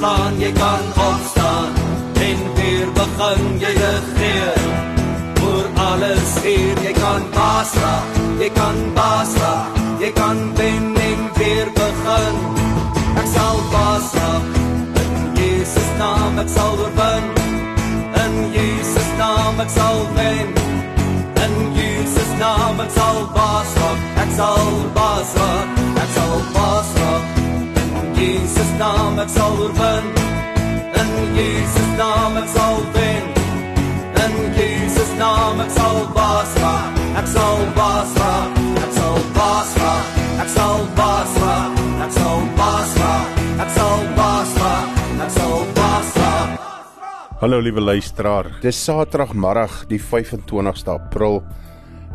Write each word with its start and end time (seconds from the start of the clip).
verslaan, 0.00 0.40
jy 0.40 0.52
kan 0.52 0.84
opstaan 0.96 1.72
en 2.14 2.38
weer 2.54 2.88
begin 2.92 3.58
jy 3.60 3.72
regeer. 3.76 4.60
Oor 5.44 5.66
alles 5.74 6.32
hier, 6.42 6.76
jy 6.82 6.92
kan 6.92 7.22
baas 7.34 7.74
raak, 7.74 8.20
jy 8.40 8.48
kan 8.54 8.76
baas 8.94 9.34
raak, 9.36 9.80
jy 10.00 10.10
kan 10.12 10.38
wen 10.56 10.96
en 10.96 11.20
weer 11.36 11.68
begin. 11.76 12.36
Ek 13.20 13.28
sal 13.34 13.60
baas 13.72 14.14
raak. 14.14 14.44
In 15.02 15.12
Jesus 15.36 15.90
naam 15.98 16.38
ek 16.38 16.48
sal 16.48 16.78
oorwin. 16.78 17.28
In 18.24 18.34
Jesus 18.54 19.10
naam 19.18 19.60
ek 19.60 19.70
sal 19.70 20.00
wen. 20.16 20.54
In 21.44 21.54
Jesus 21.76 22.32
naam 22.38 22.80
ek 22.80 22.96
sal 22.96 23.20
baas 23.36 23.76
raak. 23.82 24.08
Ek 24.24 24.32
sal 24.38 24.72
baas 24.96 25.36
raak. 25.36 25.84
Ek 26.04 26.16
sal 26.16 26.40
baas 26.56 26.96
raak. 26.96 27.39
Jesus 28.20 28.70
naam 28.76 29.16
ek 29.16 29.30
sal 29.32 29.54
oorwin. 29.56 30.08
In 31.00 31.10
Jesus 31.36 31.90
naam 31.96 32.36
ek 32.36 32.48
sal 32.52 32.76
wen. 32.92 33.24
In 34.20 34.34
Jesus 34.58 35.12
naam 35.16 35.62
ek 35.64 35.70
sal 35.72 36.04
baas 36.12 36.52
raak. 36.60 37.00
Ek 37.16 37.30
sal 37.32 37.64
baas 37.78 38.12
raak. 38.20 38.60
Ek 38.82 38.92
sal 38.98 39.16
baas 39.36 39.72
raak. 39.80 40.20
Ek 40.44 40.50
sal 40.52 40.84
baas 40.98 41.32
raak. 41.44 41.80
Ek 42.04 42.12
sal 42.18 42.44
baas 42.60 42.92
raak. 43.00 43.40
Ek 43.64 43.72
sal 43.78 44.04
baas 44.20 44.52
raak. 44.60 45.00
Ek 45.24 45.32
sal 45.38 45.58
baas 45.80 46.12
raak. 46.20 46.54
Hallo 47.40 47.64
liewe 47.64 47.80
luisteraar. 47.80 48.52
Dis 48.60 48.84
Saterdagmiddag 48.84 49.86
die 49.88 50.02
25ste 50.12 50.92
April 50.92 51.40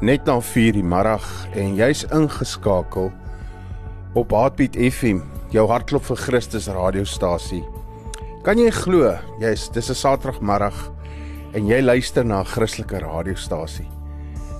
net 0.05 0.29
na 0.29 0.37
4 0.37 0.77
die 0.77 0.85
middag 0.85 1.25
en 1.57 1.73
jy's 1.81 2.05
ingeskakel 2.13 3.09
op 4.15 4.31
Heartbeat 4.31 4.77
FM, 4.77 5.23
jou 5.51 5.67
hartklop 5.69 6.03
vir 6.03 6.17
Christus 6.17 6.67
radiostasie. 6.67 7.63
Kan 8.45 8.59
jy 8.61 8.71
glo? 8.71 9.17
Jy's 9.41 9.69
dis 9.69 9.89
'n 9.89 9.95
Saterdagmiddag 9.95 10.91
en 11.53 11.67
jy 11.67 11.81
luister 11.81 12.23
na 12.25 12.41
'n 12.41 12.45
Christelike 12.45 12.99
radiostasie. 12.99 13.87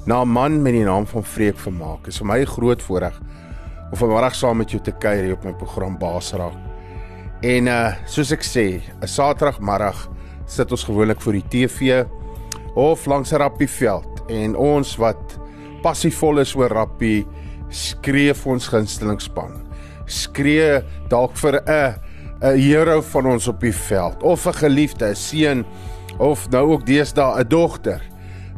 Na 0.05 0.21
'n 0.21 0.27
man 0.27 0.61
met 0.61 0.73
die 0.73 0.83
naam 0.83 1.05
van 1.05 1.23
Freek 1.23 1.57
Vermaak. 1.57 2.07
Is 2.07 2.17
vir 2.17 2.27
my 2.27 2.39
'n 2.39 2.45
groot 2.45 2.81
voorreg 2.81 3.19
om 3.91 3.97
vanmiddag 3.97 4.35
saam 4.35 4.57
met 4.57 4.71
jou 4.71 4.81
te 4.81 4.91
kuier 4.91 5.23
hier 5.23 5.33
op 5.33 5.43
my 5.43 5.53
program 5.53 5.97
Baasraak. 5.97 6.53
En 7.41 7.67
uh 7.67 7.93
soos 8.05 8.31
ek 8.31 8.43
sê, 8.43 8.81
'n 9.01 9.07
Saterdagmiddag 9.07 10.09
sit 10.45 10.71
ons 10.71 10.83
gewoonlik 10.83 11.21
voor 11.21 11.33
die 11.33 11.47
TV 11.49 12.05
of 12.75 13.05
langs 13.05 13.31
'n 13.31 13.37
rappieveld 13.37 14.23
en 14.29 14.55
ons 14.55 14.95
wat 14.97 15.39
passievol 15.81 16.39
is 16.39 16.55
oor 16.55 16.69
rappie 16.69 17.25
skree 17.69 18.33
vir 18.33 18.51
ons 18.51 18.67
gunstelingsspan. 18.67 19.64
Skree 20.05 20.81
dalk 21.09 21.37
vir 21.37 21.61
'n 21.65 21.95
'n 22.41 22.57
hero 22.59 23.01
van 23.01 23.25
ons 23.25 23.47
op 23.47 23.59
die 23.59 23.73
veld 23.73 24.23
of 24.23 24.45
'n 24.47 24.53
geliefde, 24.53 25.05
'n 25.09 25.15
seun 25.15 25.65
of 26.17 26.49
nou 26.49 26.71
ook 26.71 26.85
deesdae 26.85 27.39
'n 27.39 27.47
dogter 27.47 28.01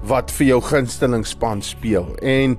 wat 0.04 0.32
vir 0.32 0.48
jou 0.48 0.62
gunstelingsspan 0.62 1.62
speel. 1.62 2.16
En 2.22 2.58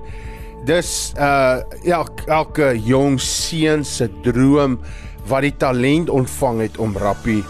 dis 0.64 1.12
uh 1.18 1.60
elke 1.84 2.22
elke 2.26 2.80
jong 2.84 3.20
seun 3.20 3.84
se 3.84 4.08
droom 4.22 4.78
wat 5.26 5.42
die 5.42 5.56
talent 5.56 6.10
ontvang 6.10 6.60
het 6.60 6.78
om 6.78 6.96
rappie 6.96 7.44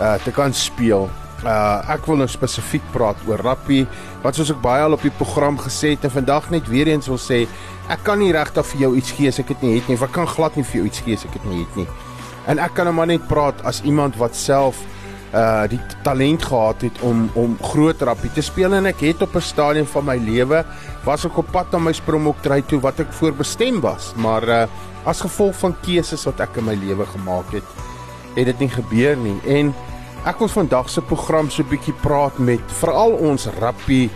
uh 0.00 0.14
te 0.24 0.30
kan 0.30 0.54
speel. 0.54 1.08
Uh 1.46 1.94
ek 1.94 2.06
wil 2.10 2.18
nou 2.18 2.28
spesifiek 2.28 2.82
praat 2.92 3.16
oor 3.28 3.38
rappie 3.46 3.86
wat 4.24 4.34
soos 4.34 4.50
ek 4.50 4.62
baie 4.62 4.82
al 4.82 4.96
op 4.96 5.02
die 5.06 5.14
program 5.14 5.58
gesê 5.58 5.94
het 5.94 6.04
en 6.08 6.10
vandag 6.10 6.50
net 6.50 6.66
weer 6.68 6.90
eens 6.90 7.06
wil 7.06 7.20
sê 7.22 7.44
ek 7.88 8.02
kan 8.04 8.18
nie 8.18 8.32
regtig 8.34 8.66
vir 8.72 8.80
jou 8.80 8.92
iets 8.98 9.12
gee 9.14 9.30
as 9.30 9.38
ek 9.38 9.48
dit 9.54 9.62
nie 9.62 9.74
het 9.78 9.88
nie. 9.88 9.96
Ek 9.96 10.12
kan 10.12 10.26
glad 10.26 10.56
nie 10.56 10.66
vir 10.66 10.80
jou 10.80 10.86
iets 10.90 11.02
gee 11.06 11.14
as 11.14 11.24
ek 11.24 11.38
dit 11.38 11.44
nie 11.48 11.62
het 11.62 11.76
nie. 11.76 11.86
En 12.48 12.58
ek 12.58 12.74
kan 12.74 12.88
nou 12.88 12.94
maar 12.96 13.06
net 13.06 13.28
praat 13.28 13.60
as 13.64 13.82
iemand 13.86 14.18
wat 14.18 14.34
self 14.36 14.82
uh 15.36 15.68
die 15.68 15.80
talent 16.02 16.42
gehad 16.42 16.80
het 16.82 17.00
om 17.04 17.28
om 17.34 17.56
groot 17.60 18.02
rappie 18.02 18.30
te 18.32 18.42
speel 18.42 18.72
en 18.74 18.86
ek 18.88 19.00
het 19.04 19.22
op 19.22 19.34
'n 19.36 19.40
stadium 19.40 19.86
van 19.86 20.04
my 20.04 20.16
lewe 20.16 20.64
was 21.04 21.24
ek 21.24 21.36
op 21.36 21.52
pad 21.52 21.72
na 21.72 21.78
my 21.78 21.92
springbok 21.92 22.36
toe 22.66 22.80
wat 22.80 23.00
ek 23.00 23.12
voorbestem 23.12 23.80
was 23.80 24.14
maar 24.16 24.48
uh 24.48 24.66
as 25.04 25.20
gevolg 25.20 25.54
van 25.56 25.76
keuses 25.82 26.24
wat 26.24 26.40
ek 26.40 26.56
in 26.56 26.64
my 26.64 26.74
lewe 26.74 27.06
gemaak 27.06 27.52
het 27.52 27.64
het 28.34 28.46
dit 28.46 28.58
nie 28.58 28.68
gebeur 28.68 29.16
nie 29.16 29.40
en 29.46 29.74
ek 30.26 30.40
wil 30.42 30.48
vandag 30.50 30.88
se 30.90 31.02
program 31.02 31.50
so 31.50 31.62
'n 31.62 31.68
bietjie 31.68 31.94
praat 32.02 32.38
met 32.38 32.60
veral 32.80 33.12
ons 33.12 33.46
rappie 33.60 34.10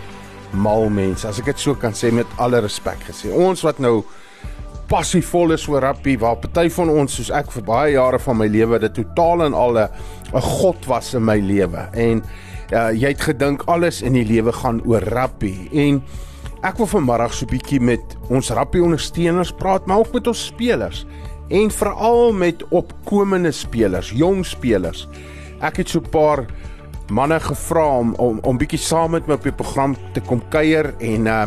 mal 0.51 0.89
mense 0.89 1.27
as 1.27 1.39
ek 1.39 1.45
dit 1.45 1.59
so 1.59 1.75
kan 1.75 1.93
sê 1.93 2.11
met 2.11 2.27
alle 2.37 2.59
respek 2.61 2.99
gesê. 3.09 3.31
Ons 3.31 3.61
wat 3.63 3.79
nou 3.79 4.03
passievol 4.87 5.53
is 5.53 5.67
oor 5.67 5.81
rappie 5.81 6.17
waar 6.19 6.35
party 6.37 6.69
van 6.69 6.89
ons 6.89 7.15
soos 7.15 7.31
ek 7.31 7.51
vir 7.51 7.63
baie 7.63 7.93
jare 7.93 8.19
van 8.19 8.37
my 8.37 8.47
lewe 8.47 8.79
dit 8.79 8.93
totaal 8.93 9.45
en 9.45 9.53
al 9.53 9.77
'n 9.77 9.89
god 10.41 10.85
was 10.85 11.13
in 11.13 11.25
my 11.25 11.39
lewe. 11.39 11.89
En 11.93 12.23
uh, 12.71 12.91
jy 12.91 13.07
het 13.07 13.21
gedink 13.21 13.63
alles 13.65 14.01
in 14.01 14.13
die 14.13 14.25
lewe 14.25 14.51
gaan 14.51 14.81
oor 14.85 15.01
rappie. 15.01 15.69
En 15.71 16.03
ek 16.63 16.77
wil 16.77 16.87
vanmiddag 16.87 17.33
so 17.33 17.45
'n 17.45 17.49
bietjie 17.49 17.79
met 17.79 18.17
ons 18.29 18.49
rappie 18.49 18.83
ondersteuners 18.83 19.51
praat 19.51 19.85
maar 19.85 19.97
ook 19.97 20.13
met 20.13 20.27
ons 20.27 20.45
spelers. 20.45 21.05
En 21.49 21.71
veral 21.71 22.33
met 22.33 22.63
opkomende 22.69 23.51
spelers, 23.51 24.11
jong 24.11 24.45
spelers. 24.45 25.07
Ek 25.63 25.79
het 25.79 25.89
so 25.89 25.99
'n 25.99 26.09
paar 26.11 26.45
manne 27.09 27.39
gevra 27.39 27.85
om 27.99 28.13
om 28.17 28.39
om 28.43 28.57
bietjie 28.57 28.79
saam 28.79 29.11
met 29.11 29.27
my 29.27 29.33
op 29.33 29.43
die 29.43 29.55
program 29.55 29.95
te 30.13 30.21
kom 30.21 30.41
kuier 30.49 30.93
en 30.99 31.27
uh 31.27 31.45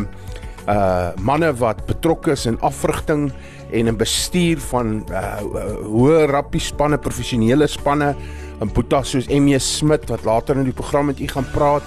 uh 0.67 1.11
manne 1.21 1.53
wat 1.53 1.85
betrokke 1.87 2.31
is 2.31 2.45
in 2.45 2.57
afrigting 2.61 3.31
en 3.71 3.87
in 3.87 3.97
bestuur 3.97 4.59
van 4.59 5.05
uh 5.11 5.39
hoë 5.85 6.25
rappie 6.31 6.61
spanne, 6.61 6.97
professionele 6.97 7.67
spanne, 7.67 8.15
en 8.59 8.73
boeta 8.73 9.03
soos 9.03 9.29
MJ 9.29 9.59
Smit 9.59 10.09
wat 10.09 10.25
later 10.25 10.57
in 10.57 10.63
die 10.63 10.75
program 10.75 11.05
met 11.05 11.19
u 11.19 11.27
gaan 11.27 11.47
praat, 11.53 11.83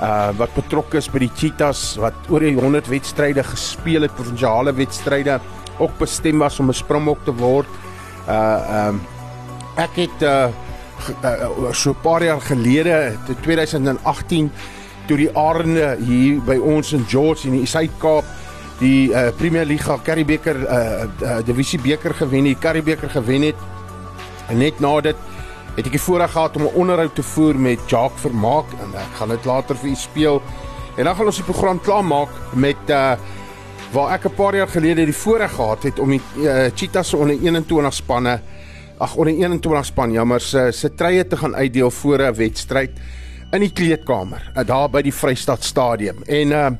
uh 0.00 0.30
wat 0.38 0.54
betrokke 0.54 0.98
is 0.98 1.08
by 1.08 1.18
die 1.18 1.32
Cheetahs 1.36 1.96
wat 1.96 2.14
oor 2.28 2.40
die 2.40 2.54
100 2.54 2.88
wedstryde 2.88 3.42
gespeel 3.42 4.02
het, 4.02 4.14
provinsiale 4.14 4.72
wedstryde, 4.72 5.40
ook 5.78 5.98
bestem 5.98 6.38
was 6.38 6.60
om 6.60 6.68
'n 6.68 6.74
springbok 6.74 7.24
te 7.24 7.32
word. 7.32 7.68
Uh 8.28 8.88
um 8.88 9.00
ek 9.76 9.94
het 9.94 10.22
uh, 10.22 10.48
uh 11.22 11.72
so 11.72 11.90
'n 11.90 12.00
paar 12.02 12.22
jaar 12.22 12.40
gelede, 12.40 13.16
2018 13.40 14.50
toe 15.06 15.16
die 15.16 15.30
Arende 15.36 15.96
hier 16.04 16.40
by 16.44 16.56
ons 16.56 16.92
in 16.92 17.04
George 17.08 17.46
in 17.48 17.56
die 17.58 17.66
Suid-Kaap 17.66 18.24
die 18.78 19.10
uh, 19.10 19.30
Premier 19.36 19.66
Liga 19.66 19.98
Curriebeeker 20.04 20.56
uh, 20.56 21.06
uh, 21.22 21.38
divisie 21.46 21.80
beker 21.82 22.14
gewen, 22.14 22.44
die 22.44 22.58
Curriebeeker 22.58 23.10
gewen 23.10 23.42
het. 23.42 23.56
En 24.48 24.58
net 24.58 24.78
na 24.80 24.92
dit 25.00 25.16
het 25.74 25.86
ek 25.86 25.94
die 25.94 26.02
voorreg 26.02 26.32
gehad 26.34 26.56
om 26.56 26.62
'n 26.66 26.74
onderhoud 26.74 27.14
te 27.14 27.22
voer 27.22 27.58
met 27.58 27.78
Jacques 27.86 28.20
Vermaak 28.20 28.70
en 28.82 28.94
ek 28.94 29.18
gaan 29.18 29.28
dit 29.28 29.44
later 29.44 29.76
vir 29.76 29.90
u 29.90 29.94
speel. 29.94 30.42
En 30.96 31.04
dan 31.04 31.14
gaan 31.14 31.26
ons 31.26 31.36
die 31.36 31.44
program 31.44 31.80
klaarmaak 31.80 32.30
met 32.54 32.82
uh 32.90 33.16
waar 33.92 34.12
ek 34.12 34.24
'n 34.24 34.34
paar 34.34 34.54
jaar 34.54 34.68
gelede 34.68 35.04
die 35.04 35.16
voorreg 35.16 35.52
gehad 35.54 35.82
het 35.82 35.98
om 35.98 36.10
die 36.10 36.20
uh, 36.36 36.68
Cheetahs 36.74 37.14
onder 37.14 37.38
21 37.40 37.94
spanne 37.94 38.40
ag 38.98 39.14
onder 39.16 39.34
21 39.34 39.84
span 39.84 40.12
jammer 40.12 40.40
se 40.40 40.68
se 40.72 40.90
treie 40.94 41.26
te 41.26 41.36
gaan 41.36 41.54
uitdeel 41.54 41.90
voor 41.90 42.18
'n 42.18 42.34
wedstryd 42.34 42.90
in 43.52 43.60
die 43.60 43.72
kleedkamer 43.72 44.50
uh, 44.56 44.64
daar 44.66 44.90
by 44.90 45.02
die 45.02 45.14
Vrystaat 45.14 45.64
Stadium. 45.64 46.22
En 46.26 46.50
uh 46.50 46.70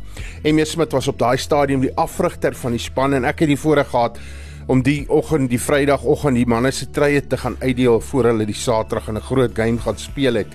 Emmy 0.43 0.65
Smit 0.65 0.93
was 0.93 1.09
op 1.09 1.19
daai 1.19 1.37
stadium 1.37 1.81
die 1.81 1.95
afrigter 1.95 2.55
van 2.55 2.71
die 2.71 2.81
span 2.81 3.15
en 3.15 3.25
ek 3.25 3.39
het 3.39 3.49
die 3.49 3.59
voorreg 3.59 3.89
gehad 3.89 4.19
om 4.67 4.83
die 4.83 5.07
oggend 5.09 5.51
die 5.51 5.61
Vrydagoggend 5.61 6.37
die 6.37 6.47
manne 6.47 6.71
se 6.71 6.91
treie 6.91 7.27
te 7.27 7.37
gaan 7.37 7.57
uitdeel 7.61 8.01
voor 8.01 8.25
hulle 8.25 8.45
die 8.47 8.55
Saterdag 8.55 9.09
in 9.09 9.17
'n 9.17 9.29
groot 9.31 9.55
game 9.55 9.79
gaan 9.79 9.99
speel 9.99 10.35
het. 10.35 10.49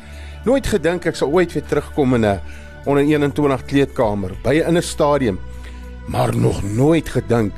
Nooit 0.45 0.67
gedink 0.67 1.05
ek 1.05 1.15
sal 1.15 1.31
ooit 1.31 1.53
weer 1.53 1.65
terugkom 1.65 2.15
in 2.15 2.25
'n 2.25 2.39
onder 2.85 3.03
21 3.03 3.65
kleedkamer 3.65 4.31
by 4.43 4.59
'n 4.59 4.67
in 4.67 4.77
'n 4.77 4.81
stadium 4.81 5.39
maar 6.07 6.35
nog 6.35 6.63
nooit 6.63 7.09
gedink 7.09 7.53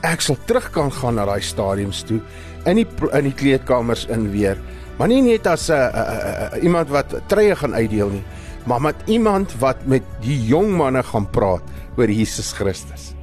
ek 0.00 0.20
sal 0.20 0.36
terug 0.48 0.70
kan 0.72 0.92
gaan 0.92 1.14
na 1.14 1.24
daai 1.28 1.42
stadiums 1.44 2.02
toe 2.08 2.20
in 2.66 2.82
die 2.82 2.88
in 3.12 3.30
die 3.30 3.36
kleedkamers 3.36 4.06
in 4.12 4.30
weer 4.32 4.60
maar 4.98 5.08
nie 5.08 5.22
net 5.22 5.46
as 5.46 5.68
'n 5.70 5.72
uh, 5.72 5.90
uh, 5.94 6.58
uh, 6.58 6.62
iemand 6.62 6.88
wat 6.88 7.14
treie 7.26 7.56
gaan 7.56 7.74
uitdeel 7.74 8.10
nie 8.10 8.24
maar 8.66 8.80
met 8.80 8.96
iemand 9.06 9.54
wat 9.58 9.86
met 9.86 10.02
die 10.20 10.46
jong 10.46 10.76
manne 10.76 11.02
gaan 11.02 11.30
praat 11.30 11.62
oor 11.96 12.08
Jesus 12.08 12.52
Christus 12.52 13.14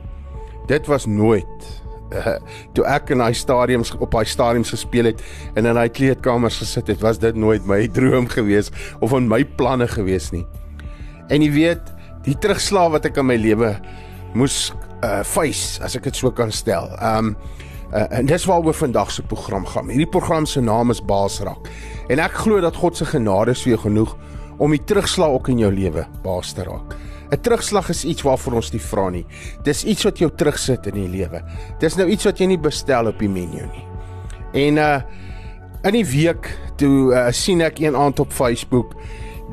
dit 0.68 0.88
was 0.88 1.06
nooit 1.06 1.84
uh, 2.16 2.38
toe 2.76 2.86
ek 2.88 3.12
in 3.16 3.22
daai 3.24 3.36
stadiums 3.38 3.94
op 3.98 4.12
daai 4.16 4.28
stadiums 4.30 4.72
gespeel 4.74 5.12
het 5.12 5.24
en 5.56 5.66
in 5.66 5.78
daai 5.78 5.90
kleedkamers 5.90 6.60
gesit 6.62 6.92
het, 6.92 7.04
was 7.04 7.20
dit 7.20 7.36
nooit 7.36 7.66
my 7.68 7.86
droom 7.98 8.30
gewees 8.32 8.72
of 9.00 9.16
in 9.18 9.30
my 9.32 9.44
planne 9.60 9.88
gewees 9.92 10.32
nie. 10.36 10.46
En 11.28 11.44
jy 11.44 11.52
weet, 11.52 11.94
die 12.28 12.38
terugslag 12.40 12.94
wat 12.96 13.08
ek 13.10 13.20
in 13.20 13.28
my 13.30 13.38
lewe 13.40 13.76
moes 14.38 14.72
uh 15.06 15.22
face 15.28 15.78
as 15.84 15.96
ek 15.98 16.08
dit 16.10 16.18
so 16.18 16.32
kan 16.34 16.52
stel. 16.52 16.90
Um 17.04 17.36
uh, 17.94 18.06
en 18.20 18.26
dis 18.26 18.46
waaroor 18.46 18.74
vandag 18.74 19.12
se 19.12 19.24
program 19.24 19.66
gaan. 19.66 19.90
Hierdie 19.90 20.10
program 20.10 20.46
se 20.46 20.62
naam 20.62 20.92
is 20.92 21.02
Baasrak. 21.02 21.70
En 22.08 22.20
ek 22.20 22.40
glo 22.44 22.62
dat 22.62 22.76
God 22.76 22.98
se 22.98 23.06
genade 23.06 23.56
vir 23.56 23.76
jou 23.76 23.82
genoeg 23.88 24.16
om 24.58 24.74
die 24.74 24.84
terugslag 24.84 25.36
ook 25.36 25.52
in 25.54 25.62
jou 25.62 25.72
lewe 25.74 26.08
baas 26.24 26.54
te 26.54 26.64
raak. 26.64 26.96
'n 27.32 27.42
Terugslag 27.42 27.90
is 27.90 28.06
iets 28.06 28.24
waarvoor 28.24 28.54
ons 28.54 28.72
nie 28.72 28.82
vra 28.82 29.10
nie. 29.10 29.26
Dis 29.64 29.84
iets 29.84 30.04
wat 30.04 30.20
jou 30.20 30.30
terugsit 30.32 30.88
in 30.88 30.94
die 30.94 31.10
lewe. 31.12 31.44
Dis 31.80 31.98
nou 31.98 32.08
iets 32.08 32.24
wat 32.24 32.40
jy 32.40 32.48
nie 32.48 32.60
bestel 32.60 33.08
op 33.08 33.20
die 33.20 33.30
menu 33.30 33.68
nie. 33.68 33.86
En 34.54 34.78
uh 34.78 35.02
in 35.84 35.94
die 35.94 36.06
week 36.06 36.50
toe 36.76 37.14
uh, 37.14 37.28
sien 37.32 37.62
ek 37.62 37.80
een 37.80 37.96
aand 37.96 38.20
op 38.20 38.32
Facebook 38.34 38.96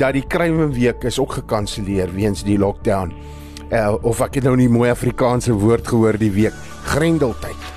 dat 0.00 0.16
die 0.16 0.24
Kruime 0.26 0.70
week 0.72 1.04
is 1.04 1.18
ook 1.18 1.32
gekanselleer 1.32 2.10
weens 2.14 2.42
die 2.42 2.58
lockdown. 2.58 3.12
Uh, 3.70 3.94
of 4.02 4.20
ek 4.20 4.40
het 4.40 4.44
nou 4.44 4.56
nie 4.56 4.68
mooi 4.68 4.90
Afrikaanse 4.90 5.52
woord 5.52 5.86
gehoor 5.86 6.18
die 6.18 6.32
week, 6.32 6.56
grendeltyd. 6.84 7.73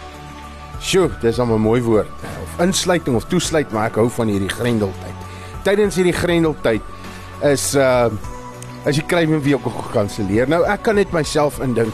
Sjoe, 0.80 1.10
dis 1.22 1.38
'n 1.40 1.60
mooi 1.60 1.82
woord. 1.82 2.08
Of 2.44 2.62
insluiting 2.62 3.16
of 3.16 3.26
toesluit, 3.26 3.72
maar 3.72 3.88
ek 3.88 3.96
hou 3.96 4.10
van 4.10 4.28
hierdie 4.28 4.50
grendeltyd. 4.50 5.16
Tydens 5.64 5.96
hierdie 5.96 6.14
grendeltyd 6.14 6.82
is 7.44 7.76
uh 7.76 8.10
as 8.86 8.96
jy 8.96 9.04
kry 9.04 9.26
my 9.26 9.40
week 9.42 9.62
gekanselleer. 9.62 10.48
Nou 10.48 10.64
ek 10.64 10.84
kan 10.84 10.96
net 10.96 11.12
myself 11.12 11.60
indink 11.60 11.94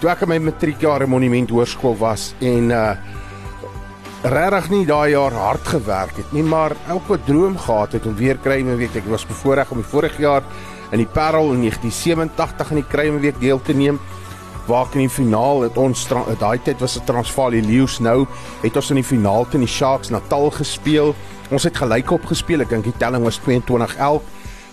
toe 0.00 0.10
ek 0.10 0.22
in 0.22 0.28
my 0.28 0.38
matriekjaar 0.38 1.02
in 1.02 1.10
Monument 1.10 1.50
Hoërskool 1.50 1.96
was 1.98 2.34
en 2.40 2.70
uh 2.70 2.96
regtig 4.24 4.70
nie 4.70 4.86
daai 4.86 5.10
jaar 5.10 5.32
hard 5.32 5.66
gewerk 5.66 6.16
het 6.16 6.32
nie, 6.32 6.42
maar 6.42 6.74
elke 6.88 7.18
droom 7.24 7.56
gehad 7.56 7.92
het 7.92 8.06
om 8.06 8.16
weer 8.16 8.36
kry 8.36 8.62
my 8.62 8.76
week. 8.76 8.96
Ek 8.96 9.06
was 9.06 9.26
bevoorreg 9.26 9.70
om 9.70 9.78
die 9.78 9.90
vorige 9.90 10.22
jaar 10.22 10.42
in 10.90 10.98
die 10.98 11.06
Parel 11.06 11.52
in 11.52 11.60
1987 11.60 12.70
in 12.70 12.80
die 12.82 12.88
Kruime 12.88 13.20
week 13.20 13.38
deel 13.40 13.60
te 13.62 13.72
neem 13.72 14.00
waar 14.68 14.88
in 14.92 15.06
die 15.06 15.10
finaal 15.10 15.62
het 15.64 15.78
ons 15.80 16.04
daai 16.38 16.58
tyd 16.62 16.80
was 16.84 16.98
dit 16.98 17.06
Transvaal 17.08 17.56
die 17.56 17.64
Leeu's 17.64 17.98
nou 18.04 18.26
het 18.60 18.76
ons 18.76 18.90
in 18.92 19.00
die 19.00 19.06
finaal 19.06 19.48
teen 19.48 19.64
die 19.64 19.70
Sharks 19.70 20.12
Natal 20.12 20.50
gespeel. 20.52 21.14
Ons 21.50 21.64
het 21.64 21.76
gelyk 21.80 22.12
op 22.12 22.26
gespeel. 22.28 22.60
Ek 22.60 22.74
dink 22.74 22.84
die 22.84 22.96
telling 23.00 23.24
was 23.24 23.40
22-11. 23.46 24.20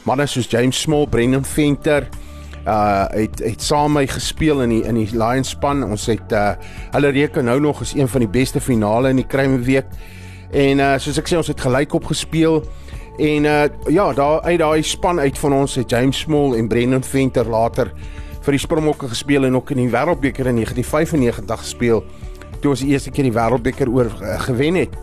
Manne 0.06 0.28
soos 0.28 0.52
James 0.52 0.82
Small, 0.84 1.08
Brendan 1.08 1.48
Venter 1.48 2.10
uh 2.66 3.06
het 3.14 3.40
het 3.46 3.62
saam 3.62 3.94
my 3.94 4.08
gespeel 4.10 4.64
in 4.66 4.72
die 4.74 4.82
in 4.90 4.98
die 4.98 5.10
Lions 5.14 5.54
span. 5.54 5.84
Ons 5.86 6.08
het 6.10 6.34
uh 6.34 6.56
hulle 6.96 7.14
reken 7.14 7.46
nou 7.46 7.60
nog 7.62 7.82
as 7.82 7.94
een 7.94 8.10
van 8.10 8.26
die 8.26 8.32
beste 8.32 8.62
finale 8.62 9.14
in 9.14 9.22
die 9.22 9.28
Kruime 9.28 9.62
week. 9.64 9.88
En 10.52 10.82
uh 10.82 10.96
soos 11.00 11.22
ek 11.22 11.30
sê 11.30 11.38
ons 11.38 11.52
het 11.54 11.62
gelyk 11.62 11.94
op 11.94 12.10
gespeel. 12.10 12.64
En 13.22 13.46
uh 13.46 13.64
ja, 13.88 14.12
daar 14.14 14.42
uit 14.42 14.60
daai 14.60 14.84
span 14.84 15.20
uit 15.20 15.38
van 15.38 15.54
ons 15.54 15.76
het 15.76 15.90
James 15.90 16.20
Small 16.20 16.58
en 16.58 16.68
Brendan 16.68 17.04
Venter 17.04 17.48
later 17.50 17.94
vir 18.46 18.54
die 18.54 18.62
Springbokke 18.62 19.10
gespeel 19.10 19.48
en 19.48 19.58
ook 19.58 19.72
in 19.74 19.82
die 19.86 19.90
Wêreldbeker 19.90 20.52
in 20.52 20.60
1995 20.62 21.64
gespeel 21.64 22.04
toe 22.62 22.74
ons 22.76 22.84
die 22.86 22.94
eerste 22.94 23.12
keer 23.14 23.26
die 23.28 23.34
Wêreldbeker 23.34 23.90
oor 23.90 24.10
uh, 24.22 24.38
gewen 24.46 24.78
het. 24.80 24.94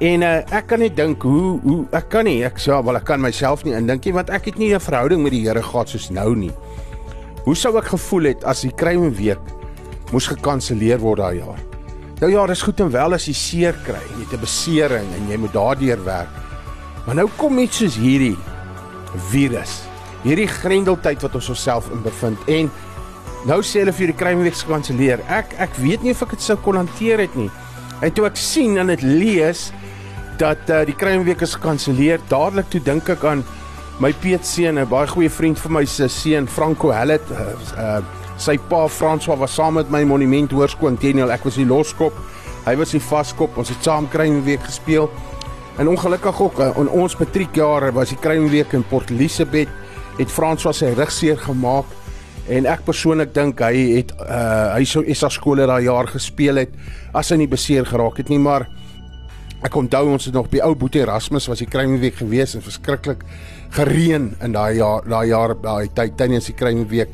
En 0.00 0.24
uh, 0.24 0.30
ek 0.56 0.70
kan 0.72 0.80
net 0.80 0.96
dink 0.96 1.22
hoe 1.28 1.58
hoe 1.60 1.80
ek 1.96 2.08
kan 2.12 2.24
nie 2.24 2.40
ek 2.46 2.60
sê 2.60 2.72
wel 2.72 2.96
ek 2.96 3.04
kan 3.08 3.20
myself 3.20 3.66
nie 3.66 3.76
indink 3.76 4.08
nie 4.08 4.14
want 4.16 4.32
ek 4.32 4.48
het 4.48 4.60
nie 4.60 4.72
'n 4.72 4.80
verhouding 4.80 5.20
met 5.22 5.36
die 5.36 5.44
Here 5.44 5.62
gehad 5.62 5.92
soos 5.92 6.08
nou 6.10 6.34
nie. 6.34 6.52
Hoe 7.44 7.56
sou 7.56 7.76
ek 7.76 7.92
gevoel 7.92 8.32
het 8.32 8.44
as 8.44 8.62
die 8.62 8.72
Kruime 8.72 9.10
week 9.10 9.40
moes 10.12 10.26
gekanselleer 10.26 10.98
word 10.98 11.20
daai 11.20 11.36
jaar? 11.44 11.60
Nou 12.20 12.32
ja, 12.32 12.46
dis 12.46 12.62
goed 12.62 12.80
en 12.80 12.90
wel 12.90 13.14
as 13.14 13.26
jy 13.26 13.32
seer 13.32 13.76
kry, 13.84 14.00
jy 14.16 14.24
het 14.24 14.32
'n 14.32 14.40
besering 14.40 15.08
en 15.16 15.28
jy 15.28 15.36
moet 15.36 15.52
daardeur 15.52 16.04
werk. 16.04 16.32
Maar 17.06 17.14
nou 17.14 17.28
kom 17.36 17.58
iets 17.58 17.76
soos 17.76 17.96
hierdie 17.96 18.36
virus 19.30 19.89
hierdie 20.24 20.48
grendeltyd 20.48 21.22
wat 21.24 21.34
ons 21.38 21.50
osself 21.52 21.90
in 21.94 22.02
bevind 22.04 22.48
en 22.48 22.70
nou 23.48 23.60
sê 23.64 23.80
hulle 23.80 23.94
vir 23.96 24.12
die 24.12 24.18
kruimweek 24.20 24.56
gekanselleer. 24.58 25.22
Ek 25.32 25.54
ek 25.64 25.76
weet 25.80 26.04
nie 26.04 26.12
of 26.12 26.22
ek 26.26 26.36
dit 26.36 26.44
sou 26.44 26.58
kon 26.60 26.76
hanteer 26.76 27.22
het 27.24 27.36
nie. 27.38 27.48
En 28.04 28.12
toe 28.12 28.26
ek 28.28 28.36
sien 28.40 28.76
en 28.80 28.92
dit 28.92 29.04
lees 29.04 29.70
dat 30.40 30.60
uh, 30.72 30.82
die 30.88 30.96
kruimweek 30.96 31.42
is 31.44 31.56
gekanselleer, 31.56 32.20
dadelik 32.28 32.70
toe 32.72 32.80
dink 32.84 33.08
ek 33.12 33.24
aan 33.28 33.44
my 34.00 34.12
Piet 34.16 34.46
seun, 34.48 34.78
'n 34.80 34.88
baie 34.88 35.08
goeie 35.08 35.28
vriend 35.28 35.58
van 35.60 35.72
my 35.72 35.84
se 35.84 36.08
seun 36.08 36.48
Franco 36.48 36.92
Hellet. 36.92 37.24
Uh, 37.32 37.52
uh, 37.76 38.00
sy 38.40 38.56
pa 38.56 38.86
François 38.88 39.36
was 39.36 39.54
saam 39.54 39.76
met 39.76 39.90
my 39.90 40.04
monument 40.04 40.52
hoërskool 40.52 40.96
Teniel. 40.96 41.32
Ek 41.32 41.44
was 41.44 41.56
die 41.60 41.68
loskop. 41.68 42.16
Hy 42.64 42.76
was 42.76 42.92
die 42.92 43.00
vaskop. 43.00 43.56
Ons 43.56 43.68
het 43.68 43.84
saam 43.84 44.08
kruimweek 44.08 44.64
gespeel. 44.64 45.10
En 45.76 45.88
ongelukkig 45.88 46.40
ook 46.40 46.58
in 46.60 46.88
ons 46.88 47.16
matriekjare 47.16 47.92
was 47.92 48.08
die 48.08 48.18
kruimweek 48.20 48.72
in 48.72 48.84
Port 48.84 49.10
Elizabeth 49.10 49.68
het 50.20 50.32
François 50.32 50.76
sy 50.76 50.92
rug 50.94 51.10
seer 51.12 51.40
gemaak 51.40 51.96
en 52.50 52.66
ek 52.70 52.84
persoonlik 52.86 53.32
dink 53.34 53.62
hy 53.64 53.84
het 53.96 54.12
uh 54.20 54.76
hy 54.76 54.84
sou 54.88 55.02
SA 55.14 55.30
skole 55.32 55.66
daai 55.66 55.84
jaar 55.86 56.10
gespeel 56.10 56.62
het 56.62 56.76
as 57.16 57.32
hy 57.32 57.40
nie 57.42 57.50
beseer 57.50 57.88
geraak 57.88 58.22
het 58.22 58.30
nie 58.32 58.40
maar 58.40 58.68
ek 59.64 59.76
onthou 59.76 60.06
ons 60.14 60.28
het 60.28 60.36
nog 60.36 60.48
by 60.52 60.62
ou 60.64 60.74
Boetie 60.78 61.02
Erasmus 61.02 61.48
was 61.50 61.60
die 61.60 61.68
Kruimweek 61.68 62.20
gewees 62.22 62.54
en 62.56 62.64
verskriklik 62.64 63.26
gereën 63.76 64.30
in 64.40 64.56
daai 64.56 64.78
jaar 64.78 65.04
daai 65.08 65.26
jaar 65.32 65.54
daai 65.58 65.92
tyd 65.94 66.16
tydens 66.20 66.48
die 66.48 66.56
Kruimweek 66.56 67.12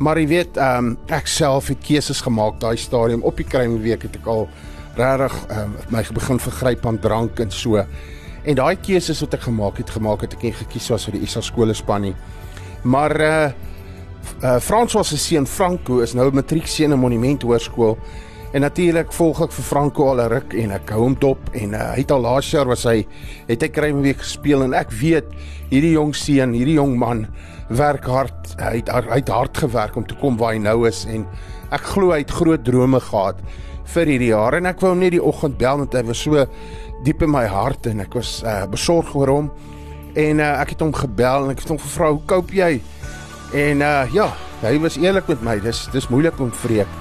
maar 0.00 0.18
jy 0.18 0.26
weet 0.30 0.58
um 0.64 0.94
ek 1.12 1.28
self 1.28 1.68
het 1.68 1.82
keuses 1.84 2.22
gemaak 2.24 2.60
daai 2.62 2.76
stadium. 2.80 3.22
Op 3.26 3.36
die 3.36 3.46
Kruimweek 3.46 4.06
het 4.08 4.16
ek 4.16 4.28
al 4.32 4.46
regtig 4.96 5.36
um, 5.54 5.76
my 5.92 6.02
begin 6.16 6.40
vergryp 6.40 6.86
aan 6.88 6.98
drank 7.00 7.40
en 7.44 7.52
so 7.52 7.84
En 8.44 8.56
daai 8.56 8.76
keuses 8.80 9.20
wat 9.20 9.34
ek 9.36 9.44
gemaak 9.48 9.82
het, 9.82 9.90
gemaak 9.92 10.24
het 10.24 10.34
ek 10.38 10.46
nie 10.46 10.54
gekies 10.56 10.88
was 10.92 11.04
vir 11.08 11.18
die 11.18 11.26
ISA 11.26 11.42
skole 11.44 11.74
span 11.76 12.08
nie. 12.08 12.14
Maar 12.88 13.20
uh 13.20 13.50
uh 14.44 14.58
François 14.60 15.04
se 15.04 15.18
seun 15.18 15.46
Franco 15.46 16.00
is 16.00 16.14
nou 16.14 16.30
matriekseun 16.32 16.92
in 16.92 17.00
Monument 17.00 17.42
Hoërskool. 17.42 17.96
En 18.52 18.64
natuurlik 18.64 19.12
volg 19.14 19.44
ek 19.44 19.52
vir 19.54 19.64
Franco 19.64 20.08
al 20.10 20.22
'n 20.24 20.28
ruk 20.32 20.54
en 20.54 20.72
ek 20.72 20.90
hou 20.90 21.02
hom 21.02 21.14
dop 21.14 21.38
en 21.52 21.74
uh, 21.74 21.92
hy 21.94 22.00
het 22.02 22.10
al 22.10 22.20
laas 22.20 22.50
jaar 22.50 22.66
was 22.66 22.84
hy 22.84 23.06
het 23.46 23.62
hy 23.62 23.68
kry 23.68 23.92
'n 23.92 24.02
week 24.02 24.18
gespeel 24.18 24.64
en 24.64 24.74
ek 24.74 24.90
weet 24.90 25.28
hierdie 25.70 25.92
jong 25.92 26.14
seun, 26.14 26.52
hierdie 26.52 26.74
jong 26.74 26.96
man 26.98 27.28
werk 27.68 28.04
hard. 28.04 28.56
Hy 28.58 28.82
het 28.82 28.88
hy 28.88 29.20
het 29.20 29.28
hard 29.28 29.56
gewerk 29.56 29.96
om 29.96 30.06
te 30.06 30.14
kom 30.14 30.36
waar 30.36 30.52
hy 30.52 30.58
nou 30.58 30.88
is 30.88 31.04
en 31.04 31.26
ek 31.70 31.82
glo 31.94 32.10
hy 32.10 32.18
het 32.18 32.30
groot 32.30 32.64
drome 32.64 33.00
gehad 33.00 33.36
vir 33.84 34.06
hierdie 34.06 34.32
jaar 34.32 34.54
en 34.54 34.66
ek 34.66 34.80
wou 34.80 34.90
hom 34.90 34.98
net 34.98 35.12
die 35.12 35.22
oggend 35.22 35.58
bel 35.58 35.78
want 35.78 35.94
hy 35.94 36.02
was 36.02 36.18
so 36.18 36.46
diep 37.04 37.22
in 37.22 37.30
my 37.30 37.46
hart 37.46 37.86
en 37.86 38.00
ek 38.00 38.14
was 38.14 38.42
uh, 38.42 38.66
besorg 38.70 39.14
oor 39.14 39.28
hom. 39.28 39.50
En 40.14 40.40
uh, 40.40 40.60
ek 40.60 40.74
het 40.74 40.80
hom 40.80 40.92
gebel 40.94 41.44
en 41.44 41.54
ek 41.54 41.62
het 41.64 41.68
hom 41.68 41.78
gevra 41.78 42.10
hoe 42.10 42.24
koop 42.26 42.50
jy? 42.50 42.80
En 43.54 43.80
uh, 43.80 44.04
ja, 44.12 44.28
hy 44.62 44.78
was 44.78 44.98
eerlik 45.00 45.28
met 45.28 45.42
my. 45.42 45.60
Dis 45.60 45.88
dis 45.92 46.10
moeilik 46.10 46.38
om 46.40 46.52
vreek. 46.52 46.98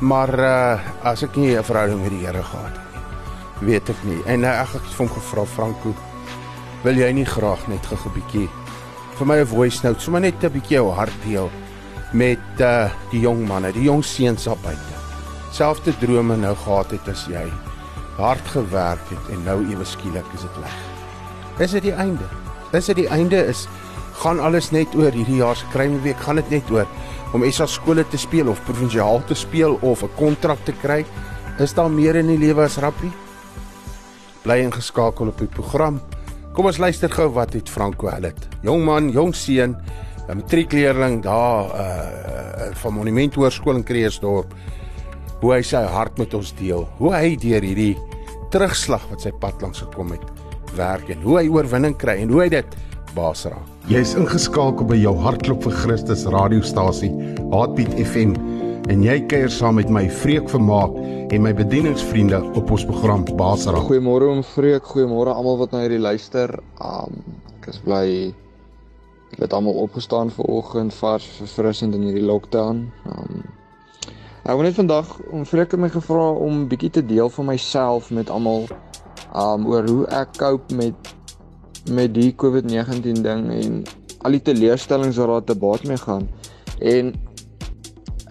Maar 0.00 0.38
uh, 0.38 0.80
as 1.04 1.22
ek 1.22 1.36
nie 1.36 1.56
'n 1.56 1.62
verhouding 1.64 2.02
met 2.02 2.10
die 2.10 2.26
Here 2.26 2.42
gehad 2.42 2.72
het 2.72 2.84
weet 3.62 3.88
ek 3.88 4.00
nie. 4.08 4.20
En 4.26 4.44
uh, 4.44 4.60
ek 4.62 4.74
het 4.76 4.96
hom 4.98 5.08
gevra 5.08 5.44
Franco, 5.48 5.94
wil 6.84 6.98
jy 6.98 7.10
nie 7.16 7.26
graag 7.28 7.66
net 7.68 7.86
gou 7.86 7.98
'n 7.98 8.14
bietjie 8.14 8.48
vir 9.18 9.26
my 9.26 9.38
'n 9.40 9.46
voice 9.46 9.80
note, 9.84 10.00
sommer 10.00 10.20
net 10.20 10.42
'n 10.42 10.52
bietjie 10.52 10.76
jou 10.76 10.90
hart 10.90 11.18
deel 11.24 11.50
met 12.12 12.60
uh, 12.60 12.90
die 13.10 13.20
jong 13.20 13.46
manne, 13.46 13.72
die 13.72 13.84
jong 13.84 14.04
seuns 14.04 14.46
op 14.46 14.62
buite. 14.62 14.94
Selfde 15.52 15.92
drome 15.98 16.36
nou 16.36 16.54
gehad 16.54 16.90
het 16.90 17.08
as 17.08 17.26
jy 17.26 17.73
hard 18.16 18.46
gewerk 18.54 19.08
het 19.10 19.32
en 19.34 19.42
nou 19.44 19.58
ewe 19.70 19.84
skielik 19.84 20.26
is 20.34 20.44
dit 20.46 20.60
weg. 20.62 20.76
Is 21.58 21.74
dit 21.76 21.82
die 21.82 21.94
einde? 21.94 22.26
Is 22.72 22.86
dit 22.90 22.96
die 22.96 23.08
einde 23.08 23.40
is 23.46 23.66
gaan 24.22 24.40
alles 24.40 24.70
net 24.70 24.94
oor 24.94 25.10
hierdie 25.10 25.40
jaar 25.40 25.56
se 25.58 25.66
kruimweek 25.72 26.20
gaan 26.22 26.38
dit 26.38 26.50
net 26.50 26.70
oor 26.70 26.86
om 27.34 27.42
SA 27.50 27.66
skole 27.66 28.04
te 28.10 28.18
speel 28.18 28.48
of 28.48 28.62
provinsiaal 28.66 29.24
te 29.26 29.34
speel 29.34 29.78
of 29.82 30.02
'n 30.02 30.14
kontrak 30.16 30.58
te 30.64 30.72
kry? 30.72 31.04
Is 31.58 31.74
daar 31.74 31.90
meer 31.90 32.16
in 32.16 32.26
die 32.26 32.38
lewe 32.38 32.62
as 32.62 32.78
rappie? 32.78 33.12
Bly 34.42 34.58
ingeskakel 34.62 35.28
op 35.28 35.38
die 35.38 35.46
program. 35.46 36.00
Kom 36.52 36.66
ons 36.66 36.78
luister 36.78 37.10
gou 37.10 37.28
wat 37.28 37.52
het 37.52 37.68
Franco 37.68 38.08
Hellet. 38.08 38.48
Jong 38.62 38.84
man, 38.84 39.10
jong 39.10 39.34
seun, 39.34 39.76
'n 40.28 40.36
matriekleerling 40.36 41.22
daar 41.22 41.64
uh 41.64 42.74
van 42.74 42.92
Monument 42.92 43.34
Hoërskool 43.34 43.76
in 43.76 43.84
Kreersdorp 43.84 44.54
hoe 45.44 45.52
hy 45.52 45.60
sy 45.60 45.82
hart 45.92 46.16
met 46.16 46.32
ons 46.32 46.54
deel, 46.56 46.86
hoe 46.96 47.10
hy 47.12 47.34
deur 47.36 47.60
hierdie 47.60 47.92
terugslag 48.54 49.02
wat 49.10 49.26
sy 49.26 49.32
pad 49.42 49.60
langs 49.60 49.82
gekom 49.82 50.14
het, 50.14 50.22
werk 50.72 51.10
en 51.12 51.20
hoe 51.20 51.36
hy 51.36 51.48
oorwinning 51.52 51.96
kry 52.00 52.14
en 52.22 52.30
hoe 52.32 52.46
hy 52.46 52.46
dit 52.54 52.76
baas 53.12 53.42
raak. 53.44 53.72
Jy's 53.92 54.14
ingeskakel 54.16 54.88
by 54.88 54.96
jou 54.96 55.12
hartklop 55.20 55.66
vir 55.66 55.74
Christus 55.82 56.22
radiostasie, 56.32 57.10
Heartbeat 57.52 57.92
FM 58.00 58.32
en 58.88 59.04
jy 59.04 59.18
kuier 59.28 59.52
saam 59.52 59.76
met 59.76 59.92
my 59.92 60.06
Freek 60.22 60.48
Vermaak 60.48 60.96
en 61.28 61.44
my 61.44 61.52
bedieningsvriende 61.56 62.40
op 62.56 62.72
ons 62.72 62.86
program 62.88 63.26
Baas 63.36 63.66
raak. 63.68 63.84
Goeiemôre 63.90 64.30
om 64.32 64.40
Freek, 64.48 64.88
goeiemôre 64.94 65.34
almal 65.34 65.60
wat 65.60 65.76
na 65.76 65.82
hierdie 65.84 66.00
luister. 66.00 66.56
Um 66.80 67.20
ek 67.58 67.68
is 67.74 67.82
bly 67.84 68.06
het 69.36 69.52
almal 69.52 69.76
opgestaan 69.82 70.32
ver 70.32 70.48
oggend 70.56 70.96
vars 71.02 71.28
verfrissend 71.36 71.96
in 71.96 72.08
hierdie 72.08 72.24
lockdown. 72.24 72.86
Um 73.12 73.44
Ek 74.44 74.58
wil 74.58 74.66
net 74.66 74.74
vandag 74.76 75.08
om 75.32 75.46
vreker 75.48 75.80
my 75.80 75.88
gevra 75.88 76.24
om 76.36 76.66
bietjie 76.68 76.90
te 76.92 77.02
deel 77.08 77.30
van 77.32 77.46
myself 77.48 78.10
met 78.12 78.28
almal 78.28 78.66
um 79.40 79.64
oor 79.70 79.88
hoe 79.88 80.02
ek 80.12 80.34
cope 80.36 80.76
met 80.76 81.14
met 81.88 82.12
die 82.12 82.28
COVID-19 82.42 83.22
ding 83.24 83.46
en 83.54 83.78
al 84.28 84.36
die 84.36 84.42
teleurstellings 84.44 85.16
wat 85.22 85.32
daar 85.32 85.46
te 85.48 85.56
baat 85.62 85.88
mee 85.88 85.96
gaan. 86.02 86.28
En 86.84 87.14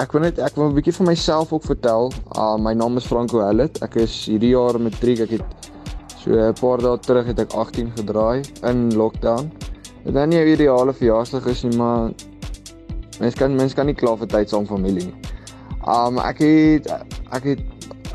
ek 0.06 0.14
wil 0.14 0.28
net 0.28 0.38
ek 0.38 0.54
wil 0.54 0.70
'n 0.70 0.78
bietjie 0.78 0.94
van 1.00 1.10
myself 1.10 1.50
ook 1.50 1.66
vertel. 1.72 2.14
Uh 2.38 2.62
my 2.62 2.78
naam 2.78 3.02
is 3.02 3.10
Franco 3.10 3.42
Hellet. 3.42 3.82
Ek 3.82 3.98
is 4.06 4.14
hierdie 4.30 4.54
jaar 4.54 4.78
matriek. 4.78 5.26
Ek 5.26 5.34
het 5.42 5.74
so 6.22 6.30
'n 6.30 6.54
paar 6.62 6.78
dae 6.78 6.98
terug 7.00 7.26
het 7.26 7.40
ek 7.40 7.58
18 7.58 7.92
gedraai 7.98 8.46
in 8.62 8.94
lockdown. 8.94 9.50
Dit 10.06 10.16
is 10.16 10.28
nie 10.28 10.46
'n 10.46 10.54
ideale 10.54 10.94
verjaarsdag 10.94 11.46
is 11.46 11.64
nie, 11.64 11.78
maar 11.78 12.12
mens 13.20 13.34
kan 13.34 13.56
mens 13.56 13.74
kan 13.74 13.86
nie 13.86 13.98
kla 13.98 14.16
vir 14.16 14.28
tyd 14.28 14.50
saam 14.50 14.66
familie 14.66 15.06
nie. 15.10 15.33
Um 15.84 16.16
ek 16.24 16.40
het 16.40 16.88
ek 17.36 17.44
het 17.44 17.62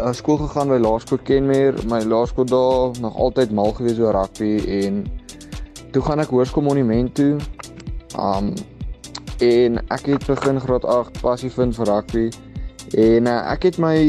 uh, 0.01 0.13
skool 0.17 0.39
gegaan 0.41 0.71
by 0.73 0.79
Laerskool 0.81 1.21
Kenmer. 1.21 1.77
My 1.85 2.01
laerskool 2.01 2.49
daar 2.49 2.97
nog 3.01 3.17
altyd 3.17 3.53
mal 3.53 3.75
gewees 3.77 4.01
oor 4.01 4.17
rugby 4.17 4.57
en 4.65 5.05
toe 5.93 6.03
gaan 6.03 6.25
ek 6.25 6.33
Hoërskool 6.33 6.65
Monument 6.65 7.13
toe. 7.15 7.37
Um 8.17 8.55
en 9.45 9.77
ek 9.93 10.09
het 10.09 10.25
begin 10.27 10.61
graad 10.65 10.85
8 10.89 11.21
passie 11.21 11.53
vind 11.53 11.77
vir 11.77 11.93
rugby 11.93 12.25
en 12.97 13.29
uh, 13.29 13.37
ek 13.53 13.69
het 13.69 13.77
my 13.79 14.01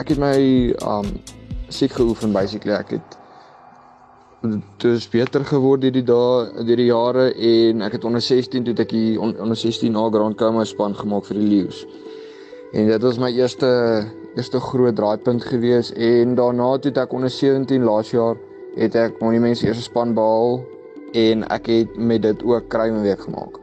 ek 0.00 0.14
het 0.14 0.18
my 0.24 0.40
um 0.80 1.12
siek 1.68 1.92
geoefen 1.92 2.32
basically. 2.32 2.72
Ek 2.72 2.96
het 2.96 3.20
dit 4.40 4.90
is 4.94 5.04
beter 5.12 5.44
geword 5.44 5.84
hierdie 5.84 6.06
dae 6.08 6.64
hierdie 6.64 6.88
jare 6.88 7.34
en 7.36 7.84
ek 7.84 7.98
het 7.98 8.04
onder 8.08 8.24
16 8.24 8.64
toe 8.64 8.80
ek 8.80 8.96
die 8.96 9.20
onder 9.20 9.56
16 9.56 9.92
A 9.92 10.08
Grand 10.14 10.40
Coma 10.40 10.64
span 10.64 10.96
gemaak 10.96 11.28
vir 11.28 11.42
die 11.42 11.48
Lions. 11.52 11.84
En 12.72 12.86
dit 12.86 13.02
was 13.02 13.18
my 13.18 13.30
eerste 13.32 13.68
eerste 14.36 14.60
groot 14.60 14.96
draaipunt 14.96 15.44
gewees 15.44 15.88
en 15.92 16.34
daarna 16.38 16.76
toe 16.78 16.92
ek 17.00 17.14
onder 17.16 17.30
17 17.32 17.82
laas 17.82 18.10
jaar 18.12 18.36
het 18.76 18.94
ek 18.94 19.16
Monument 19.22 19.56
se 19.56 19.66
eerste 19.66 19.86
span 19.88 20.12
behaal 20.14 20.60
en 21.16 21.46
ek 21.54 21.70
het 21.72 21.96
met 21.96 22.22
dit 22.22 22.44
ook 22.44 22.68
Kruimeweek 22.68 23.24
gemaak. 23.24 23.56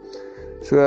So 0.65 0.81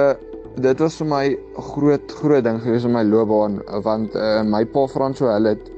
dit 0.59 0.83
was 0.83 0.99
vir 0.99 1.07
my 1.07 1.25
'n 1.31 1.63
groot 1.71 2.13
groot 2.21 2.45
ding 2.45 2.61
gewees 2.61 2.85
in 2.85 2.93
my 2.93 3.05
loopbaan 3.07 3.63
want 3.87 4.15
uh, 4.15 4.43
my 4.43 4.65
pa 4.67 4.87
Frans 4.87 5.19
so 5.19 5.31
hulle 5.31 5.55
het 5.55 5.71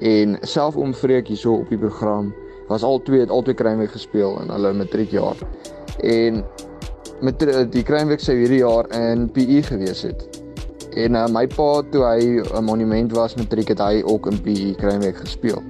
en 0.00 0.38
self 0.42 0.76
omvreek 0.76 1.26
hierso 1.26 1.58
op 1.60 1.68
die 1.68 1.78
program 1.78 2.32
was 2.68 2.82
al 2.82 3.02
twee 3.02 3.20
het 3.20 3.30
albei 3.30 3.54
Kruimeweek 3.54 3.90
gespeel 3.90 4.40
in 4.40 4.48
hulle 4.48 4.72
matriekjaar. 4.72 5.36
En 6.00 6.44
met 7.20 7.38
die 7.72 7.82
Kruimeweek 7.82 8.20
se 8.20 8.32
hierdie 8.32 8.62
jaar 8.62 8.86
in 8.94 9.30
PE 9.30 9.62
gewees 9.62 10.02
het. 10.02 10.29
En 11.00 11.16
uh, 11.16 11.26
my 11.32 11.46
pa 11.48 11.68
toe 11.92 12.02
hy 12.04 12.42
'n 12.42 12.64
monument 12.64 13.12
was 13.16 13.36
matriek 13.38 13.68
het 13.72 13.80
hy 13.80 14.02
ook 14.04 14.26
in 14.26 14.40
PE 14.44 14.74
Kruinweek 14.76 15.16
gespeel. 15.16 15.62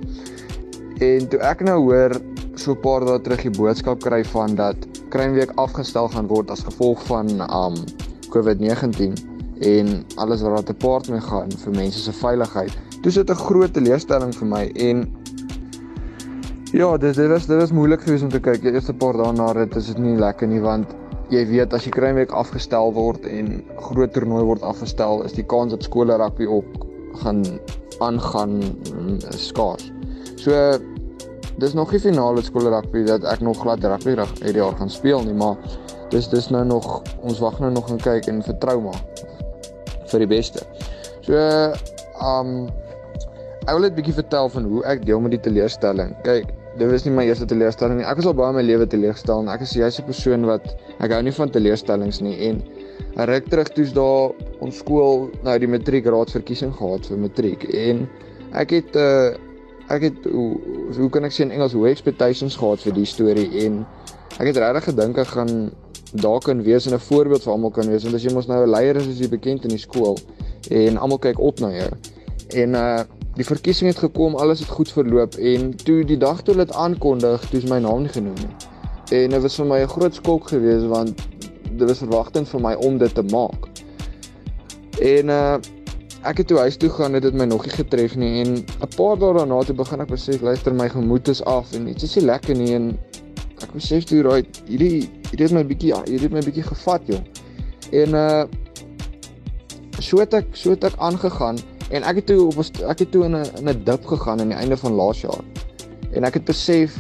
En 0.99 1.29
toe 1.29 1.41
ek 1.47 1.63
nou 1.65 1.79
hoor 1.87 2.17
so 2.55 2.73
'n 2.73 2.81
paar 2.81 3.05
dae 3.07 3.21
terug 3.21 3.43
die 3.47 3.57
boodskap 3.59 4.01
kry 4.03 4.25
van 4.25 4.55
dat 4.55 4.77
Kruinweek 5.11 5.53
afgestel 5.57 6.09
gaan 6.09 6.27
word 6.27 6.51
as 6.51 6.67
gevolg 6.67 7.03
van 7.07 7.29
um 7.47 7.77
COVID-19 8.35 9.15
en 9.61 10.05
alles 10.17 10.43
wat 10.43 10.55
daar 10.57 10.69
te 10.73 10.75
paart 10.75 11.09
mee 11.09 11.21
gaan 11.21 11.51
vir 11.65 11.73
mense 11.73 12.01
se 12.01 12.13
veiligheid. 12.13 12.73
Toe 13.03 13.13
sit 13.13 13.31
'n 13.31 13.45
groot 13.47 13.73
teleurstelling 13.73 14.35
vir 14.35 14.47
my 14.47 14.65
en 14.75 15.07
ja, 16.73 16.97
dit 16.97 17.15
dit 17.15 17.29
was 17.29 17.47
dit 17.47 17.59
was 17.59 17.73
moeilik 17.73 18.03
geweest 18.03 18.23
om 18.23 18.31
te 18.31 18.41
kyk. 18.41 18.63
Die 18.63 18.73
eerste 18.73 18.95
paar 18.95 19.17
dae 19.17 19.33
na 19.33 19.53
dit 19.53 19.77
is 19.77 19.87
dit 19.87 19.99
nie 19.99 20.17
lekker 20.17 20.49
nie 20.49 20.61
want 20.61 21.00
jy 21.31 21.45
weet 21.47 21.75
as 21.77 21.87
die 21.87 21.95
kruinweek 21.95 22.33
afgestel 22.35 22.93
word 22.97 23.27
en 23.29 23.61
groot 23.91 24.13
toernooi 24.15 24.43
word 24.49 24.65
afgestel, 24.67 25.23
is 25.27 25.37
die 25.37 25.47
kans 25.47 25.75
dat 25.75 25.87
skole 25.87 26.17
rugby 26.19 26.49
ook 26.51 26.87
gaan 27.23 27.45
aangaan 28.01 28.59
mm, 28.59 29.19
skaars. 29.39 29.91
So 30.41 30.57
dis 31.61 31.77
nog 31.77 31.93
nie 31.93 32.01
finale 32.03 32.43
skole 32.43 32.73
rugby 32.73 33.05
dat 33.07 33.27
ek 33.29 33.45
nog 33.45 33.61
glad 33.63 33.85
rugby 33.85 34.17
reg 34.19 34.33
hierdie 34.41 34.63
jaar 34.63 34.77
gaan 34.79 34.91
speel 34.91 35.23
nie, 35.27 35.37
maar 35.37 35.59
dis 36.11 36.29
dis 36.33 36.51
nou 36.51 36.65
nog 36.67 37.03
ons 37.23 37.43
wag 37.43 37.61
nou 37.63 37.71
nog 37.75 37.91
en 37.93 38.01
kyk 38.03 38.27
en 38.33 38.43
vertrou 38.43 38.81
maar 38.89 39.01
vir 40.11 40.25
die 40.25 40.31
beste. 40.31 40.65
So 41.27 41.37
um 42.19 42.71
ek 43.69 43.75
wil 43.77 43.85
net 43.85 43.93
'n 43.93 43.99
bietjie 44.01 44.19
vertel 44.19 44.49
van 44.49 44.65
hoe 44.65 44.83
ek 44.85 45.05
deel 45.07 45.21
met 45.21 45.37
die 45.37 45.45
teleurstelling. 45.47 46.17
Kyk, 46.25 46.49
dit 46.81 46.89
was 46.89 47.05
nie 47.05 47.13
my 47.13 47.27
eerste 47.29 47.45
teleurstelling 47.45 48.01
nie. 48.01 48.07
Ek 48.09 48.23
is 48.23 48.27
al 48.29 48.37
baie 48.37 48.55
in 48.55 48.57
my 48.57 48.65
lewe 48.65 48.87
teleurgestel 48.89 49.43
en 49.43 49.51
ek 49.53 49.67
is 49.67 49.75
jy's 49.77 50.01
'n 50.01 50.07
persoon 50.09 50.47
wat 50.49 50.65
ek 51.05 51.13
hou 51.13 51.21
nie 51.23 51.35
van 51.37 51.53
teleurstellings 51.53 52.21
nie 52.25 52.37
en 52.49 52.63
'n 53.17 53.27
ruk 53.29 53.51
terug 53.53 53.69
toets 53.77 53.93
daar 53.93 54.33
ons 54.61 54.79
skool 54.79 55.29
nou 55.45 55.59
die 55.59 55.69
matriekraadsverkiesing 55.69 56.73
gehad 56.73 57.07
vir 57.07 57.19
matriek 57.19 57.65
en 57.75 58.09
ek 58.55 58.71
het 58.71 58.97
uh 58.97 59.37
ek 59.91 60.03
het 60.07 60.19
hoe, 60.31 60.55
hoe 60.97 61.11
kan 61.11 61.25
ek 61.27 61.33
sê 61.35 61.43
in 61.43 61.51
Engels 61.51 61.73
hoe 61.75 61.89
expectations 61.89 62.57
gehad 62.57 62.81
vir 62.81 62.95
die 62.95 63.05
storie 63.05 63.49
en 63.67 63.85
ek 64.39 64.47
het 64.53 64.57
regtig 64.63 64.85
gedink 64.85 65.19
ek 65.19 65.33
gaan 65.35 65.73
daar 66.23 66.41
kan 66.41 66.63
wees 66.63 66.87
en 66.87 66.95
'n 66.95 67.03
voorbeeld 67.11 67.43
vir 67.43 67.53
almal 67.53 67.71
kan 67.71 67.91
wees 67.91 68.05
want 68.05 68.15
as 68.15 68.25
jy 68.25 68.33
mos 68.33 68.47
nou 68.47 68.63
'n 68.63 68.71
leier 68.71 68.97
is 68.97 69.09
as 69.09 69.19
jy 69.19 69.29
bekend 69.29 69.65
in 69.65 69.71
die 69.71 69.83
skool 69.83 70.17
en 70.71 70.97
almal 70.97 71.19
kyk 71.19 71.39
op 71.39 71.61
na 71.61 71.71
jou 71.71 71.91
en 72.55 72.75
uh 72.75 73.01
die 73.39 73.45
verkiesing 73.47 73.89
het 73.89 73.99
gekom, 74.03 74.35
alles 74.35 74.59
het 74.59 74.69
goed 74.69 74.91
verloop 74.93 75.35
en 75.39 75.71
toe 75.77 76.03
die 76.05 76.19
dag 76.19 76.43
toe 76.43 76.55
dit 76.59 76.73
aankondig, 76.75 77.45
toe 77.49 77.61
is 77.63 77.69
my 77.71 77.79
naam 77.79 78.03
nie 78.03 78.11
genoem 78.13 78.35
nie. 78.37 78.57
En 79.17 79.31
dit 79.31 79.43
was 79.43 79.57
vir 79.57 79.67
my 79.67 79.79
'n 79.81 79.89
groot 79.89 80.15
skok 80.15 80.49
geweest 80.49 80.87
want 80.91 81.23
dit 81.71 81.89
was 81.89 82.03
verwagting 82.03 82.49
vir 82.49 82.61
my 82.61 82.75
om 82.75 82.99
dit 82.99 83.15
te 83.15 83.23
maak. 83.23 83.69
En 85.01 85.29
uh 85.29 85.59
ek 86.23 86.37
het 86.37 86.47
toe 86.47 86.59
huis 86.59 86.77
toe 86.77 86.91
gaan, 86.91 87.15
het 87.15 87.23
dit 87.23 87.35
my 87.35 87.45
nog 87.45 87.65
nie 87.65 87.73
getref 87.73 88.17
nie 88.17 88.45
en 88.45 88.55
'n 88.57 88.91
paar 88.97 89.17
dae 89.19 89.33
daarna 89.35 89.63
toe 89.63 89.75
begin 89.75 90.01
ek 90.01 90.09
besef, 90.09 90.41
luister 90.41 90.75
my 90.75 90.89
gemoed 90.89 91.29
is 91.29 91.45
af 91.45 91.73
en 91.73 91.85
dit 91.85 92.03
is 92.03 92.17
nie 92.17 92.25
lekker 92.25 92.57
nie 92.57 92.75
en 92.75 92.99
ek 93.63 93.73
besef 93.73 94.05
toe 94.05 94.23
raai 94.23 94.45
hierdie 94.67 95.09
hierdie 95.31 95.47
het 95.47 95.53
my 95.53 95.65
bietjie 95.65 95.95
hierdie 95.95 96.29
het 96.29 96.33
my 96.33 96.43
bietjie 96.45 96.63
gevat, 96.63 97.03
jong. 97.07 97.27
En 97.93 98.15
uh 98.15 98.45
so 100.01 100.19
het 100.19 100.35
ek 100.35 100.47
so 100.53 100.71
het 100.71 100.85
ek 100.85 100.97
aangegaan 100.97 101.57
En 101.91 102.07
ek 102.07 102.21
het 102.21 102.27
toe 102.31 102.45
op 102.47 102.59
ek 102.63 103.03
het 103.03 103.11
toe 103.11 103.25
in 103.27 103.35
'n 103.37 103.47
in 103.59 103.69
'n 103.69 103.85
dip 103.85 104.05
gegaan 104.07 104.41
aan 104.41 104.53
die 104.53 104.61
einde 104.63 104.77
van 104.77 104.93
laas 104.93 105.21
jaar. 105.21 105.43
En 106.13 106.25
ek 106.25 106.35
het 106.35 106.45
besef, 106.45 106.95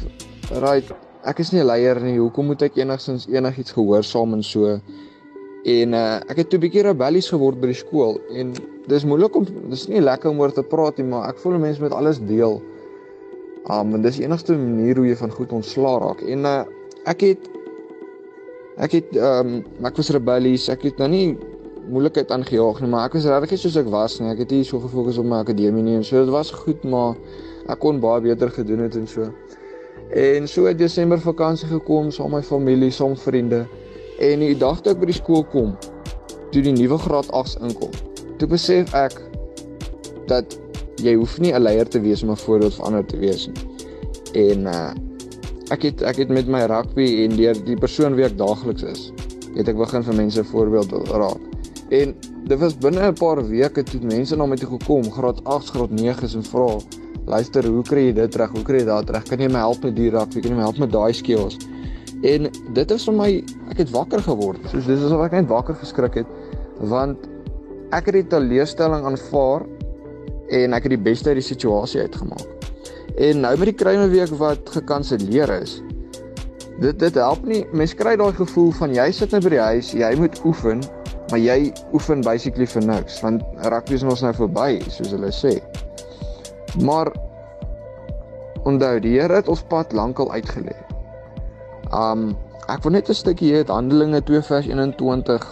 right, 0.50 0.90
ek 1.25 1.38
is 1.38 1.52
nie 1.52 1.61
'n 1.61 1.66
leier 1.66 2.00
nie. 2.00 2.18
Hoekom 2.18 2.47
moet 2.47 2.62
ek 2.62 2.76
enigsins 2.76 3.26
enigiets 3.28 3.73
gehoorsaam 3.73 4.35
en 4.35 4.42
so? 4.42 4.80
En 5.64 5.92
uh, 5.92 6.20
ek 6.28 6.37
het 6.37 6.50
toe 6.50 6.59
bietjie 6.59 6.82
rebellies 6.82 7.28
geword 7.28 7.61
by 7.61 7.66
die 7.66 7.76
skool 7.76 8.16
en 8.32 8.54
dis 8.88 9.04
moeilik 9.04 9.35
om 9.37 9.47
dis 9.68 9.88
nie 9.88 10.00
lekker 10.00 10.30
om 10.30 10.40
oor 10.40 10.52
te 10.52 10.62
praat 10.62 10.97
nie, 10.97 11.06
maar 11.06 11.28
ek 11.28 11.38
voel 11.38 11.59
mense 11.59 11.82
moet 11.82 11.92
alles 11.92 12.18
deel. 12.25 12.62
Um 13.68 13.94
en 13.94 14.02
dis 14.02 14.16
die 14.16 14.25
enigste 14.25 14.56
manier 14.56 14.97
hoe 14.97 15.06
jy 15.06 15.16
van 15.16 15.30
goed 15.30 15.52
ontslaa 15.52 15.99
raak. 16.00 16.23
En 16.23 16.44
uh, 16.49 16.64
ek 17.04 17.20
het 17.20 17.50
ek 18.80 18.92
het 18.92 19.16
um 19.16 19.61
ek 19.85 19.97
was 19.97 20.11
rebellies. 20.11 20.68
Ek 20.73 20.82
het 20.82 20.99
nou 20.99 21.09
nie 21.12 21.38
moeilikheid 21.88 22.30
aangejaag 22.30 22.80
nie, 22.80 22.90
maar 22.90 23.08
ek 23.08 23.16
was 23.16 23.28
regtig 23.30 23.62
soos 23.62 23.76
ek 23.80 23.88
was 23.92 24.18
nie. 24.20 24.28
Ek 24.32 24.42
het 24.44 24.50
nie 24.54 24.64
so 24.66 24.80
gefokus 24.82 25.18
op 25.18 25.28
my 25.30 25.40
akademie 25.44 25.82
nie 25.82 25.96
en 25.99 26.04
so. 26.04 26.20
Dit 26.25 26.32
was 26.34 26.50
goed, 26.50 26.84
maar 26.84 27.16
ek 27.70 27.80
kon 27.82 28.00
baie 28.02 28.20
beter 28.25 28.50
gedoen 28.50 28.84
het 28.84 28.99
en 28.99 29.06
so. 29.08 29.30
En 30.10 30.49
so 30.50 30.66
het 30.66 30.78
Desember 30.78 31.20
vakansie 31.22 31.68
gekom 31.70 32.10
saam 32.10 32.34
met 32.34 32.42
my 32.42 32.46
familie, 32.46 32.90
saam 32.90 33.16
vriende. 33.16 33.64
En 34.20 34.42
die 34.42 34.56
dag 34.58 34.80
toe 34.82 34.92
ek 34.92 35.00
by 35.00 35.10
die 35.10 35.16
skool 35.16 35.44
kom, 35.52 35.76
toe 36.50 36.62
die 36.62 36.75
nuwe 36.75 36.99
graad 36.99 37.30
8s 37.30 37.60
inkom, 37.62 37.94
toe 38.40 38.49
besef 38.50 38.90
ek 38.99 39.16
dat 40.30 40.58
jy 41.00 41.14
hoef 41.16 41.38
nie 41.38 41.54
'n 41.54 41.62
leier 41.62 41.88
te 41.88 42.00
wees 42.00 42.22
om 42.22 42.30
'n 42.30 42.37
voorbeeld 42.37 42.75
vir 42.75 42.84
ander 42.84 43.06
te 43.06 43.16
wees 43.16 43.46
nie. 43.46 43.64
En 44.34 44.66
uh 44.66 44.92
ek 45.70 45.82
het 45.82 46.02
ek 46.02 46.16
het 46.16 46.28
met 46.28 46.49
my 46.50 46.64
rugby 46.66 47.25
en 47.25 47.37
deur 47.37 47.54
die 47.64 47.76
persoon 47.76 48.14
wie 48.18 48.25
ek 48.25 48.37
daagliks 48.38 48.82
is, 48.82 49.12
het 49.54 49.68
ek 49.68 49.76
begin 49.76 50.02
vir 50.02 50.14
mense 50.14 50.44
voorbeeld 50.44 50.92
raak. 51.14 51.59
En 51.90 52.14
dit 52.47 52.59
was 52.59 52.76
binne 52.78 53.02
'n 53.06 53.14
paar 53.18 53.42
weke 53.49 53.82
toe 53.82 54.00
mense 54.02 54.37
na 54.37 54.47
my 54.47 54.56
toe 54.56 54.68
gekom, 54.78 55.11
graad 55.11 55.44
8, 55.44 55.70
graad 55.70 55.90
9s 55.90 56.35
en 56.35 56.44
vra, 56.44 56.78
"Luister, 57.26 57.66
hoe 57.66 57.82
kry 57.82 58.06
jy 58.06 58.12
dit 58.12 58.35
reg? 58.35 58.50
Hoe 58.50 58.62
kry 58.62 58.78
jy 58.78 58.85
dit 58.85 59.11
reg? 59.11 59.23
Kan 59.23 59.38
jy 59.38 59.49
my 59.49 59.59
help 59.59 59.82
met 59.82 59.97
die 59.97 60.11
rak? 60.11 60.30
Kan 60.30 60.42
jy 60.42 60.54
my 60.54 60.62
help 60.62 60.78
met 60.78 60.92
daai 60.92 61.12
skills?" 61.12 61.56
En 62.23 62.50
dit 62.73 62.90
is 62.90 63.04
vir 63.04 63.14
my, 63.14 63.44
ek 63.70 63.78
het 63.78 63.90
wakker 63.90 64.20
geword. 64.20 64.59
Soos 64.68 64.87
dis 64.87 65.02
asof 65.02 65.25
ek 65.25 65.32
net 65.32 65.49
wakker 65.49 65.75
geskrik 65.75 66.14
het, 66.14 66.26
want 66.80 67.16
ek 67.92 68.06
het 68.06 68.14
die 68.14 68.26
teleurstelling 68.26 69.04
aanvaar 69.04 69.66
en 70.49 70.73
ek 70.73 70.82
het 70.82 70.90
die 70.90 71.04
beste 71.11 71.28
uit 71.28 71.40
die 71.40 71.54
situasie 71.54 72.00
uitgemaak. 72.00 72.47
En 73.16 73.40
nou 73.40 73.56
met 73.59 73.66
die 73.73 73.85
kruime 73.85 74.09
week 74.09 74.28
wat 74.38 74.70
gekanselleer 74.70 75.50
is, 75.62 75.82
dit 76.80 76.99
dit 76.99 77.14
help 77.14 77.44
nie. 77.44 77.66
Mens 77.73 77.94
kry 77.94 78.16
daai 78.16 78.32
gevoel 78.32 78.70
van 78.70 78.94
jy 78.94 79.11
sit 79.12 79.32
net 79.32 79.42
by 79.42 79.50
die 79.50 79.59
huis, 79.59 79.92
jy 79.92 80.14
moet 80.16 80.40
oefen 80.44 80.85
maar 81.30 81.40
jy 81.40 81.72
oefen 81.94 82.25
basically 82.26 82.66
vir 82.66 82.87
niks 82.87 83.20
want 83.25 83.42
rugby 83.72 83.94
is 83.94 84.02
ons 84.02 84.22
nou 84.26 84.32
verby 84.34 84.80
soos 84.88 85.14
hulle 85.14 85.30
sê. 85.34 85.56
Maar 86.82 87.12
onthou 88.68 89.00
die 89.00 89.16
Here 89.18 89.40
het 89.40 89.49
ons 89.49 89.62
pad 89.70 89.92
lankal 89.96 90.30
uitgelê. 90.34 90.76
Um 91.94 92.37
ek 92.70 92.84
wil 92.84 92.92
net 92.92 93.08
'n 93.08 93.14
stukkie 93.14 93.52
hê 93.52 93.62
uit 93.64 93.68
Handelinge 93.68 94.22
2 94.22 94.42
vers 94.42 94.66
21 94.66 95.46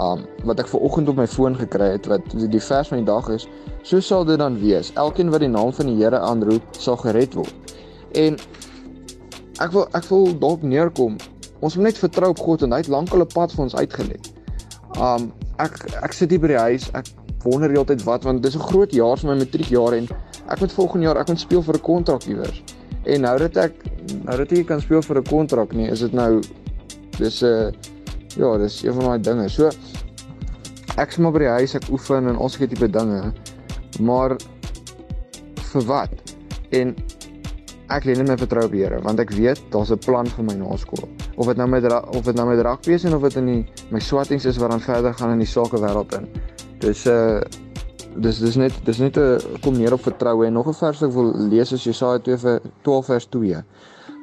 um 0.00 0.24
wat 0.44 0.60
ek 0.60 0.68
ver 0.68 0.80
oggend 0.80 1.08
op 1.08 1.16
my 1.16 1.26
foon 1.26 1.56
gekry 1.56 1.90
het 1.96 2.06
wat 2.10 2.24
die 2.32 2.60
vers 2.60 2.88
van 2.88 3.00
die 3.00 3.08
dag 3.08 3.28
is 3.32 3.46
so 3.82 4.00
sal 4.00 4.24
dit 4.28 4.38
dan 4.38 4.58
wees 4.60 4.92
elkeen 4.94 5.32
wat 5.32 5.40
die 5.40 5.52
naam 5.52 5.72
van 5.72 5.86
die 5.86 5.96
Here 5.96 6.20
aanroep 6.20 6.62
sal 6.76 6.96
gered 7.00 7.34
word 7.34 7.76
en 8.12 8.36
ek 9.64 9.72
wil 9.72 9.88
ek 9.96 10.08
wil 10.12 10.32
daarop 10.32 10.62
neerkom 10.62 11.16
ons 11.60 11.76
moet 11.76 11.88
net 11.90 12.00
vertrou 12.04 12.30
op 12.34 12.40
God 12.44 12.66
en 12.66 12.76
hy 12.76 12.82
het 12.84 12.92
lankal 12.92 13.24
'n 13.24 13.32
pad 13.34 13.52
vir 13.52 13.64
ons 13.64 13.76
uitgelê 13.76 14.20
um 14.98 15.32
ek 15.58 15.78
ek 16.02 16.12
sit 16.12 16.30
hier 16.30 16.40
by 16.40 16.48
die 16.48 16.62
huis 16.68 16.90
ek 16.92 17.06
wonder 17.44 17.70
heeltyd 17.70 18.02
wat 18.04 18.24
want 18.24 18.42
dis 18.42 18.56
'n 18.56 18.68
groot 18.70 18.92
jaar 18.92 19.16
vir 19.16 19.30
my 19.30 19.36
matriekjaar 19.44 19.94
en 19.94 20.08
ek 20.48 20.60
moet 20.60 20.72
volgende 20.72 21.06
jaar 21.06 21.18
ek 21.18 21.28
moet 21.28 21.40
speel 21.40 21.62
vir 21.62 21.74
'n 21.74 21.80
kontrak 21.80 22.26
iewers 22.26 22.62
en 23.04 23.20
nou 23.20 23.38
dat 23.38 23.56
ek 23.56 23.74
nou 24.24 24.36
dat 24.36 24.52
ek 24.52 24.66
kan 24.66 24.80
speel 24.80 25.02
vir 25.02 25.18
'n 25.18 25.24
kontrak 25.24 25.72
nie 25.72 25.88
is 25.90 26.00
dit 26.00 26.12
nou 26.12 26.40
dis 27.18 27.42
'n 27.42 27.46
uh, 27.46 27.70
ja, 28.36 28.56
dis 28.58 28.82
een 28.82 28.92
van 28.92 29.04
daai 29.04 29.20
dinge. 29.20 29.48
So 29.48 29.70
ek 30.96 31.12
sê 31.12 31.22
maar 31.22 31.34
by 31.36 31.44
die 31.44 31.52
huis 31.58 31.74
ek 31.76 31.88
oefen 31.92 32.28
en 32.30 32.38
ons 32.40 32.56
het 32.60 32.70
tipe 32.72 32.88
dinge. 32.92 33.32
Maar 34.00 34.36
vir 35.72 35.86
wat? 35.88 36.34
En 36.76 36.94
ek 37.88 38.04
lê 38.04 38.16
net 38.18 38.28
my 38.28 38.36
vertrou 38.40 38.64
op 38.66 38.72
die 38.74 38.82
Here 38.82 38.98
want 39.04 39.20
ek 39.22 39.30
weet 39.36 39.60
daar's 39.70 39.92
'n 39.92 39.98
plan 39.98 40.26
vir 40.26 40.44
my 40.44 40.54
na 40.54 40.76
skool. 40.76 41.08
Of 41.36 41.46
dit 41.46 41.56
nou 41.56 41.68
met 41.68 41.84
of 41.92 42.24
dit 42.24 42.34
nou 42.34 42.46
met 42.48 42.60
rugby 42.60 42.92
is 42.92 43.04
en 43.04 43.14
of 43.14 43.22
dit 43.22 43.36
in 43.36 43.46
die, 43.46 43.66
my 43.90 44.00
swattings 44.00 44.44
is 44.44 44.58
wat 44.58 44.70
dan 44.70 44.80
verder 44.80 45.14
gaan 45.14 45.32
in 45.32 45.38
die 45.38 45.46
sake 45.46 45.78
wêreld 45.78 46.12
in. 46.18 46.28
Dis 46.80 47.06
'n 47.06 47.10
uh, 47.10 47.40
dis 48.18 48.38
dis 48.38 48.56
net 48.56 48.72
dis 48.84 48.98
net 48.98 49.16
'n 49.16 49.60
kom 49.62 49.76
neer 49.76 49.92
op 49.92 50.00
vertroue 50.00 50.46
en 50.46 50.52
nog 50.52 50.68
'n 50.68 50.74
vers 50.74 51.02
ek 51.02 51.12
wil 51.12 51.32
lees 51.48 51.72
is 51.72 51.84
Jesaja 51.84 52.18
2 52.18 52.36
vir 52.36 52.60
12 52.82 53.06
vers 53.06 53.26
2. 53.26 53.64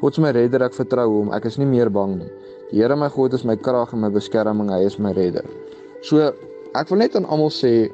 God 0.01 0.11
is 0.11 0.19
my 0.19 0.31
redder, 0.31 0.61
ek 0.63 0.73
vertrou 0.73 1.07
hom. 1.07 1.33
Ek 1.33 1.45
is 1.45 1.57
nie 1.57 1.65
meer 1.65 1.89
bang 1.89 2.17
nie. 2.17 2.31
Die 2.71 2.81
Here 2.81 2.95
my 2.95 3.07
God 3.07 3.33
is 3.33 3.45
my 3.45 3.55
krag 3.55 3.93
en 3.93 4.01
my 4.01 4.09
beskerming, 4.09 4.69
hy 4.69 4.83
is 4.85 4.99
my 4.99 5.13
redder. 5.13 5.45
So 6.01 6.33
ek 6.75 6.89
wil 6.89 6.97
net 6.97 7.15
aan 7.15 7.25
almal 7.25 7.49
sê 7.49 7.89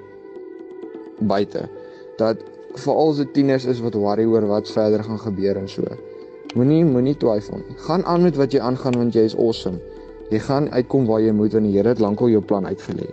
buite 1.19 1.69
dat 2.17 2.37
veral 2.75 3.13
se 3.13 3.25
tieners 3.31 3.65
is 3.65 3.79
wat 3.81 3.93
worry 3.93 4.25
oor 4.25 4.45
wat 4.47 4.69
verder 4.69 5.03
gaan 5.03 5.19
gebeur 5.19 5.57
en 5.57 5.69
so. 5.69 5.83
Moenie 6.55 6.83
moenie 6.85 7.15
twyfel 7.17 7.61
nie. 7.61 7.77
Gaan 7.85 8.05
aan 8.05 8.23
met 8.25 8.35
wat 8.35 8.53
jy 8.53 8.59
aangaan 8.59 8.97
want 8.97 9.13
jy 9.13 9.25
is 9.29 9.35
awesome. 9.37 9.79
Jy 10.29 10.39
gaan 10.45 10.69
uitkom 10.69 11.05
waar 11.09 11.21
jy 11.21 11.33
moet 11.33 11.53
want 11.53 11.65
die 11.65 11.75
Here 11.77 11.89
het 11.89 11.99
lankal 11.99 12.29
jou 12.29 12.41
plan 12.41 12.65
uitgelê. 12.65 13.09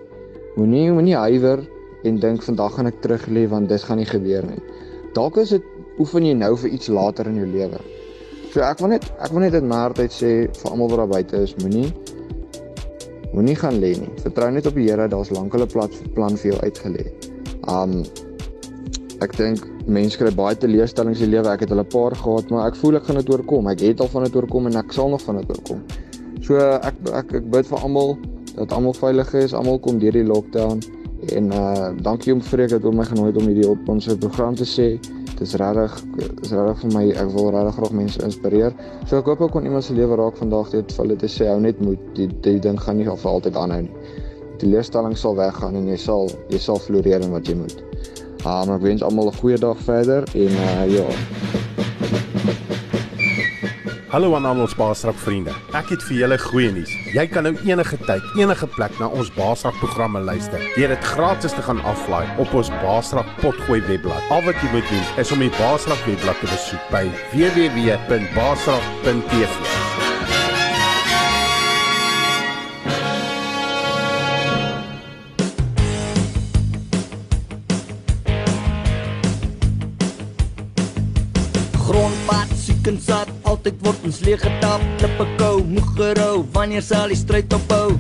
Moenie 0.57 0.91
moenie 0.93 1.17
huiwer 1.17 1.65
en 2.05 2.21
dink 2.21 2.43
vandag 2.43 2.77
gaan 2.77 2.91
ek 2.91 3.01
terug 3.05 3.27
lê 3.29 3.47
want 3.49 3.69
dit 3.69 3.83
gaan 3.83 4.01
nie 4.01 4.09
gebeur 4.09 4.45
nie. 4.49 4.61
Dalk 5.17 5.37
is 5.41 5.55
dit 5.57 5.65
oefen 6.01 6.27
jy 6.29 6.35
nou 6.37 6.53
vir 6.57 6.75
iets 6.77 6.89
later 6.93 7.29
in 7.29 7.41
jou 7.41 7.49
lewe. 7.49 7.81
So 8.53 8.65
ek 8.65 8.81
wil 8.81 8.93
net 8.95 9.09
ek 9.21 9.33
wil 9.33 9.45
net 9.45 9.57
dit 9.57 9.65
maar 9.65 9.93
altyd 9.93 10.13
sê 10.13 10.33
vir 10.49 10.71
almal 10.71 10.93
wat 10.93 11.03
daar 11.03 11.13
buite 11.13 11.43
is, 11.45 11.57
moenie 11.61 11.91
moenie 13.37 13.57
gaan 13.59 13.81
lê 13.83 13.93
nie. 14.01 14.13
Vertrou 14.23 14.49
net 14.53 14.69
op 14.69 14.77
die 14.77 14.87
Here, 14.89 15.09
daar's 15.13 15.33
lankal 15.35 15.65
'n 15.65 15.73
plat 15.73 15.93
plan 16.15 16.37
vir 16.37 16.53
jou 16.53 16.61
uitgelê. 16.65 17.05
Um 17.69 18.05
ek 19.25 19.37
dink 19.37 19.65
mense 19.87 20.19
kry 20.19 20.31
baie 20.35 20.57
teleurstellings 20.59 21.21
in 21.21 21.31
die 21.31 21.37
lewe. 21.37 21.49
Ek 21.53 21.65
het 21.65 21.71
hulle 21.71 21.85
'n 21.85 21.93
paar 21.93 22.15
gehad, 22.15 22.51
maar 22.51 22.67
ek 22.69 22.77
voel 22.77 22.97
ek 22.97 23.05
gaan 23.05 23.17
dit 23.17 23.31
oorkom. 23.31 23.69
Ek 23.69 23.81
het 23.81 24.01
al 24.01 24.09
van 24.09 24.25
dit 24.25 24.37
oorkom 24.37 24.67
en 24.67 24.77
ek 24.77 24.93
sal 24.93 25.09
nog 25.09 25.23
van 25.23 25.37
dit 25.37 25.49
oorkom. 25.51 25.83
So 26.43 26.57
ek 26.59 26.95
ek 27.13 27.35
ek 27.35 27.51
bid 27.51 27.67
vir 27.67 27.79
almal 27.79 28.19
dat 28.57 28.73
almal 28.73 28.95
veilig 28.95 29.35
is, 29.35 29.53
almal 29.53 29.79
kom 29.79 29.99
deur 29.99 30.13
die 30.13 30.25
lockdown 30.25 30.81
en 31.33 31.53
uh 31.53 31.91
dankie 32.03 32.33
om 32.33 32.43
Freek 32.43 32.71
dat 32.71 32.83
hom 32.83 32.97
my 32.97 33.05
genooi 33.05 33.29
het 33.33 33.37
om 33.41 33.49
hierdie 33.49 33.69
op 33.69 33.89
ons 33.89 34.07
program 34.21 34.55
te 34.55 34.65
sê 34.65 34.99
dis 35.39 35.55
regtig 35.61 35.97
is 36.43 36.53
regtig 36.53 36.83
vir 36.83 36.93
my 36.95 37.05
ek 37.23 37.33
wil 37.35 37.51
regtig 37.55 37.77
graag 37.79 37.93
mense 37.93 38.23
inspireer. 38.25 38.77
So 39.07 39.19
ek 39.19 39.29
hoop 39.31 39.41
ook 39.47 39.53
kon 39.57 39.69
iemand 39.69 39.85
se 39.85 39.97
lewe 39.97 40.17
raak 40.17 40.39
vandag 40.41 40.71
dit 40.77 40.93
vir 40.97 41.05
hulle 41.05 41.19
te 41.21 41.29
sê 41.29 41.51
hou 41.51 41.59
net 41.61 41.81
moed. 41.81 42.01
Die 42.17 42.29
die 42.47 42.59
ding 42.69 42.81
gaan 42.81 43.01
nie 43.01 43.09
vir 43.09 43.33
altyd 43.33 43.57
aanhou 43.57 43.83
nie. 43.89 44.23
Die 44.61 44.71
leerstelling 44.73 45.17
sal 45.17 45.37
weggaan 45.37 45.77
en 45.77 45.91
jy 45.93 45.99
sal 46.01 46.33
jy 46.53 46.63
sal 46.69 46.81
floreer 46.81 47.25
in 47.25 47.37
wat 47.37 47.49
jy 47.49 47.59
moet. 47.61 47.86
Ah, 48.47 48.63
maar 48.63 48.77
ek 48.77 48.83
wens 48.83 49.03
almal 49.03 49.27
'n 49.27 49.37
goeie 49.37 49.59
dag 49.59 49.77
verder 49.83 50.23
en 50.35 50.53
uh 50.67 50.95
ja. 50.95 51.05
Hallo 54.09 54.35
aan 54.35 54.45
al 54.45 54.61
ons 54.61 54.75
Baasrak 54.75 55.19
vriende. 55.19 55.51
Ek 55.73 55.89
het 55.89 56.03
vir 56.03 56.17
julle 56.17 56.39
goeie 56.39 56.73
nuus. 56.73 56.91
Jy 57.13 57.27
kan 57.27 57.43
nou 57.43 57.57
enige 57.67 57.97
tyd, 58.07 58.23
enige 58.39 58.67
plek 58.67 58.99
na 58.99 59.07
ons 59.07 59.35
Baasrak 59.35 59.79
programme 59.79 60.21
luister. 60.21 60.61
Deur 60.77 60.89
dit 60.89 61.05
gratis 61.05 61.53
te 61.53 61.63
gaan 61.63 61.85
aflaai 61.85 62.27
op 62.39 62.55
ons 62.55 62.71
Baasrak 62.71 63.27
potgooi 63.41 63.81
webblad. 63.81 64.23
Al 64.31 64.43
wat 64.43 64.55
jy 64.63 64.69
moet 64.73 64.89
doen 64.89 65.05
is 65.19 65.33
om 65.33 65.39
die 65.39 65.51
Baasrak 65.59 66.07
webblad 66.07 66.41
te 66.41 66.47
besoek 66.47 66.91
by 66.91 67.11
www.baasrak.tv. 67.35 69.86
en 82.87 82.99
sat 83.03 83.31
altyd 83.51 83.81
word 83.83 84.05
ons 84.07 84.21
leeg 84.27 84.43
getap. 84.43 84.83
Klippe 85.01 85.27
kou 85.41 85.65
moeg 85.67 85.91
gerou 85.99 86.45
wanneer 86.55 86.85
sal 86.87 87.11
die 87.11 87.19
stryd 87.19 87.53
ophou? 87.57 87.97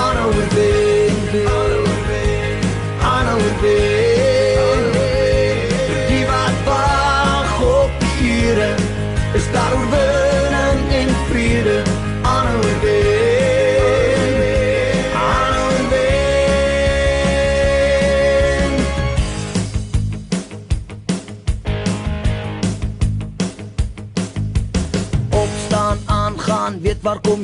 Aanhou 0.00 0.32
wen 0.56 1.30
aanhou 1.44 1.94
wen 2.08 2.68
aanhou 3.12 3.54
wen 3.62 3.89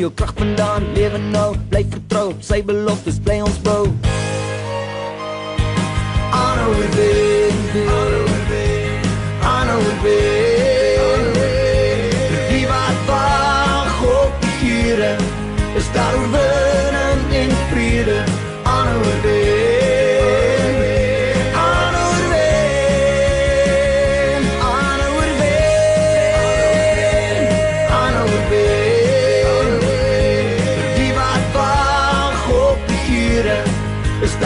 jou 0.06 0.14
krag 0.14 0.32
vandaan 0.38 0.84
lewe 0.94 1.18
nou 1.18 1.56
bly 1.70 1.82
vertrou 1.90 2.28
op 2.30 2.44
sy 2.46 2.60
beloftes 2.66 3.18
bly 3.26 3.40
ons 3.46 3.58
bou. 3.66 3.88
Honor 6.36 6.70
within 6.78 7.88
Honor 7.90 8.22
within 8.30 9.10
Honor 9.42 9.82
within 9.82 10.65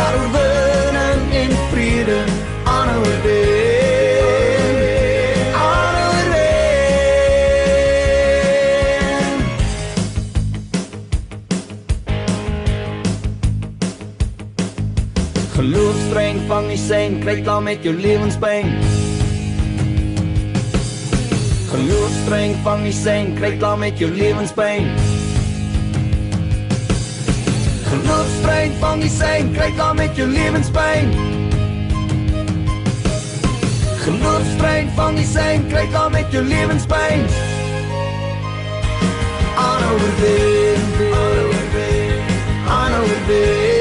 oorwinning 0.04 1.22
en 1.42 1.52
vrede 1.70 2.20
aanhou 2.64 3.02
wen 3.24 4.78
aanhou 5.64 6.12
wen 6.32 6.40
geloof 15.56 15.96
streng 16.08 16.38
vang 16.48 16.66
die 16.72 16.82
sein 16.88 17.20
kry 17.24 17.36
klaar 17.44 17.62
met 17.68 17.80
jou 17.84 17.94
lewenspyn 18.06 18.66
geloof 21.70 22.12
streng 22.24 22.52
vang 22.64 22.82
die 22.88 22.98
sein 23.04 23.34
kry 23.38 23.52
klaar 23.58 23.78
met 23.78 24.00
jou 24.02 24.10
lewenspyn 24.10 25.09
Geloofspreid 28.60 28.80
vang 28.80 29.00
die 29.00 29.08
sein, 29.08 29.52
kry 29.54 29.70
klaar 29.72 29.94
met 29.94 30.16
jou 30.16 30.26
lewenspyn. 30.28 31.08
Geloofspreid 34.04 34.92
vang 34.98 35.16
die 35.16 35.24
sein, 35.24 35.64
kry 35.72 35.86
klaar 35.88 36.10
met 36.12 36.28
jou 36.28 36.44
lewenspyn. 36.44 37.24
Aanhou 39.56 39.96
wen, 40.20 40.88
aanhou 41.08 41.52
wen, 41.72 42.24
aanhou 42.68 43.06
wen. 43.26 43.79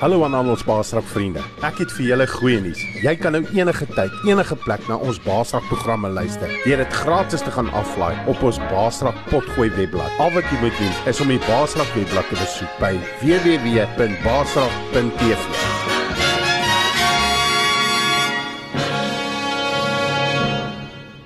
Hallo 0.00 0.24
aan 0.24 0.32
al 0.32 0.48
ons 0.48 0.62
Baasrak 0.64 1.04
vriende. 1.12 1.42
Ek 1.60 1.76
het 1.82 1.90
vir 1.92 2.06
julle 2.06 2.24
goeie 2.24 2.56
nuus. 2.64 2.80
Jy 3.04 3.12
kan 3.20 3.36
nou 3.36 3.44
enige 3.52 3.84
tyd, 3.92 4.08
enige 4.24 4.56
plek 4.62 4.80
na 4.88 4.96
ons 4.96 5.20
Baasrak 5.20 5.60
programme 5.68 6.08
luister. 6.08 6.48
Deur 6.64 6.80
dit 6.80 6.88
gratis 7.02 7.44
te 7.44 7.52
gaan 7.52 7.68
aflaai 7.76 8.16
op 8.32 8.40
ons 8.48 8.56
Baasrak 8.70 9.12
potgooi 9.28 9.68
webblad. 9.76 10.08
Al 10.16 10.32
wat 10.32 10.48
jy 10.48 10.56
moet 10.62 10.72
doen 10.80 10.94
is 11.12 11.20
om 11.20 11.28
die 11.28 11.36
Baasrak 11.44 11.92
webblad 11.92 12.24
te 12.32 12.40
besoek 12.40 12.72
by 12.80 12.96
www.baasrak.tv. 13.20 15.44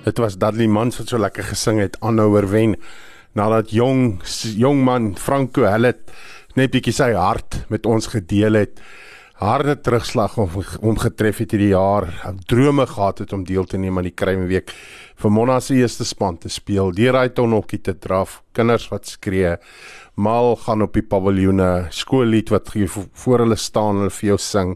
Dit 0.03 0.19
was 0.19 0.35
Dudley 0.35 0.67
Mans 0.67 0.99
wat 0.99 1.15
so 1.15 1.23
lekker 1.23 1.47
gesing 1.55 1.79
het 1.79 1.95
aanhouer 2.03 2.51
wen 2.51 2.75
nadat 3.35 3.71
jong 3.71 4.21
jong 4.55 4.83
man 4.83 5.15
Franco 5.19 5.67
hulle 5.67 5.93
net 6.55 6.71
bietjie 6.71 6.93
sy 6.95 7.11
hart 7.17 7.65
met 7.71 7.85
ons 7.89 8.07
gedeel 8.11 8.61
het. 8.61 8.79
Harde 9.35 9.73
terugslag 9.83 10.37
om 10.39 10.47
hom 10.55 10.99
getref 11.01 11.41
het 11.43 11.51
hierdie 11.51 11.73
jaar. 11.73 12.07
Drome 12.47 12.85
gehad 12.87 13.19
het 13.25 13.33
om 13.35 13.43
deel 13.43 13.67
te 13.67 13.77
neem 13.77 13.99
aan 13.99 14.07
die 14.07 14.15
Kruimeweek 14.15 14.71
vir 15.19 15.33
Monna 15.35 15.57
se 15.59 15.75
eerste 15.75 16.07
span 16.07 16.37
te 16.39 16.47
speel. 16.49 16.93
Deur 16.95 17.19
hy 17.19 17.27
tonneltjie 17.35 17.81
te 17.83 17.97
draf, 17.99 18.39
kinders 18.55 18.87
wat 18.93 19.11
skree, 19.11 19.57
mal 20.15 20.55
gaan 20.63 20.85
op 20.87 20.95
die 20.95 21.03
paviljoene, 21.03 21.89
skoollied 21.91 22.53
wat 22.55 22.71
voor 22.71 23.43
hulle 23.43 23.59
staan 23.59 23.99
hulle 23.99 24.15
vir 24.21 24.29
jou 24.31 24.39
sing. 24.39 24.73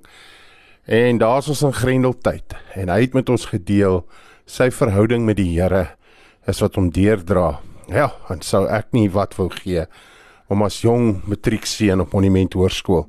En 0.83 1.23
daar's 1.23 1.47
ons 1.47 1.63
in 1.63 1.75
Grendeltyd 1.79 2.57
en 2.75 2.91
hy 2.91 2.99
het 3.05 3.15
met 3.15 3.31
ons 3.31 3.47
gedeel 3.47 4.03
sy 4.49 4.71
verhouding 4.73 5.23
met 5.23 5.37
die 5.39 5.53
Here 5.53 5.93
is 6.49 6.59
wat 6.59 6.75
hom 6.75 6.91
deurdra. 6.91 7.61
Ja, 7.87 8.11
en 8.27 8.43
sou 8.43 8.65
ek 8.67 8.91
nie 8.91 9.07
wat 9.13 9.37
wou 9.39 9.47
gee 9.53 9.87
om 10.49 10.65
as 10.65 10.81
jong 10.81 11.21
matriekseun 11.29 12.01
op 12.01 12.15
Monument 12.17 12.57
Hoërskool 12.57 13.05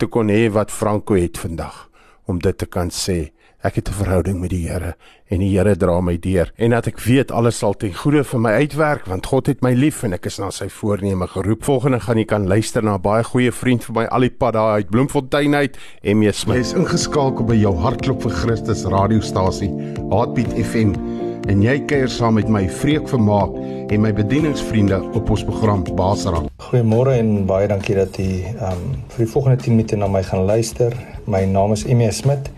te 0.00 0.08
kon 0.08 0.32
hê 0.32 0.48
wat 0.52 0.72
Franco 0.72 1.18
het 1.18 1.38
vandag 1.38 1.88
om 2.30 2.40
dit 2.40 2.56
te 2.56 2.66
kan 2.66 2.88
sê. 2.88 3.32
Ek 3.60 3.74
het 3.76 3.88
'n 3.88 3.92
verhouding 3.92 4.40
met 4.40 4.50
die 4.50 4.68
Here 4.68 4.94
en 5.28 5.40
die 5.40 5.58
Here 5.58 5.76
dra 5.76 6.00
my 6.00 6.16
deur 6.16 6.52
en 6.56 6.70
dat 6.70 6.86
ek 6.86 7.00
weet 7.00 7.30
alles 7.30 7.58
sal 7.58 7.74
ten 7.74 7.92
goeie 7.92 8.24
vir 8.24 8.40
my 8.40 8.50
uitwerk 8.50 9.06
want 9.06 9.26
God 9.26 9.46
het 9.46 9.62
my 9.62 9.74
lief 9.74 10.02
en 10.02 10.12
ek 10.12 10.26
is 10.26 10.38
na 10.38 10.50
sy 10.50 10.68
voorneme 10.68 11.26
geroep. 11.26 11.64
Volgende 11.64 12.00
gaan 12.00 12.16
jy 12.16 12.24
kan 12.24 12.46
luister 12.46 12.82
na 12.82 12.94
'n 12.94 13.02
baie 13.02 13.24
goeie 13.24 13.52
vriend 13.52 13.84
vir 13.84 13.94
my 13.94 14.04
al 14.04 14.20
die 14.20 14.30
pad 14.30 14.54
daar 14.54 14.72
uit 14.76 14.90
Bloemfontein 14.90 15.54
uit, 15.54 15.76
Emmy 16.02 16.32
Smith. 16.32 16.56
Jy 16.56 16.60
is 16.60 16.72
ingeskakel 16.72 17.44
by 17.44 17.54
jou 17.54 17.74
hartklop 17.76 18.22
vir 18.22 18.30
Christus 18.30 18.84
radiostasie, 18.84 19.70
Heartbeat 20.08 20.54
FM 20.54 21.29
en 21.50 21.62
jy 21.64 21.80
kuier 21.90 22.10
saam 22.10 22.36
met 22.38 22.46
my 22.52 22.60
Vreek 22.70 23.08
Vermaak 23.10 23.56
en 23.90 24.02
my 24.04 24.12
bedieningsvriende 24.14 25.00
op 25.18 25.32
ons 25.34 25.42
program 25.48 25.80
Basara. 25.98 26.44
Goeiemôre 26.68 27.16
en 27.18 27.32
baie 27.48 27.66
dankie 27.70 27.96
dat 27.98 28.18
jy 28.20 28.52
um 28.68 28.84
vir 29.10 29.24
die 29.24 29.30
volgende 29.32 29.58
10 29.64 29.74
minute 29.74 29.98
na 29.98 30.06
my 30.06 30.22
gaan 30.28 30.44
luister. 30.46 30.94
My 31.26 31.42
naam 31.50 31.74
is 31.74 31.82
Emmy 31.90 32.06
Smit. 32.14 32.52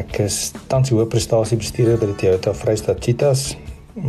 Ek 0.00 0.16
is 0.24 0.54
tans 0.72 0.94
hoë 0.94 1.10
prestasie 1.12 1.60
bestuurder 1.60 2.00
by 2.00 2.08
die 2.14 2.18
Toyota 2.22 2.56
Vrystaat 2.56 3.04
Cheetahs, 3.04 3.50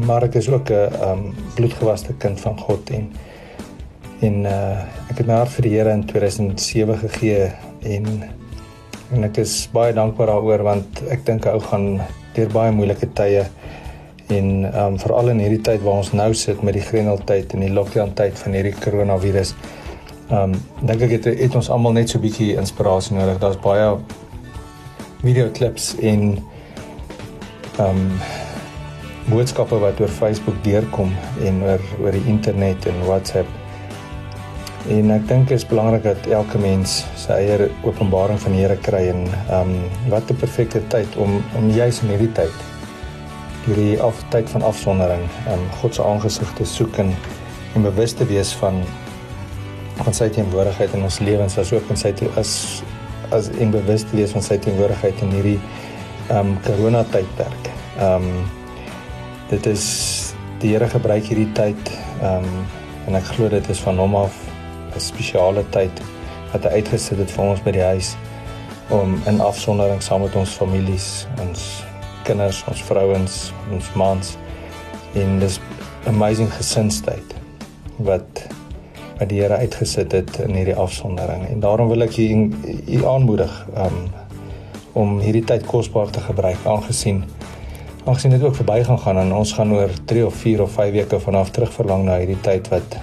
maar 0.08 0.24
ek 0.30 0.40
is 0.40 0.48
ook 0.48 0.72
'n 0.72 0.96
um 1.10 1.36
bloedgewaste 1.60 2.14
kind 2.14 2.40
van 2.40 2.60
God 2.60 2.90
en 2.96 3.12
en 4.22 4.46
uh 4.46 4.88
ek 5.10 5.18
het 5.18 5.28
my 5.28 5.34
hart 5.34 5.52
vir 5.52 5.68
die 5.68 5.76
Here 5.76 5.92
in 5.92 6.06
2007 6.06 6.98
gegee 6.98 7.52
en 7.84 8.24
en 9.12 9.24
ek 9.24 9.38
is 9.38 9.68
baie 9.74 9.92
dankbaar 9.94 10.28
daaroor 10.28 10.64
want 10.64 11.04
ek 11.10 11.26
dink 11.26 11.46
ou 11.46 11.60
gaan 11.60 12.00
deur 12.36 12.48
baie 12.48 12.72
moeilike 12.72 13.12
tye 13.14 13.50
en 14.32 14.50
ehm 14.65 14.94
um, 14.94 14.98
veral 15.00 15.30
in 15.34 15.39
hierdie 15.44 15.62
tyd 15.65 15.82
waar 15.84 16.00
ons 16.02 16.12
nou 16.15 16.32
sit 16.38 16.62
met 16.63 16.78
die 16.78 16.84
Grendeltyd 16.86 17.54
en 17.56 17.65
die 17.65 17.74
lockdown 17.74 18.13
tyd 18.15 18.39
van 18.39 18.56
hierdie 18.58 18.76
koronavirus. 18.80 19.54
Ehm 20.30 20.56
um, 20.56 20.88
dink 20.88 21.04
ek 21.08 21.15
het, 21.17 21.30
het 21.41 21.56
ons 21.60 21.70
almal 21.70 21.98
net 21.98 22.10
so 22.10 22.20
'n 22.20 22.26
bietjie 22.28 22.56
inspirasie 22.56 23.17
nodig. 23.17 23.39
Daar's 23.39 23.60
baie 23.60 23.98
video 25.24 25.50
klips 25.52 25.96
en 26.00 26.38
ehm 27.78 27.89
um, 27.89 28.12
boodskappe 29.30 29.80
wat 29.80 30.00
oor 30.00 30.10
Facebook 30.10 30.63
deurkom 30.63 31.12
en 31.46 31.63
oor 31.63 31.82
oor 32.02 32.12
die 32.12 32.28
internet 32.28 32.86
en 32.86 33.06
WhatsApp. 33.06 33.48
En 34.89 35.12
ek 35.12 35.28
dink 35.28 35.48
dit 35.48 35.58
is 35.58 35.67
belangrik 35.67 36.04
dat 36.04 36.28
elke 36.28 36.58
mens 36.58 37.06
sy 37.15 37.32
eie 37.32 37.70
openbaring 37.84 38.39
van 38.39 38.52
die 38.52 38.63
Here 38.63 38.78
kry 38.78 39.08
en 39.13 39.28
ehm 39.28 39.62
um, 39.62 39.80
wat 40.10 40.32
'n 40.32 40.36
perfekte 40.36 40.88
tyd 40.88 41.17
om 41.17 41.44
om 41.58 41.70
juis 41.70 42.02
in 42.02 42.10
hierdie 42.10 42.32
tyd 42.32 42.71
hierdie 43.65 44.00
aftyd 44.02 44.50
van 44.50 44.65
afsondering 44.65 45.24
om 45.52 45.62
God 45.82 45.95
se 45.95 46.04
aangesig 46.04 46.54
te 46.58 46.65
soek 46.65 46.97
en 47.04 47.13
en 47.76 47.86
bewus 47.86 48.13
te 48.13 48.26
wees 48.28 48.52
van 48.60 48.82
van 50.02 50.15
sy 50.17 50.28
teenwoordigheid 50.34 50.93
in 50.97 51.06
ons 51.08 51.19
lewens 51.24 51.58
as 51.62 51.71
ook 51.74 51.89
in 51.93 52.00
sy 52.00 52.12
as 52.39 52.54
as 53.32 53.47
en 53.63 53.71
bewus 53.71 54.04
te 54.04 54.17
wees 54.17 54.34
van 54.36 54.43
sy 54.43 54.58
teenwoordigheid 54.60 55.21
in 55.24 55.36
hierdie 55.38 55.60
ehm 56.30 56.52
um, 56.52 56.58
corona 56.65 57.04
tydperk. 57.13 57.69
Ehm 58.00 58.28
um, 58.32 58.50
dit 59.52 59.65
is 59.67 59.86
die 60.62 60.74
Here 60.74 60.88
gebruik 60.89 61.28
hierdie 61.30 61.52
tyd 61.58 61.93
ehm 62.21 62.47
um, 62.50 62.65
en 63.08 63.17
ek 63.17 63.32
glo 63.34 63.50
dit 63.50 63.69
is 63.74 63.80
van 63.82 63.97
hom 63.97 64.15
af 64.15 64.36
'n 64.95 65.00
spesiale 65.00 65.63
tyd 65.69 66.02
wat 66.52 66.63
hy 66.63 66.82
uitgesit 66.82 67.17
het 67.17 67.32
vir 67.32 67.45
ons 67.45 67.63
by 67.63 67.71
die 67.71 67.88
huis 67.93 68.15
om 68.89 69.15
in 69.26 69.39
afsondering 69.41 70.02
saam 70.04 70.21
met 70.21 70.36
ons 70.36 70.58
families 70.60 71.28
ons 71.47 71.84
kinders, 72.28 72.64
ons 72.70 72.82
vrouens, 72.88 73.38
ons 73.74 73.92
mans 74.00 74.34
en 75.20 75.38
dis 75.42 75.60
amazing 76.10 76.50
gesinstyd 76.58 77.36
wat 78.08 78.48
wat 79.20 79.30
die 79.30 79.44
Here 79.44 79.60
uitgesit 79.62 80.16
het 80.18 80.40
in 80.42 80.56
hierdie 80.58 80.76
afsondering 80.76 81.44
en 81.50 81.60
daarom 81.62 81.92
wil 81.92 82.02
ek 82.08 82.18
u 82.18 82.26
u 82.88 83.04
aanmoedig 83.06 83.54
um, 83.78 84.00
om 84.98 85.20
hierdie 85.22 85.44
tyd 85.46 85.66
kosbaar 85.70 86.10
te 86.10 86.24
gebruik 86.26 86.66
aangesien 86.66 87.22
aangesien 88.06 88.34
dit 88.34 88.44
ook 88.44 88.58
verby 88.58 88.82
gaan 88.88 89.00
gaan 89.00 89.22
en 89.22 89.34
ons 89.38 89.54
gaan 89.54 89.74
oor 89.78 89.94
3 90.10 90.26
of 90.26 90.42
4 90.42 90.66
of 90.66 90.72
5 90.80 90.94
weke 90.96 91.20
vanaf 91.20 91.54
terug 91.54 91.74
verlang 91.74 92.08
na 92.08 92.18
hierdie 92.24 92.42
tyd 92.42 92.72
wat 92.74 92.98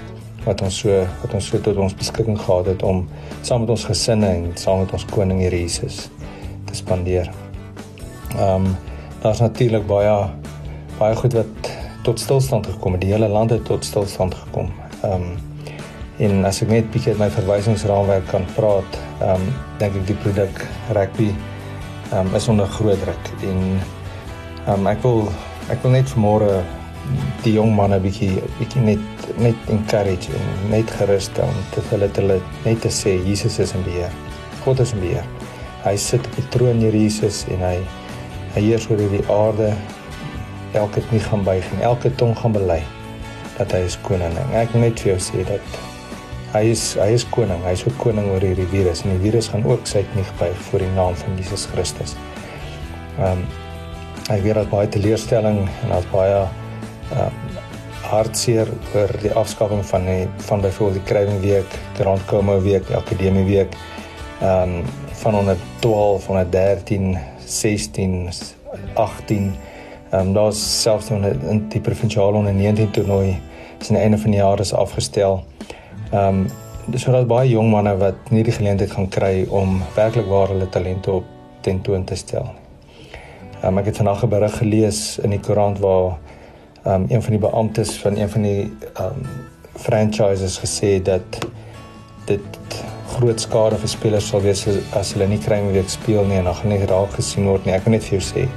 wat 0.48 0.62
ons 0.64 0.80
so 0.82 1.04
wat 1.22 1.34
ons 1.34 1.50
so 1.50 1.60
tot 1.62 1.76
ons 1.76 1.94
beskikking 1.94 2.38
gehad 2.40 2.72
het 2.72 2.82
om 2.82 3.04
saam 3.42 3.64
met 3.64 3.72
ons 3.74 3.84
gesinne 3.84 4.28
en 4.40 4.50
saam 4.56 4.82
met 4.82 4.92
ons 4.96 5.06
koning 5.12 5.42
Here 5.44 5.60
Jesus 5.60 6.08
te 6.66 6.76
spandeer. 6.76 7.32
Ehm 8.36 8.66
um, 8.66 8.76
daar's 9.22 9.40
natuurlik 9.40 9.86
baie 9.86 10.14
baie 10.98 11.16
goed 11.16 11.32
wat 11.38 11.70
tot 12.02 12.20
stilstand 12.20 12.66
gekom 12.66 12.92
het. 12.96 13.02
Die 13.04 13.12
hele 13.12 13.28
land 13.28 13.50
het 13.50 13.64
tot 13.64 13.84
stilstand 13.84 14.34
gekom. 14.34 14.72
Ehm 15.02 15.12
um, 15.12 15.36
en 16.18 16.44
as 16.48 16.58
ek 16.64 16.70
net 16.74 16.88
bietjie 16.90 17.12
my 17.14 17.28
verwysingsraamwerk 17.30 18.24
kan 18.32 18.46
praat, 18.56 18.98
ehm 19.20 19.44
um, 19.44 19.52
dink 19.78 20.00
ek 20.00 20.08
die 20.08 20.18
produk 20.24 20.64
rugby 20.96 21.28
ehm 21.30 22.26
um, 22.26 22.34
is 22.34 22.48
onder 22.48 22.66
groot 22.66 22.98
druk 23.04 23.30
en 23.42 23.60
ehm 24.66 24.74
um, 24.74 24.86
ek 24.90 25.02
wil 25.02 25.28
ek 25.70 25.82
wil 25.82 25.94
net 25.94 26.10
vanmôre 26.14 26.62
die 27.44 27.54
jong 27.54 27.74
manne 27.76 28.00
bietjie 28.02 28.42
bietjie 28.58 28.82
net 28.84 29.28
net 29.38 29.70
encourage 29.72 30.32
en 30.34 30.70
net 30.72 30.90
gerus 30.98 31.28
stel 31.30 31.52
te 31.74 31.84
hulle 31.90 32.08
hulle 32.16 32.40
net 32.64 32.82
te 32.84 32.90
sê 32.92 33.14
Jesus 33.26 33.58
is 33.58 33.74
in 33.76 33.84
beheer. 33.86 34.12
God 34.64 34.80
is 34.80 34.92
in 34.96 35.00
beheer. 35.04 35.26
Hy 35.84 35.94
sit 35.96 36.26
op 36.26 36.36
die 36.36 36.48
troon 36.54 36.82
hier 36.82 36.96
Jesus 36.96 37.44
en 37.52 37.62
hy 37.62 37.76
hy 38.54 38.62
heers 38.70 38.88
oor 38.90 39.00
die 39.00 39.24
aarde. 39.32 39.72
Elke 40.76 41.00
knie 41.08 41.20
gaan 41.24 41.44
buig 41.44 41.64
en 41.72 41.84
elke 41.90 42.10
tong 42.20 42.34
gaan 42.36 42.52
bely 42.52 42.82
dat 43.58 43.72
hy 43.74 43.84
is 43.88 43.98
koning. 44.06 44.34
Ek 44.54 44.72
wil 44.74 44.84
net 44.86 45.00
vir 45.02 45.14
jou 45.14 45.20
sê 45.30 45.44
dat 45.48 45.78
hy 46.54 46.64
is 46.72 46.82
hy 47.00 47.08
is 47.16 47.24
koning. 47.34 47.62
Hy 47.66 47.74
is 47.76 47.84
ook 47.86 47.96
koning 48.00 48.28
oor 48.32 48.44
hierdie 48.44 48.68
virus 48.72 49.02
en 49.04 49.14
die 49.16 49.22
virus 49.26 49.50
gaan 49.52 49.66
ook 49.68 49.88
sy 49.88 50.04
knie 50.12 50.26
buig 50.40 50.60
voor 50.68 50.84
die 50.84 50.92
naam 50.96 51.16
van 51.18 51.40
Jesus 51.40 51.66
Christus. 51.72 52.16
Ehm 53.18 53.42
um, 53.42 53.48
ek 54.28 54.42
weet 54.44 54.58
dat 54.60 54.68
baie 54.68 54.88
teleurstelling 54.92 55.62
en 55.64 55.94
daar's 55.94 56.08
baie 56.12 56.42
ehm 56.44 57.24
um, 57.24 57.56
hartseer 58.08 58.68
oor 58.94 59.10
die 59.20 59.32
afskaffing 59.36 59.82
van 59.84 60.06
die 60.08 60.28
van 60.48 60.62
byvoorbeeld 60.64 61.00
die 61.00 61.08
krywingweek, 61.10 61.74
die 61.98 62.06
rondkomme 62.06 62.60
week, 62.64 62.90
akademie 62.96 63.44
week. 63.48 63.74
Ehm 64.40 64.78
um, 64.78 64.94
van 65.18 65.34
112 65.34 66.24
van 66.24 66.50
13 66.50 67.16
16 67.48 68.28
18 68.94 69.54
ehm 70.10 70.26
um, 70.26 70.32
daar's 70.32 70.60
selfs 70.82 71.10
in 71.10 71.66
die 71.68 71.80
provinsiale 71.80 72.36
onder 72.36 72.54
19 72.54 72.90
toernooi 72.90 73.40
die 73.86 73.96
einde 73.96 74.18
van 74.18 74.30
die 74.30 74.40
jaar 74.40 74.60
is 74.60 74.72
afgestel. 74.72 75.44
Ehm 76.10 76.28
um, 76.28 76.46
dis 76.88 77.02
so 77.04 77.12
dat 77.12 77.26
baie 77.28 77.50
jong 77.50 77.68
manne 77.70 77.92
wat 78.00 78.30
nie 78.32 78.42
die 78.42 78.52
geleentheid 78.52 78.90
gaan 78.90 79.08
kry 79.08 79.46
om 79.48 79.82
werklik 79.94 80.26
waar 80.26 80.48
hulle 80.48 80.68
talente 80.68 81.12
op 81.12 81.24
tentoon 81.60 82.04
te 82.04 82.16
stel. 82.16 82.48
Ehm 83.60 83.72
um, 83.72 83.78
ek 83.78 83.92
het 83.92 83.96
vanoggend 83.96 84.32
'n 84.32 84.34
berig 84.34 84.56
gelees 84.58 85.18
in 85.18 85.30
die 85.30 85.40
koerant 85.40 85.78
waar 85.78 86.18
ehm 86.84 86.94
um, 86.94 87.06
een 87.08 87.22
van 87.22 87.30
die 87.30 87.40
beamptes 87.40 87.96
van 87.98 88.16
een 88.16 88.28
van 88.28 88.42
die 88.42 88.72
ehm 88.94 89.04
um, 89.04 89.26
franchises 89.74 90.58
gesê 90.58 91.02
dat 91.02 91.46
dit 92.24 92.58
groot 93.16 93.40
skade 93.40 93.78
vir 93.80 93.90
spelers 93.90 94.28
sal 94.30 94.42
wees 94.44 94.64
as 94.98 95.12
hulle 95.14 95.28
nie 95.30 95.40
kry 95.42 95.60
om 95.62 95.72
weer 95.72 95.86
speel 95.88 96.26
nie 96.28 96.38
en 96.40 96.50
dan 96.50 96.58
gaan 96.58 96.74
nie 96.74 96.88
raak 96.90 97.14
gesien 97.16 97.48
word 97.48 97.66
nie. 97.66 97.74
Ek 97.76 97.86
kan 97.86 97.96
net 97.96 98.04
vir 98.06 98.18
jou 98.18 98.24
sê 98.24 98.48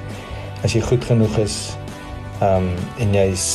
as 0.66 0.76
jy 0.76 0.82
goed 0.86 1.06
genoeg 1.08 1.38
is 1.42 1.60
ehm 2.42 2.68
um, 2.68 2.74
en 3.04 3.16
jy's 3.16 3.46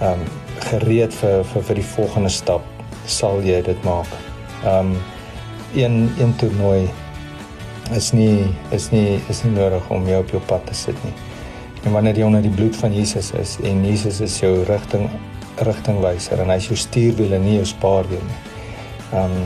ehm 0.00 0.20
um, 0.20 0.26
gereed 0.70 1.14
vir 1.20 1.44
vir 1.52 1.64
vir 1.68 1.80
die 1.80 1.88
volgende 1.94 2.30
stap 2.30 2.66
sal 3.06 3.40
jy 3.46 3.62
dit 3.66 3.86
maak. 3.86 4.10
Ehm 4.64 4.92
um, 4.92 4.96
een 5.74 6.10
een 6.18 6.34
toernooi 6.36 6.88
is 7.94 8.12
nie 8.12 8.46
is 8.70 8.90
nie 8.90 9.20
is 9.30 9.44
nie 9.44 9.52
nodig 9.54 9.90
om 9.90 10.06
jou 10.08 10.20
op 10.22 10.30
jou 10.34 10.42
pad 10.46 10.66
te 10.66 10.74
sit 10.74 11.04
nie. 11.04 11.14
En 11.84 11.92
wanneer 11.92 12.18
jy 12.18 12.26
onder 12.26 12.42
die 12.42 12.52
bloed 12.52 12.76
van 12.76 12.94
Jesus 12.94 13.32
is 13.32 13.56
en 13.64 13.84
Jesus 13.86 14.20
is 14.20 14.38
jou 14.40 14.64
rigting 14.68 15.08
rigtingwyser 15.60 16.40
en 16.40 16.50
hy 16.50 16.56
is 16.60 16.68
jou 16.70 16.76
stuurwiel 16.78 17.34
en 17.36 17.44
nie 17.44 17.56
jou 17.58 17.66
spaarwiel 17.66 18.22
nie. 18.26 18.40
Um 19.22 19.36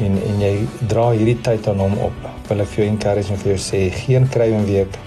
en 0.00 0.18
en 0.26 0.42
jy 0.42 0.52
dra 0.90 1.10
hierdie 1.12 1.38
tyd 1.44 1.68
aan 1.70 1.80
hom 1.82 1.96
op. 2.08 2.26
Wil 2.48 2.64
ek 2.64 2.72
vir 2.72 2.84
jou 2.84 2.90
encourage 2.90 3.32
en 3.32 3.40
vir 3.42 3.52
jou 3.52 3.60
sê 3.62 3.80
geen 4.02 4.28
kruiwing 4.32 4.66
week 4.68 4.98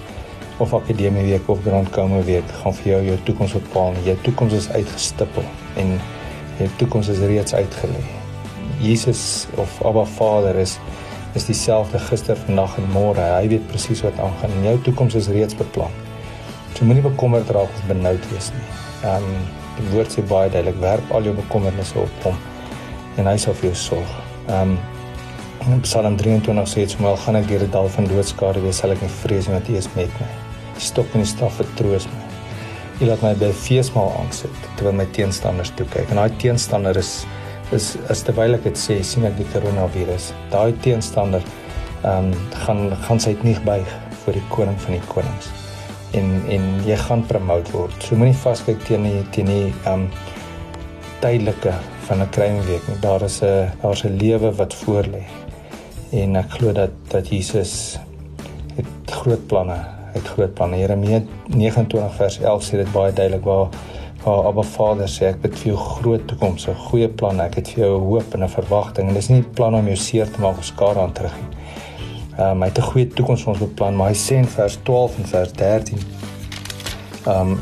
of 0.63 0.73
akademie 0.77 1.23
week 1.27 1.49
of 1.49 1.61
grand 1.65 1.89
komme 1.91 2.21
week 2.27 2.49
gaan 2.61 2.75
vir 2.79 2.91
jou 2.91 2.99
jou 3.09 3.17
toekoms 3.29 3.55
bepaal. 3.57 3.97
Jou 4.05 4.17
toekoms 4.27 4.57
is 4.59 4.69
uitgestipel 4.71 5.47
en 5.81 5.95
jou 6.59 6.69
toekoms 6.81 7.09
is 7.13 7.23
reeds 7.31 7.55
uitgelê. 7.57 8.03
Jesus 8.83 9.47
of 9.57 9.79
Abba 9.85 10.05
Vader 10.17 10.59
is 10.59 10.77
is 11.33 11.47
dieselfde 11.49 11.97
gister, 11.97 12.37
vandag 12.45 12.75
en 12.77 12.91
môre. 12.93 13.23
Hy 13.25 13.47
weet 13.49 13.63
presies 13.71 14.03
wat 14.05 14.19
aangaan 14.21 14.51
en 14.59 14.67
jou 14.67 14.75
toekoms 14.85 15.15
is 15.17 15.31
reeds 15.33 15.57
beplan. 15.57 15.95
So 16.75 16.85
moenie 16.85 17.05
bekommerd 17.05 17.49
raak 17.53 17.73
of 17.73 17.87
benoud 17.89 18.29
wees 18.33 18.51
nie. 18.53 18.67
Ehm 19.01 19.25
um, 19.31 19.47
die 19.73 19.87
woord 19.95 20.13
sê 20.13 20.21
baie 20.29 20.51
duidelik: 20.53 20.77
werp 20.83 21.15
al 21.17 21.25
jou 21.25 21.33
bekommernisse 21.39 21.97
op 21.97 22.29
hom 22.29 22.37
en 23.17 23.29
hy 23.29 23.35
sal 23.41 23.57
vir 23.57 23.71
jou 23.71 23.79
sorg. 23.87 24.32
Ehm 24.47 24.75
um, 24.75 24.77
in 25.71 25.81
Psalm 25.81 26.17
23 26.17 26.67
sê 26.67 26.83
dit: 26.83 26.93
"Hoewel 26.99 27.17
gaan 27.17 27.35
ek 27.39 27.47
deur 27.47 27.59
die 27.59 27.69
dal 27.71 27.87
van 27.87 28.07
doodskade, 28.07 28.61
wees 28.61 28.77
sal 28.77 28.91
ek 28.91 29.01
nie 29.01 29.13
vrees 29.21 29.47
nie, 29.47 29.53
want 29.55 29.69
U 29.69 29.77
is 29.79 29.87
met 29.95 30.19
my." 30.19 30.27
Die 30.75 30.83
stok 30.83 31.13
en 31.13 31.23
die 31.23 31.29
staf 31.29 31.55
vertroos 31.61 32.07
my. 32.11 32.23
U 33.01 33.07
laat 33.07 33.23
my 33.23 33.33
by 33.39 33.51
feesmaal 33.55 34.11
aansit 34.19 34.67
terwyl 34.75 34.97
my 34.99 35.05
teenstanders 35.15 35.71
toe 35.77 35.87
kyk. 35.93 36.11
En 36.11 36.19
daai 36.19 36.35
teenstander 36.43 36.97
is 36.97 37.25
is 37.71 37.95
is 38.09 38.23
terwyl 38.27 38.53
ek 38.57 38.67
dit 38.67 38.77
sê, 38.77 38.99
sien 39.03 39.25
ek 39.25 39.37
die 39.37 39.47
koronavirus. 39.53 40.33
Daai 40.51 40.73
teenstander 40.85 41.43
ehm 42.03 42.33
um, 42.33 42.33
gaan 42.65 42.91
gaan 43.07 43.19
sy 43.19 43.37
nie 43.43 43.55
buig 43.65 43.87
voor 44.23 44.33
die 44.33 44.47
koning 44.49 44.79
van 44.85 44.97
die 44.97 45.07
konings. 45.07 45.49
En 46.19 46.43
en 46.51 46.69
jy 46.85 46.99
gaan 47.07 47.23
promote 47.31 47.71
word. 47.71 47.95
So 48.03 48.19
moenie 48.19 48.35
vaskyk 48.43 48.83
teen 48.83 49.07
die 49.07 49.23
teen 49.31 49.51
die 49.51 49.65
ehm 49.85 49.93
um, 49.93 50.07
tydelike 51.23 51.73
van 52.07 52.21
'n 52.21 52.29
kruimweek 52.29 52.87
nie. 52.87 52.99
Daar 52.99 53.21
is 53.21 53.41
'n 53.41 53.71
daar's 53.81 54.03
'n 54.03 54.17
lewe 54.17 54.55
wat 54.55 54.73
voor 54.73 55.03
lê. 55.03 55.23
En 56.11 56.35
ek 56.35 56.51
glo 56.51 56.71
dat 56.71 56.91
dat 57.07 57.27
Jesus 57.27 57.99
het 58.75 59.11
groot 59.11 59.47
planne. 59.47 59.77
Het 60.13 60.27
groot 60.27 60.53
planne. 60.53 60.77
Jeremia 60.77 61.21
29 61.47 62.15
vers 62.15 62.39
11 62.39 62.63
sê 62.63 62.71
dit 62.71 62.91
baie 62.91 63.13
duidelik 63.13 63.43
waar 63.43 63.67
waar 64.23 64.45
Abba 64.45 64.61
Vader 64.61 65.07
sê 65.07 65.25
ek 65.25 65.41
het 65.41 65.57
vir 65.59 65.73
jou 65.73 65.77
groot 65.77 66.27
toekoms, 66.27 66.67
'n 66.67 66.75
goeie 66.75 67.07
plan. 67.07 67.39
Ek 67.39 67.55
het 67.55 67.69
vir 67.69 67.83
jou 67.83 67.99
'n 67.99 68.05
hoop 68.05 68.33
en 68.33 68.43
'n 68.43 68.49
verwagting 68.49 69.07
en 69.07 69.13
dis 69.13 69.27
nie 69.27 69.39
'n 69.39 69.53
plan 69.53 69.75
om 69.75 69.85
jou 69.85 69.95
seer 69.95 70.31
te 70.31 70.39
maak 70.39 70.57
of 70.57 70.63
skade 70.63 70.99
aan 70.99 71.11
te 71.11 71.21
rig 71.21 71.35
nie. 71.35 71.57
Ehm 72.37 72.51
um, 72.51 72.61
hy 72.61 72.67
het 72.67 72.77
'n 72.77 72.81
goeie 72.81 73.07
toekoms 73.07 73.43
vir 73.43 73.49
ons 73.53 73.59
beplan, 73.59 73.95
maar 73.95 74.07
hy 74.07 74.15
sê 74.15 74.35
in 74.35 74.47
vers 74.47 74.77
12 74.83 75.17
en 75.17 75.25
vers 75.25 75.51
13. 75.51 75.97
Ehm 77.25 77.39
um, 77.39 77.59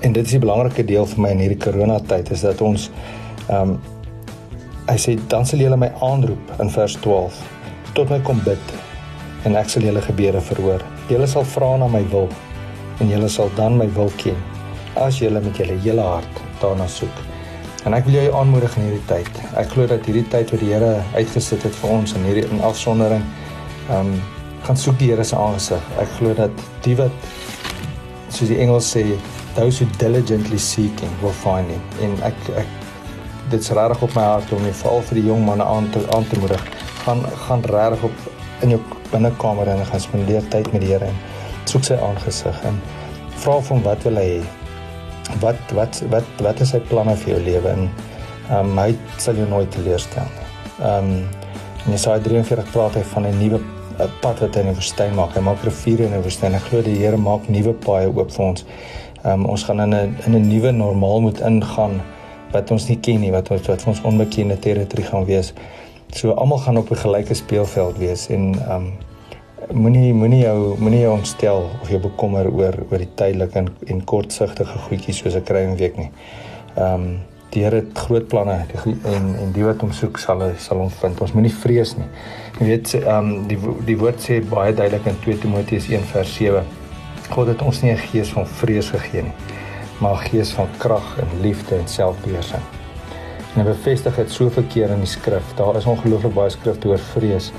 en 0.00 0.12
dit 0.12 0.26
is 0.26 0.32
'n 0.32 0.38
belangrike 0.38 0.84
deel 0.84 1.06
vir 1.06 1.20
my 1.20 1.28
in 1.30 1.38
hierdie 1.38 1.64
coronatyd 1.64 2.30
is 2.30 2.40
dat 2.40 2.60
ons 2.60 2.90
ehm 3.48 3.74
um, 3.74 3.76
hy 4.84 4.96
sê 5.00 5.14
dan 5.32 5.46
sal 5.48 5.62
julle 5.64 5.76
my 5.80 5.88
aanroep 6.04 6.50
in 6.60 6.70
vers 6.70 6.96
12 7.00 7.36
tot 7.96 8.10
my 8.12 8.18
kom 8.26 8.40
bid 8.44 8.74
en 9.48 9.56
ek 9.56 9.70
sal 9.72 9.84
julle 9.86 10.02
gebede 10.04 10.40
verhoor. 10.44 10.82
Julle 11.08 11.28
sal 11.28 11.46
vra 11.54 11.70
na 11.80 11.88
my 11.88 12.02
wil 12.12 12.28
en 13.00 13.12
julle 13.12 13.28
sal 13.32 13.52
dan 13.56 13.78
my 13.80 13.86
wil 13.96 14.12
ken 14.20 14.36
as 15.00 15.20
jy 15.20 15.30
met 15.34 15.56
jou 15.58 15.78
hele 15.86 16.02
hart 16.02 16.42
daarna 16.60 16.86
soek. 16.88 17.22
En 17.84 17.94
ek 17.96 18.06
wil 18.06 18.14
jou 18.16 18.28
aanmoedig 18.38 18.76
in 18.78 18.86
hierdie 18.86 19.06
tyd. 19.08 19.40
Ek 19.60 19.72
glo 19.72 19.86
dat 19.90 20.06
hierdie 20.08 20.28
tyd 20.32 20.52
wat 20.54 20.62
die 20.62 20.70
Here 20.70 20.92
uitgesit 21.16 21.66
het 21.66 21.74
vir 21.82 21.90
ons 21.90 22.14
in 22.16 22.24
hierdie 22.28 22.46
in 22.48 22.62
afsondering, 22.64 23.24
ehm 23.90 24.14
um, 24.14 24.14
gaan 24.64 24.78
soek 24.80 24.96
die 25.00 25.10
Here 25.10 25.24
se 25.24 25.36
aangesig. 25.36 25.90
Ek 26.00 26.08
glo 26.18 26.32
dat 26.38 26.62
die 26.86 26.94
wat 26.96 27.26
soos 28.32 28.48
die 28.48 28.60
Engels 28.64 28.88
sê, 28.94 29.04
those 29.54 29.82
who 29.82 29.90
diligently 29.98 30.58
seeking 30.58 31.12
will 31.20 31.36
find 31.42 31.68
him. 31.68 31.82
En 32.00 32.16
ek 32.30 32.48
ek 32.62 32.83
dit's 33.54 33.70
regtig 33.76 34.02
op 34.06 34.16
my 34.18 34.26
hart 34.26 34.52
om 34.56 34.66
jy 34.66 34.72
veral 34.80 35.04
vir 35.08 35.20
die 35.20 35.26
jong 35.28 35.44
manne 35.46 35.64
aan 35.64 35.86
te 35.94 36.02
aan 36.16 36.26
te 36.30 36.38
moedig. 36.42 36.64
Gaan 37.04 37.22
gaan 37.46 37.64
regtig 37.70 38.08
op 38.10 38.64
in 38.66 38.74
jou 38.74 38.80
binnekamer 39.12 39.70
en 39.70 39.86
gaan 39.86 40.00
spandeer 40.00 40.44
tyd 40.52 40.70
met 40.72 40.82
die 40.84 40.92
Here 40.92 41.08
en 41.10 41.18
soek 41.70 41.86
sy 41.88 41.98
aangesig 42.08 42.60
en 42.68 42.80
vra 43.42 43.58
hom 43.68 43.82
wat 43.84 44.04
wil 44.06 44.20
hy 44.20 44.26
hê 44.32 44.42
wat 45.42 45.74
wat 45.76 46.02
wat 46.12 46.42
wat 46.46 46.60
is 46.64 46.74
sy 46.74 46.80
planne 46.90 47.14
vir 47.22 47.34
jou 47.34 47.40
lewe 47.44 47.72
en 47.76 47.86
um, 48.50 48.74
hy 48.78 48.90
sal 49.22 49.38
jou 49.40 49.46
nooit 49.48 49.70
teleurstel 49.74 50.28
nie. 50.36 50.50
Ehm 50.80 51.14
um, 51.14 51.24
in 51.84 51.92
Jesaja 51.92 52.20
43 52.24 52.70
praat 52.72 52.94
hy 52.96 53.02
van 53.12 53.26
'n 53.28 53.38
nuwe 53.38 53.58
pad 54.22 54.40
wat 54.40 54.54
hy 54.56 54.60
in 54.64 54.70
die 54.72 54.76
woestyn 54.78 55.14
maak. 55.14 55.34
Hy 55.36 55.42
maak 55.44 55.64
riviere 55.64 56.06
in 56.08 56.14
die 56.16 56.22
woestyn. 56.24 56.54
Ek 56.56 56.64
glo 56.70 56.80
die 56.82 56.96
Here 56.96 57.16
maak 57.20 57.48
nuwe 57.48 57.74
paaie 57.86 58.08
oop 58.08 58.30
vir 58.32 58.44
ons. 58.44 58.64
Ehm 59.24 59.44
um, 59.44 59.46
ons 59.52 59.64
gaan 59.64 59.80
in 59.80 59.94
'n 59.94 60.16
in 60.26 60.34
'n 60.34 60.48
nuwe 60.48 60.72
normaal 60.72 61.20
moet 61.20 61.40
ingaan 61.40 62.00
wat 62.54 62.70
ons 62.74 62.88
nie 62.88 63.00
ken 63.02 63.20
nie, 63.20 63.32
wat 63.34 63.50
ons 63.50 63.66
wat 63.68 63.82
vir 63.82 63.92
ons 63.94 64.04
onbekende 64.10 64.56
territorie 64.66 65.06
gaan 65.08 65.26
wees. 65.28 65.52
So 66.14 66.36
almal 66.38 66.62
gaan 66.62 66.78
op 66.78 66.90
'n 66.90 67.02
gelyke 67.02 67.34
speelveld 67.34 67.98
wees 67.98 68.28
en 68.30 68.54
um, 68.70 68.92
moenie 69.72 70.12
moenie 70.14 70.42
jou 70.44 70.76
moenie 70.78 71.00
jou 71.00 71.12
ontstel 71.14 71.70
of 71.82 71.90
jou 71.90 72.00
bekommer 72.00 72.48
oor 72.52 72.74
oor 72.90 72.98
die 72.98 73.14
tydelike 73.16 73.58
en, 73.58 73.68
en 73.86 74.04
kortsigtige 74.04 74.78
goedjies 74.88 75.22
soos 75.22 75.34
'n 75.34 75.42
kruienweek 75.42 75.96
nie. 75.96 76.10
Ehm 76.76 76.94
um, 76.94 77.20
die 77.54 77.62
Here 77.62 77.76
het 77.76 77.98
groot 77.98 78.26
planne 78.28 78.66
die, 78.72 78.96
en 79.06 79.34
en 79.40 79.52
die 79.54 79.64
wat 79.64 79.80
hom 79.80 79.92
soek 79.92 80.18
sal 80.18 80.42
sal 80.58 80.78
hom 80.78 80.90
vind. 80.90 81.20
Ons 81.20 81.32
moenie 81.32 81.52
vrees 81.52 81.96
nie. 81.96 82.08
Jy 82.60 82.66
weet 82.66 82.94
ehm 82.94 83.18
um, 83.18 83.46
die 83.48 83.58
die 83.86 83.98
woord 83.98 84.20
sê 84.20 84.40
baie 84.50 84.74
duidelik 84.74 85.06
in 85.06 85.20
2 85.26 85.38
Timoteus 85.38 85.88
1 85.88 86.02
vers 86.12 86.34
7. 86.34 86.64
God 87.30 87.48
het 87.48 87.62
ons 87.62 87.82
nie 87.82 87.92
'n 87.92 87.96
gees 88.10 88.28
van 88.28 88.46
vrees 88.46 88.90
gegee 88.90 89.22
nie, 89.22 89.36
maar 89.98 90.22
'n 90.22 90.28
gees 90.28 90.50
van 90.50 90.68
krag 90.78 91.18
en 91.18 91.40
liefde 91.40 91.76
en 91.76 91.88
selfbeheersing. 91.88 92.62
En 93.54 93.60
hy 93.60 93.66
bevestig 93.70 94.16
dit 94.16 94.30
soveel 94.30 94.64
keer 94.68 94.90
in 94.90 94.98
die 94.98 95.06
skrif. 95.06 95.54
Daar 95.54 95.76
is 95.76 95.84
ongelooflik 95.84 96.34
baie 96.34 96.50
skrifte 96.50 96.88
oor 96.88 96.98
vrees. 96.98 97.52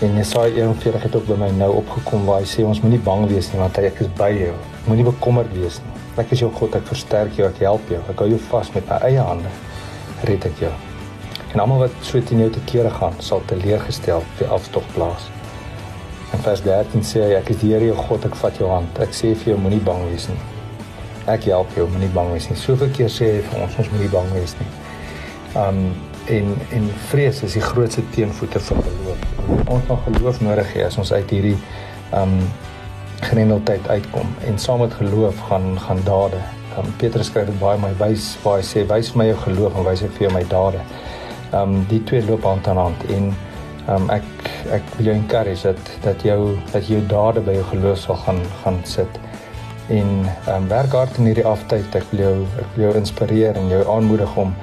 En 0.00 0.16
Jesaja 0.16 0.54
41 0.54 1.02
het 1.02 1.16
ook 1.16 1.26
by 1.26 1.36
my 1.40 1.50
nou 1.50 1.70
opgekom 1.74 2.24
waar 2.24 2.40
hy 2.40 2.46
sê 2.48 2.64
ons 2.64 2.80
moenie 2.80 3.00
bang 3.04 3.26
wees 3.28 3.52
nie 3.52 3.60
want 3.60 3.76
hy 3.76 3.82
ek 3.88 4.00
is 4.00 4.12
by 4.18 4.30
jou. 4.32 4.52
Moenie 4.86 5.04
bekommerd 5.04 5.52
wees 5.56 5.80
nie. 5.80 5.96
Ek 6.20 6.30
is 6.30 6.40
jou 6.44 6.50
God, 6.52 6.74
ek 6.74 6.86
versterk 6.90 7.36
jou, 7.36 7.48
ek 7.48 7.60
help 7.64 7.88
jou. 7.88 8.00
Ek 8.12 8.18
hou 8.18 8.28
jou 8.28 8.38
vas 8.50 8.74
met 8.74 8.88
my 8.88 9.00
eie 9.08 9.24
hande. 9.24 9.52
Red 10.28 10.44
ek 10.44 10.60
jou. 10.60 10.72
En 11.54 11.60
almal 11.60 11.86
wat 11.86 11.98
so 12.06 12.20
teen 12.20 12.44
jou 12.44 12.50
te 12.52 12.60
kere 12.68 12.90
gaan, 12.90 13.16
sal 13.24 13.42
teleurgestel 13.46 14.20
op 14.20 14.38
die 14.38 14.46
afstog 14.46 14.84
plaas. 14.94 15.28
En 16.32 16.44
vers 16.44 16.62
13 16.62 17.02
sê 17.06 17.24
hy 17.24 17.34
ek 17.40 17.50
is 17.54 17.62
die 17.64 17.72
Here 17.72 17.88
jou 17.90 17.96
God, 17.96 18.24
ek 18.28 18.36
vat 18.44 18.60
jou 18.60 18.68
hand. 18.70 19.00
Ek 19.02 19.16
sê 19.16 19.32
vir 19.34 19.54
jou 19.54 19.60
moenie 19.64 19.80
bang 19.84 20.04
wees 20.10 20.28
nie. 20.28 20.59
Ek 21.28 21.44
help 21.44 21.74
jou, 21.76 21.84
moenie 21.92 22.08
bang 22.14 22.30
wees 22.32 22.48
nie. 22.48 22.56
Soveel 22.56 22.88
keer 22.96 23.10
sê 23.12 23.26
hy 23.34 23.42
vir 23.44 23.64
ons 23.66 23.76
ons 23.82 23.90
moenie 23.92 24.08
bang 24.12 24.30
wees 24.32 24.54
nie. 24.60 24.70
Um 25.58 25.82
en 26.30 26.52
en 26.76 26.84
vrees 27.10 27.40
is 27.42 27.56
die 27.56 27.64
grootste 27.64 28.02
teenvoete 28.14 28.60
van 28.60 28.82
geloof. 28.86 29.22
Ons 29.72 29.86
van 29.88 30.02
geloof 30.04 30.40
nodig 30.40 30.74
hê 30.76 30.84
as 30.86 30.98
ons 31.00 31.12
uit 31.12 31.30
hierdie 31.34 31.56
um 32.16 32.36
grendeltyd 33.20 33.88
uitkom 33.88 34.28
en 34.48 34.58
saam 34.58 34.80
met 34.84 34.94
geloof 34.94 35.40
gaan 35.48 35.72
gaan 35.80 36.02
dade. 36.06 36.40
Um 36.78 36.92
Petrus 37.02 37.28
skryf 37.32 37.50
dit 37.50 37.58
baie 37.60 37.80
mooi 37.82 37.92
wys 38.00 38.32
waar 38.44 38.60
hy 38.60 38.66
sê 38.66 38.84
wys 38.88 39.10
vir 39.12 39.22
my 39.22 39.26
jou 39.30 39.38
geloof 39.44 39.76
en 39.76 39.88
wys 39.90 40.04
vir 40.06 40.26
jou 40.26 40.34
my 40.34 40.44
dade. 40.52 40.84
Um 41.56 41.80
die 41.90 42.02
twee 42.08 42.22
loop 42.28 42.46
hand 42.48 42.68
aan 42.68 42.80
hand 42.80 43.08
en 43.16 43.32
um 43.96 44.08
ek 44.14 44.28
ek 44.76 44.94
wil 44.96 45.10
jou 45.10 45.16
encourage 45.16 45.66
dat 45.66 45.92
dat 46.04 46.22
jou 46.24 46.54
dat 46.72 46.88
jou 46.88 47.00
dade 47.10 47.42
by 47.44 47.58
jou 47.58 47.66
geloof 47.74 47.98
sal 48.06 48.22
gaan 48.24 48.40
gaan 48.62 48.80
sit. 48.84 49.20
En 49.90 50.10
um 50.54 50.68
werk 50.70 50.92
hard 50.94 51.18
in 51.18 51.30
hierdie 51.30 51.46
aftyd. 51.46 51.94
Ek 51.98 52.06
wil 52.12 52.22
jou 52.22 52.34
ek 52.62 52.76
wil 52.76 52.84
jou 52.86 52.94
inspireer 53.00 53.58
en 53.58 53.70
jou 53.72 53.82
aanmoedig 53.96 54.36
om 54.38 54.54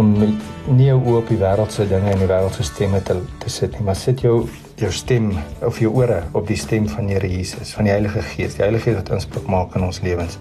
om 0.00 0.08
nie 0.16 0.86
jou 0.86 0.96
oë 0.96 1.18
op 1.18 1.28
die 1.28 1.36
wêreldse 1.36 1.84
dinge 1.90 2.14
en 2.14 2.22
die 2.22 2.28
wêreldse 2.30 2.64
stemme 2.64 3.02
te 3.04 3.18
te 3.42 3.50
sit 3.52 3.74
nie, 3.76 3.84
maar 3.84 3.98
sit 4.00 4.22
jou 4.24 4.46
jou 4.80 4.90
stem 4.94 5.28
of 5.62 5.78
jou 5.82 5.92
ore 6.00 6.22
op 6.32 6.46
die 6.48 6.56
stem 6.56 6.88
van 6.88 7.10
Here 7.12 7.28
Jesus, 7.28 7.74
van 7.76 7.86
die 7.86 7.92
Heilige 7.92 8.22
Gees, 8.32 8.56
die 8.56 8.64
Heilige 8.64 8.88
Gees 8.88 8.98
wat 9.02 9.12
inspraak 9.14 9.50
maak 9.52 9.76
in 9.76 9.84
ons 9.86 10.00
lewens. 10.02 10.38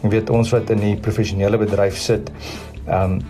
Ek 0.00 0.12
weet 0.14 0.30
ons 0.30 0.52
wat 0.54 0.70
in 0.70 0.80
die 0.84 0.94
professionele 0.96 1.60
bedryf 1.60 1.98
sit, 1.98 2.30
ehm 2.86 3.18
um, 3.18 3.20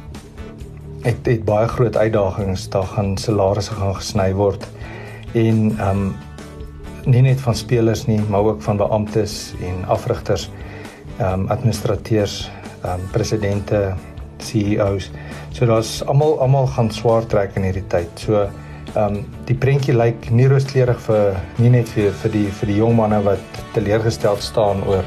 ek 1.09 1.23
het 1.25 1.47
baie 1.49 1.65
groot 1.65 1.97
uitdagings, 1.97 2.67
daar 2.69 2.85
gaan 2.85 3.15
salarisse 3.17 3.73
gaan 3.73 3.95
gesny 3.97 4.35
word 4.37 4.67
en 5.33 5.71
ehm 5.71 5.89
um, 5.89 6.11
nie 7.07 7.23
net 7.23 7.41
van 7.41 7.55
spelers 7.55 8.07
nie, 8.07 8.21
maar 8.29 8.41
ook 8.53 8.63
van 8.63 8.77
beamptes 8.81 9.53
en 9.65 9.85
afrigters, 9.89 10.49
ehm 11.19 11.45
um, 11.45 11.49
administrateurs, 11.49 12.51
ehm 12.83 13.01
um, 13.01 13.11
presidente, 13.13 13.95
CEO's. 14.39 15.11
So 15.53 15.67
daar's 15.67 16.01
almal 16.07 16.39
almal 16.41 16.67
gaan 16.67 16.91
swaar 16.91 17.27
trek 17.27 17.57
in 17.57 17.69
hierdie 17.69 17.87
tyd. 17.89 18.11
So 18.15 18.43
ehm 18.43 19.05
um, 19.05 19.25
die 19.47 19.55
prentjie 19.55 19.95
lyk 19.95 20.31
nie 20.31 20.49
rooskleurig 20.51 21.01
vir 21.07 21.37
nie 21.59 21.71
net 21.71 21.89
vir 21.95 22.13
vir 22.23 22.33
die 22.37 22.47
vir 22.61 22.73
die 22.73 22.79
jong 22.81 22.97
manne 22.97 23.21
wat 23.25 23.61
teleurgestel 23.75 24.41
staan 24.41 24.83
oor 24.89 25.05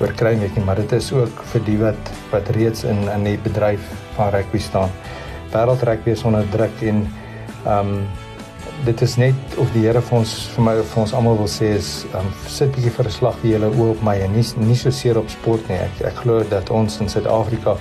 oor 0.00 0.12
kry 0.18 0.34
net 0.34 0.56
nie, 0.56 0.64
maar 0.66 0.76
dit 0.76 0.92
is 0.92 1.12
ook 1.14 1.44
vir 1.52 1.62
die 1.68 1.78
wat 1.78 2.10
wat 2.32 2.50
reeds 2.56 2.84
in 2.84 3.06
in 3.14 3.24
die 3.24 3.38
bedryf 3.38 3.80
van 4.16 4.32
rugby 4.34 4.58
staan. 4.58 4.90
Wêreld 5.54 5.82
rugby 5.86 6.10
is 6.10 6.24
onder 6.24 6.46
druk 6.50 6.82
en 6.82 7.06
ehm 7.64 7.94
um, 7.94 8.06
dit 8.84 9.00
is 9.00 9.14
net 9.16 9.56
of 9.56 9.70
die 9.72 9.86
Here 9.86 10.00
vir 10.04 10.18
ons 10.18 10.32
vir 10.54 10.64
my 10.66 10.74
vir 10.76 11.00
ons 11.00 11.12
almal 11.16 11.38
wil 11.38 11.48
sê 11.48 11.70
is 11.78 11.90
um, 12.18 12.26
sit 12.50 12.72
bietjie 12.74 12.92
vir 12.92 13.08
'n 13.08 13.14
slag 13.16 13.36
vir 13.40 13.50
julle 13.54 13.70
oë 13.72 13.92
op 13.94 14.02
my 14.04 14.16
en 14.20 14.32
nie 14.36 14.44
nie 14.68 14.76
so 14.76 14.90
seer 14.90 15.18
op 15.18 15.28
sport 15.32 15.68
nie. 15.68 15.78
Ek 15.78 16.02
ek 16.10 16.20
glo 16.24 16.42
dat 16.50 16.70
ons 16.70 17.00
in 17.00 17.08
Suid-Afrika 17.08 17.76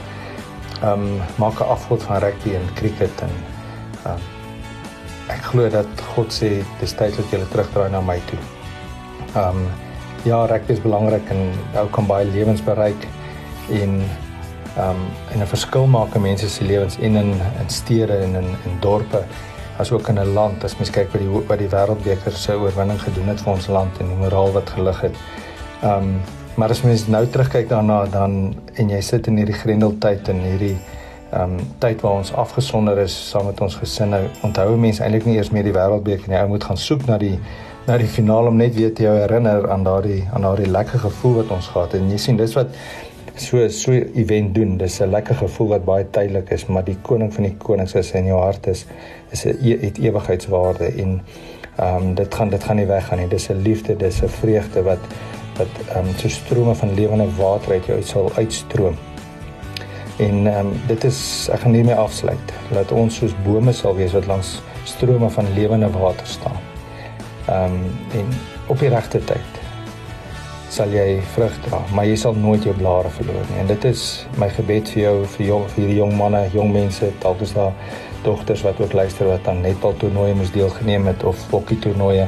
ehm 0.82 1.04
um, 1.04 1.22
maak 1.38 1.60
'n 1.60 1.72
afgod 1.76 2.04
van 2.08 2.22
rugby 2.24 2.56
en 2.56 2.68
cricket 2.80 3.22
en 3.22 3.34
um, 4.12 4.22
ek 5.30 5.44
glo 5.52 5.70
dat 5.70 5.92
God 6.16 6.32
sê 6.32 6.64
dis 6.80 6.94
tyd 6.94 7.18
dat 7.18 7.32
julle 7.32 7.48
terugdraai 7.52 7.92
na 7.92 8.02
my 8.02 8.20
toe. 8.32 8.40
Ehm 9.36 9.58
um, 9.58 9.68
ja, 10.24 10.46
rugby 10.46 10.74
is 10.74 10.82
belangrik 10.82 11.30
en 11.30 11.52
ou 11.76 11.88
kan 11.90 12.08
baie 12.08 12.26
lewens 12.26 12.62
bereik 12.62 13.08
en 13.70 14.04
ehm 14.78 14.90
um, 14.90 15.02
en 15.34 15.42
'n 15.42 15.48
verskil 15.48 15.88
maak 15.88 16.16
in 16.16 16.22
mense 16.22 16.50
se 16.50 16.64
lewens 16.64 16.98
en 16.98 17.16
in 17.16 17.34
in 17.60 17.70
stede 17.70 18.18
en 18.18 18.36
in 18.36 18.50
in 18.66 18.80
dorpe 18.80 19.26
asook 19.78 20.08
in 20.08 20.20
'n 20.20 20.34
land 20.34 20.64
as 20.64 20.76
mens 20.78 20.90
kyk 20.90 21.12
wat 21.14 21.22
die 21.22 21.30
wat 21.48 21.60
die 21.60 21.70
wêreldbeker 21.70 22.32
se 22.32 22.54
oorwinning 22.54 23.02
gedoen 23.02 23.28
het 23.28 23.42
vir 23.42 23.54
ons 23.54 23.68
land 23.68 24.00
en 24.00 24.08
die 24.08 24.16
moraal 24.16 24.52
wat 24.52 24.70
gelig 24.70 25.02
het. 25.02 25.16
Ehm 25.82 25.98
um, 25.98 26.22
maar 26.56 26.70
as 26.70 26.82
mens 26.82 27.08
nou 27.08 27.26
terugkyk 27.28 27.70
daarna 27.70 28.06
dan 28.06 28.56
en 28.74 28.90
jy 28.90 29.02
sit 29.02 29.28
in 29.28 29.38
hierdie 29.38 29.58
grendeltyd 29.58 30.28
en 30.30 30.40
hierdie 30.40 30.78
ehm 31.32 31.42
um, 31.42 31.60
tyd 31.80 32.02
waar 32.02 32.20
ons 32.22 32.34
afgesonder 32.34 32.98
is 32.98 33.30
saam 33.30 33.46
met 33.46 33.62
ons 33.62 33.76
gesinne, 33.76 34.20
onthou 34.44 34.78
mense 34.78 35.04
eintlik 35.04 35.26
nie 35.26 35.36
eers 35.38 35.50
meer 35.50 35.64
die 35.64 35.74
wêreldbeker 35.74 36.30
nie. 36.30 36.38
Ou 36.38 36.48
moet 36.48 36.64
gaan 36.64 36.78
soek 36.78 37.08
na 37.08 37.18
die 37.18 37.40
na 37.88 37.98
die 37.98 38.08
finaal 38.08 38.48
om 38.48 38.56
net 38.56 38.76
weer 38.76 38.94
te 38.96 39.04
herinner 39.04 39.66
aan 39.72 39.84
daardie 39.84 40.24
aan 40.34 40.42
daardie 40.42 40.70
lekker 40.72 41.00
gevoel 41.00 41.34
wat 41.42 41.50
ons 41.52 41.68
gehad 41.68 41.92
het. 41.92 42.02
En 42.02 42.12
jy 42.12 42.18
sien 42.18 42.38
dis 42.38 42.54
wat 42.56 42.68
so 43.36 43.68
so 43.68 43.92
event 43.92 44.56
doen. 44.56 44.78
Dis 44.78 45.00
'n 45.00 45.10
lekker 45.10 45.36
gevoel 45.36 45.68
wat 45.68 45.86
baie 45.86 46.10
tydelik 46.10 46.50
is, 46.50 46.66
maar 46.66 46.84
die 46.84 46.98
koning 47.02 47.34
van 47.34 47.44
die 47.44 47.56
konings 47.58 47.94
is 47.94 48.12
in 48.12 48.26
jou 48.26 48.40
hart 48.40 48.68
is 48.68 48.86
is 49.32 49.46
'n 49.46 49.58
e 49.62 49.78
het 49.82 49.98
ewigheidswaarde 49.98 50.86
en 50.86 51.22
ehm 51.76 51.96
um, 51.96 52.16
dit 52.16 52.36
gaan 52.36 52.50
dit 52.50 52.64
gaan 52.64 52.76
nie 52.76 52.86
weggaan 52.86 53.20
nie. 53.20 53.28
Dis 53.28 53.50
'n 53.50 53.62
liefde, 53.62 53.96
dis 53.98 54.22
'n 54.22 54.28
vreugde 54.28 54.84
wat 54.84 55.00
wat 55.58 55.68
ehm 55.90 56.08
um, 56.08 56.14
so 56.18 56.28
strome 56.28 56.76
van 56.76 56.94
lewende 56.94 57.28
water 57.38 57.72
uit 57.72 57.86
jou 57.86 57.98
uit 57.98 58.08
sal 58.08 58.32
uitstroom. 58.36 58.96
En 60.18 60.48
ehm 60.48 60.68
um, 60.68 60.82
dit 60.88 61.04
is 61.04 61.50
ek 61.52 61.60
gaan 61.60 61.74
hiermee 61.74 61.96
afsluit. 61.96 62.54
Laat 62.72 62.92
ons 62.92 63.16
soos 63.16 63.36
bome 63.44 63.72
sal 63.72 63.96
wees 63.96 64.14
wat 64.14 64.26
langs 64.26 64.62
strome 64.84 65.30
van 65.30 65.54
lewende 65.54 65.90
water 65.90 66.28
staan. 66.28 66.60
Ehm 67.48 67.64
um, 67.64 68.20
en 68.20 68.28
op 68.68 68.80
die 68.80 68.90
regte 68.90 69.24
tyd 69.24 69.63
sal 70.74 70.94
jy 70.94 71.20
vrug 71.36 71.54
dra, 71.68 71.80
maar 71.94 72.08
jy 72.10 72.16
sal 72.18 72.38
nooit 72.40 72.64
jou 72.66 72.74
blare 72.78 73.12
verloor 73.14 73.46
nie. 73.52 73.60
En 73.62 73.70
dit 73.70 73.86
is 73.86 74.04
my 74.42 74.48
gebed 74.56 74.90
vir 74.90 75.02
jou 75.04 75.14
vir 75.36 75.46
jong 75.46 75.68
vir 75.70 75.82
hierdie 75.84 76.00
jong 76.00 76.16
manne, 76.18 76.42
jong 76.56 76.74
mense, 76.74 77.10
dalk 77.22 77.44
is 77.46 77.54
daar 77.54 77.76
dogters 78.24 78.64
wat 78.66 78.80
ook 78.82 78.96
luister 78.98 79.30
wat 79.30 79.48
aan 79.52 79.62
netbal 79.62 79.94
toernooie 80.02 80.34
moes 80.40 80.54
deelgeneem 80.56 81.06
het 81.12 81.26
of 81.30 81.42
hokkie 81.52 81.78
toernooie 81.84 82.26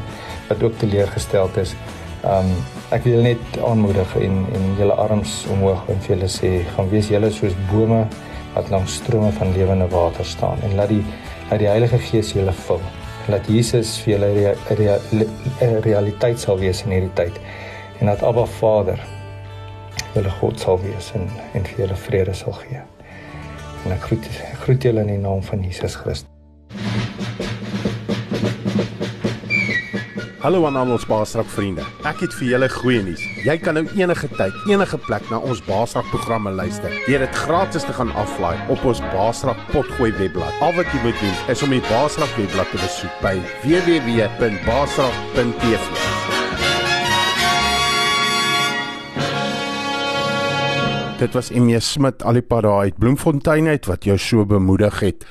wat 0.50 0.64
ook 0.64 0.78
teleurgesteld 0.84 1.58
is. 1.64 1.74
Um 2.26 2.54
ek 2.94 3.08
wil 3.10 3.26
net 3.26 3.60
aanmoedig 3.66 4.14
en 4.22 4.44
en 4.60 4.70
julle 4.78 5.00
arms 5.08 5.40
omhoog 5.56 5.90
en 5.90 6.06
vir 6.06 6.16
julle 6.16 6.30
sê, 6.30 6.52
gaan 6.76 6.92
wees 6.94 7.10
julle 7.10 7.32
soos 7.34 7.58
bome 7.72 8.04
wat 8.54 8.70
langs 8.70 9.00
strome 9.02 9.32
van 9.40 9.56
lewende 9.58 9.90
water 9.92 10.26
staan 10.26 10.62
en 10.68 10.78
laat 10.78 10.94
die 10.94 11.04
laat 11.50 11.62
die 11.62 11.70
Heilige 11.70 11.98
Gees 12.02 12.34
julle 12.38 12.54
vul. 12.68 12.82
Laat 13.30 13.50
Jesus 13.50 13.98
vir 14.04 14.16
julle 14.16 14.28
'n 14.30 14.36
rea, 14.38 14.54
rea, 14.78 14.98
rea, 15.12 15.80
realiteit 15.82 16.40
sal 16.40 16.60
wees 16.62 16.86
in 16.86 16.94
hierdie 16.94 17.16
tyd 17.18 17.42
en 18.00 18.06
dat 18.06 18.24
Abba 18.24 18.46
Vader 18.46 19.00
julle 20.14 20.30
God 20.30 20.60
sal 20.60 20.80
wees 20.82 21.12
en 21.16 21.30
en 21.54 21.66
vir 21.66 21.86
julle 21.86 21.96
vrede 21.96 22.34
sal 22.34 22.56
gee. 22.62 22.84
En 23.86 23.96
ek 23.96 24.08
groet 24.08 24.32
ek 24.52 24.64
groet 24.68 24.90
julle 24.90 25.06
in 25.06 25.14
die 25.16 25.22
naam 25.22 25.44
van 25.44 25.64
Jesus 25.64 25.96
Christus. 25.96 26.32
Hallo 30.46 30.68
aan 30.68 30.76
al 30.78 30.92
ons 30.94 31.08
Baasrak 31.10 31.48
vriende. 31.50 31.82
Ek 32.06 32.20
het 32.22 32.36
vir 32.38 32.52
julle 32.52 32.68
goeie 32.70 33.02
nuus. 33.02 33.24
Jy 33.48 33.56
kan 33.66 33.74
nou 33.80 33.86
enige 33.98 34.28
tyd, 34.38 34.54
enige 34.70 34.98
plek 35.08 35.26
na 35.32 35.40
ons 35.42 35.58
Baasrak 35.66 36.06
programme 36.12 36.52
luister. 36.54 36.92
Deur 37.08 37.26
dit 37.26 37.40
gratis 37.48 37.88
te 37.88 37.94
gaan 37.98 38.14
aflaai 38.14 38.54
op 38.70 38.86
ons 38.86 39.02
Baasrak 39.16 39.58
potgooi 39.72 40.12
webblad. 40.20 40.54
Al 40.62 40.78
wat 40.78 40.86
jy 40.94 41.00
moet 41.08 41.18
doen 41.24 41.38
is 41.56 41.66
om 41.66 41.74
die 41.74 41.82
Baasrak 41.90 42.32
webblad 42.38 42.70
te 42.70 42.78
besoek 42.86 43.16
by 43.26 43.36
www.baasrak.tv. 43.66 46.25
Dit 51.16 51.32
was 51.32 51.48
Emie 51.50 51.80
Smit 51.80 52.24
alipad 52.28 52.66
daar 52.66 52.82
uit 52.84 52.98
Bloemfontein 53.00 53.68
uit 53.72 53.86
wat 53.88 54.04
jou 54.04 54.18
so 54.20 54.44
bemoedig 54.46 55.00
het 55.00 55.24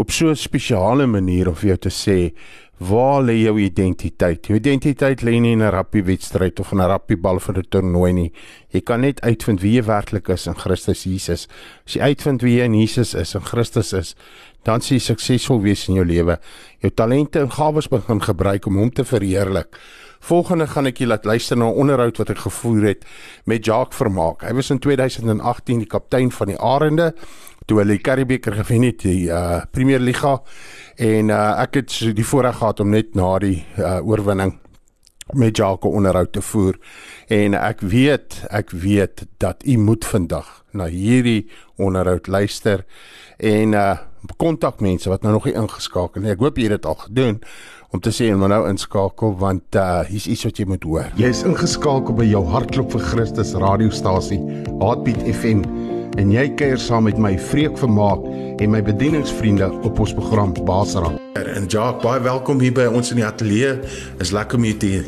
op 0.00 0.10
so 0.10 0.30
'n 0.30 0.36
spesiale 0.36 1.06
manier 1.06 1.48
of 1.48 1.58
vir 1.58 1.68
jou 1.68 1.78
te 1.78 1.90
sê 1.90 2.32
waar 2.78 3.22
lê 3.22 3.32
jou 3.44 3.60
identiteit? 3.60 4.46
Jou 4.46 4.58
identiteit 4.58 5.22
lê 5.22 5.40
nie 5.40 5.52
in 5.52 5.62
'n 5.62 5.70
rappiewedstryd 5.70 6.60
of 6.60 6.72
in 6.72 6.78
'n 6.78 6.88
rappiebal 6.88 7.38
vir 7.38 7.58
'n 7.58 7.68
toernooi 7.68 8.12
nie. 8.12 8.32
Jy 8.70 8.80
kan 8.80 9.00
net 9.00 9.20
uitvind 9.20 9.60
wie 9.60 9.72
jy 9.72 9.82
werklik 9.82 10.28
is 10.28 10.46
in 10.46 10.54
Christus 10.54 11.04
Jesus. 11.04 11.48
As 11.86 11.94
jy 11.94 12.00
uitvind 12.00 12.42
wie 12.42 12.56
jy 12.56 12.64
in 12.64 12.74
Jesus 12.74 13.14
is, 13.14 13.34
in 13.34 13.44
Christus 13.44 13.92
is, 13.92 14.14
dan 14.62 14.80
sien 14.80 14.96
jy 14.96 15.02
suksesvol 15.02 15.60
wees 15.60 15.88
in 15.88 15.94
jou 15.94 16.04
lewe. 16.04 16.38
Jou 16.80 16.90
talente 16.90 17.40
en 17.40 17.50
gawes 17.50 17.88
begin 17.88 18.20
gebruik 18.20 18.66
om 18.66 18.76
hom 18.76 18.90
te 18.90 19.04
verheerlik. 19.04 19.78
Volgende 20.20 20.66
gaan 20.66 20.86
ek 20.86 20.98
julle 20.98 21.14
laat 21.14 21.24
luister 21.24 21.56
na 21.56 21.68
'n 21.68 21.78
onderhoud 21.80 22.16
wat 22.16 22.30
ek 22.30 22.38
gevoer 22.38 22.82
het 22.82 23.04
met 23.44 23.64
Jacques 23.64 23.96
Vermaak. 23.96 24.42
Hy 24.42 24.54
was 24.54 24.70
in 24.70 24.78
2018 24.78 25.78
die 25.78 25.86
kaptein 25.86 26.30
van 26.30 26.46
die 26.46 26.58
Arende 26.58 27.14
toe 27.66 27.78
hulle 27.78 27.96
die 27.96 28.02
Karibeker 28.02 28.52
gewen 28.52 28.82
het, 28.82 29.02
die 29.02 29.26
uh, 29.26 29.64
Premier 29.70 29.98
Liga 29.98 30.42
en 30.96 31.28
uh, 31.28 31.60
ek 31.62 31.74
het 31.74 32.14
die 32.14 32.24
voorreg 32.24 32.56
gehad 32.56 32.80
om 32.80 32.90
net 32.90 33.14
na 33.14 33.38
die 33.38 33.64
uh, 33.78 33.98
oorwinning 34.06 34.58
met 35.34 35.56
Jacques 35.56 35.92
onderhoud 35.92 36.32
te 36.32 36.42
voer 36.42 36.78
en 37.28 37.54
ek 37.54 37.80
weet 37.80 38.44
ek 38.50 38.70
weet 38.70 39.26
dat 39.42 39.66
u 39.66 39.76
moet 39.78 40.04
vandag 40.04 40.64
na 40.70 40.86
hierdie 40.86 41.50
onderhoud 41.76 42.26
luister 42.26 42.86
en 43.38 43.72
uh 43.74 43.96
kontak 44.34 44.80
mense 44.80 45.08
wat 45.08 45.22
nou 45.22 45.32
nog 45.36 45.44
nie 45.46 45.54
ingeskakel 45.54 46.22
nie. 46.22 46.32
Ek 46.34 46.40
hoop 46.42 46.56
jy 46.58 46.66
het 46.66 46.80
dit 46.80 46.86
al 46.90 46.98
gedoen 46.98 47.36
om 47.96 48.02
te 48.04 48.12
sê 48.12 48.28
en 48.28 48.42
nou 48.44 48.62
inskakel 48.68 49.32
want 49.40 49.76
uh 49.80 50.02
hier's 50.04 50.26
iets 50.28 50.44
wat 50.44 50.58
jy 50.60 50.66
moet 50.68 50.84
hoor. 50.84 51.06
Jy 51.16 51.30
is 51.32 51.42
ingeskakel 51.48 52.16
by 52.18 52.26
jou 52.28 52.42
hartklop 52.52 52.92
vir 52.92 53.04
Christus 53.08 53.54
radiostasie 53.56 54.36
Heartbeat 54.82 55.22
FM 55.32 55.62
en 56.20 56.32
jy 56.32 56.44
kuier 56.60 56.80
saam 56.80 57.08
met 57.08 57.16
my 57.20 57.34
Vreek 57.48 57.78
Vermaak 57.80 58.24
en 58.60 58.72
my 58.72 58.82
bedieningsvriende 58.84 59.70
op 59.88 60.00
ons 60.04 60.12
program 60.16 60.52
Basra. 60.68 61.10
En 61.40 61.68
Jacques, 61.72 62.04
baie 62.04 62.20
welkom 62.24 62.60
hier 62.64 62.76
by 62.76 62.86
ons 62.88 63.12
in 63.12 63.20
die 63.20 63.26
ateljee. 63.26 63.74
Is 64.20 64.32
lekker 64.32 64.60
om 64.60 64.68
jou 64.68 64.76
te 64.80 64.92
hê. 64.94 65.02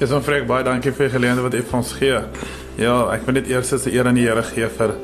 Dis 0.00 0.14
ons 0.14 0.26
Vreek, 0.26 0.46
baie 0.50 0.66
dankie 0.66 0.94
vir 0.94 1.06
die 1.06 1.14
geleentheid 1.18 1.46
wat 1.46 1.58
jy 1.58 1.66
vir 1.66 1.78
ons 1.82 1.94
gee. 1.98 2.24
Ja, 2.78 2.96
ek 3.14 3.26
wil 3.26 3.38
net 3.38 3.50
eers 3.50 3.74
as 3.74 3.86
die 3.86 3.94
eer 3.98 4.10
aan 4.10 4.18
die 4.18 4.26
Here 4.26 4.46
gee 4.46 4.70
vir 4.78 4.94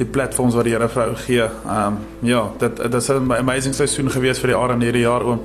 die 0.00 0.08
platforms 0.08 0.56
wat 0.56 0.68
die 0.68 0.76
Here 0.76 0.88
vir 0.88 1.08
ou 1.10 1.16
gee. 1.26 1.48
Ehm 1.48 1.96
um, 1.96 2.28
ja, 2.28 2.46
dit 2.60 2.84
dit 2.86 3.00
is 3.00 3.10
'n 3.10 3.32
amazing 3.40 3.76
seisoen 3.76 4.12
gewees 4.12 4.40
vir 4.40 4.54
die 4.54 4.62
Aran 4.62 4.80
hierdie 4.80 5.08
jaar 5.08 5.24
oom. 5.24 5.44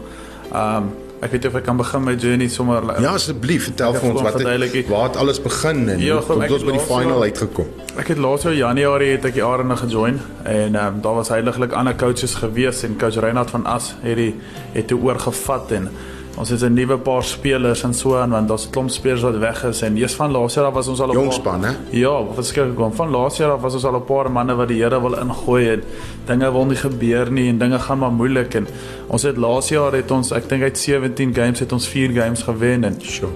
Ehm 0.51 0.77
um, 0.83 0.93
Ek 1.25 1.31
weet 1.33 1.45
of 1.49 1.55
ek 1.57 1.63
kan 1.65 1.77
begin 1.79 2.03
my 2.05 2.13
journey 2.21 2.47
sommer 2.53 2.83
Ja 3.01 3.15
asseblief 3.17 3.63
vertel 3.71 3.95
vir 3.97 4.11
ons 4.11 4.21
wat 4.21 4.35
het, 4.37 4.89
waar 4.91 5.07
het 5.07 5.15
alles 5.17 5.39
begin 5.41 5.87
en 5.89 6.03
ja, 6.03 6.19
hoe 6.21 6.41
het 6.43 6.53
ons 6.53 6.65
by 6.67 6.75
die 6.75 6.83
final 6.85 7.23
uitgekom. 7.25 7.71
Ek 7.97 8.11
het 8.13 8.21
laas 8.21 8.45
jaar 8.45 8.53
Januarie 8.53 9.15
het 9.15 9.25
ek 9.31 9.39
die 9.39 9.43
Arena 9.45 9.77
gejoin 9.79 10.19
en 10.43 10.77
um, 10.77 10.99
daar 11.01 11.17
was 11.17 11.31
heiliglik 11.33 11.73
ander 11.73 11.97
coaches 11.97 12.35
gewees 12.43 12.83
en 12.85 12.99
coach 13.01 13.17
Reinhard 13.25 13.49
van 13.55 13.65
As 13.65 13.95
het 14.03 14.19
die 14.21 14.35
het 14.75 14.91
toe 14.91 14.99
oorgevat 15.01 15.73
en 15.79 15.89
Ons 16.35 16.49
het 16.49 16.63
'n 16.63 16.73
nuwe 16.73 16.97
paar 16.97 17.23
spelers 17.23 17.83
en 17.83 17.93
so 17.93 18.17
aan 18.17 18.29
want 18.29 18.47
daar's 18.47 18.65
'n 18.67 18.71
klomp 18.71 18.89
spelers 18.89 19.21
wat 19.21 19.37
weg 19.37 19.63
is 19.63 19.81
en 19.81 19.97
eers 19.97 20.15
van 20.15 20.31
laas 20.31 20.53
jaar 20.53 20.65
af 20.65 20.73
was 20.73 20.87
ons 20.87 20.99
al 20.99 21.09
op 21.09 21.13
jong 21.13 21.33
span 21.33 21.63
hè. 21.63 21.71
Ja, 21.89 22.21
verskriklik 22.33 22.75
kom. 22.75 22.93
Van 22.93 23.09
laas 23.09 23.37
jaar 23.37 23.51
af 23.51 23.61
was 23.61 23.73
ons 23.73 23.85
al 23.85 23.95
'n 23.95 24.03
paar 24.03 24.31
manne 24.31 24.55
wat 24.55 24.67
die 24.67 24.81
Here 24.81 25.01
wil 25.01 25.13
ingooi 25.13 25.69
en 25.69 25.83
dinge 26.25 26.51
wil 26.51 26.65
nie 26.65 26.75
gebeur 26.75 27.31
nie 27.31 27.49
en 27.49 27.57
dinge 27.57 27.79
gaan 27.79 27.99
maar 27.99 28.11
moeilik 28.11 28.53
en 28.53 28.67
ons 29.07 29.21
het 29.21 29.37
laas 29.37 29.69
jaar 29.69 29.93
het 29.93 30.11
ons 30.11 30.31
ek 30.31 30.49
dink 30.49 30.63
uit 30.63 30.77
17 30.77 31.33
games 31.35 31.59
het 31.59 31.71
ons 31.71 31.87
4 31.87 32.11
games 32.11 32.43
gewen 32.43 32.83
en 32.83 32.95
sure. 33.01 33.31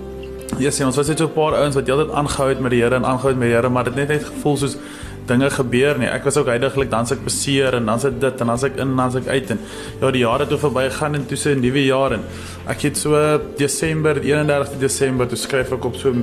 Ja, 0.57 0.71
sien 0.71 0.85
ons 0.85 0.95
was 0.95 1.07
net 1.07 1.17
so 1.17 1.25
'n 1.25 1.33
paar 1.33 1.53
ouens 1.55 1.75
wat 1.75 1.87
heeltyd 1.87 2.11
aangehou 2.11 2.49
het 2.49 2.59
met 2.59 2.71
die 2.71 2.81
Here 2.81 2.95
en 2.95 3.05
aangehou 3.05 3.29
het 3.29 3.37
met 3.37 3.47
die 3.47 3.55
Here, 3.55 3.69
maar 3.69 3.83
dit 3.83 3.95
net 3.95 4.07
net 4.07 4.23
gevoel 4.23 4.57
soos 4.57 4.77
dinge 5.29 5.49
gebeur 5.53 5.99
nie. 6.01 6.09
Ek 6.09 6.25
was 6.27 6.37
ook 6.41 6.49
heidaglik 6.51 6.91
dan 6.91 7.07
ek 7.09 7.23
beseer 7.25 7.77
en 7.79 7.89
dan 7.89 8.01
se 8.01 8.11
dit 8.11 8.41
en 8.43 8.51
dan 8.53 8.59
se 8.59 8.69
ek 8.69 8.79
in 8.79 8.87
en 8.93 9.03
dan 9.03 9.13
se 9.13 9.21
ek 9.21 9.27
uit 9.27 9.53
en 9.55 9.61
ja, 10.01 10.11
die 10.15 10.23
jare 10.23 10.45
het 10.45 10.53
toe 10.53 10.61
verbygaan 10.65 11.19
en 11.19 11.27
toe 11.29 11.37
se 11.37 11.55
'n 11.55 11.61
nuwe 11.61 11.85
jaar 11.85 12.13
en 12.17 12.23
ek 12.67 12.81
het 12.81 12.97
so 12.97 13.15
Desember 13.57 14.21
31 14.21 14.79
Desember 14.79 15.27
toe 15.27 15.37
skryf 15.37 15.71
ek 15.71 15.85
op 15.85 15.95
so 15.95 16.13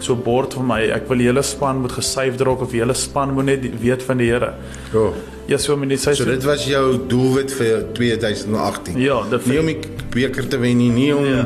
so 0.00 0.14
bord 0.14 0.54
vir 0.54 0.62
my 0.62 0.80
ek 0.98 1.08
wil 1.08 1.18
die 1.18 1.30
hele 1.30 1.42
span 1.42 1.80
moet 1.80 1.92
gesave 1.92 2.36
drok 2.36 2.60
of 2.62 2.70
die 2.70 2.80
hele 2.80 2.94
span 2.94 3.34
moet 3.34 3.44
net 3.44 3.80
weet 3.80 4.02
van 4.02 4.18
die 4.18 4.26
Here. 4.26 4.54
Ja. 4.92 4.98
Oh. 4.98 5.14
Ja, 5.46 5.58
so 5.58 5.76
menie 5.78 5.96
sê 5.96 6.12
so 6.18 6.24
dit 6.26 6.42
was 6.42 6.64
jou 6.66 7.06
doelwit 7.06 7.52
vir 7.54 7.84
2018. 7.94 8.98
Ja, 8.98 9.20
dit 9.30 9.46
nie 9.46 9.58
om 9.60 9.66
die 9.70 9.78
beker 10.10 10.48
te 10.50 10.58
wen 10.58 10.80
nie, 10.80 10.90
nie 10.90 11.12
om 11.14 11.24
ja. 11.24 11.44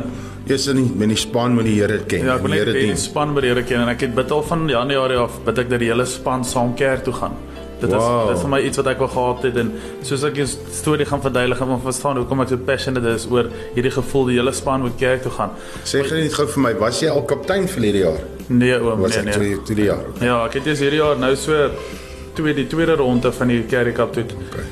Eers 0.51 0.67
in 0.73 0.81
die 0.81 0.89
met 0.99 1.09
die 1.13 1.17
span 1.21 1.55
met 1.55 1.67
die 1.69 1.77
Here 1.79 2.01
ken. 2.11 2.25
Ja, 2.27 2.35
ek 2.41 2.43
wil 2.43 2.51
net 2.57 2.73
die 2.75 2.97
span 2.99 3.31
met 3.35 3.45
die 3.47 3.53
Here 3.53 3.63
ken 3.67 3.85
en 3.85 3.93
ek 3.93 4.01
het 4.09 4.15
bid 4.17 4.33
al 4.35 4.43
van 4.49 4.67
Januarie 4.71 5.19
af 5.23 5.37
bid 5.47 5.59
ek 5.63 5.69
dat 5.71 5.83
die 5.83 5.91
hele 5.93 6.07
span 6.11 6.43
saam 6.45 6.73
kerk 6.79 7.05
toe 7.07 7.15
gaan. 7.15 7.37
Dit 7.81 7.91
Wow. 7.95 8.01
is 8.01 8.29
dit 8.29 8.37
is 8.37 8.43
vir 8.45 8.51
my 8.53 8.59
iets 8.67 8.77
wat 8.77 8.89
ek 8.93 8.99
wou 9.01 9.09
gehad 9.09 9.45
het 9.47 9.57
en 9.63 9.71
soos 10.05 10.25
ek 10.29 10.35
die 10.37 10.45
storie 10.47 11.07
gaan 11.09 11.23
verduidelik 11.25 11.61
en 11.65 11.79
verstaan 11.81 12.19
hoekom 12.21 12.43
ek 12.45 12.49
so 12.53 12.59
passionate 12.67 13.15
is 13.15 13.25
oor 13.31 13.47
hierdie 13.77 13.95
gevoel 13.95 14.27
die 14.29 14.37
hele 14.41 14.53
span 14.53 14.83
moet 14.85 14.99
kerk 15.01 15.23
toe 15.25 15.33
gaan. 15.39 15.55
Sê 15.85 16.03
gou 16.05 16.19
net 16.19 16.35
gou 16.35 16.47
vir 16.47 16.63
my, 16.67 16.75
was 16.83 17.01
jy 17.01 17.09
al 17.09 17.23
kaptein 17.31 17.69
verlede 17.69 18.03
jaar? 18.05 18.21
Nee 18.49 18.75
oom, 18.81 19.01
Was 19.01 19.17
nee 19.17 19.19
ek 19.23 19.25
nee. 19.25 19.39
twee 19.39 19.57
twee 19.75 19.87
jaar? 19.87 20.05
Ja, 20.21 20.45
ek 20.45 20.59
het 20.61 20.67
eers 20.67 20.81
hierdie 20.85 21.01
jaar 21.01 21.17
nou 21.17 21.33
so 21.37 21.71
twee 22.35 22.55
die 22.55 22.67
tweede 22.67 22.95
ronde 22.97 23.33
van 23.33 23.49
die 23.49 23.63
Kerry 23.69 23.93
Cup 23.93 24.13
toe. 24.13 24.25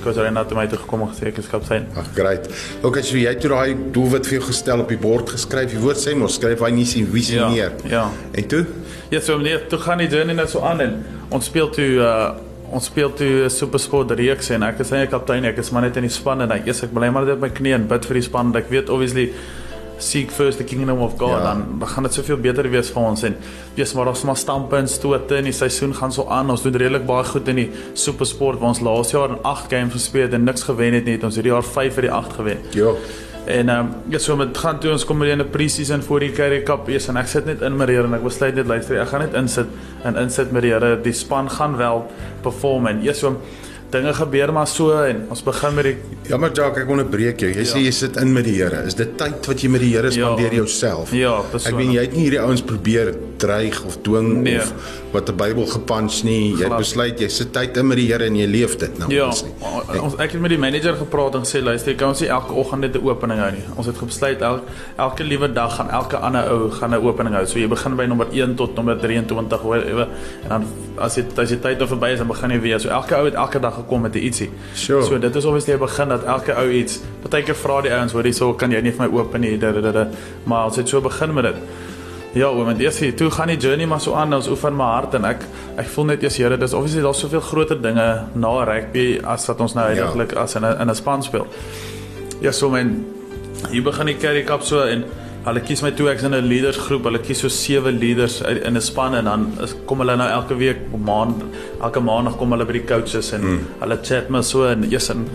Was 0.05 0.17
reg 0.17 0.33
na 0.33 0.45
toe 0.45 0.57
my 0.57 0.67
toe 0.71 0.79
gekom 0.79 1.03
en 1.03 1.09
gesê 1.13 1.27
ek 1.33 1.39
is 1.39 1.47
kaptein. 1.51 1.87
Ag, 1.97 2.11
great. 2.15 2.49
Okay, 2.83 3.03
so 3.03 3.17
jy 3.17 3.29
het 3.29 3.41
toe 3.41 3.51
daai 3.51 3.77
doelwit 3.93 4.27
vir 4.27 4.39
jou 4.39 4.47
gestel 4.49 4.81
op 4.81 4.89
die 4.89 4.99
bord 4.99 5.31
geskryf. 5.31 5.71
Die 5.71 5.79
woord 5.83 5.97
sê 6.01 6.15
mos 6.17 6.35
skryf 6.39 6.61
hy 6.61 6.71
nie 6.71 6.85
sien 6.87 7.07
wie 7.13 7.23
sien 7.23 7.39
Ja, 7.43 7.49
neer. 7.51 7.73
ja. 7.91 8.11
En 8.33 8.47
toe? 8.49 8.65
Ja, 9.11 9.21
so 9.21 9.39
nee, 9.39 9.59
toe 9.69 9.79
gaan 9.79 9.99
die 9.99 10.09
journey 10.09 10.35
net 10.35 10.51
so 10.51 10.61
aan 10.61 10.81
en 10.81 11.05
ons 11.31 11.45
speel 11.47 11.71
toe 11.71 11.89
uh 12.03 12.31
ons 12.71 12.85
speel 12.85 13.09
toe 13.17 13.45
'n 13.47 13.51
supersport 13.51 14.11
reeks 14.11 14.51
en 14.51 14.63
ek 14.63 14.81
is 14.81 14.91
eintlik 14.93 15.11
kaptein, 15.11 15.45
ek 15.49 15.57
is 15.59 15.71
maar 15.71 15.83
net 15.83 15.97
in 15.97 16.03
die 16.03 16.11
span 16.13 16.43
en 16.43 16.51
ek 16.53 16.67
eers 16.67 16.83
ek 16.85 16.93
bly 16.93 17.09
maar 17.11 17.25
net 17.25 17.35
op 17.35 17.41
my 17.41 17.49
knie 17.49 17.73
en 17.73 17.87
bid 17.89 18.05
vir 18.05 18.15
die 18.15 18.23
span. 18.23 18.55
Ek 18.57 18.69
weet 18.69 18.91
obviously 18.91 19.33
seek 19.99 20.31
first 20.31 20.59
the 20.59 20.65
kingdom 20.65 20.99
of 20.99 21.19
God 21.19 21.29
Ja. 21.29 21.37
ja. 21.37 21.43
dan, 21.43 21.79
dan 21.79 21.89
gaan 21.89 22.03
dit 22.03 22.15
soveel 22.15 22.37
beter 22.37 22.71
wees 22.71 22.91
vir 22.91 23.03
ons 23.03 23.23
en 23.23 23.37
wees 23.75 23.95
maar 23.95 24.09
ons 24.09 24.25
maar 24.25 24.37
stampe 24.37 24.77
en 24.77 24.89
stote 24.89 25.37
en 25.37 25.45
die 25.45 25.53
seisoen 25.53 25.95
gaan 25.95 26.13
so 26.13 26.27
aan. 26.29 26.51
Ons 26.51 26.63
doen 26.63 26.77
redelik 26.77 27.07
baie 27.07 27.25
goed 27.25 27.49
in 27.49 27.57
die 27.57 27.71
supersport 27.95 28.59
waar 28.59 28.69
ons 28.75 28.81
laas 28.81 29.11
jaar 29.11 29.31
in 29.31 29.41
8 29.43 29.73
games 29.73 29.93
gespeel 29.93 30.29
het 30.29 30.33
en 30.33 30.45
niks 30.45 30.63
gewen 30.63 30.95
het 30.95 31.05
nie. 31.05 31.17
Het 31.19 31.25
ons 31.25 31.35
hierdie 31.35 31.53
jaar 31.53 31.65
5 31.65 31.97
uit 31.97 32.07
die 32.09 32.13
8 32.13 32.33
gewen. 32.33 32.59
Ja. 32.73 32.93
En 33.49 33.69
ehm 33.69 33.81
um, 33.81 33.95
ja, 34.13 34.19
so 34.19 34.37
met 34.37 34.59
gaan 34.59 34.79
toe 34.81 34.91
ons 34.93 35.05
kom 35.05 35.23
in 35.23 35.41
'n 35.41 35.51
pre-season 35.51 36.03
vir 36.03 36.21
die 36.21 36.33
Currie 36.33 36.63
Cup 36.63 36.89
eers 36.89 37.09
en 37.09 37.17
ek 37.17 37.27
sit 37.27 37.47
net 37.47 37.63
in 37.63 37.77
met 37.77 37.87
die 37.87 37.97
Here 37.97 38.07
en 38.07 38.15
ek 38.15 38.23
besluit 38.23 38.55
net 38.55 38.67
luister, 38.67 39.01
ek 39.01 39.09
gaan 39.09 39.21
net 39.21 39.35
insit 39.35 39.67
en 40.05 40.17
insit 40.17 40.53
met 40.53 40.63
die 40.63 40.71
Here. 40.73 41.01
Die 41.03 41.13
span 41.13 41.51
gaan 41.51 41.77
wel 41.77 42.07
perform 42.43 42.87
en 42.87 43.01
eers 43.03 43.19
so 43.19 43.37
dinge 43.91 44.13
gebeur 44.15 44.53
maar 44.53 44.67
so 44.69 44.91
en 45.03 45.23
ons 45.33 45.43
begin 45.43 45.75
met 45.75 45.85
die 45.85 45.97
Ja, 46.29 46.37
maar 46.37 46.51
Jacques, 46.53 46.83
ek 46.85 46.91
onderbreek 46.93 47.41
jou. 47.41 47.49
Jy 47.55 47.65
sê 47.65 47.79
Ja. 47.79 47.85
jy 47.87 47.91
sit 47.93 48.17
in 48.21 48.33
met 48.33 48.45
die 48.45 48.55
Here. 48.63 48.83
Is 48.87 48.95
dit 48.95 49.17
tyd 49.17 49.47
wat 49.47 49.61
jy 49.63 49.69
met 49.71 49.81
die 49.81 49.95
Here 49.97 50.11
spandeer 50.11 50.53
jouself? 50.55 51.13
Ja, 51.13 51.39
Ek 51.39 51.51
persoonlik. 51.51 51.87
weet 51.87 51.95
jy 51.95 52.01
het 52.03 52.13
nie 52.13 52.23
hierdie 52.29 52.41
ouens 52.41 52.63
probeer 52.63 53.15
dreig 53.39 53.85
of 53.87 53.97
dwing 54.03 54.43
Nee. 54.43 54.59
of 54.59 54.73
wat 55.13 55.27
die 55.27 55.35
Bybel 55.35 55.67
gepunch 55.67 56.23
nie. 56.25 56.51
Jy 56.57 56.65
Glad. 56.67 56.79
besluit 56.79 57.21
jy 57.21 57.29
sit 57.29 57.53
tyd 57.53 57.77
in 57.77 57.87
met 57.87 57.97
die 57.97 58.07
Here 58.13 58.25
en 58.25 58.37
jy 58.37 58.47
leef 58.47 58.77
dit 58.77 58.99
nou. 58.99 59.09
Ja, 59.13 59.27
ons 59.27 59.43
nie. 59.45 60.01
ons 60.01 60.15
ek 60.19 60.33
het 60.33 60.41
met 60.41 60.51
die 60.51 60.59
manager 60.59 60.95
gepraat 60.97 61.35
en 61.35 61.41
gesê 61.47 61.63
luister, 61.63 61.93
jy 61.93 61.97
kan 61.99 62.09
ons 62.09 62.21
nie 62.21 62.29
elke 62.29 62.53
oggend 62.53 62.81
net 62.81 62.95
'n 62.97 63.07
opening 63.09 63.41
hou 63.41 63.51
nie. 63.53 63.63
Ons 63.77 63.87
het 63.87 64.01
besluit 64.01 64.41
el, 64.43 64.61
elke 64.99 65.25
liewe 65.25 65.53
dag 65.53 65.77
gaan 65.77 65.91
elke 65.91 66.17
ander 66.17 66.51
ou 66.51 66.71
gaan 66.71 66.91
'n 66.91 67.01
opening 67.07 67.35
hou. 67.35 67.47
So 67.47 67.59
jy 67.59 67.69
begin 67.69 67.97
by 67.97 68.05
nommer 68.07 68.27
1 68.33 68.55
tot 68.57 68.75
nommer 68.77 68.99
23 68.99 69.61
hoor 69.61 69.83
ewe 69.83 70.07
en 70.43 70.49
dan 70.49 70.65
as 70.99 71.17
jy 71.17 71.25
as 71.37 71.51
jy 71.51 71.57
tyd 71.57 71.81
oor 71.81 71.89
verby 71.89 72.13
is 72.13 72.19
dan 72.19 72.27
begin 72.29 72.51
jy 72.51 72.61
weer. 72.61 72.81
So 72.81 72.89
elke 72.89 73.15
ou 73.17 73.25
het 73.25 73.35
elke 73.35 73.61
dag 73.61 73.75
gekom 73.75 74.01
met 74.03 74.15
'n 74.15 74.19
ietsie. 74.19 74.51
Sure. 74.75 75.03
So 75.05 75.19
dit 75.19 75.37
is 75.37 75.45
obviously 75.45 75.75
'n 75.75 75.79
begin 75.79 76.09
dat 76.09 76.25
elke 76.25 76.53
ou 76.57 76.71
iets. 76.71 77.01
Partykeer 77.23 77.55
vra 77.55 77.81
die 77.83 77.91
ouens 77.93 78.13
hoor 78.13 78.23
hierso 78.25 78.53
kan 78.55 78.71
jy 78.71 78.81
nie 78.81 78.93
vir 78.93 79.09
my 79.11 79.19
open 79.19 79.41
nie. 79.41 79.59
Da, 79.59 79.73
da. 79.73 80.09
Maar 80.45 80.65
ons 80.67 80.77
het 80.77 80.89
so 80.89 81.01
begin 81.01 81.35
met 81.35 81.45
dit. 81.45 81.55
Ja, 82.37 82.51
oom, 82.53 82.69
en 82.69 82.81
eers 82.81 82.99
toe 83.17 83.31
gaan 83.33 83.49
die 83.49 83.57
journey 83.57 83.87
maar 83.87 84.01
so 84.01 84.13
aan, 84.15 84.35
ons 84.37 84.49
oefen 84.53 84.77
my 84.77 84.85
hart 84.85 85.15
en 85.15 85.25
ek 85.25 85.45
ek 85.81 85.87
voel 85.95 86.11
net 86.11 86.23
eers 86.23 86.37
Here, 86.37 86.59
dis 86.61 86.75
obviously 86.77 87.03
daar's 87.03 87.21
soveel 87.25 87.41
groter 87.41 87.81
dinge 87.83 88.09
na 88.35 88.51
rugby 88.69 89.07
as 89.25 89.47
wat 89.49 89.61
ons 89.65 89.75
nou 89.75 89.87
Ja. 89.89 89.95
heidaglik 89.95 90.35
as 90.37 90.55
in 90.57 90.65
'n 90.65 90.81
in 90.81 90.91
'n 90.91 90.95
span 90.95 91.23
speel. 91.23 91.47
Ja, 92.41 92.53
so 92.53 92.69
men 92.71 93.07
hier 93.71 93.83
begin 93.83 94.07
die 94.07 94.17
Currie 94.17 94.45
Cup 94.45 94.63
so 94.63 94.83
en 94.83 95.05
hulle 95.45 95.61
kies 95.61 95.83
my 95.83 95.91
toe 95.91 96.11
ek's 96.11 96.23
in 96.23 96.35
'n 96.35 96.45
leadersgroep. 96.45 97.05
Hulle 97.05 97.19
kies 97.19 97.39
so 97.41 97.49
sewe 97.49 97.91
leaders 97.91 98.43
uit- 98.43 98.63
in 98.63 98.77
'n 98.77 98.81
span 98.81 99.15
en 99.15 99.25
dan 99.25 99.53
is, 99.63 99.75
kom 99.87 99.99
hulle 99.99 100.17
nou 100.17 100.29
elke 100.29 100.57
week 100.57 100.77
maand 101.05 101.43
elke 101.83 102.01
maandag 102.01 102.37
kom 102.37 102.51
hulle 102.53 102.65
by 102.67 102.73
die 102.73 102.85
coaches 102.85 103.33
en 103.33 103.41
mm. 103.41 103.67
hulle 103.81 103.99
chat 104.03 104.29
maar 104.29 104.43
so 104.45 104.67
en 104.67 104.85
eers 104.93 105.09
en 105.11 105.27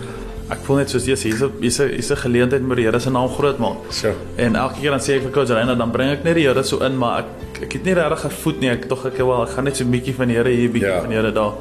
ek 0.50 0.58
voel 0.66 0.76
net 0.76 0.90
soos 0.90 1.06
hier's 1.06 1.22
hier's 1.22 1.42
'n 1.42 1.52
hier's 1.60 1.78
'n 1.80 1.88
hier's 1.88 2.10
'n 2.10 2.16
geleentheid 2.16 2.62
met 2.62 2.76
die 2.76 2.84
Here 2.84 3.00
se 3.00 3.10
naam 3.10 3.28
groot 3.28 3.58
maak. 3.58 3.76
So. 3.90 4.12
En 4.36 4.56
elke 4.56 4.80
keer 4.80 4.90
dan 4.90 5.00
sê 5.00 5.16
ek 5.16 5.22
vir 5.22 5.30
coach 5.30 5.48
Reina 5.48 5.74
dan 5.74 5.90
bring 5.90 6.10
ek 6.10 6.24
net 6.24 6.34
die 6.34 6.46
Here 6.46 6.62
so 6.62 6.78
in, 6.80 6.98
maar 6.98 7.18
ek 7.20 7.62
ek 7.62 7.72
het 7.72 7.84
nie 7.84 7.94
regtig 7.94 8.20
gevoed 8.20 8.60
nie. 8.60 8.68
Ek 8.70 8.88
tog 8.88 9.06
ek 9.06 9.16
wel 9.16 9.42
ek 9.42 9.48
gaan 9.50 9.64
net 9.64 9.76
so 9.76 9.84
'n 9.84 9.90
bietjie 9.90 10.14
van 10.14 10.28
die 10.28 10.36
Here 10.36 10.50
hier, 10.50 10.68
bietjie 10.70 10.88
Ja. 10.88 10.94
ja. 10.94 11.00
van 11.00 11.08
die 11.10 11.16
Here 11.16 11.32
daar. 11.32 11.52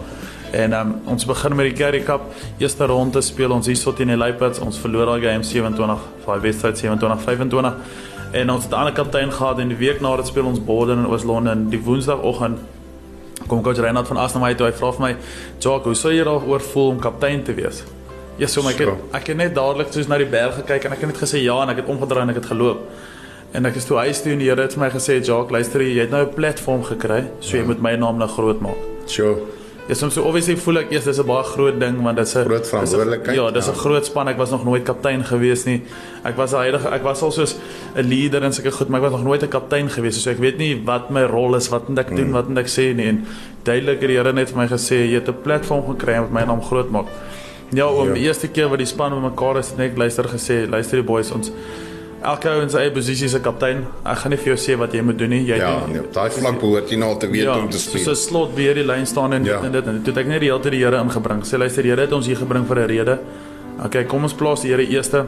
En 0.54 0.74
um, 0.74 0.96
ons 1.06 1.26
begin 1.26 1.56
met 1.56 1.66
die 1.66 1.84
Currie 1.84 2.04
Cup. 2.04 2.22
Eerste 2.60 2.86
ronde 2.86 3.22
speel 3.22 3.52
ons 3.52 3.66
hierso 3.66 3.94
teen 3.94 4.08
die 4.08 4.18
Leopards. 4.18 4.60
Ons 4.60 4.78
verloor 4.78 5.06
daai 5.06 5.22
game 5.22 5.44
27 5.44 5.98
vir 6.26 6.34
die 6.34 6.42
wedstryd 6.42 6.78
27-25. 6.78 7.74
En 8.34 8.50
ons 8.50 8.64
het 8.64 8.72
'n 8.72 8.76
ander 8.76 8.94
kaptein 8.94 9.32
gehad 9.32 9.60
en 9.60 9.68
die 9.68 9.78
week 9.78 10.02
na 10.02 10.16
dit 10.16 10.28
speel 10.28 10.46
ons 10.46 10.60
Borden 10.64 11.00
in 11.00 11.08
Oos-London. 11.08 11.70
Die 11.70 11.82
Woensdagoggend 11.82 12.60
kom 13.48 13.64
coach 13.64 13.78
Reinhard 13.78 14.08
van 14.08 14.42
my 14.42 14.54
toe. 14.54 14.68
Hy 14.68 14.74
vra 14.74 14.92
vir 14.92 15.02
my, 15.02 15.16
"Jock, 15.60 15.84
hoe 15.84 15.96
sou 15.96 16.12
jy 16.14 16.24
daaroor 16.24 16.62
voel 16.62 16.90
om 16.90 17.00
kaptein 17.00 17.44
te 17.44 17.54
wees?" 17.54 17.84
Ja, 18.38 18.48
so 18.48 18.62
my 18.66 18.72
ek 18.74 18.80
het, 18.82 18.88
So. 18.88 18.98
ek 19.14 19.28
het 19.28 19.38
net 19.38 19.54
dadelik 19.56 19.92
soos 19.94 20.08
na 20.08 20.18
die 20.18 20.26
berg 20.30 20.56
gekyk 20.56 20.86
en 20.86 20.92
ek 20.96 21.02
het 21.06 21.12
net 21.14 21.22
gesê 21.22 21.44
ja 21.44 21.62
en 21.62 21.70
ek 21.70 21.84
het 21.84 21.86
omgedraai 21.94 22.22
en 22.24 22.30
ek 22.30 22.36
het 22.42 22.46
geloop. 22.46 22.80
En 23.54 23.66
ek 23.66 23.76
is 23.76 23.86
toe 23.86 23.98
huis 23.98 24.22
toe 24.22 24.32
en 24.34 24.40
die 24.40 24.48
Here 24.50 24.62
het 24.62 24.74
vir 24.74 24.82
my 24.82 24.90
gesê, 24.90 25.20
"Jock, 25.24 25.52
luister 25.52 25.80
jy, 25.82 25.94
jy 25.96 26.00
het 26.02 26.10
nou 26.12 26.26
'n 26.26 26.34
platform 26.34 26.84
gekry, 26.84 27.26
so 27.40 27.58
jy 27.58 27.64
moet 27.64 27.82
my 27.82 27.96
naam 27.96 28.18
nou 28.18 28.28
groot 28.28 28.60
maak." 28.62 28.78
So. 29.06 29.38
Ja, 29.88 29.96
soms 29.96 30.14
so 30.14 30.24
obviously 30.24 30.56
voel 30.56 30.78
ek 30.80 30.92
eers 30.92 31.04
dis 31.04 31.20
'n 31.20 31.26
baie 31.28 31.44
groot 31.44 31.80
ding 31.80 32.02
want 32.02 32.16
dit 32.18 32.26
is 32.26 32.36
'n 32.36 32.46
Groot 32.46 32.68
verantwoordelikheid, 32.68 33.36
Ja, 33.36 33.52
dis 33.52 33.68
'n 33.68 33.72
ja. 33.74 33.78
groot 33.78 34.06
span. 34.06 34.28
Ek 34.30 34.38
was 34.38 34.50
nog 34.50 34.64
nooit 34.66 34.84
kaptein 34.84 35.24
gewees 35.24 35.66
nie. 35.66 35.82
Ek 36.24 36.36
was 36.38 36.54
'n 36.54 36.56
huidige 36.58 36.90
ek 36.92 37.04
was 37.04 37.22
al 37.22 37.32
soos 37.32 37.56
'n 37.96 38.02
leader 38.08 38.42
en 38.44 38.54
sulke 38.54 38.72
goed, 38.72 38.88
maar 38.90 39.04
ek 39.04 39.12
was 39.12 39.22
nog 39.22 39.24
nooit 39.26 39.44
'n 39.44 39.50
kaptein 39.50 39.90
gewees. 39.90 40.22
So 40.24 40.30
ek 40.32 40.40
weet 40.40 40.58
nie 40.58 40.82
wat 40.86 41.10
my 41.12 41.24
rol 41.24 41.56
is, 41.56 41.70
wat 41.70 41.90
moet 41.90 42.00
ek 42.00 42.16
doen, 42.16 42.32
wat 42.32 42.48
moet 42.48 42.58
ek 42.60 42.68
sê 42.68 42.96
nie. 42.96 43.08
En 43.08 43.26
duidelik 43.64 44.00
het 44.00 44.08
die 44.10 44.18
Here 44.18 44.34
net 44.34 44.50
vir 44.50 44.58
my 44.58 44.68
gesê, 44.68 44.96
jy 45.06 45.14
het 45.20 45.28
'n 45.28 45.36
platform 45.44 45.84
gekry 45.86 46.18
om 46.18 46.32
my 46.34 46.44
naam 46.46 46.62
groot 46.62 46.90
maak. 46.90 47.06
Ja, 47.74 47.88
om 47.88 48.08
Ja. 48.08 48.14
die 48.14 48.24
eerste 48.24 48.48
keer 48.48 48.70
wat 48.70 48.78
die 48.78 48.86
span 48.88 49.12
bymekaar 49.12 49.58
is, 49.60 49.70
het 49.70 49.80
ek 49.80 49.98
luister 49.98 50.24
gesê, 50.26 50.70
luister 50.70 50.98
die 51.02 51.04
boys 51.08 51.32
ons 51.32 51.52
Elke 52.24 52.48
ou 52.50 52.62
in 52.62 52.70
sy 52.70 52.78
eie 52.78 52.92
posisie 52.92 53.26
is 53.26 53.34
'n 53.36 53.42
kaptein. 53.42 53.86
Ek 54.06 54.18
gaan 54.18 54.30
nie 54.32 54.38
vir 54.38 54.56
jou 54.56 54.76
sê 54.76 54.78
wat 54.80 54.94
jy 54.94 55.02
moet 55.02 55.18
doen 55.18 55.30
nie. 55.30 55.44
Jy 55.46 55.58
Ja, 55.58 55.80
doen 55.82 55.92
nee, 55.92 56.02
daai 56.14 56.30
vlak 56.32 56.58
behoort 56.60 56.90
jy 56.90 56.96
nou 56.98 57.10
al 57.10 57.18
te 57.18 57.28
weet 57.28 57.48
om 57.48 57.70
te 57.70 57.78
speel. 57.78 58.10
'n 58.12 58.16
slot 58.16 58.56
weer 58.56 58.74
die 58.76 58.84
lyn 58.86 59.06
staan 59.06 59.34
en 59.34 59.44
Ja. 59.44 59.56
dit 59.58 59.66
en 59.66 59.72
dit 59.72 59.86
en 59.88 60.02
toe 60.04 60.14
het 60.14 60.18
ek 60.18 60.28
net 60.28 60.40
die 60.40 60.50
hele 60.50 60.62
tyd 60.62 60.72
die 60.72 60.84
Here 60.86 60.98
ingebring. 61.04 61.42
Sê 61.44 61.58
luister, 61.58 61.84
die 61.84 61.90
Here 61.92 62.02
het 62.02 62.14
ons 62.14 62.26
hier 62.26 62.38
gebring 62.38 62.66
vir 62.66 62.78
'n 62.80 62.88
rede. 62.88 63.20
Okay, 63.86 64.06
kom 64.06 64.24
ons 64.24 64.34
plaas 64.34 64.62
die 64.62 64.70
Here 64.70 64.88
eerste. 64.88 65.26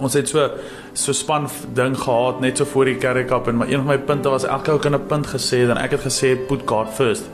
Ons 0.00 0.14
het 0.14 0.28
so 0.28 0.50
so 0.92 1.12
span 1.12 1.48
ding 1.74 1.96
gehad 1.96 2.40
net 2.40 2.58
so 2.58 2.64
voor 2.64 2.84
die 2.84 2.96
Currie 2.96 3.24
Cup 3.24 3.48
en 3.48 3.56
maar 3.56 3.66
een 3.68 3.78
van 3.82 3.86
my 3.86 3.98
punte 3.98 4.28
was 4.30 4.44
elke 4.44 4.70
ou 4.70 4.78
kan 4.78 4.94
'n 4.94 5.06
punt 5.08 5.26
gesê 5.26 5.68
en 5.68 5.76
ek 5.78 5.90
het 5.90 6.00
gesê 6.00 6.36
put 6.46 6.60
God 6.64 6.86
first. 6.94 7.24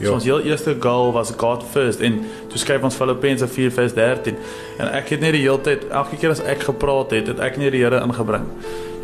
Ja. 0.00 0.06
So 0.06 0.14
ons 0.16 0.24
heel 0.24 0.40
eerste 0.48 0.76
goal 0.80 1.12
was 1.12 1.32
God 1.36 1.64
first 1.72 2.00
en 2.00 2.22
toe 2.48 2.58
skryf 2.58 2.84
ons 2.88 2.96
Filippense 2.96 3.48
4:13 3.48 4.38
en 4.78 4.88
ek 4.96 5.12
het 5.12 5.20
net 5.20 5.36
die 5.36 5.42
hele 5.42 5.60
tyd 5.60 5.84
elke 5.90 6.16
keer 6.16 6.32
as 6.32 6.40
ek 6.40 6.64
gepraat 6.70 7.12
het, 7.12 7.28
het 7.28 7.42
ek 7.44 7.58
net 7.60 7.74
die 7.76 7.82
Here 7.84 8.00
ingebring. 8.00 8.46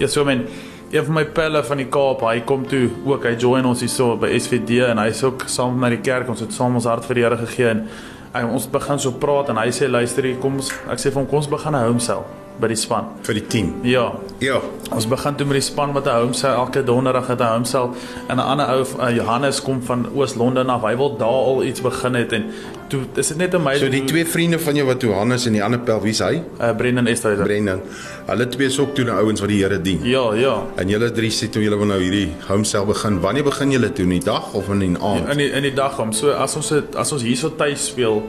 Ja, 0.01 0.09
so 0.09 0.25
men 0.25 0.47
een 0.91 1.05
van 1.05 1.15
my 1.15 1.25
pelle 1.25 1.63
van 1.65 1.77
die 1.77 1.89
Kaap, 1.93 2.25
hy 2.25 2.41
kom 2.49 2.65
toe 2.69 2.89
ook, 3.05 3.25
hy 3.25 3.35
join 3.37 3.67
ons 3.67 3.85
hierso 3.85 4.17
by 4.17 4.33
SVD 4.39 4.81
en 4.89 5.03
hy's 5.03 5.21
ook 5.27 5.45
saam 5.53 5.77
met 5.77 5.81
my 5.81 5.93
die 5.97 6.01
kerk, 6.01 6.29
ons 6.33 6.41
het 6.41 6.53
saam 6.53 6.75
ons 6.75 6.89
hart 6.89 7.05
vir 7.05 7.21
die 7.21 7.27
Here 7.27 7.41
gegee 7.45 7.69
en 7.75 7.85
hy, 8.33 8.47
ons 8.49 8.71
begin 8.71 8.99
so 8.99 9.13
praat 9.21 9.53
en 9.53 9.61
hy 9.61 9.69
sê 9.75 9.91
luister 9.91 10.25
hier, 10.25 10.41
kom 10.41 10.57
ons 10.63 10.73
ek 10.89 11.03
sê 11.03 11.13
vir 11.13 11.21
hom 11.21 11.29
kom 11.29 11.45
ons 11.45 11.53
begin 11.53 11.75
'n 11.75 11.89
home 11.91 12.01
cell 12.01 12.25
by 12.61 12.67
die 12.69 12.77
span. 12.77 13.05
vir 13.23 13.35
die 13.35 13.47
team. 13.47 13.75
Ja, 13.83 14.13
Ja. 14.39 14.61
Ons 14.93 15.07
begin 15.09 15.35
toe 15.37 15.47
met 15.47 15.55
die 15.57 15.63
span 15.65 15.93
met 15.93 16.05
'n 16.07 16.11
home 16.11 16.33
cell 16.35 16.53
elke 16.55 16.85
donderdag 16.85 17.27
het 17.27 17.41
'n 17.41 17.45
home 17.53 17.65
cell 17.65 17.89
en 18.29 18.37
'n 18.37 18.41
ander 18.41 18.67
ou 18.69 18.85
uh, 19.01 19.15
Johannes 19.17 19.63
kom 19.63 19.83
van 19.83 20.07
Oos-London 20.15 20.69
af. 20.71 20.83
Hy 20.83 20.97
wil 20.97 21.17
daar 21.17 21.29
al 21.29 21.65
iets 21.65 21.81
begin 21.81 22.15
het 22.15 22.33
en 22.33 22.45
toe 22.89 23.01
is 23.15 23.29
dit 23.29 23.37
net 23.37 23.55
amazing. 23.55 23.85
So 23.85 23.91
die 23.91 24.05
twee 24.05 24.27
vriende 24.27 24.59
van 24.59 24.75
jou 24.75 24.87
wat 24.87 25.01
Johannes 25.03 25.47
en 25.47 25.53
die 25.53 25.63
ander 25.65 25.79
pel, 25.81 26.01
wie's 26.01 26.19
hy? 26.19 26.43
uh, 26.61 26.77
Brendan 26.77 27.07
Esthuizen. 27.07 27.45
Brendan. 27.45 27.81
Hulle 28.27 28.49
twee 28.49 28.67
is 28.67 28.79
ook 28.79 28.95
toe 28.95 29.05
nou 29.05 29.17
ouens 29.19 29.41
wat 29.41 29.49
die 29.49 29.63
Here 29.63 29.81
dien. 29.83 30.01
Ja, 30.05 30.35
ja. 30.35 30.63
En 30.77 30.89
julle 30.89 31.11
drie 31.13 31.31
sê 31.31 31.49
toe 31.51 31.63
julle 31.63 31.77
wil 31.77 31.87
nou 31.87 32.01
hierdie 32.01 32.29
homestel 32.49 32.85
begin. 32.87 33.21
Wanneer 33.21 33.45
begin 33.45 33.71
julle 33.71 33.93
toe 33.93 34.05
in 34.05 34.11
die 34.11 34.25
dag 34.25 34.53
of 34.55 34.69
in 34.69 34.79
die 34.79 34.97
aand? 35.01 35.29
In 35.31 35.37
die 35.39 35.51
in 35.51 35.63
die 35.63 35.75
dag 35.75 35.99
om. 35.99 36.13
So 36.13 36.31
as 36.31 36.57
ons 36.57 36.69
het, 36.71 36.95
as 36.97 37.13
ons 37.13 37.23
hierso 37.23 37.49
tuis 37.57 37.87
speel, 37.87 38.23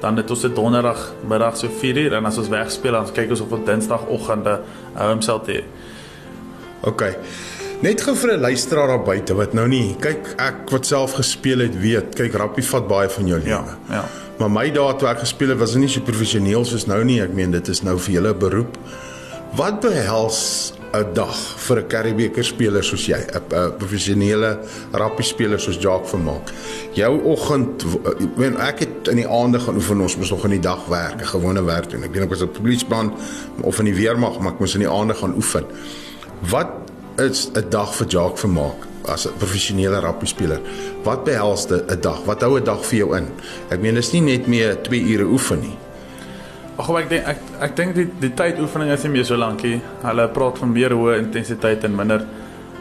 dan 0.00 0.16
het 0.16 0.30
ons 0.30 0.40
dit 0.40 0.54
donderdag 0.54 1.12
middag 1.28 1.56
so 1.56 1.68
4uur 1.68 2.16
en 2.18 2.26
as 2.26 2.38
ons 2.38 2.48
wegspeel 2.48 2.92
dan 2.92 3.12
kyk 3.12 3.30
ons 3.30 3.40
of 3.44 3.52
ons 3.52 3.66
dinsdagoggend 3.66 4.46
'n 4.46 4.58
home 4.94 5.22
cell 5.22 5.40
het. 5.46 5.64
OK. 6.82 7.02
Net 7.80 8.00
gou 8.00 8.16
vir 8.16 8.32
'n 8.32 8.40
luisteraar 8.40 8.88
daar 8.88 9.04
buite 9.04 9.34
wat 9.34 9.52
nou 9.52 9.68
nie 9.68 9.96
kyk 10.00 10.34
ek 10.38 10.70
wat 10.70 10.86
self 10.86 11.12
gespeel 11.12 11.58
het 11.58 11.80
weet, 11.80 12.14
kyk 12.14 12.34
rappie 12.34 12.64
vat 12.64 12.88
baie 12.88 13.08
van 13.08 13.26
jou 13.26 13.38
lewe. 13.38 13.48
Ja, 13.48 13.64
ja. 13.88 14.04
Maar 14.38 14.50
my 14.50 14.70
dae 14.70 14.96
toe 14.96 15.08
ek 15.08 15.18
gespeel 15.18 15.48
het 15.48 15.58
was 15.58 15.72
dit 15.72 15.80
nie 15.80 15.88
so 15.88 16.00
professioneel 16.00 16.64
soos 16.64 16.86
nou 16.86 17.04
nie. 17.04 17.20
Ek 17.20 17.32
meen 17.32 17.50
dit 17.50 17.68
is 17.68 17.82
nou 17.82 17.98
vir 17.98 18.14
julle 18.14 18.32
'n 18.32 18.38
beroep. 18.38 18.78
Wat 19.56 19.80
behels 19.80 20.72
'n 20.92 21.14
dag 21.14 21.36
vir 21.66 21.78
'n 21.78 21.86
Karibeker 21.86 22.44
speler 22.44 22.82
soos 22.84 23.06
jy, 23.06 23.18
'n 23.18 23.72
professionele 23.78 24.58
rappie 24.92 25.24
speler 25.24 25.60
soos 25.60 25.76
Jacques 25.76 26.10
Vermaak? 26.10 26.50
Jou 26.92 27.20
oggend, 27.24 27.84
ek 28.06 28.36
meen 28.36 28.56
ek 28.56 28.78
het 28.78 29.08
in 29.08 29.16
die 29.16 29.28
aande 29.28 29.60
gaan 29.60 29.76
oefen, 29.76 30.00
ons 30.00 30.16
moes 30.16 30.30
nog 30.30 30.44
in 30.44 30.50
die 30.50 30.60
dag 30.60 30.86
werk, 30.88 31.20
'n 31.20 31.26
gewone 31.26 31.64
werk 31.64 31.90
doen. 31.90 32.02
Ek 32.02 32.12
weet 32.12 32.22
ek 32.22 32.30
was 32.30 32.42
op 32.42 32.52
polisieplan 32.52 33.14
of 33.62 33.78
in 33.78 33.84
die 33.84 33.94
weermag, 33.94 34.38
maar 34.40 34.52
ek 34.52 34.58
moes 34.58 34.74
in 34.74 34.80
die 34.80 34.90
aande 34.90 35.14
gaan 35.14 35.34
oefen. 35.34 35.64
Wat 36.50 36.70
is 37.18 37.50
'n 37.54 37.68
dag 37.68 37.94
vir 37.94 38.06
Jacques 38.06 38.40
Vermaak? 38.40 38.88
as 39.08 39.26
'n 39.26 39.36
professionele 39.38 40.00
rugby 40.00 40.26
speler. 40.26 40.60
Wat 41.02 41.24
behels 41.24 41.66
'n 41.66 42.00
dag? 42.00 42.24
Wat 42.24 42.40
hou 42.40 42.58
'n 42.58 42.64
dag 42.64 42.84
vir 42.84 42.98
jou 42.98 43.16
in? 43.16 43.28
Ek 43.70 43.80
meen 43.80 43.94
dis 43.94 44.12
nie 44.12 44.20
net 44.20 44.46
meer 44.46 44.82
2 44.82 45.00
ure 45.00 45.24
oefen 45.24 45.60
nie. 45.60 45.78
Ag 46.80 46.88
ek 47.02 47.08
dink 47.10 47.26
ek 47.28 47.40
ek 47.66 47.74
dink 47.76 47.94
die 47.98 48.06
die 48.20 48.30
tyd 48.34 48.58
oefening 48.62 48.90
is 48.94 49.02
nie 49.04 49.10
meer 49.12 49.24
so 49.28 49.36
lankie. 49.36 49.80
Hulle 50.02 50.28
praat 50.32 50.58
van 50.62 50.72
meer 50.72 50.90
hoë 50.96 51.18
intensiteit 51.20 51.84
en 51.84 51.94
minder 51.98 52.22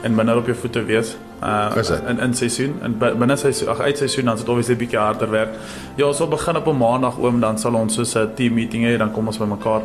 en 0.04 0.16
minder 0.16 0.38
op 0.40 0.48
jou 0.48 0.56
voete 0.56 0.84
wees. 0.88 1.16
Uh 1.44 1.72
in 2.10 2.20
in 2.20 2.34
seisoen 2.34 2.74
en 2.84 2.98
bi- 3.00 3.14
binne 3.16 3.36
seisoen 3.38 3.70
ag 3.74 3.80
uit 3.80 3.98
seisoen 3.98 4.26
dan 4.26 4.36
is 4.36 4.42
dit 4.44 4.50
obviously 4.50 4.76
bietjie 4.76 5.00
harder 5.00 5.30
werk. 5.32 5.50
Ja, 5.98 6.06
ons 6.08 6.18
sal 6.18 6.28
begin 6.28 6.56
op 6.58 6.68
'n 6.68 6.78
maandag 6.78 7.18
oom 7.20 7.40
dan 7.40 7.58
sal 7.58 7.74
ons 7.76 7.96
so 7.96 8.20
'n 8.22 8.34
team 8.36 8.54
meeting 8.54 8.84
hê 8.86 8.98
dan 8.98 9.12
kom 9.12 9.28
ons 9.28 9.38
bymekaar. 9.38 9.82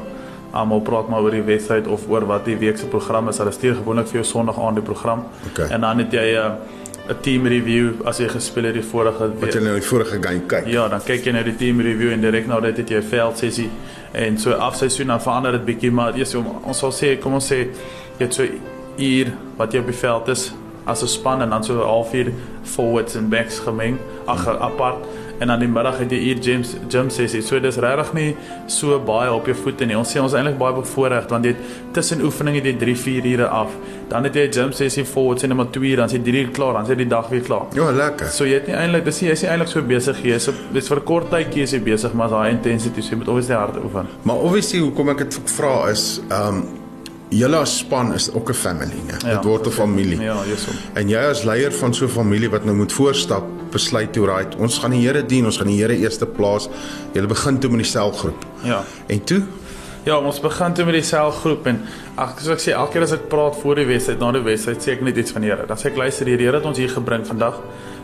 Almal 0.52 0.80
praat 0.80 1.08
maar 1.08 1.20
oor 1.22 1.30
die 1.30 1.42
wedstryd 1.42 1.86
of 1.86 2.08
oor 2.08 2.24
wat 2.26 2.44
die 2.44 2.56
week 2.56 2.78
se 2.78 2.86
program 2.86 3.28
is. 3.28 3.38
Hulle 3.38 3.50
stuur 3.52 3.74
gewoonlik 3.74 4.06
vir 4.06 4.14
jou 4.22 4.24
Sondag 4.24 4.58
aand 4.58 4.74
die 4.76 4.84
program. 4.84 5.24
Okay. 5.50 5.68
En 5.70 5.80
dan 5.80 5.98
het 5.98 6.12
jy 6.12 6.36
'n 6.38 6.52
'n 7.10 7.16
team 7.20 7.46
review 7.46 7.92
as 8.06 8.18
jy 8.18 8.28
gespeel 8.28 8.64
het 8.64 8.74
die 8.74 8.82
vorige 8.82 9.18
Wat 9.18 9.40
week. 9.40 9.52
jy 9.54 9.60
nou 9.60 9.74
die 9.74 9.82
vorige 9.88 10.18
game 10.22 10.40
kyk. 10.46 10.66
Ja, 10.66 10.88
dan 10.88 11.00
kyk 11.04 11.24
jy 11.24 11.32
na 11.32 11.42
die 11.42 11.56
team 11.56 11.80
review 11.80 12.12
en 12.12 12.20
direk 12.20 12.46
na 12.46 12.60
dit 12.60 12.76
het 12.76 12.88
jy 12.90 12.96
'n 12.96 13.02
veldsessie 13.02 13.70
en 14.14 14.38
so 14.38 14.52
afseisoen 14.52 15.06
dan 15.06 15.22
verander 15.22 15.52
dit 15.52 15.64
bietjie 15.64 15.90
maar 15.90 16.14
eers 16.14 16.34
om 16.38 16.46
ons 16.62 16.78
sal 16.78 16.92
sê 16.94 17.16
kom 17.20 17.34
ons 17.34 17.52
sê 17.52 17.64
jy 18.18 18.26
het 18.26 18.34
so 18.34 18.46
uur 18.96 19.32
wat 19.58 19.74
jy 19.74 19.82
op 19.82 19.90
die 19.90 20.00
veld 20.02 20.28
is 20.34 20.52
as 20.86 21.02
'n 21.02 21.08
span 21.08 21.42
en 21.42 21.50
dan 21.50 21.64
so 21.64 21.74
'n 21.74 21.86
halfuur 21.86 22.32
forwards 22.62 23.14
en 23.14 23.28
backs 23.28 23.58
gemeng 23.58 23.98
ag 24.26 24.46
apart 24.48 25.06
en 25.40 25.48
dan 25.48 25.58
die 25.58 25.68
middag 25.68 25.98
het 25.98 26.10
jy 26.10 26.18
uur 26.30 26.42
gym 26.42 26.62
gym 26.88 27.10
sessie. 27.10 27.42
So 27.42 27.58
dis 27.60 27.76
regtig 27.76 28.12
nie 28.14 28.36
so 28.66 28.98
baie 29.00 29.32
op 29.32 29.46
jou 29.46 29.54
voete 29.54 29.86
nie. 29.86 29.96
Ons 29.96 30.12
sê 30.14 30.20
ons 30.20 30.32
is 30.32 30.38
eintlik 30.38 30.58
baie 30.58 30.74
bevoordeel 30.74 31.28
want 31.28 31.44
jy 31.44 31.50
het 31.54 31.58
tussen 31.92 32.22
oefeninge 32.22 32.62
jy 32.62 32.76
3 32.78 32.94
4 32.96 33.26
ure 33.32 33.48
af. 33.48 33.68
Dan 34.08 34.24
het 34.24 34.34
jy 34.34 34.46
'n 34.48 34.52
gym 34.52 34.72
sessie 34.72 35.04
forwards 35.04 35.42
en 35.42 35.48
dan 35.48 35.56
maar 35.56 35.70
2 35.70 35.90
ure 35.90 35.96
dan 35.96 36.08
jy 36.08 36.18
3 36.22 36.44
uur 36.44 36.50
klaar, 36.50 36.72
dan 36.74 36.86
jy 36.86 36.94
die 36.94 37.06
dag 37.08 37.28
weer 37.28 37.40
klaar. 37.42 37.66
Ja, 37.74 37.90
lekker. 37.90 38.26
So 38.26 38.44
jy 38.44 38.54
het 38.54 38.66
nie 38.66 38.76
eintlik 38.76 39.04
dis 39.04 39.20
nie 39.20 39.28
jy's 39.30 39.42
nie 39.42 39.50
eintlik 39.50 39.68
so 39.68 39.82
besig 39.82 40.22
jy 40.24 40.34
is 40.34 40.48
op 40.48 40.54
dis 40.72 40.88
vir 40.88 40.96
'n 40.98 41.04
kort 41.04 41.30
tydjie 41.30 41.62
is 41.62 41.72
jy 41.72 41.80
besig 41.80 42.12
maar 42.14 42.28
daai 42.28 42.50
intensity 42.50 43.00
so 43.02 43.10
jy 43.10 43.16
moet 43.16 43.28
obviously 43.28 43.54
hard 43.54 43.76
oefen. 43.84 44.06
Maar 44.22 44.36
obviously 44.36 44.80
hoekom 44.80 45.08
ek 45.08 45.18
dit 45.18 45.40
vra 45.50 45.90
is 45.90 46.20
um 46.30 46.64
julle 47.30 47.56
as 47.56 47.78
span 47.78 48.12
is 48.14 48.30
ook 48.32 48.50
'n 48.50 48.54
family, 48.54 49.00
né? 49.08 49.16
Ja, 49.26 49.34
Dit 49.34 49.44
word 49.44 49.66
'n 49.66 49.70
familie. 49.70 50.20
Ja, 50.20 50.36
jy's 50.46 50.66
om. 50.68 50.74
En 50.94 51.08
jy 51.08 51.18
as 51.18 51.44
leier 51.44 51.72
van 51.72 51.94
so 51.94 52.04
'n 52.04 52.08
familie 52.08 52.48
wat 52.50 52.64
nou 52.64 52.76
moet 52.76 52.92
voorstap, 52.92 53.42
besluit 53.74 54.14
toe 54.14 54.24
right, 54.30 54.54
ons 54.62 54.78
gaan 54.82 54.94
die 54.94 55.02
Here 55.04 55.24
dien, 55.26 55.46
ons 55.50 55.58
gaan 55.60 55.70
die 55.70 55.80
Here 55.80 55.96
eerste 55.98 56.26
plaas. 56.30 56.70
Jy 57.14 57.26
begin 57.30 57.60
toe 57.60 57.70
met 57.74 57.84
die 57.84 57.90
selgroep. 57.90 58.48
Ja. 58.64 58.82
En 59.12 59.22
toe 59.28 59.42
Ja, 60.04 60.18
ons 60.20 60.36
begin 60.44 60.74
toe 60.76 60.84
met 60.84 60.98
die 60.98 61.06
selgroep 61.08 61.64
en 61.70 61.78
ag 62.20 62.34
soos 62.36 62.50
ek 62.52 62.60
sê 62.60 62.72
elke 62.76 62.92
keer 62.92 63.06
as 63.06 63.14
ek 63.16 63.22
praat 63.32 63.54
voor 63.56 63.78
die 63.80 63.86
wedstryd, 63.88 64.18
na 64.20 64.34
die 64.36 64.42
wedstryd, 64.44 64.82
sê 64.84 64.92
ek 64.98 65.04
net 65.06 65.16
iets 65.22 65.32
van 65.32 65.46
die 65.46 65.48
Here. 65.48 65.64
Dan 65.64 65.80
sê 65.80 65.88
ek 65.88 65.96
luister, 65.96 66.28
die 66.28 66.36
Here 66.36 66.58
het 66.58 66.68
ons 66.68 66.80
hier 66.80 66.92
gebring 66.92 67.24
vandag. 67.24 67.56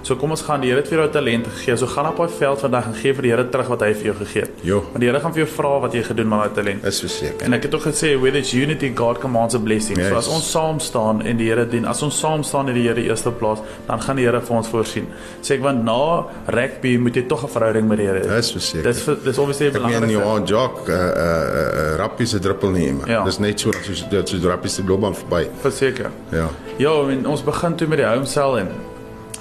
So 0.03 0.17
kom 0.17 0.31
ons 0.31 0.43
gaan 0.43 0.61
die 0.63 0.71
Here 0.71 0.81
het 0.81 0.89
vir 0.89 0.99
jou 0.99 1.09
talente 1.13 1.51
gegee. 1.51 1.77
So 1.77 1.87
gaan 1.87 2.07
op 2.07 2.17
daai 2.17 2.29
veld 2.39 2.61
vandag 2.61 2.87
en 2.87 2.95
gee 2.95 3.13
vir 3.13 3.23
die 3.23 3.31
Here 3.31 3.45
terug 3.53 3.69
wat 3.69 3.81
hy 3.85 3.93
vir 3.95 4.05
jou 4.11 4.15
gegee 4.21 4.43
het. 4.47 4.51
Jo. 4.65 4.81
Want 4.93 5.01
die 5.01 5.09
Here 5.11 5.21
gaan 5.21 5.33
vir 5.33 5.43
jou 5.45 5.49
vra 5.57 5.73
wat 5.81 5.93
jy 5.93 6.03
gedoen 6.03 6.29
met 6.29 6.39
daai 6.41 6.55
talent. 6.55 6.85
is 6.85 7.01
verseker. 7.01 7.45
En 7.47 7.53
ek 7.53 7.63
het 7.69 7.75
ook 7.75 7.83
gesê 7.83 8.15
where 8.21 8.33
there's 8.33 8.53
unity 8.55 8.93
God 8.97 9.19
commands 9.21 9.55
a 9.55 9.59
blessing. 9.59 9.99
Yes. 9.99 10.09
So 10.09 10.17
as 10.17 10.29
ons 10.29 10.51
saam 10.51 10.81
staan 10.81 11.23
en 11.23 11.37
die 11.37 11.49
Here 11.51 11.67
dien, 11.69 11.85
as 11.85 12.03
ons 12.03 12.19
saam 12.19 12.43
staan 12.43 12.69
in 12.69 12.75
die 12.75 12.87
Here 12.89 13.03
eerste 13.03 13.31
plaas, 13.31 13.61
dan 13.87 14.01
gaan 14.01 14.17
die 14.17 14.25
Here 14.25 14.41
vir 14.41 14.57
ons 14.57 14.69
voorsien. 14.69 15.07
Sê 15.43 15.55
ek 15.59 15.63
want 15.63 15.85
na 15.85 16.25
rugby 16.47 16.97
moet 16.97 17.15
jy 17.17 17.27
tog 17.29 17.45
'n 17.45 17.49
verhouding 17.49 17.89
met 17.89 17.99
die 17.99 18.07
Here 18.07 18.21
hê. 18.25 18.37
Dis 18.37 18.53
verseker. 18.53 18.83
Dis 18.85 19.05
dis 19.25 19.39
obviously 19.39 19.67
Ek 19.67 19.73
meen 19.75 19.83
belangrik. 19.83 20.11
ja, 20.11 20.41
Jock, 20.47 20.89
uh 20.89 20.95
uh, 20.95 20.95
uh 20.95 21.97
rappie 21.99 22.27
se 22.27 22.39
druppel 22.39 22.71
nie 22.71 22.93
maar. 22.93 23.09
Ja. 23.09 23.25
Dis 23.25 23.39
net 23.39 23.61
so 23.61 23.71
soos 23.83 24.05
dit 24.09 24.29
so 24.29 24.49
rappie 24.49 24.71
se 24.71 24.83
loopbaan 24.83 25.15
verby. 25.15 25.49
Verseker. 25.61 26.11
Ja. 26.33 26.49
Ja, 26.79 26.93
en 27.11 27.27
ons 27.27 27.43
begin 27.45 27.75
toe 27.77 27.87
met 27.89 27.99
die 27.99 28.07
home 28.07 28.27
cell 28.27 28.57
en 28.59 28.69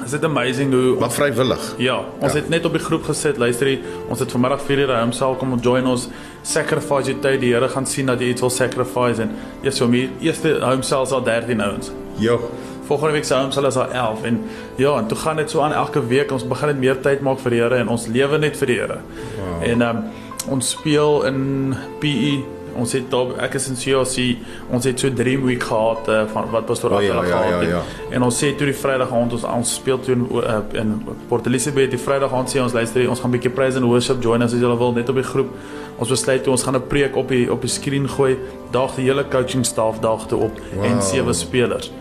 is 0.06 0.12
dit 0.12 0.24
amazing 0.24 0.72
hoe 0.74 0.96
Maar 1.00 1.12
vrywillig. 1.12 1.74
Ja, 1.78 1.98
ons 2.20 2.34
Ja. 2.34 2.40
het 2.40 2.50
net 2.50 2.66
op 2.66 2.72
die 2.74 2.82
groep 2.82 3.04
gesit, 3.04 3.38
luister 3.38 3.68
jy, 3.68 3.80
ons 4.10 4.20
het 4.20 4.32
vanmiddag 4.32 4.62
4 4.62 4.78
uur 4.80 5.00
home 5.00 5.12
cell 5.14 5.36
kom 5.38 5.60
join 5.62 5.86
ons 5.88 6.08
sacrifice 6.42 7.08
jy 7.12 7.18
tyd, 7.22 7.40
die 7.42 7.54
Here 7.54 7.68
gaan 7.70 7.86
sien 7.86 8.06
dat 8.06 8.20
jy 8.20 8.28
iets 8.34 8.42
wil 8.42 8.50
sacrifice 8.50 9.22
en 9.22 9.32
ja, 9.62 9.72
so 9.72 9.88
my 9.88 10.10
eerste 10.22 10.60
home 10.62 10.84
cell 10.84 11.02
is 11.04 11.12
al 11.12 11.24
13 11.24 11.62
ouens. 11.62 11.92
Jo. 12.18 12.40
Volgende 12.88 13.14
week 13.14 13.26
se 13.26 13.34
home 13.36 13.52
cell 13.52 13.66
is 13.68 13.76
al 13.78 13.92
11 13.92 14.24
en 14.24 14.40
ja, 14.78 14.98
en 14.98 15.08
toe 15.08 15.18
gaan 15.18 15.36
dit 15.36 15.50
so 15.50 15.62
aan 15.62 15.74
elke 15.74 16.02
week. 16.08 16.32
Ons 16.32 16.48
begin 16.48 16.68
net 16.68 16.78
meer 16.80 17.02
tyd 17.02 17.22
maak 17.22 17.40
vir 17.40 17.52
die 17.52 17.60
Here 17.60 17.76
en 17.76 17.88
ons 17.88 18.08
lewe 18.08 18.38
net 18.38 18.58
vir 18.58 18.68
die 18.68 18.76
Here. 18.80 18.98
Wow. 19.38 19.64
En 19.70 19.82
um, 19.82 20.04
ons 20.50 20.70
speel 20.70 21.24
in 21.26 21.76
PE. 22.00 22.44
Ons 22.76 22.94
het 22.94 23.10
daar 23.12 23.34
ek 23.46 23.54
is 23.60 23.68
in 23.72 23.78
CLC. 23.80 24.38
Ons 24.70 24.86
het 24.86 25.00
so 25.00 25.14
dream 25.14 25.44
week 25.48 25.64
gehad 25.64 26.08
uh, 26.08 26.24
van 26.34 26.50
wat 26.52 26.66
pastoor 26.66 26.92
O, 26.92 27.00
ja, 27.00 27.14
ja, 27.14 27.24
gehad 27.24 27.50
ja, 27.50 27.60
het. 27.60 27.70
ja. 27.70 27.82
En 28.12 28.24
ons 28.24 28.44
sê 28.44 28.56
toe 28.58 28.68
die 28.70 28.76
Vrydag 28.76 29.14
aand 29.14 29.34
ons 29.34 29.44
ons 29.44 29.74
speel 29.74 30.00
toe 30.00 30.16
in, 30.16 30.28
uh, 30.44 30.60
in 30.80 30.96
Port 31.28 31.48
Elizabeth 31.48 31.92
die 31.92 32.02
Vrydag 32.02 32.34
aand 32.34 32.50
sê 32.50 32.62
ons 32.62 32.74
luister 32.74 33.10
ons 33.10 33.20
gaan 33.20 33.32
'n 33.32 33.38
bietjie 33.38 33.54
praise 33.54 33.78
and 33.78 33.86
worship 33.86 34.24
join 34.24 34.42
as 34.42 34.54
jy 34.54 34.60
wil 34.60 34.94
net 34.94 35.10
op 35.10 35.16
die 35.16 35.24
groep. 35.24 35.50
Ons 35.98 36.10
besluit 36.10 36.44
toe 36.44 36.52
ons 36.52 36.64
gaan 36.64 36.76
'n 36.76 36.88
preek 36.88 37.16
op 37.16 37.28
die 37.28 37.52
op 37.52 37.62
die 37.62 37.70
skerm 37.70 38.08
gooi. 38.08 38.38
Daag 38.72 38.96
die 38.96 39.06
hele 39.06 39.26
coaching 39.30 39.66
staff 39.66 40.00
daag 40.00 40.28
toe 40.28 40.40
op 40.40 40.60
wow. 40.76 40.86
en 40.86 41.02
sewe 41.02 41.34
spelers. 41.34 41.92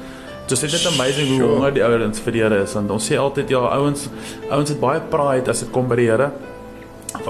Dis 0.49 0.63
net 0.63 0.87
amazing 0.87 1.29
hoe 1.29 1.37
Sure. 1.37 1.49
honger 1.49 1.73
die 1.75 1.85
ouens 1.85 2.21
vir 2.21 2.33
die 2.33 2.41
Here 2.43 2.63
is 2.63 2.73
want 2.73 2.91
ons 2.91 3.11
sê 3.11 3.19
altyd 3.21 3.51
ja 3.51 3.59
ouens 3.59 4.09
ouens 4.51 4.69
het 4.69 4.81
baie 4.81 5.01
pride 5.01 5.51
as 5.51 5.61
dit 5.61 5.71
kom 5.71 5.89
by 5.89 5.97
die 5.97 6.07
Here. 6.09 6.31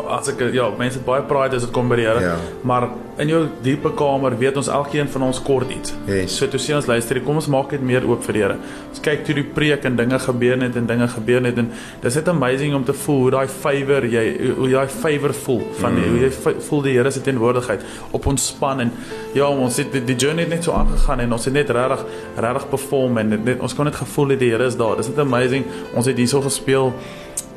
As 0.08 0.26
ek 0.32 0.40
ja, 0.52 0.64
mense 0.78 0.98
baie 1.06 1.22
pride 1.22 1.54
as 1.54 1.62
dit 1.62 1.70
kom 1.74 1.86
by 1.88 1.96
die 2.00 2.04
Here. 2.08 2.20
Ja. 2.24 2.32
Maar 2.66 2.88
in 3.22 3.28
jou 3.30 3.44
diepe 3.62 3.92
kamer 3.98 4.34
weet 4.38 4.56
ons 4.58 4.66
elkeen 4.74 5.06
van 5.10 5.22
ons 5.28 5.38
kort 5.42 5.70
iets. 5.70 5.92
Yes. 6.06 6.34
So 6.38 6.48
toe 6.50 6.58
sê 6.58 6.74
ons 6.74 6.86
luister, 6.90 7.20
kom 7.22 7.38
ons 7.38 7.46
maak 7.50 7.70
dit 7.70 7.82
meer 7.86 8.02
oop 8.08 8.24
vir 8.26 8.34
die 8.34 8.42
Here. 8.42 8.56
Ons 8.90 8.98
kyk 9.04 9.22
toe 9.26 9.36
die 9.38 9.44
preek 9.54 9.86
en 9.86 9.96
dinge 9.98 10.18
gebeur 10.24 10.58
net 10.58 10.76
en 10.80 10.86
dinge 10.90 11.06
gebeur 11.14 11.40
net 11.46 11.58
en 11.62 11.70
dis 12.02 12.18
net 12.18 12.28
amazing 12.32 12.74
om 12.74 12.84
te 12.88 12.92
voel 13.04 13.20
hoe 13.22 13.30
daai 13.36 13.46
favor 13.54 14.06
jy 14.10 14.24
hoe 14.58 14.68
daai 14.72 14.88
favor 14.90 15.34
voel 15.44 15.62
van 15.78 15.94
mm. 15.94 16.08
hoe 16.10 16.20
jy 16.26 16.30
v- 16.40 16.56
voel 16.68 16.82
die 16.88 16.96
Here 16.98 17.10
se 17.14 17.22
teenwoordigheid 17.22 17.86
op 18.18 18.26
ons 18.32 18.46
span 18.50 18.80
en 18.82 18.92
ja, 19.34 19.46
ons 19.48 19.76
het 19.78 19.92
die, 19.94 20.02
die 20.10 20.16
journey 20.18 20.42
het 20.48 20.56
net 20.56 20.66
so 20.66 20.74
aangegaan 20.74 21.22
en 21.22 21.32
ons 21.38 21.44
het 21.46 21.54
net 21.54 21.70
regtig 21.70 22.02
regtig 22.36 22.66
perform 22.74 23.18
en 23.22 23.36
net 23.44 23.60
ons 23.62 23.74
kon 23.78 23.86
net 23.86 23.98
gevoel 24.02 24.34
het 24.34 24.42
die 24.42 24.50
Here 24.50 24.66
is 24.66 24.76
daar. 24.78 24.96
Dis 24.98 25.08
net 25.14 25.22
amazing. 25.22 25.64
Ons 25.94 26.10
het 26.10 26.18
hierso 26.18 26.42
gespeel 26.42 26.90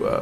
uh, 0.06 0.22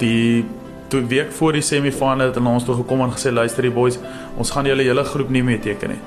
die 0.00 0.44
toe 0.88 1.02
week 1.06 1.32
voor 1.32 1.52
die 1.52 1.62
semifinale 1.62 2.24
het 2.30 2.34
hulle 2.34 2.48
ons 2.48 2.64
toe 2.64 2.74
gekom 2.74 3.00
en 3.00 3.10
gesê 3.12 3.32
luister 3.32 3.62
die 3.62 3.70
boys, 3.70 3.98
ons 4.36 4.50
gaan 4.50 4.64
julle 4.66 4.82
hele 4.82 5.04
groep 5.04 5.28
nie 5.30 5.42
meer 5.42 5.60
teken 5.60 5.88
nie. 5.90 5.98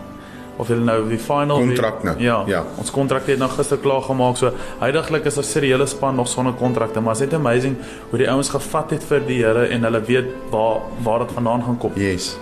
Of 0.58 0.68
julle 0.68 0.84
nou 0.84 1.08
die 1.10 1.18
final 1.18 1.58
Kontrak 1.58 2.04
nou. 2.04 2.16
Ja. 2.20 2.44
Ja. 2.48 2.64
Ons 2.78 2.92
kontrak 2.92 3.26
het 3.28 3.40
nou 3.40 3.50
gister 3.50 3.78
klaar 3.78 4.02
gemaak. 4.02 4.38
So 4.38 4.52
heidaglik 4.80 5.26
is 5.26 5.38
ons 5.38 5.52
seriële 5.52 5.86
span 5.88 6.16
nog 6.16 6.28
sonder 6.28 6.54
kontrakte, 6.54 7.00
maar 7.02 7.18
dit 7.18 7.28
is 7.32 7.38
amazing 7.40 7.76
hoe 8.10 8.18
die 8.20 8.30
ouens 8.30 8.50
gevat 8.50 8.92
het 8.92 9.04
vir 9.04 9.20
die 9.28 9.44
Here 9.44 9.68
en 9.68 9.84
hulle 9.84 10.02
weet 10.02 10.26
waar 10.52 10.82
waar 11.04 11.20
dit 11.20 11.32
vandaan 11.32 11.64
gaan 11.64 11.78
kom. 11.78 11.92
Yes. 11.96 12.38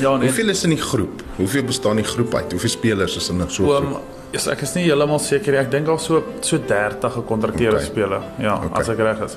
Ja, 0.00 0.14
en 0.14 0.20
Hoeveel 0.20 0.48
is 0.48 0.64
in 0.64 0.70
die 0.70 0.80
groep? 0.80 1.22
Hoeveel 1.36 1.64
bestaan 1.64 1.96
die 1.96 2.04
groep 2.04 2.34
uit? 2.34 2.50
Hoeveel 2.52 2.70
spelers 2.70 3.16
is 3.16 3.28
in 3.28 3.40
'n 3.42 3.48
so 3.50 3.62
'n 3.62 3.66
groep? 3.86 4.00
Yes, 4.32 4.46
ek 4.46 4.60
is 4.62 4.74
nie 4.74 4.84
heeltemal 4.84 5.18
seker 5.18 5.52
nie. 5.52 5.60
Ek 5.60 5.70
dink 5.70 5.88
al 5.88 5.98
so 5.98 6.22
so 6.40 6.58
30 6.58 7.12
gekontrakteerde 7.12 7.76
Okay. 7.76 7.88
okay. 7.88 8.02
spelers. 8.02 8.24
Ja, 8.38 8.54
Okay. 8.54 8.66
okay. 8.66 8.80
as 8.80 8.88
ek 8.88 8.98
reg 8.98 9.20
is. 9.24 9.36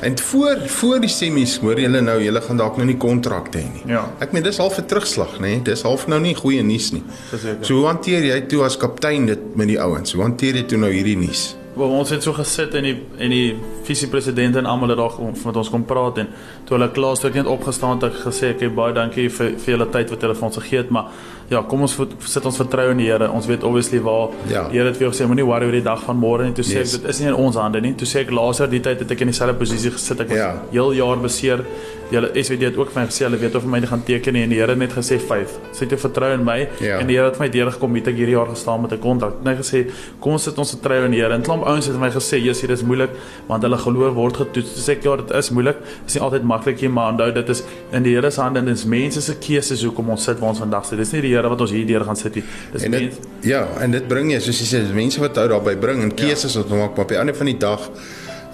En 0.00 0.18
voor 0.18 0.62
voor 0.78 1.00
die 1.00 1.10
semies 1.10 1.58
hoor 1.58 1.80
julle 1.80 2.00
nou 2.00 2.16
julle 2.22 2.40
gaan 2.40 2.56
dalk 2.60 2.76
nou 2.76 2.86
nie 2.86 2.96
kontrakte 3.00 3.58
hê 3.58 3.66
nie. 3.72 3.84
Ja. 3.96 4.04
Ek 4.20 4.32
meen 4.32 4.42
dis 4.42 4.58
half 4.62 4.78
'n 4.78 4.86
terugslag, 4.86 5.38
nê? 5.40 5.62
Dis 5.62 5.82
half 5.82 6.06
nou 6.06 6.20
nie 6.20 6.34
goeie 6.34 6.62
nuus 6.62 6.92
nie. 6.92 7.02
Verseker. 7.30 7.64
So 7.64 7.74
hoe 7.74 7.86
hanteer 7.86 8.24
jy 8.24 8.40
toe 8.46 8.64
as 8.64 8.76
kaptein 8.76 9.26
dit 9.26 9.56
met 9.56 9.68
die 9.68 9.80
ouens? 9.80 10.12
Hoe 10.12 10.22
hanteer 10.22 10.54
jy 10.54 10.62
toe 10.62 10.78
nou 10.78 10.92
hierdie 10.92 11.16
nuus? 11.16 11.56
Wel 11.76 11.88
ons 11.88 12.10
het 12.10 12.22
so 12.22 12.32
gesit 12.32 12.74
in 12.74 12.86
die 12.88 12.94
in 13.18 13.30
die 13.30 13.56
visiepresident 13.84 14.56
en 14.56 14.66
almal 14.66 14.88
het 14.88 14.98
daar 14.98 15.12
met 15.44 15.56
ons 15.56 15.68
kom 15.70 15.84
praat 15.84 16.18
en 16.18 16.28
toe 16.64 16.78
hulle 16.78 16.90
klaar 16.90 17.18
het 17.18 17.24
ek 17.24 17.34
net 17.34 17.46
opgestaan 17.46 17.98
het 17.98 18.06
ek 18.08 18.22
gesê 18.22 18.54
ek 18.54 18.74
baie 18.74 18.94
dankie 18.96 19.28
vir 19.28 19.58
vir 19.60 19.74
julle 19.74 19.88
tyd 19.92 20.10
wat 20.10 20.24
julle 20.24 20.34
vir 20.38 20.46
ons 20.48 20.56
gegee 20.56 20.78
het 20.78 20.90
maar 20.90 21.10
ja 21.50 21.62
kom 21.62 21.80
ons 21.80 21.96
sit 22.20 22.44
ons 22.46 22.56
vertrou 22.56 22.90
in 22.90 22.98
die 22.98 23.06
Here. 23.06 23.30
Ons 23.30 23.46
weet 23.46 23.64
obviously 23.64 24.00
waar 24.00 24.28
Ja. 24.48 24.68
die 24.68 24.78
Here 24.78 24.88
het 24.88 24.96
vir 24.96 25.08
jou 25.10 25.12
gesê 25.12 25.26
moenie 25.28 25.44
worry 25.46 25.66
oor 25.66 25.72
die 25.72 25.82
dag 25.82 26.02
van 26.02 26.16
môre 26.16 26.44
nie. 26.44 26.52
Toe 26.52 26.64
sê 26.64 26.78
Yes. 26.78 26.94
ek 26.94 27.00
dit 27.02 27.10
is 27.10 27.20
nie 27.20 27.28
in 27.28 27.34
ons 27.34 27.56
hande 27.56 27.80
nie. 27.80 27.92
Toe 27.94 28.06
sê 28.06 28.20
ek 28.20 28.30
later 28.30 28.66
die 28.66 28.80
tyd 28.80 28.98
het 29.00 29.10
ek 29.10 29.20
in 29.20 29.28
dieselfde 29.28 29.54
posisie 29.58 29.90
gesit. 29.90 30.20
Ek 30.20 30.28
was 30.28 30.38
Ja. 30.38 30.54
heel 30.72 30.92
jaar 30.94 31.16
beseer. 31.16 31.64
Julle 32.10 32.30
SWD 32.38 32.62
het 32.62 32.76
ook 32.76 32.90
vir 32.92 33.02
my 33.02 33.06
gesê 33.08 33.24
hulle 33.26 33.36
weet 33.36 33.54
of 33.56 33.62
vir 33.62 33.70
my 33.70 33.78
nie 33.80 33.86
gaan 33.88 34.02
teken 34.04 34.32
nie. 34.32 34.42
En 34.44 34.48
die 34.50 34.58
Here 34.58 34.70
het 34.70 34.78
net 34.78 34.92
gesê 34.92 35.18
5 35.20 35.50
sit 35.72 35.90
jy 35.90 35.96
vertrou 35.98 36.32
in 36.34 36.44
my 36.44 36.68
Ja. 36.80 36.98
en 37.00 37.06
die 37.08 37.16
Here 37.16 37.30
het 37.30 37.38
my 37.40 37.48
deurgekom 37.48 37.94
het 37.96 38.06
ek 38.08 38.14
hierdie 38.14 38.36
jaar 38.36 38.46
gestaan 38.46 38.82
met 38.82 38.92
'n 38.92 38.98
kontrak 39.00 39.42
net 39.44 39.58
gesê 39.58 39.90
kom 40.20 40.32
ons 40.32 40.42
sit 40.44 40.56
ons 40.58 40.70
vertrou 40.76 41.04
in 41.04 41.10
die 41.10 41.20
Here. 41.20 41.32
En 41.34 41.42
klomp 41.42 41.64
ouens 41.64 41.84
het 41.86 41.94
vir 41.96 42.00
my 42.00 42.10
gesê 42.10 42.38
Jesus 42.40 42.60
hier 42.60 42.70
is 42.70 42.82
moeilik 42.82 43.10
want 43.48 43.62
hulle 43.62 43.76
geloof 43.76 44.14
word 44.14 44.36
getoets. 44.36 44.74
Toe 44.74 44.82
sê 44.82 44.98
ek 44.98 45.02
ja 45.04 45.16
dit 45.16 45.30
is 45.30 45.50
moeilik. 45.50 45.76
Is 46.06 46.14
nie 46.14 46.22
altyd 46.22 46.44
maklik 46.44 46.80
nie 46.80 46.88
maar 46.90 47.12
onthou 47.12 47.32
dit 47.34 47.48
is 47.48 47.62
in 47.92 48.02
die 48.04 48.14
Here 48.14 48.30
se 48.30 48.40
hande 48.40 48.58
en 48.60 48.66
dit 48.66 48.74
is 48.76 48.84
mense 48.84 49.20
se 49.20 49.34
keuses 49.34 49.82
hoekom 49.82 50.08
ons 50.10 50.22
sit 50.24 50.38
waar 50.38 50.50
ons 50.50 50.58
vandag 50.60 50.84
sit. 50.86 50.98
Dis 50.98 51.12
nie 51.12 51.22
die 51.22 51.34
Here 51.36 51.48
wat 51.52 51.60
ons 51.60 51.70
hier 51.70 51.86
deur 51.86 52.04
gaan 52.04 52.16
sit 52.16 52.34
nie 52.34 52.44
dis 52.72 52.82
En 52.82 52.90
dit 52.90 53.18
ja, 53.46 53.66
en 53.80 53.90
dit 53.90 54.08
bring 54.08 54.30
jy 54.32 54.40
soos 54.40 54.60
jy 54.60 54.66
sê, 54.78 54.82
mense 54.94 55.20
wat 55.20 55.36
hou 55.36 55.48
daarby 55.48 55.76
bring 55.76 56.02
en 56.02 56.14
keuses 56.14 56.56
wat 56.56 56.68
maak, 56.68 56.96
maar 56.96 57.04
op 57.06 57.08
die 57.14 57.18
einde 57.18 57.34
van 57.34 57.46
die 57.46 57.58
dag 57.58 57.90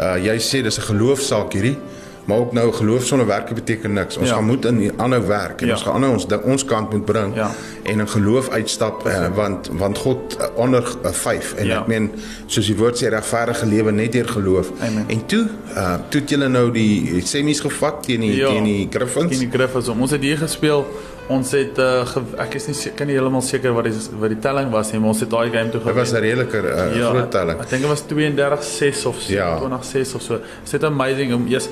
uh 0.00 0.16
jy 0.24 0.36
sê 0.40 0.62
dis 0.62 0.78
'n 0.78 0.82
geloofsaak 0.92 1.52
hierdie. 1.52 1.76
Maar 2.24 2.38
ook 2.38 2.52
nou 2.52 2.72
geloof 2.72 3.04
sonder 3.04 3.26
werke 3.26 3.54
beteken 3.54 3.92
niks. 3.92 4.16
Ons 4.16 4.28
Ja. 4.28 4.34
gaan 4.34 4.46
moet 4.46 4.64
in 4.64 4.92
aanhou 4.96 5.26
werk 5.26 5.60
en 5.60 5.66
Ja. 5.66 5.72
ons 5.72 5.82
gaan 5.82 5.94
aanhou 5.94 6.12
ons 6.12 6.26
ons 6.44 6.64
kant 6.64 6.92
moet 6.92 7.04
bring 7.04 7.34
Ja. 7.34 7.50
en 7.82 7.98
in 8.00 8.08
geloof 8.08 8.48
uitstap 8.50 9.06
uh, 9.06 9.26
want 9.34 9.68
want 9.72 9.98
God 9.98 10.36
uh, 10.40 10.46
onder 10.56 10.84
uh, 11.04 11.10
5 11.10 11.54
en 11.54 11.66
Ja. 11.66 11.80
ek 11.80 11.86
meen 11.86 12.10
soos 12.46 12.66
die 12.66 12.76
woord 12.76 12.94
sê 13.02 13.08
regverdige 13.08 13.66
lewe 13.66 13.90
net 13.92 14.12
deur 14.12 14.28
geloof. 14.28 14.70
Amen. 14.80 15.04
En 15.08 15.26
toe 15.26 15.46
uh 15.76 15.94
toe 16.10 16.20
het 16.20 16.30
julle 16.30 16.48
nou 16.48 16.70
die 16.70 17.20
semies 17.26 17.60
gevat 17.60 18.02
teen 18.02 18.20
die 18.20 18.36
Ja. 18.36 18.48
teen 18.48 18.64
die 18.64 18.86
Griffins. 18.90 19.28
Teen 19.38 19.50
die 19.50 19.58
Griffins. 19.58 19.88
Ons 19.88 20.10
het 20.10 20.20
hier 20.22 20.38
gespeel. 20.38 20.86
Ons 21.30 21.52
het 21.54 21.78
uh, 21.78 22.02
ek 22.42 22.54
is 22.58 22.66
nie 22.66 22.74
seker 22.74 23.06
nie 23.06 23.14
heeltemal 23.14 23.42
seker 23.46 23.72
wat 23.76 23.84
die 23.84 23.94
wat 24.20 24.28
die 24.34 24.38
telling 24.42 24.70
was 24.72 24.90
nie, 24.92 24.98
maar 25.00 25.12
ons 25.14 25.20
het 25.20 25.30
daai 25.30 25.50
game 25.50 25.70
toe 25.70 25.80
Dit 25.84 25.94
was 25.94 26.10
'n 26.12 26.16
gewen. 26.16 26.22
redelike 26.28 26.56
uh, 26.56 27.08
groot 27.10 27.30
telling. 27.30 27.60
Ek 27.60 27.68
dink 27.70 27.82
dit 27.82 27.90
was 27.90 28.02
32-6 28.08 29.06
of 29.06 29.16
Ja. 29.28 29.58
27-6 29.60 30.14
of 30.14 30.22
so. 30.22 30.38
Dit 30.70 30.82
is 30.82 30.88
amazing 30.88 31.34
om 31.34 31.46
eers 31.46 31.68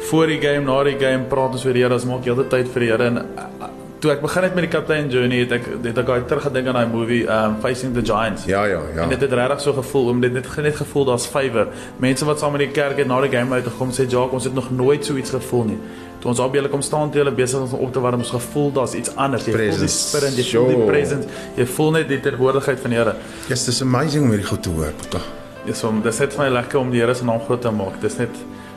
voor 0.00 0.26
die 0.26 0.40
game, 0.40 0.64
na 0.64 0.82
die 0.84 0.96
game 0.98 1.24
praat 1.28 1.52
ons 1.52 1.64
oor 1.64 1.72
die 1.72 1.82
Here, 1.82 1.94
ons 1.94 2.04
maak 2.04 2.24
heeltyd 2.24 2.50
tyd 2.50 2.68
vir 2.68 2.80
die 2.80 2.90
Here 2.90 3.04
en 3.04 3.16
uh, 3.18 3.66
toe 4.02 4.10
ek 4.10 4.20
begin 4.20 4.42
het 4.42 4.54
met 4.54 4.64
die 4.64 4.70
Captain 4.72 5.08
Journey 5.10 5.38
het 5.44 5.52
ek 5.52 5.66
het 5.84 5.98
ek 5.98 6.06
daai 6.06 6.24
teruggedink 6.26 6.66
aan 6.66 6.74
daai 6.74 6.86
movie 6.90 7.22
um 7.30 7.56
Facing 7.62 7.94
the 7.94 8.02
Giants. 8.02 8.44
Ja 8.46 8.64
ja 8.66 8.80
ja. 8.94 9.02
En 9.02 9.08
dit 9.08 9.20
het 9.20 9.32
regtig 9.32 9.60
so 9.60 9.72
gevoel 9.72 10.08
om 10.08 10.20
dit 10.20 10.32
net 10.32 10.46
net 10.56 10.76
gevoel 10.76 11.04
daar's 11.04 11.26
vywer. 11.26 11.66
Mense 11.98 12.24
wat 12.24 12.38
saam 12.38 12.54
in 12.54 12.58
die 12.66 12.70
kerk 12.74 12.96
het 12.98 13.06
na 13.06 13.20
die 13.20 13.30
game 13.30 13.54
uitgekom 13.54 13.90
sê 13.90 14.06
Jacques 14.08 14.32
ons 14.32 14.44
het 14.44 14.54
nog 14.54 14.70
nooit 14.70 15.04
so 15.04 15.14
iets 15.16 15.30
gevoel 15.30 15.64
nie. 15.64 15.78
Toe 16.22 16.30
ons 16.30 16.38
op 16.38 16.54
julle 16.54 16.68
kom 16.70 16.82
staan 16.86 17.10
toe 17.10 17.18
hulle 17.24 17.34
besig 17.34 17.64
is 17.66 17.72
om 17.74 17.80
op 17.82 17.92
te 17.92 18.00
warm 18.00 18.20
ons 18.22 18.30
gevoel 18.30 18.68
daar's 18.76 18.94
iets 18.94 19.10
anders. 19.18 19.44
Jy 19.48 19.52
voel 19.52 19.60
die 19.62 19.70
Presence. 19.72 20.08
spirit, 20.08 20.36
jy 20.38 20.44
voel 20.52 20.68
die 20.68 20.86
presence, 20.86 21.28
jy 21.56 21.66
voel 21.66 21.90
net 21.98 22.08
die 22.12 22.20
teenwoordigheid 22.22 22.80
van 22.84 22.90
die 22.94 22.98
Here. 23.00 23.14
Yes, 23.50 23.64
dis 23.66 23.82
amazing 23.82 24.24
om 24.28 24.30
hierdie 24.30 24.46
goed 24.46 24.62
te 24.62 24.70
hoor. 24.70 24.92
Toch? 25.10 25.26
Dis 25.66 25.82
om 25.84 25.98
dis 26.02 26.18
net 26.22 26.36
my 26.38 26.48
lekker 26.48 26.78
om 26.78 26.90
die 26.94 27.00
Here 27.02 27.14
se 27.14 27.24
naam 27.26 27.40
groot 27.46 27.60
te 27.62 27.70
maak. 27.74 27.98
Dis 28.00 28.18
net 28.18 28.30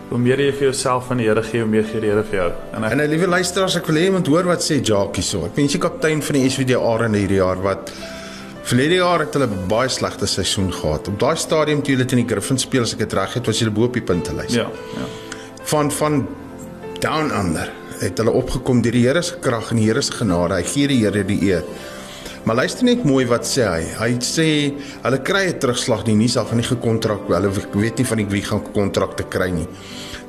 hoe 0.09 0.17
meer 0.21 0.41
jy 0.41 0.51
vir 0.57 0.67
jouself 0.71 1.05
van 1.11 1.17
die 1.21 1.25
Here 1.29 1.43
gee, 1.43 1.61
hoe 1.61 1.69
meer 1.69 1.83
gee 1.83 2.01
die 2.01 2.09
Here 2.09 2.23
vir 2.23 2.39
jou. 2.39 2.49
En 2.73 2.83
ek 2.83 2.91
En 2.91 3.01
'n 3.01 3.09
liewe 3.09 3.27
luisteraars, 3.27 3.75
ek 3.77 3.85
wil 3.87 3.95
hê 3.95 4.05
jy 4.05 4.11
moet 4.11 4.27
hoor 4.27 4.43
wat 4.45 4.61
sê 4.61 4.81
Jackie 4.81 5.23
so. 5.23 5.45
Ek 5.45 5.55
meen 5.55 5.67
jy 5.67 5.79
kaptein 5.79 6.21
van 6.21 6.35
die 6.35 6.49
SVD 6.49 6.75
Arende 6.77 7.17
hierdie 7.17 7.37
jaar 7.41 7.61
wat 7.61 7.91
verlede 8.63 8.95
jaar 8.95 9.19
het 9.19 9.33
hulle 9.33 9.47
baie 9.69 9.89
slegte 9.89 10.25
seisoen 10.25 10.71
gehad. 10.73 11.07
Op 11.07 11.19
daai 11.19 11.35
stadium 11.37 11.83
toe 11.83 11.93
hulle 11.93 12.05
teen 12.05 12.25
die 12.25 12.33
Griffins 12.33 12.61
speel, 12.63 12.81
as 12.81 12.93
ek 12.93 12.99
dit 12.99 13.13
reg 13.13 13.33
het, 13.33 13.45
was 13.45 13.59
hulle 13.59 13.71
bo 13.71 13.83
op 13.83 13.93
die 13.93 14.01
puntelys. 14.01 14.53
ja, 14.53 14.65
ja. 14.97 15.05
Van 15.65 15.91
van 15.91 16.27
down 17.01 17.31
under 17.31 17.71
het 17.99 18.17
hulle 18.19 18.31
opgekom 18.35 18.81
deur 18.83 18.95
die 18.95 19.05
Here 19.07 19.21
se 19.23 19.37
krag 19.41 19.71
en 19.71 19.79
die 19.79 19.87
Here 19.87 20.01
se 20.03 20.13
genade. 20.13 20.57
Hy 20.59 20.63
gee 20.67 20.87
die 20.91 21.01
Here 21.03 21.23
die 21.23 21.39
eer. 21.47 21.63
Maar 22.45 22.55
luister 22.55 22.85
net 22.85 23.05
mooi 23.07 23.23
wat 23.25 23.47
sê 23.49 23.65
hy. 23.65 23.85
Hy 23.97 24.09
sê 24.21 24.47
hulle 25.01 25.19
kry 25.25 25.47
'n 25.49 25.59
terugslag 25.59 26.05
nie, 26.05 26.15
nie 26.15 26.29
sal 26.29 26.45
van 26.45 26.57
nie 26.57 26.67
gekontrak. 26.67 27.27
Hulle 27.27 27.49
weet 27.73 27.97
nie 27.97 28.05
van 28.05 28.17
die 28.17 28.27
wie 28.29 28.41
gaan 28.41 28.61
kontrakte 28.73 29.23
kry 29.23 29.49
nie. 29.49 29.67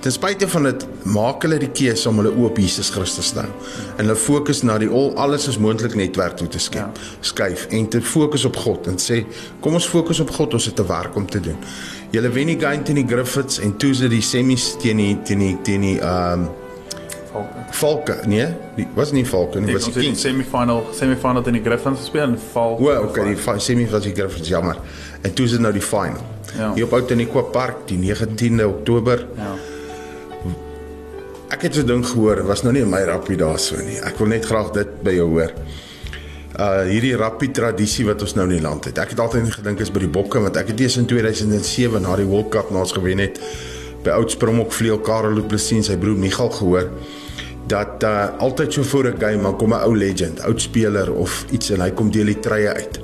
Ten 0.00 0.12
spyte 0.12 0.48
van 0.48 0.62
dit 0.62 0.86
maak 1.04 1.42
hulle 1.42 1.58
die 1.58 1.70
keuse 1.72 2.08
om 2.08 2.16
hulle 2.16 2.30
oop 2.30 2.50
op 2.50 2.58
Jesus 2.58 2.90
Christus 2.90 3.32
te 3.32 3.40
hou. 3.40 3.50
En 3.98 4.04
hulle 4.04 4.16
fokus 4.16 4.62
na 4.62 4.78
die 4.78 4.88
al 4.88 5.12
alles 5.16 5.48
is 5.48 5.58
moontlik 5.58 5.94
netwerk 5.94 6.36
toe 6.36 6.48
te 6.48 6.58
skep. 6.58 6.96
Ja. 6.96 7.16
Skuif 7.20 7.66
en 7.70 7.88
te 7.88 8.00
fokus 8.00 8.44
op 8.44 8.56
God 8.56 8.86
en 8.86 8.96
sê 8.96 9.24
kom 9.60 9.74
ons 9.74 9.88
fokus 9.88 10.20
op 10.20 10.30
God, 10.30 10.54
ons 10.54 10.64
het 10.64 10.80
'n 10.80 10.86
werk 10.86 11.16
om 11.16 11.26
te 11.26 11.40
doen. 11.40 11.56
Julle 12.16 12.30
wen 12.32 12.48
die 12.48 12.58
game 12.60 12.82
teen 12.86 12.96
die 13.02 13.08
Griffiths 13.08 13.58
en 13.60 13.74
toe 13.80 13.90
is 13.92 14.00
dit 14.06 14.12
die 14.14 14.22
semis 14.24 14.70
teen 14.80 15.02
die 15.02 15.14
teen 15.26 15.42
die 15.44 15.56
teen 15.66 15.82
die 15.84 15.96
um, 16.00 16.46
Valke. 17.36 17.64
Valke, 17.76 18.14
nee, 18.30 18.46
die 18.78 18.86
was 18.96 19.10
nie 19.12 19.26
Valke 19.28 19.60
nie, 19.60 19.68
Ek 19.74 19.76
was 19.76 19.88
die 19.90 19.92
die 19.98 20.06
Kings. 20.06 20.22
semifinal 20.24 20.86
semifinal 20.96 21.44
teen 21.44 21.58
die 21.58 21.64
Griffins 21.66 22.00
gespeel 22.06 22.30
en 22.30 22.38
val. 22.54 22.78
O, 22.80 22.94
okay, 23.10 23.26
die 23.34 23.36
fi- 23.36 23.58
semi 23.60 23.84
was 23.92 24.06
die 24.08 24.14
Griffiths, 24.16 24.48
jammer. 24.48 24.78
En 25.20 25.34
toe 25.36 25.44
is 25.44 25.52
dit 25.58 25.60
nou 25.60 25.72
die 25.76 25.84
final. 25.84 26.22
Ja. 26.56 26.70
Hier 26.78 26.86
op 26.88 26.94
Outeniqua 26.96 27.42
Park 27.52 27.82
die 27.90 27.98
19de 28.00 28.64
Oktober. 28.70 29.26
Ja. 29.36 29.52
Ek 31.52 31.62
het 31.68 31.76
so 31.78 31.84
ding 31.86 32.00
gehoor, 32.06 32.40
was 32.48 32.64
nou 32.64 32.72
nie 32.74 32.82
in 32.86 32.90
my 32.90 33.02
rappie 33.06 33.36
daarso 33.38 33.76
nie. 33.84 34.00
Ek 34.08 34.16
wil 34.18 34.32
net 34.32 34.48
graag 34.48 34.72
dit 34.74 34.96
by 35.06 35.12
jou 35.18 35.28
hoor. 35.36 35.52
Uh 36.57 36.86
hierdie 36.88 37.16
rappie 37.20 37.50
tradisie 37.52 38.07
wat 38.09 38.22
ons 38.24 38.32
nou 38.34 38.46
in 38.48 38.54
die 38.57 38.64
land 38.64 38.86
het. 38.88 38.96
Ek 38.98 39.11
het 39.12 39.20
altyd 39.20 39.50
gedink 39.59 39.80
is 39.84 39.90
by 39.92 40.00
die 40.07 40.12
bokke 40.12 40.40
want 40.40 40.57
ek 40.57 40.70
het 40.72 40.80
eers 40.80 40.96
in 40.96 41.04
2007 41.11 42.00
na 42.00 42.14
die 42.16 42.24
World 42.24 42.48
Cup 42.54 42.70
naas 42.72 42.94
gewen 42.96 43.20
het 43.20 43.36
by 44.07 44.14
oud 44.14 44.32
Springbok 44.32 44.72
vleuel 44.72 45.02
Karel 45.04 45.36
Du 45.36 45.44
Plessis 45.44 45.82
en 45.82 45.84
sy 45.90 45.98
broer 46.00 46.16
Michal 46.16 46.48
gehoor 46.54 46.88
dat 47.68 48.07
uh 48.07 48.38
altyd 48.40 48.72
so 48.72 48.82
voor 48.82 49.11
'n 49.11 49.20
game 49.20 49.42
dan 49.42 49.57
kom 49.57 49.74
'n 49.74 49.84
ou 49.84 49.96
legend, 49.96 50.40
oud 50.40 50.61
speler 50.61 51.12
of 51.12 51.44
iets 51.50 51.70
en 51.70 51.80
hy 51.80 51.90
kom 51.90 52.11
deel 52.11 52.32
die 52.32 52.40
treie 52.40 52.72
uit. 52.72 53.00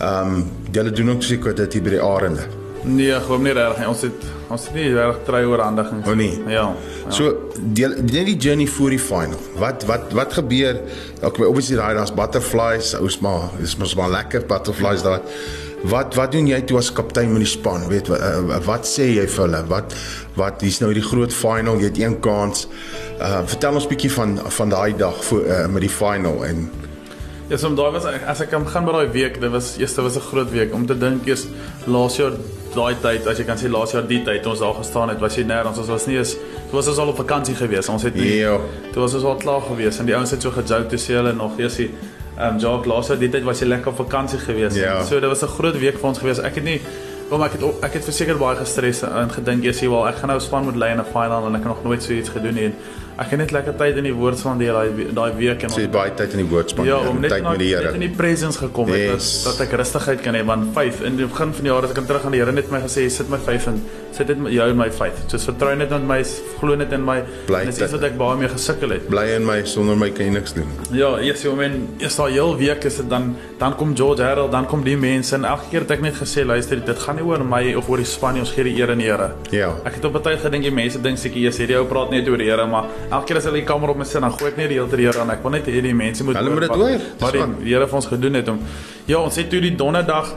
Um 0.00 0.50
hulle 0.72 0.90
doen 0.90 1.10
ook 1.10 1.22
seker 1.22 1.54
dit 1.54 1.72
hier 1.72 1.82
by 1.82 1.90
die 1.90 2.02
Arende. 2.02 2.46
Nee, 2.82 3.20
gewoon 3.20 3.42
nie 3.42 3.52
reg 3.52 3.78
nie. 3.78 3.88
Ons 3.88 4.02
het 4.02 4.24
ons 4.52 4.66
het 4.68 4.76
nie 4.76 4.90
reg 4.92 5.22
trei 5.26 5.42
oorhandigings. 5.48 6.06
O 6.08 6.14
nee. 6.18 6.36
Ja. 6.50 6.66
ja. 6.72 7.14
So 7.14 7.32
deel 7.76 7.96
net 8.02 8.28
die 8.28 8.36
journey 8.36 8.68
voor 8.68 8.94
die 8.94 9.00
final. 9.00 9.40
Wat 9.60 9.86
wat 9.88 10.12
wat 10.16 10.36
gebeur? 10.38 10.80
Okay, 11.22 11.46
obviously 11.46 11.78
daai 11.80 11.96
daar's 11.98 12.14
butterflies, 12.14 12.94
ou's 12.98 13.18
maar 13.24 13.50
dis 13.60 13.76
mos 13.80 13.96
maar 13.98 14.12
lekker 14.12 14.46
butterflies 14.50 15.04
daar. 15.06 15.24
Wat 15.90 16.14
wat 16.14 16.34
doen 16.36 16.46
jy 16.46 16.60
toe 16.68 16.78
as 16.78 16.92
kaptein 16.94 17.32
met 17.32 17.42
die 17.42 17.50
span? 17.50 17.88
Weet 17.90 18.12
wat 18.12 18.22
uh, 18.22 18.60
wat 18.68 18.86
sê 18.86 19.08
jy 19.16 19.26
vir 19.26 19.46
hulle? 19.46 19.64
Wat 19.72 19.96
wat 20.38 20.62
hier's 20.62 20.78
nou 20.82 20.92
die 20.94 21.04
groot 21.04 21.34
final, 21.34 21.80
jy 21.82 21.90
het 21.90 22.00
een 22.02 22.20
kans. 22.22 22.68
Uh 23.18 23.42
vertel 23.48 23.80
ons 23.80 23.90
bietjie 23.90 24.12
van 24.12 24.38
van 24.60 24.72
daai 24.72 24.94
dag 24.98 25.18
voor 25.30 25.44
uh, 25.46 25.66
met 25.72 25.88
die 25.88 25.92
final 25.92 26.44
en 26.46 26.66
Ja, 27.50 27.58
so 27.58 27.68
daai 27.76 27.90
was 27.92 28.06
as 28.06 28.40
ek 28.40 28.52
kan 28.54 28.62
gaan 28.64 28.86
by 28.86 28.92
daai 28.94 29.08
week, 29.12 29.34
dit 29.42 29.50
was 29.52 29.74
eerste 29.76 30.00
was 30.00 30.16
'n 30.16 30.24
groot 30.30 30.50
week 30.50 30.72
om 30.72 30.86
te 30.86 30.94
dink 30.98 31.26
eers 31.26 31.46
laas 31.84 32.16
jaar 32.16 32.32
daai 32.74 32.94
tyd, 33.02 33.26
as 33.26 33.38
jy 33.38 33.44
kan 33.44 33.56
sê 33.60 33.70
laas 33.70 33.92
jaar 33.92 34.06
die 34.06 34.22
tyd 34.24 34.46
ons 34.46 34.58
daar 34.58 34.74
gestaan 34.74 35.08
het, 35.08 35.20
was 35.20 35.36
jy 35.36 35.44
nêrens, 35.44 35.78
ons 35.78 35.88
was 35.88 36.06
nie 36.06 36.16
eens 36.16 36.34
toe 36.70 36.78
was 36.78 36.88
ons 36.88 36.98
al 36.98 37.08
op 37.08 37.16
vakansie 37.16 37.54
gewees. 37.54 37.88
Ons 37.88 38.02
het 38.02 38.14
nie 38.14 38.38
Ja. 38.40 38.58
toe 38.92 39.02
was 39.02 39.14
ons 39.14 39.24
al 39.24 39.36
klaar 39.36 39.60
gewees 39.60 39.98
en 39.98 40.06
die 40.06 40.14
ouens 40.16 40.30
het 40.30 40.42
so 40.42 40.50
gejoke 40.50 40.88
toe 40.88 40.98
sê 40.98 41.14
hulle 41.20 41.32
nog 41.32 41.58
eers 41.58 41.76
die 41.76 41.90
ehm 42.38 42.54
um, 42.54 42.58
Jacques 42.58 42.86
laas 42.86 43.08
jaar 43.08 43.18
die 43.18 43.28
tyd 43.28 43.44
was 43.44 43.60
jy 43.60 43.66
lekker 43.66 43.88
op 43.92 43.96
vakansie 43.96 44.38
gewees. 44.38 44.74
Ja. 44.74 45.04
So 45.04 45.20
dit 45.20 45.28
was 45.28 45.42
'n 45.42 45.48
groot 45.48 45.78
week 45.78 45.98
vir 45.98 46.08
ons 46.08 46.18
gewees. 46.18 46.38
Ek 46.38 46.54
het 46.54 46.64
nie 46.64 46.80
Kom 47.32 47.40
ek 47.40 47.52
het 47.56 47.62
ek 47.80 47.94
het 47.96 48.04
verseker 48.04 48.36
baie 48.36 48.56
gestres 48.56 49.02
en 49.08 49.30
gedink 49.32 49.64
eers 49.64 49.80
wel 49.80 50.06
ek 50.08 50.16
gaan 50.16 50.28
nou 50.28 50.40
span 50.40 50.64
moet 50.64 50.76
lei 50.76 50.90
in 50.92 51.00
'n 51.00 51.04
final 51.14 51.46
en 51.46 51.54
ek 51.54 51.62
het 51.64 51.70
nog 51.72 51.82
nooit 51.84 52.02
so 52.02 52.12
iets 52.12 52.28
gedoen 52.28 52.54
nie. 52.54 52.64
En 52.64 52.74
ek 53.18 53.30
het 53.30 53.38
net 53.38 53.50
lekker 53.52 53.74
tyd 53.76 53.96
in 53.96 54.04
die 54.04 54.14
woord 54.14 54.40
van 54.40 54.58
die 54.58 54.66
daai 54.72 55.12
daai 55.14 55.32
week 55.36 55.62
en 55.62 55.70
sê 55.70 55.88
baie 55.90 56.10
tyd 56.16 56.32
in 56.32 56.38
die 56.46 56.48
woordspan, 56.48 56.86
Ja, 56.86 56.96
om 57.08 57.20
net, 57.20 57.30
tyd 57.30 57.42
met 57.42 57.58
die 57.58 57.70
net 57.74 57.82
in 57.82 57.88
Here. 57.88 57.98
die 57.98 58.08
presence 58.16 58.58
gekom 58.58 58.88
het 58.88 58.96
Yes. 59.12 59.44
dat, 59.44 59.58
dat 59.58 59.66
ek 59.68 59.76
rustigheid 59.78 60.20
kan 60.22 60.34
hê 60.34 60.44
want 60.44 60.72
5 60.74 61.02
in 61.02 61.16
die 61.16 61.26
begin 61.26 61.52
van 61.52 61.62
die 61.64 61.72
jaar 61.72 61.82
het 61.82 61.90
ek 61.90 61.96
kom 61.96 62.06
terug 62.06 62.24
aan 62.24 62.32
die 62.32 62.40
Here 62.40 62.52
net 62.52 62.70
my 62.70 62.80
gesê 62.80 63.08
sit 63.10 63.28
my 63.28 63.38
5 63.38 63.66
en 63.66 63.82
sit 64.12 64.26
dit 64.26 64.36
jou 64.52 64.68
in 64.68 64.76
my 64.76 64.90
5. 64.90 65.12
Soos 65.26 65.44
vertrou 65.44 65.74
net 65.74 65.88
met 65.90 66.02
my, 66.04 66.22
glo 66.60 66.74
net 66.76 66.92
in 66.92 67.02
my. 67.04 67.22
Bly 67.46 67.60
En 67.60 67.66
dis 67.66 67.78
iets 67.80 67.92
wat 67.92 68.02
ek 68.02 68.16
baie 68.18 68.36
mee 68.36 68.48
gesukkel 68.48 68.90
het. 68.90 69.06
Bly 69.08 69.24
in 69.36 69.46
my 69.46 69.62
sonder 69.64 69.96
my 69.96 70.10
kan 70.10 70.26
jy 70.26 70.32
niks 70.32 70.52
doen. 70.52 70.66
Ja, 70.92 71.16
eers 71.18 71.42
jy 71.42 71.54
men 71.56 71.88
eers 71.98 72.16
daai 72.16 72.32
heel 72.32 72.56
week 72.56 72.84
is 72.84 72.96
dit 72.96 73.08
dan 73.08 73.34
dan 73.58 73.74
kom 73.76 73.96
George 73.96 74.22
Harold, 74.22 74.52
dan 74.52 74.66
kom 74.66 74.82
die 74.84 74.96
mense 74.96 75.34
en 75.34 75.44
elke 75.44 75.70
keer 75.70 75.80
het 75.80 75.90
ek 75.90 76.00
net 76.02 76.14
gesê 76.14 76.44
luister 76.44 76.76
dit 76.84 76.98
gaan 76.98 77.16
nie 77.16 77.24
oor 77.24 77.44
my 77.44 77.74
of 77.74 77.88
oor 77.88 77.96
die 77.96 78.04
span 78.04 78.34
nie, 78.34 78.40
ons 78.40 78.50
gee 78.52 78.64
die 78.64 78.76
eer 78.80 78.90
aan 78.90 78.98
die 78.98 79.06
Here. 79.06 79.30
Ja. 79.50 79.72
Ek 79.84 79.94
het 79.94 80.04
op 80.04 80.14
'n 80.16 80.22
tyd 80.22 80.40
gedink 80.40 80.62
die 80.64 80.70
mense 80.74 81.00
dink 81.00 81.16
seker 81.18 81.36
eers 81.40 81.56
hierdie 81.58 81.76
ou 81.78 81.84
praat 81.86 82.10
net 82.10 82.28
oor 82.28 82.36
die 82.36 82.50
Here, 82.50 82.66
maar 82.66 82.84
elke 83.10 83.26
keer 83.26 83.36
as 83.36 83.44
hulle 83.48 83.60
die 83.60 83.66
kamer 83.68 83.92
op 83.92 83.98
my 84.00 84.04
sit 84.08 84.20
dan 84.20 84.32
gooi 84.32 84.50
ek 84.50 84.56
net 84.60 84.68
die 84.72 84.78
hele 84.78 84.88
tyd 84.90 85.02
Here 85.04 85.20
aan. 85.20 85.30
Ek 85.34 85.42
wil 85.42 85.54
net 85.56 85.66
hê 85.66 85.82
die 85.84 85.94
mense 85.94 86.24
moet 86.24 86.36
Hulle 86.38 86.50
moet 86.54 86.66
dit 86.66 86.74
hoor. 86.82 87.06
Wat 87.20 87.32
die 87.36 87.72
Here 87.72 87.86
vir 87.86 88.00
ons 88.00 88.06
gedoen 88.06 88.34
het 88.40 88.48
om 88.48 88.60
Ja, 89.06 89.18
ons 89.18 89.36
het 89.36 89.50
toe 89.50 89.60
die 89.60 89.74
donderdag 89.76 90.34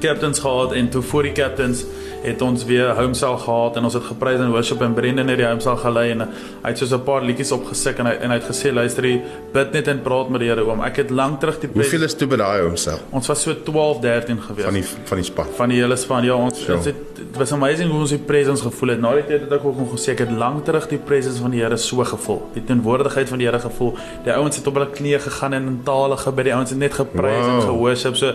captains 0.00 0.40
gehad 0.40 0.72
en 0.72 0.88
toe 0.90 1.02
voor 1.02 1.22
die 1.28 1.32
captains 1.32 1.84
het 2.26 2.42
ons 2.42 2.64
weer 2.68 2.90
homesel 2.98 3.36
gehad 3.38 3.76
en 3.76 3.84
ons 3.88 3.94
het 3.94 4.02
geprys 4.04 4.40
en 4.40 4.50
worship 4.50 4.80
en 4.82 4.94
Brendan 4.94 5.28
het 5.28 5.38
die 5.38 5.46
homesel 5.46 5.76
gelei 5.76 6.10
en 6.10 6.20
hy 6.26 6.68
het 6.72 6.78
soos 6.78 6.92
'n 6.92 7.02
paar 7.04 7.22
liedjies 7.22 7.52
opgesik 7.52 7.98
en 7.98 8.06
hy 8.06 8.12
en 8.20 8.30
hy 8.30 8.38
het 8.40 8.48
gesê 8.50 8.72
luister 8.74 9.04
jy 9.04 9.22
bid 9.52 9.72
net 9.72 9.88
en 9.88 10.02
praat 10.02 10.28
met 10.30 10.40
die 10.40 10.48
Here 10.48 10.64
oom. 10.66 10.80
Ek 10.82 10.96
het 10.96 11.10
lank 11.10 11.40
terug 11.40 11.60
die 11.60 11.70
Hoeveel 11.74 12.02
is 12.02 12.14
toe 12.14 12.28
by 12.28 12.36
daai 12.36 12.62
homself 12.62 13.00
ons 13.12 13.26
was 13.28 13.42
so 13.42 13.54
12 13.54 14.00
13 14.00 14.40
gewees 14.42 14.64
van 14.64 14.74
die 14.74 14.84
van 15.04 15.16
die 15.16 15.24
span? 15.24 15.46
van 15.56 15.68
die 15.68 15.78
hele 15.80 15.96
span. 15.96 16.24
Ja, 16.24 16.34
ons 16.34 16.58
Sure. 16.60 16.76
ons 16.76 16.84
het 16.86 16.94
dit 17.16 17.36
was 17.36 17.52
amazing 17.52 17.90
hoe 17.90 18.00
ons 18.00 18.10
die 18.10 18.18
presence 18.18 18.62
gevoel 18.62 18.88
het. 18.88 19.00
Na 19.00 19.14
die 19.14 19.24
tyd 19.26 19.40
het 19.40 19.52
ek 19.52 19.64
ook 19.64 19.78
nog 19.78 19.90
gesê 19.92 20.08
ek 20.12 20.18
het 20.18 20.30
lank 20.30 20.64
terug 20.64 20.88
die 20.88 20.98
presence 20.98 21.40
van 21.40 21.50
die 21.50 21.60
Here 21.60 21.76
so 21.76 22.04
gevoel. 22.04 22.42
Die 22.54 22.64
teenwoordigheid 22.64 23.28
van 23.28 23.38
die 23.38 23.46
Here 23.46 23.58
gevoel. 23.60 23.94
Die 24.24 24.32
ouens 24.32 24.56
het 24.56 24.66
op 24.66 24.74
hulle 24.74 24.88
knieë 24.90 25.18
gegaan 25.20 25.52
en 25.52 25.66
in 25.66 25.80
tale 25.84 26.16
gebid. 26.16 26.44
Die 26.44 26.54
ouens 26.54 26.70
het 26.70 26.78
net 26.78 26.94
geprys 26.94 27.46
Wow. 27.46 27.54
en 27.54 27.60
geworship. 27.62 28.16
So 28.16 28.32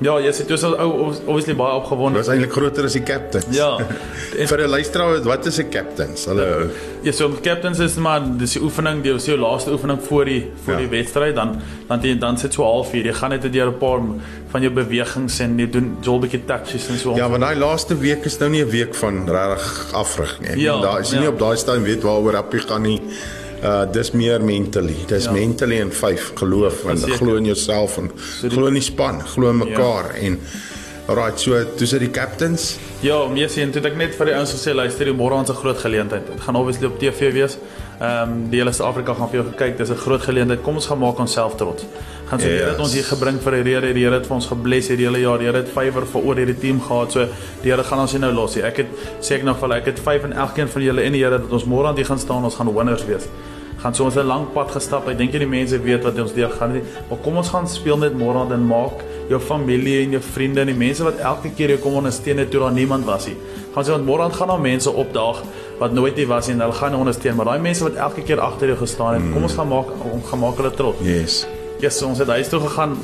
ja, 0.00 0.18
jy 0.20 0.32
sit 0.32 0.48
dus 0.48 0.62
ou 0.64 0.74
obviously 1.26 1.54
baie 1.54 1.74
opgewonde. 1.74 2.18
Was 2.18 2.28
eintlik 2.28 2.52
groter 2.52 2.84
as 2.84 2.92
die 2.92 3.02
captains. 3.02 3.46
Ja. 3.50 3.76
En, 4.38 4.48
Vir 4.50 4.58
'n 4.64 4.68
luisteraar, 4.70 5.22
wat 5.22 5.46
is 5.46 5.58
'n 5.58 5.68
captains? 5.70 6.24
Hallo. 6.26 6.68
ja, 7.02 7.12
so 7.12 7.28
captains 7.42 7.78
is 7.78 7.94
maar 7.96 8.20
dis 8.38 8.52
die 8.52 8.62
oefening, 8.62 9.02
die 9.02 9.12
is 9.14 9.24
jou 9.26 9.38
laaste 9.38 9.70
oefening 9.72 9.98
voor 10.02 10.24
die 10.24 10.50
voor 10.64 10.72
Ja. 10.74 10.78
die 10.78 10.88
wedstryd 10.88 11.34
dan 11.34 11.60
dan 11.88 12.00
jy 12.02 12.18
dan 12.18 12.38
sit 12.38 12.52
so 12.54 12.62
halfuur. 12.62 13.04
Jy 13.04 13.12
gaan 13.12 13.30
net 13.30 13.52
deur 13.52 13.66
'n 13.68 13.78
paar 13.78 14.00
van 14.50 14.60
jou 14.60 14.72
bewegings 14.72 15.38
en 15.40 15.58
jy 15.58 15.70
doen 15.70 15.96
jol 16.00 16.18
bietjie 16.20 16.44
touches 16.46 16.88
en 16.88 16.98
so. 16.98 17.14
Ja, 17.16 17.28
want 17.28 17.42
daai 17.42 17.56
laaste 17.56 17.94
week 17.98 18.24
is 18.24 18.38
nou 18.38 18.50
nie 18.50 18.62
'n 18.64 18.70
week 18.70 18.94
van 18.94 19.28
regtig 19.28 19.92
afrig 19.94 20.40
nie. 20.40 20.60
Ja, 20.60 20.80
daar 20.80 21.00
is 21.00 21.10
ja. 21.10 21.18
nie 21.20 21.28
op 21.28 21.38
daai 21.38 21.56
stadium 21.56 21.84
weet 21.84 22.02
waaroor 22.02 22.36
appie 22.36 22.60
gaan 22.60 22.82
nie. 22.82 23.00
Uh 23.62 23.84
dis 23.92 24.10
meer 24.10 24.42
mentally. 24.42 24.96
Dis 25.06 25.24
Ja. 25.24 25.32
mentally 25.32 25.80
en 25.80 25.92
vyf 25.92 26.32
geloof 26.34 26.84
en 26.84 26.98
Verseker. 26.98 27.16
glo 27.16 27.36
in 27.36 27.44
jouself 27.44 27.98
en 27.98 28.10
die- 28.40 28.50
glo 28.50 28.66
in 28.66 28.74
die 28.74 28.82
span, 28.82 29.20
glo 29.20 29.50
in 29.50 29.58
mekaar 29.58 30.14
en 30.14 30.38
Alright, 31.08 31.40
so 31.40 31.58
dis 31.76 31.90
die 31.98 32.10
captains. 32.14 32.76
Ja, 33.02 33.26
mees 33.26 33.56
en 33.58 33.72
toe 33.74 33.80
het 33.82 33.88
ek 33.90 33.96
net 33.98 34.12
vir 34.14 34.28
die 34.30 34.34
ouens 34.38 34.52
gesê 34.54 34.70
luister, 34.72 35.08
die 35.10 35.12
môre 35.12 35.34
ons 35.34 35.50
'n 35.50 35.54
groot 35.58 35.78
geleentheid. 35.78 36.26
Dit 36.26 36.40
gaan 36.40 36.54
obviously 36.54 36.86
op 36.86 36.98
TV 36.98 37.32
wees. 37.32 37.58
Ehm 38.00 38.30
um, 38.30 38.50
die 38.50 38.58
hele 38.58 38.72
Suid-Afrika 38.72 39.14
gaan 39.14 39.28
vir 39.28 39.42
jou 39.42 39.50
gekyk. 39.50 39.78
Dis 39.78 39.90
'n 39.90 39.96
groot 39.96 40.22
geleentheid. 40.22 40.62
Kom 40.62 40.74
ons 40.74 40.86
gaan 40.86 40.98
maak 40.98 41.18
onsself 41.18 41.56
trots. 41.56 41.84
Gaan 42.28 42.38
sê 42.38 42.42
so, 42.42 42.48
yes. 42.48 42.70
dit 42.70 42.78
ons 42.78 42.92
hier 42.92 43.04
gebring 43.04 43.40
vir 43.42 43.52
'n 43.52 43.62
rede. 43.64 43.92
Die 43.94 44.04
Here 44.04 44.14
het 44.14 44.26
vir 44.26 44.34
ons 44.34 44.46
gebless 44.46 44.88
hierdie 44.88 45.06
hele 45.06 45.20
jaar. 45.20 45.38
Die 45.38 45.46
Here 45.46 45.58
het 45.58 45.68
vyver 45.68 46.06
vir 46.06 46.22
oor 46.22 46.36
hierdie 46.36 46.58
team 46.60 46.80
gehad. 46.80 47.12
So 47.12 47.26
die 47.62 47.70
Here 47.70 47.82
gaan 47.82 47.98
ons 47.98 48.12
nie 48.12 48.20
nou 48.20 48.32
los 48.32 48.54
nie. 48.54 48.62
Ek 48.62 48.76
het 48.76 48.86
sê 49.20 49.34
ek 49.34 49.42
nog 49.42 49.58
vir 49.58 49.72
ek 49.72 49.86
het 49.86 49.98
vyf 49.98 50.24
en 50.24 50.32
elkeen 50.32 50.68
van 50.68 50.82
julle 50.82 51.02
in 51.02 51.12
die 51.12 51.24
Here 51.24 51.38
dat 51.38 51.50
ons 51.50 51.64
môre 51.64 51.88
aan 51.88 51.96
die 51.96 52.04
gaan 52.04 52.18
staan. 52.18 52.44
Ons 52.44 52.54
gaan 52.54 52.74
winners 52.74 53.04
wees 53.04 53.26
gaan 53.82 53.94
so 53.94 54.04
ons 54.04 54.16
'n 54.16 54.26
lang 54.26 54.46
pad 54.54 54.70
gestap. 54.70 55.08
Ek 55.08 55.18
dink 55.18 55.32
jy 55.32 55.38
die 55.38 55.46
mense 55.46 55.78
weet 55.82 56.04
wat 56.04 56.18
ons 56.18 56.32
deur 56.32 56.50
gaan 56.50 56.72
nie. 56.72 56.82
Maar 57.08 57.18
kom 57.18 57.36
ons 57.36 57.48
gaan 57.48 57.66
speel 57.68 57.98
net 57.98 58.14
môre 58.14 58.48
dan 58.48 58.66
maak 58.66 59.02
jou 59.28 59.40
familie 59.40 60.04
en 60.04 60.10
jou 60.10 60.22
vriende 60.22 60.60
en 60.60 60.66
die 60.66 60.76
mense 60.76 61.04
wat 61.04 61.18
elke 61.18 61.50
keer 61.56 61.68
jou 61.68 61.78
kom 61.78 61.94
ondersteun 61.94 62.38
het 62.38 62.50
toe 62.50 62.60
daar 62.60 62.72
niemand 62.72 63.04
was 63.04 63.26
nie. 63.26 63.36
Gaan 63.74 63.84
sê 63.84 63.90
want 63.90 64.06
môre 64.06 64.30
gaan 64.30 64.48
daar 64.48 64.60
mense 64.60 64.90
opdaag 64.90 65.42
wat 65.78 65.92
nooit 65.92 66.16
hier 66.16 66.28
was 66.28 66.46
nie 66.46 66.54
en 66.54 66.60
hulle 66.60 66.72
gaan 66.72 66.94
ondersteun, 66.94 67.36
maar 67.36 67.44
daai 67.44 67.58
mense 67.58 67.82
wat 67.82 67.94
elke 67.94 68.22
keer 68.22 68.40
agter 68.40 68.68
jou 68.68 68.78
gestaan 68.78 69.14
het, 69.14 69.22
mm. 69.22 69.32
kom 69.32 69.42
ons 69.42 69.56
gaan 69.58 69.68
maak 69.68 69.86
om 70.12 70.22
gaan 70.22 70.38
maak 70.38 70.56
hulle 70.56 70.70
trots. 70.70 71.00
Yes. 71.02 71.46
Ja, 71.80 71.88
yes, 71.88 71.98
so 71.98 72.06
ons 72.06 72.18
het 72.18 72.28
huis 72.28 72.48
toe 72.48 72.60
gegaan 72.60 72.96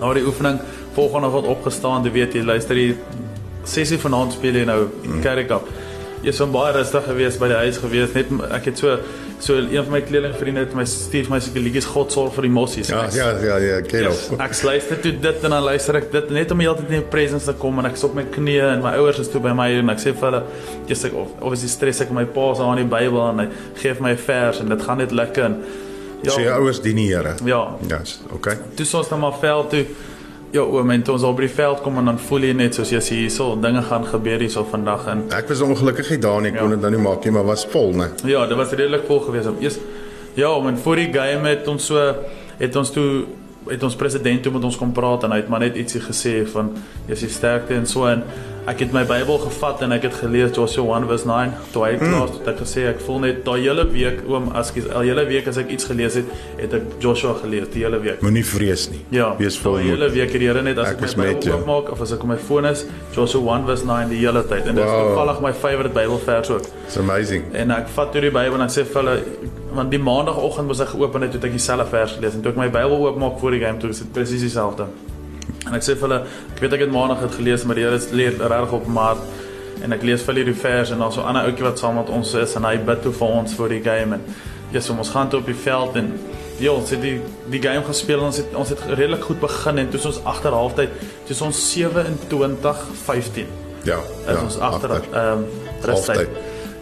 na 0.00 0.12
die 0.14 0.24
oefening. 0.26 0.58
Volgende 0.96 1.30
wat 1.32 1.46
opgestaan, 1.46 2.04
jy 2.04 2.12
weet 2.12 2.34
jy 2.34 2.42
luister 2.42 2.74
die 2.74 2.96
sessie 3.64 3.98
vanaand 3.98 4.32
speel 4.32 4.54
jy 4.54 4.64
nou 4.66 4.80
mm. 4.88 5.20
Kerk 5.22 5.50
op. 5.50 5.68
Jy 6.22 6.30
is 6.30 6.38
so 6.38 6.46
baie 6.46 6.72
rustig 6.74 7.04
geweest 7.06 7.38
by 7.42 7.50
die 7.52 7.60
huis 7.64 7.78
geweest. 7.82 8.14
Net 8.14 8.52
ek 8.58 8.70
het 8.70 8.82
so 8.82 8.98
So 9.42 9.56
een 9.58 9.82
van 9.82 9.90
my 9.90 10.00
kledingvriende 10.06 10.62
het 10.62 10.74
my 10.78 10.84
stuur 10.86 11.26
my 11.32 11.40
seker 11.42 11.64
liedjies 11.64 11.88
God 11.90 12.12
sorg 12.14 12.36
vir 12.36 12.46
die 12.46 12.52
mossies. 12.54 12.92
Ja, 12.92 13.08
ja, 13.10 13.32
ja, 13.42 13.56
ja, 13.58 13.80
ken 13.82 14.04
yes, 14.06 14.28
op. 14.30 14.38
Ek 14.44 14.54
luister 14.62 15.00
toe 15.02 15.12
dit 15.24 15.46
en 15.48 15.54
dan 15.56 15.64
luister 15.66 15.98
ek 15.98 16.12
dit 16.12 16.30
net 16.36 16.54
om 16.54 16.62
heeltyd 16.62 16.92
in 16.92 17.00
die 17.00 17.08
presence 17.10 17.50
te 17.50 17.54
kom 17.58 17.82
en 17.82 17.88
ek 17.90 17.98
is 17.98 18.06
op 18.06 18.14
my 18.14 18.22
knieë 18.36 18.68
en 18.76 18.84
my 18.84 18.92
ouers 19.00 19.18
is 19.24 19.32
toe 19.32 19.42
by 19.42 19.50
my 19.58 19.66
en 19.80 19.90
ek 19.90 19.98
sê 19.98 20.12
vir 20.14 20.28
hulle, 20.28 20.42
"Jy's 20.86 21.04
ek 21.10 21.16
of 21.18 21.58
die 21.58 21.72
stres 21.72 22.00
ek 22.06 22.12
my 22.14 22.24
pa 22.24 22.54
se 22.54 22.62
aan 22.62 22.84
die 22.84 22.86
Bybel 22.86 23.18
en 23.30 23.42
hy 23.42 23.48
gee 23.82 23.94
vir 23.94 24.02
my 24.02 24.14
vers 24.16 24.60
en 24.60 24.68
dit 24.68 24.82
gaan 24.82 24.98
net 24.98 25.10
lekker." 25.10 25.44
En, 25.44 25.58
ja. 26.22 26.30
So 26.30 26.40
jou 26.40 26.54
ouers 26.60 26.80
dien 26.80 26.96
die 26.96 27.08
Here. 27.08 27.34
Ja. 27.44 27.74
Ja, 27.88 27.98
yes, 27.98 28.20
okay. 28.30 28.56
Toe 28.76 28.86
sou 28.86 29.02
ons 29.02 29.08
dan 29.08 29.20
maar 29.20 29.34
veld 29.40 29.70
toe 29.70 29.84
Ja, 30.52 30.60
oom, 30.60 30.90
en 30.92 31.02
toe 31.02 31.14
ons 31.14 31.22
op 31.24 31.38
die 31.40 31.48
veld 31.48 31.80
kom 31.80 31.96
en 31.96 32.10
dan 32.10 32.18
voel 32.20 32.44
jy 32.50 32.52
net 32.58 32.76
soos 32.76 32.90
jy 32.92 32.98
sê 33.00 33.16
hierso 33.22 33.54
dinge 33.56 33.80
gaan 33.88 34.04
gebeur 34.04 34.42
hierso 34.44 34.66
vandag 34.68 35.06
en 35.08 35.22
ek 35.32 35.48
was 35.48 35.62
ongelukkig 35.64 36.10
nie 36.12 36.18
daar 36.20 36.42
nie, 36.44 36.50
ek 36.52 36.58
ja. 36.58 36.64
kon 36.66 36.74
dit 36.74 36.82
nou 36.84 36.90
nie 36.92 37.00
maak 37.00 37.24
nie, 37.24 37.32
maar 37.32 37.46
was 37.48 37.64
vol, 37.72 37.94
né? 37.96 38.10
Ja, 38.28 38.42
dit 38.50 38.60
was 38.60 38.74
redelik 38.76 39.06
vol 39.08 39.22
geweest. 39.24 39.48
Eers 39.64 39.78
ja, 40.36 40.50
om 40.52 40.68
en 40.68 40.76
voor 40.84 41.00
die 41.00 41.08
game 41.14 41.48
het 41.48 41.68
ons 41.72 41.88
so 41.88 42.02
het 42.58 42.76
ons 42.76 42.92
toe 42.92 43.08
het 43.70 43.82
ons 43.82 43.96
president 43.96 44.42
toe 44.42 44.52
met 44.52 44.64
ons 44.64 44.78
kom 44.78 44.92
praat 44.92 45.24
en 45.24 45.34
hy 45.34 45.42
het 45.42 45.50
maar 45.52 45.62
net 45.64 45.76
ietsie 45.78 46.02
gesê 46.02 46.40
van 46.54 46.72
jy's 47.10 47.26
sterkte 47.34 47.76
en 47.78 47.86
so 47.86 48.08
en 48.10 48.24
ek 48.70 48.84
het 48.84 48.92
my 48.94 49.02
Bybel 49.06 49.40
gevat 49.42 49.80
en 49.82 49.94
ek 49.96 50.04
het 50.06 50.16
gelees 50.20 50.52
Joshua 50.54 51.00
1:9 51.00 51.54
toe 51.74 51.82
hy 51.82 51.96
klaar 51.98 52.28
hmm. 52.28 52.36
het 52.36 52.50
ek 52.52 52.60
gesê 52.62 52.84
ek 52.92 53.00
voel 53.02 53.18
net 53.24 53.40
daai 53.46 53.58
hele 53.64 53.84
week 53.90 54.20
oom 54.30 54.50
as 54.58 54.70
ek 54.70 54.86
al 54.94 55.06
hele 55.06 55.24
week 55.26 55.48
as 55.50 55.58
ek 55.58 55.72
iets 55.74 55.88
gelees 55.90 56.18
het 56.20 56.30
het 56.60 56.76
ek 56.78 56.92
Joshua 57.02 57.34
gelees 57.40 57.66
die 57.74 57.82
hele 57.82 57.98
week. 58.02 58.22
Moenie 58.22 58.44
vrees 58.46 58.86
nie. 58.92 59.02
Ja, 59.14 59.32
wees 59.38 59.58
vol 59.58 59.80
die 59.80 59.90
hele 59.90 60.10
week 60.14 60.30
die 60.36 60.46
Here 60.46 60.62
net 60.62 60.78
as 60.78 60.92
ek, 60.92 61.02
ek 61.02 61.16
my 61.18 61.32
Bybel 61.32 61.56
oopmaak 61.56 61.90
of 61.94 62.04
as 62.06 62.14
ek 62.14 62.22
op 62.22 62.30
my 62.30 62.38
foon 62.38 62.70
is 62.70 62.84
Joshua 63.16 63.58
1:9 63.58 64.14
die 64.14 64.20
hele 64.22 64.44
tyd. 64.46 64.68
En 64.70 64.78
dit 64.78 64.84
wow. 64.84 64.94
is 64.94 65.10
toevallig 65.10 65.42
my 65.48 65.52
favorite 65.64 65.94
Bybelvers 65.98 66.54
ook. 66.54 66.70
It's 66.86 67.00
amazing. 67.02 67.50
En 67.58 67.74
ek 67.74 67.90
vat 67.96 68.14
toe 68.14 68.22
die 68.28 68.34
Bybel 68.34 68.60
en 68.60 68.68
ek 68.68 68.76
sê 68.76 68.86
vir 68.86 69.02
hulle 69.02 69.60
want 69.74 69.90
die 69.90 70.02
maandagooggend 70.02 70.68
was 70.68 70.80
ek 70.80 70.88
geopen 70.88 71.22
het 71.22 71.30
toe 71.30 71.40
ek 71.48 71.56
dieselfde 71.56 71.86
vers 71.86 72.12
gelees 72.18 72.34
en 72.34 72.42
toe 72.42 72.52
ek 72.52 72.60
my 72.60 72.68
Bybel 72.70 72.98
oopmaak 73.06 73.38
voor 73.40 73.50
die 73.56 73.64
game 73.64 73.78
toe 73.78 73.90
is 73.90 73.98
dit 74.04 74.12
presies 74.12 74.40
dieselfde 74.40 74.86
En 75.66 75.76
ek 75.76 75.84
sê 75.86 75.94
vir 75.94 76.08
hulle, 76.08 76.18
ek 76.54 76.60
weet 76.62 76.76
ek 76.76 76.84
het 76.86 76.92
maandag 76.92 77.22
het 77.22 77.36
gelees, 77.38 77.64
maar 77.66 77.78
die 77.78 77.84
Here 77.86 77.98
leer 78.16 78.38
reg 78.50 78.74
op 78.74 78.86
maar 78.90 79.20
en 79.82 79.94
ek 79.94 80.04
lees 80.06 80.22
vir 80.26 80.40
hierdie 80.40 80.58
vers 80.58 80.92
en 80.94 81.02
dan 81.02 81.12
so 81.12 81.22
'n 81.22 81.32
ander 81.32 81.48
ouetjie 81.48 81.66
wat 81.66 81.78
saam 81.78 81.96
met 81.98 82.10
ons 82.10 82.34
is 82.34 82.54
en 82.56 82.64
hy 82.64 82.76
bid 82.78 83.02
toe 83.02 83.12
vir 83.12 83.28
ons 83.28 83.54
vir 83.54 83.68
die 83.68 83.82
game 83.82 84.14
en 84.14 84.22
ja, 84.72 84.80
so 84.80 84.94
ons 84.94 85.10
gaan 85.10 85.28
toe 85.28 85.40
op 85.40 85.46
die 85.46 85.54
veld 85.54 85.96
en 85.96 86.12
ja, 86.58 86.70
ons 86.72 86.90
het 86.90 87.02
die 87.02 87.20
die 87.50 87.62
game 87.62 87.82
gespeel 87.84 88.18
en 88.18 88.24
ons 88.24 88.36
het 88.36 88.54
ons 88.54 88.68
het 88.68 88.78
redelik 88.88 89.22
goed 89.22 89.40
begin 89.40 89.78
en 89.78 89.90
toe 89.90 90.00
ons 90.06 90.24
agter 90.24 90.52
halftyd, 90.52 90.90
toe 91.26 91.36
ons 91.46 91.76
27-15. 91.76 93.46
Ja, 93.84 93.98
is 93.98 94.36
ja, 94.36 94.42
ons 94.42 94.58
agter 94.58 94.90
ehm 94.90 95.38
um, 95.38 95.44
rustig. 95.82 96.28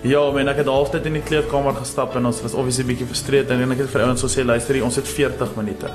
Ja, 0.06 0.22
men 0.32 0.48
ek 0.48 0.62
het 0.62 0.68
halftyd 0.70 1.10
in 1.10 1.18
die 1.18 1.24
kleedkamer 1.24 1.74
gestap 1.76 2.14
en 2.16 2.30
ons 2.30 2.38
was 2.40 2.54
obviously 2.56 2.86
bietjie 2.88 3.08
frustreerd 3.10 3.50
en 3.52 3.74
ek 3.74 3.82
het 3.82 3.90
vir 3.92 4.06
ouens 4.06 4.22
gesê 4.24 4.46
luister, 4.46 4.78
ons 4.86 4.96
het 4.96 5.08
40 5.08 5.52
minute. 5.58 5.90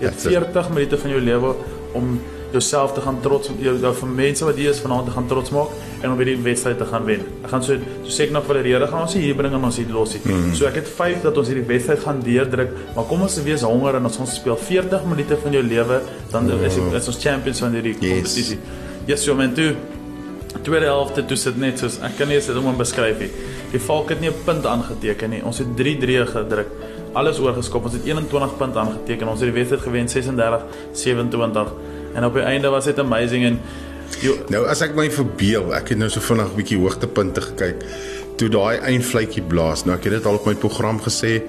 Jy 0.00 0.10
het 0.10 0.26
40 0.26 0.68
minute 0.74 0.98
van 1.00 1.14
jou 1.14 1.22
lewe 1.24 1.54
om 1.96 2.12
jouself 2.52 2.92
te 2.92 3.02
gaan 3.04 3.20
trots 3.22 3.50
jou 3.62 3.72
jou 3.78 3.92
vir 4.00 4.10
mense 4.10 4.44
wat 4.44 4.58
hier 4.58 4.72
is 4.74 4.80
vanaand 4.82 5.06
te 5.06 5.12
gaan 5.14 5.28
trots 5.30 5.52
maak 5.54 5.70
en 6.00 6.10
om 6.10 6.18
hierdie 6.18 6.36
wedstryd 6.44 6.80
te 6.82 6.88
gaan 6.90 7.06
wen. 7.06 7.22
Ek 7.44 7.52
gaan 7.52 7.64
so 7.64 7.76
so 8.02 8.12
sê 8.12 8.26
ek 8.26 8.34
nog 8.34 8.44
vir 8.48 8.60
die 8.60 8.74
Here 8.74 8.88
gaan 8.90 9.06
ons 9.06 9.14
hier 9.16 9.38
bring 9.38 9.54
en 9.56 9.68
ons 9.68 9.78
hier 9.80 9.92
los 9.94 10.16
hier. 10.16 10.26
Mm. 10.26 10.50
So 10.58 10.68
ek 10.68 10.80
het 10.82 10.90
5 10.98 11.22
dat 11.28 11.40
ons 11.40 11.52
hierdie 11.52 11.66
wedstryd 11.68 12.02
gaan 12.04 12.20
deurdruk, 12.26 12.74
maar 12.96 13.06
kom 13.08 13.22
ons 13.24 13.38
wees 13.46 13.64
honger 13.66 14.00
en 14.00 14.10
ons 14.10 14.20
ons 14.26 14.34
speel 14.40 14.58
40 14.66 15.06
minute 15.12 15.40
van 15.44 15.56
jou 15.56 15.64
lewe 15.70 16.02
dan 16.34 16.50
mm. 16.50 16.66
is, 16.68 16.76
is 17.00 17.10
ons 17.14 17.22
champions 17.22 17.64
van 17.64 17.78
hierdie 17.78 17.96
kompetisie. 18.02 18.58
Yes, 18.58 19.08
yes 19.14 19.26
so 19.28 19.38
men 19.38 19.54
toe 19.56 19.70
tweede 20.62 20.86
helfte 20.86 21.24
toe 21.24 21.36
sit 21.36 21.56
net 21.56 21.78
soos 21.78 21.98
ek 22.06 22.16
kan 22.18 22.28
nie 22.28 22.40
dit 22.40 22.56
om 22.56 22.76
beskryf 22.76 23.18
nie. 23.18 23.30
Die 23.72 23.80
Valk 23.80 24.08
het 24.10 24.20
nie 24.20 24.30
'n 24.30 24.44
punt 24.44 24.66
aangeteken 24.66 25.30
nie. 25.30 25.44
Ons 25.44 25.58
het 25.58 25.76
3-3 25.76 26.26
gedruk 26.26 26.68
alles 27.12 27.38
oorgeskop. 27.38 27.84
Ons 27.84 27.92
het 27.92 28.04
21 28.04 28.56
punte 28.56 28.78
aangeteken. 28.78 29.28
Ons 29.28 29.40
het 29.40 29.50
die 29.50 29.56
wedstryd 29.56 29.82
gewen 29.82 30.08
36-27 30.08 31.72
en 32.14 32.24
op 32.24 32.34
die 32.34 32.42
einde 32.42 32.68
was 32.68 32.84
dit 32.84 32.98
amazing 32.98 33.44
en 33.44 33.60
jo, 34.20 34.34
nou 34.48 34.64
as 34.66 34.80
ek 34.82 34.96
my 34.98 35.06
verbeel, 35.10 35.68
ek 35.74 35.92
het 35.94 35.98
nou 35.98 36.08
so 36.10 36.20
vinnig 36.20 36.50
'n 36.50 36.56
bietjie 36.56 36.78
hoogtepunte 36.78 37.40
gekyk 37.40 37.84
toe 38.36 38.48
daai 38.48 38.78
eindvletjie 38.78 39.42
blaas. 39.42 39.84
Nou 39.84 39.96
ek 39.96 40.04
het 40.04 40.12
dit 40.12 40.26
al 40.26 40.34
op 40.34 40.46
my 40.46 40.54
program 40.54 41.00
gesê. 41.00 41.42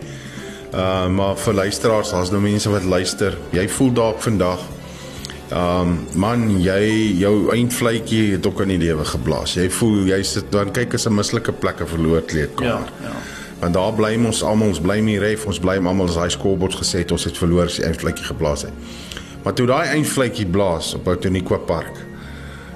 Uh 0.74 1.08
maar 1.08 1.36
vir 1.36 1.54
luisteraars, 1.54 2.12
daar's 2.12 2.32
nou 2.32 2.42
mense 2.42 2.70
wat 2.70 2.84
luister. 2.84 3.38
Jy 3.52 3.68
voel 3.70 3.92
dalk 3.92 4.22
vandag 4.22 4.60
Um 5.52 5.98
man, 6.16 6.46
jy 6.64 7.12
jou 7.20 7.52
eindvletjie 7.52 8.38
het 8.38 8.46
ook 8.48 8.62
in 8.64 8.72
die 8.72 8.80
lewe 8.86 9.04
geblaas. 9.06 9.58
Jy 9.60 9.68
voel 9.76 10.08
jy 10.08 10.22
sit 10.24 10.52
dan 10.54 10.72
kyk 10.72 10.94
as 10.96 11.08
'n 11.08 11.16
mislike 11.16 11.52
plekke 11.52 11.88
verloor 11.88 12.22
kleedkamer. 12.22 12.88
Ja, 13.02 13.10
ja. 13.10 13.16
Want 13.60 13.74
daar 13.74 13.94
bly 13.94 14.16
ons 14.26 14.44
almal, 14.44 14.68
ons 14.68 14.80
bly 14.80 15.00
nie 15.00 15.20
ref, 15.20 15.46
ons 15.46 15.60
bly 15.60 15.76
almal 15.76 16.08
as 16.08 16.16
daai 16.16 16.30
scoreboards 16.30 16.76
gesê 16.76 17.04
het 17.04 17.12
ons 17.12 17.24
het 17.24 17.38
verloor 17.38 17.66
as 17.66 17.76
die 17.76 17.86
eindvletjie 17.86 18.26
geblaas 18.26 18.62
het. 18.62 18.74
Maar 19.44 19.54
toe 19.54 19.68
daai 19.68 19.88
eindvletjie 19.88 20.46
blaas 20.46 20.94
op 20.94 21.08
Outoniqua 21.08 21.58
Park. 21.58 22.00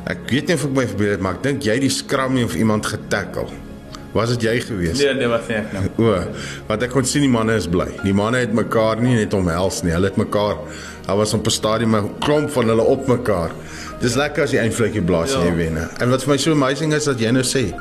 Ek 0.05 0.29
weet 0.29 0.47
nie 0.47 0.55
of 0.55 0.65
ek 0.65 0.75
my 0.75 0.85
verbeel 0.87 1.11
het, 1.11 1.21
maar 1.21 1.33
ek 1.33 1.43
dink 1.43 1.63
jy 1.63 1.79
die 1.79 1.89
skram 1.89 2.33
nie 2.33 2.43
of 2.43 2.55
iemand 2.55 2.85
getackle. 2.85 3.47
Was 4.15 4.31
dit 4.31 4.45
jy 4.47 4.59
gewees? 4.63 4.99
Nee, 5.01 5.13
nee, 5.13 5.27
was 5.27 5.47
nie 5.51 5.57
ek 5.59 5.73
nie. 5.75 5.89
O, 5.99 6.15
want 6.69 6.83
ek 6.87 6.93
kon 6.95 7.03
sien 7.03 7.25
die 7.25 7.31
manne 7.31 7.57
is 7.59 7.67
bly. 7.67 7.89
Die 8.05 8.15
manne 8.15 8.39
het 8.45 8.53
mekaar 8.55 9.01
nie 9.03 9.17
net 9.17 9.35
omhels 9.35 9.81
nie, 9.83 9.91
hulle 9.91 10.07
het 10.07 10.19
mekaar 10.21 10.55
Daar 11.05 11.15
was 11.15 11.33
op 11.33 11.45
'n 11.45 11.49
stadium 11.49 11.95
'n 11.95 12.17
klomp 12.19 12.51
van 12.51 12.67
hulle 12.67 12.81
op 12.81 13.07
mekaar. 13.07 13.51
Dis 13.99 14.15
lekker 14.15 14.43
as 14.43 14.51
jy 14.51 14.57
eindvletjie 14.57 15.01
blaas 15.01 15.31
ja. 15.31 15.39
en 15.39 15.45
jy 15.45 15.55
wen. 15.55 15.77
En 15.97 16.09
wat 16.09 16.23
vir 16.23 16.31
my 16.31 16.37
so 16.37 16.51
amazing 16.51 16.93
is 16.93 17.03
dat 17.03 17.19
jy 17.19 17.29
nou 17.29 17.43
sê, 17.43 17.73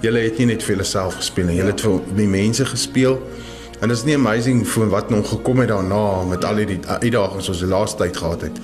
julle 0.00 0.18
het 0.18 0.38
nie 0.38 0.46
net 0.46 0.62
vir 0.62 0.74
julleself 0.74 1.14
gespeel 1.14 1.46
nie, 1.46 1.56
julle 1.56 1.70
het 1.70 1.80
vir 1.80 2.00
die 2.16 2.26
mense 2.26 2.64
gespeel. 2.64 3.20
En 3.80 3.88
dit 3.88 3.96
is 3.96 4.04
nie 4.04 4.14
amazing 4.14 4.68
vir 4.68 4.88
wat 4.88 5.10
nou 5.10 5.22
gekom 5.24 5.58
het 5.58 5.68
daarna 5.68 6.24
met 6.24 6.44
al 6.44 6.54
die 6.54 6.80
uitdagings 6.86 7.46
wat 7.46 7.48
ons 7.48 7.58
die 7.58 7.68
laaste 7.68 8.02
tyd 8.02 8.16
gehad 8.16 8.40
het. 8.40 8.60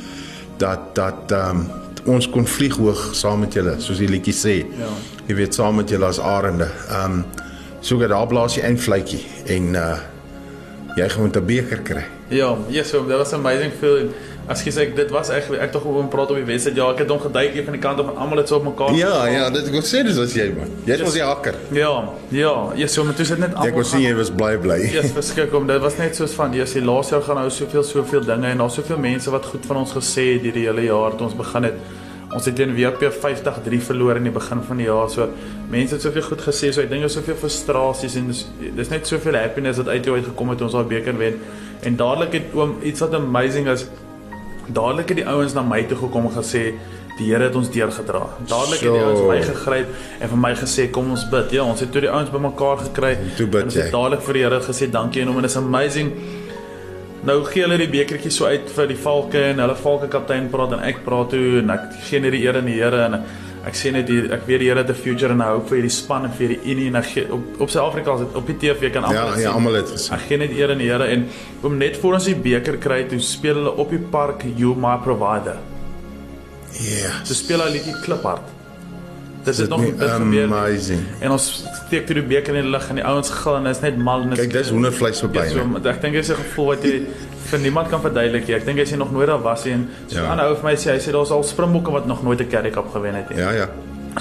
Dat 0.56 0.94
dat 0.94 1.32
ehm 1.32 1.56
um, 1.56 1.81
ons 2.06 2.28
kon 2.28 2.46
vlieg 2.46 2.76
hoog 2.76 3.14
saam 3.14 3.40
met 3.44 3.54
julle, 3.54 3.76
soos 3.78 3.98
die 3.98 4.08
liedjie 4.10 4.34
sê. 4.34 4.56
Ja. 4.78 4.90
Jy 5.28 5.34
weet 5.38 5.54
saam 5.54 5.76
met 5.76 5.90
julle 5.90 6.06
as 6.06 6.20
arende. 6.20 6.70
Ehm 6.90 7.22
um, 7.22 7.24
so 7.82 7.98
gou 7.98 8.06
daar 8.08 8.26
blaas 8.30 8.54
jy 8.54 8.62
'n 8.62 8.78
vletjie 8.78 9.22
en 9.46 9.74
uh 9.74 9.98
jy 10.96 11.08
gaan 11.08 11.30
'n 11.32 11.46
beker 11.46 11.82
kry. 11.82 12.04
Ja, 12.28 12.56
yes, 12.68 12.90
so 12.90 13.04
that 13.06 13.18
was 13.18 13.32
amazing 13.32 13.72
feeling. 13.72 14.12
As 14.52 14.60
jy 14.66 14.72
sê 14.74 14.84
dit 14.92 15.12
was 15.14 15.30
ek 15.32 15.48
ek 15.64 15.70
tog 15.72 15.86
gewoon 15.86 16.10
praat 16.12 16.32
op 16.34 16.36
die 16.36 16.44
wedstryd. 16.44 16.76
Ja, 16.76 16.90
ek 16.92 17.02
het 17.04 17.12
hom 17.12 17.20
geduik 17.22 17.54
hier 17.56 17.64
van 17.64 17.76
die 17.76 17.80
kant 17.80 18.02
af 18.02 18.10
en 18.12 18.18
almal 18.20 18.42
het 18.42 18.52
so 18.52 18.58
op 18.58 18.66
mekaar. 18.66 18.92
Ja, 18.98 19.14
ja, 19.32 19.46
dit 19.54 19.70
ek 19.70 19.88
sê 19.88 20.02
dis 20.04 20.20
as 20.20 20.34
jy 20.36 20.50
man. 20.56 20.74
Jy 20.88 20.98
was 21.00 21.16
die 21.16 21.24
hakker. 21.24 21.56
Ja, 21.76 21.92
ja, 22.36 22.52
jy 22.76 22.90
sê 22.92 23.06
maar 23.06 23.16
toe 23.16 23.28
sit 23.30 23.40
net 23.40 23.56
almal. 23.56 23.72
Ek 23.72 23.80
was 23.80 23.94
sien 23.94 24.04
jy 24.04 24.12
was 24.18 24.32
bly 24.42 24.52
bly. 24.60 24.78
Ja, 24.92 25.06
beskik 25.16 25.56
om 25.56 25.70
dit 25.70 25.80
was 25.86 25.96
net 26.02 26.20
soos 26.20 26.36
van 26.36 26.52
jy 26.56 26.68
sê 26.68 26.84
laas 26.84 27.14
jaar 27.14 27.24
gaan 27.24 27.40
nou 27.40 27.48
soveel 27.54 27.86
soveel 27.88 28.28
dinge 28.28 28.52
en 28.52 28.64
daar's 28.64 28.76
soveel 28.76 29.00
mense 29.00 29.32
wat 29.32 29.48
goed 29.54 29.68
van 29.72 29.82
ons 29.86 29.96
gesê 29.96 30.34
het 30.34 30.44
hierdie 30.48 30.68
hele 30.68 30.88
jaar 30.90 31.16
toe 31.16 31.30
ons 31.30 31.38
begin 31.38 31.70
het. 31.70 31.80
Ons 32.32 32.46
het 32.48 32.56
teen 32.56 32.70
WP 32.72 33.10
50-3 33.12 33.80
verloor 33.88 34.16
in 34.16 34.28
die 34.28 34.32
begin 34.32 34.62
van 34.64 34.78
die 34.80 34.86
jaar. 34.88 35.10
So 35.12 35.28
mense 35.72 35.98
het 35.98 36.04
soveel 36.04 36.24
goed 36.30 36.44
gesê, 36.44 36.70
so 36.72 36.80
ek 36.84 36.88
dink 36.92 37.04
daar's 37.04 37.16
soveel 37.18 37.36
frustrasies 37.40 38.16
en 38.20 38.30
dis 38.32 38.46
dis 38.78 38.92
net 38.92 39.08
soveel 39.08 39.36
happiness 39.36 39.80
wat 39.82 39.92
uit 39.92 40.08
jou 40.08 40.16
uit 40.16 40.24
gekom 40.30 40.52
het 40.52 40.64
ons 40.64 40.76
daai 40.76 40.88
beker 40.94 41.18
wen. 41.20 41.36
En 41.82 41.98
dadelik 41.98 42.38
het 42.38 42.56
oom 42.56 42.78
iets 42.88 43.04
wat 43.04 43.14
amazing 43.18 43.68
is 43.72 43.84
dadelik 44.74 45.12
het 45.12 45.22
die 45.22 45.28
ouens 45.28 45.54
na 45.56 45.64
my 45.66 45.82
toe 45.88 45.98
gekom 46.00 46.28
en 46.28 46.36
gesê 46.36 46.64
die 47.18 47.28
Here 47.28 47.44
het 47.44 47.56
ons 47.58 47.68
deurgedra. 47.70 48.22
Dadelik 48.48 48.80
so. 48.80 48.92
het 48.92 48.94
die 48.94 49.06
ouens 49.06 49.24
my 49.28 49.40
gegryp 49.46 49.90
en 50.18 50.30
vir 50.32 50.40
my 50.44 50.52
gesê 50.58 50.86
kom 50.90 51.10
ons 51.12 51.24
bid. 51.32 51.52
Ja, 51.58 51.66
ons 51.68 51.82
het 51.84 51.92
toe 51.92 52.04
die 52.06 52.10
ouens 52.10 52.32
bymekaar 52.32 52.86
gekry 52.86 53.12
en 53.18 53.34
toe 53.36 53.48
bid 53.52 53.74
jy. 53.76 53.90
Dadelik 53.92 54.24
vir 54.26 54.38
die 54.38 54.46
Here 54.46 54.62
gesê 54.64 54.88
dankie 54.90 55.24
en 55.24 55.32
hom 55.32 55.42
en 55.42 55.48
is 55.50 55.58
amazing. 55.60 56.12
Nou 57.28 57.38
gee 57.46 57.62
hulle 57.62 57.78
die 57.78 57.90
bekertjie 57.90 58.32
so 58.34 58.48
uit 58.50 58.70
vir 58.74 58.88
die 58.90 58.98
valke 58.98 59.44
en 59.52 59.62
hulle 59.62 59.76
valke 59.78 60.08
kaptein 60.10 60.48
praat 60.50 60.74
en 60.74 60.82
ek 60.88 61.04
praat 61.06 61.30
toe 61.36 61.60
en 61.60 61.70
ek 61.76 61.92
gee 62.08 62.22
net 62.22 62.34
die 62.34 62.42
eer 62.46 62.58
aan 62.58 62.70
die 62.70 62.80
Here 62.80 63.04
en 63.04 63.20
ek 63.64 63.74
sê 63.74 63.92
net 63.92 64.08
hier 64.08 64.32
ek 64.32 64.46
weet 64.46 64.58
die 64.60 64.68
Here 64.68 64.78
het 64.82 64.90
'n 64.90 64.94
future 64.94 65.32
en 65.32 65.40
hy 65.40 65.46
hoop 65.52 65.68
vir 65.68 65.76
hierdie 65.78 65.90
span 65.90 66.24
en 66.24 66.30
vir 66.32 66.48
hierdie 66.48 66.70
unie 66.72 66.86
en 66.88 66.96
ek 66.96 67.04
gee, 67.04 67.26
op 67.32 67.60
op 67.60 67.70
Suid-Afrika 67.70 68.14
is 68.14 68.18
dit 68.20 68.34
op 68.34 68.46
die 68.46 68.56
TV 68.58 68.90
kan 68.92 69.04
almal 69.04 69.14
Ja, 69.26 69.30
dit 69.34 69.42
ja, 69.42 69.48
sien. 69.48 69.54
almal 69.54 69.74
het 69.74 69.88
gesien. 69.90 70.14
Ek 70.14 70.20
gee 70.28 70.36
net 70.38 70.50
eer 70.50 70.70
aan 70.70 70.78
die 70.78 70.88
Here 70.90 71.04
en 71.04 71.26
om 71.62 71.76
net 71.78 71.96
voor 71.96 72.14
ons 72.14 72.24
die 72.24 72.34
beker 72.34 72.76
kry, 72.78 73.04
toe 73.08 73.18
speel 73.20 73.54
hulle 73.54 73.76
op 73.76 73.90
die 73.90 73.98
park 73.98 74.42
You 74.56 74.74
My 74.76 74.96
Provider. 75.02 75.56
Ja. 76.72 77.10
Toe 77.26 77.34
speel 77.36 77.58
hulle 77.60 77.70
liedjie 77.76 77.94
Kliphard. 78.02 78.42
Dit 79.44 79.56
Dit 79.56 79.56
het 79.56 79.68
nog 79.70 79.80
nie 79.82 79.90
dit 79.96 80.08
gebeur 80.10 80.26
nie. 80.26 80.42
amazing. 80.42 81.00
En 81.20 81.30
ons 81.30 81.64
steek 81.86 82.06
toe 82.06 82.14
die 82.14 82.22
beker 82.22 82.54
in 82.54 82.62
die 82.62 82.70
lug 82.70 82.88
en 82.88 82.94
die 82.94 83.04
ouens 83.04 83.30
gil 83.30 83.56
en 83.56 83.64
dit 83.64 83.74
is 83.76 83.80
net 83.82 83.96
mal 83.98 84.22
en 84.22 84.28
dit 84.30 84.38
is- 84.38 84.44
Kyk, 84.44 84.52
dis 84.52 84.70
hoendervleis 84.70 85.18
verby. 85.20 85.38
Ja, 85.38 85.48
so, 85.50 85.88
ek 85.88 86.00
dink 86.00 86.14
dit 86.14 86.22
is 86.24 86.30
'n 86.30 86.34
gevoel 86.34 86.66
wat 86.66 86.82
jy 86.84 87.02
vir 87.52 87.60
niemand 87.60 87.88
kan 87.92 88.00
verduidelik 88.00 88.46
nie. 88.48 88.54
Ek 88.56 88.64
dink 88.66 88.80
as 88.80 88.90
jy 88.90 88.96
nog 89.00 89.12
nooit 89.12 89.28
daar 89.28 89.42
was 89.42 89.64
nie 89.64 89.76
so 90.08 90.18
'n 90.18 90.22
Ja. 90.24 90.30
ander 90.32 90.46
ou 90.48 90.54
vir 90.56 90.64
my 90.64 90.74
sê 90.76 90.90
hy 90.92 90.98
sê 90.98 91.12
daar's 91.12 91.30
al 91.30 91.42
Springbokke 91.44 91.90
wat 91.92 92.06
nog 92.06 92.22
nooit 92.22 92.40
'n 92.40 92.48
Currie 92.48 92.70
Cup 92.72 92.90
gewen 92.92 93.14
het 93.14 93.28
nie. 93.30 93.38
Ja, 93.38 93.50
ja. 93.52 93.68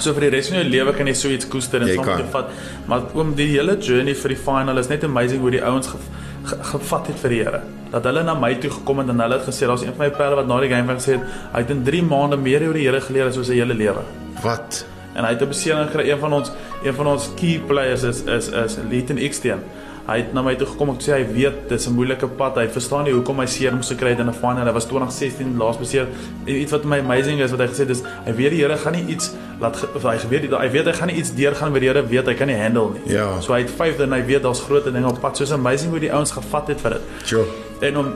So 0.00 0.12
vir 0.14 0.20
die 0.22 0.30
res 0.30 0.48
van 0.48 0.58
jou 0.58 0.68
lewe 0.70 0.92
kan 0.94 1.06
jy 1.06 1.12
so 1.14 1.28
iets 1.28 1.48
koester 1.48 1.80
en 1.80 1.86
Jy 1.86 1.94
saam 1.94 2.24
vat. 2.30 2.48
Maar 2.86 3.00
oom 3.14 3.34
die 3.34 3.46
hele 3.48 3.76
journey 3.78 4.14
vir 4.14 4.28
die 4.28 4.36
final 4.36 4.78
is 4.78 4.88
net 4.88 5.04
amazing 5.04 5.40
hoe 5.40 5.50
die 5.50 5.62
ouens 5.62 5.86
ge, 5.86 5.96
ge, 6.44 6.56
gevat 6.62 7.06
het 7.06 7.16
vir 7.18 7.28
die 7.30 7.42
Here. 7.44 7.60
Dat 7.90 8.04
hulle 8.04 8.22
na 8.22 8.34
my 8.34 8.54
toe 8.54 8.70
gekom 8.70 8.98
het 8.98 9.08
en 9.08 9.20
hulle 9.20 9.34
het 9.38 9.46
gesê 9.46 9.66
daar's 9.66 9.82
een 9.82 9.92
van 9.96 10.06
my 10.06 10.10
pelle 10.10 10.34
wat 10.36 10.46
na 10.46 10.60
die 10.60 10.68
game 10.70 10.86
van 10.86 10.96
gesê 10.96 11.12
het 11.12 11.20
hy 11.52 11.58
het 11.60 11.70
in 11.70 11.82
3 11.84 12.02
maande 12.02 12.36
meer 12.36 12.62
oor 12.66 12.72
die 12.74 12.86
Here 12.86 13.00
geleer 13.00 13.26
as 13.26 13.36
oor 13.36 13.44
sy 13.44 13.54
hele 13.54 13.74
lewe. 13.74 14.00
Wat? 14.42 14.86
En 15.14 15.24
hy 15.24 15.30
het 15.30 15.42
'n 15.42 15.48
beseling 15.48 15.90
gekry. 15.90 16.10
Een 16.10 16.18
van 16.18 16.32
ons 16.32 16.50
een 16.84 16.94
van 16.94 17.06
ons 17.06 17.30
key 17.36 17.60
players 17.66 18.02
is 18.02 18.22
is 18.24 18.48
is 18.48 18.78
Leighton 18.90 19.16
Xteen. 19.28 19.60
Hy 20.02 20.16
het 20.18 20.32
na 20.34 20.42
my 20.42 20.56
toe 20.58 20.66
gekom 20.66 20.90
en 20.90 20.96
sê 20.98 21.14
hy 21.14 21.26
weet 21.30 21.68
dis 21.70 21.86
'n 21.86 21.94
moeilike 21.94 22.26
pad. 22.26 22.56
Hy 22.56 22.66
verstaan 22.68 23.04
nie 23.04 23.12
hoekom 23.12 23.38
hy 23.38 23.46
seer 23.46 23.72
moes 23.72 23.88
gekry 23.88 24.10
het 24.10 24.18
in 24.18 24.28
'n 24.28 24.34
final. 24.34 24.66
Hy 24.66 24.72
was 24.72 24.86
2016 24.86 25.56
laas 25.56 25.78
beseer. 25.78 26.06
En 26.46 26.54
iets 26.54 26.72
wat 26.72 26.84
my 26.84 26.98
amazing 26.98 27.40
is 27.40 27.50
wat 27.50 27.60
hy 27.60 27.66
gesê 27.66 27.86
het 27.86 27.90
is 27.90 28.02
hy 28.24 28.32
weet 28.32 28.50
die 28.50 28.62
Here 28.62 28.76
gaan 28.76 28.92
nie 28.92 29.06
iets 29.06 29.30
laat 29.60 29.76
hy 29.76 30.28
weet 30.28 30.50
hy 30.50 30.70
weet 30.70 30.86
hy 30.86 30.92
gaan 30.92 31.08
nie 31.08 31.16
iets 31.16 31.34
deurgaan 31.34 31.72
wat 31.72 31.80
die 31.80 31.88
Here 31.88 32.06
weet 32.06 32.26
hy 32.26 32.34
kan 32.34 32.46
nie 32.48 32.56
handle 32.56 32.90
nie. 32.94 33.14
Ja. 33.14 33.40
So 33.40 33.52
hy 33.52 33.60
het 33.60 33.70
5 33.70 34.00
en 34.00 34.12
hy 34.12 34.24
weet 34.24 34.42
daar's 34.42 34.60
groot 34.60 34.84
dinge 34.84 35.08
op 35.08 35.20
pad. 35.20 35.36
So's 35.36 35.52
amazing 35.52 35.90
hoe 35.90 36.00
die 36.00 36.12
ouens 36.12 36.30
gevat 36.30 36.68
het 36.68 36.80
vir 36.80 36.90
dit. 36.90 37.02
Sjoe. 37.24 37.44
En 37.80 37.96
om 37.96 38.12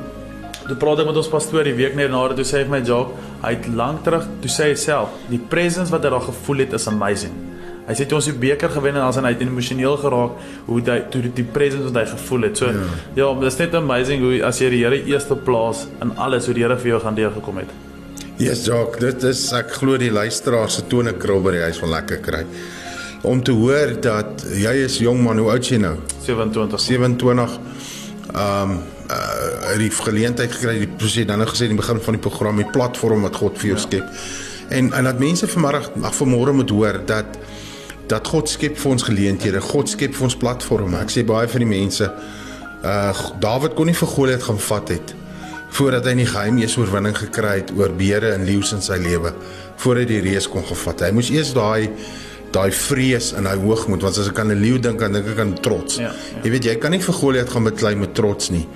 toe 0.66 0.76
praat 0.76 0.99
ek 0.99 1.07
met 1.07 1.16
ons 1.16 1.28
pastoor 1.28 1.64
die 1.64 1.74
week 1.74 1.95
net 1.95 2.11
na 2.11 2.28
dit 2.28 2.37
toe 2.37 2.45
sê 2.45 2.59
hy 2.59 2.64
vir 2.64 2.74
my 2.74 2.82
job, 2.87 3.12
hy 3.43 3.53
het 3.55 3.66
lank 3.78 4.03
terug 4.03 4.26
toe 4.43 4.51
sê 4.51 4.70
hy 4.70 4.74
self, 4.74 5.09
die 5.30 5.39
presence 5.39 5.93
wat 5.95 6.03
hy 6.03 6.11
daar 6.11 6.26
gevoel 6.26 6.64
het 6.64 6.72
is 6.72 6.89
amazing. 6.91 7.34
Hy 7.87 7.95
sê 7.95 8.07
toe 8.11 8.18
ons 8.18 8.26
die 8.26 8.34
beker 8.34 8.72
gewen 8.74 8.97
het, 8.99 9.14
dan 9.14 9.28
hy 9.28 9.30
het 9.37 9.43
emosioneel 9.45 9.97
geraak 10.03 10.41
hoe 10.66 10.78
hy 10.89 10.97
toe 11.12 11.20
die, 11.28 11.30
die 11.37 11.47
presence 11.47 11.87
wat 11.87 12.01
hy 12.01 12.07
gevoel 12.16 12.49
het. 12.49 12.59
So 12.59 12.70
ja, 12.74 12.87
ja 13.14 13.28
dit 13.39 13.47
is 13.53 13.59
net 13.61 13.76
amazing 13.78 14.24
hoe 14.26 14.41
as 14.49 14.59
jy 14.62 14.72
die 14.74 14.80
Here 14.82 14.99
eerste 15.07 15.37
plaas 15.39 15.84
in 16.03 16.11
alles 16.18 16.49
hoe 16.51 16.57
die 16.57 16.64
Here 16.66 16.78
vir 16.82 16.97
jou 16.97 17.03
gaan 17.05 17.18
deurgekom 17.18 17.61
het. 17.62 17.70
Yes, 18.43 18.66
Jock, 18.66 18.99
dit 19.01 19.22
is 19.30 19.47
ek 19.57 19.70
glo 19.78 19.97
die 19.97 20.11
luisteraar 20.12 20.68
se 20.68 20.82
tone 20.91 21.14
krul 21.16 21.39
by 21.45 21.55
die 21.55 21.62
huis 21.68 21.78
van 21.80 21.95
lekker 21.95 22.18
kry. 22.24 22.43
Om 23.26 23.41
te 23.47 23.55
hoor 23.57 23.95
dat 24.03 24.43
jy 24.53 24.74
is 24.84 24.99
jong 25.01 25.22
man, 25.24 25.39
hoe 25.41 25.55
oud 25.55 25.64
is 25.64 25.70
jy 25.72 25.78
nou? 25.80 25.95
27. 26.26 26.82
27 26.91 27.57
ehm 28.34 28.74
um, 28.74 28.76
uh 29.07 29.70
het 29.70 29.78
die 29.78 29.91
geleentheid 29.91 30.51
gekry 30.51 30.80
die 30.82 30.91
president 30.99 31.32
dan 31.32 31.41
nou 31.43 31.47
gesê 31.49 31.66
in 31.66 31.74
die 31.74 31.78
begin 31.78 32.01
van 32.03 32.16
die 32.16 32.22
program 32.22 32.59
die 32.59 32.66
platform 32.74 33.22
wat 33.26 33.39
God 33.39 33.59
vir 33.59 33.72
jou 33.72 33.78
ja. 33.78 33.82
skep. 33.82 34.26
En 34.74 34.91
en 34.93 35.07
dat 35.07 35.22
mense 35.22 35.47
vanmiddag 35.51 35.91
ag 36.11 36.16
vanmôre 36.18 36.55
moet 36.59 36.70
hoor 36.70 36.99
dat 37.07 37.39
dat 38.09 38.26
God 38.26 38.48
skep 38.48 38.78
vir 38.78 38.90
ons 38.90 39.02
geleenthede. 39.02 39.61
God 39.61 39.88
skep 39.88 40.14
vir 40.14 40.28
ons 40.28 40.36
platforms. 40.36 40.98
Ek 41.02 41.11
sê 41.11 41.24
baie 41.26 41.48
van 41.48 41.64
die 41.64 41.70
mense 41.70 42.11
uh 42.86 43.30
Dawid 43.40 43.74
kon 43.74 43.86
nie 43.86 43.96
vir 43.96 44.09
Goliat 44.09 44.42
gaan 44.46 44.59
vat 44.59 44.92
het 44.94 45.14
voordat 45.76 46.07
hy 46.09 46.14
nie 46.20 46.28
geheim 46.28 46.59
eers 46.61 46.76
oorwinning 46.78 47.16
gekry 47.16 47.59
het 47.61 47.72
oor 47.76 47.92
beere 47.92 48.30
en 48.36 48.46
leeu's 48.48 48.70
in 48.72 48.80
sy 48.84 48.96
lewe 49.02 49.32
voordat 49.82 50.07
hy 50.07 50.20
die 50.20 50.30
reus 50.30 50.46
kon 50.48 50.64
gevat. 50.64 51.02
Hy 51.04 51.11
moes 51.16 51.30
eers 51.34 51.52
daai 51.57 51.90
daai 52.54 52.70
vrees 52.72 53.32
en 53.36 53.44
daai 53.48 53.59
hoogmoed 53.61 54.04
want 54.07 54.16
as 54.16 54.30
ek 54.30 54.38
aan 54.40 54.52
'n 54.54 54.61
leeu 54.62 54.78
dink 54.78 55.00
dan 55.00 55.12
dink 55.12 55.26
ek 55.34 55.38
aan 55.38 55.54
trots. 55.61 55.98
Ja, 55.98 56.12
ja. 56.12 56.42
Jy 56.44 56.50
weet 56.50 56.64
jy 56.64 56.76
kan 56.76 56.90
nie 56.90 57.00
vir 57.00 57.14
Goliat 57.14 57.50
gaan 57.50 57.64
beklei 57.64 57.94
met 57.94 58.14
trots 58.14 58.50
nie. 58.50 58.66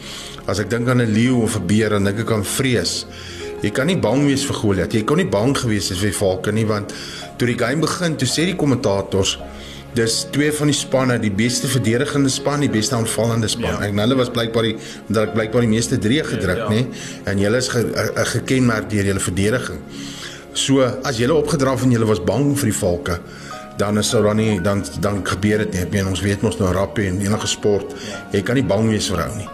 As 0.46 0.58
ek 0.58 0.70
dink 0.70 0.88
aan 0.88 1.00
'n 1.00 1.12
leeu 1.12 1.42
of 1.42 1.56
'n 1.56 1.66
beer 1.66 1.90
dan 1.90 2.04
dink 2.04 2.18
ek 2.18 2.32
aan 2.32 2.44
vrees. 2.44 3.06
Jy 3.62 3.70
kan 3.70 3.86
nie 3.86 3.96
bang 3.96 4.24
wees 4.26 4.44
vir 4.44 4.56
Goliat. 4.56 4.92
Jy 4.92 5.04
kon 5.04 5.16
nie 5.16 5.28
bang 5.28 5.56
gewees 5.56 5.88
het 5.88 5.98
vir 5.98 6.12
valke 6.12 6.52
nie 6.52 6.66
want 6.66 6.92
toe 7.40 7.48
die 7.48 7.56
game 7.58 7.80
begin, 7.80 8.18
toe 8.20 8.28
sê 8.28 8.44
die 8.50 8.56
kommentators 8.60 9.38
dis 9.96 10.20
twee 10.30 10.52
van 10.54 10.68
die 10.70 10.76
spanne, 10.76 11.16
die 11.18 11.32
beste 11.34 11.66
verdedigende 11.66 12.30
span, 12.30 12.60
die 12.62 12.68
beste 12.70 12.94
aanvallende 12.94 13.48
span. 13.50 13.80
Ja. 13.80 13.88
En 13.88 13.98
hulle 13.98 14.14
was 14.20 14.28
blykbaar 14.30 14.68
die 14.68 14.76
dat 15.08 15.24
ek 15.30 15.32
blykbaar 15.34 15.64
die 15.66 15.72
meeste 15.72 15.98
drie 15.98 16.20
gedruk, 16.22 16.60
Ja, 16.60 16.68
ja. 16.68 16.70
nê? 16.70 16.84
En 17.26 17.40
julle 17.42 17.58
is 17.58 17.68
ge, 17.72 17.82
a- 17.96 18.20
a- 18.20 18.24
gekenmerk 18.36 18.86
deur 18.92 19.08
julle 19.10 19.20
verdediging. 19.24 19.80
So 20.52 20.82
as 21.02 21.18
julle 21.18 21.34
opgedraf 21.34 21.82
en 21.82 21.90
julle 21.96 22.06
was 22.06 22.20
bang 22.22 22.52
vir 22.58 22.70
die 22.70 22.76
valke, 22.78 23.18
dan 23.80 23.98
is 23.98 24.10
daar 24.12 24.22
dan 24.28 24.36
nie 24.36 24.60
dan 24.60 24.84
dan 25.00 25.22
gebeur 25.26 25.58
dit 25.64 25.72
nie. 25.72 25.80
Ek 25.80 25.90
meen 25.94 26.06
ons 26.06 26.20
weet 26.22 26.42
mos 26.42 26.58
nou 26.60 26.70
rappie 26.76 27.08
en 27.08 27.18
enige 27.24 27.46
sport, 27.48 27.94
jy 28.32 28.42
kan 28.46 28.54
nie 28.60 28.66
bang 28.66 28.88
wees 28.92 29.08
vir 29.10 29.24
ou 29.26 29.36
nie. 29.40 29.48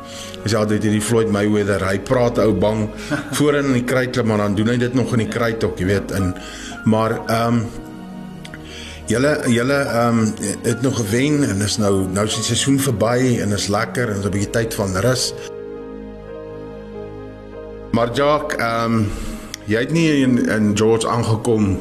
Dis 0.44 0.54
altyd 0.54 0.82
hierdie 0.84 1.00
Floyd 1.02 1.30
Mayweather, 1.32 1.80
hy 1.88 1.98
praat 1.98 2.38
ou 2.44 2.52
bang 2.52 2.88
voorin 3.38 3.64
in 3.72 3.78
die 3.80 3.84
kruit 3.88 4.12
klim, 4.12 4.26
maar 4.26 4.38
dan 4.44 4.54
doen 4.58 4.68
hy 4.74 4.76
dit 4.76 4.94
nog 4.94 5.12
in 5.16 5.24
die 5.24 5.32
kruit 5.32 5.64
ook, 5.64 5.78
jy 5.80 5.86
weet. 5.94 6.12
En 6.12 6.34
maar 6.86 7.18
ehm 7.26 7.54
um, 7.54 7.66
Julle 9.06 9.38
julle 9.46 9.74
ehm 9.74 10.18
um, 10.18 10.34
het 10.62 10.80
nog 10.82 10.96
gewen 10.96 11.48
en 11.48 11.60
is 11.60 11.76
nou 11.78 12.08
nou 12.10 12.26
is 12.26 12.34
die 12.34 12.42
seisoen 12.42 12.80
verby 12.80 13.38
en 13.40 13.52
is 13.54 13.68
lekker 13.70 14.10
en 14.10 14.18
is 14.18 14.24
'n 14.26 14.30
bietjie 14.34 14.50
tyd 14.50 14.74
van 14.74 14.96
rus. 14.96 15.34
Maar 17.90 18.10
Jock, 18.14 18.52
ehm 18.52 18.94
um, 18.94 19.06
jy 19.64 19.78
het 19.78 19.92
nie 19.92 20.22
in 20.22 20.48
in 20.48 20.76
George 20.76 21.08
aangekom 21.08 21.78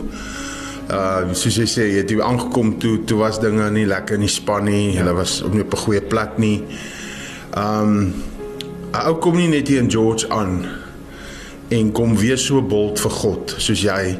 uh 0.90 1.34
soos 1.34 1.56
jy 1.56 1.66
sê, 1.66 1.82
jy 1.90 1.98
het 1.98 2.10
hier 2.10 2.22
aangekom 2.22 2.78
toe 2.80 3.04
toe 3.04 3.18
was 3.18 3.40
dinge 3.40 3.72
nie 3.72 3.86
lekker 3.86 4.16
in 4.16 4.22
die 4.22 4.30
span 4.30 4.64
nie. 4.64 4.98
Hulle 4.98 5.14
was 5.14 5.42
op 5.42 5.54
nie 5.54 5.64
op 5.64 5.74
'n 5.74 5.78
goeie 5.78 6.02
plek 6.02 6.38
nie. 6.38 6.64
Ehm 7.58 7.90
um, 7.90 8.14
ou 8.92 9.16
kom 9.16 9.36
nie 9.36 9.48
net 9.48 9.68
hier 9.68 9.82
in 9.82 9.92
George 9.92 10.30
aan 10.30 10.66
en 11.68 11.92
kom 11.92 12.18
weer 12.18 12.38
so 12.38 12.62
bold 12.62 13.00
vir 13.00 13.12
God 13.12 13.56
soos 13.58 13.82
jy 13.82 14.20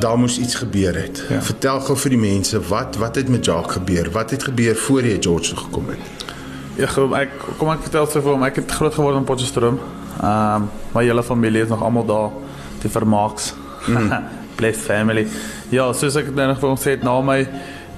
daar 0.00 0.18
moes 0.18 0.38
iets 0.38 0.54
gebeur 0.54 0.94
het. 0.96 1.24
Ja. 1.28 1.42
Vertel 1.42 1.80
gou 1.80 1.96
vir 1.98 2.14
die 2.14 2.20
mense 2.20 2.60
wat 2.68 2.96
wat 2.96 3.16
het 3.16 3.28
met 3.28 3.44
Jacques 3.44 3.72
gebeur? 3.72 4.10
Wat 4.12 4.30
het 4.30 4.42
gebeur 4.50 4.76
voor 4.76 5.02
jy 5.02 5.16
George 5.20 5.48
toe 5.48 5.58
gekom 5.64 5.88
het? 5.88 6.26
Ja, 6.78 6.86
kom 6.94 7.14
ek 7.18 7.32
kom 7.58 7.70
ek 7.72 7.86
vertel 7.88 8.06
vir 8.06 8.28
hom. 8.30 8.44
Ek 8.46 8.60
het 8.60 8.74
groot 8.78 8.94
geword 8.94 9.16
in 9.18 9.26
Potchefstroom. 9.26 9.80
Ehm 10.18 10.62
um, 10.62 10.68
my 10.94 11.02
hele 11.06 11.22
familie 11.22 11.62
is 11.62 11.72
nog 11.72 11.82
almal 11.82 12.06
daar 12.06 12.30
te 12.78 12.88
vermaaks. 12.88 13.54
Mm. 13.86 14.12
Blessed 14.58 14.84
family. 14.84 15.26
Ja, 15.74 15.92
soos 15.92 16.16
ek 16.18 16.30
nou 16.34 16.46
nog 16.52 16.60
vir 16.62 16.68
hom 16.68 16.78
sê 16.78 16.94
het, 16.94 17.02
na 17.06 17.18
my 17.22 17.40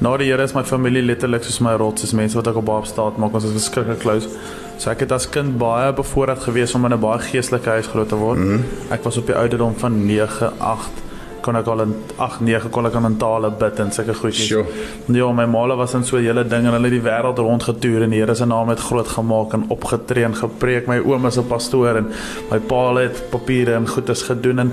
na 0.00 0.14
die 0.16 0.30
Here 0.30 0.44
is 0.44 0.54
my 0.56 0.64
familie 0.64 1.02
letterlik 1.04 1.44
soos 1.44 1.60
my 1.60 1.74
rots, 1.76 2.04
is 2.08 2.16
mense 2.16 2.36
wat 2.36 2.48
ek 2.48 2.56
op 2.56 2.68
baie 2.70 2.88
staat 2.88 3.20
maak. 3.20 3.36
Ons 3.36 3.50
is 3.50 3.56
verskriklik 3.58 4.00
close. 4.00 4.32
So 4.80 4.88
ek 4.92 5.04
het 5.04 5.12
as 5.12 5.28
kind 5.28 5.58
baie 5.60 5.92
bevoorreg 5.92 6.40
gewees 6.48 6.74
om 6.74 6.88
in 6.88 6.96
'n 6.96 7.00
baie 7.00 7.20
geestelike 7.28 7.68
huis 7.68 7.86
groot 7.92 8.08
te 8.08 8.16
word. 8.16 8.38
Mm. 8.38 8.64
Ek 8.90 9.04
was 9.04 9.20
op 9.20 9.26
die 9.26 9.36
ouderdom 9.36 9.76
van 9.76 10.06
9, 10.06 10.52
8 10.58 11.09
kon 11.42 11.56
ek 11.56 11.66
al 11.66 11.80
in 11.80 11.94
8 12.16 12.40
9 12.40 12.70
kon 12.70 12.86
ek 12.86 12.94
aan 12.94 13.16
tale 13.16 13.50
bid 13.50 13.78
en 13.80 13.92
sulke 13.92 14.14
goedjies. 14.14 14.46
Sure. 14.48 14.64
Ja, 15.12 15.32
my 15.32 15.46
maale 15.46 15.76
was 15.76 15.94
in 15.94 16.04
so 16.04 16.16
'n 16.16 16.22
hele 16.24 16.44
ding 16.44 16.66
en 16.66 16.72
hulle 16.72 16.88
het 16.90 17.02
die 17.02 17.10
wêreld 17.10 17.38
rond 17.38 17.62
getoer 17.62 18.02
en 18.02 18.10
die 18.10 18.20
Here 18.20 18.34
se 18.34 18.44
naam 18.46 18.68
het 18.68 18.80
groot 18.80 19.08
gemaak 19.08 19.52
en 19.52 19.64
opgetree 19.68 20.24
en 20.24 20.34
gepreek. 20.34 20.86
My 20.86 20.98
oom 20.98 21.26
is 21.26 21.36
'n 21.38 21.46
pastoor 21.46 21.96
en 21.96 22.06
my 22.50 22.58
pa 22.58 22.94
het 22.96 23.22
papiere 23.30 23.74
en 23.74 23.86
goedes 23.88 24.22
gedoen 24.22 24.58
en 24.58 24.72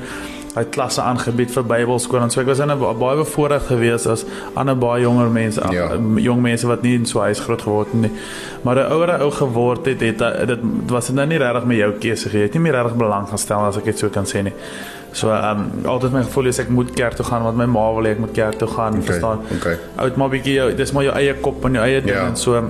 hy 0.55 0.63
het 0.63 0.69
klasse 0.71 1.01
aangebied 1.01 1.51
vir 1.51 1.63
Bybelskool 1.63 2.21
en 2.21 2.29
so 2.31 2.41
ek 2.41 2.47
was 2.47 2.59
in 2.59 2.71
'n 2.71 2.79
ba- 2.79 2.93
baie 2.93 3.17
bevoorreg 3.17 3.67
geweest 3.67 4.07
as 4.07 4.25
ander 4.55 4.75
baie 4.75 5.01
jonger 5.03 5.29
mense, 5.29 5.61
Ja. 5.61 5.71
ja. 5.71 5.97
jong 6.15 6.41
mense 6.41 6.67
wat 6.67 6.81
nie 6.81 6.95
in 6.95 7.05
so 7.05 7.19
huis 7.19 7.39
groot 7.39 7.61
geword 7.61 7.87
het 7.91 8.01
nie. 8.01 8.11
Maar 8.63 8.75
'n 8.75 8.91
ouer 8.91 9.19
ou 9.21 9.31
geword 9.31 9.85
het, 9.85 9.99
het 10.01 10.17
dit 10.47 10.59
was 10.87 11.05
dit 11.07 11.15
nou 11.15 11.27
nie 11.27 11.37
regtig 11.37 11.65
met 11.65 11.77
jou 11.77 11.91
keuse 11.99 12.29
gee. 12.29 12.39
Jy 12.39 12.43
het 12.45 12.53
nie 12.53 12.61
meer 12.61 12.73
regtig 12.73 12.95
belang 12.97 13.27
gestel 13.29 13.59
as 13.59 13.77
ek 13.77 13.85
dit 13.85 13.99
so 13.99 14.09
kan 14.09 14.25
sê 14.25 14.41
nie. 14.43 14.53
So 15.11 15.29
ehm 15.31 15.59
um, 15.59 15.85
altyd 15.85 16.11
my 16.11 16.23
gevoel 16.23 16.45
is 16.47 16.59
ek 16.59 16.69
moet 16.69 16.91
kerk 16.95 17.13
toe 17.13 17.25
gaan 17.25 17.43
want 17.43 17.57
my 17.57 17.65
ma 17.65 17.91
wil 17.95 18.03
hê 18.03 18.11
ek 18.11 18.19
moet 18.19 18.31
kerk 18.35 18.57
toe 18.59 18.67
gaan, 18.67 18.93
Okay, 18.93 19.05
verstaan? 19.05 19.39
okay. 19.57 19.77
Oud 19.95 20.15
maar 20.15 20.29
bietjie 20.29 20.53
jou 20.53 20.73
dis 20.75 20.91
maar 20.91 21.03
jou 21.03 21.15
eie 21.15 21.33
kop 21.41 21.65
en 21.65 21.73
jou 21.73 21.83
eie 21.85 22.01
ding 22.01 22.15
Ja. 22.15 22.27
en 22.27 22.35
so 22.35 22.61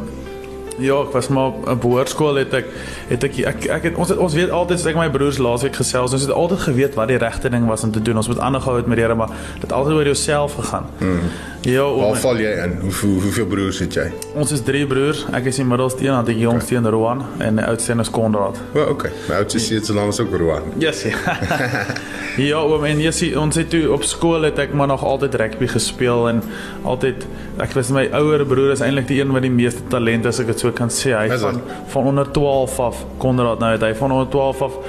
Ja, 0.77 0.99
ek 1.01 1.11
was 1.15 1.27
maar 1.33 1.55
op 1.73 1.81
behoorskool 1.81 2.35
het 2.37 2.53
ek 2.53 2.67
het 3.09 3.23
ek 3.23 3.37
ek, 3.49 3.65
ek 3.79 3.83
het 3.89 3.95
ons 3.97 4.09
het, 4.13 4.19
ons 4.21 4.33
weet 4.37 4.51
altyd 4.53 4.85
ek 4.91 4.99
my 4.99 5.07
broers 5.09 5.39
laasweek 5.41 5.75
gesels, 5.79 6.13
ons 6.13 6.21
het 6.27 6.31
altyd 6.33 6.59
geweet 6.67 6.97
wat 6.99 7.09
die 7.09 7.17
regte 7.17 7.49
ding 7.49 7.65
was 7.69 7.83
om 7.83 7.91
te 7.91 8.01
doen. 8.01 8.19
Ons 8.21 8.29
moet 8.29 8.39
aanhou 8.39 8.75
het 8.77 8.85
met 8.87 8.99
die 8.99 9.05
Here, 9.07 9.15
maar 9.17 9.33
dit 9.61 9.71
altyd 9.73 9.93
oor 9.93 10.09
jouself 10.11 10.53
gegaan. 10.59 10.85
Mm. 10.99 11.31
Ja, 11.67 11.83
Waar 11.83 12.13
oom, 12.13 12.15
val 12.15 12.37
jy 12.39 12.51
in? 12.63 12.75
Hoeveel 12.85 13.15
hoeveel 13.25 13.45
broers 13.49 13.79
het 13.83 13.93
jy? 13.97 14.05
ons 14.37 14.51
is 14.53 14.61
drie 14.63 14.85
broers. 14.87 15.25
Ek 15.35 15.49
is 15.49 15.57
die 15.59 15.65
middelste 15.65 16.05
een, 16.05 16.13
dan 16.13 16.27
die 16.29 16.37
jongste 16.39 16.75
een 16.77 16.89
Roan 16.93 17.23
en 17.43 17.57
die 17.59 17.65
oudste 17.65 17.91
een 17.91 18.03
is 18.05 18.11
Konrad. 18.13 18.59
O, 18.73 18.79
oh, 18.83 18.91
okay. 18.93 19.11
My 19.27 19.41
oudste 19.41 19.59
seun 19.59 19.83
se 19.83 19.93
naam 19.97 20.13
is 20.13 20.19
ook 20.21 20.35
Roan. 20.37 20.69
Yes. 20.79 21.01
Ja, 21.09 21.35
ja 22.51 22.61
oom, 22.61 22.85
en 22.85 23.01
jy 23.01 23.11
sien 23.11 23.37
ons 23.41 23.57
het 23.57 23.69
toe 23.73 23.87
op 23.91 24.05
skool 24.07 24.45
het 24.47 24.59
ek 24.61 24.75
maar 24.77 24.87
nog 24.93 25.03
altyd 25.03 25.35
rugby 25.41 25.67
gespeel 25.73 26.27
en 26.29 26.43
altyd 26.87 27.25
ek 27.65 27.73
was 27.75 27.89
my 27.91 28.05
ouer 28.15 28.45
broer 28.45 28.75
is 28.75 28.83
eintlik 28.85 29.07
die 29.09 29.19
een 29.23 29.33
wat 29.33 29.43
die 29.47 29.51
meeste 29.51 29.81
talent 29.91 30.27
as 30.29 30.39
ek 30.43 30.51
dit 30.53 30.61
so 30.61 30.66
so 30.67 30.73
kan 30.75 30.91
sê. 30.93 31.13
Hy 31.17 31.29
Is 31.33 31.45
van 31.45 31.61
van 31.93 32.09
onder 32.13 32.31
12 32.31 32.79
af 32.79 33.05
Konrad 33.21 33.63
nou 33.63 33.71
het 33.75 33.85
hy 33.85 33.93
van 33.97 34.11
onder 34.11 34.27
12 34.33 34.61
af 34.67 34.81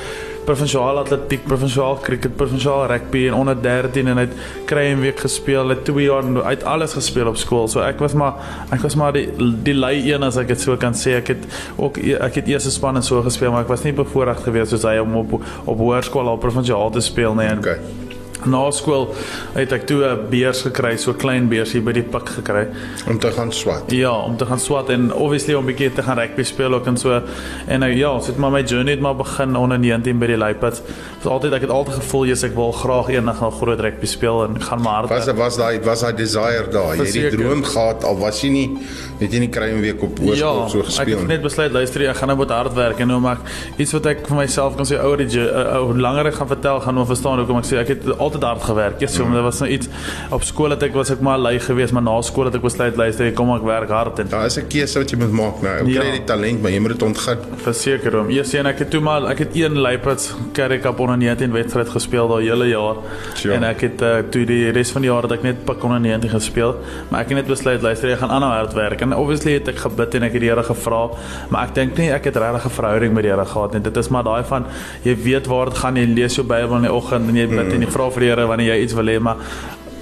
provinsiaal 0.48 0.98
atletiek, 1.02 1.42
provinsiaal 1.44 1.98
cricket, 2.00 2.36
provinsiaal 2.36 2.86
rugby 2.88 3.26
en 3.28 3.34
onder 3.36 3.58
13 3.62 4.08
en 4.08 4.16
hy 4.16 4.24
het 4.24 4.38
kry 4.70 4.86
en 4.94 5.02
week 5.04 5.20
gespeel. 5.20 5.68
Hy 5.68 5.76
het 5.76 5.84
2 5.88 6.06
jaar 6.06 6.24
hy 6.38 6.54
het 6.54 6.64
alles 6.68 6.96
gespeel 6.96 7.28
op 7.28 7.36
skool. 7.40 7.68
So 7.68 7.84
ek 7.84 8.00
was 8.00 8.16
maar 8.16 8.40
ek 8.72 8.84
was 8.86 8.96
maar 8.96 9.12
die 9.16 9.26
die 9.66 9.76
lei 9.76 9.98
een 10.08 10.24
as 10.24 10.40
ek 10.40 10.48
dit 10.54 10.64
so 10.64 10.76
kan 10.80 10.96
sê. 10.96 11.18
Ek 11.20 11.34
het 11.34 11.44
ook 11.76 12.00
e- 12.00 12.16
ek 12.16 12.40
het 12.40 12.48
eerste 12.54 12.72
span 12.72 12.96
en 12.96 13.04
so 13.04 13.20
gespeel, 13.26 13.52
maar 13.52 13.66
ek 13.66 13.72
was 13.74 13.84
nie 13.84 13.92
bevoorreg 13.92 14.40
geweest 14.46 14.72
soos 14.72 14.88
hy 14.88 14.96
om 15.04 15.16
op 15.24 15.36
op 15.42 15.78
hoërskool 15.78 16.32
al 16.32 16.40
provinsiaal 16.40 16.90
te 16.96 17.04
speel 17.04 17.36
nie. 17.36 17.50
En 17.52 17.58
Okay. 17.58 18.07
Na 18.46 18.70
skool 18.70 19.14
het 19.54 19.72
ek 19.72 19.86
toe 19.86 20.04
'n 20.04 20.28
beurs 20.30 20.62
gekry, 20.62 20.96
so 20.96 21.10
'n 21.10 21.16
klein 21.16 21.48
beurs 21.48 21.72
hier 21.72 21.82
by 21.82 21.92
die 21.92 22.02
pik 22.02 22.28
gekry. 22.28 22.66
Om 23.08 23.18
te 23.18 23.30
gaan 23.32 23.52
swat. 23.52 23.90
Ja, 23.90 24.12
om 24.12 24.36
te 24.36 24.46
gaan 24.46 24.58
swat 24.60 24.88
en 24.90 25.12
obviously 25.12 25.54
om 25.54 25.64
'n 25.64 25.66
bietjie 25.74 25.92
te 25.92 26.02
gaan 26.02 26.18
rugby 26.18 26.42
speel 26.42 26.74
ook 26.74 26.86
en 26.86 26.96
so. 26.96 27.22
En 27.66 27.80
nou 27.80 27.92
ja, 27.92 28.20
so 28.20 28.26
het 28.26 28.36
maar 28.36 28.50
my 28.50 28.62
journey 28.62 28.92
het 28.92 29.00
maar 29.00 29.16
begin 29.16 29.56
onder 29.56 29.78
19 29.78 30.18
by 30.18 30.26
die 30.26 30.36
Luipads. 30.36 30.80
Was 31.22 31.32
altyd 31.32 31.52
ek 31.52 31.60
het 31.60 31.70
altyd 31.70 31.94
gevoel 31.94 32.26
jy's 32.26 32.42
ek 32.42 32.54
wil 32.54 32.72
graag 32.72 33.08
eendag 33.08 33.38
gaan 33.38 33.52
groot 33.52 33.80
rugby 33.80 34.06
speel 34.06 34.44
en 34.44 34.60
gaan 34.62 34.80
maar 34.82 34.94
hard. 35.04 35.08
Was 35.08 35.26
was 35.34 35.56
daai 35.56 35.80
was 35.84 36.00
daai 36.00 36.14
desire 36.16 36.68
daar. 36.70 36.96
Jy 36.96 37.04
het 37.04 37.12
die 37.12 37.36
droom 37.36 37.64
gehad 37.64 38.04
al 38.04 38.18
was 38.18 38.40
jy 38.42 38.48
nie 38.50 38.78
weet 39.18 39.32
jy 39.32 39.38
nie 39.38 39.48
kry 39.50 39.70
'n 39.72 39.80
week 39.80 40.02
op 40.02 40.18
hoërskool 40.18 40.62
Ja, 40.62 40.68
so 40.68 40.78
ek 40.78 40.84
gespeel 40.84 41.18
het 41.18 41.26
nie. 41.28 41.36
net 41.36 41.42
besluit 41.42 41.72
luister 41.72 42.08
ek 42.08 42.16
gaan 42.16 42.28
nou 42.28 42.38
met 42.38 42.50
hard 42.50 42.74
werk 42.74 42.98
en 43.00 43.08
nou 43.08 43.20
maar 43.20 43.38
iets 43.76 43.92
wat 43.92 44.06
ek 44.06 44.26
vir 44.26 44.36
myself 44.36 44.76
kan 44.76 44.84
sê 44.86 44.96
ouer 45.00 45.16
die 45.16 45.38
uh, 45.40 45.78
hoe 45.80 45.96
langer 45.98 46.26
ek 46.26 46.34
gaan 46.34 46.46
vertel 46.48 46.80
gaan 46.80 46.94
nou 46.94 47.06
verstaan 47.06 47.38
hoekom 47.38 47.56
ek 47.58 47.64
sê 47.64 47.76
ek 47.78 47.88
het 47.88 48.18
altyd 48.28 48.46
hard 48.46 48.62
gewerk. 48.68 49.00
Ja, 49.02 49.08
so 49.10 49.24
mm. 49.24 49.34
dit 49.38 49.42
was 49.48 49.60
nou 49.62 49.70
iets 49.70 49.88
op 50.34 50.44
skool 50.46 50.74
het 50.74 50.82
ek 50.86 50.94
was 50.96 51.10
ek 51.14 51.20
maar 51.24 51.38
lui 51.38 51.56
geweest, 51.60 51.92
maar 51.96 52.04
na 52.06 52.16
skool 52.22 52.48
het 52.50 52.54
ek 52.58 52.64
besluit 52.64 52.96
luister 52.96 53.32
kom 53.38 53.50
ek 53.54 53.64
werk 53.66 53.92
hard 53.94 54.18
en 54.22 54.28
Daar 54.28 54.46
is 54.46 54.58
'n 54.58 54.66
keuse 54.68 54.98
wat 54.98 55.10
jy 55.10 55.18
moet 55.18 55.32
maak 55.32 55.62
nou. 55.62 55.76
Ou 55.80 55.88
Ja. 55.88 56.00
kry 56.00 56.10
die 56.18 56.24
talent, 56.24 56.62
maar 56.62 56.70
jy 56.70 56.80
moet 56.80 56.92
dit 56.98 57.02
ontgin. 57.02 57.38
Verseker 57.64 58.12
hom. 58.18 58.30
Eers 58.30 58.54
en 58.54 58.66
ek 58.66 58.78
het 58.78 58.90
toe 58.90 59.00
maar 59.00 59.30
ek 59.30 59.38
het 59.38 59.56
een 59.56 59.78
Luipads 59.78 60.34
Currie 60.52 60.80
Cup 60.80 60.98
onder 61.00 61.16
19 61.16 61.52
wedstryd 61.52 61.88
gespeel 61.88 62.28
daai 62.28 62.44
hele 62.48 62.68
jaar. 62.68 62.96
Sure. 63.34 63.54
En 63.54 63.64
ek 63.64 63.80
het 63.80 64.02
uh, 64.02 64.18
toe 64.30 64.44
die 64.44 64.70
res 64.70 64.90
van 64.90 65.02
die 65.02 65.10
jaar 65.10 65.22
het 65.22 65.32
ek 65.32 65.42
net 65.42 65.64
pak 65.64 65.82
onder 65.84 66.00
19 66.00 66.30
gespeel, 66.30 66.76
maar 67.08 67.20
ek 67.20 67.28
het 67.28 67.36
net 67.38 67.46
besluit 67.46 67.82
luister 67.82 68.10
ek 68.12 68.18
gaan 68.18 68.30
aanhou 68.30 68.52
hard 68.52 68.72
werk. 68.74 69.00
En 69.00 69.14
obviously 69.14 69.52
het 69.52 69.68
ek 69.68 69.76
gebid 69.78 70.14
en 70.14 70.22
ek 70.22 70.32
het 70.32 70.40
die 70.40 70.48
Here 70.48 70.62
gevra, 70.62 71.08
maar 71.50 71.66
ek 71.68 71.74
dink 71.74 71.98
nie 71.98 72.10
ek 72.10 72.24
het 72.24 72.36
regtig 72.36 72.64
'n 72.66 72.70
verhouding 72.70 73.12
met 73.14 73.22
die 73.22 73.30
Here 73.30 73.44
gehad 73.44 73.72
nie. 73.72 73.80
Dit 73.80 73.96
is 73.96 74.08
maar 74.08 74.24
daai 74.24 74.44
van 74.44 74.64
jy 75.04 75.16
weet 75.16 75.46
waar 75.46 75.64
dit 75.66 75.78
gaan, 75.78 75.96
jy 75.96 76.06
lees 76.06 76.34
jou 76.36 76.46
Bybel 76.46 76.76
in 76.76 76.82
die 76.82 76.92
oggend 76.92 77.28
en 77.28 77.36
jy 77.36 77.46
bid 77.46 77.72
en 77.72 77.80
jy 77.80 77.86
vra 77.90 78.10
vir 78.18 78.26
die 78.26 78.32
Here 78.34 78.48
wanneer 78.50 78.74
jy 78.74 78.82
iets 78.84 78.96
wil 78.98 79.14
hê, 79.14 79.18
maar 79.22 79.36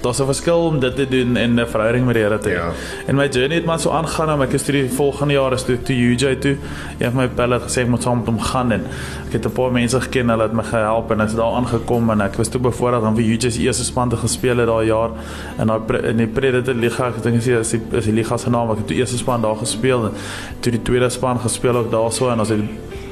daar's 0.01 0.19
'n 0.19 0.25
verskil 0.25 0.65
om 0.65 0.79
dit 0.79 0.95
te 0.95 1.07
doen 1.07 1.35
en 1.35 1.59
'n 1.59 1.67
verhouding 1.67 2.05
met 2.05 2.15
die 2.15 2.23
Here 2.23 2.39
te 2.39 2.49
hê. 2.49 2.53
Ja. 2.53 2.71
En 3.07 3.15
my 3.15 3.27
journey 3.27 3.55
het 3.55 3.65
maar 3.65 3.79
so 3.79 3.89
aangaan, 3.89 4.37
maar 4.37 4.47
ek 4.47 4.53
is 4.53 4.63
toe 4.63 4.73
die 4.73 4.89
volgende 4.89 5.33
jaar 5.33 5.53
is 5.53 5.63
toe 5.63 5.81
toe 5.81 5.95
UJ 5.95 6.35
toe. 6.35 6.57
Een 6.97 7.11
van 7.11 7.15
my 7.15 7.27
pelle 7.27 7.53
het 7.53 7.63
gesê 7.63 7.81
ek 7.81 7.87
moet 7.87 8.03
saam 8.03 8.17
met 8.17 8.27
hom 8.27 8.39
gaan 8.39 8.71
en 8.71 8.83
ek 9.27 9.33
het 9.33 9.45
'n 9.45 9.51
paar 9.51 9.71
mense 9.71 10.01
geken, 10.01 10.29
hulle 10.29 10.43
het 10.43 10.53
my 10.53 10.63
gehelp 10.63 11.11
en 11.11 11.21
ek 11.21 11.27
is 11.27 11.35
daar 11.35 11.53
aangekom 11.53 12.09
en 12.09 12.21
ek 12.21 12.35
was 12.35 12.47
toe 12.47 12.61
bevoorreg 12.61 13.01
om 13.01 13.15
vir 13.15 13.23
UJ 13.23 13.49
se 13.49 13.61
eerste 13.61 13.83
span 13.83 14.09
te 14.09 14.17
gespeel 14.17 14.57
het 14.57 14.67
daai 14.67 14.85
jaar 14.85 15.09
in 15.59 15.67
daai 15.67 16.01
in 16.03 16.17
die 16.17 16.27
Predator 16.27 16.73
Liga. 16.73 17.07
Ek 17.07 17.23
dink 17.23 17.35
is 17.35 17.43
die 17.43 17.59
is 17.59 17.69
die, 17.69 17.81
is 17.91 18.05
die 18.05 18.13
liga 18.13 18.37
se 18.37 18.49
naam. 18.49 18.71
Ek 18.71 18.77
het 18.77 18.87
toe 18.87 18.95
eerste 18.95 19.17
span 19.17 19.41
daar 19.41 19.55
gespeel 19.55 20.05
en 20.05 20.11
toe 20.59 20.71
die 20.71 20.81
tweede 20.81 21.09
span 21.09 21.39
gespeel 21.39 21.75
ook 21.75 21.91
daarso 21.91 22.29
en 22.29 22.39
ons 22.39 22.49
het 22.49 22.59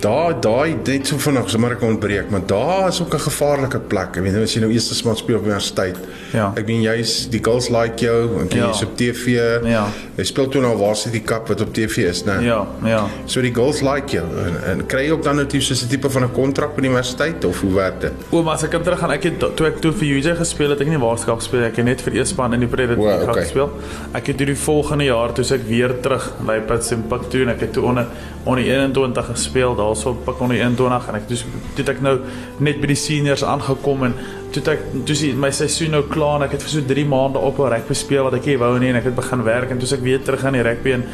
Daar 0.02 0.34
daai 0.42 0.76
net 0.86 1.08
so 1.08 1.18
vinnig 1.18 1.50
sommer 1.50 1.72
ek 1.72 1.82
ontbreek, 1.82 2.30
maar 2.30 2.42
daar 2.46 2.88
is 2.88 3.02
ook 3.02 3.14
'n 3.14 3.20
gevaarlike 3.20 3.80
plek. 3.80 4.16
Ek 4.18 4.24
weet 4.24 4.32
nou 4.34 4.44
as 4.44 4.54
jy 4.54 4.60
nou 4.62 4.72
eerste 4.72 4.94
span 4.96 5.16
speel 5.18 5.38
op 5.38 5.46
universiteit. 5.46 5.96
Ja. 6.34 6.52
Ek 6.56 6.66
meen 6.68 6.82
jy's 6.82 7.28
die 7.30 7.40
girls 7.44 7.70
like 7.70 7.98
jou 8.06 8.40
en 8.42 8.48
jy 8.50 8.58
Ja. 8.58 8.70
is 8.70 8.84
op 8.84 8.96
TV. 8.98 9.26
Ja. 9.64 9.88
Jy 10.18 10.24
speel 10.24 10.48
toe 10.48 10.62
nou 10.62 10.78
Varsity 10.78 11.22
Cup 11.24 11.48
wat 11.48 11.62
op 11.62 11.74
TV 11.74 11.98
is, 11.98 12.24
né? 12.26 12.42
ja, 12.42 12.66
ja. 12.84 13.06
So 13.26 13.42
die 13.42 13.54
girls 13.54 13.82
like 13.82 14.12
jou 14.12 14.26
en, 14.46 14.64
en 14.72 14.86
kry 14.86 15.06
jy 15.06 15.12
ook 15.12 15.24
dan 15.24 15.36
natuurlik 15.36 15.76
so 15.78 15.86
'n 15.86 15.90
tipe 15.90 16.10
van 16.10 16.24
'n 16.24 16.32
kontrak 16.32 16.76
by 16.76 16.82
die 16.82 16.90
universiteit 16.90 17.46
of 17.46 17.62
hoe 17.62 17.74
werk 17.74 18.02
dit? 18.02 18.12
Oom, 18.32 18.48
as 18.48 18.64
ek 18.64 18.70
kan 18.70 18.82
teruggaan, 18.84 19.12
ek 19.12 19.24
het 19.24 19.40
toe 19.56 19.68
ek 19.68 19.80
toe 19.82 19.92
vir 19.92 20.08
UJ 20.08 20.36
gespeel 20.36 20.70
het, 20.70 20.82
ek 20.82 20.88
nie 20.88 20.98
waarskap 21.00 21.38
gespeel, 21.38 21.64
ek 21.64 21.76
het 21.76 21.86
net 21.86 22.02
vir 22.02 22.14
eers 22.14 22.30
span 22.30 22.54
in 22.54 22.60
die 22.60 22.68
Predator 22.70 22.98
Wow, 22.98 23.30
okay. 23.30 23.44
gespeel. 23.44 23.70
Ek 24.14 24.28
het 24.28 24.38
toe 24.38 24.46
die 24.46 24.56
volgende 24.58 25.04
jaar 25.04 25.34
toe 25.34 25.44
ek 25.56 25.68
weer 25.68 25.92
terug 26.02 26.34
Luipads 26.46 26.92
en 26.92 27.04
Pik 27.08 27.30
toe 27.30 27.42
en 27.42 27.50
ek 27.50 27.60
het 27.60 27.74
toe 27.74 27.84
onder 27.84 28.06
onder 28.46 28.64
21 28.64 29.26
gespeel, 29.26 29.76
daarso 29.76 29.85
op 29.90 30.26
Pik 30.26 30.42
onder 30.42 30.58
21 30.58 31.08
en 31.08 31.16
ek 31.16 31.28
toe 31.28 31.38
toe 31.38 31.84
het 31.84 31.90
ek 31.90 32.02
nou 32.02 32.16
net 32.58 32.82
by 32.82 32.88
die 32.88 33.00
seniors 33.00 33.44
aangekom 33.44 34.04
en 34.04 34.16
toe 34.52 34.64
het 34.64 34.72
ek 34.76 34.84
toe 35.06 35.16
sien 35.16 35.40
my 35.40 35.52
seisoen 35.52 35.92
nou 35.92 36.04
klaar 36.10 36.40
en 36.40 36.48
ek 36.48 36.58
het 36.58 36.64
vir 36.64 36.74
so 36.76 36.82
3 36.82 37.06
maande 37.06 37.40
op 37.40 37.60
'n 37.60 37.72
rugby 37.74 37.94
speel 37.94 38.24
wat 38.24 38.34
ek 38.34 38.46
nie 38.46 38.58
wou 38.58 38.80
nie 38.80 38.90
en 38.90 38.96
ek 38.96 39.10
het 39.12 39.16
begin 39.16 39.44
werk 39.44 39.72
en 39.72 39.78
toe 39.78 39.88
is 39.88 39.94
ek 39.94 40.02
weer 40.02 40.22
terug 40.22 40.44
aan 40.46 40.54
die 40.54 40.64
rugby 40.64 40.92
en 40.92 41.06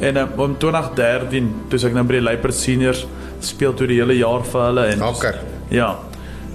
en 0.00 0.16
um, 0.16 0.28
om 0.36 0.58
2013 0.58 1.52
toe 1.68 1.78
is 1.78 1.84
ek 1.84 1.94
nou 1.94 2.04
by 2.04 2.18
die 2.18 2.22
Luipads 2.22 2.62
seniors 2.62 3.06
speel 3.40 3.74
toe 3.74 3.86
die 3.86 4.00
hele 4.00 4.16
jaar 4.18 4.44
vir 4.44 4.60
hulle 4.66 4.86
en 4.86 5.00
Hakker. 5.00 5.38
Ja. 5.70 5.98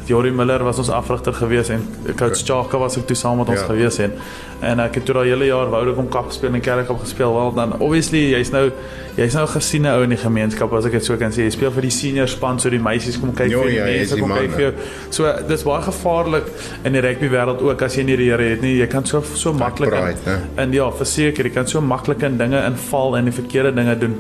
Jorie 0.10 0.32
Miller 0.34 0.64
was 0.66 0.78
ons 0.82 0.90
afrigter 0.90 1.34
gewees 1.38 1.70
en 1.70 1.84
coach 2.18 2.42
Chaka 2.44 2.78
was 2.82 2.98
ook 2.98 3.06
toe 3.08 3.16
saam 3.16 3.38
met 3.38 3.50
ons 3.54 3.60
Ja. 3.62 3.66
gewees 3.70 4.00
en 4.00 4.14
en 4.62 4.80
ek 4.84 4.96
het 4.96 5.06
toe 5.06 5.14
daai 5.16 5.30
hele 5.30 5.46
jaar 5.48 5.70
wou 5.72 5.80
ek 5.92 5.98
om 6.02 6.10
kap 6.12 6.26
gespeel 6.28 6.54
en 6.54 6.62
kerk 6.62 6.90
op 6.90 7.00
gespeel. 7.00 7.32
Wel 7.34 7.54
dan 7.56 7.74
obviously 7.80 8.24
jy's 8.34 8.50
nou 8.52 8.72
jy's 9.16 9.34
nou 9.38 9.46
'n 9.46 9.54
gesiene 9.54 9.94
ou 9.94 10.02
in 10.04 10.10
die 10.10 10.18
gemeenskap 10.18 10.74
as 10.74 10.86
ek 10.86 10.92
dit 10.92 11.06
so 11.06 11.16
kan 11.18 11.32
sê. 11.32 11.44
Jy 11.46 11.50
speel 11.52 11.72
vir 11.72 11.82
die 11.82 11.90
senior 11.92 12.28
span 12.28 12.60
so 12.60 12.70
die 12.70 12.80
meisies 12.80 13.18
kom 13.20 13.34
kyk 13.34 13.50
Jo, 13.52 13.62
vir 13.62 13.70
die 13.70 13.76
ja, 13.78 13.86
mense 13.86 14.18
kom 14.20 14.30
man, 14.30 14.38
kyk 14.40 14.52
vir 14.52 14.62
jou. 14.62 14.74
so 15.10 15.34
dis 15.48 15.64
baie 15.64 15.82
gevaarlik 15.82 16.44
in 16.84 16.94
die 16.94 17.02
rugby 17.02 17.30
wêreld 17.30 17.62
ook 17.62 17.82
as 17.82 17.96
jy 17.96 18.04
nie 18.04 18.18
die 18.18 18.30
Here 18.32 18.50
het 18.50 18.62
nie. 18.62 18.78
Jy 18.80 18.88
kan 18.88 19.06
so 19.06 19.22
so 19.36 19.54
maklik 19.54 19.94
in, 19.94 20.16
en 20.58 20.72
ja 20.74 20.90
verseker 20.92 21.44
jy 21.46 21.52
kan 21.54 21.68
so 21.68 21.82
maklik 21.82 22.24
in 22.24 22.38
dinge 22.38 22.66
inval 22.66 23.16
en 23.18 23.26
die 23.26 23.32
verkeerde 23.34 23.72
dinge 23.76 23.96
doen 24.00 24.16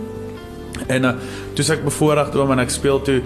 En 0.89 1.05
uh, 1.05 1.15
toe 1.53 1.65
ek 1.75 1.83
bevoorreg 1.85 2.35
oom 2.35 2.51
en 2.55 2.63
ek 2.63 2.73
speel 2.73 3.01
toe 3.05 3.19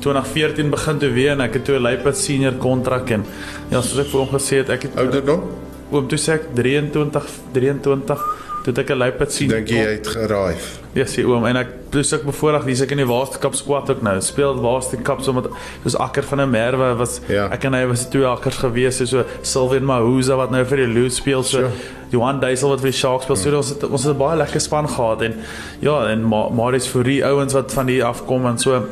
2014 0.00 0.70
begin 0.72 1.00
toe 1.02 1.10
weer 1.12 1.32
en 1.34 1.44
ek 1.44 1.58
het 1.58 1.64
toe 1.68 1.76
'n 1.76 1.84
Luipads 1.84 2.24
senior 2.24 2.56
kontrak 2.56 3.10
en 3.10 3.24
ja 3.70 3.82
soos 3.82 4.00
ek 4.06 4.12
vir 4.12 4.20
hom 4.20 4.32
gesê 4.32 4.62
het 4.62 4.70
ek 4.70 4.88
het 4.88 4.96
Ouderdom? 4.96 5.42
oom 5.90 6.06
toe 6.08 6.18
sê 6.18 6.38
ek 6.38 6.54
23 6.54 7.26
23 7.52 8.24
toe 8.64 8.74
ek 8.76 8.90
'n 8.90 8.98
Luipads 8.98 9.36
senior 9.36 9.56
Dink 9.56 9.68
jy 9.68 9.76
jy 9.76 9.90
het 9.96 10.06
geraai? 10.06 10.54
Ja, 10.94 11.04
sien 11.06 11.24
oom 11.26 11.44
en 11.46 11.56
ek 11.56 11.90
plus 11.90 12.12
ek 12.12 12.24
bevoorreg 12.24 12.64
dis 12.64 12.80
ek 12.82 12.90
in 12.90 12.98
die 12.98 13.06
Waarste 13.06 13.38
Kap 13.38 13.54
squad 13.54 13.88
ook 13.90 14.02
nou. 14.02 14.20
Speel 14.20 14.54
Waarste 14.60 14.96
Kap 15.02 15.20
sommer 15.22 15.44
soos 15.82 15.94
Akker 15.96 16.22
van 16.24 16.38
der 16.38 16.46
Merwe 16.46 16.96
was 16.98 17.20
Ja. 17.28 17.48
ek 17.50 17.64
en 17.64 17.74
hy 17.74 17.86
was 17.86 18.06
twee 18.10 18.24
akkers 18.26 18.58
gewees 18.58 18.96
so, 18.98 19.04
so 19.06 19.24
Sylvian 19.42 19.84
Mahuza 19.84 20.36
wat 20.36 20.50
nou 20.50 20.64
vir 20.64 20.76
die 20.78 20.86
Loos 20.94 21.16
speel 21.16 21.42
so 21.42 21.58
Sure. 21.58 21.70
Johan 22.10 22.40
Duisel 22.40 22.68
wat 22.70 22.80
vir 22.80 22.90
die 22.90 22.98
Sharks 22.98 23.24
speel. 23.24 23.36
So 23.36 23.56
ons 23.56 23.68
het 23.68 23.84
ons 23.84 24.04
het 24.04 24.14
'n 24.14 24.18
baie 24.18 24.36
lekker 24.36 24.60
span 24.60 24.88
gehad 24.88 25.22
en 25.22 25.34
ja 25.80 26.06
en 26.08 26.22
Ma- 26.24 26.48
Marius 26.48 26.86
Fourie 26.88 27.24
ouens 27.24 27.52
wat 27.54 27.72
van 27.72 27.86
die 27.86 28.02
afkom 28.04 28.46
en 28.46 28.58
so 28.58 28.84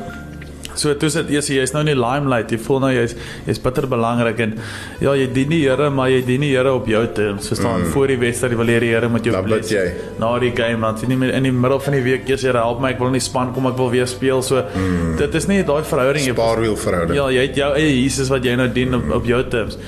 So 0.79 0.95
toe 0.99 1.09
sit 1.13 1.29
eers 1.33 1.49
jy's 1.51 1.73
nou 1.75 1.83
in 1.85 1.91
die 1.91 1.97
limelight. 1.99 2.51
Jy 2.53 2.59
voel 2.65 2.83
nou 2.85 2.91
jy's 2.93 3.15
jy's 3.47 3.61
bitter 3.63 3.87
belangrik 3.91 4.39
en 4.45 4.55
ja, 5.03 5.13
jy 5.17 5.27
dien 5.35 5.51
die 5.53 5.61
Here, 5.65 5.89
maar 5.93 6.09
jy 6.11 6.21
dien 6.27 6.45
die 6.45 6.51
Here 6.53 6.73
op 6.73 6.87
jou 6.89 7.01
terms. 7.15 7.49
Verstaan? 7.51 7.83
Mm. 7.83 7.93
Voor 7.93 8.13
die 8.13 8.19
wedstryd 8.21 8.55
wil 8.59 8.71
jy 8.71 8.79
die 8.85 8.91
Here 8.93 9.09
met 9.11 9.27
jou 9.27 9.35
jy. 9.35 9.85
Na 10.21 10.31
die 10.41 10.53
game 10.55 10.81
dan 10.85 10.99
sien 11.01 11.15
jy 11.15 11.31
in 11.35 11.49
die 11.49 11.55
middel 11.55 11.81
van 11.83 11.97
die 11.97 12.03
week 12.05 12.29
eers 12.29 12.45
jy 12.45 12.55
help 12.55 12.81
my, 12.83 12.93
ek 12.95 13.03
wil 13.03 13.11
in 13.11 13.19
die 13.19 13.23
span 13.23 13.53
kom, 13.55 13.67
ek 13.71 13.77
wil 13.79 13.91
weer 13.93 14.07
speel. 14.09 14.43
So 14.45 14.63
mm. 14.63 15.17
dit 15.19 15.39
is 15.41 15.49
nie 15.51 15.61
daai 15.67 15.83
verhouding 15.83 16.25
jy 16.29 16.35
Spaarwiel 16.37 16.77
verhouding. 16.79 17.19
Ja, 17.19 17.27
jy 17.33 17.47
het 17.49 17.59
jou 17.59 17.71
eie 17.75 17.91
Jesus 17.97 18.31
wat 18.33 18.47
jy 18.47 18.55
nou 18.59 18.69
dien 18.73 18.95
op, 18.97 19.11
op 19.19 19.29
jou 19.29 19.41
terms. 19.51 19.79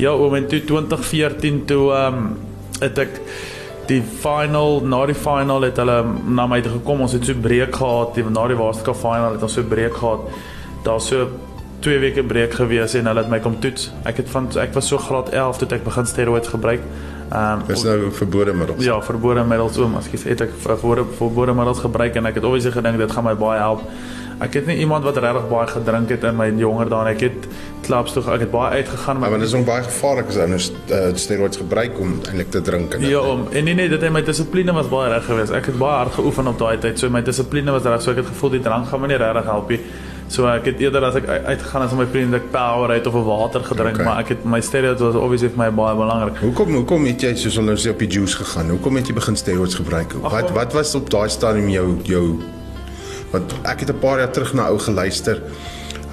Ja, 0.00 0.12
oom 0.12 0.36
en 0.36 0.48
toe 0.50 0.60
2014 0.68 1.64
toe 1.70 1.84
ehm 1.96 2.18
um, 2.22 2.34
het 2.76 2.98
ek 3.00 3.14
die 3.88 4.02
final 4.02 4.80
na 4.84 5.04
die 5.06 5.16
final 5.16 5.66
het 5.66 5.78
hulle 5.80 5.98
na 6.26 6.46
my 6.50 6.60
toe 6.64 6.76
gekom. 6.78 7.02
Ons 7.06 7.16
het 7.16 7.26
so 7.28 7.34
breek 7.42 7.74
gehad, 7.74 8.14
die 8.14 8.24
na 8.24 8.46
die 8.50 8.58
Waarskap 8.58 8.98
final 9.00 9.36
het 9.36 9.42
ons 9.46 9.58
so 9.58 9.66
breek 9.66 9.96
gehad. 9.96 10.28
Daar 10.86 11.00
so 11.00 11.28
twee 11.84 11.98
weke 12.02 12.22
breek 12.24 12.54
gewees 12.56 12.94
en 12.98 13.06
hulle 13.06 13.22
het 13.22 13.30
my 13.30 13.40
kom 13.44 13.58
toets. 13.60 13.90
Ek 14.08 14.22
het 14.22 14.30
van 14.32 14.48
ek 14.60 14.74
was 14.74 14.88
so 14.90 14.98
graad 14.98 15.30
11 15.34 15.60
toe 15.62 15.68
ek 15.76 15.84
begin 15.86 16.08
steroids 16.08 16.52
gebruik. 16.54 16.84
Ehm 17.26 17.60
um, 17.60 17.64
Dis 17.66 17.82
nou 17.86 18.10
verbode 18.14 18.54
middels. 18.54 18.84
Ja, 18.84 19.00
verbode 19.02 19.44
middels 19.44 19.78
oom, 19.82 19.96
as 19.98 20.06
ek 20.10 20.20
het 20.24 20.46
ek 20.46 20.54
verbode 20.62 21.06
verbode 21.18 21.54
middels 21.58 21.82
gebruik 21.82 22.16
en 22.16 22.30
ek 22.30 22.38
het 22.40 22.46
obviously 22.46 22.72
gedink 22.74 23.02
dit 23.02 23.12
gaan 23.12 23.26
my 23.26 23.34
baie 23.38 23.58
help. 23.60 23.82
Ek 24.44 24.58
het 24.58 24.66
nie 24.68 24.76
iemand 24.84 25.04
wat 25.04 25.16
regtig 25.16 25.48
baie 25.48 25.66
gedrink 25.70 26.10
het 26.12 26.24
in 26.28 26.36
my 26.36 26.50
jonger 26.60 26.90
dae. 26.92 27.14
Ek 27.14 27.24
het 27.26 27.48
klubs 27.86 28.12
toe 28.12 28.22
ek 28.34 28.40
het 28.46 28.50
baie 28.50 28.70
uitgegaan 28.80 29.18
Maar 29.18 29.30
maar 29.30 29.38
dit 29.38 29.48
is 29.48 29.54
ook 29.54 29.64
baie 29.66 29.82
gevaarlik 29.82 30.28
as 30.28 30.36
ons 30.36 30.72
uh, 30.90 30.96
steroids 31.14 31.56
gebruik 31.56 31.98
om 32.00 32.18
eintlik 32.28 32.50
te 32.50 32.60
drink 32.62 32.94
en 32.94 33.00
Ja, 33.08 33.20
om 33.20 33.46
en 33.52 33.64
nee 33.64 33.74
nee, 33.74 33.88
dit 33.88 34.00
het 34.02 34.12
my 34.12 34.22
dissipline 34.22 34.72
was 34.72 34.88
baie 34.88 35.10
reg 35.12 35.24
geweest. 35.24 35.50
Ek 35.52 35.66
het 35.66 35.78
baie 35.78 35.96
hard 36.02 36.12
geoefen 36.14 36.46
op 36.46 36.58
daai 36.58 36.78
tyd. 36.78 36.98
So 36.98 37.08
my 37.10 37.22
dissipline 37.22 37.70
was 37.70 37.82
reg. 37.82 38.02
So 38.02 38.10
ek 38.10 38.16
het 38.16 38.26
gevoel 38.26 38.50
die 38.50 38.60
drank 38.60 38.88
gaan 38.88 39.00
my 39.00 39.06
nie 39.06 39.16
regtig 39.16 39.44
help 39.44 39.68
nie. 39.68 39.80
So 40.28 40.46
ek 40.50 40.64
het 40.66 40.80
eerder 40.82 41.04
as 41.04 41.14
ek 41.14 41.26
uit- 41.28 41.44
uitgegaan 41.44 41.82
as 41.82 41.90
met 41.92 41.98
my 41.98 42.06
vriende 42.12 42.36
ek 42.36 42.50
Powerade 42.50 43.08
of 43.08 43.14
'n 43.14 43.24
water 43.24 43.60
gedrink, 43.64 43.94
Okay. 43.94 44.04
maar 44.04 44.18
ek 44.20 44.28
het 44.28 44.44
my 44.44 44.60
steroids 44.60 45.00
was 45.00 45.14
obviously 45.14 45.48
vir 45.48 45.58
my 45.58 45.70
baie 45.70 45.94
belangrik. 45.96 46.36
Hoekom 46.42 46.74
hoekom 46.74 47.04
het 47.06 47.20
jy 47.22 47.34
soos 47.36 47.56
hulle 47.56 47.76
sê 47.76 47.90
op 47.90 47.98
die 47.98 48.08
juice 48.08 48.36
gegaan? 48.36 48.70
Hoekom 48.70 48.96
het 48.96 49.06
jy 49.06 49.14
begin 49.14 49.36
steroids 49.36 49.74
gebruik? 49.74 50.12
Wat 50.22 50.42
oom. 50.50 50.54
wat 50.54 50.72
was 50.72 50.94
op 50.94 51.10
daai 51.10 51.28
stadium 51.28 51.68
jou 51.68 51.96
jou 52.02 52.38
want 53.32 53.54
ek 53.64 53.80
het 53.80 53.90
'n 53.90 53.98
paar 53.98 54.18
jaar 54.18 54.30
terug 54.30 54.52
na 54.54 54.66
ou 54.66 54.78
geluister. 54.78 55.40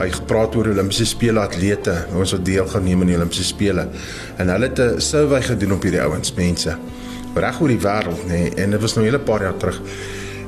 Hy 0.04 0.10
gepraat 0.12 0.56
oor 0.60 0.68
Olimpiese 0.68 1.06
spele 1.08 1.40
atlete, 1.40 1.94
ons 2.20 2.34
wat 2.36 2.42
deel 2.44 2.66
geneem 2.68 3.06
aan 3.06 3.12
die 3.14 3.16
Olimpiese 3.16 3.46
spele. 3.48 3.88
En 4.38 4.50
hulle 4.52 4.68
het 4.68 4.80
'n 4.80 5.00
survey 5.00 5.42
gedoen 5.42 5.74
op 5.74 5.84
hierdie 5.84 6.02
ouens, 6.02 6.34
mense. 6.34 6.76
Reg 7.36 7.62
oor 7.62 7.68
die 7.68 7.80
wêreld, 7.80 8.28
nê, 8.28 8.28
nee, 8.28 8.52
en 8.56 8.72
dit 8.72 8.82
was 8.82 8.96
nou 8.96 9.06
'n 9.06 9.10
hele 9.10 9.20
paar 9.20 9.42
jaar 9.42 9.58
terug. 9.58 9.82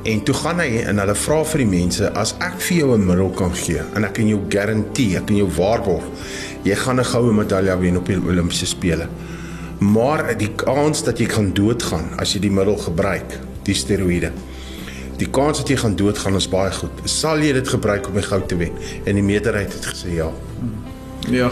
En 0.04 0.24
toe 0.24 0.36
gaan 0.36 0.60
hy 0.60 0.84
en 0.86 1.00
hulle 1.00 1.16
vra 1.16 1.44
vir 1.44 1.58
die 1.58 1.80
mense 1.80 2.12
as 2.14 2.36
ek 2.40 2.60
vir 2.60 2.78
jou 2.78 2.98
'n 2.98 3.06
middel 3.06 3.30
kan 3.30 3.56
gee 3.56 3.82
en 3.96 4.04
ek 4.04 4.14
kan 4.14 4.28
jou 4.28 4.40
garandeer, 4.50 5.18
ek 5.18 5.26
kan 5.26 5.36
jou 5.36 5.50
waarborg 5.58 6.04
jy 6.66 6.76
gaan 6.76 7.00
'n 7.00 7.06
goue 7.06 7.34
medalje 7.34 7.78
wen 7.80 7.98
op 7.98 8.06
die 8.06 8.18
Olimpiese 8.18 8.66
spele. 8.66 9.08
Maar 9.80 10.38
die 10.38 10.52
kans 10.56 11.04
dat 11.04 11.20
jy 11.20 11.26
gaan 11.26 11.54
doodgaan 11.54 12.10
as 12.18 12.34
jy 12.34 12.40
die 12.40 12.52
middel 12.52 12.78
gebruik, 12.78 13.40
die 13.64 13.76
steroïde. 13.76 14.32
Die 15.20 15.30
kans 15.32 15.62
dat 15.62 15.70
jy 15.72 15.78
gaan 15.80 15.96
doodgaan 15.96 16.36
is 16.36 16.50
baie 16.52 16.72
goed. 16.76 17.06
Sal 17.08 17.44
jy 17.44 17.54
dit 17.56 17.70
gebruik 17.72 18.08
om 18.10 18.18
die 18.20 18.26
goud 18.26 18.48
te 18.52 18.58
wen? 18.60 18.76
En 19.06 19.16
die 19.16 19.24
meerderheid 19.24 19.74
het 19.74 19.88
gesê 19.94 20.18
ja. 20.18 20.30
Ja. 21.32 21.50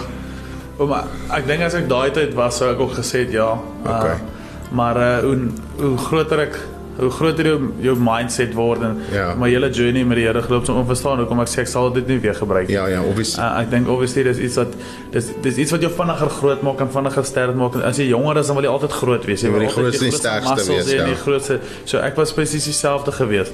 Maar 0.78 1.08
ek 1.38 1.48
dink 1.48 1.64
as 1.64 1.78
ek 1.78 1.88
daai 1.88 2.12
tyd 2.16 2.34
was 2.36 2.58
sou 2.60 2.72
ek 2.74 2.82
ook 2.84 2.98
gesê 2.98 3.24
het 3.24 3.36
ja. 3.36 3.54
Okay. 3.86 4.18
Uh, 4.18 4.72
maar 4.74 4.98
uh, 4.98 5.18
hoe 5.24 5.38
hoe 5.80 5.98
groter 5.98 6.48
ek 6.48 6.58
hoe 6.98 7.10
groter 7.10 7.46
jou 7.46 7.58
jou 7.82 7.96
mindset 7.98 8.54
word 8.54 8.82
en 8.86 8.98
Ja. 9.12 9.34
my 9.36 9.50
hele 9.50 9.70
journey 9.70 10.04
met 10.06 10.18
die 10.18 10.26
Here 10.28 10.42
geloop 10.42 10.70
om 10.70 10.86
verstaan 10.86 11.18
hoekom 11.24 11.40
ek 11.42 11.48
sê 11.50 11.60
ek 11.64 11.68
sal 11.68 11.90
dit 11.94 12.08
nie 12.08 12.20
weer 12.20 12.36
gebruik 12.36 12.68
nie. 12.68 12.76
Ja, 12.76 12.86
ja, 12.88 13.02
obviously. 13.02 13.44
Uh, 13.44 13.62
ek 13.62 13.70
dink 13.72 13.88
obviously 13.88 14.24
dis 14.24 14.38
iets 14.38 14.56
wat 14.62 14.76
dis 15.12 15.32
dis 15.42 15.58
iets 15.58 15.72
wat 15.72 15.82
jou 15.82 15.92
vinniger 15.92 16.30
groot 16.30 16.62
maak 16.62 16.80
en 16.82 16.92
vinniger 16.94 17.26
sterk 17.26 17.56
maak. 17.56 17.76
As 17.84 17.98
jy 17.98 18.10
jonger 18.12 18.38
is 18.38 18.48
dan 18.48 18.56
wil 18.56 18.64
jy 18.66 18.72
altyd 18.72 18.92
groot 18.92 19.26
wees. 19.26 19.42
Jy 19.42 19.50
wil 19.52 19.60
die 19.66 19.70
grootste 19.74 20.06
en 20.06 20.12
sterkste 20.12 20.68
wees, 20.72 20.92
ja. 20.92 21.06
Die 21.06 21.16
grootste. 21.16 21.60
So 21.86 21.98
ek 21.98 22.16
was 22.16 22.34
presies 22.34 22.66
dieselfde 22.70 23.12
gewees. 23.12 23.52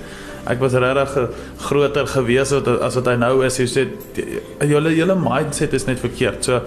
Ek 0.48 0.60
was 0.60 0.74
regtig 0.74 1.30
groter 1.68 2.08
gewees 2.08 2.52
wat 2.56 2.68
as 2.82 2.96
wat 2.96 3.06
hy 3.12 3.16
nou 3.16 3.46
is. 3.46 3.58
Jy 3.60 3.66
sê 3.68 3.88
julle 4.68 4.94
julle 4.96 5.16
mindset 5.16 5.74
is 5.74 5.86
net 5.88 6.00
verkeerd. 6.00 6.44
So 6.44 6.62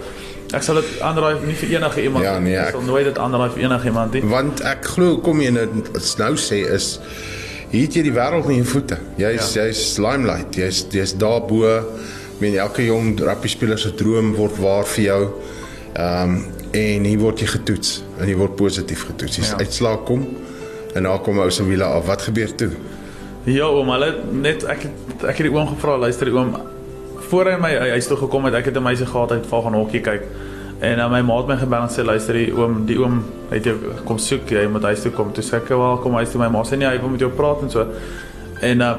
ek 0.53 0.63
sal 0.63 0.81
dit 0.81 1.01
aanraai 1.01 1.41
nie 1.47 1.55
vir 1.55 1.77
enige 1.79 2.03
iemand. 2.03 2.25
Ja, 2.25 2.39
nee, 2.39 2.57
ek 2.57 2.67
ek- 2.67 2.77
sal 2.77 2.83
nooit 2.89 3.05
dit 3.09 3.19
aanraai 3.19 3.51
vir 3.55 3.63
enige 3.65 3.87
iemand 3.91 4.13
nie. 4.13 4.23
Want 4.29 4.61
ek 4.61 4.85
glo 4.95 5.19
kom 5.25 5.41
jy 5.41 5.51
nou 5.51 5.67
nou 6.19 6.33
sê 6.37 6.63
is 6.75 6.99
hier 7.73 7.87
het 7.87 7.95
jy 7.97 8.03
die 8.03 8.13
wêreld 8.13 8.49
in 8.53 8.59
jou 8.61 8.67
voete. 8.75 8.99
Jy's 9.17 9.55
ja. 9.55 9.65
jy's 9.65 9.99
limelight. 9.99 10.55
Jy's 10.57 10.85
jy's 10.93 11.15
daarbo. 11.17 11.65
Ek 11.65 12.41
meen 12.41 12.57
elke 12.59 12.85
jong 12.85 13.15
rugby 13.21 13.49
speler 13.49 13.79
se 13.79 13.95
droom 13.97 14.35
word 14.37 14.59
waar 14.61 14.85
vir 14.85 15.05
jou. 15.05 15.23
Ehm 15.95 16.37
um, 16.37 16.43
en 16.73 17.05
hier 17.05 17.19
word 17.21 17.41
jy 17.43 17.47
getoets 17.53 17.99
en 18.17 18.29
jy 18.29 18.35
word 18.37 18.55
positief 18.57 19.03
getoets. 19.05 19.37
Dis 19.37 19.51
Ja. 19.51 19.59
uitslaa 19.61 19.97
kom 20.09 20.23
en 20.95 21.03
daar 21.03 21.21
kom 21.21 21.39
ou 21.39 21.51
se 21.51 21.65
wiele 21.65 21.85
af. 21.85 22.07
Wat 22.07 22.23
gebeur 22.23 22.55
toe? 22.57 22.71
Ja, 23.45 23.67
oom, 23.67 23.91
hulle 23.91 24.15
net 24.33 24.65
ek 24.65 24.83
het 24.87 25.25
ek 25.29 25.37
het 25.37 25.47
die 25.49 25.53
oom 25.53 25.69
gevra, 25.69 25.99
luister 25.99 26.31
die 26.31 26.35
oom 26.35 26.55
voor 27.33 27.49
hy 27.49 27.59
my 27.61 27.71
huis 27.95 28.09
toe 28.11 28.19
gekom 28.21 28.45
het, 28.45 28.55
ek 28.59 28.67
het 28.69 28.77
'n 28.77 28.85
meisie 28.85 29.07
gehad 29.07 29.31
hy 29.31 29.37
het 29.41 29.47
val 29.49 29.63
gaan 29.63 29.75
hokkie 29.75 30.01
kyk. 30.01 30.23
En 30.83 30.97
dan 30.97 31.11
my 31.11 31.23
maat 31.23 31.47
my 31.47 31.57
gebel 31.57 31.83
en 31.83 31.89
sê 31.89 32.05
luister 32.05 32.35
die 32.35 32.53
oom, 32.53 32.87
die 32.87 32.99
oom 32.99 33.25
het 33.51 33.65
jou 33.65 33.77
kom 34.05 34.19
soek, 34.19 34.51
jy 34.51 34.67
moet 34.69 34.83
huis 34.83 35.03
toe 35.03 35.13
kom. 35.13 35.33
Toe 35.33 35.45
sê 35.45 35.57
ek 35.57 35.69
wel 35.69 35.99
kom 36.03 36.15
huis 36.15 36.31
toe 36.31 36.41
my 36.41 36.49
ma 36.49 36.63
sê 36.63 36.77
nee, 36.77 36.89
hy 36.89 36.99
wil 37.01 37.09
met 37.09 37.21
jou 37.21 37.31
praat 37.31 37.63
en 37.63 37.71
so. 37.71 37.87
En 38.61 38.81
uh 38.81 38.95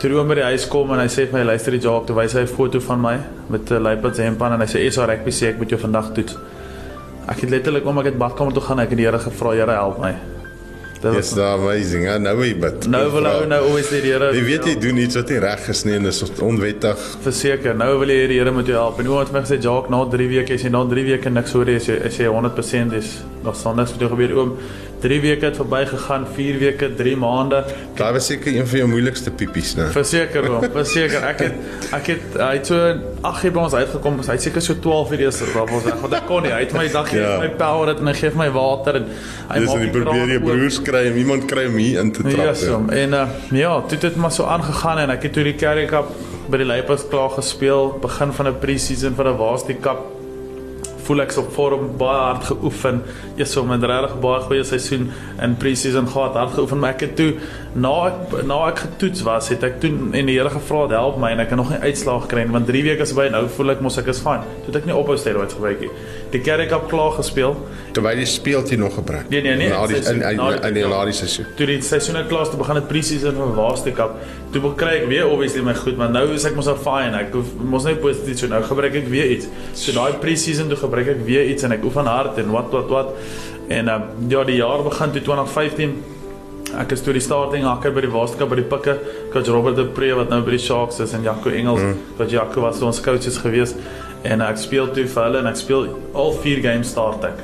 toe 0.00 0.12
oom 0.16 0.28
by 0.28 0.34
die 0.34 0.44
huis 0.44 0.68
kom 0.68 0.92
en 0.92 0.98
hy 0.98 1.08
sê 1.08 1.26
vir 1.26 1.38
my 1.38 1.44
luister 1.44 1.72
die 1.72 1.80
Jacques, 1.80 2.06
toe 2.06 2.16
wys 2.16 2.32
hy 2.32 2.40
'n 2.40 2.46
foto 2.46 2.80
van 2.80 3.00
my 3.00 3.18
met 3.50 3.70
'n 3.70 3.82
Leopards 3.82 4.18
hempan 4.18 4.52
en 4.52 4.60
hy 4.60 4.66
sê 4.66 4.90
SA 4.90 5.04
rugby 5.04 5.30
sê 5.30 5.48
ek 5.48 5.58
moet 5.58 5.68
jou 5.68 5.80
vandag 5.80 6.14
toets. 6.14 6.36
Ek 7.28 7.40
het 7.40 7.50
letterlik 7.50 7.86
om 7.86 7.98
ek 7.98 8.04
het 8.04 8.18
badkamer 8.18 8.52
toe 8.52 8.62
gaan, 8.62 8.80
ek 8.80 8.88
het 8.88 8.96
die 8.96 9.06
Here 9.06 9.18
gevra, 9.18 9.50
Here 9.50 9.72
help 9.72 9.98
my. 9.98 10.39
Dit 11.00 11.14
Dis 11.16 11.30
da 11.32 11.54
amazing. 11.56 12.04
Hè? 12.04 12.18
Nou 12.20 12.34
jy 12.44 12.54
bid. 12.60 12.86
nou 12.92 13.06
wil 13.14 13.24
hy 13.24 13.46
nou 13.48 13.60
obviously 13.70 14.00
die 14.04 14.10
Here 14.12 14.32
Jy 14.36 14.42
weet 14.44 14.66
jy 14.68 14.74
doen 14.82 14.98
iets 15.00 15.16
wat 15.16 15.30
nie 15.32 15.38
reg 15.40 15.68
is 15.72 15.84
nie 15.88 15.94
en 15.96 16.02
dis 16.04 16.22
onwettig. 16.44 16.98
verseker. 17.24 17.74
Nou 17.74 17.98
wil 18.02 18.08
jy 18.12 18.26
die 18.28 18.38
Here 18.38 18.52
moet 18.52 18.66
jou 18.68 18.76
help. 18.76 19.00
En 19.00 19.08
oom 19.08 19.18
het 19.22 19.32
my 19.32 19.40
gesê, 19.40 19.56
"Jacques, 19.62 19.88
na 19.90 20.04
3 20.04 20.28
weke 20.28 20.52
as 20.54 20.62
jy 20.62 20.68
na 20.70 20.84
3 20.84 21.04
weke 21.04 21.30
niks 21.30 21.52
hoor 21.52 21.68
as 21.74 21.86
jy 21.88 21.96
as 22.04 22.16
jy 22.18 22.26
100% 22.28 22.92
is, 22.92 23.22
dan 23.44 23.54
sal 23.54 23.74
niks 23.74 23.90
met 23.92 24.00
jou 24.00 24.10
gebeur 24.10 24.36
oom. 24.36 24.58
3 25.00 25.20
weke 25.20 25.44
het 25.46 25.56
verbygegaan, 25.56 26.26
4 26.36 26.58
weke, 26.58 26.94
3 26.96 27.16
maande. 27.16 27.64
Daai 27.96 28.12
was 28.12 28.26
seker 28.26 28.52
een 28.52 28.66
van 28.66 28.78
jou 28.78 28.88
moeilikste 28.88 29.30
pipies, 29.30 29.74
né? 29.76 29.88
Verseker 29.92 30.50
oom, 30.50 30.70
verseker. 30.72 31.22
Ek 31.24 31.38
het 31.38 31.52
ek 31.92 32.06
het 32.06 32.20
hy 32.36 32.52
het 32.56 32.66
so 32.66 32.74
8 33.22 33.44
uur 33.44 33.52
by 33.52 33.58
ons 33.58 33.74
uitgekom. 33.74 34.16
Hy 34.24 34.32
het 34.32 34.42
seker 34.42 34.62
so 34.62 34.74
12 34.80 35.10
uur 35.12 35.20
eers 35.20 35.40
rap 35.54 35.70
ons 35.70 35.84
weg. 35.84 35.94
Want 36.00 36.14
ek 36.14 36.26
kon 36.26 36.42
nie. 36.42 36.52
Hy 36.52 36.60
het 36.64 36.72
my 36.72 36.88
dag 36.88 37.08
gee 37.08 37.20
Ja. 37.20 37.38
my 37.38 37.48
power 37.50 37.86
dit 37.86 37.98
en 38.00 38.06
hy 38.06 38.14
gee 38.14 38.30
vir 38.30 38.38
my 38.38 38.50
water 38.50 38.96
en 38.96 39.06
hy 39.50 39.58
Dis 39.60 39.72
jy 39.72 39.78
die 39.78 39.90
probeer 39.90 40.36
oop. 40.36 40.44
broers 40.44 40.78
kry 40.82 41.06
en 41.10 41.16
iemand 41.16 41.44
kry 41.46 41.66
om 41.66 41.76
hier 41.76 42.00
in 42.00 42.12
te 42.12 42.22
trap. 42.22 42.36
Ja, 42.46 42.54
so. 42.54 42.80
En 42.90 43.12
uh, 43.12 43.26
ja, 43.52 43.80
toe 43.80 43.90
het 43.98 44.00
dit 44.00 44.16
maar 44.16 44.32
so 44.32 44.44
aangegaan 44.44 44.98
en 44.98 45.10
ek 45.10 45.22
het 45.22 45.32
toe 45.32 45.44
die 45.44 45.54
Currie 45.54 45.86
Cup 45.86 46.08
by 46.48 46.56
die 46.56 46.66
Leopards 46.66 47.04
klaar 47.08 47.30
gespeel, 47.30 47.98
begin 48.02 48.32
van 48.32 48.46
'n 48.48 48.58
pre-season 48.58 49.14
vir 49.14 49.28
'n 49.28 49.36
Varsity 49.36 49.76
Cup. 49.80 50.19
Voel 51.10 51.24
ek 51.24 51.32
so 51.34 51.42
op 51.42 51.48
vorm 51.56 51.88
baie 51.98 52.18
hard 52.28 52.44
geoefen. 52.52 53.00
Eers 53.34 53.50
so 53.56 53.64
met 53.66 53.82
regtig 53.82 54.12
baie 54.22 54.44
goeie 54.46 54.62
seisoen 54.68 55.08
in 55.42 55.56
pre-season 55.58 56.06
gehad, 56.06 56.36
hard 56.38 56.52
geoefen, 56.54 56.78
maar 56.78 56.92
ek 56.94 57.00
het 57.08 57.16
toe 57.18 57.32
na 57.74 57.90
ek 58.10 58.44
na 58.46 58.58
ek 58.68 58.78
getoets 58.84 59.24
was, 59.26 59.48
het 59.50 59.64
ek 59.66 59.80
toe 59.82 59.90
en 59.90 60.26
die 60.30 60.36
Here 60.38 60.50
gevra 60.54 60.84
het 60.86 60.94
help 60.94 61.18
my 61.22 61.32
en 61.34 61.42
ek 61.42 61.50
het 61.50 61.58
nog 61.58 61.70
nie 61.74 61.80
uitslaag 61.82 62.24
gekry 62.28 62.44
nie 62.46 62.54
want 62.54 62.66
3 62.70 62.82
weke 62.86 63.02
is 63.06 63.12
by 63.18 63.26
nou 63.34 63.42
voel 63.56 63.74
ek 63.74 63.82
mos 63.82 63.98
ek 63.98 64.10
is 64.14 64.20
fyn. 64.22 64.44
Toe 64.62 64.70
het 64.70 64.78
ek 64.82 64.86
nie 64.90 64.94
ophou 64.96 65.16
steroids 65.18 65.54
gebruik 65.58 65.82
nie. 65.82 65.90
Die 66.30 66.40
Currie 66.46 66.68
Cup 66.70 66.86
klaar 66.92 67.16
gespeel. 67.18 67.56
Terwyl 67.96 68.22
jy 68.22 68.28
speel 68.30 68.62
jy 68.70 68.78
nog 68.78 68.94
gebruik. 69.00 69.26
Nee, 69.34 69.42
nee, 69.42 69.56
nee, 69.58 69.68
Na 69.74 69.82
die 69.90 69.96
in 69.98 70.02
seisoen- 70.04 70.22
in 70.30 70.36
na 70.38 70.50
die- 70.54 70.68
in 70.68 70.74
die 70.78 70.86
laaste 70.86 71.26
seisoen. 71.26 71.46
toe 71.58 71.66
die 71.66 71.80
seisoen 71.82 72.16
het 72.20 72.28
klaar 72.30 72.42
is, 72.46 72.48
toe 72.54 72.58
begin 72.62 72.74
dit 72.78 72.88
pre-season 72.88 73.34
van 73.34 73.54
Varsity 73.58 73.92
Cup. 73.98 74.14
Toe 74.52 74.74
kry 74.76 74.94
ek 75.02 75.08
weer 75.08 75.26
obviously 75.30 75.62
my 75.62 75.74
goed, 75.74 75.96
maar 75.96 76.10
nou 76.10 76.28
is 76.34 76.44
ek 76.44 76.54
mos 76.56 76.66
al 76.70 76.76
fine. 76.76 77.16
Ek 77.18 77.32
hoef 77.34 77.46
mos 77.62 77.84
net 77.84 78.00
positief 78.00 78.38
so 78.38 78.46
nou 78.46 78.62
gebruik 78.62 78.94
ek 78.94 79.08
weer 79.08 79.30
iets. 79.30 79.46
So 79.74 79.92
daai 79.92 80.12
pre-season 80.22 80.68
toe 80.68 80.76
gebruik 80.76 80.99
ek 81.08 81.24
weer 81.24 81.48
iets 81.48 81.62
en 81.66 81.72
ek 81.72 81.84
oefen 81.84 82.06
hard 82.06 82.38
en 82.38 82.50
wat 82.50 82.70
wat 82.74 82.88
wat. 82.88 83.12
En 83.70 83.88
uh, 83.88 84.00
ja, 84.28 84.44
die 84.44 84.58
jaar 84.58 84.82
begin 84.82 85.12
toe 85.14 85.22
2015. 85.22 85.94
Ek 86.78 86.92
is 86.94 87.02
toe 87.02 87.14
die 87.16 87.22
starting 87.22 87.64
hakker 87.66 87.90
by 87.94 88.04
die 88.04 88.10
Cup 88.10 88.48
by 88.50 88.56
die 88.56 88.66
Pikke. 88.66 88.98
Coach 89.32 89.48
Robert 89.48 89.76
de 89.76 89.84
Pre 89.84 90.12
wat 90.14 90.30
nou 90.30 90.42
by 90.42 90.50
die 90.50 90.62
Sharks 90.62 91.00
is 91.00 91.12
en 91.12 91.22
Jaco 91.22 91.50
Engels. 91.50 91.80
Mm. 91.80 91.96
Coach 92.18 92.30
Jaco 92.30 92.60
was 92.60 92.82
ons 92.82 93.00
coaches 93.00 93.38
gewees 93.38 93.74
en 94.22 94.42
ek 94.44 94.58
speel 94.60 94.90
toe 94.92 95.06
vir 95.08 95.24
hulle 95.24 95.40
en 95.40 95.48
ek 95.48 95.56
speel 95.56 95.88
al 96.14 96.34
4 96.44 96.60
games 96.60 96.90
start 96.92 97.24
ek. 97.24 97.40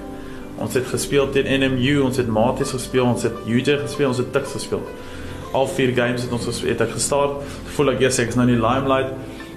Ons 0.63 0.77
het 0.77 0.87
gespeel 0.89 1.29
teen 1.33 1.49
NMU, 1.61 2.01
ons 2.05 2.17
het 2.17 2.29
Maties 2.33 2.73
gespeel, 2.73 3.05
ons 3.05 3.23
het 3.27 3.45
UJ 3.45 3.83
gespeel, 3.83 4.09
ons 4.09 4.21
het 4.23 4.33
Tuks 4.33 4.57
gespeel. 4.57 4.85
Al 5.57 5.69
vier 5.73 5.93
games 5.97 6.25
het 6.25 6.33
ons 6.33 6.63
het 6.65 6.81
ek 6.85 6.95
gestart. 6.97 7.43
Voel 7.77 7.95
ek 7.95 8.07
yes, 8.07 8.21
ek 8.21 8.33
is 8.33 8.39
nou 8.39 8.47
in 8.49 8.57
die 8.57 8.63
limelight. 8.63 9.13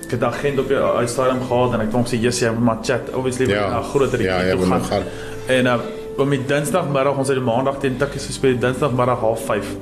Ek 0.10 0.16
het 0.18 0.22
'n 0.22 0.26
agent 0.26 0.60
op 0.60 0.68
die 0.68 0.78
uitstadium 0.78 1.42
gehad 1.48 1.74
en 1.74 1.82
ek 1.82 1.92
kon 1.92 2.04
sê 2.06 2.18
yes, 2.20 2.40
jy 2.40 2.50
moet 2.50 2.64
maar 2.64 2.78
chat. 2.82 3.14
Obviously 3.14 3.46
Ja. 3.48 3.54
ja, 3.62 3.70
na 3.70 3.82
groter 3.82 4.22
Ja, 4.22 4.42
jy 4.44 4.52
toe 4.52 4.60
gaan. 4.66 4.70
nog 4.78 4.88
gaan. 4.88 5.04
En 5.48 5.66
uh 5.66 5.76
om 6.18 6.30
die 6.30 6.46
Dinsdagmiddag, 6.46 7.16
ons 7.18 7.28
het 7.28 7.38
die 7.38 7.46
Maandag 7.46 7.78
teen 7.80 7.98
Tukkies 7.98 8.26
gespeel, 8.26 8.58
Dinsdagmiddag 8.60 9.20
05:30. 9.24 9.78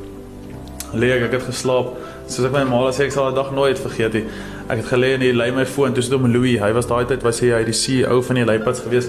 Lê 0.93 1.11
ek, 1.11 1.21
ek 1.23 1.31
het 1.31 1.43
geslaap. 1.43 1.87
Soos 2.27 2.45
ek 2.45 2.51
my 2.51 2.63
ma 2.63 2.91
sê 2.91 3.05
ek 3.05 3.11
sal 3.11 3.23
daai 3.23 3.35
dag 3.43 3.51
nooit 3.51 3.79
vergeet 3.79 4.13
nie. 4.13 4.25
Ek 4.69 4.77
het 4.77 4.85
gelê 4.85 5.13
en 5.15 5.21
hy 5.21 5.31
lei 5.31 5.51
my 5.51 5.65
foon 5.65 5.93
toe 5.93 6.03
sit 6.03 6.11
hom 6.11 6.31
Louis. 6.31 6.59
Hy 6.59 6.71
was 6.73 6.85
daai 6.87 7.05
tyd 7.05 7.23
was 7.23 7.39
hy 7.39 7.63
die 7.63 7.73
CEO 7.73 8.21
van 8.21 8.35
die 8.35 8.45
Leopards 8.45 8.79
gewees. 8.81 9.07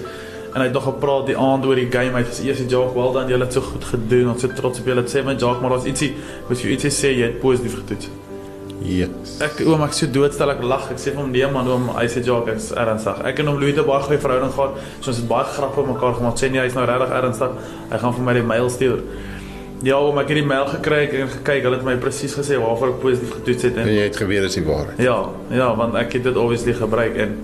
En 0.55 0.61
hy 0.61 0.65
het 0.65 0.73
nog 0.73 0.85
gepraat 0.85 1.27
die 1.27 1.37
aand 1.37 1.67
oor 1.67 1.75
die 1.75 1.89
game. 1.91 2.13
Hy 2.13 2.19
het 2.19 2.29
gesê 2.29 2.45
eers 2.47 2.61
Jock, 2.69 2.95
well 2.95 3.13
done, 3.13 3.29
julle 3.29 3.45
het 3.45 3.53
so 3.53 3.61
goed 3.61 3.85
gedoen. 3.85 4.29
Ons 4.31 4.45
is 4.45 4.51
trots 4.57 4.79
op 4.81 4.87
julle. 4.87 5.01
Het 5.03 5.11
sê 5.17 5.25
my 5.25 5.35
Jock, 5.35 5.61
maar 5.61 5.71
daar's 5.71 5.85
ietsie, 5.85 6.15
moet 6.49 6.61
jy 6.63 6.71
ietsie 6.71 6.91
sê 6.91 7.09
jy 7.17 7.23
het 7.27 7.41
positief 7.41 7.75
getoets. 7.75 8.09
Yes. 8.81 9.41
Ek 9.43 9.59
oom 9.67 9.83
ek 9.83 9.93
so 9.97 10.07
doodstel 10.07 10.51
ek 10.53 10.61
lag. 10.63 10.85
Ek 10.93 11.01
sê 11.03 11.11
vir 11.11 11.19
hom 11.23 11.33
nee 11.35 11.47
man, 11.51 11.67
oom, 11.69 11.89
hy 11.97 12.05
sê 12.07 12.23
Jock, 12.25 12.47
ek's 12.53 12.71
ernstig. 12.79 13.25
Ek 13.27 13.41
en 13.43 13.47
hom 13.51 13.59
Louis 13.59 13.75
het 13.75 13.87
baie 13.87 14.03
goeie 14.07 14.21
verhouding 14.23 14.53
gehad. 14.55 14.77
So 15.01 15.11
ons 15.11 15.19
het 15.19 15.29
baie 15.29 15.45
grappe 15.45 15.83
mekaar 15.89 16.15
gemaak. 16.15 16.39
Sê 16.39 16.51
nee, 16.51 16.61
hy's 16.63 16.75
nou 16.79 16.85
regtig 16.87 17.11
ernstig. 17.19 17.51
Hy 17.91 17.99
gaan 17.99 18.15
vir 18.15 18.23
my 18.29 18.35
die 18.39 18.43
mail 18.47 18.71
stuur. 18.71 19.03
Ja, 19.83 19.99
oom, 20.03 20.17
ek 20.19 20.31
het 20.31 20.39
die 20.41 20.47
mail 20.47 20.67
gekry 20.71 21.01
ek 21.09 21.13
het 21.13 21.35
gekyk. 21.41 21.63
Hulle 21.67 21.77
het 21.81 21.85
my 21.87 21.97
presies 22.03 22.35
gesê 22.39 22.57
waarvoor 22.59 22.95
ek 22.95 23.01
positief 23.03 23.35
getoets 23.41 23.63
het 23.69 23.77
En 23.77 23.89
en 23.89 23.95
jy 23.95 24.07
het 24.09 24.17
geweet 24.17 24.43
dis 24.47 24.55
die 24.61 24.65
waarheid. 24.67 24.99
ja, 24.99 25.19
ja, 25.51 25.69
want 25.77 25.95
ek 25.95 26.13
het 26.19 26.23
dit 26.31 26.37
obviously 26.37 26.75
gebruik 26.75 27.17
en 27.17 27.37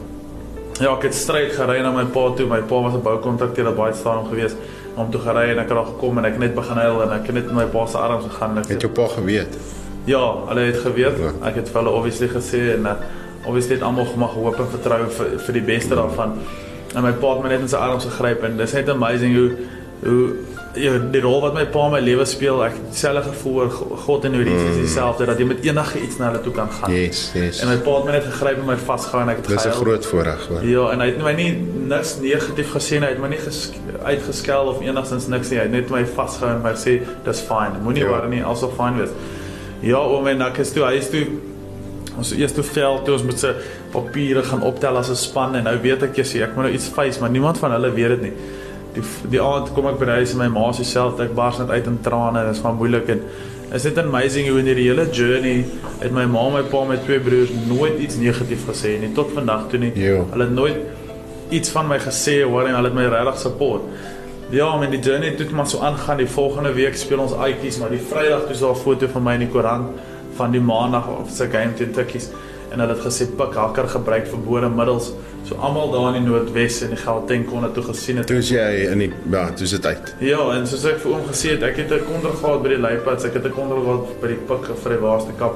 ja, 0.81 0.91
ek 0.97 1.03
het 1.03 1.15
stryd 1.15 1.53
gery 1.55 1.81
na 1.83 1.91
my 1.95 2.05
pa 2.15 2.25
toe. 2.35 2.47
My 2.51 2.61
pa 2.63 2.81
was 2.83 2.95
'n 2.95 3.03
boukontrakteur 3.03 3.69
op 3.69 3.77
baie 3.77 3.95
staan 3.95 4.27
gewees 4.31 4.55
om 4.97 5.11
toe 5.11 5.21
gery 5.21 5.51
en 5.51 5.59
ek 5.59 5.69
het 5.69 5.77
daar 5.79 5.87
gekom 5.87 6.19
en 6.19 6.25
ek 6.25 6.39
net 6.39 6.55
begin 6.55 6.77
huil 6.77 7.03
en 7.03 7.13
ek 7.21 7.27
het 7.27 7.35
net 7.35 7.49
in 7.51 7.55
my 7.55 7.67
pa 7.67 7.87
se 7.87 7.99
arms 7.99 8.25
gegaan 8.25 8.51
en 8.57 8.59
ek 8.63 8.69
Het 8.69 8.81
jou 8.83 8.93
pa 8.93 9.07
geweet? 9.07 9.55
Ja, 10.05 10.35
hulle 10.49 10.61
het 10.61 10.77
geweet. 10.85 11.19
Ja. 11.19 11.31
Ek 11.49 11.55
het 11.55 11.69
vir 11.73 11.81
hulle 11.83 11.95
obviously 11.97 12.29
gesê 12.29 12.75
en 12.75 12.87
uh, 12.91 12.97
obviously 13.47 13.75
het 13.79 13.83
almal 13.83 14.07
mag 14.17 14.35
hoop 14.37 14.59
en 14.59 14.69
vertrou 14.73 15.05
vir 15.11 15.39
vir 15.47 15.53
die 15.61 15.63
beste 15.63 15.95
daarvan. 15.95 16.39
En 16.95 17.03
my 17.03 17.13
pa 17.13 17.35
het 17.35 17.43
my 17.43 17.49
net 17.49 17.61
in 17.61 17.69
sy 17.69 17.77
arms 17.77 18.05
gegryp 18.05 18.43
en 18.45 18.57
dis 18.61 18.73
net 18.73 18.89
amazing 18.89 19.35
hoe 19.37 19.51
hoe 20.05 20.35
ja, 20.75 20.99
die 20.99 21.21
rol 21.23 21.41
wat 21.41 21.55
my 21.55 21.65
pa 21.71 21.85
in 21.87 21.93
my 21.93 22.01
lewe 22.03 22.25
speel, 22.27 22.59
ek 22.67 22.75
dieselfde 22.91 23.23
gevoel 23.31 23.55
oor 23.63 23.71
Go- 23.71 23.97
God 24.05 24.25
en 24.25 24.35
hoe 24.35 24.45
dit 24.45 24.59
is 24.73 24.77
dieselfde 24.83 25.25
dat 25.31 25.39
jy 25.39 25.45
met 25.47 25.63
enige 25.65 26.01
iets 26.03 26.19
na 26.19 26.29
hulle 26.33 26.41
toe 26.43 26.53
kan 26.53 26.69
gaan. 26.71 26.91
Yes, 26.93 27.31
yes. 27.35 27.61
En 27.63 27.69
my 27.71 27.77
pa 27.87 27.95
het 27.97 28.05
my 28.05 28.13
net 28.17 28.25
gegryp 28.27 28.59
en 28.59 28.67
my 28.67 28.77
vasgehou 28.77 29.23
en 29.23 29.29
ek 29.33 29.37
het 29.37 29.47
Dis 29.47 29.55
'n 29.55 29.61
gehuil. 29.71 29.81
groot 29.81 30.07
voorreg 30.07 30.47
hoor. 30.49 30.65
Ja, 30.67 30.91
en 30.93 31.01
hy 31.01 31.07
het 31.07 31.23
my 31.23 31.33
nie 31.33 31.53
niks 31.89 32.19
negatief 32.21 32.73
gesê 32.75 32.99
nie. 32.99 33.07
Hy 33.07 33.15
het 33.15 33.21
my 33.23 33.29
nie 33.29 33.39
ges, 33.39 33.71
uitgeskel 34.05 34.67
of 34.67 34.81
enigstens 34.83 35.27
niks 35.29 35.51
nie. 35.51 35.59
Hy 35.59 35.63
het 35.65 35.73
net 35.73 35.91
my 35.91 36.05
vasgehou 36.05 36.51
en 36.57 36.63
my 36.63 36.73
sê 36.75 37.01
dis 37.25 37.41
fyn. 37.41 37.81
Moenie 37.83 38.03
Ja. 38.05 38.09
worry 38.11 38.29
nie, 38.29 38.43
alsal 38.45 38.73
fyn 38.77 38.99
wees. 38.99 39.11
Ja, 39.85 40.01
oom 40.01 40.27
en 40.31 40.43
ek 40.47 40.63
is 40.65 40.73
toe 40.73 40.85
hy 40.87 40.99
is 41.01 41.11
toe 41.13 41.25
ons 42.15 42.31
eers 42.33 42.53
toe 42.55 42.65
veld 42.65 43.05
toe 43.05 43.17
ons 43.17 43.25
met 43.27 43.41
se 43.41 43.51
papiere 43.93 44.45
gaan 44.47 44.63
optel 44.63 44.97
as 44.97 45.11
'n 45.11 45.19
span 45.19 45.57
en 45.57 45.65
nou 45.65 45.77
weet 45.83 46.03
ek 46.03 46.17
jy 46.17 46.25
sê 46.25 46.43
ek 46.43 46.55
moet 46.57 46.65
nou 46.67 46.75
iets 46.75 46.89
face, 46.89 47.21
maar 47.21 47.31
niemand 47.31 47.59
van 47.59 47.73
hulle 47.73 47.91
weet 47.91 48.09
dit 48.09 48.23
nie. 48.23 48.33
Die 48.95 49.03
die 49.31 49.43
aand 49.43 49.75
kom 49.75 49.87
ek 49.87 49.99
by 49.99 50.07
huis 50.21 50.33
en 50.33 50.39
my 50.39 50.49
ma 50.49 50.71
sê 50.73 50.85
self 50.85 51.21
ek 51.21 51.35
bars 51.35 51.59
net 51.59 51.71
uit 51.71 51.87
in 51.87 51.99
trane 52.03 52.39
en 52.39 52.47
dit 52.47 52.55
is 52.55 52.63
van 52.63 52.77
moeilik 52.77 53.09
en 53.09 53.21
Is 53.75 53.83
net 53.89 53.97
amazing 53.99 54.47
hoe 54.49 54.61
in 54.61 54.69
hierdie 54.71 54.85
hele 54.87 55.07
journey 55.11 55.65
het 55.99 56.13
my 56.15 56.27
ma, 56.31 56.45
my 56.53 56.61
pa, 56.71 56.85
my 56.87 56.99
twee 57.03 57.19
broers 57.19 57.51
nooit 57.67 57.99
iets 57.99 58.19
negatief 58.21 58.69
gesê 58.69 58.93
nie 59.01 59.11
tot 59.17 59.33
vandag 59.35 59.65
toe 59.73 59.81
nie. 59.83 59.91
Jo. 59.99 60.21
Hulle 60.31 60.47
het 60.47 60.55
nooit 60.55 60.77
iets 61.51 61.73
van 61.75 61.89
my 61.91 61.99
gesê 61.99 62.37
hoor 62.45 62.69
en 62.69 62.77
hulle 62.77 62.93
het 62.93 62.95
my 62.95 63.07
regtig 63.11 63.41
support. 63.43 63.89
Ja, 64.55 64.77
men 64.79 64.93
die 64.93 65.01
journey 65.01 65.33
het 65.35 65.51
maar 65.51 65.67
so 65.67 65.81
aangaan. 65.83 66.17
Die 66.17 66.29
volgende 66.31 66.73
week 66.73 66.97
speel 66.97 67.19
ons 67.19 67.33
uitjies, 67.35 67.79
maar 67.79 67.91
die 67.91 67.99
Vrydag 67.99 68.45
toe 68.45 68.53
is 68.55 68.61
daar 68.63 68.71
'n 68.71 68.83
foto 68.83 69.07
van 69.09 69.23
my 69.23 69.33
in 69.33 69.41
die 69.41 69.49
koerant 69.49 69.89
van 70.37 70.51
die 70.51 70.61
maandag 70.61 71.09
of 71.09 71.31
se 71.31 71.49
game 71.51 71.75
teen 71.75 71.91
Tikkies 71.93 72.29
en 72.71 72.81
hulle 72.81 72.93
het 72.93 73.03
gesê 73.03 73.27
pik 73.37 73.55
hakker 73.55 73.89
gebruik 73.89 74.27
verbode 74.27 74.69
middels. 74.69 75.13
So 75.45 75.55
almal 75.55 75.91
daar 75.91 76.15
in 76.15 76.23
die 76.23 76.31
Noordwes 76.31 76.83
en 76.83 76.89
die 76.89 76.97
Gauteng 76.97 77.47
kon 77.51 77.63
dit 77.63 77.75
toe 77.75 77.83
gesien 77.83 78.17
het. 78.17 78.27
Toe 78.27 78.37
is 78.37 78.49
jy 78.49 78.91
in 78.93 78.99
die 78.99 79.13
ja, 79.31 79.51
toe 79.51 79.65
is 79.65 79.71
dit 79.71 79.87
uit. 79.87 80.15
Ja, 80.19 80.51
en 80.51 80.67
soos 80.67 80.85
ek 80.85 80.99
vir 80.99 81.13
oom 81.13 81.27
gesê 81.29 81.49
het, 81.51 81.63
ek 81.63 81.77
het 81.77 81.91
'n 81.91 82.05
kontra 82.05 82.31
gehad 82.31 82.63
by 82.63 82.69
die 82.69 82.79
Leipads, 82.81 83.25
ek 83.25 83.35
het 83.35 83.45
'n 83.45 83.51
kontra 83.51 83.77
gehad 83.81 84.21
by 84.21 84.27
die 84.29 84.43
pik 84.47 84.77
vir 84.83 84.91
die 84.93 85.01
waarste 85.01 85.33
kap. 85.39 85.55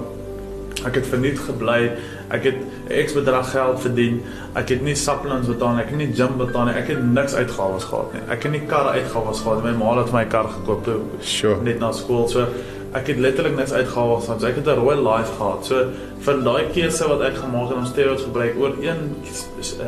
Ek 0.86 0.94
het 0.94 1.06
verniet 1.06 1.38
gebly. 1.38 1.92
Ek 2.30 2.44
het 2.44 2.54
'n 2.88 3.04
X 3.06 3.12
bedrag 3.12 3.50
geld 3.50 3.80
verdien. 3.80 4.22
Ek 4.54 4.68
het 4.68 4.82
nie 4.82 4.94
supplements 4.94 5.48
betaal 5.48 5.74
nie, 5.74 5.82
ek 5.82 5.88
het 5.88 5.98
nie 5.98 6.12
gym 6.14 6.36
betaal 6.36 6.64
nie. 6.64 6.74
Ek 6.74 6.88
het 6.88 7.02
niks 7.12 7.34
uitgawes 7.34 7.84
gehad 7.84 8.12
nie. 8.12 8.22
Ek 8.28 8.42
het 8.42 8.52
nie 8.52 8.60
karre 8.66 8.90
uitgawes 8.90 9.40
gehad 9.40 9.62
nie. 9.64 9.72
My 9.72 9.78
ma 9.78 9.98
het 9.98 10.08
vir 10.08 10.18
my 10.18 10.24
kar 10.24 10.44
gekoop 10.48 10.84
toe 10.84 11.00
Sure. 11.20 11.62
net 11.62 11.78
na 11.78 11.92
skool. 11.92 12.28
So 12.28 12.46
ek 12.96 13.06
het 13.12 13.18
letterlik 13.20 13.56
niks 13.56 13.72
uitgawes 13.72 14.24
gehad. 14.24 14.40
So 14.40 14.46
ek 14.46 14.56
het 14.56 14.66
'n 14.66 14.78
rooi 14.80 14.96
life 14.96 15.32
gehad. 15.38 15.66
So 15.66 15.86
vir 16.18 16.42
daai 16.42 16.64
keuse 16.74 17.08
wat 17.08 17.20
ek 17.20 17.36
gemaak 17.36 17.68
het 17.68 17.76
om 17.78 17.86
steroids 17.86 18.22
gebruik 18.22 18.54
oor 18.58 18.72
een 18.82 19.00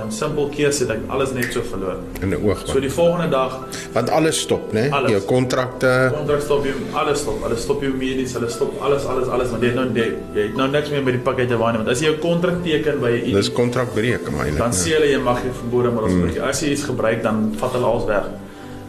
um, 0.03 0.11
simpel 0.11 0.49
keuse 0.55 0.85
het 0.85 0.91
ek 0.91 1.01
alles 1.09 1.33
net 1.33 1.53
so 1.53 1.63
verloor. 1.63 1.97
In 2.23 2.29
'n 2.31 2.39
oog. 2.45 2.63
So 2.65 2.81
die 2.81 2.91
volgende 2.91 3.29
dag 3.29 3.59
Want 3.93 4.11
alles 4.11 4.41
stop, 4.41 4.73
né? 4.73 4.91
Alles. 4.91 5.11
Jou 5.11 5.23
kontrakte. 5.23 6.13
kontrak 6.17 6.41
stop 6.41 6.65
jy 6.65 6.73
alles 6.93 7.19
stop. 7.19 7.45
Alles 7.45 7.63
stop 7.63 7.83
jou 7.83 7.93
medies, 7.93 8.33
hulle 8.33 8.49
stop 8.49 8.83
alles 8.83 9.05
alles 9.05 9.29
alles 9.29 9.51
want 9.51 9.63
jy 9.63 9.69
het 9.69 9.77
nou 9.77 9.89
jy, 9.95 10.13
jy 10.35 10.43
het 10.43 10.57
nou 10.57 10.69
niks 10.69 10.91
meer 10.91 11.03
by 11.03 11.11
die 11.11 11.25
pakket 11.25 11.49
te 11.49 11.57
waai 11.57 11.73
nie 11.73 11.79
want 11.79 11.91
as 11.91 12.01
jy 12.01 12.07
jou 12.07 12.19
kontrak 12.19 12.63
teken 12.63 13.01
by 13.01 13.11
'n 13.11 13.33
Dis 13.33 13.53
kontrakbreek 13.53 14.31
maar 14.31 14.45
eintlik. 14.45 14.59
dan 14.59 14.73
sê 14.73 14.95
hulle 14.95 15.11
jy 15.11 15.19
mag 15.19 15.45
nie 15.45 15.53
verbode 15.53 15.91
middels 15.91 16.13
gebruik. 16.13 16.37
Mm. 16.37 16.49
As 16.49 16.61
jy 16.61 16.69
iets 16.71 16.83
gebruik 16.85 17.23
dan 17.23 17.53
vat 17.57 17.73
hulle 17.73 17.87
alles 17.87 18.05
weg. 18.05 18.25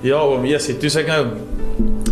Ja, 0.02 0.18
oom, 0.26 0.46
yes, 0.46 0.66
toe 0.66 0.90
sê 0.90 1.00
ek 1.00 1.08
nou 1.08 1.26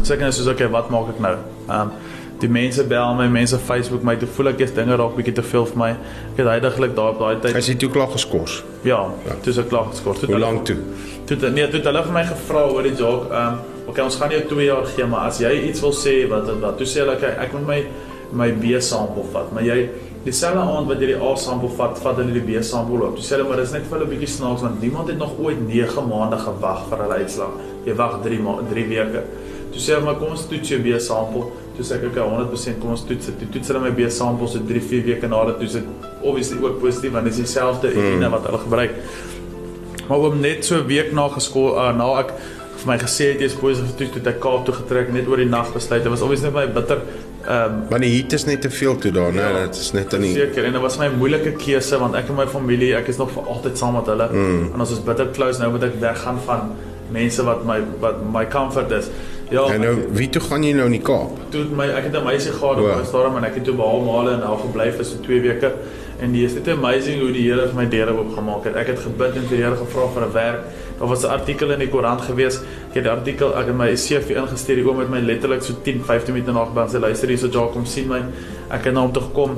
sê 0.04 0.14
ek 0.16 0.20
nou 0.20 0.32
soos 0.32 0.48
okay, 0.48 0.68
wat 0.68 0.90
maak 0.90 1.10
ek 1.16 1.20
nou? 1.20 1.36
Ehm 1.70 1.82
um, 1.82 1.92
die 2.40 2.48
mense 2.48 2.84
bel 2.88 3.16
my, 3.20 3.26
mense 3.28 3.58
Facebook 3.60 4.02
my, 4.08 4.14
toe 4.16 4.28
voel 4.32 4.48
ek 4.54 4.60
jy's 4.64 4.72
dinge 4.72 4.96
raak 4.96 5.16
bietjie 5.18 5.34
te 5.36 5.44
veel 5.44 5.66
vir 5.66 5.78
my. 5.78 5.90
Ek 6.32 6.38
het 6.38 6.48
heidaglik 6.48 6.94
daar 6.96 7.10
op 7.12 7.20
daai 7.20 7.36
tyd 7.44 7.56
As 7.60 7.68
jy 7.68 7.76
toe 7.76 7.90
klaar 7.92 8.08
geskort. 8.14 8.64
ja, 8.84 9.02
toe 9.44 9.54
se 9.54 9.64
klaar 9.68 9.90
geskort. 9.92 10.20
Toe 10.24 10.30
Hoe 10.32 10.40
lank 10.40 10.64
toe? 10.66 10.78
Toe 11.26 11.36
het- 11.38 11.54
nee, 11.54 11.68
toe 11.68 11.80
het 11.82 11.86
hulle 11.92 12.04
vir 12.04 12.14
my 12.14 12.24
gevra 12.24 12.62
oor 12.72 12.84
die 12.84 12.96
job. 12.96 13.28
Ehm 13.32 13.48
um, 13.48 13.60
okay, 13.88 14.04
ons 14.06 14.16
gaan 14.16 14.30
jou 14.32 14.42
2 14.48 14.66
jaar 14.66 14.86
gee, 14.86 15.06
maar 15.06 15.28
as 15.28 15.40
jy 15.40 15.52
iets 15.68 15.82
wil 15.82 15.92
sê 15.92 16.30
wat 16.30 16.46
wat, 16.48 16.60
wat 16.62 16.78
toe 16.78 16.88
sê 16.88 17.00
hulle 17.04 17.18
okay, 17.18 17.36
ek 17.44 17.54
moet 17.54 17.68
my 17.68 17.84
my 18.32 18.52
B 18.52 18.80
sample 18.80 19.24
vat, 19.34 19.52
maar 19.52 19.64
jy 19.64 19.90
dieselfde 20.24 20.60
aand 20.62 20.88
wat 20.88 21.00
jy 21.02 21.08
die 21.08 21.18
A 21.20 21.36
sample 21.36 21.70
vat, 21.76 21.98
vat 22.00 22.16
hulle 22.22 22.32
die 22.40 22.46
B 22.46 22.64
sample 22.64 23.04
op. 23.08 23.16
Toe 23.18 23.24
sê 23.26 23.36
hulle 23.36 23.50
maar 23.50 23.58
dis 23.58 23.72
net 23.74 23.84
vir 23.84 23.98
hulle 24.00 24.06
'n 24.08 24.14
bietjie 24.16 24.28
snaaks 24.38 24.62
want 24.62 24.82
niemand 24.82 25.08
het 25.10 25.18
nog 25.18 25.34
ooit 25.40 25.60
9 25.68 26.08
maande 26.08 26.38
gewag 26.38 26.88
vir 26.90 26.98
hulle 27.04 27.16
uitslag. 27.20 27.52
Jy 27.86 27.96
wag 27.96 28.20
3 28.24 28.40
ma 28.40 28.60
3 28.72 28.88
weke. 28.88 29.24
Toe 29.74 29.82
sê 29.82 29.96
hulle 29.96 30.06
maar 30.06 30.20
kom 30.22 30.36
ons 30.36 30.46
toets 30.50 30.74
jou 30.74 30.80
B 30.84 31.00
sample. 31.04 31.48
Toe 31.78 31.86
sê 31.88 31.98
ek 32.00 32.08
okay, 32.10 32.26
100% 32.26 32.80
kom 32.84 32.94
ons 32.96 33.06
toets 33.08 33.32
dit. 33.32 33.40
Toe 33.42 33.50
toets 33.56 33.72
hulle 33.72 33.84
my 33.86 33.92
B 33.96 34.10
sample 34.14 34.50
so 34.52 34.62
3 34.72 34.86
4 34.92 35.08
weke 35.10 35.32
nadat 35.32 35.60
toe 35.62 35.70
sit 35.78 35.90
obviously 36.20 36.62
ook 36.64 36.80
positief 36.84 37.16
want 37.16 37.30
dis 37.30 37.42
dieselfde 37.44 37.94
urine 37.96 38.32
wat 38.34 38.48
hulle 38.50 38.62
gebruik. 38.66 38.96
Maar 40.10 40.26
oom 40.26 40.40
net 40.42 40.66
so 40.66 40.82
'n 40.82 40.88
week 40.88 41.14
na 41.14 41.28
geskool 41.30 41.78
uh, 41.78 41.92
na 41.96 42.10
ek 42.20 42.34
vir 42.80 42.88
my 42.88 42.98
gesê 42.98 43.34
het 43.34 43.42
jy's 43.44 43.58
positief 43.60 43.96
toe 43.98 44.08
toe 44.20 44.32
ek 44.32 44.40
Kaap 44.44 44.66
toe 44.66 44.74
getrek 44.74 45.12
net 45.14 45.28
oor 45.28 45.38
die 45.38 45.50
nag 45.50 45.74
besluit. 45.74 46.04
Dit 46.04 46.12
was 46.12 46.22
obviously 46.22 46.50
net 46.50 46.56
my 46.56 46.68
bitter 46.68 47.02
ehm 47.48 47.66
um, 47.66 47.88
Want 47.90 48.04
die 48.04 48.12
heat 48.12 48.34
is 48.34 48.46
net 48.46 48.62
te 48.62 48.70
veel 48.70 48.98
toe 48.98 49.12
daar, 49.12 49.32
né? 49.34 49.42
Ja. 49.42 49.66
Dit 49.66 49.76
is 49.76 49.92
net 49.92 50.14
in 50.14 50.22
die 50.22 50.34
seker 50.34 50.66
en 50.66 50.76
dit 50.76 50.82
was 50.82 50.98
my 51.00 51.08
moeilike 51.10 51.56
keuse 51.58 52.00
want 52.00 52.16
ek 52.16 52.30
en 52.30 52.36
my 52.36 52.48
familie, 52.48 52.94
ek 52.98 53.08
is 53.08 53.18
nog 53.18 53.32
vir 53.32 53.48
altyd 53.48 53.78
saam 53.78 53.96
met 53.96 54.12
hulle 54.12 54.28
mm. 54.32 54.74
en 54.74 54.86
ons 54.86 54.92
is 54.92 55.00
bitter 55.04 55.32
close 55.36 55.62
nou 55.62 55.72
moet 55.72 55.88
ek 55.88 56.00
weggaan 56.02 56.40
van 56.46 56.74
mense 57.16 57.44
wat 57.44 57.64
my 57.66 57.80
wat 58.04 58.24
my 58.34 58.46
comfort 58.46 58.92
is. 58.92 59.10
Ja, 59.50 59.64
En 59.74 59.82
nou, 59.82 59.96
wie 60.14 60.30
toe 60.30 60.42
gaan 60.42 60.64
jy 60.64 60.74
nou 60.74 60.86
in 60.86 60.92
die 60.92 61.02
Kaap? 61.02 61.30
toe 61.50 61.62
het 61.62 61.72
my 61.72 61.86
ek 61.90 62.04
het 62.04 62.16
'n 62.16 62.24
meisie 62.24 62.52
gehad 62.52 62.78
op 62.78 62.86
my 62.98 63.04
stadium 63.06 63.38
en 63.38 63.44
ek 63.44 63.56
het 63.56 63.64
toe 63.64 63.74
by 63.74 63.84
haar 63.84 64.02
male 64.06 64.32
en 64.34 64.40
daar 64.40 64.58
gebly 64.62 64.92
vir 64.92 65.06
so 65.06 65.16
2 65.26 65.42
weke 65.42 65.72
en 66.22 66.32
die 66.32 66.46
is 66.46 66.54
dit 66.54 66.68
amazing 66.68 67.20
hoe 67.22 67.32
die 67.32 67.50
Here 67.52 67.68
vir 67.68 67.76
my 67.76 67.86
deure 67.90 68.14
oopgemaak 68.14 68.64
het. 68.66 68.76
Ek 68.76 68.88
het 68.88 69.00
gebid 69.00 69.36
en 69.36 69.42
vir 69.48 69.58
die 69.58 69.64
Here 69.64 69.76
gevra 69.76 70.08
vir 70.14 70.24
'n 70.28 70.32
werk. 70.34 70.60
Daar 71.00 71.08
was 71.08 71.24
'n 71.24 71.28
artikel 71.32 71.72
in 71.72 71.80
die 71.80 71.88
koerant 71.88 72.22
gewees. 72.22 72.58
Ek 72.90 72.94
het 72.96 73.04
die 73.04 73.12
artikel 73.12 73.56
ek 73.58 73.66
het 73.68 73.76
my 73.76 73.96
CV 73.96 74.36
ingestuur. 74.36 74.76
Die 74.76 74.86
oom 74.88 75.00
het 75.00 75.10
my 75.10 75.20
letterlik 75.20 75.64
so 75.64 75.74
10, 75.84 76.04
15 76.06 76.34
minute 76.34 76.52
na 76.52 76.66
gebel 76.66 76.84
en 76.84 76.90
sê 76.90 77.00
luister 77.00 77.28
hierso 77.30 77.48
Jacques 77.48 77.74
kom 77.74 77.86
sien 77.86 78.08
my. 78.08 78.22
Ek 78.70 78.84
het 78.86 78.94
na 78.94 79.02
hom 79.02 79.12
toe 79.12 79.24
gekom. 79.24 79.58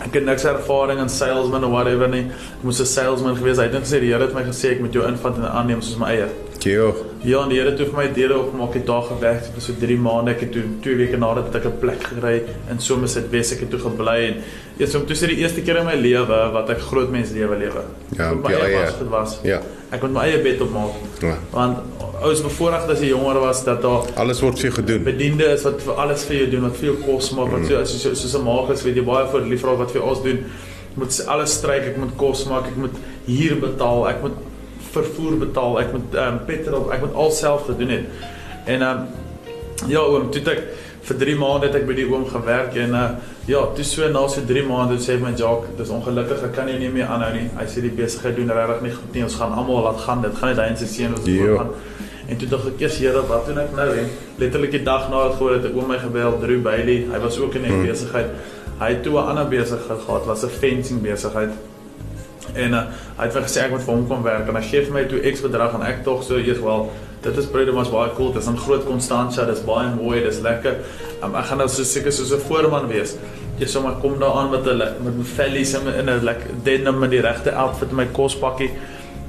Ek 0.00 0.14
het 0.14 0.24
niks 0.24 0.44
ervaring 0.44 1.00
in 1.00 1.08
salesman 1.08 1.64
of 1.64 1.70
whatever 1.70 2.08
nie. 2.08 2.20
Ek 2.30 2.62
moes 2.62 2.78
'n 2.80 2.84
salesman 2.86 3.36
gewees. 3.36 3.56
Hy 3.56 3.62
het 3.64 3.72
net 3.72 3.82
gesê 3.82 3.98
die 4.00 4.12
Here 4.12 4.22
het 4.22 4.34
my 4.34 4.42
gesê 4.42 4.70
ek 4.70 4.80
moet 4.80 4.92
jou 4.92 5.04
invat 5.06 5.36
en 5.36 5.44
aanneem 5.50 5.80
soos 5.82 5.96
my 5.98 6.06
eie. 6.06 6.26
Kio. 6.60 6.94
Ja, 7.26 7.40
en 7.42 7.48
die 7.50 7.58
Here 7.58 7.70
het 7.72 7.80
vir 7.80 7.96
my 7.96 8.04
deure 8.14 8.34
oopgemaak. 8.38 8.68
Ek 8.70 8.74
het 8.74 8.86
daar 8.86 9.02
gewerk 9.08 9.46
vir 9.54 9.60
so 9.64 9.72
3 9.80 9.96
maande. 9.98 10.30
Ek 10.36 10.40
het 10.40 10.52
toe 10.52 10.62
2 10.84 10.96
weke 11.00 11.16
nadat 11.18 11.54
ek 11.54 11.64
'n 11.66 11.78
plek 11.80 12.02
gekry 12.04 12.42
in 12.70 12.78
Somerset 12.80 13.30
West. 13.30 13.52
Ek 13.52 13.60
het 13.60 13.70
toe 13.70 13.80
gebly 13.80 14.18
en 14.28 14.34
eers 14.78 14.94
om 14.94 15.04
toe 15.06 15.16
sê 15.16 15.26
die 15.26 15.36
eerste 15.42 15.60
keer 15.62 15.76
in 15.78 15.86
my 15.86 15.94
lewe 15.96 16.38
wat 16.52 16.70
ek 16.70 16.78
groot 16.78 17.10
mens 17.10 17.30
lewe 17.32 17.56
lewe. 17.58 17.82
Ja, 18.16 18.32
Op 18.32 18.46
jou 18.48 18.60
eie. 18.62 18.84
was 18.84 18.98
dit 18.98 19.08
was. 19.08 19.38
Ja. 19.42 19.60
Ek 19.90 20.02
moet 20.02 20.12
my 20.12 20.20
eie 20.20 20.38
bed 20.42 20.60
opmaak. 20.60 20.90
Ja. 21.20 21.34
Want 21.52 21.78
ouers 22.22 22.40
bevoorreg 22.42 22.88
as 22.88 23.00
jy 23.00 23.08
jonger 23.08 23.40
was 23.40 23.64
dat 23.64 23.82
daar 23.82 24.02
Alles 24.16 24.40
word 24.40 24.58
vir 24.58 24.70
jou 24.70 24.74
gedoen. 24.82 25.02
bediende 25.04 25.44
is 25.52 25.62
wat 25.64 25.82
vir 25.82 25.94
alles 25.94 26.24
vir 26.24 26.36
jou 26.36 26.50
doen, 26.50 26.60
wat 26.62 26.76
vir 26.76 26.84
jou 26.94 26.96
kos 27.04 27.30
maak, 27.32 27.50
wat 27.50 27.66
so 27.66 27.76
as 27.76 27.92
jy 27.92 27.98
so 27.98 28.14
soos 28.14 28.34
'n 28.34 28.44
maag 28.44 28.70
is, 28.70 28.82
weet 28.82 28.94
jy 28.96 29.02
baie 29.04 29.26
vir 29.26 29.40
liefvrou 29.40 29.76
wat 29.76 29.90
vir 29.90 30.02
ons 30.02 30.22
doen. 30.22 30.38
Ek 30.90 30.96
moet 30.96 31.24
alles 31.28 31.52
stryk, 31.54 31.82
ek 31.82 31.96
moet 31.96 32.16
kos 32.16 32.44
maak, 32.46 32.66
ek 32.66 32.76
moet 32.76 32.94
huur 33.26 33.56
betaal, 33.60 34.08
ek 34.08 34.22
moet 34.22 34.32
vervoer 34.92 35.38
betaal, 35.38 35.80
ek 35.80 35.92
moet 35.92 36.14
ehm 36.14 36.32
um, 36.32 36.38
petrol, 36.46 36.92
ek 36.92 37.00
moet 37.00 37.14
alself 37.14 37.64
gedoen 37.66 37.88
het. 37.88 38.04
En 38.66 38.82
ehm 38.82 38.98
um, 38.98 39.88
ja, 39.88 40.00
oom, 40.00 40.30
toe 40.30 40.40
het 40.42 40.48
ek 40.48 40.62
vir 41.08 41.16
3 41.16 41.36
maande 41.40 41.66
het 41.66 41.74
ek 41.74 41.86
by 41.86 41.94
die 41.94 42.06
oom 42.10 42.26
gewerk 42.28 42.74
en 42.76 42.94
uh 42.94 43.08
ja, 43.48 43.62
toe 43.74 43.84
so 43.84 44.08
na 44.12 44.26
so 44.28 44.42
3 44.44 44.62
maande 44.68 44.98
sê 45.00 45.14
my 45.20 45.30
Jock, 45.36 45.64
dis 45.78 45.88
ongelukkig, 45.88 46.42
ek 46.44 46.52
kan 46.52 46.68
jou 46.68 46.78
nie 46.78 46.90
meer 46.92 47.06
aanhou 47.08 47.30
nie. 47.32 47.46
Hy 47.56 47.64
sê 47.64 47.80
die 47.80 47.90
besigheid 47.96 48.36
doen 48.36 48.50
regtig 48.50 48.82
nie 48.82 48.90
goed 48.92 49.14
nie. 49.14 49.22
Ons 49.24 49.34
gaan 49.40 49.52
almal 49.56 49.82
laat 49.86 50.00
gaan. 50.04 50.20
Dit 50.22 50.34
gaan 50.36 50.48
net 50.52 50.58
hy 50.58 50.66
en 50.68 50.76
sy 50.76 50.86
seun 50.86 51.14
ons 51.16 51.24
Ja. 51.26 51.56
gaan. 51.56 51.70
En 52.28 52.36
toe 52.36 52.48
dink 52.48 52.66
ek 52.66 52.80
eers, 52.80 52.98
Here, 52.98 53.22
wat 53.28 53.46
doen 53.46 53.58
ek 53.58 53.72
nou? 53.76 53.88
En 53.96 54.10
letterlik 54.38 54.70
die 54.70 54.82
dag 54.84 55.08
na 55.10 55.28
dit 55.28 55.36
gehoor 55.38 55.52
het 55.54 55.64
'n 55.64 55.78
oom 55.78 55.88
my 55.88 55.98
gebel, 55.98 56.38
Drew 56.40 56.60
Bailey. 56.62 57.06
Hy 57.12 57.18
was 57.20 57.38
ook 57.38 57.54
in 57.54 57.62
die 57.62 57.70
Hmm. 57.72 57.86
besigheid. 57.86 58.26
Hy 58.78 58.88
het 58.88 59.02
toe 59.02 59.14
'n 59.16 59.28
ander 59.28 59.48
besigheid 59.48 60.00
gehad, 60.06 60.26
was 60.26 60.44
'n 60.44 60.48
fencing 60.60 61.00
besigheid. 61.02 61.50
En 62.58 62.74
uh, 62.74 62.86
hy 63.18 63.26
het 63.26 63.36
vir 63.36 63.46
gesê 63.46 63.64
ek 63.64 63.70
moet 63.70 63.84
vir 63.86 63.94
hom 63.94 64.06
kom 64.10 64.22
werk 64.26 64.48
en 64.48 64.58
hy 64.58 64.64
gee 64.66 64.82
vir 64.86 64.96
my 64.96 65.04
toe 65.10 65.20
X 65.32 65.44
bedrag 65.44 65.74
en 65.78 65.84
ek 65.86 66.02
tog 66.06 66.24
so 66.26 66.40
eers 66.40 66.62
wel 66.64 66.88
dit 67.22 67.38
is 67.40 67.48
baie 67.50 67.72
mas 67.74 67.90
baie 67.90 68.12
cool. 68.16 68.32
Dit 68.32 68.42
is 68.42 68.48
'n 68.48 68.56
groot 68.56 68.84
Constantia, 68.86 69.44
dis 69.44 69.64
baie 69.64 69.88
mooi, 69.94 70.22
dis 70.22 70.40
lekker. 70.40 70.76
Um, 71.22 71.34
ek 71.34 71.44
gaan 71.46 71.58
nou 71.58 71.68
so 71.68 71.82
seker 71.82 72.12
soos 72.12 72.32
'n 72.32 72.40
voorman 72.48 72.88
wees. 72.88 73.16
Jy 73.58 73.66
sommer 73.66 73.92
kom 74.00 74.18
daar 74.18 74.36
aan 74.38 74.50
met 74.50 74.66
'n 74.66 74.78
met 74.78 75.14
'n 75.14 75.24
vellies 75.24 75.74
en 75.74 75.86
in 75.86 76.08
'n 76.08 76.24
lekker 76.24 76.50
denim 76.62 76.98
met 76.98 77.10
die 77.10 77.20
regte 77.20 77.52
outfit 77.52 77.92
my 77.92 78.06
kospakkie. 78.06 78.70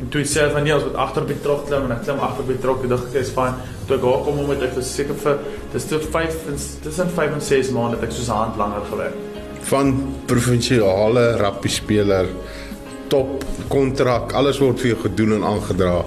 En 0.01 0.10
toe 0.10 0.23
sê 0.23 0.51
van 0.51 0.64
nee, 0.64 0.73
ons 0.73 0.84
moet 0.84 0.95
agter 0.95 1.22
op 1.22 1.27
die 1.27 1.41
trok 1.41 1.65
klim 1.68 1.84
en 1.84 1.91
ek 1.91 2.03
klim 2.03 2.19
agter 2.19 2.41
op 2.41 2.47
die 2.47 2.60
trok. 2.60 2.84
Ek 2.84 2.89
dink 2.89 3.01
ek 3.10 3.19
is 3.19 3.30
fyn. 3.30 3.53
Toe 3.88 3.97
ek 3.97 4.01
daar 4.01 4.23
kom 4.23 4.39
om 4.39 4.47
met 4.47 4.61
ek 4.61 4.73
verseker 4.73 5.15
vir 5.15 5.38
dis 5.73 5.85
toe 5.85 5.99
5 5.99 6.47
en 6.47 6.57
tussen 6.84 7.10
5 7.10 7.34
en 7.34 7.41
6 7.41 7.72
maande 7.76 7.97
het 7.97 8.06
ek 8.07 8.11
soos 8.11 8.30
'n 8.30 8.38
hand 8.38 8.57
langer 8.57 8.85
gewerk. 8.91 9.18
Van 9.61 10.14
provinsiale 10.26 11.35
rugby 11.38 11.68
speler 11.68 12.27
top 13.10 13.44
kontrak, 13.72 14.34
alles 14.34 14.60
word 14.61 14.80
vir 14.80 14.94
jou 14.94 15.02
gedoen 15.03 15.34
en 15.40 15.44
aangedra. 15.44 16.03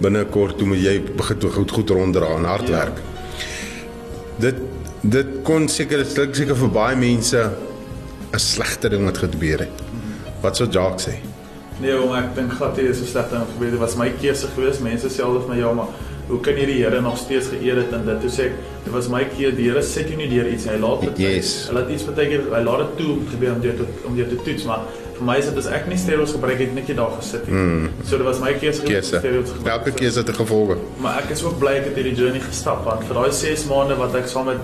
Binnekort 0.00 0.58
toe 0.58 0.66
moet 0.70 0.78
jy 0.82 1.00
begin 1.18 1.38
toe 1.42 1.50
goed 1.50 1.70
goed 1.74 1.90
ronddra 1.90 2.28
en 2.36 2.44
hard 2.44 2.68
Ja. 2.68 2.76
werk. 2.84 2.98
Dit 4.38 4.54
dit 5.02 5.26
kon 5.46 5.68
seker 5.70 6.02
dit 6.02 6.12
klink 6.14 6.34
seker 6.34 6.56
vir 6.58 6.68
baie 6.74 6.96
mense 6.96 7.38
'n 8.34 8.38
slegte 8.38 8.88
ding 8.90 9.04
wat 9.04 9.18
gebeur 9.18 9.58
het. 9.58 9.82
Wat 10.42 10.56
sou 10.56 10.68
Jacques 10.68 11.06
sê? 11.08 11.14
Nee, 11.80 11.94
oom, 11.94 12.12
ek 12.14 12.34
dink 12.34 12.52
glad 12.52 12.76
nie 12.76 12.86
dis 12.88 13.00
'n 13.00 13.06
slegte 13.06 13.30
ding 13.36 13.46
gebeur. 13.54 13.70
Dit 13.70 13.80
was 13.80 13.96
my 13.96 14.10
keuse 14.20 14.46
geweest. 14.54 14.80
Mense 14.82 15.08
sê 15.08 15.22
altyd 15.22 15.46
vir 15.46 15.54
my 15.54 15.60
ja, 15.60 15.72
maar 15.72 15.86
hoe 16.28 16.40
kan 16.40 16.54
jy 16.54 16.66
die 16.66 16.82
Here 16.84 17.00
nog 17.00 17.16
steeds 17.18 17.46
geëer 17.46 17.76
het 17.76 17.92
en 17.92 18.04
dit 18.06 18.20
toe 18.20 18.30
sê 18.30 18.44
ek 18.46 18.52
dit 18.84 18.92
was 18.92 19.08
my 19.08 19.24
keuse. 19.24 19.56
Die 19.56 19.68
Here 19.70 19.82
sit 19.82 20.08
jou 20.08 20.16
nie 20.16 20.28
deur 20.28 20.46
iets. 20.52 20.64
Hy 20.66 20.78
laat 20.78 21.00
dit 21.00 21.18
Yes. 21.18 21.68
hy 21.68 21.74
laat 21.74 21.90
iets 21.90 22.02
baie 22.02 22.28
keer 22.28 22.42
hy 22.52 22.62
laat 22.64 22.78
dit 22.78 22.96
toe 23.06 23.12
om 23.12 23.26
gebeur 23.30 23.52
om 23.54 23.62
jou 23.62 23.76
te 23.76 23.84
om 24.06 24.16
jou 24.16 24.28
te 24.28 24.36
toets, 24.44 24.64
maar 24.64 24.80
vir 25.18 25.26
my 25.26 25.36
is 25.38 25.46
dit 25.50 25.56
as 25.58 25.66
ek 25.66 25.86
nie 25.90 25.96
steroids 25.98 26.32
gebruik 26.32 26.58
het, 26.58 26.74
net 26.74 26.86
jy 26.88 26.94
daar 26.94 27.10
gesit 27.18 27.40
het. 27.46 27.54
Mm. 27.54 27.88
So 28.04 28.16
dit 28.16 28.26
was 28.26 28.38
my 28.40 28.52
keuse 28.54 28.82
om 28.82 28.86
steroids 29.02 29.50
gebruik. 29.56 29.74
Elke 29.78 29.90
keuse 29.98 30.18
het 30.22 30.28
'n 30.30 30.34
gevolge. 30.42 30.76
Maar 31.00 31.18
ek 31.22 31.30
is 31.30 31.42
ook 31.44 31.58
bly 31.58 31.72
ek 31.80 31.84
het 31.90 31.96
hierdie 31.96 32.14
journey 32.14 32.40
gestap 32.40 32.84
want 32.84 33.04
vir 33.04 33.14
daai 33.14 33.32
6 33.32 33.66
maande 33.66 33.96
wat 33.96 34.14
ek 34.14 34.26
saam 34.28 34.46
met 34.46 34.56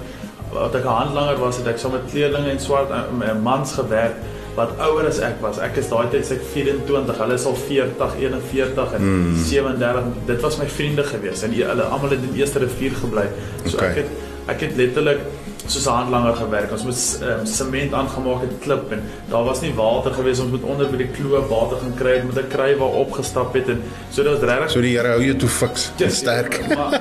wat 0.53 0.75
ek 0.75 0.85
'n 0.85 0.87
handlanger 0.89 1.39
was, 1.39 1.57
het 1.57 1.67
ek 1.67 1.79
saam 1.79 1.93
met 1.93 2.01
kleerlinge 2.11 2.51
en 2.51 2.61
swart 2.61 2.91
uh, 2.91 3.03
uh, 3.21 3.35
mans 3.43 3.73
gewerk 3.73 4.15
wat 4.55 4.71
ouer 4.79 5.07
as 5.09 5.19
ek 5.19 5.41
was. 5.43 5.59
Ek 5.59 5.77
is 5.77 5.89
daai 5.89 6.07
tyd 6.11 6.27
se 6.27 6.35
ek 6.35 6.41
24, 6.53 7.19
hulle 7.19 7.35
is 7.35 7.45
al 7.47 7.57
40, 7.57 8.15
41 8.21 8.93
en 8.95 9.03
mm. 9.03 9.37
37. 9.45 10.05
Dit 10.27 10.41
was 10.41 10.57
my 10.59 10.67
vriende 10.69 11.03
gewees 11.03 11.43
en 11.43 11.51
die- 11.51 11.65
hulle 11.65 11.83
almal 11.83 12.11
het 12.11 12.21
in 12.23 12.39
eerste 12.39 12.59
rivier 12.59 12.93
gebly. 12.95 13.27
So 13.67 13.77
Okay. 13.77 13.89
ek 13.89 13.97
het 13.97 14.07
ek 14.47 14.61
het 14.61 14.77
letterlik 14.77 15.19
soos 15.67 15.87
'n 15.87 15.91
handlanger 15.91 16.35
gewerk. 16.37 16.71
Ons 16.73 16.85
moet 16.85 17.21
um, 17.29 17.47
sement 17.47 17.93
aangemaak 17.93 18.41
het 18.41 18.53
klip 18.61 18.93
en 18.93 19.03
daar 19.31 19.45
was 19.45 19.61
nie 19.61 19.73
water 19.75 20.13
gewees 20.13 20.39
ons 20.41 20.51
moet 20.51 20.63
onder 20.63 20.87
by 20.91 20.97
die 20.97 21.09
kloof 21.17 21.49
water 21.49 21.77
gaan 21.81 21.95
kry 21.97 22.23
met 22.27 22.37
'n 22.45 22.49
kry 22.49 22.77
waar 22.77 22.89
opgestap 23.05 23.55
het 23.55 23.69
en 23.69 23.83
so 24.11 24.23
dit 24.23 24.33
was 24.33 24.41
regtig 24.51 24.71
So 24.71 24.81
die 24.81 24.97
Here 24.97 25.09
hou 25.09 25.23
jou 25.25 25.37
toe 25.37 25.49
fiks. 25.49 25.91
Yes, 25.97 26.17
Sterk. 26.19 26.61
Maar 26.77 27.01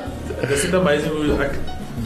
dis 0.49 0.64
net 0.64 0.73
amazing 0.73 1.11
hoe 1.11 1.44
ek 1.44 1.56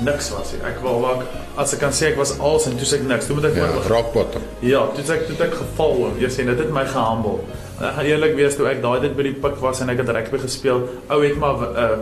niks 0.04 0.30
was. 0.30 0.52
nie. 0.54 0.62
Ek 0.66 0.80
wou 0.82 1.06
ek 1.06 1.26
as 1.58 1.74
ek 1.74 1.80
kan 1.80 1.92
sê 1.92 2.08
ek 2.12 2.18
was 2.18 2.40
als 2.40 2.66
en 2.68 2.76
toe 2.78 2.86
sê 2.86 2.96
ek 2.96 3.08
niks. 3.08 3.26
Toe 3.26 3.36
moet 3.36 3.46
ek 3.46 3.56
Ja, 3.56 3.62
oor- 3.64 3.88
rock 3.90 4.14
bottom. 4.14 4.42
Ja, 4.60 4.86
toe 4.94 5.02
het 5.04 5.10
ek 5.10 5.28
toe 5.28 5.46
ek 5.46 5.54
geval 5.54 5.92
oom. 5.92 6.14
Jy 6.20 6.30
sê 6.30 6.46
dit 6.46 6.58
het 6.58 6.72
my 6.74 6.86
gehumble. 6.86 7.40
Ek 7.82 7.94
gaan 7.96 8.06
eerlik 8.06 8.36
wees 8.36 8.56
toe 8.56 8.68
ek 8.68 8.82
daai 8.82 9.00
tyd 9.02 9.16
by 9.16 9.24
die 9.24 9.34
pik 9.34 9.58
was 9.62 9.82
en 9.82 9.90
ek 9.90 9.98
het 9.98 10.10
rugby 10.10 10.38
gespeel. 10.38 10.90
Ou 11.10 11.22
het 11.24 11.38
maar 11.38 11.54
'n 11.56 11.76
uh, 11.78 11.98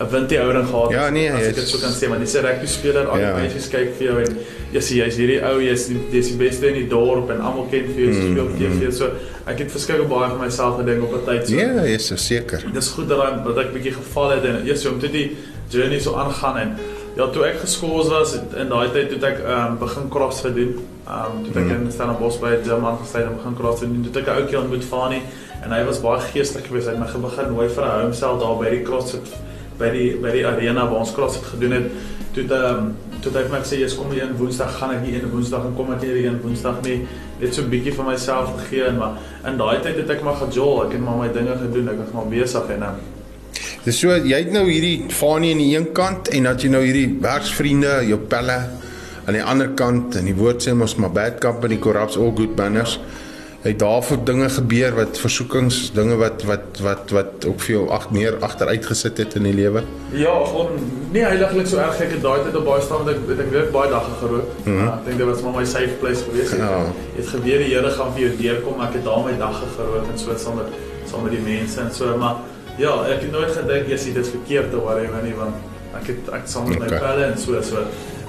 'n 0.00 0.08
wintie 0.10 0.38
houding 0.38 0.66
gehad. 0.66 0.90
Ja, 0.90 1.10
nee, 1.10 1.30
as 1.32 1.42
ek 1.46 1.54
dit 1.54 1.68
so 1.68 1.78
kan 1.78 1.90
sê, 1.92 2.08
want 2.08 2.20
dis 2.20 2.34
'n 2.34 2.40
rugby 2.44 2.66
speler, 2.66 3.06
al 3.08 3.16
die 3.16 3.22
Ja. 3.24 3.34
mense 3.36 3.68
kyk 3.70 3.94
vir 3.98 4.06
jou 4.06 4.18
en 4.20 4.36
jy 4.72 4.80
sê 4.80 4.94
jy's 4.96 5.16
hierdie 5.16 5.40
ou, 5.44 5.60
jy's 5.60 5.88
jy's 6.12 6.28
die 6.28 6.36
beste 6.36 6.66
in 6.68 6.74
die 6.74 6.88
dorp 6.88 7.30
en 7.30 7.40
almal 7.40 7.66
ken 7.70 7.84
vir 7.94 8.00
jou, 8.04 8.12
Mm, 8.12 8.30
speel 8.30 8.48
TV. 8.58 8.92
So 8.92 9.10
ek 9.46 9.58
het 9.58 9.70
verskeie 9.70 10.02
baie 10.08 10.28
van 10.30 10.40
myself 10.40 10.76
gedink 10.78 11.02
op 11.02 11.12
'n 11.14 11.24
tyd 11.26 11.48
so. 11.48 11.54
Ja, 11.54 11.82
is 11.84 12.06
so 12.06 12.16
seker. 12.16 12.62
Dis 12.72 12.88
goed 12.88 13.08
dat 13.08 13.18
daai 13.18 13.44
dat 13.44 13.58
ek 13.64 13.72
bietjie 13.74 13.92
geval 13.92 14.30
het 14.30 14.44
en 14.44 14.66
eers 14.66 14.86
om 14.86 14.98
toe 14.98 15.10
die 15.10 15.36
journey 15.68 15.98
so 16.00 16.14
aangaan 16.14 16.56
en 16.58 16.76
ja, 17.16 17.26
toe 17.28 17.44
ek 17.44 17.58
geskools 17.60 18.08
was 18.08 18.34
in 18.56 18.68
daai 18.68 18.88
tyd 18.92 19.08
toe 19.10 19.18
het 19.18 19.24
ek 19.24 19.38
ehm 19.44 19.66
um, 19.72 19.78
begin 19.78 20.08
CrossFit 20.08 20.54
doen. 20.54 20.78
Ehm 21.06 21.36
um, 21.36 21.44
toe 21.44 21.52
het 21.62 21.70
ek 21.70 21.76
Mhm. 21.78 21.84
in 21.86 21.92
Stellenbosch 21.92 22.40
by 22.40 22.46
'n 22.56 22.64
gym 22.64 22.84
aangesluit 22.86 23.26
en 23.26 23.36
begin 23.36 23.54
CrossFit 23.56 23.88
doen. 23.88 24.08
Toe 24.12 24.22
ek 24.22 24.28
'n 24.28 24.36
ouetjie 24.40 24.58
ontmoet 24.58 24.84
Fani 24.84 25.22
en 25.64 25.70
hy 25.72 25.84
was 25.84 26.00
baie 26.00 26.20
geestig 26.20 26.66
geweest. 26.66 26.86
Hy 26.86 26.94
het 26.94 27.00
my 27.00 27.20
begin 27.28 27.52
nooi 27.52 27.68
vir 27.68 27.84
'n 27.84 28.00
home 28.00 28.14
cell 28.14 28.38
daar 28.40 28.56
by 28.58 28.70
die 28.70 28.82
CrossFit 28.82 29.28
by 29.80 29.90
die 29.94 30.08
by 30.22 30.32
die 30.34 30.46
arena 30.46 30.86
waar 30.86 31.02
ons 31.02 31.14
CrossFit 31.16 31.54
gedoen 31.54 31.78
het. 31.78 31.92
Toe 32.34 32.44
het 32.44 32.52
ehm 32.56 32.78
um, 32.78 32.90
toe 33.20 33.32
het 33.32 33.40
hy 33.40 33.42
vir 33.48 33.52
my 33.52 33.62
gesê, 33.64 33.76
"Jy's 33.80 33.94
kom 33.96 34.10
hier 34.10 34.22
een 34.22 34.36
Woensdag 34.36 34.78
gaan 34.78 34.90
ek 34.96 35.04
hier 35.04 35.22
een 35.22 35.30
Woensdag 35.30 35.64
en 35.64 35.74
kom 35.76 35.92
ek 35.92 36.02
hier 36.02 36.16
een 36.24 36.40
Woensdag 36.42 36.82
nie." 36.82 37.06
Net 37.40 37.54
so 37.54 37.62
'n 37.62 37.70
bietjie 37.70 37.92
vir 37.92 38.04
myself 38.04 38.48
gegee 38.58 38.84
en 38.84 38.96
maar 38.96 39.16
in 39.46 39.56
daai 39.56 39.80
tyd 39.80 39.96
het 39.96 40.10
ek 40.10 40.22
maar 40.22 40.36
gejol. 40.36 40.84
Ek 40.84 40.92
het 40.92 41.00
maar 41.00 41.16
my 41.16 41.32
dinge 41.32 41.56
gedoen. 41.56 41.88
Ek 41.88 41.98
was 41.98 42.12
maar 42.12 42.28
besig 42.28 42.68
en 42.68 42.82
ehm 42.82 43.18
Dis 43.84 43.98
so 43.98 44.12
jy 44.12 44.36
het 44.36 44.52
nou 44.52 44.66
hierdie 44.68 45.06
Fanie 45.08 45.54
aan 45.54 45.58
die 45.62 45.76
een 45.76 45.92
kant 45.96 46.28
en 46.28 46.42
dat 46.42 46.60
jy 46.62 46.68
nou 46.68 46.82
hierdie 46.84 47.16
werksvriende, 47.20 48.02
jou 48.04 48.18
pelle 48.18 48.58
aan 49.24 49.36
die 49.38 49.42
ander 49.42 49.70
kant 49.78 50.18
en 50.20 50.24
die 50.28 50.34
woord 50.36 50.60
sê 50.66 50.74
mos 50.76 50.98
maar 51.00 51.12
bad 51.16 51.40
company 51.40 51.78
corrupts 51.78 52.18
all 52.20 52.32
good 52.36 52.56
manners. 52.58 52.98
Het 53.60 53.78
daarvoor 53.78 54.22
dinge 54.24 54.48
gebeur 54.48 54.94
wat 54.96 55.18
versoekings, 55.20 55.90
dinge 55.92 56.16
wat 56.16 56.42
wat 56.48 56.78
wat 56.80 57.10
wat 57.12 57.44
ook 57.44 57.60
vir 57.60 57.74
jou 57.74 57.82
ag 57.92 58.06
meer 58.10 58.38
agteruit 58.40 58.86
gesit 58.88 59.18
het 59.20 59.34
in 59.36 59.44
die 59.44 59.52
lewe. 59.52 59.82
Ja, 60.16 60.32
gewoon 60.48 60.78
nie 61.12 61.24
heiliglik 61.26 61.66
so 61.68 61.76
erg 61.76 62.00
ek 62.00 62.14
het 62.16 62.22
daai 62.24 62.38
tyd 62.46 62.56
op 62.56 62.64
baie 62.70 62.80
staan 62.86 63.04
want 63.04 63.12
ek 63.12 63.20
het 63.28 63.42
ek 63.44 63.50
weet 63.52 63.68
baie 63.74 63.90
dagge 63.92 64.14
gerook. 64.22 64.54
Mm 64.64 64.78
-hmm. 64.78 64.88
Ek 64.88 65.04
dink 65.10 65.18
dit 65.18 65.28
was 65.28 65.42
maar 65.44 65.56
my 65.58 65.64
safe 65.64 65.94
place 66.00 66.24
geweest. 66.24 66.56
Ja. 66.56 66.70
Jy 67.16 67.20
het 67.20 67.28
geweet 67.34 67.60
die 67.66 67.74
Here 67.74 67.90
gaan 67.98 68.12
vir 68.16 68.20
jou 68.26 68.32
deurkom, 68.40 68.80
ek 68.80 68.92
het 68.96 69.04
daar 69.04 69.22
my 69.28 69.36
dagge 69.44 69.66
gerook 69.76 70.04
en 70.12 70.18
so 70.18 70.36
saam 70.44 70.56
met 70.56 70.66
saam 71.10 71.22
met 71.22 71.32
die 71.32 71.44
mense 71.52 71.80
en 71.80 71.92
so 71.94 72.16
maar 72.16 72.36
ja, 72.78 72.92
ek 73.12 73.20
het 73.20 73.32
nooit 73.32 73.52
gedink 73.60 73.88
jy 73.88 73.96
sê 73.98 74.12
dit 74.14 74.28
verkeerd 74.28 74.74
of 74.74 74.82
whatever 74.88 75.22
nie 75.22 75.34
want 75.36 75.54
ek 76.00 76.06
het 76.06 76.32
ek 76.32 76.44
saam 76.48 76.68
met 76.68 76.78
my 76.78 76.86
Okay. 76.86 76.98
pelle 76.98 77.24
en 77.24 77.38
so 77.38 77.60
so. 77.62 77.76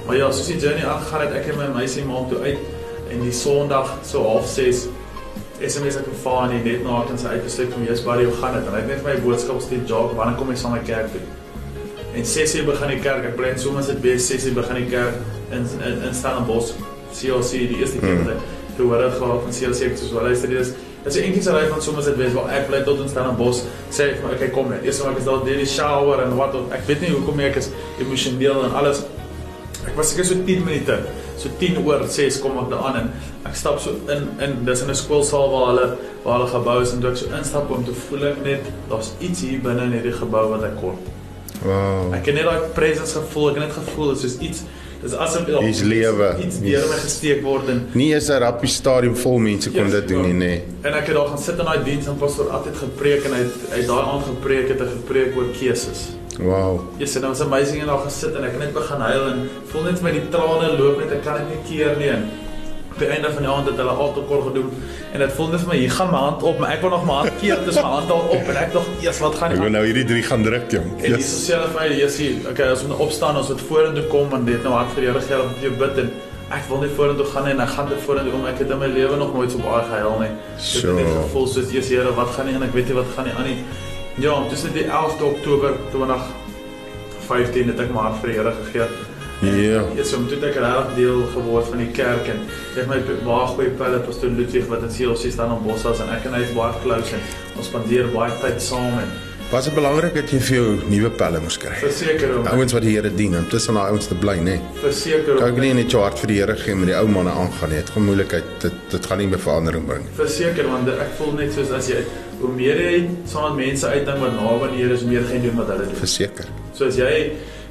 Maar 0.06 0.16
ja, 0.16 0.30
soos 0.32 0.46
die 0.46 0.58
journey 0.58 0.84
aangegaan 0.84 1.20
het, 1.20 1.32
ek 1.40 1.46
en 1.52 1.56
my 1.58 1.68
meisie 1.78 2.04
maak 2.04 2.28
toe 2.28 2.40
uit 2.44 2.58
en 3.12 3.22
die 3.22 3.32
Sondag 3.32 3.88
so 4.04 4.22
half 4.22 4.46
6 4.46 4.88
SMS 5.66 5.96
ek 5.96 6.08
vir 6.10 6.18
Fani 6.22 6.58
net 6.64 6.84
na 6.84 7.02
ek 7.02 7.10
in 7.14 7.18
sy 7.18 7.34
uitgesluit 7.36 7.72
van 7.74 7.84
Jesus 7.86 8.04
Barry 8.06 8.24
hoe 8.24 8.34
gaan 8.40 8.56
dit? 8.58 8.66
En 8.66 8.74
hy 8.74 8.80
het 8.80 8.88
net 8.88 9.02
vir 9.02 9.08
my 9.08 9.16
'n 9.16 9.24
boodskap 9.26 9.56
gestuur, 9.60 9.84
"Jock, 9.86 10.16
wanneer 10.16 10.36
kom 10.36 10.48
jy 10.50 10.56
saam 10.56 10.72
my 10.72 10.82
kerk 10.84 11.08
toe?" 11.12 11.24
En 12.14 12.24
6:00 12.24 12.64
begin 12.66 12.88
die 12.88 13.00
kerk. 13.00 13.24
Ek 13.24 13.36
plan 13.36 13.58
soms 13.58 13.86
dit 13.86 14.00
weer 14.00 14.18
6:00 14.18 14.54
begin 14.54 14.74
die 14.74 14.90
kerk 14.90 15.14
in 15.50 15.66
in, 15.86 16.02
in 16.02 16.14
Stellenbosch. 16.14 16.72
CLC 17.12 17.68
die 17.68 17.78
eerste 17.78 17.98
keer 17.98 18.18
wat 18.24 18.34
ek 18.34 18.40
toe 18.76 18.86
hoor 18.86 19.02
het 19.02 19.12
gehad 19.12 19.42
van 19.42 19.52
CLC 19.52 19.80
ek 19.90 19.98
soos 19.98 20.12
wel 20.12 20.22
luister 20.22 20.48
dit 20.48 20.60
is 20.60 20.72
Dit 21.02 21.14
is 21.14 21.20
'n 21.20 21.24
entjie 21.24 21.50
ry 21.50 21.68
van 21.68 21.82
soms 21.82 22.04
dit 22.04 22.16
wees 22.16 22.32
waar 22.32 22.48
ek 22.54 22.68
bly 22.68 22.82
tot 22.82 23.00
in 23.00 23.08
Stellenbosch 23.08 23.62
sê 23.90 24.02
ek 24.12 24.22
maar 24.22 24.32
okay 24.32 24.50
kom 24.50 24.68
net. 24.70 24.84
Eers 24.84 25.02
maar 25.02 25.12
ek 25.12 25.18
is 25.18 25.24
daar 25.24 25.44
deur 25.44 25.56
die 25.56 25.66
shower 25.66 26.22
en 26.22 26.36
wat. 26.36 26.54
Ek 26.70 26.86
weet 26.86 27.00
nie 27.00 27.10
hoekom 27.10 27.40
ek 27.40 27.56
is 27.56 27.68
emosioneel 27.98 28.64
en 28.64 28.74
alles. 28.74 29.02
Ek 29.86 29.96
was 29.96 30.10
seker 30.10 30.24
so 30.24 30.34
10 30.46 30.64
minute. 30.64 30.98
So 31.38 31.48
10 31.58 31.78
oor 31.86 32.04
6 32.08 32.40
kom 32.40 32.58
ek 32.58 32.70
daar 32.70 32.84
aan 32.88 32.96
en 32.96 33.10
ek 33.46 33.54
stap 33.56 33.80
so 33.80 33.90
in 34.08 34.28
in 34.40 34.64
dis 34.64 34.82
in 34.82 34.90
'n 34.90 34.94
skoolsaal 34.94 35.50
waar 35.50 35.66
hulle 35.70 35.86
waar 36.24 36.38
hulle 36.38 36.50
gebou 36.50 36.82
is 36.82 36.92
en 36.92 37.00
toe 37.00 37.10
ek 37.10 37.16
so 37.16 37.26
instap 37.38 37.70
om 37.70 37.84
te 37.84 37.92
voel 37.92 38.24
ek 38.28 38.44
net 38.44 38.62
daar's 38.90 39.10
iets 39.20 39.40
hier 39.40 39.58
binne 39.60 39.82
in 39.82 39.92
hierdie 39.92 40.12
gebou 40.12 40.48
wat 40.50 40.62
ek 40.64 40.76
kort. 40.80 41.02
Wow. 41.64 42.14
Ek 42.14 42.26
het 42.26 42.34
net 42.34 42.44
daai 42.44 42.68
presence 42.74 43.12
gevoel, 43.18 43.48
ek 43.50 43.56
het 43.56 43.64
net 43.66 43.72
gevoel 43.84 44.08
dit 44.14 44.16
is 44.16 44.22
soos 44.32 44.40
iets 44.40 44.62
dis 45.02 45.12
asof 45.18 45.46
daar 45.46 45.62
Hier's 45.62 45.82
lewe. 45.82 46.36
iets 46.46 46.60
deur 46.60 46.86
my 46.88 46.96
gesteek 47.02 47.42
word 47.42 47.68
en 47.68 47.88
Nie 47.94 48.12
is 48.14 48.28
'n 48.30 48.38
rappie 48.38 48.68
stadium 48.70 49.16
vol 49.16 49.38
mense 49.38 49.70
kon 49.70 49.82
Yes, 49.84 49.92
dit 49.92 50.08
doen 50.08 50.22
nie, 50.22 50.46
nê. 50.46 50.60
en 50.86 50.94
ek 50.94 51.06
het 51.06 51.14
daar 51.14 51.26
gaan 51.28 51.38
sit 51.38 51.58
in 51.58 51.64
daai 51.64 51.82
diens 51.84 52.06
en 52.06 52.16
pastoor 52.16 52.50
altyd 52.50 52.76
gepreek 52.76 53.24
en 53.24 53.32
hy 53.32 53.38
het 53.38 53.54
hy 53.74 53.86
daai 53.86 54.04
aand 54.12 54.24
gepreek 54.26 54.68
het 54.68 54.80
'n 54.80 54.88
gepreek 55.02 55.36
oor 55.36 55.46
keuses. 55.58 56.14
Wow. 56.40 56.80
Yes, 56.98 57.14
en 57.14 57.20
dit 57.20 57.30
was 57.30 57.40
amazing 57.44 57.80
en 57.82 57.86
daar 57.92 58.04
gesit 58.06 58.34
en 58.38 58.44
ek 58.44 58.54
het 58.56 58.62
net 58.66 58.72
begin 58.72 59.02
huil 59.04 59.26
en 59.32 59.42
voel 59.72 59.82
net 59.90 60.00
my 60.02 60.12
die 60.14 60.22
trane 60.32 60.70
loop 60.78 61.02
net 61.02 61.12
ek 61.18 61.26
kan 61.26 61.42
dit 61.42 61.50
nie 61.52 61.60
keer 61.68 61.98
nie 62.00 62.08
en 62.14 62.24
op 62.92 62.98
die 63.00 63.08
einde 63.08 63.28
van 63.32 63.44
die 63.44 63.50
aand 63.52 63.68
het 63.70 63.76
hulle 63.80 63.92
altekor 64.04 64.42
gedoen 64.48 64.70
en 65.12 65.22
dit 65.24 65.34
voel 65.36 65.52
net 65.52 65.60
vir 65.64 65.70
my 65.72 65.76
hier 65.82 65.92
gaan 65.98 66.10
my 66.12 66.22
hand 66.24 66.42
op 66.48 66.58
maar 66.62 66.72
ek 66.74 66.80
wil 66.84 66.90
nog 66.96 67.04
my 67.08 67.18
hand 67.20 67.36
keer 67.40 67.60
dis 67.68 67.76
my 67.80 67.92
hand 67.98 68.10
al 68.16 68.24
op 68.38 68.50
en 68.54 68.58
ek 68.64 68.72
dog 68.72 68.88
eers 69.04 69.20
wat 69.24 69.36
gaan 69.42 69.54
Ek 69.56 69.62
wil 69.64 69.72
nou 69.76 69.84
hierdie 69.84 70.04
drie 70.08 70.24
gaan 70.24 70.44
druk, 70.48 70.66
jong. 70.72 70.88
En 71.04 71.16
dis 71.20 71.30
so 71.30 71.44
sê 71.44 71.56
hulle 71.58 71.68
vir 71.72 71.80
my, 71.82 71.86
jy 72.00 72.08
sien, 72.16 72.42
okay, 72.50 72.68
as 72.72 72.84
ons 72.88 73.00
opstaan, 73.06 73.36
ons 73.42 73.52
moet 73.52 73.64
vorentoe 73.68 74.04
kom 74.12 74.36
en 74.40 74.44
dit 74.48 74.64
nou 74.64 74.72
hard 74.76 74.92
vir 74.96 75.04
die 75.04 75.10
Here 75.12 75.24
gee 75.28 75.40
om 75.44 75.54
jou 75.66 75.72
bid 75.84 76.02
en 76.06 76.10
ek 76.52 76.66
wil 76.68 76.82
net 76.84 76.92
vorentoe 76.96 77.28
gaan 77.32 77.48
en 77.52 77.60
ek 77.64 77.72
gaan 77.76 77.88
dit 77.92 78.02
vorentoe 78.08 78.32
kom. 78.34 78.44
Ek 78.48 78.58
het 78.60 78.72
in 78.76 78.80
my 78.80 78.88
lewe 78.92 79.16
nog 79.20 79.32
nooit 79.36 79.52
so 79.52 79.60
baie 79.64 79.84
gehuil 79.88 80.18
nie. 80.24 80.32
Dit 80.56 80.84
het 80.84 80.96
net 80.96 81.08
So. 81.12 81.22
gevoel 81.28 81.46
soos 81.54 81.72
Jesus 81.72 81.92
Here, 81.92 82.12
wat 82.16 82.32
gaan 82.36 82.48
nie 82.48 82.56
en 82.60 82.64
ek 82.68 82.76
weet 82.76 82.88
nie 82.92 82.96
wat 83.00 83.08
gaan 83.16 83.28
nie 83.28 83.36
aan 83.36 83.48
nie. 83.52 83.58
Ja, 84.20 84.46
tussen 84.48 84.72
die 84.72 84.84
11de 84.84 85.24
Oktober 85.24 85.72
2015 85.90 87.66
het 87.72 87.80
ek 87.80 87.90
my 87.94 88.04
hart 88.04 88.20
vir 88.20 88.28
die 88.28 88.36
Here 88.36 88.52
gegee. 88.58 88.86
Ja. 89.42 89.80
Ja, 89.96 90.04
so 90.04 90.20
toe 90.28 90.36
het 90.36 90.44
ek 90.52 90.58
regtig 90.62 90.92
deel 91.00 91.24
geword 91.32 91.66
van 91.72 91.80
die 91.82 91.88
kerk 91.96 92.28
en 92.30 92.44
ek 92.78 92.86
my 92.90 93.00
baie 93.24 93.46
goeie 93.50 93.72
pelle 93.80 93.98
pastoor 94.04 94.30
Ludwig 94.36 94.68
wat 94.70 94.84
in 94.86 94.92
CLC 94.94 95.32
staan 95.34 95.54
op 95.56 95.64
Boshuis 95.66 95.98
en 96.04 96.12
ek 96.14 96.28
en 96.28 96.36
hy 96.36 96.44
is 96.44 96.52
baie 96.54 96.76
close 96.84 97.16
en 97.16 97.24
ons 97.56 97.66
spandeer 97.66 98.12
baie 98.14 98.36
tyd 98.44 98.62
saam 98.62 99.00
en 99.00 99.10
Was 99.52 99.66
dit 99.68 99.74
belangrik 99.76 100.14
dat 100.16 100.30
jy 100.32 100.38
vir 100.40 100.54
jou 100.56 100.68
nuwe 100.88 101.10
pelle 101.20 101.40
moes 101.44 101.58
kry? 101.60 101.74
verseker 101.82 102.30
Ouens 102.54 102.72
wat 102.72 102.84
die 102.86 102.94
Here 102.96 103.10
dien, 103.12 103.34
om 103.36 103.44
tussen 103.52 103.76
daai 103.76 103.90
ouens 103.92 104.06
te 104.08 104.16
bly, 104.16 104.38
nê. 104.40 104.54
verseker 104.80 105.36
Kan 105.36 105.50
hom. 105.50 105.58
ek 105.58 105.60
nie 105.60 105.72
net 105.76 105.92
jou 105.92 106.00
hart 106.00 106.16
vir 106.22 106.30
die 106.32 106.38
Here 106.40 106.54
gee 106.56 106.74
met 106.78 106.88
die 106.88 106.96
ou 106.96 107.04
manne 107.12 107.34
aangaan 107.36 107.68
nie. 107.74 107.82
Dit 107.82 107.90
gaan 107.92 108.06
moeilikheid, 108.06 108.48
dit 108.64 108.78
dit 108.94 109.08
gaan 109.10 109.20
nie 109.20 109.26
meer 109.28 109.42
verandering 109.44 109.84
bring 109.90 110.06
nie. 110.06 110.14
Verseker 110.16 110.70
want 110.72 110.88
ek 110.94 111.12
voel 111.18 111.36
net 111.36 111.52
soos 111.52 111.70
as 111.76 111.90
jy 111.92 112.00
hoe 112.40 112.48
meer 112.56 112.80
jy 112.80 112.94
saam 113.28 113.52
met 113.58 113.66
mense 113.68 113.92
uitdink 113.92 114.24
wat 114.24 114.32
naby 114.40 114.70
aan 114.70 114.74
die 114.78 114.82
Here 114.86 114.96
is, 114.96 115.04
meer 115.12 115.28
gaan 115.28 115.36
jy 115.36 115.44
doen 115.50 115.60
wat 115.60 115.68
hulle 115.76 115.84
doen. 115.92 116.00
Verseker. 116.00 116.48
So 116.72 116.88
as 116.88 116.96
jy 117.04 117.12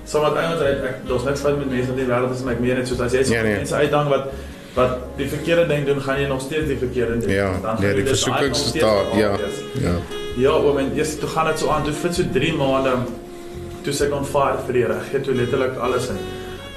saam 0.06 0.30
met 0.30 0.38
ouens 0.46 0.62
uit 0.62 0.88
ek 0.94 1.04
daar's 1.10 1.26
niks 1.32 1.42
fout 1.50 1.58
met 1.66 1.70
mense 1.80 1.90
in 1.98 2.02
die 2.04 2.10
wêreld 2.14 2.38
is, 2.38 2.46
maar 2.46 2.60
ek 2.60 2.66
meen 2.70 2.78
net 2.78 2.94
soos 2.94 3.02
as 3.10 3.18
jy 3.18 3.26
saam 3.26 3.34
Nee, 3.40 3.42
met 3.42 3.54
nee. 3.56 3.66
mense 3.66 3.76
uitdink 3.82 4.14
wat 4.14 4.32
wat 4.78 4.98
die 5.18 5.28
verkeerde 5.28 5.66
ding 5.68 5.86
doen, 5.90 5.98
gaan 6.06 6.22
jy 6.22 6.30
nog 6.30 6.46
steeds 6.46 6.70
die 6.70 6.78
verkeerde 6.80 7.18
ding 7.26 7.34
Ja. 7.42 7.50
Dan 7.66 7.82
nee, 7.82 7.96
die 7.98 8.06
dit 8.06 8.14
versoekings 8.14 8.68
is 8.70 8.78
daar, 8.80 9.04
normaal 9.10 9.20
ja. 9.20 9.38
wees. 9.42 9.64
Ja. 9.82 9.98
Ja, 10.40 10.54
oom 10.56 10.78
en 10.80 10.94
eers 10.96 11.18
toe 11.20 11.28
gaan 11.28 11.50
dit 11.50 11.60
so 11.60 11.68
aan, 11.74 11.84
toe 11.84 11.92
vir 11.92 12.14
so 12.16 12.24
3 12.32 12.52
maande 12.56 12.94
toe 13.84 13.92
se 13.92 14.06
ek 14.06 14.14
on 14.16 14.24
fire 14.24 14.62
vir 14.64 14.78
die 14.78 14.84
Here. 14.86 15.00
Gee 15.10 15.20
toe 15.26 15.34
letterlik 15.36 15.76
alles 15.84 16.08
in. 16.14 16.20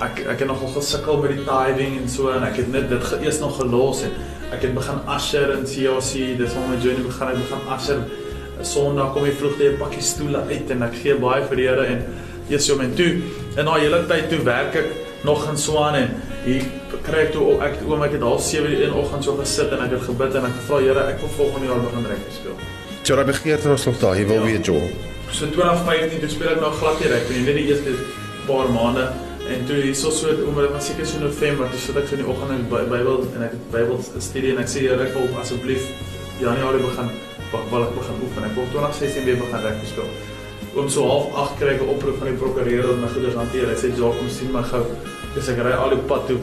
Ek 0.03 0.25
ek 0.33 0.43
het 0.43 0.49
nogal 0.51 0.73
gesukkel 0.75 1.21
met 1.23 1.37
die 1.37 1.45
tithing 1.47 1.95
en 2.01 2.11
so 2.11 2.33
en 2.35 2.43
ek 2.43 2.59
het 2.59 2.73
net 2.73 2.89
dit 2.91 3.07
eers 3.21 3.39
nog 3.39 3.55
gelos 3.61 4.03
en 4.09 4.17
ek 4.57 4.67
het 4.67 4.75
begin 4.75 4.99
usher 5.15 5.55
in 5.55 5.63
COC, 5.71 6.13
dis 6.41 6.59
waar 6.59 6.69
my 6.73 6.81
journey 6.83 7.07
begin. 7.07 7.31
Ek 7.31 7.41
begin 7.45 7.73
usher. 7.77 8.05
Sondag 8.75 9.15
kom 9.15 9.31
ek 9.31 9.39
vroeg 9.39 9.57
te 9.61 9.71
'n 9.71 9.79
pakkie 9.79 10.03
stoele 10.03 10.43
uit 10.51 10.71
en 10.71 10.83
ek 10.83 10.95
gee 11.03 11.15
baie 11.15 11.47
vir 11.47 11.57
die 11.57 11.69
Here 11.69 11.87
en 11.87 12.05
eers 12.51 12.67
so 12.67 12.77
men 12.77 12.95
toe 12.95 13.23
en 13.57 13.65
na 13.65 13.79
hele 13.79 14.03
tyd 14.09 14.31
toe 14.31 14.43
werk 14.43 14.75
ek 14.75 14.89
nog 15.25 15.49
in 15.49 15.57
Swan 15.57 15.95
en 15.95 16.11
hier 16.45 16.65
kry 17.07 17.27
ek 17.29 17.33
toe 17.33 17.61
ek 17.63 17.79
oom 17.87 18.03
ek 18.03 18.19
het 18.19 18.23
half 18.23 18.43
7 18.43 18.67
die 18.67 18.85
een 18.85 18.93
oggend 18.93 19.25
so 19.25 19.37
gesit 19.37 19.71
en 19.71 19.85
ek 19.87 19.93
het 19.93 20.03
gebid 20.03 20.35
en 20.35 20.45
ek 20.45 20.57
gevra 20.59 20.81
Here, 20.81 21.07
ek 21.07 21.21
wil 21.21 21.29
volgende 21.29 21.67
jaar 21.67 21.85
begin 21.87 22.11
rugby 22.11 22.33
speel. 22.35 22.74
So 23.05 23.15
daai 23.17 23.27
begeerte 23.29 23.69
was 23.69 23.85
nog 23.85 23.99
daar. 24.01 24.17
Jy 24.17 24.27
wil 24.27 24.37
Ja. 24.41 24.45
weer 24.45 24.61
Joel. 24.61 24.89
So 25.31 25.47
2015 25.51 26.21
toe 26.21 26.29
speel 26.29 26.49
ek 26.55 26.61
nou 26.61 26.73
glad 26.73 27.01
nie 27.01 27.09
rugby 27.09 27.33
nie, 27.35 27.43
net 27.45 27.57
die 27.57 27.67
eerste 27.69 27.91
paar 28.47 28.69
maande 28.73 29.09
en 29.49 29.65
toe 29.67 29.77
hierso 29.83 30.11
so 30.11 30.29
omdat 30.47 30.63
dit 30.65 30.73
was 30.73 30.87
seker 30.87 31.07
so 31.07 31.19
November, 31.19 31.69
toe 31.71 31.79
sit 31.79 31.97
ek 31.97 32.07
so 32.09 32.15
in 32.17 32.23
die 32.25 32.29
oggend 32.33 32.51
in 32.51 32.57
die 32.65 32.71
By- 32.71 32.87
Bybel 32.89 33.27
en 33.37 33.43
ek 33.43 33.51
het 33.51 33.71
Bybel 33.73 33.99
studie 34.19 34.53
en 34.53 34.59
ek 34.63 34.69
sê 34.69 34.79
Here, 34.87 34.97
wil 35.13 35.29
asseblief 35.41 35.83
Januarie 36.41 36.81
begin 36.81 37.11
wil 37.71 37.83
ek 37.83 37.95
begin 37.95 38.17
oefen. 38.25 38.45
Ek 38.45 38.55
wil 38.57 38.67
2016 38.73 39.25
weer 39.25 39.37
begin 39.37 39.61
rugby 39.63 39.87
speel. 39.87 40.09
Oom 40.77 40.89
so 40.89 41.05
half 41.07 41.27
8 41.35 41.59
kry 41.59 41.75
ek 41.75 41.83
'n 41.83 41.89
oproep 41.89 42.19
van 42.19 42.29
die 42.29 42.37
prokureur 42.41 42.83
dat 42.83 42.97
my 43.01 43.09
goeders 43.09 43.35
hanteer. 43.35 43.67
Hy 43.69 43.75
sê 43.77 43.89
Jacques, 43.99 44.19
kom 44.19 44.29
sien 44.31 44.51
my 44.53 44.63
gou. 44.63 44.85
Dis 45.35 45.49
ek 45.49 45.59
ry 45.59 45.73
al 45.73 45.91
die 45.91 46.03
pad 46.09 46.27
toe 46.27 46.39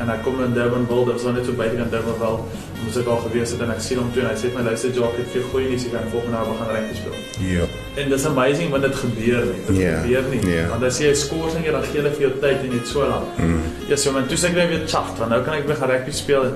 en 0.00 0.10
ek 0.10 0.22
kom 0.24 0.40
in 0.42 0.52
Durbanville, 0.56 1.04
dit 1.06 1.14
was 1.14 1.22
nou 1.22 1.32
net 1.36 1.44
so 1.46 1.52
buitekant 1.52 1.90
Durbanville. 1.90 2.38
Moes 2.84 2.96
ek 3.00 3.06
al 3.06 3.20
gewees 3.24 3.50
het 3.54 3.60
en 3.64 3.70
ek 3.70 3.80
sien 3.80 3.98
hom 3.98 4.08
toe 4.12 4.22
en 4.24 4.28
hy 4.28 4.34
sê 4.40 4.50
my 4.54 4.62
luister 4.66 4.90
Jacques, 4.90 5.20
ek 5.20 5.24
het 5.24 5.32
vir 5.36 5.42
goeie 5.52 5.68
nuus, 5.70 5.84
ek 5.86 5.92
kan 5.94 6.08
volgende 6.12 6.36
jaar 6.36 6.48
begin 6.50 6.68
rugby 6.74 6.94
speel. 6.98 7.16
Ja. 7.54 7.64
en 8.02 8.08
dis 8.10 8.26
amazing 8.26 8.70
want 8.74 8.82
dit 8.82 8.94
gebeur 9.04 9.44
nie. 9.50 9.60
Dit 9.68 9.76
Ja, 9.78 10.00
gebeur 10.02 10.24
nie. 10.30 10.40
ja. 10.56 10.68
Want 10.68 10.82
as 10.84 10.98
jy 10.98 11.08
'n 11.10 11.14
skorsing 11.16 11.64
het, 11.64 11.72
dan 11.72 11.82
gee 11.84 12.00
hulle 12.00 12.10
vir 12.10 12.20
jou 12.26 12.32
tyd 12.40 12.58
en 12.66 12.70
net 12.76 12.86
so 12.88 13.00
lank. 13.08 13.38
Mm. 13.38 13.60
Ja, 13.88 13.96
so 13.96 14.12
man, 14.12 14.26
toe 14.26 14.36
sê 14.36 14.46
ek 14.50 14.54
net 14.54 14.68
weer 14.68 14.84
chaft, 14.88 15.18
want 15.18 15.30
nou 15.30 15.42
kan 15.44 15.54
ek 15.54 15.66
weer 15.66 15.76
gaan 15.76 15.90
rugby 15.90 16.10
speel. 16.12 16.42
En 16.44 16.52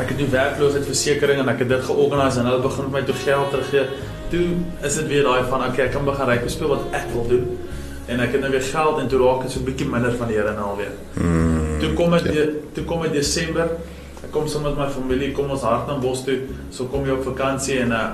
ek 0.00 0.08
het 0.08 0.18
die 0.18 0.26
werkloosheidversekering 0.30 1.40
en 1.40 1.48
ek 1.48 1.58
het 1.58 1.68
dit 1.68 1.84
georganiseer 1.84 2.40
en 2.44 2.46
hulle 2.50 2.62
begin 2.62 2.90
my 2.92 3.02
toe 3.02 3.14
geld 3.24 3.50
teruggee. 3.50 3.86
Toe 4.30 4.46
is 4.82 4.94
dit 4.96 5.06
weer 5.08 5.22
daai 5.26 5.42
van 5.50 5.60
okay, 5.68 5.84
ek 5.86 5.92
kan 5.92 6.04
begin 6.04 6.26
rugby 6.30 6.48
speel 6.48 6.68
wat 6.68 6.80
ek 6.96 7.10
wil 7.12 7.26
doen. 7.28 7.58
En 8.06 8.20
ek 8.20 8.32
het 8.32 8.40
nou 8.40 8.50
weer 8.50 8.62
geld 8.62 8.98
en 8.98 9.08
toe 9.08 9.18
raak 9.20 9.42
dit 9.42 9.50
so 9.50 9.60
'n 9.60 9.64
bietjie 9.64 9.86
minder 9.88 10.12
van 10.16 10.26
die 10.28 10.36
Here 10.36 10.52
nou 10.52 10.64
alweer. 10.74 10.92
Mm. 11.14 11.78
Toe 11.80 11.92
kom 11.94 12.10
dit 12.10 12.22
Ja. 12.24 12.30
de- 12.32 12.60
toe 12.72 12.84
kom 12.84 13.02
dit 13.02 13.12
Desember. 13.12 13.68
Ek 14.24 14.30
kom 14.30 14.48
saam 14.48 14.62
met 14.62 14.76
my 14.76 14.88
familie, 14.88 15.32
kom 15.32 15.50
ons 15.50 15.62
Hartnambos 15.62 16.24
toe. 16.24 16.38
So 16.70 16.84
kom 16.84 17.04
jy 17.04 17.10
op 17.12 17.24
vakansie 17.24 17.78
en 17.80 17.90
uh, 17.92 18.06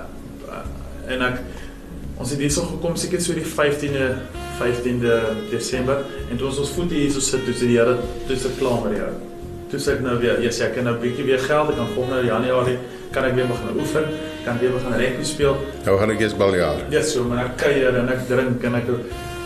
en 1.08 1.22
ek 1.22 1.38
ons 2.18 2.30
het 2.30 2.38
hierso 2.38 2.62
gekom 2.62 2.96
seker 2.96 3.20
so 3.20 3.32
die 3.32 3.44
15de 3.44 4.14
15de 4.58 5.20
Desember 5.50 5.96
en 6.30 6.36
toe 6.36 6.46
ons 6.48 6.58
ons 6.58 6.70
voete 6.70 6.94
hierso 6.94 7.20
sit, 7.20 7.44
toe 7.44 7.54
sê 7.54 7.66
die 7.66 7.76
Here, 7.78 7.96
toe 8.26 8.34
is 8.36 8.44
ek 8.44 8.58
klaar 8.58 8.80
met 8.88 8.96
jou. 8.98 9.08
Toe 9.70 9.78
sê 9.80 9.92
ek 9.92 10.00
nou 10.00 10.18
weer, 10.18 10.40
yes, 10.42 10.60
ek 10.60 10.74
kan 10.74 10.84
nou 10.84 10.94
'n 10.94 11.00
bietjie 11.00 11.24
weer 11.24 11.38
geld, 11.38 11.68
ek 11.70 11.76
kan 11.76 11.86
volgende 11.94 12.24
Januarie 12.26 12.78
kan 13.12 13.24
ek 13.24 13.34
weer 13.34 13.46
begin 13.46 13.80
oefen, 13.80 14.04
kan 14.44 14.58
weer 14.60 14.70
begin 14.70 14.92
rugby 14.92 15.24
speel. 15.24 15.56
Nou 15.84 15.98
gaan 15.98 16.10
ek 16.10 16.20
eers 16.20 16.34
baljaar. 16.36 16.76
Ja, 16.90 17.02
so 17.02 17.24
maar 17.24 17.44
ek 17.44 17.56
kuier 17.56 17.96
en 17.96 18.08
ek 18.08 18.26
drink 18.28 18.62
en 18.64 18.74
ek 18.74 18.84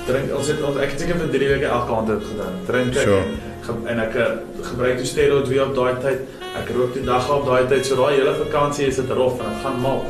drink 0.06 0.32
ons 0.36 0.48
het 0.50 0.62
ons 0.66 0.76
ek 0.82 0.90
het 0.94 1.00
seker 1.04 1.18
vir 1.20 1.30
3 1.34 1.48
weke 1.54 1.68
elke 1.78 1.96
aand 1.96 2.06
dit 2.12 2.24
gedoen. 2.30 2.54
Drink 2.66 2.96
ek 2.96 3.02
Sure. 3.06 3.24
en, 3.70 3.86
en 3.92 3.98
ek 4.06 4.14
eh, 4.14 4.30
gebruik 4.70 4.96
die 4.98 5.06
steroids 5.06 5.48
weer 5.48 5.64
op 5.68 5.74
daai 5.76 5.94
tyd. 6.02 6.20
Ek 6.58 6.70
rook 6.76 6.94
die 6.94 7.04
dag 7.06 7.30
op 7.30 7.46
daai 7.46 7.66
tyd. 7.70 7.86
So 7.86 7.96
daai 7.96 8.16
hele 8.18 8.34
vakansie 8.44 8.86
is 8.86 8.96
dit 8.96 9.10
rof 9.10 9.38
en 9.40 9.48
dit 9.52 9.62
gaan 9.64 9.80
mal. 9.80 10.04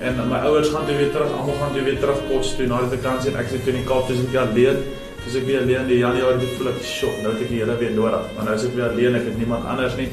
En 0.00 0.16
my 0.28 0.38
ouers 0.48 0.68
gaan 0.72 0.86
toe 0.88 0.96
weer 0.96 1.10
terug, 1.12 1.32
almal 1.36 1.56
gaan 1.60 1.72
toe 1.74 1.82
weer 1.84 1.98
terug 2.00 2.20
kos 2.28 2.54
toe 2.56 2.66
na 2.66 2.78
die 2.84 2.92
vakansie 2.96 3.30
en 3.32 3.38
ek 3.40 3.48
sit 3.52 3.64
toe 3.64 3.72
in 3.74 3.80
die 3.82 3.88
Kaap 3.88 4.06
tussen 4.08 4.28
ek 4.32 4.36
alleen. 4.46 4.78
Dis 5.24 5.34
ek 5.36 5.44
weer 5.48 5.60
alleen 5.60 5.88
die 5.88 5.98
Januarie 6.00 6.40
toe 6.40 6.52
voel 6.56 6.70
ek 6.72 6.78
sjok. 6.84 7.16
Nou 7.24 7.32
het 7.34 7.42
ek 7.44 7.50
die 7.52 7.58
hele 7.60 7.74
weer 7.80 7.92
nodig. 7.96 8.30
Maar 8.36 8.44
nou 8.48 8.54
is 8.56 8.64
ek 8.64 8.74
weer 8.78 8.88
alleen, 8.88 9.18
ek 9.18 9.26
het 9.28 9.36
niemand 9.40 9.66
anders 9.68 9.96
nie. 10.00 10.08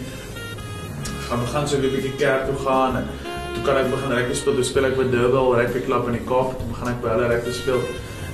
Gaan 1.28 1.40
begin 1.44 1.68
so 1.68 1.80
weer 1.80 1.92
'n 1.92 1.96
bietjie 1.96 2.16
kerk 2.20 2.44
toe 2.48 2.58
gaan 2.66 2.96
en 3.00 3.06
toe 3.54 3.64
kan 3.64 3.78
ek 3.78 3.90
begin 3.92 4.12
rugby 4.18 4.34
speel. 4.36 4.56
Toe 4.56 4.64
speel 4.64 4.86
ek 4.86 4.98
by 4.98 5.06
Durban 5.12 5.56
Rugby 5.60 5.82
Club 5.88 6.08
in 6.08 6.14
die 6.20 6.26
Kaap. 6.28 6.56
Toe 6.60 6.68
begin 6.74 6.88
ek 6.94 7.02
by 7.02 7.10
hulle 7.16 7.28
rugby 7.32 7.52
speel. 7.52 7.82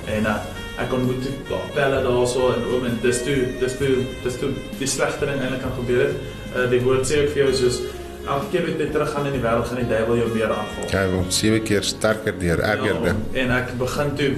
En 0.06 0.26
uh, 0.26 0.36
ek 0.74 0.88
kon 0.90 1.04
moet 1.06 1.20
toe 1.22 1.58
pelle 1.74 2.00
daarso 2.02 2.48
en 2.54 2.64
oom 2.72 2.86
en 2.88 2.96
dis 3.02 3.20
toe 3.26 3.36
dis 3.60 3.76
toe 3.78 3.92
dis 4.24 4.38
toe 4.40 4.50
die 4.80 4.88
slegste 4.90 5.28
ding 5.28 5.38
eintlik 5.38 5.62
kan 5.62 5.76
gebeur 5.76 6.08
het. 6.08 6.16
Uh, 6.54 6.66
die 6.70 6.80
woord 6.82 7.06
sê 7.06 7.22
ook 7.22 7.30
vir 7.34 7.44
jou 7.44 7.52
soos 7.60 7.80
elke 8.24 8.50
keer 8.50 8.66
wat 8.68 8.82
jy 8.82 8.88
teruggaan 8.94 9.28
in 9.30 9.36
die 9.36 9.44
wêreld 9.44 9.68
gaan 9.68 9.80
die 9.82 9.88
duiwel 9.90 10.20
jou 10.22 10.28
weer 10.32 10.52
aanval. 10.54 10.90
Hy 10.90 11.06
wil 11.12 11.24
sewe 11.38 11.62
keer 11.68 11.86
sterker 11.86 12.36
deur 12.40 12.62
erger 12.64 13.00
Ja, 13.04 13.14
en 13.44 13.54
ek 13.58 13.74
begin 13.80 14.14
toe 14.18 14.32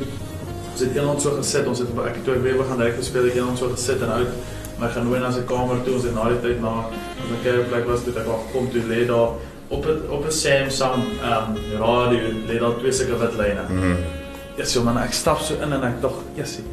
ons 0.76 0.82
het 0.84 0.96
eendag 0.98 1.20
so 1.24 1.32
gesit, 1.38 1.68
ons 1.70 1.80
het 1.80 1.98
ek 2.04 2.18
het 2.18 2.24
toe 2.26 2.36
weer 2.44 2.58
begin 2.60 2.82
rugby 2.82 3.04
speel, 3.06 3.28
ek 3.30 3.36
het 3.36 3.40
eendag 3.40 3.60
so 3.62 3.72
gesit 3.72 4.02
en 4.04 4.12
uit 4.18 4.54
my 4.76 4.90
genooi 4.92 5.20
na 5.22 5.30
sy 5.32 5.44
kamer 5.48 5.78
toe, 5.86 5.94
ons 5.96 6.04
het 6.04 6.16
na 6.18 6.26
die 6.34 6.40
tyd 6.42 6.60
na 6.60 6.74
op 6.90 7.30
'n 7.32 7.42
kerkplek 7.46 7.86
was 7.88 8.04
toe 8.04 8.12
ek 8.12 8.28
al 8.28 8.42
gekom 8.44 8.68
toe 8.74 8.82
lê 8.90 9.06
daar 9.08 9.38
op 9.70 9.86
'n 9.86 9.98
op 10.10 10.26
'n 10.26 10.32
Samsung 10.42 11.02
um, 11.32 11.56
radio 11.80 12.20
lê 12.48 12.58
daar 12.60 12.76
twee 12.78 12.92
sulke 12.92 13.16
wit 13.22 13.34
lyne. 13.40 13.64
Mm. 13.70 13.96
Ja, 13.96 14.25
so 14.64 14.82
man, 14.82 14.96
ek 14.98 15.12
stap 15.12 15.40
so 15.44 15.54
in 15.60 15.72
en 15.72 15.84
ek 15.84 16.00
dog, 16.00 16.22
"Jessie, 16.36 16.64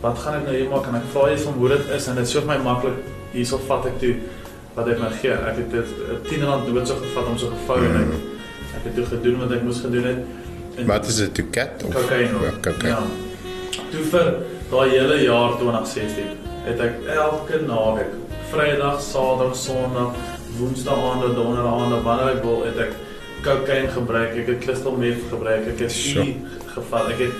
wat 0.00 0.18
gaan 0.18 0.34
ek 0.34 0.44
nou 0.46 0.56
hier 0.56 0.68
maak?" 0.70 0.86
En 0.86 0.94
ek 0.94 1.08
vra 1.12 1.28
eers 1.28 1.42
van 1.42 1.52
hoe 1.52 1.68
dit 1.68 1.88
is 1.96 2.08
en 2.08 2.14
dit 2.14 2.24
is 2.24 2.30
so 2.30 2.40
vir 2.40 2.48
my 2.48 2.58
maklik. 2.64 2.94
Hierso 3.32 3.58
vat 3.68 3.86
ek 3.86 3.98
toe 4.00 4.14
wat 4.74 4.86
hy 4.86 4.94
my 5.00 5.10
gee. 5.20 5.32
Ek 5.32 5.56
het 5.56 5.70
dit 5.70 5.84
eh, 5.84 6.16
R10 6.16 6.40
nood 6.72 6.88
so 6.88 6.94
gevat 6.94 7.26
om 7.26 7.38
so 7.38 7.50
gevou 7.50 7.78
en 7.84 7.96
ek 7.96 8.12
ek 8.78 8.84
het 8.84 8.94
toe 8.94 9.06
gedoen 9.06 9.38
wat 9.38 9.52
ek 9.52 9.62
moes 9.62 9.80
gedoen 9.80 10.04
het. 10.04 10.18
En 10.78 10.86
Wat 10.86 11.06
is 11.06 11.16
dit, 11.16 11.50
cat 11.50 11.82
of 11.84 11.94
Kokain. 11.94 12.28
Ja, 12.42 12.52
kokain. 12.62 12.86
Ja. 12.86 13.02
Toe 13.90 14.04
vir 14.12 14.34
daai 14.70 14.88
hele 14.90 15.22
jaar 15.24 15.56
2016 15.58 16.36
het 16.68 16.80
ek 16.80 17.06
elke 17.16 17.60
naweek, 17.66 18.12
Vrydag, 18.52 19.00
Saterdag, 19.00 19.56
Sondag, 19.56 20.14
Woensdae 20.58 20.94
aande, 20.94 21.34
Donderdag 21.34 21.74
aande, 21.82 22.00
wanneer 22.04 22.36
ek 22.36 22.42
wil, 22.44 22.62
het 22.64 22.78
ek 22.86 22.94
kokain 23.42 23.88
gebruik, 23.94 24.34
ek 24.36 24.46
het 24.46 24.58
crystal 24.64 24.96
meth 24.98 25.22
gebruik, 25.30 25.66
ek 25.72 25.78
het 25.84 25.92
Sure. 25.92 26.26
e 26.26 26.36
gevat, 26.74 27.10
ek 27.14 27.18
het 27.18 27.32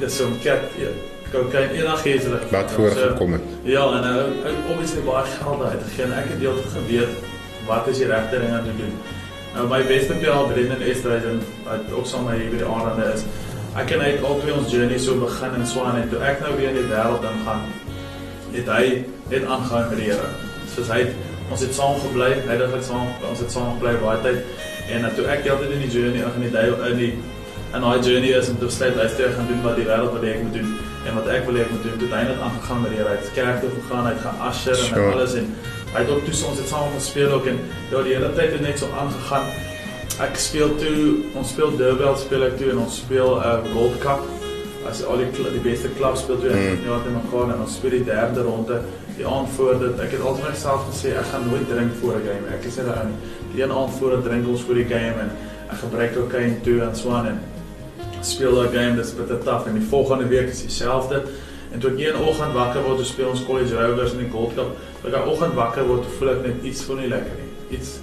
dis 0.00 0.16
so 0.16 0.26
'n 0.26 0.38
cat 0.42 0.62
ja, 0.78 0.90
kokain 1.32 1.70
enigiets 1.70 2.28
wat 2.28 2.42
ek 2.42 2.50
Wat 2.50 2.70
So, 2.70 2.76
voorgekom 2.76 3.32
het. 3.32 3.42
Ja, 3.64 3.84
en 3.96 4.02
nou 4.02 4.20
ek 4.44 4.70
obviously 4.70 5.02
baie 5.02 5.24
geld 5.24 5.62
uit 5.62 5.82
gegee 5.88 6.04
en 6.04 6.12
ek 6.12 6.28
het 6.30 6.40
deeltyd 6.40 6.72
geweet 6.78 7.12
wat 7.66 7.88
is 7.88 7.98
die 7.98 8.06
regte 8.06 8.38
ding 8.38 8.52
om 8.58 8.64
te 8.64 8.76
doen. 8.78 8.94
Nou 9.54 9.68
my 9.68 9.82
beste 9.88 10.12
pelaar 10.12 10.46
Brendan 10.52 10.80
Estreisen 10.80 11.40
wat 11.64 11.80
ook 11.92 12.06
saam 12.06 12.24
met 12.24 12.34
my 12.34 12.40
hier 12.40 12.50
by 12.50 12.56
die 12.56 12.66
aanrande 12.66 13.12
is. 13.14 13.24
Ek 13.76 13.90
en 13.90 14.00
hy 14.00 14.10
het 14.14 14.24
albei 14.24 14.52
ons 14.52 14.72
journey 14.72 14.98
so 14.98 15.16
begin 15.20 15.54
in 15.54 15.66
Swan 15.66 15.96
en 15.96 16.08
toe 16.08 16.20
ek 16.20 16.40
nou 16.40 16.56
weer 16.56 16.68
in 16.68 16.78
die 16.80 16.88
wêreld 16.92 17.24
ingaan, 17.32 17.64
het 18.52 18.68
hy 18.68 18.84
net 19.28 19.44
aangehou 19.44 19.82
met 19.88 19.98
die 19.98 20.10
Here. 20.10 20.28
Soos 20.74 20.88
hy 20.88 20.98
het, 20.98 21.12
ons 21.50 21.60
het 21.60 21.74
saam 21.74 21.98
gebly, 22.00 22.30
hy 22.46 22.56
het 22.56 22.72
dit 22.72 22.84
saam 22.84 23.08
ons 23.30 23.40
het 23.40 23.52
saam 23.52 23.74
gebly 23.76 23.96
baie 24.00 24.22
tyd 24.22 24.38
en 24.94 25.04
uh, 25.04 25.14
toe 25.16 25.24
ek 25.26 25.42
heeltyd 25.46 25.70
in 25.76 25.80
die 25.86 25.90
journey 25.98 26.22
in 26.36 26.42
die 26.46 26.50
duiwel 26.50 26.84
in 26.90 26.96
die 27.04 27.12
en 27.74 27.80
daai 27.82 28.00
journey 28.06 28.30
is 28.38 28.48
om 28.48 28.58
te 28.58 28.64
besluit 28.64 28.94
luister 28.96 29.32
gaan 29.36 29.46
doen 29.50 29.62
wat 29.62 29.76
die 29.76 29.84
wêreld 29.88 30.12
wil 30.14 30.22
hê 30.22 30.34
ek 30.36 30.42
moet 30.42 30.54
doen 30.58 30.68
en 31.06 31.14
wat 31.14 31.26
ek 31.28 31.44
wil 31.46 31.54
hê 31.58 31.60
ek 31.62 31.70
moet 31.70 31.82
doen. 31.86 31.98
Toe 31.98 32.08
hy 32.16 32.22
net 32.26 32.40
aangegaan 32.42 32.80
met 32.82 32.90
die 32.90 32.98
Here. 32.98 33.08
Hy 33.10 33.16
het 33.20 33.32
kerk 33.34 33.60
toe 33.62 33.70
gegaan, 33.74 34.06
hy 34.06 34.12
het 34.14 34.22
gaan 34.24 34.38
usher 34.48 34.72
en 34.78 34.84
Sure. 34.90 35.12
alles 35.12 35.34
en 35.34 35.46
hy 35.94 36.00
het 36.02 36.10
ook 36.10 36.24
toe 36.26 36.34
ons 36.50 36.58
het 36.58 36.68
saam 36.68 36.88
gespeel 36.94 37.30
ook 37.36 37.46
en 37.46 37.58
ja, 37.90 38.02
die 38.02 38.14
hele 38.14 38.30
tyd 38.38 38.50
het 38.56 38.60
net 38.60 38.78
so 38.78 38.86
aangegaan. 39.02 39.46
Ek 40.26 40.34
speel 40.40 40.72
toe, 40.80 40.96
ons 41.36 41.48
speel 41.52 41.76
Durban 41.76 42.16
speel 42.18 42.42
ek 42.48 42.56
toe 42.58 42.70
en 42.72 42.78
ons 42.86 42.96
speel 42.96 43.30
'n 43.36 43.42
uh, 43.44 43.72
Gold 43.74 43.98
Cup. 44.02 44.22
As 44.88 45.04
al 45.04 45.18
die 45.18 45.30
die 45.52 45.62
beste 45.70 45.88
klubs 45.98 46.20
speel 46.20 46.38
toe 46.40 46.50
Mm. 46.50 46.78
ja 46.86 46.96
te 47.04 47.10
mekaar 47.10 47.54
en 47.54 47.60
ons 47.60 47.74
speel 47.74 47.90
die 47.90 48.04
derde 48.04 48.42
ronde. 48.42 48.80
Die 49.16 49.26
aand 49.26 49.48
voor 49.56 49.78
dit, 49.80 50.00
ek 50.04 50.12
het 50.12 50.20
altyd 50.20 50.48
myself 50.50 50.82
gesê 50.90 51.14
ek 51.16 51.28
gaan 51.32 51.46
nooit 51.48 51.68
drink 51.70 51.94
voor 52.00 52.18
'n 52.18 52.24
game. 52.28 52.48
Ek 52.52 52.64
is 52.68 52.76
daai 52.76 53.12
die 53.52 53.62
een 53.62 53.72
aand 53.72 53.92
voor 53.98 54.16
'n 54.16 54.22
drink 54.22 54.48
ons 54.48 54.62
voor 54.62 54.74
die 54.74 54.88
game 54.88 55.16
en 55.24 55.30
ek 55.70 55.78
gebruik 55.78 56.12
kokain 56.14 56.60
toe 56.62 56.80
en 56.82 56.96
so 56.96 57.10
aan 57.10 57.26
en 57.26 57.40
speel 58.20 58.54
daai 58.54 58.68
game 58.68 58.96
dis 58.96 59.14
bitter 59.14 59.38
taaf 59.38 59.66
en 59.66 59.74
die 59.74 59.88
volgende 59.88 60.26
week 60.26 60.48
is 60.48 60.62
dieselfde. 60.62 61.22
En 61.72 61.78
toe 61.78 61.90
ek 61.90 61.98
een 61.98 62.16
oggend 62.16 62.52
wakker 62.52 62.82
word, 62.82 62.96
toe 62.96 63.06
speel 63.06 63.28
ons 63.28 63.44
College 63.44 63.74
Rovers 63.74 64.12
in 64.12 64.18
die 64.18 64.30
Gold 64.30 64.54
Cup. 64.54 64.76
Toe 65.00 65.10
ek 65.10 65.16
daai 65.16 65.30
oggend 65.30 65.54
wakker 65.54 65.86
word, 65.86 66.04
voel 66.18 66.30
ek 66.30 66.42
net 66.46 66.62
iets 66.62 66.82
voel 66.82 66.96
nie 66.96 67.08
lekker 67.08 67.34
nie. 67.40 67.78
Iets 67.78 67.98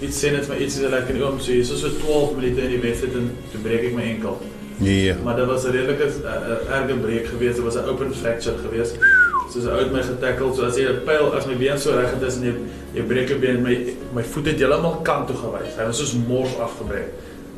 iets 0.00 0.24
sê 0.24 0.30
net 0.30 0.46
vir 0.46 0.54
my 0.54 0.60
iets 0.62 0.76
is 0.78 0.90
lekker 0.90 1.14
nie. 1.14 1.22
Oom 1.22 1.40
so 1.40 1.76
so 1.76 1.88
12 1.88 2.36
minute 2.36 2.60
in 2.60 2.70
die 2.76 2.82
wedstryd 2.82 3.14
en 3.14 3.30
toe 3.52 3.60
breek 3.60 3.88
ek 3.88 3.94
my 3.94 4.02
enkel. 4.02 4.36
Ja. 4.78 5.16
Maar 5.24 5.36
dit 5.36 5.46
was 5.46 5.64
'n 5.64 5.70
redelike 5.70 6.06
uh, 6.24 6.76
erge 6.76 6.94
breek 6.94 7.26
geweest. 7.26 7.56
Dit 7.56 7.64
was 7.64 7.74
'n 7.74 7.88
open 7.88 8.14
fracture 8.14 8.58
geweest. 8.58 8.96
Soos 9.52 9.64
'n 9.64 9.68
ou 9.70 9.90
my 9.92 10.02
getackle, 10.02 10.54
so 10.54 10.62
as 10.64 10.76
jy 10.76 10.84
'n 10.88 11.04
pyl 11.04 11.32
as 11.36 11.46
my 11.46 11.54
been 11.54 11.78
so 11.78 11.90
reg 11.96 12.10
het 12.10 12.22
is 12.22 12.36
en 12.36 12.42
jy 12.44 12.54
jy 12.94 13.02
breek 13.06 13.30
'n 13.30 13.40
been, 13.40 13.62
my 13.62 13.74
my 14.14 14.22
voet 14.22 14.46
het 14.46 14.58
heeltemal 14.58 15.00
kant 15.02 15.26
toe 15.26 15.36
gewys. 15.36 15.74
Hy 15.78 15.84
was 15.86 15.96
soos 15.98 16.14
mors 16.28 16.58
afgebreek. 16.58 17.08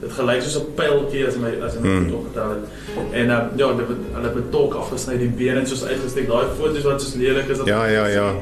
Dit 0.01 0.13
gelyk 0.13 0.43
soos 0.43 0.57
'n 0.63 0.75
pyltjie 0.77 1.27
as 1.27 1.37
my 1.37 1.51
as 1.67 1.75
my 1.79 1.89
Hmm. 1.89 2.05
voet 2.09 2.15
opgetel 2.15 2.49
het. 2.51 2.65
En 3.13 3.27
uh, 3.27 3.39
ja, 3.57 3.73
dit 3.73 3.89
het 3.89 3.97
hulle 4.15 4.35
met 4.35 4.51
tolk 4.51 4.75
afgesny, 4.75 5.19
die 5.19 5.29
been 5.29 5.57
het 5.57 5.69
soos 5.69 5.85
uitgesteek. 5.85 6.27
Daai 6.29 6.47
foto's 6.59 6.83
wat 6.85 7.03
soos 7.03 7.15
lelik 7.15 7.49
is. 7.49 7.59
Ja, 7.65 7.85
ja, 7.87 8.07
ja. 8.07 8.35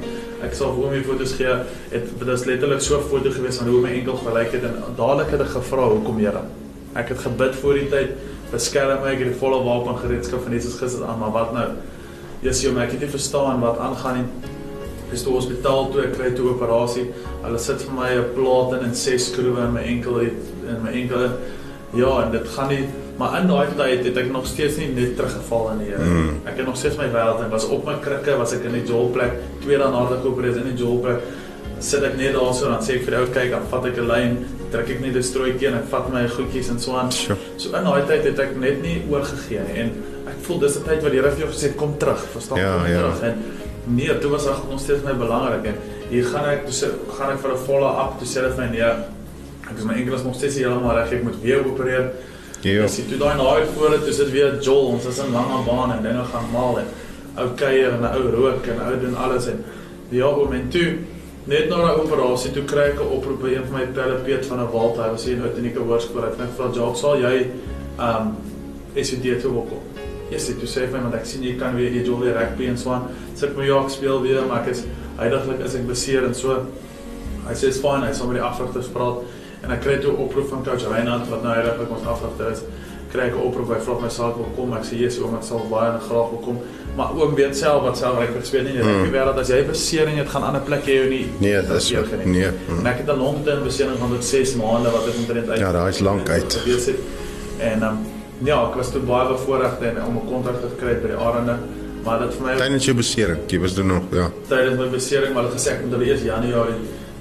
Ek 0.43 0.55
sal 0.55 0.73
vir 0.75 0.83
hom 0.85 0.93
die 0.93 1.03
foto's 1.05 1.33
gee. 1.33 1.55
Het 1.91 2.19
dit 2.19 2.29
is 2.29 2.45
letterlik 2.45 2.81
so 2.81 2.97
'n 2.99 3.03
foto 3.11 3.31
gewees 3.31 3.57
van 3.57 3.69
hoe 3.69 3.81
my 3.81 3.91
enkel 3.91 4.15
gelyk 4.17 4.53
het 4.53 4.63
en 4.63 4.75
dadelik 4.97 5.31
het 5.31 5.41
ek 5.41 5.49
gevra 5.49 5.89
hoekom 5.89 6.19
Here. 6.19 6.41
Ek 6.95 7.09
het 7.09 7.19
gebid 7.19 7.55
voor 7.57 7.75
die 7.75 7.89
tyd, 7.89 8.09
beskerm 8.53 9.01
my, 9.03 9.09
ek 9.13 9.19
het 9.19 9.29
die 9.29 9.39
volle 9.39 9.63
wapen 9.65 9.97
gereedskap 9.99 10.43
van 10.43 10.53
Jesus 10.53 10.75
Christus 10.77 11.03
aan, 11.03 11.19
maar 11.19 11.33
wat 11.33 11.53
nou? 11.53 11.69
Jesus, 12.43 12.63
jy, 12.63 12.75
ek 12.79 12.93
het 12.95 13.01
nie 13.01 13.11
verstaan 13.11 13.61
wat 13.61 13.79
aangaan 13.79 14.23
nie. 14.23 14.55
Dis 15.11 15.25
toe 15.25 15.33
hospitaal 15.35 15.91
toe 15.91 16.05
ek 16.05 16.15
kry 16.19 16.31
toe 16.37 16.53
operasie. 16.53 17.09
Hulle 17.43 17.59
sit 17.59 17.83
vir 17.83 17.95
my 17.97 18.11
'n 18.15 18.33
plaat 18.35 18.79
in 18.79 18.89
en 18.89 18.95
ses 18.95 19.31
skroewe 19.31 19.65
in 19.65 19.73
my 19.73 19.83
enkel 19.83 20.21
in 20.21 20.83
my 20.85 20.93
enkel. 20.93 21.31
Ja, 21.95 22.23
en 22.23 22.33
dit 22.33 22.49
gaan 22.49 22.69
nie 22.69 22.85
maar 23.19 23.41
in 23.41 23.49
daai 23.51 23.67
tyd 23.75 24.05
het 24.07 24.17
ek 24.17 24.29
nog 24.31 24.47
steeds 24.47 24.77
nie 24.79 24.93
net 24.95 25.17
teruggeval 25.19 25.73
in 25.73 25.79
die 25.83 25.89
Here. 25.91 26.05
Mm. 26.05 26.37
Ek 26.47 26.61
het 26.61 26.67
nog 26.67 26.77
steeds 26.79 26.97
my 27.01 27.09
wêreld 27.11 27.41
en 27.43 27.51
was 27.51 27.67
op 27.67 27.85
my 27.89 27.97
krikke, 27.99 28.37
was 28.39 28.53
ek 28.55 28.69
in 28.69 28.77
die 28.79 28.85
jolplek, 28.87 29.33
twee 29.65 29.79
dae 29.79 29.89
nadat 29.91 30.21
ek 30.21 30.23
geopereer 30.23 30.55
is 30.55 30.61
in 30.61 30.69
die 30.71 30.79
jolplek. 30.79 31.25
Sit 31.83 32.07
ek 32.07 32.15
net 32.19 32.37
daarso 32.39 32.71
dan 32.71 32.85
sê 32.87 32.99
ek 32.99 33.09
vir 33.09 33.17
die 33.17 33.21
ou 33.25 33.33
kyk, 33.35 33.51
dan 33.57 33.67
vat 33.73 33.89
ek 33.91 33.99
'n 33.99 34.07
lyn, 34.07 34.39
trek 34.71 34.91
ek 34.95 35.01
net 35.01 35.17
'n 35.17 35.23
strooitjie 35.23 35.67
en 35.67 35.79
ek 35.83 35.91
vat 35.91 36.13
my 36.13 36.29
goedjies 36.29 36.71
en 36.71 36.79
so 36.79 36.95
aan. 36.95 37.11
Sure. 37.11 37.39
So 37.57 37.75
in 37.75 37.85
daai 37.85 38.07
tyd 38.07 38.25
het 38.25 38.39
ek 38.39 38.57
net 38.57 38.83
nie 38.83 39.03
oorgegee 39.11 39.67
nie 39.67 39.79
en 39.83 39.91
ek 39.91 40.18
voel 40.49 40.59
dis 40.65 40.79
'n 40.79 40.85
tyd 40.89 41.03
wat 41.05 41.13
die 41.13 41.21
Here 41.21 41.31
vir 41.31 41.45
jou 41.45 41.51
gesê 41.53 41.67
het 41.69 41.77
kom 41.77 41.95
terug, 41.99 42.25
verstaan? 42.33 42.59
Ja, 42.59 42.73
kom 42.77 42.91
ja. 42.91 42.99
terug. 42.99 43.23
En 43.23 43.35
nee, 43.85 44.19
toe 44.19 44.31
was 44.31 44.47
ek 44.47 44.65
nog 44.71 44.81
steeds 44.81 45.05
my 45.05 45.15
belangrik 45.15 45.65
en 45.73 45.77
hier 46.09 46.25
gaan 46.25 46.49
ek 46.49 46.65
toe 46.67 46.75
sê 46.81 46.91
gaan 47.19 47.33
ek 47.33 47.41
vir 47.45 47.53
'n 47.53 47.65
volle 47.67 47.91
up 48.03 48.19
toe 48.19 48.29
sê 48.29 48.41
hulle 48.41 48.55
vir 48.55 48.65
my 48.65 48.71
nee. 48.71 48.91
Ek 49.69 49.77
is 49.79 49.85
my 49.85 49.95
enkel 50.01 50.15
is 50.15 50.23
nog 50.25 50.35
steeds 50.35 50.57
heeltemal 50.57 50.97
reg, 50.97 51.13
ek 51.13 51.23
moet 51.23 51.43
weer 51.43 51.61
opereer. 51.67 52.13
Ja. 52.63 52.85
As 52.85 52.97
jy 52.97 53.05
toe 53.09 53.19
daai 53.19 53.37
naai 53.37 53.67
voor 53.75 53.91
dit 53.91 54.09
is 54.09 54.17
dit 54.17 54.31
weer 54.31 54.57
jol, 54.61 54.87
ons 54.95 55.05
is 55.07 55.19
in 55.19 55.33
lange 55.33 55.65
baan 55.67 55.93
en 55.93 56.03
dinge 56.03 56.25
gaan 56.33 56.49
mal 56.53 56.79
en 56.79 56.89
ou 57.37 57.49
kuier 57.55 57.93
en 57.93 58.07
ou 58.09 58.25
rook 58.35 58.67
en 58.67 58.81
ou 58.87 58.97
doen 58.99 59.17
alles 59.17 59.47
en 59.47 59.65
ja, 60.11 60.27
oom 60.27 60.53
en 60.53 60.69
toe 60.73 60.89
net 61.49 61.69
na 61.69 61.77
daai 61.77 62.01
operasie 62.03 62.51
toe 62.53 62.65
kry 62.65 62.91
ek 62.93 63.01
'n 63.01 63.13
oproep 63.17 63.41
by 63.43 63.53
een 63.55 63.65
van 63.69 63.81
my 63.81 64.17
Piet 64.25 64.47
van 64.47 64.61
'n 64.61 64.73
Walt, 64.73 64.97
hy 64.97 65.11
was 65.11 65.25
hier 65.25 65.37
in 65.37 65.43
Outenieke 65.43 65.79
Hoërskool. 65.79 66.23
Hy 66.23 66.29
het 66.29 66.39
net 66.39 66.57
vra 66.57 66.67
Jacques, 66.73 67.01
sal 67.01 67.17
jy 67.17 67.47
um 67.99 68.37
SVD 68.95 69.41
toe 69.41 69.53
wil 69.53 69.67
kom. 69.71 69.83
Yes, 70.31 70.47
dit 70.47 70.69
sê 70.69 70.85
vir 70.85 70.99
my 70.99 71.07
want 71.07 71.15
ek 71.15 71.27
sien 71.29 71.43
jy 71.43 71.55
kan 71.61 71.77
weer 71.79 71.95
jy 71.95 72.03
doen 72.05 72.21
weer 72.21 72.37
rugby 72.37 72.69
en 72.69 72.79
so 72.81 72.93
aan. 72.93 73.09
Sit 73.39 73.57
my 73.57 73.65
ja, 73.65 73.79
ek 73.81 73.95
speel 73.95 74.21
weer, 74.25 74.43
maar 74.49 74.61
ek 74.63 74.75
is 74.75 74.85
heidaglik 75.19 75.63
is 75.65 75.77
ek 75.79 75.87
beseer 75.89 76.27
en 76.29 76.35
so. 76.37 76.59
Hy 77.47 77.55
sê 77.57 77.71
is 77.73 77.81
fine, 77.81 78.05
hy 78.05 78.13
sal 78.13 78.29
met 78.29 78.41
die 78.41 78.45
afrigters 78.45 78.91
praat 78.93 79.25
en 79.65 79.73
ek 79.75 79.81
kry 79.83 79.97
toe 80.03 80.13
'n 80.13 80.21
oproep 80.27 80.51
van 80.51 80.65
coach 80.65 80.85
Reinhard 80.85 81.31
wat 81.31 81.43
nou 81.43 81.55
heidaglik 81.55 81.91
ons 81.91 82.05
afrigter 82.07 82.53
is. 82.53 82.61
Kry 83.13 83.31
ek 83.31 83.39
'n 83.41 83.47
oproep 83.49 83.73
hy 83.73 83.81
vra 83.81 84.01
my 84.01 84.09
sal 84.09 84.31
ek 84.31 84.37
wil 84.37 84.53
kom. 84.57 84.75
Ek 84.77 84.85
sê 84.85 85.01
yes, 85.01 85.19
oom, 85.19 85.35
ek 85.35 85.43
sal 85.43 85.65
baie 85.71 85.97
graag 86.09 86.29
wil 86.31 86.43
kom. 86.45 86.59
Maar 86.97 87.15
oom 87.17 87.35
weet 87.35 87.57
self 87.57 87.83
wat 87.83 87.97
self 87.97 88.19
rugby 88.19 88.45
speel 88.45 88.65
nie. 88.65 88.77
Ek 88.79 89.13
weet 89.13 89.25
dat 89.33 89.39
as 89.39 89.49
jy 89.49 89.65
besering 89.65 90.19
het 90.19 90.29
gaan 90.29 90.43
ander 90.43 90.61
plek 90.61 90.85
jy 90.85 90.95
jou 90.95 91.09
nie. 91.09 91.27
Nee, 91.41 91.63
dis 91.63 91.89
so. 91.89 92.05
Nee. 92.25 92.51
En 92.79 92.87
ek 92.87 92.99
het 93.01 93.09
'n 93.09 93.19
long-term 93.19 93.65
besering 93.65 93.99
van 93.99 94.11
tot 94.11 94.25
6 94.25 94.55
maande 94.57 94.91
wat 94.91 95.09
ek 95.09 95.15
omtrent 95.17 95.49
uit. 95.49 95.59
Ja, 95.59 95.73
daai 95.73 95.89
is 95.89 96.01
lank 96.01 96.29
uit. 96.29 96.61
En 97.59 97.83
um, 97.83 98.18
ja, 98.45 98.59
ek 98.69 98.77
was 98.77 98.93
toe 98.95 99.03
baie 99.03 99.29
bevoorreg 99.33 99.81
en 99.91 100.03
om 100.05 100.17
'n 100.17 100.29
kontrak 100.29 100.61
te 100.61 100.71
kry 100.81 100.95
by 101.03 101.09
die 101.09 101.21
Arende, 101.27 101.57
maar 102.05 102.19
dit 102.21 102.35
vir 102.35 102.47
my 102.47 102.57
Tydens 102.57 102.85
jou 102.85 102.97
besering, 102.97 103.41
jy 103.49 103.61
was 103.61 103.75
doen 103.75 103.87
nog, 103.87 104.03
ja. 104.13 104.31
tydens 104.49 104.79
my 104.79 104.89
besering 104.89 105.35
maar 105.35 105.45
hulle 105.45 105.57
gesê 105.57 105.73
ek 105.73 105.85
moet 105.85 105.93
hulle 105.93 106.07
eers 106.07 106.23
Januarie 106.23 106.81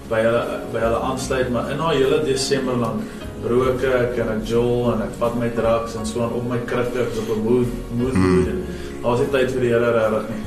by 0.09 0.21
hulle 0.23 0.43
by 0.73 0.79
hulle 0.79 0.99
aansluit, 1.09 1.49
maar 1.51 1.71
in 1.71 1.77
daai 1.77 1.95
hele 1.97 2.23
Desember 2.25 2.75
lank 2.75 3.01
rook 3.45 3.83
ek 3.83 4.17
en 4.21 4.31
ek 4.37 4.45
jol 4.49 4.93
en 4.93 5.03
ek 5.05 5.13
vat 5.19 5.35
my 5.39 5.49
drugs 5.55 5.95
en 5.95 6.05
so 6.05 6.23
aan 6.23 6.33
op 6.37 6.47
my 6.49 6.59
krikke 6.69 7.05
op 7.05 7.29
'n 7.35 7.43
mood 7.43 7.67
mood 7.99 8.13
mm. 8.13 8.47
en 8.47 8.65
daar 9.01 9.11
was 9.11 9.19
nie 9.19 9.31
tyd 9.31 9.51
vir 9.51 9.61
die 9.61 9.69
Here 9.69 9.91
regtig 9.93 10.29
nie. 10.29 10.41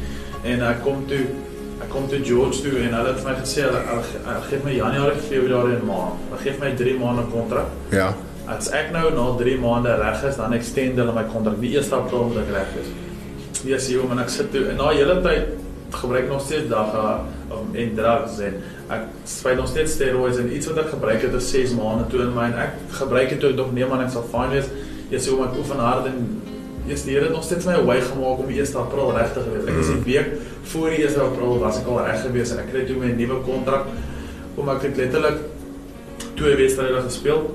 En 0.53 0.63
ek 0.63 0.83
kom 0.83 1.07
toe 1.07 1.23
ek 1.81 1.89
kom 1.89 2.09
toe 2.09 2.21
George 2.25 2.63
toe 2.63 2.79
en 2.79 2.95
hulle 2.95 3.13
het 3.13 3.21
vir 3.21 3.31
my 3.31 3.37
gesê 3.41 3.63
hulle, 3.67 3.81
hulle, 3.91 4.03
hulle 4.25 4.43
gee 4.49 4.61
my 4.65 4.73
Januarie, 4.73 5.23
Februarie 5.29 5.77
en 5.77 5.87
Maart. 5.87 6.27
Hulle 6.31 6.43
gee 6.43 6.59
my 6.61 6.75
3 6.77 6.99
maande 6.99 7.25
kontrak. 7.33 7.67
Ja. 7.91 8.15
As 8.49 8.71
ek 8.73 8.93
nou 8.93 9.11
na 9.15 9.27
3 9.39 9.57
maande 9.61 9.95
reg 10.01 10.25
is, 10.25 10.37
dan 10.37 10.53
extend 10.57 10.99
hulle 10.99 11.13
my 11.13 11.25
kontrak. 11.33 11.61
Die 11.61 11.77
1 11.77 11.93
April 11.93 12.31
moet 12.31 12.43
ek 12.45 12.53
reg 12.55 12.77
wees. 12.77 12.93
Yes, 13.65 13.89
jy 13.91 13.99
hom 14.01 14.13
en 14.13 14.23
ek 14.23 14.33
sit 14.33 14.51
toe 14.53 14.71
en 14.71 14.79
na 14.81 14.89
hele 14.95 15.21
tyd 15.25 15.57
gebruik 15.91 16.29
nog 16.31 16.41
steeds 16.41 16.69
dagga 16.71 17.25
um, 17.51 17.73
en 17.75 17.95
drugs 17.97 18.39
en 18.47 18.61
ek 18.95 19.09
speel 19.29 19.57
nog 19.59 19.69
steeds 19.69 19.97
steroids 19.99 20.39
en 20.39 20.53
iets 20.55 20.71
wat 20.71 20.79
ek 20.85 20.93
gebruik 20.95 21.25
het 21.27 21.35
is 21.35 21.51
6 21.51 21.75
maande 21.75 22.07
toe 22.13 22.23
in 22.25 22.31
my 22.37 22.47
en 22.53 22.61
ek 22.63 22.79
gebruik 23.01 23.35
het 23.35 23.43
toe 23.43 23.51
ek 23.51 23.59
nog 23.59 23.75
nee 23.75 23.89
man 23.91 24.05
ek 24.07 24.15
sal 24.15 24.25
fine 24.31 24.55
wees. 24.55 24.71
Jy 25.11 25.25
hom 25.33 25.45
ek 25.49 25.59
oefen 25.61 25.83
hard 25.83 26.09
en 26.13 26.23
Yes, 26.89 27.05
die 27.05 27.13
Here 27.13 27.27
het 27.29 27.35
nog 27.35 27.45
steeds 27.45 27.67
my 27.69 27.77
wy 27.85 28.01
gemaak 28.03 28.41
om 28.41 28.49
die 28.49 28.59
1 28.59 28.73
April 28.81 29.13
reg 29.15 29.35
te 29.35 29.43
wees. 29.47 29.67
Ek 29.69 29.77
is 29.83 29.91
'n 29.93 30.03
week 30.05 30.31
voor 30.73 30.91
die 30.91 31.05
1 31.05 31.21
April 31.21 31.59
was 31.59 31.79
ek 31.79 31.87
al 31.87 32.05
reg 32.05 32.23
gewees 32.23 32.51
en 32.51 32.59
ek 32.59 32.71
kry 32.73 32.85
toe 32.87 32.97
my 32.97 33.13
nuwe 33.13 33.37
kontrak 33.45 33.85
om 34.57 34.69
ek 34.69 34.83
het 34.83 34.97
letterlik 34.97 35.39
twee 36.35 36.57
wedstryde 36.57 37.03
gespeel. 37.05 37.55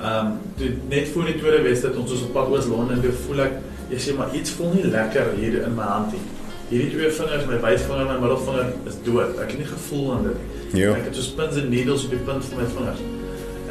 Ehm 0.00 0.26
um, 0.26 0.38
toe 0.56 0.68
net 0.88 1.08
voor 1.12 1.24
die 1.28 1.36
tweede 1.38 1.62
wedstryd 1.62 1.96
ons 2.00 2.10
was 2.10 2.22
op 2.22 2.32
pad 2.32 2.48
oos 2.48 2.66
Londen 2.66 2.96
en 2.96 3.02
toe 3.04 3.12
voel 3.26 3.42
ek 3.46 3.56
jy 3.90 3.98
sê 4.00 4.14
maar 4.16 4.34
iets 4.34 4.50
voel 4.56 4.70
nie 4.74 4.84
lekker 4.88 5.32
hier 5.36 5.58
in 5.66 5.74
my 5.76 5.82
hand 5.88 6.12
nie. 6.14 6.22
Hierdie 6.70 6.90
twee 6.94 7.10
vingers, 7.10 7.46
my 7.50 7.58
wysvinger 7.60 8.04
en 8.06 8.10
my 8.12 8.18
middelvinger 8.22 8.68
is 8.86 8.96
dood. 9.04 9.34
Ek 9.42 9.50
het 9.50 9.58
nie 9.58 9.66
gevoel 9.66 10.12
aan 10.14 10.22
dit 10.28 10.36
nie. 10.40 10.82
Ja. 10.84 10.92
Ek 10.94 11.08
het 11.10 11.16
so 11.18 11.34
pins 11.36 11.56
en 11.58 11.68
needles 11.68 12.04
op 12.06 12.10
die 12.14 12.22
punt 12.28 12.44
van 12.44 12.62
my 12.62 12.68
vingers. 12.76 13.02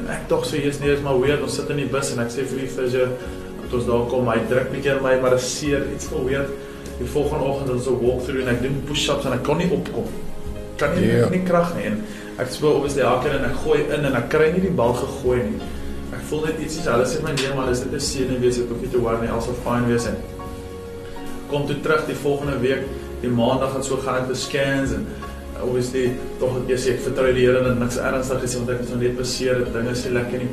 En 0.02 0.10
ek 0.16 0.28
dog 0.30 0.46
so 0.46 0.60
hier's 0.60 0.80
nie 0.84 0.92
eens 0.92 1.02
maar 1.06 1.20
weird, 1.20 1.42
ons 1.42 1.56
sit 1.56 1.70
in 1.74 1.80
die 1.82 1.88
bus 1.94 2.12
en 2.14 2.20
ek 2.26 2.30
sê 2.36 2.46
vir 2.52 2.60
die 2.66 2.70
fisio 2.76 3.08
dat 3.62 3.74
ons 3.80 3.88
daar 3.88 4.06
kom, 4.12 4.28
hy 4.30 4.38
druk 4.52 4.70
bietjie 4.74 4.92
aan 4.98 5.04
my, 5.06 5.16
maar 5.24 5.34
dit 5.38 5.46
seer, 5.48 5.88
iets 5.96 6.12
voel 6.12 6.26
weird. 6.28 6.54
Die 7.00 7.08
volgende 7.08 7.46
oggend 7.48 7.68
het 7.72 7.78
ons 7.78 7.88
'n 7.88 8.00
walkthrough 8.04 8.44
en 8.44 8.54
ek 8.56 8.62
doen 8.62 8.84
push-ups 8.86 9.26
en 9.26 9.34
ek 9.34 9.44
kon 9.44 9.58
nie 9.58 9.72
opkom. 9.72 10.06
Kan 10.78 10.96
nie, 10.96 11.08
Ja. 11.08 11.16
yeah. 11.16 11.30
nie 11.32 11.44
krag 11.44 11.76
nie 11.76 11.86
en 11.86 12.04
ek 12.38 12.48
speel 12.52 12.76
obviously 12.76 13.04
haker 13.04 13.32
en 13.32 13.46
ek 13.46 13.56
gooi 13.64 13.80
in 13.96 14.06
en 14.06 14.16
ek 14.16 14.30
kry 14.30 14.52
nie 14.52 14.62
die 14.62 14.76
bal 14.76 14.94
gegooi 14.94 15.44
nie. 15.44 15.62
Voel 16.30 16.44
net 16.46 16.60
ietsie, 16.62 16.84
hulle 16.86 17.06
sê 17.10 17.24
my 17.26 17.32
nee, 17.34 17.54
maar 17.58 17.72
is 17.72 17.80
dit 17.82 17.94
'n 17.94 18.00
senuwees, 18.00 18.60
ek 18.62 18.70
hoef 18.70 18.82
nie 18.82 18.92
te 18.94 19.00
worry 19.02 19.22
nie, 19.22 19.32
alsal 19.34 19.56
fine 19.66 19.88
wees 19.90 20.06
en 20.06 20.18
kom 21.50 21.66
toe 21.66 21.80
terug 21.82 22.06
die 22.06 22.16
volgende 22.22 22.60
week, 22.62 22.84
die 23.24 23.32
maandag 23.34 23.76
en 23.76 23.84
so 23.84 23.98
gaan 23.98 24.22
ek 24.22 24.28
te 24.30 24.36
scans 24.38 24.94
en 24.94 25.08
uh, 25.10 25.64
obviously 25.66 26.12
tog 26.40 26.60
ek 26.62 26.78
sê 26.78 26.94
ek 26.96 27.06
vertrou 27.08 27.32
die 27.34 27.48
Here 27.48 27.64
dat 27.66 27.80
niks 27.80 27.98
ernstig 27.98 28.44
is 28.46 28.58
want 28.60 28.70
ek 28.76 28.84
is 28.84 28.92
nog 28.94 29.02
net 29.02 29.16
beseer, 29.18 29.64
dinge 29.74 29.96
is 29.96 30.04
nie 30.06 30.14
lekker 30.20 30.44
nie. 30.44 30.50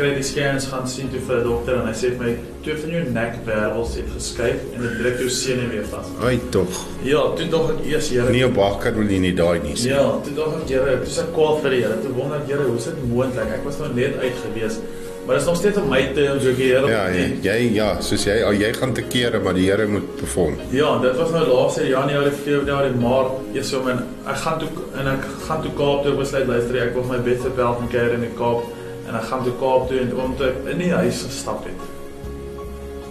Kry 0.00 0.08
die 0.16 0.24
scans 0.24 0.66
gaan 0.72 0.88
sien 0.88 1.10
toe 1.12 1.20
vir 1.28 1.36
'n 1.38 1.44
dokter 1.46 1.78
en 1.78 1.86
hy 1.86 1.94
sê 1.94 2.10
vir 2.10 2.24
my 2.24 2.32
twee 2.64 2.76
van 2.82 2.90
jou 2.96 3.02
nekwervels 3.16 3.96
het 4.00 4.08
geskuif 4.16 4.64
en 4.74 4.82
dit 4.82 4.96
druk 5.00 5.18
jou 5.22 5.28
senuwee 5.28 5.84
vas. 5.92 6.08
Ai 6.26 6.40
tog. 6.50 6.80
Ja, 7.04 7.22
toe 7.36 7.46
dog 7.52 7.70
ek 7.76 7.84
eers 7.86 8.08
Here. 8.10 8.32
Nie 8.32 8.46
op 8.46 8.54
bakker 8.54 8.94
wil 8.94 9.06
nie 9.06 9.34
daai 9.34 9.60
nie. 9.62 9.76
Ja, 9.76 10.18
toe 10.24 10.34
dog 10.34 10.56
ek 10.62 10.68
Here, 10.68 10.98
toe 11.04 11.12
se 11.12 11.24
kwaad 11.32 11.62
vir 11.62 11.70
die 11.70 11.82
Here. 11.84 12.00
Toe 12.02 12.12
wonder 12.16 12.40
ek 12.40 12.48
Here, 12.48 12.66
hoe 12.66 12.76
is 12.76 12.84
dit 12.84 12.98
moontlik? 13.08 13.54
Ek 13.60 13.64
was 13.64 13.78
nou 13.78 13.92
net 13.94 14.18
uit 14.18 14.36
gewees. 14.46 14.80
Maar 15.26 15.34
dit 15.34 15.42
is 15.44 15.48
nog 15.48 15.56
steeds 15.56 15.76
op 15.78 15.88
my 15.88 16.00
te 16.14 16.30
om 16.32 16.40
so 16.40 16.54
die 16.56 16.72
Here. 16.72 16.88
Ja, 16.90 17.02
jy, 17.12 17.26
jy 17.44 17.56
ja, 17.76 17.88
soos 18.02 18.24
jy 18.24 18.40
al 18.42 18.56
jy 18.58 18.72
gaan 18.74 18.92
te 18.96 19.02
kere, 19.02 19.38
maar 19.44 19.54
die 19.54 19.66
Here 19.68 19.86
moet 19.86 20.08
perform. 20.16 20.56
Ja, 20.74 20.98
dit 20.98 21.16
was 21.16 21.30
nou 21.30 21.44
laaste 21.46 21.86
Januarie, 21.86 22.32
Februarie, 22.32 22.94
Maart. 22.98 23.36
Ja, 23.54 23.62
so 23.62 23.82
men 23.84 24.00
ek 24.26 24.40
gaan 24.42 24.58
toe 24.62 24.68
en 24.98 25.10
ek 25.12 25.26
gaan 25.46 25.62
toe 25.62 25.72
Kaap 25.78 26.04
toe 26.06 26.14
besluit 26.18 26.48
luister 26.48 26.80
ek 26.82 26.96
wil 26.96 27.06
my 27.10 27.20
beste 27.26 27.52
bel 27.56 27.76
van 27.78 27.92
keer 27.92 28.16
in 28.16 28.24
die 28.26 28.32
Kaap 28.38 28.64
en 29.06 29.20
ek 29.20 29.28
gaan 29.30 29.44
toe 29.46 29.54
Kaap 29.60 29.86
toe 29.90 30.00
en 30.00 30.16
om 30.24 30.34
te 30.40 30.50
in 30.72 30.82
die 30.82 30.90
huis 30.96 31.22
gestap 31.28 31.68
het. 31.68 31.86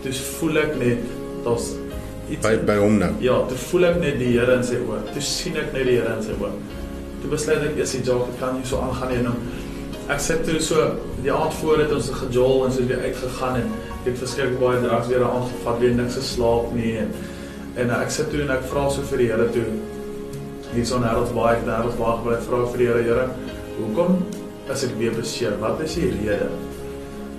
Dis 0.04 0.20
voel 0.40 0.60
ek 0.66 0.76
net 0.82 1.06
daar's 1.46 1.72
iets 2.30 2.44
By 2.46 2.58
by 2.68 2.78
hom 2.82 3.00
nou. 3.02 3.14
Ja, 3.24 3.40
toe 3.48 3.58
voel 3.70 3.90
ek 3.94 4.02
net 4.04 4.20
die 4.20 4.34
Here 4.34 4.60
in 4.60 4.66
sy 4.66 4.82
oë. 4.82 5.00
Toe 5.14 5.24
sien 5.24 5.58
ek 5.62 5.72
net 5.78 5.88
die 5.88 5.98
Here 6.02 6.18
in 6.18 6.26
sy 6.26 6.36
oë. 6.36 6.52
Toe 7.22 7.32
besluit 7.32 7.64
ek 7.70 7.80
eers 7.80 7.96
die 7.98 8.04
jog 8.08 8.28
kan 8.42 8.56
nie 8.58 8.68
so 8.68 8.82
aangaan 8.84 9.14
nie. 9.14 9.24
Nou, 9.26 9.38
ek 10.10 10.22
sit 10.26 10.42
toe 10.48 10.58
so 10.64 10.86
die 11.24 11.32
aand 11.34 11.54
voor 11.60 11.84
het 11.84 11.92
ons 11.94 12.10
gejol 12.22 12.66
en 12.66 12.72
so 12.74 12.86
weer 12.90 13.04
uitgegaan 13.06 13.60
en 13.62 13.68
ek 14.00 14.08
het 14.08 14.18
verskriklik 14.24 14.60
baie 14.62 14.80
drugs 14.82 15.12
weer 15.12 15.26
aangevat, 15.28 15.80
weer 15.84 15.94
niks 16.00 16.18
geslaap 16.18 16.72
nie 16.74 16.96
en 17.04 17.12
en 17.80 17.94
ek 18.00 18.10
sit 18.12 18.32
toe 18.34 18.42
en 18.42 18.50
ek 18.56 18.66
vra 18.72 18.88
so 18.92 19.06
vir 19.12 19.22
die 19.24 19.28
Here 19.30 19.46
toe 19.54 19.68
hier 20.74 20.86
so 20.86 20.98
nêrens 21.04 21.32
baie 21.36 21.58
ek 21.60 21.68
nêrens 21.68 22.00
baie 22.00 22.16
gebly 22.18 22.40
vra 22.48 22.64
vir 22.72 22.82
die 22.82 22.90
Here, 22.90 23.04
Here, 23.06 23.28
hoekom 23.78 24.18
as 24.70 24.84
ek 24.86 24.98
weer 25.00 25.14
beseer? 25.16 25.56
Wat 25.62 25.80
is 25.82 25.96
die 25.98 26.10
rede? 26.14 26.50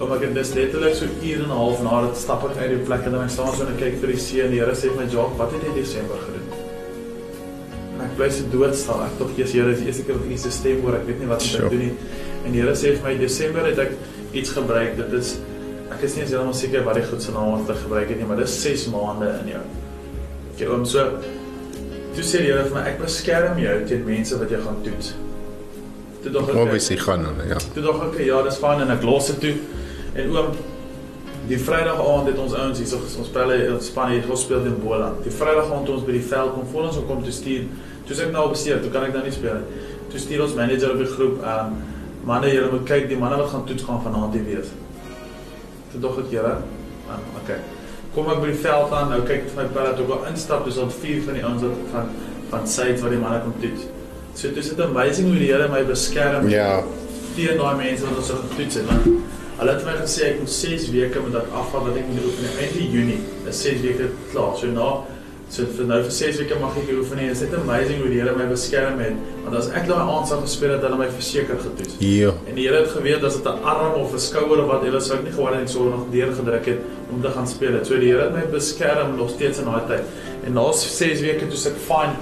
Omdat 0.01 0.17
ek 0.17 0.25
het 0.29 0.39
dis 0.39 0.55
letterlik 0.57 0.97
so 0.99 1.07
uur 1.11 1.43
en 1.45 1.51
'n 1.51 1.59
half 1.61 1.83
na 1.85 2.01
dit 2.07 2.17
stap 2.23 2.47
ek 2.49 2.57
uit 2.63 2.71
die 2.71 2.85
plek 2.87 3.05
en 3.07 3.13
dan 3.19 3.29
staan 3.31 3.53
so 3.55 3.67
en 3.67 3.75
ek 3.75 3.79
kyk 3.83 4.01
vir 4.01 4.09
die 4.15 4.19
see 4.19 4.41
en 4.43 4.51
die 4.51 4.59
Here 4.63 4.73
sê 4.75 4.89
vir 4.91 4.97
my, 5.05 5.07
"Jock, 5.13 5.37
wat 5.39 5.53
het 5.53 5.63
jy 5.63 5.75
Desember 5.83 6.17
gedoen?" 6.27 6.49
En 7.95 8.01
ek 8.07 8.17
bly 8.17 8.31
so 8.31 8.43
dood 8.51 8.75
staan. 8.75 9.03
Ek 9.07 9.19
tog 9.19 9.31
eers 9.39 9.53
Here, 9.53 9.71
dis 9.71 9.79
die 9.79 9.87
eerste 9.87 10.03
keer 10.05 10.15
wat 10.15 10.25
ek 10.25 10.31
nie 10.31 10.39
se 10.39 10.51
stem 10.51 10.81
hoor. 10.83 10.95
Ek 10.95 11.07
weet 11.07 11.21
nie 11.21 11.29
wat 11.29 11.43
Sure. 11.43 11.63
moet 11.63 11.71
doen 11.71 11.81
nie. 11.81 11.93
En 12.45 12.53
die 12.53 12.63
Here 12.63 12.75
sê 12.75 12.95
vir 12.97 13.05
my, 13.05 13.17
"Desember 13.19 13.67
het 13.67 13.79
ek 13.79 13.93
iets 14.33 14.51
gebruik. 14.51 14.97
Dit 14.97 15.13
is 15.13 15.37
ek 15.91 16.03
is 16.03 16.15
nie 16.15 16.23
eens 16.23 16.31
heeltemal 16.31 16.55
seker 16.55 16.85
wat 16.85 16.95
die 16.95 17.05
goed 17.05 17.23
se 17.23 17.33
naam 17.33 17.51
wat 17.51 17.77
ek 17.77 17.83
gebruik 17.83 18.09
het 18.09 18.19
nie, 18.19 18.27
maar 18.27 18.37
dis 18.37 18.63
6 18.63 18.87
maande 18.87 19.35
in 19.43 19.49
jou." 19.49 19.63
Okay, 20.55 20.67
oom, 20.67 20.85
so 20.85 21.11
toe 22.15 22.23
sê 22.23 22.39
die 22.39 22.53
Here 22.53 22.65
vir 22.65 22.75
my, 22.75 22.87
"Ek 22.87 22.99
beskerm 22.99 23.59
jou 23.59 23.87
teen 23.87 24.05
mense 24.05 24.39
wat 24.39 24.51
jou 24.51 24.63
gaan 24.63 24.83
toets." 24.83 25.15
Toe 26.23 26.33
dog 26.33 26.49
ek 26.49 26.57
Obviously 26.57 26.97
gaan 26.97 27.25
hulle, 27.25 27.49
ja. 27.49 27.59
Toe 27.75 27.83
dog 27.83 28.03
ek 28.05 28.21
ja, 28.27 28.43
dis 28.43 28.59
fyn 28.59 28.83
en 28.85 28.91
ek 28.91 29.03
los 29.03 29.27
dit 29.27 29.41
toe. 29.41 29.55
En 30.15 30.37
oom 30.37 30.51
die 31.49 31.59
Vrydag 31.59 31.99
aand 31.99 32.29
het 32.31 32.39
ons 32.39 32.53
ouens 32.55 32.79
hierso 32.79 33.01
ons 33.01 33.29
spel 33.29 33.53
in 33.57 33.79
Spanje 33.83 34.19
hier 34.19 34.27
gespeel 34.29 34.67
in 34.69 34.77
Boland. 34.83 35.23
Die 35.25 35.33
Vrydag 35.35 35.73
aand 35.73 35.89
toe 35.89 35.97
ons 35.97 36.05
by 36.07 36.13
die 36.13 36.27
veld 36.33 36.53
kom, 36.55 36.67
voor 36.73 36.91
ons 36.91 36.99
om 37.01 37.07
kom 37.09 37.25
te 37.25 37.33
stuur. 37.35 37.65
Toe 38.07 38.17
sê 38.17 38.27
ek 38.27 38.35
nou 38.35 38.45
bestuur, 38.53 38.83
toe 38.85 38.93
kan 38.93 39.07
ek 39.09 39.17
nou 39.17 39.25
nie 39.25 39.35
speel 39.35 39.63
nie. 39.63 39.87
Toe 40.13 40.21
stuur 40.21 40.45
ons 40.45 40.55
manager 40.59 40.95
op 40.95 41.03
die 41.03 41.09
groep, 41.15 41.41
ehm 41.41 41.73
um, 41.73 41.90
manne, 42.25 42.53
julle 42.53 42.71
moet 42.71 42.87
kyk, 42.89 43.09
die 43.09 43.19
manne 43.19 43.39
wat 43.41 43.53
gaan 43.53 43.67
toets 43.69 43.87
gaan 43.87 44.03
vanaand 44.05 44.35
hier 44.37 44.47
wees. 44.49 44.73
Toe 45.93 46.01
dog 46.01 46.19
ek, 46.25 46.31
Here, 46.31 46.57
um, 47.11 47.29
okay. 47.43 47.61
Kom 48.15 48.31
ek 48.33 48.43
by 48.43 48.51
die 48.51 48.61
veld 48.65 48.93
aan, 48.93 49.13
nou 49.15 49.21
kyk 49.23 49.45
ek 49.45 49.53
vir 49.53 49.63
my 49.63 49.69
pelle 49.75 49.95
toe 49.97 50.07
ek 50.07 50.17
al 50.17 50.31
instap, 50.33 50.65
dis 50.67 50.81
al 50.83 50.91
vier 51.01 51.23
van 51.27 51.39
die 51.39 51.47
ouens 51.47 51.67
wat 51.67 51.87
van 51.95 52.13
van 52.51 52.65
Suid 52.67 52.99
wat 52.99 53.13
die 53.15 53.21
manne 53.23 53.45
kom 53.45 53.55
toets. 53.63 53.87
So 54.35 54.49
dit 54.51 54.65
is 54.65 54.73
amazing 54.83 55.29
hoe 55.31 55.39
die 55.39 55.53
Here 55.53 55.69
my 55.71 55.85
beskerm 55.87 56.49
Ja, 56.51 56.81
teen 57.37 57.61
daai 57.61 57.77
mense 57.79 58.07
wat 58.07 58.19
ons 58.21 58.31
so 58.31 58.41
getoets 58.49 58.81
het 58.81 58.89
want 58.91 59.07
hulle 59.61 59.73
het 59.75 59.85
my 59.87 59.95
gesê 60.01 60.31
ek 60.31 60.39
moet 60.41 60.53
6 60.55 60.87
weke 60.95 61.23
met 61.25 61.35
dat 61.37 61.55
afval 61.61 61.87
wat 61.89 61.99
ek 62.01 62.07
moet 62.09 62.27
oefen 62.31 62.61
einde 62.65 62.87
Junie 62.95 63.19
is 63.51 63.63
6 63.67 63.83
weke 63.85 64.09
klaar 64.33 64.55
so 64.59 64.71
na 64.73 64.89
so 65.51 65.67
vir 65.67 65.89
nou 65.91 65.99
vir 66.05 66.13
6 66.15 66.37
weke 66.45 66.57
mag 66.61 66.77
ek 66.79 66.87
nie 66.87 66.97
oefen 67.01 67.19
nie 67.19 67.29
is 67.33 67.41
dit 67.43 67.55
amazing 67.59 67.99
hoe 68.05 68.11
die 68.13 68.21
Here 68.21 68.35
my 68.37 68.47
beskerm 68.47 69.01
het 69.03 69.17
want 69.43 69.57
as 69.59 69.71
ek 69.75 69.89
daai 69.89 70.03
aand 70.03 70.29
sou 70.31 70.39
gespeel 70.45 70.77
het 70.77 70.85
hulle 70.87 70.99
my 71.01 71.09
verseker 71.11 71.59
getoets. 71.65 71.97
Ja. 72.07 72.31
en 72.47 72.55
die 72.55 72.69
Here 72.69 72.85
het 72.85 72.93
geweet 72.95 73.27
as 73.27 73.41
dit 73.41 73.49
'n 73.51 73.65
arm 73.73 73.99
of 73.99 74.15
'n 74.15 74.23
skouer 74.29 74.63
of 74.63 74.69
wat 74.71 74.87
hulle 74.87 75.01
sou 75.01 75.19
ek 75.19 75.25
nie 75.25 75.35
geword 75.35 75.59
het 75.59 75.71
so 75.71 75.89
nog 75.91 76.07
deurgedruk 76.13 76.67
het 76.67 76.81
om 77.11 77.23
te 77.23 77.31
gaan 77.35 77.49
speel 77.49 77.73
het. 77.73 77.87
So 77.87 77.99
die 77.99 78.13
Here 78.13 78.23
het 78.31 78.35
my 78.35 78.47
beskerm 78.47 79.17
nog 79.17 79.31
steeds 79.31 79.59
in 79.59 79.65
daai 79.65 79.87
tyd. 79.89 80.05
En 80.47 80.53
na 80.53 80.73
6 80.73 81.21
weke 81.21 81.49
toe 81.49 81.59
se 81.59 81.69
ek 81.69 81.77
fine. 81.77 82.15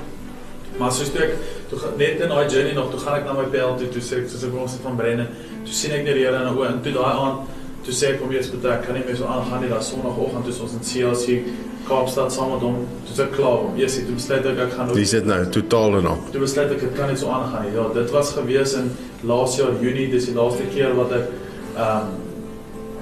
Maar 0.79 0.93
soos 0.93 1.11
ek 1.15 1.35
toe 1.69 1.79
net 1.99 2.21
in 2.21 2.29
daai 2.29 2.49
journey 2.49 2.73
nog, 2.73 2.91
toe 2.91 3.01
gaan 3.01 3.19
ek 3.19 3.25
na 3.25 3.33
my 3.33 3.45
pel 3.45 3.77
toe, 3.77 3.89
toe 3.89 4.01
sê 4.01 4.23
ek 4.23 4.29
soos 4.31 4.45
ek 4.45 4.55
ons 4.55 4.73
het 4.73 4.81
van 4.83 4.97
Brennan, 4.97 5.29
toe 5.65 5.75
sien 5.75 5.93
ek 5.93 6.05
net 6.05 6.15
die 6.15 6.25
Here 6.25 6.37
in 6.37 6.47
'n 6.47 6.57
oë 6.57 6.69
en 6.69 6.83
toe 6.83 6.93
daai 6.93 7.15
aand 7.15 7.39
toe 7.89 7.97
sê 7.97 8.13
ek 8.13 8.21
kom 8.21 8.33
eers 8.37 8.51
betrek, 8.53 8.83
ek 8.83 8.87
kan 8.87 8.99
nie 8.99 9.05
meer 9.09 9.17
so 9.17 9.25
aangaan 9.33 9.63
nie, 9.65 9.73
daai 9.73 9.83
sonoggend 9.87 10.45
toe 10.45 10.55
ons 10.67 10.77
in 10.77 10.85
CLC 10.91 11.41
Kaapstad 11.89 12.33
saam 12.35 12.51
met 12.53 12.65
hom, 12.67 12.83
toe 13.09 13.15
is 13.15 13.21
ek 13.25 13.31
klaar. 13.33 13.63
Eers 13.81 13.95
het 13.97 14.07
toe 14.11 14.17
besluit 14.19 14.47
ek 14.51 14.59
ek 14.67 14.73
gaan 14.77 14.91
ook 14.91 14.99
Dis 14.99 15.15
dit 15.17 15.29
nou 15.29 15.39
totaal 15.57 15.99
en 16.03 16.09
al. 16.13 16.23
toe 16.35 16.43
besluit 16.43 16.73
ek 16.75 16.83
dit 16.85 16.97
kan 16.99 17.09
nie 17.09 17.17
so 17.17 17.33
aangaan 17.33 17.65
nie. 17.65 17.73
Ja, 17.79 17.87
dit 17.95 18.11
was 18.13 18.33
gewees 18.37 18.75
in 18.77 18.91
laas 19.31 19.57
jaar 19.57 19.73
Junie, 19.81 20.09
dis 20.13 20.29
die 20.29 20.35
laaste 20.37 20.69
keer 20.75 20.93
wat 20.99 21.15
ek 21.17 21.31
ehm 21.77 22.17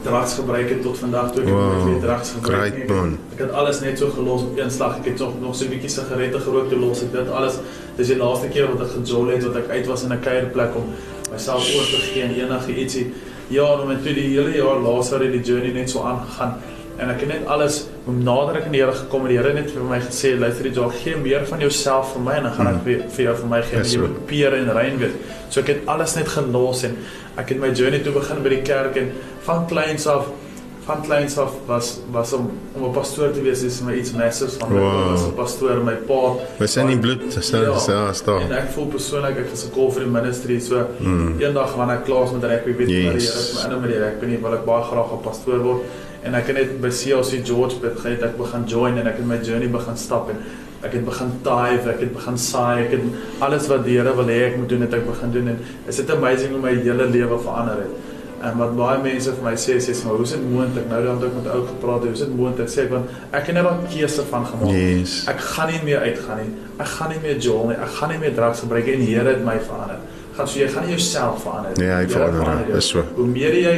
drugs 0.06 0.36
gebruik 0.38 0.68
het 0.70 0.82
tot 0.84 0.98
vandag 1.02 1.32
toe 1.34 1.42
ek 1.42 1.48
Wow, 1.50 1.86
nie 1.88 2.00
drugs 2.00 2.30
gebruik 2.36 2.76
nie. 2.76 2.84
Ek 2.86 3.40
het-. 3.40 3.48
Ek 3.48 3.56
alles 3.58 3.80
net 3.82 3.98
so 3.98 4.10
gelos 4.14 4.44
op 4.46 4.58
een 4.60 4.70
slag. 4.70 5.00
Ek 5.00 5.08
het 5.10 5.18
nog 5.18 5.40
nog 5.42 5.56
so 5.58 5.64
'n 5.64 5.72
bietjie 5.74 5.90
sigarette 5.90 6.38
gerook 6.46 6.68
toe 6.70 6.78
los 6.78 7.02
ek 7.02 7.10
dit 7.12 7.28
alles. 7.28 7.58
Dis 7.96 8.12
die 8.14 8.16
laaste 8.22 8.48
keer 8.54 8.70
wat 8.70 8.86
ek 8.86 8.92
gejol 8.94 9.34
het 9.34 9.42
wat 9.50 9.56
ek 9.56 9.68
uit 9.70 9.86
was 9.86 10.04
in 10.06 10.12
'n 10.12 10.20
kuierplek 10.20 10.76
om 10.76 10.86
myself 11.32 11.66
oor 11.74 11.86
te 11.90 11.98
gee 12.12 12.22
en 12.22 12.34
enige 12.38 12.70
ietsie. 12.70 13.06
Ja, 13.48 13.66
nou 13.78 13.86
met 13.86 14.02
toe 14.02 14.14
die 14.16 14.30
hele 14.32 14.56
jaar 14.56 14.80
laas 14.82 15.12
het 15.14 15.22
die 15.30 15.42
journey 15.42 15.70
net 15.74 15.90
so 15.90 16.02
aangegaan 16.02 16.56
en 16.96 17.10
ek 17.12 17.20
het 17.22 17.28
net 17.28 17.50
alles 17.52 17.82
hoe 18.06 18.14
nader 18.16 18.56
ek 18.60 18.68
aan 18.68 18.74
die 18.74 18.80
Here 18.80 18.94
gekom 18.96 19.26
het, 19.26 19.34
die 19.34 19.36
Here 19.38 19.52
net 19.54 19.68
vir 19.74 19.84
my 19.84 19.98
gesê, 20.00 20.32
luister 20.40 20.66
jy, 20.66 20.72
Jock, 20.78 20.94
gee 21.02 21.18
meer 21.20 21.44
van 21.46 21.60
jouself 21.60 22.14
vir 22.14 22.24
my 22.24 22.38
en 22.38 22.48
dan 22.48 22.54
gaan 22.56 22.70
ek 22.70 22.80
vir, 22.86 23.04
vir 23.12 23.24
jou 23.26 23.34
vir 23.42 23.50
my 23.52 23.60
gee. 23.66 23.82
Yes, 23.82 23.92
Jy 23.92 24.00
moet 24.00 24.16
peer 24.30 24.56
en 24.56 24.72
rein 24.78 24.96
wees. 25.02 25.18
So 25.50 25.60
ek 25.60 25.72
het 25.74 25.90
alles 25.92 26.16
net 26.16 26.30
gelos 26.32 26.82
en 26.88 26.96
ek 27.36 27.52
het 27.52 27.60
my 27.60 27.70
journey 27.76 28.00
toe 28.04 28.14
begin 28.16 28.42
by 28.42 28.54
die 28.54 28.62
kerk 28.66 28.96
en 29.02 29.12
van 29.46 29.66
kleins 29.70 30.08
af 30.10 30.30
van 30.86 31.00
kleins 31.02 31.34
af 31.38 31.52
was 31.66 31.98
was 32.12 32.32
om 32.32 32.50
om 32.74 32.84
'n 32.84 32.92
pastoor 32.92 33.30
te 33.32 33.40
wees 33.42 33.62
is 33.62 33.80
my 33.82 33.92
iets 33.94 34.12
massive 34.12 34.50
van 34.58 34.72
my 34.72 34.78
Wow. 34.80 35.10
was 35.10 35.22
'n 35.26 35.34
pastoor 35.34 35.76
my 35.84 35.94
pa 36.06 36.34
We 36.58 36.66
sien 36.66 36.86
die 36.86 36.98
bloed, 36.98 37.34
dis 37.34 37.50
ja, 37.50 38.06
en 38.08 38.14
staan. 38.14 38.52
ek 38.52 38.68
voel 38.74 38.86
persoonlik 38.86 39.36
ek 39.38 39.52
is 39.52 39.68
call 39.74 39.90
vir 39.90 40.00
die 40.02 40.10
ministry 40.10 40.60
so 40.60 40.86
Mm. 41.00 41.40
eendag 41.40 41.74
wanneer 41.76 41.96
ek 41.96 42.04
klaar 42.04 42.24
is 42.24 42.30
met 42.32 42.44
rugby 42.44 42.72
weet 42.76 42.88
Yes. 42.88 42.96
die 42.96 43.02
Here 43.02 43.38
het 43.38 43.68
my 43.68 43.74
in 43.74 43.80
met 43.80 43.90
die 43.90 43.98
rugby 43.98 44.26
nie 44.26 44.38
wil 44.42 44.52
ek 44.54 44.64
baie 44.64 44.82
graag 44.82 45.12
'n 45.12 45.22
pastoor 45.22 45.58
word 45.62 45.80
en 46.22 46.34
ek 46.34 46.46
het 46.46 46.56
net 46.56 46.80
by 46.80 46.88
CLC 46.90 47.44
George 47.44 47.76
begin 47.80 48.12
ek 48.22 48.36
begin 48.38 48.62
join 48.66 48.98
en 48.98 49.06
ek 49.06 49.16
het 49.16 49.26
my 49.26 49.38
journey 49.42 49.68
begin 49.68 49.96
stap 49.96 50.30
en 50.30 50.36
ek 50.82 50.92
het 50.92 51.04
begin 51.04 51.30
tithe 51.42 51.90
ek 51.90 52.00
het 52.00 52.12
begin 52.14 52.38
saai 52.38 52.84
ek 52.84 52.90
het 52.90 53.00
alles 53.40 53.66
wat 53.68 53.84
die 53.84 53.96
Here 53.98 54.14
wil 54.16 54.26
hê 54.26 54.46
ek 54.50 54.56
moet 54.56 54.68
doen 54.68 54.80
het 54.80 54.94
ek 54.94 55.06
begin 55.06 55.32
doen 55.32 55.48
en 55.48 55.58
is 55.88 55.96
dit 55.96 56.10
amazing 56.10 56.50
hoe 56.50 56.60
my 56.60 56.74
hele 56.82 57.06
lewe 57.10 57.38
verander 57.38 57.76
het 57.76 57.92
En 58.44 58.56
wat 58.60 58.74
baie 58.76 58.98
mense 59.00 59.32
vir 59.32 59.44
my 59.44 59.54
sê, 59.56 59.78
sê 59.80 59.94
maar 60.04 60.18
hoe 60.18 60.24
is 60.26 60.34
dit 60.34 60.42
moontlik? 60.50 60.88
Nou 60.90 60.98
dan 61.04 61.16
het 61.16 61.28
ek 61.28 61.36
met 61.38 61.46
ou 61.54 61.60
gepraat, 61.66 62.02
hoe 62.04 62.12
is 62.12 62.24
dit 62.24 62.34
moontlik? 62.36 62.68
Sê 62.72 62.84
ek 62.84 62.90
want 62.92 63.14
ek 63.32 63.46
het 63.48 63.54
net 63.56 63.64
'n 63.70 63.86
keuse 63.92 64.22
van 64.30 64.44
gemaak. 64.46 64.74
Yes. 64.74 65.14
Ek 65.28 65.40
gaan 65.40 65.70
nie 65.72 65.80
meer 65.84 66.00
uitgaan 66.00 66.38
nie. 66.42 66.52
Ek 66.78 66.90
gaan 66.96 67.10
nie 67.10 67.20
meer 67.22 67.38
jol 67.38 67.68
nie. 67.68 67.76
Ek 67.76 67.92
gaan 67.98 68.10
nie 68.10 68.18
meer 68.18 68.34
drugs 68.34 68.60
gebruik 68.60 68.86
en 68.88 69.00
die 69.00 69.14
Here 69.14 69.28
het 69.28 69.44
my 69.44 69.58
verander. 69.58 69.98
Gaan 70.36 70.48
so 70.48 70.58
jy 70.58 70.68
gaan 70.68 70.84
nie 70.84 70.96
jouself 70.96 71.42
verander 71.42 71.70
nie. 71.76 71.84
Nee, 71.84 71.94
hy 71.94 72.04
Die 72.06 72.14
Here 72.14 72.32
verander, 72.32 72.74
dis 72.74 72.88
so. 72.88 73.04
Hoe 73.16 73.26
meer 73.26 73.54
jy 73.54 73.76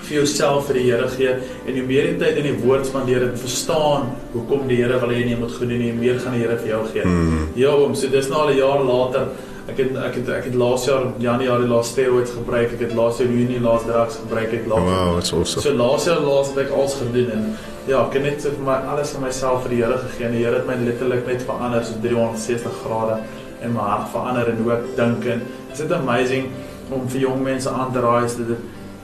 vir 0.00 0.16
jouself 0.16 0.66
vir 0.66 0.74
die 0.74 0.90
Here 0.90 1.08
gee 1.08 1.32
en 1.66 1.74
hoe 1.78 1.86
meer 1.86 2.04
jy 2.04 2.18
tyd 2.18 2.36
in 2.36 2.48
die 2.50 2.58
woord 2.64 2.86
spandeer 2.86 3.22
en 3.22 3.36
verstaan 3.36 4.10
hoekom 4.32 4.68
die 4.68 4.76
Here 4.76 5.00
wil 5.00 5.08
hê 5.08 5.22
jy 5.24 5.36
moet 5.40 5.52
goed 5.52 5.68
doen, 5.68 5.80
hoe 5.80 5.92
meer 5.92 6.18
gaan 6.18 6.32
die 6.32 6.42
Here 6.44 6.56
vir 6.56 6.68
jou 6.68 6.82
gee. 6.92 7.04
Mm. 7.04 7.46
Ja, 7.56 7.70
oom, 7.70 7.94
so 7.94 8.08
dis 8.08 8.28
nou 8.28 8.40
al 8.40 8.50
'n 8.50 8.56
jaar 8.56 8.84
later. 8.84 9.28
Ek 9.70 9.78
het 9.78 9.96
ek 10.02 10.16
het 10.18 10.30
ek 10.34 10.46
het 10.50 10.56
laas 10.58 10.84
jaar 10.88 11.04
Januarie 11.22 11.68
laas 11.70 11.90
steroids 11.92 12.32
gebruik. 12.34 12.72
Ek 12.74 12.86
het 12.88 12.94
laas 12.98 13.20
jaar 13.22 13.30
Junie 13.30 13.60
laas 13.62 13.84
drugs 13.86 14.16
gebruik. 14.22 14.54
Ek 14.60 14.66
laas 14.70 14.88
Wow, 14.88 15.18
it's 15.18 15.32
awesome. 15.32 15.62
So 15.62 15.74
laas 15.78 16.08
jaar 16.10 16.22
laas 16.24 16.50
het 16.50 16.64
ek 16.64 16.74
alles 16.74 16.96
gedoen 16.98 17.30
en 17.36 17.44
ja, 17.86 18.00
ek 18.02 18.18
het 18.18 18.26
net 18.26 18.42
so 18.42 18.54
vir 18.56 18.66
my 18.66 18.80
alles 18.92 19.14
aan 19.14 19.24
myself 19.24 19.62
vir 19.66 19.76
die 19.76 19.82
Here 19.84 20.00
gegee 20.06 20.26
en 20.26 20.34
die 20.36 20.42
Here 20.42 20.58
het 20.58 20.66
my 20.68 20.76
letterlik 20.82 21.22
net 21.30 21.46
verander 21.46 21.86
so 21.86 22.02
360 22.02 22.82
grade 22.82 23.20
en 23.60 23.72
my 23.76 23.86
hart 23.86 24.10
verander 24.12 24.50
en 24.50 24.60
hoe 24.64 24.74
ek 24.76 24.90
dink 24.98 25.30
en 25.34 25.46
is 25.70 25.80
dit 25.82 25.96
amazing 25.96 26.50
om 26.90 27.06
vir 27.12 27.26
jong 27.28 27.42
mense 27.46 27.70
aan 27.70 27.92
te 27.94 28.02
raai 28.02 28.24
is 28.26 28.36
dit 28.40 28.52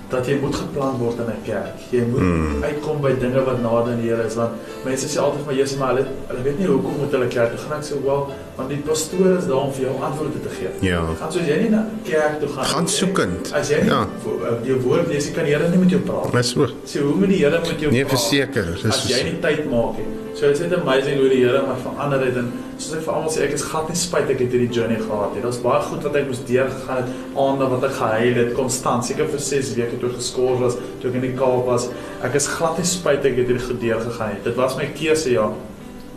dat 0.09 0.27
jy 0.27 0.37
moet 0.41 0.55
geplant 0.55 0.99
word 0.99 1.19
in 1.19 1.27
'n 1.27 1.43
kerk. 1.45 1.75
Jy 1.91 2.03
moet 2.11 2.21
Mm. 2.21 2.63
uitkom 2.63 3.01
by 3.01 3.13
dinge 3.19 3.45
wat 3.45 3.59
nader 3.63 3.93
aan 3.93 4.01
die 4.01 4.09
Here 4.11 4.25
is 4.27 4.35
want 4.35 4.51
mense 4.85 5.07
sê 5.09 5.19
altyd 5.21 5.45
maar 5.47 5.55
Jesus 5.55 5.79
maar 5.79 5.89
hulle 5.95 6.07
hulle 6.29 6.43
weet 6.43 6.59
nie 6.59 6.67
hoekom 6.67 6.95
moet 7.01 7.11
hulle 7.13 7.27
kerk 7.27 7.51
toe 7.51 7.59
gaan 7.69 7.79
ek 7.79 7.85
sê 7.85 7.95
wel 8.05 8.29
want 8.57 8.69
die 8.69 8.79
pastoor 8.87 9.37
is 9.39 9.47
daar 9.47 9.57
om 9.67 9.73
vir 9.73 9.83
jou 9.87 9.95
antwoorde 10.03 10.41
te 10.43 10.49
gee. 10.59 10.69
Ja. 10.91 11.01
Gaan 11.21 11.33
soos 11.33 11.43
jy 11.47 11.57
nie 11.63 11.71
na 11.71 11.87
kerk 12.05 12.39
toe 12.41 12.49
gaan. 12.49 12.65
Gaan 12.65 12.83
nie. 12.85 12.91
soekend. 12.93 13.53
As 13.53 13.69
jy 13.69 13.81
nie 13.83 13.91
Ja. 13.91 14.07
uh, 14.27 14.67
jou 14.67 14.81
woord 14.81 15.09
lees, 15.09 15.31
kan 15.33 15.45
die 15.45 15.53
Here 15.55 15.69
nie 15.69 15.79
met 15.79 15.91
jou 15.91 16.01
praat. 16.01 16.33
Dis 16.33 16.51
so. 16.51 16.67
Sê 16.85 17.01
hoe 17.03 17.15
moet 17.15 17.29
die 17.29 17.39
Here 17.45 17.59
met 17.61 17.81
jou 17.81 17.91
Nee, 17.93 18.05
praat? 18.05 18.11
verseker, 18.19 18.65
dis 18.75 18.85
As 18.85 19.09
jy 19.09 19.19
so. 19.19 19.25
nie 19.25 19.41
tyd 19.41 19.71
maak 19.71 19.97
nie. 19.99 20.07
So 20.37 20.45
dit 20.45 20.59
is 20.59 20.67
net 20.67 20.75
amazing 20.77 21.17
hoe 21.17 21.29
die 21.33 21.39
Here 21.41 21.63
my 21.65 21.75
verander 21.81 22.21
het 22.21 22.35
en 22.37 22.51
soos 22.77 22.99
ek 22.99 23.07
vir 23.07 23.15
almal 23.15 23.31
sê 23.33 23.47
ek 23.47 23.55
is 23.57 23.63
glad 23.65 23.87
nie 23.89 23.95
spyt 23.97 24.33
ek 24.35 24.43
het 24.45 24.53
hierdie 24.53 24.69
journey 24.69 24.99
gehad 25.01 25.31
nie. 25.33 25.41
Daar's 25.41 25.63
baie 25.65 25.79
goed 25.87 26.03
wat 26.05 26.19
ek 26.21 26.27
moes 26.29 26.43
deurgegaan 26.51 26.99
het, 27.01 27.15
aande 27.41 27.69
wat 27.71 27.87
ek 27.89 27.95
gehuil 27.97 28.41
het 28.43 28.51
konstant, 28.59 29.07
seker 29.09 29.31
vir 29.33 29.41
6 29.47 29.71
weke 29.79 29.97
toe 30.03 30.11
ek 30.11 30.19
geskort 30.19 30.61
was, 30.61 30.77
toe 31.01 31.09
ek 31.09 31.17
in 31.23 31.25
die 31.25 31.33
Kaap 31.39 31.65
was. 31.71 31.89
Ek 32.29 32.37
is 32.37 32.51
glad 32.53 32.77
nie 32.77 32.85
spyt 32.91 33.25
ek 33.31 33.41
het 33.41 33.49
hierdie 33.49 33.65
goed 33.65 33.81
deurgegaan 33.81 34.35
het. 34.35 34.45
Dit 34.45 34.61
was 34.61 34.77
my 34.77 34.91
keuse 34.99 35.33
ja. 35.33 35.49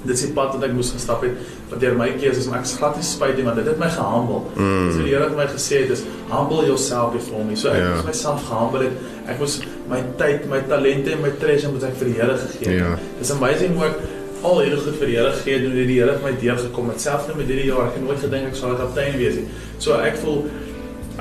Dis 0.03 0.25
die 0.25 0.33
pad 0.35 0.51
wat 0.57 0.67
ek 0.67 0.75
moes 0.75 0.91
gestap 0.97 1.23
het 1.23 1.39
wat 1.69 1.79
deur 1.79 1.95
my 1.95 2.09
keuses 2.17 2.47
maar 2.49 2.59
ek 2.59 2.65
is 2.65 2.75
glad 2.79 2.95
nie 2.97 3.03
spyt 3.05 3.35
nie 3.37 3.43
want 3.45 3.57
dit 3.61 3.65
het 3.65 3.77
my 3.79 3.89
gehumble. 3.89 4.41
Mm. 4.55 4.91
So 4.91 5.03
die 5.05 5.13
Here 5.13 5.23
het 5.27 5.35
my 5.37 5.45
gesê 5.47 5.87
dis 5.87 6.03
humble 6.29 6.65
yourself 6.65 7.13
before 7.13 7.43
me. 7.43 7.55
So 7.55 7.69
ek 7.69 7.75
Ja. 7.83 7.89
moes 7.95 8.05
myself 8.05 8.43
gehumble 8.49 8.83
het. 8.83 8.91
Ek 9.27 9.39
moes 9.39 9.59
my 9.89 9.99
tyd, 10.17 10.47
my 10.49 10.61
talente 10.67 11.11
en 11.11 11.21
my 11.21 11.29
treasure 11.39 11.71
moet 11.71 11.83
ek 11.83 11.95
vir 11.99 12.05
die 12.05 12.13
Here 12.21 12.37
gegee 12.37 12.69
het. 12.69 12.79
Ja. 12.79 12.95
Dis 13.19 13.31
amazing 13.31 13.75
hoe 13.77 13.85
ek 13.85 13.99
al 14.43 14.59
hierdie 14.61 14.79
goed 14.79 14.95
vir 14.99 15.07
die 15.07 15.15
Here 15.17 15.31
gegee 15.31 15.53
het 15.53 15.63
en 15.65 15.71
hoe 15.77 15.85
die 15.85 15.99
Here 15.99 16.11
het 16.11 16.23
my 16.23 16.33
deurgekom 16.41 16.89
het. 16.89 17.01
Selfs 17.01 17.27
nou 17.27 17.37
met 17.37 17.47
hierdie 17.47 17.65
jaar, 17.69 17.87
ek 17.87 17.93
het 17.99 18.03
nooit 18.07 18.19
gedink 18.19 18.47
ek 18.47 18.55
sou 18.55 18.71
'n 18.71 18.77
kaptein 18.77 19.17
wees 19.17 19.35
nie. 19.35 19.47
So 19.79 19.93
ek 19.99 20.17
voel 20.17 20.45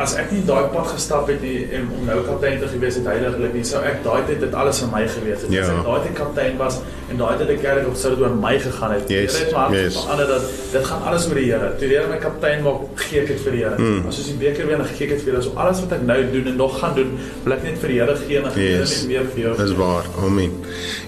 as 0.05 0.15
ek 0.21 0.31
nie 0.33 0.43
daai 0.47 0.69
pad 0.73 0.87
gestap 0.93 1.29
het 1.31 1.43
nie 1.43 1.67
en 1.75 1.89
om 1.97 2.07
nou 2.09 2.19
kaptein 2.27 2.61
te 2.63 2.69
gewees 2.71 2.99
het 3.01 3.09
heiliglik 3.11 3.55
nie, 3.57 3.65
sou 3.67 3.81
ek 3.87 4.01
daai 4.05 4.23
tyd 4.29 4.41
dit 4.45 4.55
alles 4.55 4.81
vir 4.83 4.91
my 4.93 5.03
gewees 5.15 5.43
het. 5.45 5.53
Ja. 5.55 5.65
As 5.65 5.73
ek 5.75 5.85
daai 5.89 6.01
tyd 6.07 6.15
kaptein 6.19 6.59
was 6.61 6.79
en 7.11 7.21
daai 7.23 7.35
tyd 7.41 7.51
die 7.53 7.59
kerk 7.63 7.89
op 7.89 7.97
sou 7.99 8.13
dit 8.15 8.23
oor 8.25 8.35
my 8.37 8.55
gegaan 8.63 8.95
het. 8.97 9.11
Yes, 9.11 9.37
Here 9.39 9.45
het 9.47 9.55
my 9.57 9.65
hart 9.65 9.77
yes. 9.79 9.99
verander 9.99 10.31
dat 10.35 10.49
dit 10.73 10.89
gaan 10.91 11.03
alles 11.11 11.29
oor 11.29 11.41
die 11.41 11.47
Here. 11.49 11.71
Toe 11.81 11.89
Here 11.93 12.07
my 12.13 12.21
kaptein 12.23 12.63
maak, 12.67 12.87
gee 13.09 13.23
ek 13.23 13.29
dit 13.33 13.45
vir 13.47 13.57
die 13.57 13.63
Here. 13.65 13.79
Mm. 13.79 14.09
As 14.11 14.21
soos 14.21 14.31
die 14.33 14.39
beker 14.45 14.71
wen, 14.71 14.83
dan 14.85 14.91
gee 14.95 15.09
ek 15.09 15.15
dit 15.17 15.25
vir 15.27 15.33
Here. 15.35 15.43
So 15.49 15.57
alles 15.67 15.83
wat 15.85 15.97
ek 15.99 16.07
nou 16.09 16.19
doen 16.37 16.53
en 16.53 16.59
nog 16.63 16.79
gaan 16.81 16.97
doen, 16.99 17.15
wil 17.45 17.57
ek 17.59 17.67
net 17.69 17.79
vir 17.83 17.95
die 17.95 18.01
Here 18.03 18.17
gee 18.25 18.41
en 18.43 18.51
ek 18.53 18.59
Yes. 18.63 18.97
net 19.03 19.13
meer 19.13 19.31
vir 19.35 19.45
jou. 19.47 19.57
Dis 19.65 19.77
waar. 19.79 20.11
Amen. 20.25 20.53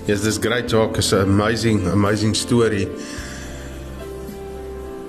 Yes, 0.07 0.23
this 0.27 0.39
great 0.39 0.69
talk 0.69 0.99
is 0.99 1.13
an 1.13 1.29
amazing 1.29 1.87
amazing 1.93 2.35
story. 2.35 2.89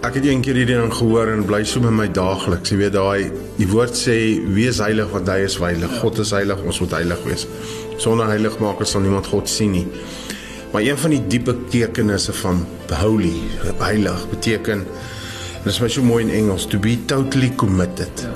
Ek 0.01 0.15
het 0.17 0.25
eendag 0.25 0.47
hierdie 0.49 0.65
ding 0.65 0.89
gehoor 0.97 1.29
en 1.29 1.43
bly 1.45 1.59
so 1.69 1.77
met 1.83 1.93
my 1.93 2.07
daagliks. 2.09 2.71
Jy 2.73 2.77
weet 2.79 2.95
daai 2.95 3.27
die 3.59 3.67
woord 3.69 3.93
sê 3.93 4.15
wees 4.49 4.79
heilig 4.81 5.11
want 5.13 5.29
hy 5.29 5.43
is 5.45 5.59
heilig. 5.61 5.93
God 6.01 6.17
is 6.23 6.31
heilig, 6.33 6.63
ons 6.65 6.79
moet 6.81 6.95
heilig 6.97 7.21
wees. 7.27 7.43
Sonder 8.01 8.31
heiligmaker 8.33 8.89
sal 8.89 9.05
niemand 9.05 9.29
God 9.29 9.51
sien 9.51 9.75
nie. 9.77 9.85
Maar 10.73 10.87
een 10.87 10.97
van 10.97 11.13
die 11.13 11.21
diepe 11.29 11.53
tekenisse 11.69 12.33
van 12.39 12.63
holy, 12.97 13.35
heilig 13.83 14.25
beteken 14.33 14.81
en 14.81 14.87
dit 15.61 15.69
is 15.69 15.81
my 15.83 15.91
so 15.93 16.01
mooi 16.01 16.23
in 16.25 16.33
Engels 16.33 16.65
to 16.65 16.81
be 16.81 16.95
totally 17.05 17.51
committed. 17.61 18.25
Ja. 18.25 18.33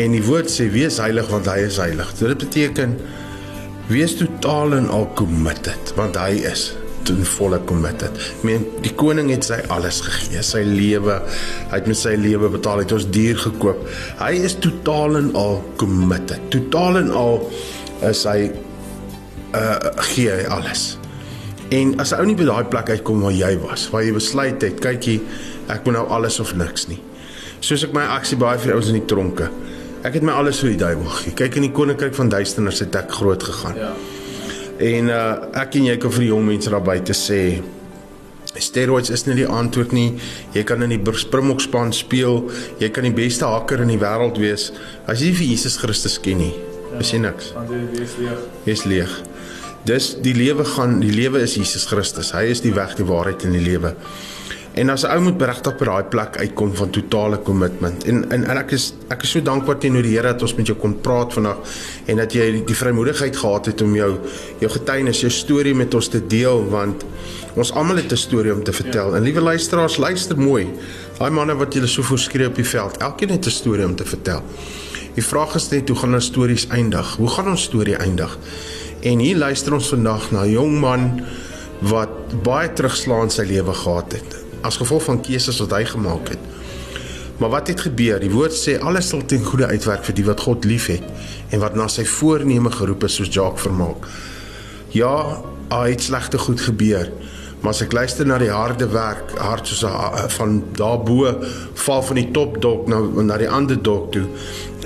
En 0.00 0.16
die 0.16 0.24
woord 0.24 0.48
sê 0.48 0.70
wees 0.72 0.96
heilig 1.02 1.28
want 1.28 1.52
hy 1.52 1.60
is 1.68 1.76
heilig. 1.82 2.16
Dit 2.16 2.40
beteken 2.40 2.96
wees 3.92 4.16
totaal 4.16 4.78
en 4.80 4.88
al 4.96 5.10
committed 5.20 5.92
want 6.00 6.16
hy 6.16 6.38
is 6.48 6.70
ten 7.08 7.24
volle 7.24 7.58
committed. 7.68 8.14
Ek 8.38 8.44
meen 8.46 8.66
die 8.84 8.92
koning 8.98 9.30
het 9.32 9.46
sy 9.48 9.58
alles 9.74 10.00
gegee, 10.04 10.42
sy 10.44 10.62
lewe, 10.66 11.18
hy 11.70 11.80
het 11.80 11.90
met 11.90 11.98
sy 11.98 12.14
lewe 12.20 12.50
betaal, 12.52 12.82
hy 12.82 12.86
het 12.86 12.94
ons 12.98 13.08
dier 13.14 13.38
gekoop. 13.40 13.82
Hy 14.20 14.32
is 14.48 14.56
totaal 14.62 15.18
en 15.22 15.32
al 15.38 15.60
committed. 15.80 16.48
Totaal 16.54 17.02
en 17.02 17.12
al 17.16 17.42
is 18.08 18.24
hy 18.28 18.50
uh 19.56 19.76
gee 20.12 20.30
hy 20.30 20.48
alles. 20.52 20.98
En 21.72 21.94
as 22.00 22.12
'n 22.12 22.20
ou 22.20 22.26
nie 22.26 22.36
by 22.36 22.44
daai 22.44 22.64
plek 22.64 22.90
uitkom 22.90 23.20
waar 23.20 23.32
jy 23.32 23.58
was, 23.60 23.90
waar 23.90 24.04
jy 24.04 24.12
besluit 24.12 24.62
het, 24.62 24.80
kykie, 24.80 25.20
ek 25.68 25.84
moet 25.84 25.94
nou 25.94 26.06
alles 26.08 26.40
of 26.40 26.54
niks 26.56 26.88
nie. 26.88 27.00
Soos 27.60 27.84
ek 27.84 27.92
my 27.92 28.02
aksie 28.02 28.36
baie 28.36 28.58
vir 28.58 28.74
ouens 28.74 28.88
in 28.88 29.00
die 29.00 29.08
tronke. 29.08 29.50
Ek 30.02 30.14
het 30.14 30.22
my 30.22 30.32
alles 30.32 30.60
vir 30.60 30.70
die 30.70 30.78
duiwel 30.78 31.10
gegee. 31.10 31.34
Kyk 31.34 31.56
in 31.56 31.62
die 31.62 31.72
koninkryk 31.72 32.14
van 32.14 32.28
duisternis 32.28 32.80
het 32.80 32.94
ek 32.94 33.10
groot 33.10 33.42
gegaan. 33.42 33.76
Ja. 33.76 33.92
En 34.78 35.10
uh 35.10 35.58
ek 35.58 35.80
en 35.80 35.90
jy 35.90 35.98
kan 35.98 36.14
vir 36.14 36.26
die 36.26 36.30
jong 36.30 36.46
mense 36.46 36.70
daar 36.70 36.84
buite 36.84 37.16
sê 37.16 37.42
steroids 38.58 39.10
is 39.14 39.24
nie 39.26 39.36
die 39.38 39.46
antwoord 39.46 39.92
nie. 39.94 40.08
Jy 40.54 40.64
kan 40.66 40.82
in 40.82 40.94
die 40.94 41.14
Springbokspan 41.22 41.92
speel. 41.94 42.48
Jy 42.82 42.90
kan 42.94 43.06
die 43.06 43.14
beste 43.14 43.46
hakker 43.46 43.84
in 43.84 43.92
die 43.92 44.00
wêreld 44.00 44.40
wees. 44.42 44.70
As 45.06 45.22
jy 45.22 45.32
vir 45.36 45.50
Jesus 45.52 45.78
Christus 45.78 46.18
ken 46.22 46.42
nie, 46.42 46.54
is 46.98 47.12
jy 47.14 47.22
niks. 47.22 47.52
Want 47.56 47.70
jy 47.74 47.82
wees 47.92 48.16
leeg. 48.18 48.46
Jy's 48.66 48.84
leeg. 48.88 49.18
Dis 49.88 50.08
die 50.20 50.34
lewe 50.34 50.66
gaan, 50.66 50.98
die 51.00 51.14
lewe 51.14 51.40
is 51.46 51.54
Jesus 51.56 51.86
Christus. 51.88 52.32
Hy 52.34 52.48
is 52.50 52.60
die 52.64 52.74
weg, 52.74 52.96
die 52.98 53.06
waarheid 53.08 53.46
en 53.46 53.54
die 53.56 53.62
lewe. 53.62 53.94
En 54.78 54.90
as 54.90 55.02
'n 55.02 55.10
ou 55.10 55.20
moet 55.20 55.42
regtig 55.42 55.76
by 55.78 55.84
daai 55.84 56.04
plek 56.04 56.36
uitkom 56.38 56.74
van 56.74 56.90
totale 56.90 57.42
commitment. 57.42 58.04
En 58.04 58.30
en, 58.30 58.44
en 58.44 58.58
ek 58.58 58.70
is 58.76 58.92
ek 59.08 59.22
is 59.22 59.30
so 59.30 59.42
dankbaar 59.42 59.78
teenoor 59.78 60.02
die 60.02 60.14
Here 60.14 60.32
dat 60.32 60.42
ons 60.42 60.54
met 60.54 60.66
jou 60.66 60.76
kon 60.78 61.00
praat 61.00 61.32
vandag 61.32 61.58
en 62.06 62.16
dat 62.16 62.32
jy 62.32 62.46
die, 62.52 62.62
die 62.64 62.76
vrymoedigheid 62.76 63.36
gehad 63.36 63.66
het 63.66 63.82
om 63.82 63.96
jou 63.96 64.12
jou 64.60 64.70
getuienis, 64.70 65.20
jou 65.20 65.30
storie 65.30 65.74
met 65.74 65.94
ons 65.94 66.08
te 66.08 66.20
deel 66.26 66.62
want 66.70 67.04
ons 67.56 67.72
almal 67.72 67.96
het 67.96 68.12
'n 68.12 68.16
storie 68.16 68.54
om 68.54 68.62
te 68.62 68.72
vertel. 68.72 69.16
En 69.16 69.22
liewe 69.22 69.40
luisteraars, 69.40 69.96
luister 69.96 70.38
mooi. 70.38 70.68
Daai 71.18 71.30
manne 71.30 71.56
wat 71.56 71.74
julle 71.74 71.86
so 71.86 72.02
voorskree 72.02 72.46
op 72.46 72.54
die 72.54 72.66
veld, 72.66 72.96
elkeen 72.96 73.30
het 73.30 73.46
'n 73.46 73.50
storie 73.50 73.84
om 73.84 73.96
te 73.96 74.04
vertel. 74.04 74.42
Die 75.14 75.24
vraag 75.24 75.54
is 75.54 75.68
net 75.70 75.88
hoe 75.88 75.98
gaan 75.98 76.14
ons 76.14 76.24
stories 76.24 76.66
eindig? 76.68 77.16
Hoe 77.16 77.28
gaan 77.28 77.48
ons 77.48 77.62
storie 77.62 77.96
eindig? 77.96 78.38
En 79.02 79.18
hier 79.18 79.36
luister 79.36 79.74
ons 79.74 79.88
vandag 79.88 80.30
na 80.30 80.42
'n 80.42 80.50
jong 80.50 80.80
man 80.80 81.20
wat 81.78 82.42
baie 82.42 82.72
terugslaan 82.72 83.30
sy 83.30 83.42
lewe 83.42 83.74
gehad 83.74 84.12
het 84.12 84.37
as 84.62 84.76
gevolg 84.76 85.04
van 85.04 85.20
keuses 85.22 85.58
wat 85.62 85.74
hy 85.76 85.84
gemaak 85.84 86.28
het. 86.28 86.38
Maar 87.38 87.50
wat 87.50 87.68
het 87.70 87.80
gebeur? 87.80 88.18
Die 88.20 88.30
woord 88.30 88.54
sê 88.56 88.78
alles 88.82 89.08
sal 89.08 89.22
ten 89.26 89.44
goeie 89.44 89.66
uitwerk 89.66 90.04
vir 90.04 90.14
die 90.14 90.26
wat 90.26 90.40
God 90.40 90.64
liefhet 90.64 91.04
en 91.54 91.62
wat 91.62 91.76
na 91.78 91.86
sy 91.88 92.04
voorneme 92.04 92.70
geroep 92.74 93.06
is 93.06 93.14
soos 93.20 93.30
Jacques 93.30 93.62
vermaak. 93.62 94.08
Ja, 94.90 95.42
het 95.70 96.02
slegte 96.02 96.38
goed 96.38 96.60
gebeur. 96.60 97.12
Maar 97.60 97.74
as 97.74 97.82
ek 97.82 97.92
luister 97.92 98.26
na 98.26 98.38
die 98.38 98.50
harde 98.54 98.86
werk, 98.90 99.32
hard 99.38 99.66
soos 99.66 99.82
a, 99.86 100.26
van 100.30 100.60
daarbo 100.78 101.32
val 101.84 102.02
van 102.06 102.20
die 102.20 102.28
top 102.34 102.60
dok 102.62 102.86
na 102.90 103.00
na 103.26 103.38
die 103.40 103.50
ander 103.50 103.78
dok 103.82 104.12
toe 104.14 104.26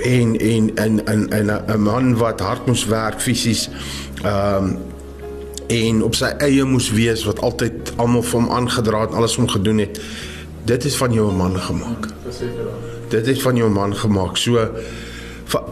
en 0.09 0.33
en 0.37 0.71
en 0.75 1.03
en 1.05 1.29
'n 1.29 1.51
'n 1.73 1.81
man 1.81 2.15
wat 2.17 2.39
hard 2.41 2.65
moes 2.65 2.85
werk 2.85 3.21
fisies 3.21 3.69
ehm 4.23 4.65
um, 4.65 4.77
en 5.73 6.03
op 6.05 6.17
sy 6.17 6.29
eie 6.43 6.65
moes 6.67 6.91
wees 6.93 7.25
wat 7.27 7.41
altyd 7.45 7.93
almal 7.97 8.25
vir 8.25 8.39
hom 8.39 8.49
aangedra 8.53 9.05
het, 9.05 9.15
alles 9.17 9.37
om 9.41 9.49
gedoen 9.49 9.83
het. 9.83 9.99
Dit 10.69 10.85
is 10.85 10.95
van 10.99 11.13
jou 11.13 11.29
man 11.35 11.57
gemaak. 11.59 12.07
Dit 13.11 13.27
is 13.27 13.41
van 13.43 13.59
jou 13.59 13.69
man 13.73 13.95
gemaak. 13.95 14.37
So 14.39 14.63
va, 15.53 15.63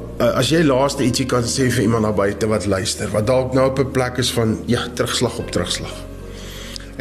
as 0.41 0.51
jy 0.51 0.63
laaste 0.65 1.05
ietsie 1.07 1.25
kan 1.29 1.47
sê 1.47 1.69
vir 1.71 1.87
iemand 1.87 2.09
daar 2.09 2.17
buite 2.17 2.49
wat 2.51 2.67
luister, 2.69 3.11
wat 3.13 3.27
dalk 3.29 3.53
nou 3.57 3.69
op 3.71 3.79
'n 3.79 3.91
plek 3.91 4.17
is 4.17 4.31
van 4.31 4.57
ja, 4.65 4.87
terugslag 4.93 5.37
op 5.39 5.51
terugslag 5.51 6.11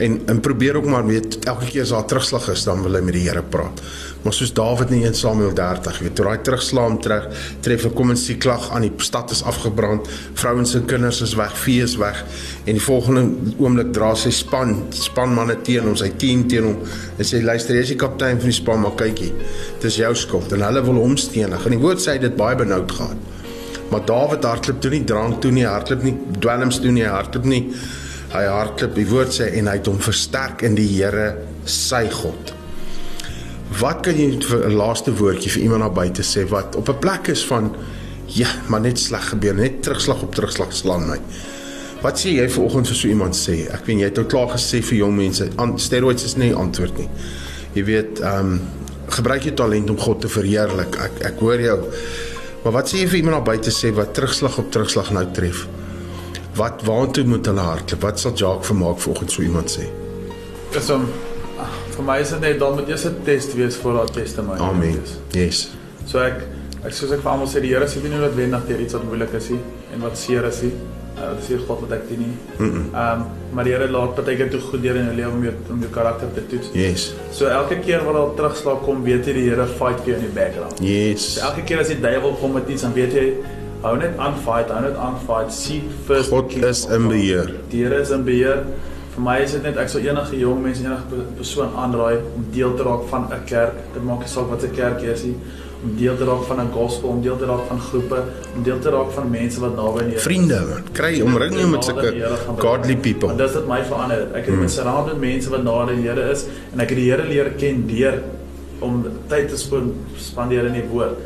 en 0.00 0.20
en 0.26 0.40
probeer 0.40 0.76
ook 0.76 0.86
maar 0.86 1.06
weet 1.06 1.38
elke 1.44 1.64
keer 1.64 1.82
as 1.82 1.88
daar 1.88 2.04
terugslag 2.04 2.48
is 2.48 2.64
dan 2.64 2.82
wil 2.82 2.96
hy 2.96 3.02
met 3.04 3.16
die 3.16 3.26
Here 3.28 3.42
praat. 3.42 3.80
Maar 4.22 4.32
soos 4.36 4.52
Dawid 4.52 4.90
in 4.90 5.02
1 5.02 5.14
Samuel 5.14 5.52
30 5.56 5.98
weet, 5.98 6.14
toe 6.14 6.24
daai 6.26 6.42
terugslaam 6.44 6.98
terug 7.00 7.28
tref 7.64 7.84
'n 7.84 7.94
kom 7.94 8.10
en 8.10 8.16
sê 8.16 8.36
klag 8.38 8.70
aan 8.70 8.82
die 8.82 8.92
stad 8.96 9.30
is 9.30 9.42
afgebrand, 9.42 10.08
vrouens 10.34 10.74
en 10.74 10.84
kinders 10.84 11.20
is 11.20 11.34
weg, 11.34 11.56
vee 11.56 11.82
is 11.82 11.96
weg 11.96 12.24
en 12.64 12.72
die 12.72 12.82
volgende 12.82 13.54
oomblik 13.58 13.92
dra 13.92 14.14
sy 14.14 14.30
span 14.30 14.84
span 14.90 15.34
manne 15.34 15.56
teen 15.62 15.84
hom, 15.84 15.96
sy 15.96 16.10
10 16.16 16.46
teen 16.48 16.64
hom 16.64 16.76
en 17.18 17.24
sê 17.24 17.42
luister, 17.42 17.74
jy 17.74 17.80
is 17.80 17.88
die 17.88 17.96
kaptein 17.96 18.36
van 18.36 18.50
die 18.50 18.60
span, 18.60 18.80
maar 18.80 18.94
kykie, 18.94 19.32
dis 19.80 19.96
jou 19.96 20.14
skuld 20.14 20.52
en 20.52 20.60
hulle 20.60 20.82
wil 20.82 21.00
hom 21.00 21.16
stenig. 21.16 21.64
En 21.64 21.70
die 21.70 21.80
woord 21.80 21.98
sê 22.00 22.18
dit 22.20 22.36
baie 22.36 22.56
benoud 22.56 22.92
gehad. 22.92 23.16
Maar 23.90 24.04
Dawid 24.06 24.44
hardloop 24.44 24.80
toe 24.80 24.90
nie 24.90 25.04
drank 25.04 25.40
toe 25.40 25.50
nie, 25.50 25.64
hardloop 25.64 26.02
nie 26.02 26.16
dwelms 26.38 26.78
toe 26.78 26.92
nie, 26.92 27.04
hardloop 27.04 27.44
nie 27.44 27.72
hy 28.30 28.46
hardloop 28.46 28.94
die 28.94 29.08
woord 29.10 29.34
sê 29.34 29.50
en 29.58 29.66
hy 29.66 29.78
het 29.80 29.90
hom 29.90 29.98
versterk 29.98 30.62
in 30.62 30.78
die 30.78 30.86
Here 30.86 31.32
sy 31.66 32.06
God. 32.14 32.59
Wat 33.78 34.02
kan 34.02 34.16
jy 34.18 34.38
vir 34.42 34.66
'n 34.66 34.76
laaste 34.76 35.12
woordjie 35.14 35.50
vir 35.50 35.62
iemand 35.62 35.82
daar 35.82 35.92
buite 35.92 36.22
sê 36.22 36.48
wat 36.48 36.76
op 36.76 36.88
'n 36.88 36.98
plek 36.98 37.28
is 37.28 37.44
van 37.46 37.74
ja, 38.26 38.48
maar 38.68 38.80
net 38.80 38.98
sleg 38.98 39.28
gebeur, 39.28 39.54
net 39.54 39.82
terugslag 39.82 40.22
op 40.22 40.34
terugslag 40.34 40.72
slaan 40.72 41.08
my. 41.08 41.18
Wat 42.02 42.18
sê 42.18 42.34
jy 42.34 42.48
vanoggend 42.48 42.86
vir 42.86 42.96
so 42.96 43.08
iemand 43.08 43.36
sê? 43.36 43.70
Ek 43.72 43.86
weet 43.86 43.98
jy 43.98 44.04
het 44.04 44.18
al 44.18 44.24
klaar 44.24 44.48
gesê 44.48 44.82
vir 44.82 44.98
jong 44.98 45.16
mense, 45.16 45.48
steroids 45.76 46.24
is 46.24 46.36
nie 46.36 46.54
antwoord 46.54 46.98
nie. 46.98 47.08
Jy 47.74 47.84
weet, 47.84 48.20
ehm 48.20 48.38
um, 48.38 48.60
gebruik 49.08 49.42
jou 49.42 49.54
talent 49.54 49.90
om 49.90 49.98
God 49.98 50.20
te 50.20 50.28
verheerlik. 50.28 50.96
Ek 50.96 51.24
ek 51.24 51.38
hoor 51.38 51.60
jou. 51.60 51.78
Maar 52.64 52.72
wat 52.72 52.88
sê 52.88 52.96
jy 52.96 53.06
vir 53.08 53.16
iemand 53.16 53.36
daar 53.36 53.54
buite 53.54 53.70
sê 53.70 53.92
wat 53.94 54.14
terugslag 54.14 54.58
op 54.58 54.70
terugslag 54.70 55.10
nou 55.10 55.26
tref? 55.32 55.66
wat 56.60 56.82
waartoe 56.84 57.24
moet 57.24 57.46
hulle 57.46 57.64
hardloop? 57.64 58.02
Wat 58.02 58.20
sal 58.20 58.34
Jacques 58.34 58.66
vermaak 58.70 58.98
volgens 59.00 59.34
so 59.34 59.42
iemand 59.42 59.70
sê? 59.70 59.86
Dis 60.74 60.90
om 60.90 61.06
vir 62.00 62.06
my 62.08 62.20
is 62.24 62.32
dit 62.32 62.40
net 62.46 62.60
dan 62.60 62.78
moet 62.78 62.88
eers 62.88 63.04
'n 63.06 63.18
test 63.24 63.56
wees 63.58 63.76
vir 63.82 63.98
daardie 63.98 64.22
testament. 64.22 64.60
Amen. 64.60 65.02
Yes. 65.32 65.68
So 66.06 66.18
ek 66.18 66.46
ek 66.84 66.92
soos 66.92 67.12
ek 67.12 67.20
vir 67.20 67.30
almal 67.32 67.48
sê 67.48 67.60
die 67.60 67.74
Here 67.74 67.86
sê 67.86 68.02
nie 68.02 68.20
dat 68.20 68.34
wen 68.34 68.50
nag 68.50 68.66
deur 68.68 68.80
iets 68.80 68.94
wat 68.94 69.04
moeilik 69.04 69.34
is 69.34 69.50
nie 69.50 69.60
en 69.94 70.00
wat 70.00 70.16
seer 70.16 70.44
is 70.48 70.62
nie. 70.62 70.72
Uh, 71.20 71.34
dis 71.36 71.48
hier 71.48 71.60
God 71.68 71.80
wat 71.82 71.92
ek 71.98 72.08
dien 72.08 72.20
nie. 72.24 72.34
Ehm 72.58 72.90
um, 72.96 73.24
maar 73.52 73.64
die 73.64 73.72
Here 73.74 73.88
laat 73.90 74.14
partykeer 74.16 74.50
toe 74.50 74.60
goed 74.60 74.82
deur 74.82 74.96
in 74.96 75.10
'n 75.10 75.16
lewe 75.16 75.30
om 75.30 75.42
jou 75.44 75.54
om 75.70 75.80
jou 75.80 75.90
karakter 75.92 76.28
te 76.34 76.46
toets. 76.46 76.68
Yes. 76.72 77.14
So 77.32 77.46
elke 77.46 77.80
keer 77.80 78.04
wat 78.04 78.14
daar 78.14 78.34
terugslag 78.36 78.84
kom, 78.84 79.02
weet 79.04 79.26
jy 79.26 79.32
die 79.32 79.48
Here 79.50 79.66
fight 79.66 80.00
vir 80.04 80.14
jou 80.14 80.16
in 80.16 80.26
die 80.28 80.34
background. 80.40 80.80
Yes. 80.80 81.34
So 81.34 81.40
elke 81.40 81.62
keer 81.62 81.80
as 81.80 81.88
die 81.88 82.00
duiwel 82.00 82.36
kom 82.40 82.52
met 82.52 82.68
iets, 82.68 82.82
dan 82.82 82.94
weet 82.94 83.12
jy 83.12 83.34
hou 83.82 83.96
net 83.96 84.16
aan 84.16 84.34
fight, 84.46 84.70
hou 84.70 84.80
net 84.80 84.96
aan 84.96 85.18
fight. 85.26 85.52
Seek 85.52 85.84
first 86.06 86.30
God 86.30 86.52
is 86.52 86.86
in 86.86 87.08
beheer. 87.08 87.52
Die 87.68 87.84
Here 87.84 88.00
is 88.00 88.10
in 88.10 88.24
beheer. 88.24 88.64
Vir 89.20 89.26
my 89.26 89.40
is 89.44 89.52
dit 89.52 89.64
net 89.68 89.76
ek 89.76 89.90
sal 89.92 90.00
enige 90.00 90.38
jong 90.40 90.62
mense 90.64 90.80
enige 90.80 91.24
persoon 91.36 91.74
aanraai 91.76 92.22
om 92.24 92.44
deel 92.54 92.70
te 92.72 92.86
raak 92.86 93.02
van 93.10 93.26
'n 93.28 93.42
kerk. 93.50 93.74
Dit 93.92 94.02
maak 94.02 94.20
nie 94.24 94.30
saak 94.34 94.48
wat 94.48 94.64
'n 94.64 94.72
kerk 94.72 95.02
is 95.02 95.24
nie 95.24 95.36
om 95.84 95.90
deel 95.96 96.16
te 96.16 96.24
raak 96.24 96.44
van 96.48 96.60
'n 96.60 96.72
gospel, 96.72 97.08
om 97.10 97.20
deel 97.20 97.36
te 97.36 97.44
raak 97.44 97.68
van 97.68 97.80
groepe, 97.80 98.22
om 98.56 98.62
deel 98.62 98.78
te 98.78 98.88
raak 98.88 99.10
van 99.12 99.30
mense 99.30 99.60
wat 99.60 99.76
naby 99.76 100.00
aan 100.00 100.10
die. 100.10 100.18
Vriende, 100.18 100.60
man. 100.70 100.82
Kry 100.92 101.20
omring 101.20 101.54
jou 101.54 101.68
met 101.68 101.84
sulke 101.84 102.10
godly 102.56 102.96
people. 102.96 103.28
Want 103.28 103.38
dis 103.38 103.52
dit 103.52 103.66
my 103.68 103.82
verander. 103.84 104.22
Ek 104.32 104.46
het 104.46 104.54
mm. 104.54 104.60
met 104.60 104.70
surround 104.70 105.06
met 105.06 105.20
mense 105.20 105.50
wat 105.50 105.62
naby 105.62 105.90
aan 105.90 106.00
die 106.00 106.08
Here 106.08 106.30
is 106.30 106.46
en 106.72 106.80
ek 106.80 106.88
het 106.88 106.98
die 106.98 107.10
Here 107.10 107.24
leer 107.28 107.52
ken 107.58 107.86
deur 107.86 108.22
om 108.80 109.04
tyd 109.28 109.48
te 109.48 109.56
spandeer 110.16 110.64
in 110.64 110.72
die 110.72 110.88
woord 110.88 111.20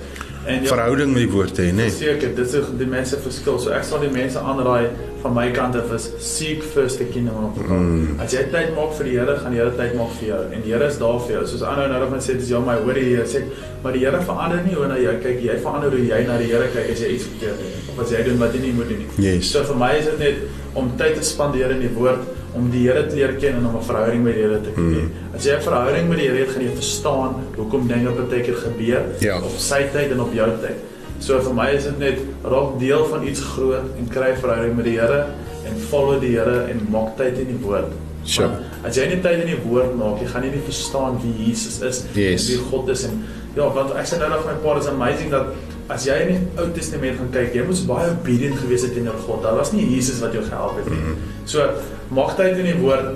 en 0.46 0.64
jou, 0.64 0.70
verhouding 0.74 1.12
met 1.14 1.24
die 1.24 1.32
woord 1.32 1.58
hê, 1.60 1.66
né? 1.72 1.86
Nee. 1.86 1.92
Seker, 1.94 2.34
dit 2.36 2.54
is 2.60 2.70
die 2.78 2.88
mense 2.88 3.18
verskil. 3.24 3.58
So 3.62 3.72
ek 3.74 3.86
sal 3.88 4.02
die 4.04 4.12
mense 4.12 4.40
aanraai 4.40 4.90
van 5.22 5.32
my 5.36 5.46
kant 5.56 5.76
af 5.80 5.92
is 5.96 6.10
seek 6.20 6.64
first 6.74 7.00
the 7.00 7.06
kingdom 7.08 7.46
of 7.48 7.56
God. 7.56 7.72
Mm. 7.72 8.18
As 8.20 8.34
jy 8.36 8.44
tyd 8.52 8.74
maak 8.76 8.92
vir 8.98 9.08
die 9.08 9.14
Here, 9.16 9.36
gaan 9.40 9.56
die 9.56 9.62
Here 9.62 9.72
tyd 9.78 9.94
maak 9.96 10.12
vir 10.18 10.28
jou 10.28 10.40
en 10.50 10.66
die 10.66 10.74
Here 10.74 10.90
is 10.92 11.00
daar 11.00 11.20
vir 11.24 11.38
jou. 11.38 11.44
Soos 11.54 11.64
aanhou 11.64 11.88
nou 11.92 12.02
dat 12.04 12.12
mense 12.12 12.30
sê 12.30 12.36
dis 12.40 12.52
jou 12.52 12.60
my 12.64 12.76
hoor 12.82 13.00
Here 13.00 13.24
sê, 13.30 13.44
maar 13.84 13.96
die 13.96 14.04
Here 14.04 14.20
verander 14.28 14.60
nie 14.66 14.76
hoe 14.76 14.90
na 14.90 15.00
jou 15.00 15.16
kyk, 15.24 15.40
jy 15.48 15.56
verander 15.64 15.96
hoe 15.96 16.04
jy 16.04 16.20
na 16.28 16.38
die 16.42 16.50
Here 16.52 16.68
kyk 16.76 16.92
as 16.92 17.04
jy 17.06 17.14
iets 17.16 17.28
verkeerd 17.32 17.64
doen 17.64 17.80
of 17.94 18.04
as 18.04 18.14
jy 18.16 18.22
doen 18.28 18.40
wat 18.42 18.56
jy 18.56 18.64
nie 18.66 18.74
moet 18.76 18.92
doen 18.92 19.04
nie. 19.04 19.10
Yes. 19.28 19.52
So 19.54 19.64
vir 19.70 19.80
my 19.80 19.92
is 19.96 20.10
dit 20.12 20.24
net 20.26 20.76
om 20.76 20.92
tyd 21.00 21.16
te 21.20 21.24
spandeer 21.24 21.72
in 21.76 21.84
die 21.86 21.92
woord 21.96 22.33
om 22.54 22.70
die 22.70 22.84
Here 22.86 23.06
te 23.06 23.16
leer 23.18 23.34
ken 23.40 23.58
en 23.58 23.66
om 23.66 23.76
'n 23.76 23.82
verhouding 23.82 24.24
met 24.24 24.34
die 24.34 24.42
Here 24.42 24.60
te 24.60 24.70
hê. 24.70 24.80
Mm. 24.80 25.10
As 25.34 25.44
jy 25.44 25.56
'n 25.56 25.62
verhouding 25.62 26.08
met 26.08 26.18
die 26.18 26.28
Here 26.28 26.38
het, 26.38 26.50
gaan 26.54 26.62
jy 26.62 26.74
verstaan 26.74 27.34
hoekom 27.56 27.88
dinge 27.88 28.10
baie 28.10 28.42
keer 28.42 28.56
gebeur 28.56 29.02
ja. 29.20 29.36
op 29.38 29.56
sy 29.58 29.82
tyd 29.92 30.10
en 30.10 30.20
op 30.20 30.32
jou 30.32 30.50
tyd. 30.62 30.78
So 31.18 31.40
vir 31.40 31.54
my 31.54 31.68
is 31.74 31.84
dit 31.84 31.98
net 31.98 32.18
raak 32.44 32.78
deel 32.78 33.04
van 33.06 33.26
iets 33.26 33.40
groot 33.40 33.86
en 33.98 34.08
kry 34.08 34.34
verhouding 34.36 34.76
met 34.76 34.84
die 34.84 34.98
Here 34.98 35.26
en 35.66 35.80
volg 35.90 36.20
die 36.20 36.36
Here 36.36 36.66
en 36.70 36.86
maak 36.90 37.16
tyd 37.16 37.38
in 37.38 37.46
die 37.46 37.60
woord. 37.62 37.92
Sure. 38.24 38.64
As 38.84 38.96
jy 38.96 39.06
nie 39.06 39.20
tyd 39.20 39.42
in 39.44 39.50
die 39.52 39.62
woord 39.68 39.96
maak, 39.96 40.20
jy 40.20 40.28
gaan 40.32 40.46
nie 40.46 40.64
verstaan 40.64 41.18
wie 41.22 41.34
Jesus 41.44 41.80
is 41.84 42.04
yes. 42.16 42.48
en 42.48 42.54
wie 42.54 42.70
God 42.70 42.88
is 42.88 43.04
en 43.04 43.24
ja, 43.54 43.68
want 43.74 43.92
ek 43.94 44.08
sê 44.08 44.18
nou 44.18 44.30
nog 44.32 44.46
my 44.48 44.54
pa 44.62 44.78
is 44.80 44.88
amazing 44.90 45.30
dat 45.30 45.52
as 45.92 46.04
jy 46.08 46.16
in 46.24 46.30
die 46.32 46.60
Ou 46.62 46.70
Testament 46.72 47.18
gaan 47.18 47.30
kyk, 47.34 47.54
jy 47.54 47.64
moes 47.68 47.84
baie 47.88 48.10
obedient 48.12 48.56
gewees 48.60 48.86
het 48.86 48.94
teenoor 48.96 49.18
God. 49.26 49.42
Daar 49.44 49.58
was 49.58 49.72
nie 49.72 49.84
Jesus 49.84 50.20
wat 50.24 50.32
jou 50.32 50.44
gehelp 50.44 50.76
het 50.80 50.90
nie. 50.90 51.00
-hmm. 51.00 51.16
So 51.44 51.70
maak 52.08 52.36
tyd 52.36 52.58
in 52.58 52.64
die 52.64 52.78
woord 52.80 53.14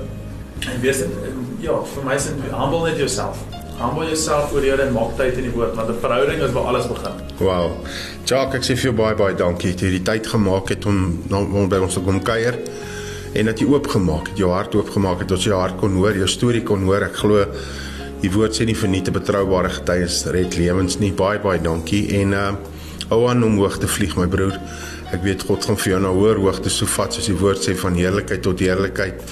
en 0.72 0.80
wees 0.80 0.98
dit 0.98 1.08
ja, 1.60 1.78
vir 1.94 2.04
my 2.04 2.16
dit 2.16 2.52
humble 2.52 2.82
net 2.90 2.98
yourself. 2.98 3.38
Humble 3.78 4.04
yourself 4.04 4.50
voor 4.50 4.60
die 4.60 4.70
Here 4.70 4.82
en 4.82 4.92
maak 4.92 5.16
tyd 5.16 5.38
in 5.38 5.48
die 5.48 5.54
woord 5.54 5.74
want 5.76 5.88
'n 5.88 6.00
verhouding 6.00 6.42
is 6.42 6.52
waar 6.52 6.64
alles 6.64 6.86
begin. 6.86 7.12
Wow. 7.38 7.70
Jacques, 8.24 8.54
ek 8.54 8.64
sê 8.64 8.76
vir 8.76 8.90
jou 8.90 8.94
baie 8.94 9.14
baie 9.14 9.34
dankie 9.34 9.70
dat 9.72 9.80
jy 9.80 9.90
die 9.90 10.02
tyd 10.02 10.26
gemaak 10.26 10.68
het 10.68 10.86
om 10.86 11.22
om 11.30 11.68
by 11.68 11.76
ons 11.76 11.94
te 11.94 12.00
kom 12.00 12.22
kuier 12.22 12.58
en 13.34 13.44
dat 13.44 13.60
jy 13.60 13.66
oopgemaak 13.66 14.28
het, 14.28 14.38
jou 14.38 14.50
hart 14.50 14.74
oopgemaak 14.74 15.18
het, 15.18 15.28
dat 15.28 15.38
jy 15.38 15.50
jou 15.50 15.60
hart 15.60 15.76
kon 15.76 15.94
hoor, 15.94 16.16
jou 16.16 16.26
storie 16.26 16.62
kon 16.62 16.82
hoor. 16.82 17.02
Ek 17.02 17.16
glo 17.16 17.46
Die 18.18 18.30
woord 18.34 18.56
sê 18.56 18.64
nie 18.66 18.74
vir 18.74 18.90
nie 18.90 19.02
te 19.06 19.12
betroubare 19.14 19.70
getuies 19.70 20.24
red 20.34 20.56
lewens 20.58 20.96
nie. 20.98 21.12
Baie 21.14 21.38
baie 21.42 21.60
dankie 21.62 22.02
en 22.18 22.34
uh 22.34 22.50
hou 23.08 23.22
aan 23.24 23.40
om 23.46 23.54
hoog 23.56 23.78
te 23.80 23.88
vlieg 23.88 24.18
my 24.18 24.26
broer. 24.28 24.58
Ek 25.16 25.22
weet 25.24 25.46
God 25.48 25.64
gaan 25.64 25.78
vir 25.80 25.94
jou 25.94 26.00
na 26.04 26.10
hoër 26.12 26.42
hoogte 26.42 26.68
so 26.68 26.84
vat 26.98 27.14
soos 27.14 27.30
die 27.30 27.36
woord 27.40 27.62
sê 27.64 27.72
van 27.78 27.96
heerlikheid 27.96 28.42
tot 28.44 28.60
heerlikheid. 28.60 29.22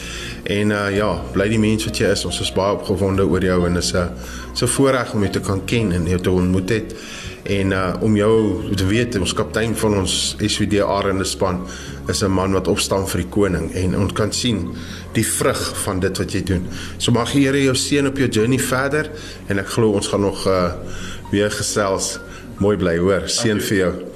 En 0.54 0.72
uh 0.72 0.86
ja, 0.94 1.10
bly 1.34 1.48
die 1.50 1.60
mens 1.60 1.84
wat 1.84 2.00
jy 2.00 2.12
is. 2.14 2.24
Ons 2.30 2.40
is 2.46 2.54
baie 2.54 2.78
opgewonde 2.78 3.26
oor 3.26 3.44
jou 3.44 3.58
en 3.66 3.76
is 3.82 3.92
'n 3.92 4.08
so 4.54 4.66
voorreg 4.66 5.14
om 5.14 5.26
jou 5.26 5.32
te 5.32 5.40
kan 5.40 5.64
ken 5.66 5.92
en 5.92 6.06
jou 6.06 6.20
te 6.20 6.30
ontmoet 6.30 6.70
het 6.70 6.94
en 7.44 7.72
uh 7.72 7.94
om 8.00 8.16
jou 8.16 8.74
te 8.74 8.86
weet 8.86 9.18
ons 9.18 9.34
kaptein 9.34 9.74
van 9.76 9.98
ons 9.98 10.36
SVD 10.38 10.80
Arende 10.82 11.24
span 11.24 11.66
is 12.08 12.22
'n 12.22 12.30
man 12.30 12.52
wat 12.52 12.68
opstaan 12.68 13.08
vir 13.08 13.20
die 13.20 13.30
koning 13.30 13.72
en 13.74 13.96
ons 13.96 14.12
kan 14.12 14.32
sien 14.32 14.74
die 15.12 15.26
vrug 15.26 15.82
van 15.84 16.00
dit 16.00 16.18
wat 16.18 16.32
jy 16.32 16.42
doen. 16.42 16.68
So 16.98 17.12
mag 17.12 17.32
die 17.32 17.44
Here 17.46 17.62
jou 17.62 17.74
seën 17.74 18.06
op 18.06 18.16
jou 18.16 18.28
journey 18.28 18.58
verder 18.58 19.10
en 19.48 19.58
ek 19.58 19.68
glo 19.68 19.90
ons 19.92 20.08
gaan 20.08 20.20
nog 20.20 20.46
uh 20.46 20.72
weer 21.30 21.50
gesels. 21.50 22.18
Mooi 22.58 22.76
bly 22.76 22.98
hoor. 22.98 23.28
Seën 23.28 23.60
vir 23.60 23.76
jou. 23.76 24.15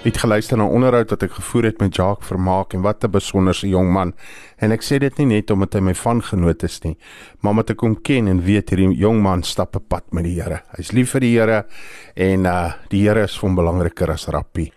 Het 0.00 0.16
geluister 0.16 0.56
na 0.56 0.64
'n 0.64 0.72
onderhoud 0.72 1.10
wat 1.10 1.22
ek 1.22 1.32
gevoer 1.32 1.64
het 1.64 1.80
met 1.80 1.94
Jacques 1.96 2.26
Vermaak 2.26 2.72
en 2.72 2.80
wat 2.80 3.04
'n 3.04 3.10
besonderse 3.10 3.68
jong 3.68 3.92
man. 3.92 4.14
En 4.56 4.72
ek 4.72 4.82
sê 4.82 4.98
dit 4.98 5.16
nie 5.18 5.26
net 5.26 5.50
omdat 5.50 5.72
hy 5.72 5.80
my 5.80 5.94
van 5.94 6.22
genoot 6.22 6.62
is 6.62 6.80
nie, 6.80 6.96
maar 7.40 7.50
omdat 7.50 7.70
ek 7.70 7.80
hom 7.80 8.00
ken 8.02 8.28
en 8.28 8.42
weet 8.42 8.70
hierdie 8.70 8.96
jong 8.96 9.22
man 9.22 9.42
stap 9.42 9.76
'n 9.76 9.84
pad 9.88 10.04
met 10.12 10.24
die 10.24 10.40
Here. 10.40 10.62
Hy's 10.76 10.92
lief 10.92 11.10
vir 11.10 11.20
die 11.20 11.38
Here 11.38 11.66
en 12.14 12.46
uh 12.46 12.72
die 12.88 13.08
Here 13.08 13.22
is 13.22 13.38
vir 13.38 13.48
hom 13.48 13.56
belangriker 13.56 14.10
as 14.10 14.26
rappie. 14.26 14.72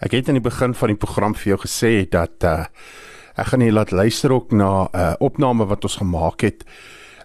Ek 0.00 0.12
het 0.12 0.28
in 0.28 0.34
die 0.34 0.50
begin 0.50 0.74
van 0.74 0.88
die 0.88 0.96
program 0.96 1.34
vir 1.34 1.56
jou 1.56 1.58
gesê 1.58 2.08
dat 2.08 2.44
uh 2.44 2.64
ek 3.36 3.46
gaan 3.46 3.58
nie 3.58 3.72
laat 3.72 3.90
luister 3.90 4.32
ook 4.32 4.52
na 4.52 4.84
'n 4.84 4.88
uh, 4.94 5.14
opname 5.18 5.66
wat 5.66 5.82
ons 5.82 5.96
gemaak 5.96 6.40
het 6.40 6.64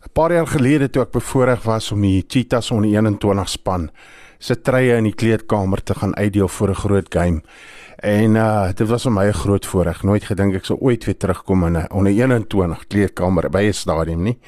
'n 0.06 0.10
paar 0.14 0.32
jaar 0.32 0.48
gelede 0.48 0.90
toe 0.90 1.04
ek 1.04 1.12
bevoorreg 1.12 1.64
was 1.64 1.92
om 1.92 2.02
die 2.02 2.26
Cheetahs 2.28 2.72
onder 2.72 2.90
21 2.90 3.50
span 3.50 3.92
se 4.40 4.62
treye 4.62 4.98
in 4.98 5.04
die 5.04 5.16
kleedkamer 5.16 5.84
te 5.84 5.94
gaan 5.94 6.16
uitdeel 6.16 6.48
vir 6.48 6.70
'n 6.70 6.76
groot 6.76 7.14
game. 7.14 7.42
En 7.98 8.36
uh 8.36 8.72
dit 8.74 8.88
was 8.88 9.04
vir 9.04 9.12
my 9.12 9.26
'n 9.28 9.34
groot 9.34 9.66
voorreg. 9.66 10.04
Nooit 10.04 10.24
gedink 10.24 10.56
ek 10.56 10.66
sou 10.66 10.80
ooit 10.80 11.06
weer 11.06 11.18
terugkom 11.18 11.66
in 11.66 11.78
'n 11.78 11.92
onder 11.92 12.12
21 12.12 12.88
kleedkamer 12.88 13.50
by 13.50 13.64
'n 13.68 13.74
stadion 13.74 14.24
nie. 14.24 14.40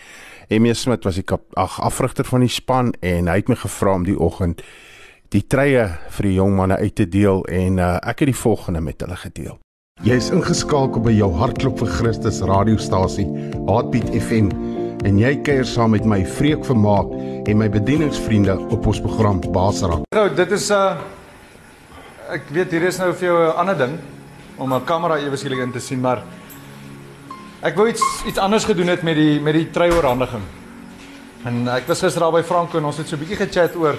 Emie 0.48 0.74
Smit 0.74 1.04
was 1.04 1.16
die 1.16 1.24
kap, 1.24 1.42
ag 1.54 1.82
afrigter 1.82 2.26
van 2.26 2.40
die 2.40 2.50
span 2.50 2.94
en 3.00 3.28
hy 3.28 3.36
het 3.36 3.48
my 3.48 3.56
gevra 3.56 3.94
om 3.94 4.04
die 4.04 4.20
oggend 4.20 4.62
die 5.30 5.44
treie 5.48 5.84
vir 6.10 6.26
die 6.26 6.34
jong 6.34 6.56
manne 6.56 6.78
uit 6.78 6.96
te 6.96 7.06
deel 7.06 7.44
en 7.46 7.78
uh, 7.78 7.98
ek 8.02 8.24
het 8.24 8.32
die 8.32 8.42
volgende 8.42 8.82
met 8.82 9.02
hulle 9.02 9.16
gedeel. 9.16 9.60
Jy 10.02 10.16
is 10.16 10.30
ingeskakel 10.32 11.04
by 11.04 11.12
jou 11.12 11.30
hartklop 11.36 11.80
vir 11.84 11.92
Christus 12.00 12.42
radiostasie, 12.42 13.28
Heartbeat 13.68 14.10
FM 14.16 14.50
en 15.08 15.20
jy 15.20 15.32
kuier 15.46 15.68
saam 15.68 15.94
met 15.96 16.06
my 16.08 16.20
Freek 16.28 16.66
Vermaak 16.68 17.12
en 17.48 17.60
my 17.60 17.70
bedieningsvriende 17.72 18.58
op 18.74 18.88
ons 18.90 19.00
program 19.04 19.40
Basara. 19.54 20.02
Nou, 20.16 20.28
dit 20.36 20.52
is 20.52 20.70
'n 20.70 20.74
uh, 20.74 22.36
ek 22.36 22.50
weet 22.52 22.72
hier 22.72 22.84
is 22.84 22.98
nou 23.00 23.14
vir 23.14 23.28
jou 23.28 23.38
'n 23.48 23.56
ander 23.58 23.78
ding 23.78 24.00
om 24.58 24.74
'n 24.74 24.86
kamera 24.86 25.18
ewe 25.18 25.38
skielik 25.38 25.60
in 25.60 25.72
te 25.72 25.80
sien, 25.80 26.02
maar 26.02 26.24
ek 27.62 27.76
wou 27.76 27.88
iets 27.88 28.04
iets 28.28 28.38
anders 28.38 28.66
gedoen 28.66 28.88
het 28.88 29.02
met 29.04 29.16
die 29.16 29.40
met 29.40 29.54
die 29.54 29.70
treioorhandiging. 29.72 30.44
En 31.46 31.68
ek 31.68 31.88
was 31.88 32.02
gister 32.02 32.22
daar 32.22 32.32
by 32.32 32.44
Franco 32.44 32.78
en 32.78 32.86
ons 32.86 32.98
het 32.98 33.08
so 33.08 33.16
'n 33.16 33.20
bietjie 33.20 33.38
gechat 33.38 33.76
oor 33.76 33.96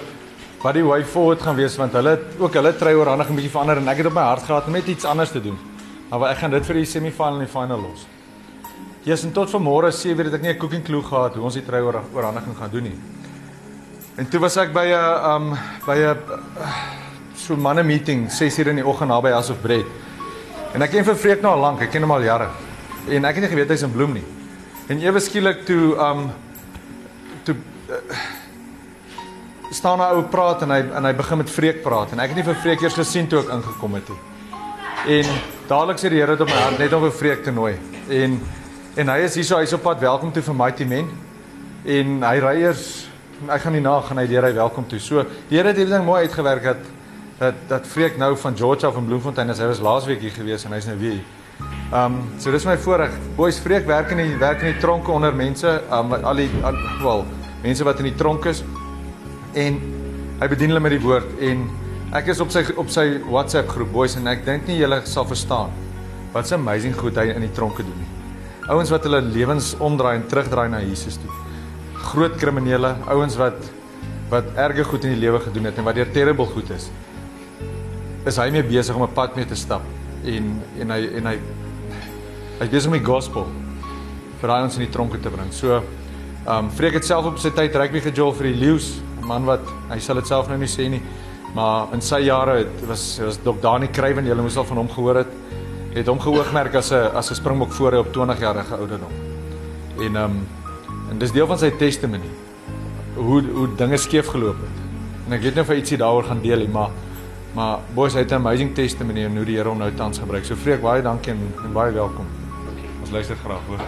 wat 0.61 0.73
die 0.73 0.83
way 0.83 1.03
forward 1.03 1.41
gaan 1.41 1.55
wees 1.55 1.77
want 1.77 1.93
hulle 1.93 2.19
ook 2.39 2.53
hulle 2.53 2.73
trei 2.77 2.95
oorhandig 2.95 3.29
'n 3.29 3.35
bietjie 3.35 3.51
verander 3.51 3.77
en 3.77 3.87
ek 3.87 3.97
het 3.97 4.05
op 4.05 4.13
my 4.13 4.21
hart 4.21 4.43
gehad 4.43 4.65
om 4.65 4.73
net 4.73 4.87
iets 4.87 5.05
anders 5.05 5.31
te 5.31 5.41
doen. 5.41 5.57
Maar 6.09 6.31
ek 6.31 6.37
gaan 6.37 6.51
dit 6.51 6.65
vir 6.65 6.75
die 6.75 6.85
semifinal 6.85 7.33
en 7.33 7.39
die 7.39 7.47
final 7.47 7.79
los. 7.81 8.05
Jesus 9.01 9.25
en 9.25 9.33
tot 9.33 9.49
vanmôre 9.49 9.89
sê 9.89 10.13
weer 10.13 10.29
dat 10.29 10.37
ek 10.37 10.41
nie 10.41 10.53
'n 10.53 10.59
cooking 10.59 10.83
clue 10.83 11.01
gehad 11.01 11.33
hoe 11.35 11.43
ons 11.43 11.53
die 11.53 11.65
trei 11.65 11.81
oorhandiging 11.81 12.55
gaan 12.57 12.69
doen 12.69 12.83
nie. 12.83 12.97
En 14.17 14.29
toe 14.29 14.39
was 14.39 14.57
ek 14.57 14.73
by 14.73 14.85
'n 14.85 15.25
um 15.25 15.57
by 15.85 15.97
'n 15.97 16.17
so 17.35 17.55
manne 17.55 17.83
meeting 17.83 18.29
6:00 18.29 18.67
in 18.67 18.75
die 18.75 18.85
oggend 18.85 19.09
naby 19.09 19.31
House 19.31 19.51
of 19.51 19.61
Bread. 19.61 19.85
En 20.73 20.81
ek 20.81 20.91
ken 20.91 21.03
vir 21.03 21.15
Freek 21.15 21.41
nou 21.41 21.53
al 21.53 21.59
lank, 21.59 21.81
ek 21.81 21.91
ken 21.91 22.01
hom 22.01 22.11
al 22.11 22.21
jare. 22.21 22.49
En 23.09 23.25
ek 23.25 23.35
het 23.35 23.43
nie 23.43 23.49
geweet 23.49 23.69
hy's 23.69 23.81
in 23.81 23.91
Bloem 23.91 24.13
nie. 24.13 24.23
En 24.87 25.01
ewe 25.01 25.19
skielik 25.19 25.65
toe 25.65 25.97
um 25.97 26.31
toe 27.43 27.55
uh, 27.89 27.95
staan 29.71 29.99
'n 29.99 30.13
ou 30.15 30.23
praat 30.23 30.61
en 30.61 30.69
hy 30.69 30.79
en 30.95 31.05
hy 31.05 31.13
begin 31.13 31.37
met 31.37 31.49
Freek 31.49 31.81
praat 31.81 32.11
en 32.11 32.19
ek 32.19 32.27
het 32.27 32.35
nie 32.35 32.43
vir 32.43 32.55
Freek 32.55 32.81
eers 32.81 32.93
gesien 32.93 33.27
toe 33.27 33.39
ek 33.39 33.49
ingekom 33.49 33.93
het 33.93 34.09
nie. 34.09 34.19
En 35.07 35.25
dadelik 35.67 35.97
sê 35.97 36.09
die 36.09 36.19
Here 36.19 36.33
op 36.33 36.47
my 36.47 36.61
hart 36.61 36.79
net 36.79 36.93
om 36.93 37.01
vir 37.01 37.11
Freek 37.11 37.43
te 37.43 37.51
nooi. 37.51 37.79
En 38.09 38.39
en 38.99 39.07
hy 39.07 39.21
is 39.23 39.37
hierso 39.39 39.59
hy's 39.61 39.71
op 39.75 39.85
pad 39.85 40.01
welkom 40.03 40.33
toe 40.35 40.43
vir 40.43 40.57
Mighty 40.57 40.85
Men. 40.87 41.07
En 41.87 42.17
hy 42.27 42.37
ry 42.43 42.55
eers 42.65 42.87
hy 43.41 43.57
gaan 43.57 43.73
nie 43.73 43.81
na 43.81 43.95
gaan 44.05 44.19
hy 44.21 44.27
leer 44.29 44.45
hy 44.45 44.51
welkom 44.57 44.85
toe. 44.89 44.99
So 45.01 45.23
die 45.49 45.57
Here 45.57 45.71
het 45.71 45.79
hierdie 45.79 45.95
ding 45.95 46.05
mooi 46.05 46.25
uitgewerk 46.25 46.65
dat 46.67 46.89
dat 47.41 47.61
dat 47.69 47.87
Freek 47.89 48.19
nou 48.21 48.35
van 48.37 48.57
George 48.57 48.85
af 48.85 48.97
in 48.99 49.07
Bloemfontein 49.07 49.49
is. 49.49 49.61
Hy 49.63 49.69
was 49.71 49.81
laasweek 49.81 50.21
hier 50.21 50.35
gewees 50.35 50.67
en 50.67 50.75
hy's 50.75 50.89
nou 50.89 50.97
weer 50.99 51.17
hier. 51.17 51.25
Um 51.95 52.19
so 52.39 52.51
dis 52.53 52.67
my 52.67 52.75
voorreg. 52.77 53.15
Boys 53.37 53.59
Freek 53.63 53.87
werk 53.89 54.11
in 54.13 54.21
die 54.21 54.37
werk 54.41 54.61
in 54.61 54.73
die 54.73 54.83
tronke 54.83 55.11
onder 55.11 55.33
mense, 55.33 55.79
um 55.89 56.13
al 56.13 56.43
die 56.43 56.49
al, 56.61 56.77
wel 57.01 57.25
mense 57.63 57.87
wat 57.87 58.03
in 58.03 58.11
die 58.11 58.17
tronk 58.17 58.45
is 58.51 58.63
en 59.57 59.77
hy 60.39 60.47
bedien 60.49 60.71
hulle 60.71 60.81
met 60.83 60.95
die 60.95 61.03
woord 61.03 61.41
en 61.43 61.67
ek 62.17 62.31
is 62.33 62.41
op 62.43 62.51
sy 62.53 62.63
op 62.75 62.89
sy 62.89 63.05
WhatsApp 63.27 63.69
groep 63.71 63.91
boys 63.93 64.15
en 64.19 64.27
ek 64.31 64.45
dink 64.47 64.67
nie 64.67 64.79
julle 64.79 65.01
sal 65.05 65.27
verstaan 65.29 65.73
wat 66.33 66.49
'n 66.49 66.59
amazing 66.59 66.95
goed 66.95 67.15
hy 67.15 67.29
in 67.35 67.45
die 67.47 67.55
tronke 67.55 67.83
doen 67.83 67.99
nie. 67.99 68.10
Ouens 68.69 68.91
wat 68.93 69.05
hulle 69.07 69.21
lewens 69.21 69.73
omdraai 69.81 70.15
en 70.19 70.27
terugdraai 70.29 70.69
na 70.69 70.81
Jesus 70.83 71.17
toe. 71.17 71.31
Groot 72.11 72.35
kriminele, 72.37 72.95
ouens 73.07 73.37
wat 73.39 73.57
wat 74.31 74.45
erge 74.55 74.83
goed 74.87 75.03
in 75.03 75.11
die 75.11 75.19
lewe 75.19 75.41
gedoen 75.43 75.65
het 75.67 75.77
en 75.77 75.83
wat 75.83 75.97
deur 75.97 76.11
terrible 76.13 76.45
goed 76.53 76.69
is. 76.71 76.85
Is 78.29 78.37
hy 78.39 78.49
mee 78.53 78.63
besig 78.63 78.95
om 78.95 79.03
'n 79.03 79.13
pad 79.13 79.35
mee 79.35 79.45
te 79.45 79.55
stap 79.55 79.81
en 80.23 80.61
en 80.79 80.91
hy 80.91 81.01
en 81.17 81.25
hy 81.25 81.37
hy 82.59 82.67
besig 82.67 82.91
om 82.91 82.97
die 82.97 83.05
gospel 83.05 83.47
vir 84.41 84.47
daai 84.47 84.63
ons 84.63 84.77
in 84.77 84.85
die 84.85 84.93
tronke 84.93 85.19
te 85.19 85.29
bring. 85.29 85.51
So, 85.51 85.81
ehm 86.45 86.65
um, 86.65 86.69
Freek 86.69 86.93
het 86.93 87.05
self 87.05 87.25
op 87.25 87.39
sy 87.39 87.49
tyd 87.49 87.75
rugby 87.75 87.99
gejol 87.99 88.33
vir 88.33 88.51
die 88.51 88.59
Lions 88.59 89.01
'n 89.21 89.27
man 89.27 89.45
wat 89.45 89.61
hy 89.89 89.99
sal 89.99 90.15
dit 90.15 90.27
self 90.27 90.47
nou 90.47 90.57
nie 90.57 90.67
sê 90.67 90.89
nie, 90.89 91.01
maar 91.53 91.93
in 91.93 92.01
sy 92.01 92.19
jare 92.25 92.57
het 92.63 92.87
was 92.87 93.19
was 93.19 93.37
Dr. 93.37 93.59
Dani 93.61 93.87
Kruiven, 93.87 94.25
julle 94.25 94.41
moes 94.41 94.57
al 94.57 94.63
van 94.63 94.77
hom 94.77 94.89
gehoor 94.89 95.15
het, 95.15 95.27
het 95.93 96.07
hom 96.07 96.19
geoogmerk 96.19 96.75
as 96.75 96.91
'n 96.91 97.11
as 97.13 97.29
'n 97.31 97.35
springbok 97.35 97.71
voor 97.71 97.91
hy 97.91 97.97
op 97.97 98.13
20 98.13 98.39
jarige 98.39 98.75
ouderdom. 98.75 99.11
En 99.97 100.15
ehm 100.15 100.23
um, 100.23 100.47
en 101.09 101.17
dis 101.17 101.31
deel 101.31 101.47
van 101.47 101.57
sy 101.57 101.71
testimony 101.71 102.29
hoe 103.15 103.43
hoe 103.53 103.75
dinge 103.75 103.97
skeef 103.97 104.27
geloop 104.27 104.59
het. 104.59 104.77
En 105.27 105.33
ek 105.33 105.41
weet 105.41 105.55
nou 105.55 105.65
vir 105.65 105.75
ietsie 105.75 105.97
daaroor 105.97 106.23
gaan 106.23 106.41
deel, 106.41 106.67
maar 106.67 106.89
maar 107.53 107.79
boys 107.93 108.13
het 108.13 108.31
'n 108.31 108.33
amazing 108.33 108.75
testimony 108.75 109.25
en 109.25 109.35
hoe 109.35 109.45
die 109.45 109.55
Here 109.55 109.69
hom 109.69 109.77
nou 109.77 109.91
tans 109.91 110.19
gebruik. 110.19 110.45
So 110.45 110.55
vreek 110.55 110.81
baie 110.81 111.01
dankie 111.01 111.31
en, 111.31 111.53
en 111.63 111.73
baie 111.73 111.91
welkom. 111.91 112.25
Ons 113.01 113.11
luister 113.11 113.35
graag 113.35 113.59
hoor. 113.67 113.79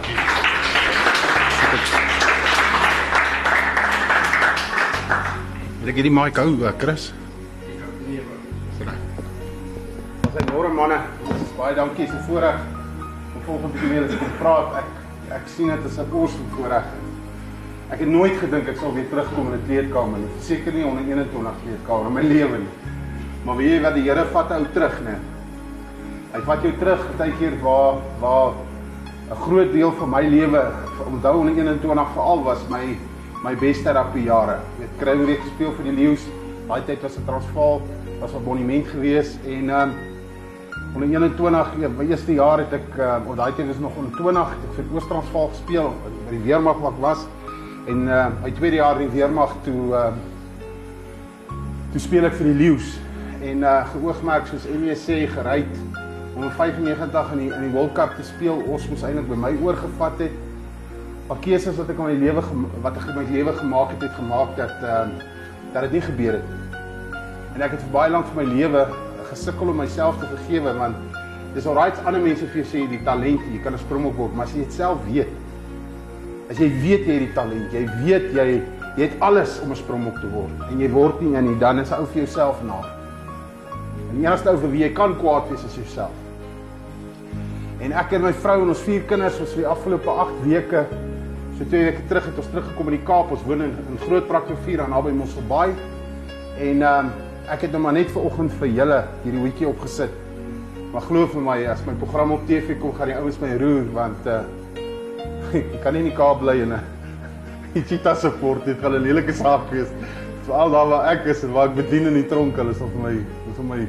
Wil 5.80 5.88
ek 5.88 5.94
hierdie 5.94 6.12
mic 6.12 6.36
hou, 6.36 6.48
uh, 6.64 6.72
Chris? 6.78 7.12
Ons 10.24 10.40
is 10.40 10.52
môre 10.52 10.68
manne. 10.68 11.13
Baie 11.54 11.74
dankie 11.76 12.06
vir 12.10 12.22
voorreg 12.26 12.62
om 13.30 13.42
volgende 13.46 13.78
keer 13.78 13.90
weer 13.92 14.06
te 14.10 14.28
praat. 14.40 14.72
Ek 14.80 15.34
ek 15.36 15.44
sien 15.52 15.68
dit 15.70 15.84
as 15.86 15.98
'n 15.98 16.06
vir 16.10 16.48
voorreg. 16.56 16.86
Ek 17.90 18.00
het 18.00 18.08
nooit 18.08 18.34
gedink 18.40 18.68
ek 18.68 18.76
sal 18.78 18.92
weer 18.92 19.06
terugkom 19.08 19.46
in 19.46 19.54
'n 19.54 19.66
kleedkamer 19.66 20.18
nie. 20.18 20.28
Seker 20.40 20.72
nie 20.72 20.84
onder 20.84 21.04
21 21.04 21.54
kleedkamer 21.62 22.06
in 22.06 22.12
my 22.12 22.22
lewe 22.22 22.58
nie. 22.58 22.74
Maar 23.44 23.56
weet 23.56 23.70
jy 23.70 23.80
wat 23.82 23.94
die 23.94 24.02
Here 24.02 24.24
vat 24.24 24.50
ou 24.50 24.66
terug, 24.72 25.00
né? 25.04 25.16
Hy 26.32 26.40
vat 26.40 26.62
jou 26.62 26.72
terug 26.72 27.16
baie 27.18 27.32
keer 27.38 27.52
waar 27.62 27.94
waar 28.20 28.52
'n 29.30 29.36
groot 29.36 29.72
deel 29.72 29.92
van 29.92 30.10
my 30.10 30.22
lewe, 30.22 30.72
onthou 31.06 31.38
onder 31.38 31.54
21 31.54 32.08
veral 32.14 32.42
was 32.42 32.68
my 32.68 32.98
my 33.44 33.54
beste 33.54 33.92
rugby 33.92 34.24
jare. 34.24 34.58
Jy 34.78 34.82
het 34.82 34.98
kry 34.98 35.16
weer 35.26 35.36
gespeel 35.36 35.72
vir 35.72 35.84
die 35.84 35.92
Lions. 35.92 36.26
Daai 36.68 36.82
tyd 36.84 37.02
was 37.02 37.16
'n 37.16 37.24
Transvaal, 37.24 37.80
was 38.20 38.32
'n 38.32 38.42
monument 38.44 38.86
gewees 38.86 39.38
en 39.46 39.70
ehm 39.70 39.90
um, 39.90 40.13
onder 40.94 41.08
21, 41.08 41.72
ja, 41.80 41.88
my 41.88 42.06
eerste 42.06 42.32
jaar 42.32 42.58
het 42.62 42.72
ek 42.72 42.98
ehm 42.98 43.30
um, 43.30 43.36
daai 43.36 43.54
tyd 43.54 43.66
was 43.66 43.80
nog 43.82 43.96
onder 43.98 44.12
20, 44.18 44.52
het 44.52 44.68
ek 44.68 44.76
vir 44.76 44.92
Oos-Transvaal 44.94 45.48
gespeel 45.54 45.88
by 46.04 46.36
die 46.36 46.44
weermag 46.46 46.78
wat 46.84 47.00
was. 47.02 47.24
En 47.90 48.06
uh, 48.06 48.26
my 48.42 48.52
tweede 48.54 48.78
jaar 48.78 49.00
in 49.00 49.10
die 49.10 49.18
weermag 49.18 49.56
toe 49.66 49.80
um, 49.98 50.20
toe 51.92 52.00
speel 52.00 52.24
ek 52.26 52.38
vir 52.38 52.48
die 52.52 52.58
Lions 52.62 52.94
en 53.44 53.60
uh 53.62 53.80
geoogmerk 53.92 54.46
soos 54.48 54.64
sê 55.04 55.16
gery 55.28 55.64
om 56.34 56.46
95 56.50 57.32
in 57.34 57.42
die 57.42 57.50
in 57.52 57.66
die 57.66 57.72
World 57.74 57.92
Cup 57.94 58.14
te 58.16 58.24
speel. 58.24 58.62
Ons 58.66 58.88
moes 58.88 59.02
eintlik 59.02 59.28
by 59.28 59.36
my 59.36 59.52
oorgevat 59.62 60.18
het 60.24 60.32
paar 61.28 61.40
keuses 61.40 61.76
wat 61.76 61.88
ek 61.88 61.98
in 61.98 62.08
my 62.08 62.16
lewe 62.20 62.42
wat 62.84 62.96
ek 63.00 63.08
in 63.08 63.18
my 63.18 63.24
lewe 63.30 63.52
gemaak 63.60 63.94
het 63.94 64.02
het 64.06 64.16
gemaak 64.18 64.56
dat 64.56 64.82
uh, 64.82 65.06
dat 65.72 65.86
dit 65.86 65.98
nie 65.98 66.04
gebeur 66.06 66.38
het 66.38 66.48
nie. 66.48 66.82
En 67.54 67.66
ek 67.66 67.76
het 67.76 67.82
vir 67.84 67.92
baie 67.94 68.10
lank 68.10 68.26
vir 68.30 68.40
my 68.42 68.46
lewe 68.50 68.86
gesukkel 69.30 69.70
om 69.72 69.76
myself 69.82 70.18
te 70.20 70.28
vergewe 70.30 70.74
want 70.78 71.18
dis 71.54 71.66
alright 71.70 71.98
ander 72.08 72.22
mense 72.22 72.46
vir 72.50 72.62
jou 72.62 72.66
sê 72.72 72.84
die 72.90 73.00
talent 73.06 73.42
jy 73.52 73.60
kan 73.62 73.74
'n 73.74 73.78
springbok 73.78 74.16
word, 74.16 74.34
maar 74.34 74.46
as 74.46 74.54
jy 74.54 74.64
dit 74.64 74.72
self 74.72 74.98
weet. 75.06 75.28
As 76.50 76.58
jy 76.58 76.68
weet 76.82 77.06
jy 77.06 77.12
het 77.12 77.26
die 77.26 77.34
talent, 77.34 77.72
jy 77.72 77.84
weet 78.04 78.32
jy 78.34 78.62
jy 78.96 79.08
het 79.08 79.20
alles 79.20 79.60
om 79.62 79.70
'n 79.70 79.76
springbok 79.76 80.20
te 80.20 80.28
word 80.30 80.70
en 80.70 80.80
jy 80.80 80.90
word 80.90 81.20
nie 81.20 81.36
en 81.36 81.58
dan 81.58 81.78
is 81.78 81.92
ou 81.92 82.06
vir 82.06 82.22
jouself 82.24 82.62
na. 82.62 82.80
En 84.10 84.20
die 84.20 84.26
enigste 84.26 84.50
ou 84.50 84.56
vir 84.56 84.70
wie 84.70 84.82
jy 84.82 84.92
kan 84.92 85.16
kwaad 85.16 85.48
wees 85.50 85.64
is 85.64 85.74
jouself. 85.74 86.14
En 87.80 87.92
ek 87.92 88.12
en 88.12 88.22
my 88.22 88.32
vrou 88.32 88.62
en 88.62 88.68
ons 88.68 88.82
vier 88.82 89.02
kinders 89.02 89.40
ons 89.40 89.52
vir 89.52 89.62
die 89.62 89.70
afgelope 89.70 90.10
8 90.10 90.44
weke 90.44 90.86
So 91.54 91.64
twee 91.70 91.84
weke 91.86 92.02
terug 92.10 92.24
het 92.26 92.38
ons 92.38 92.48
teruggekom 92.50 92.88
in 92.90 92.96
die 92.96 93.06
Kaap. 93.06 93.30
Ons 93.30 93.44
woon 93.46 93.60
in, 93.62 93.76
in 93.86 93.98
Groot 94.02 94.26
Prakrivier 94.26 94.82
aan 94.82 94.90
naby 94.90 95.12
Mosselbaai. 95.14 95.70
En 96.58 96.82
ehm 96.82 97.06
um, 97.06 97.12
ek 97.52 97.66
het 97.66 97.74
nou 97.74 97.80
maar 97.84 97.92
net 97.96 98.12
ver 98.12 98.24
oggend 98.24 98.52
vir 98.60 98.70
julle 98.72 99.00
hierdie 99.24 99.42
hoetjie 99.42 99.68
opgesit. 99.68 100.12
Maar 100.94 101.04
glo 101.08 101.26
vir 101.28 101.42
my, 101.44 101.56
as 101.68 101.82
my 101.84 101.94
program 102.00 102.32
op 102.36 102.44
TV 102.48 102.78
kom, 102.80 102.94
gaan 102.96 103.10
die 103.10 103.18
ouens 103.18 103.40
my 103.42 103.50
roer 103.60 103.88
want 103.96 104.28
uh 104.30 104.42
ek 105.58 105.82
kan 105.84 105.94
nie 105.94 106.00
in 106.02 106.08
die 106.08 106.16
Kaap 106.16 106.40
bly 106.40 106.56
en 106.64 106.76
'n 107.74 107.84
cheetah 107.88 108.16
support. 108.16 108.64
Dit 108.64 108.80
gaan 108.80 108.96
'n 108.96 109.02
lelike 109.02 109.34
saak 109.34 109.68
wees. 109.70 109.92
Veral 110.46 110.70
daar 110.70 110.88
waar 110.88 111.12
ek 111.12 111.26
is 111.26 111.44
en 111.44 111.52
waar 111.52 111.68
ek 111.68 111.76
bedien 111.76 112.06
in 112.06 112.14
die 112.14 112.28
tronk, 112.28 112.56
hulle 112.56 112.70
is 112.70 112.78
vir 112.78 113.00
my, 113.02 113.14
is 113.50 113.56
vir 113.56 113.68
my 113.68 113.80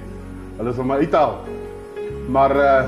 hulle 0.58 0.70
is 0.70 0.76
vir 0.76 0.86
my 0.86 0.98
uithaal. 1.04 1.36
Maar 2.30 2.56
uh 2.56 2.84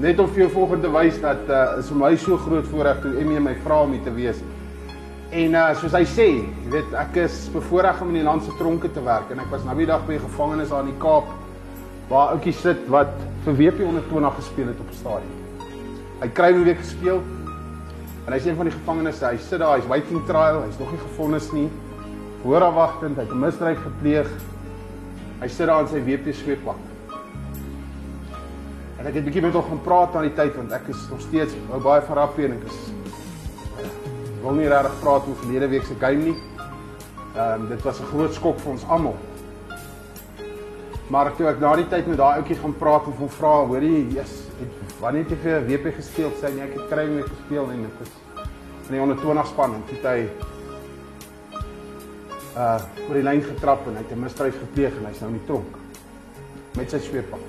net 0.00 0.18
om 0.18 0.26
vir 0.26 0.44
jou 0.44 0.50
volgende 0.50 0.90
wys 0.90 1.20
dat 1.22 1.48
uh, 1.48 1.78
is 1.78 1.86
vir 1.86 1.98
my 2.00 2.16
so 2.18 2.36
groot 2.36 2.66
voorreg 2.66 2.98
toe 3.02 3.12
Emmy 3.20 3.38
my 3.38 3.54
vra 3.62 3.82
om 3.84 3.92
hier 3.94 4.02
te 4.02 4.14
wees. 4.14 4.40
En 5.34 5.54
uh 5.58 5.70
soos 5.74 5.94
hy 5.96 6.04
sê, 6.06 6.24
jy 6.38 6.70
weet 6.70 6.92
ek 6.94 7.16
is 7.24 7.36
bevoorreg 7.50 7.98
om 8.04 8.12
in 8.12 8.20
die 8.20 8.26
land 8.26 8.44
se 8.46 8.52
tronke 8.54 8.86
te 8.94 9.02
werk 9.02 9.32
en 9.34 9.40
ek 9.42 9.48
was 9.50 9.64
nou 9.66 9.74
die 9.80 9.88
dag 9.90 10.04
by 10.06 10.14
die 10.14 10.22
gevangenis 10.22 10.70
daar 10.70 10.84
in 10.84 10.92
die 10.92 11.00
Kaap 11.02 11.32
waar 12.06 12.36
ouetjie 12.36 12.52
sit 12.54 12.84
wat 12.92 13.10
vir 13.42 13.56
WP 13.58 13.82
onder 13.82 14.04
20 14.12 14.36
gespeel 14.38 14.70
het 14.70 14.82
op 14.84 14.92
die 14.92 14.98
stadion. 15.00 15.72
Hy 16.20 16.28
kry 16.38 16.52
hom 16.54 16.62
weer 16.68 16.78
gespeel. 16.78 17.18
En 18.24 18.32
hy's 18.32 18.46
een 18.46 18.56
van 18.56 18.70
die 18.70 18.76
gevangenes, 18.76 19.20
hy 19.26 19.34
sit 19.42 19.60
daar, 19.60 19.74
hy's 19.74 19.88
waiting 19.90 20.22
trial, 20.28 20.62
hy's 20.62 20.78
nog 20.78 20.92
nie 20.94 21.02
gefonnis 21.02 21.50
nie. 21.52 21.66
Hoorafwagtend, 22.44 23.18
hy 23.18 23.26
het 23.26 23.34
'n 23.34 23.40
misdrijf 23.42 23.82
gepleeg. 23.82 24.30
Hy 25.40 25.48
sit 25.48 25.66
daar 25.66 25.82
in 25.82 25.88
sy 25.88 26.00
WP 26.04 26.32
sweeppak. 26.32 26.78
En 28.98 29.06
ek 29.06 29.14
het 29.14 29.22
'n 29.22 29.26
bietjie 29.26 29.42
met 29.42 29.52
hom 29.52 29.62
gaan 29.62 29.82
praat 29.82 30.14
aan 30.14 30.30
die 30.30 30.36
tyd 30.36 30.54
want 30.56 30.72
ek 30.72 30.88
is 30.88 31.08
nog 31.10 31.20
steeds 31.20 31.54
nou 31.68 31.80
baie 31.82 32.00
rappie 32.00 32.44
en 32.44 32.52
ek 32.52 32.64
is 32.70 33.03
wil 34.44 34.58
nie 34.58 34.68
regtig 34.68 34.98
praat 35.00 35.28
oor 35.28 35.38
verlede 35.40 35.68
week 35.72 35.86
se 35.88 35.94
game 36.00 36.30
nie. 36.30 36.36
Ehm 37.34 37.62
um, 37.62 37.68
dit 37.68 37.82
was 37.82 38.00
'n 38.00 38.10
groot 38.12 38.34
skok 38.34 38.58
vir 38.60 38.70
ons 38.72 38.84
almal. 38.88 39.16
Maar 41.08 41.34
toe 41.36 41.46
ek 41.48 41.60
na 41.60 41.74
die 41.76 41.88
tyd 41.88 42.06
met 42.06 42.16
daai 42.16 42.38
ouetjie 42.40 42.56
gaan 42.56 42.76
praat 42.78 43.06
en 43.06 43.12
hom 43.18 43.28
vra, 43.28 43.54
hoorie, 43.68 44.08
Jesus, 44.08 44.48
wanneer 45.00 45.22
het 45.22 45.30
jy 45.30 45.38
vir 45.42 45.66
WP 45.68 45.94
gespeel? 45.96 46.30
Sê 46.40 46.52
nee, 46.54 46.64
ek 46.64 46.74
het 46.74 46.88
kry 46.88 47.06
mee 47.06 47.22
gespeel 47.22 47.70
en 47.70 47.82
dit 47.82 48.06
is 48.06 48.12
in 48.88 48.94
die 48.94 49.00
onder 49.00 49.16
20 49.16 49.46
span 49.46 49.74
en 49.74 49.84
toe 49.88 49.98
hy 50.10 50.28
uh 52.56 52.80
oor 53.08 53.14
die 53.14 53.24
lyn 53.26 53.42
getrap 53.42 53.86
en 53.86 53.96
hy 53.96 54.02
het 54.02 54.12
'n 54.12 54.20
misdrijf 54.20 54.58
gepleeg 54.58 54.96
en 54.96 55.06
hy's 55.06 55.20
nou 55.20 55.30
in 55.30 55.38
die 55.38 55.46
tronk 55.46 55.76
met 56.76 56.90
sy 56.90 56.98
sweeppak. 56.98 57.40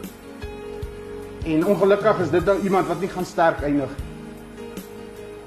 En 1.45 1.65
ongelukkig 1.65 2.19
is 2.19 2.29
dit 2.29 2.45
nou 2.45 2.59
iemand 2.59 2.87
wat 2.87 2.99
nie 2.99 3.09
gaan 3.09 3.25
sterk 3.25 3.61
eindig. 3.61 3.89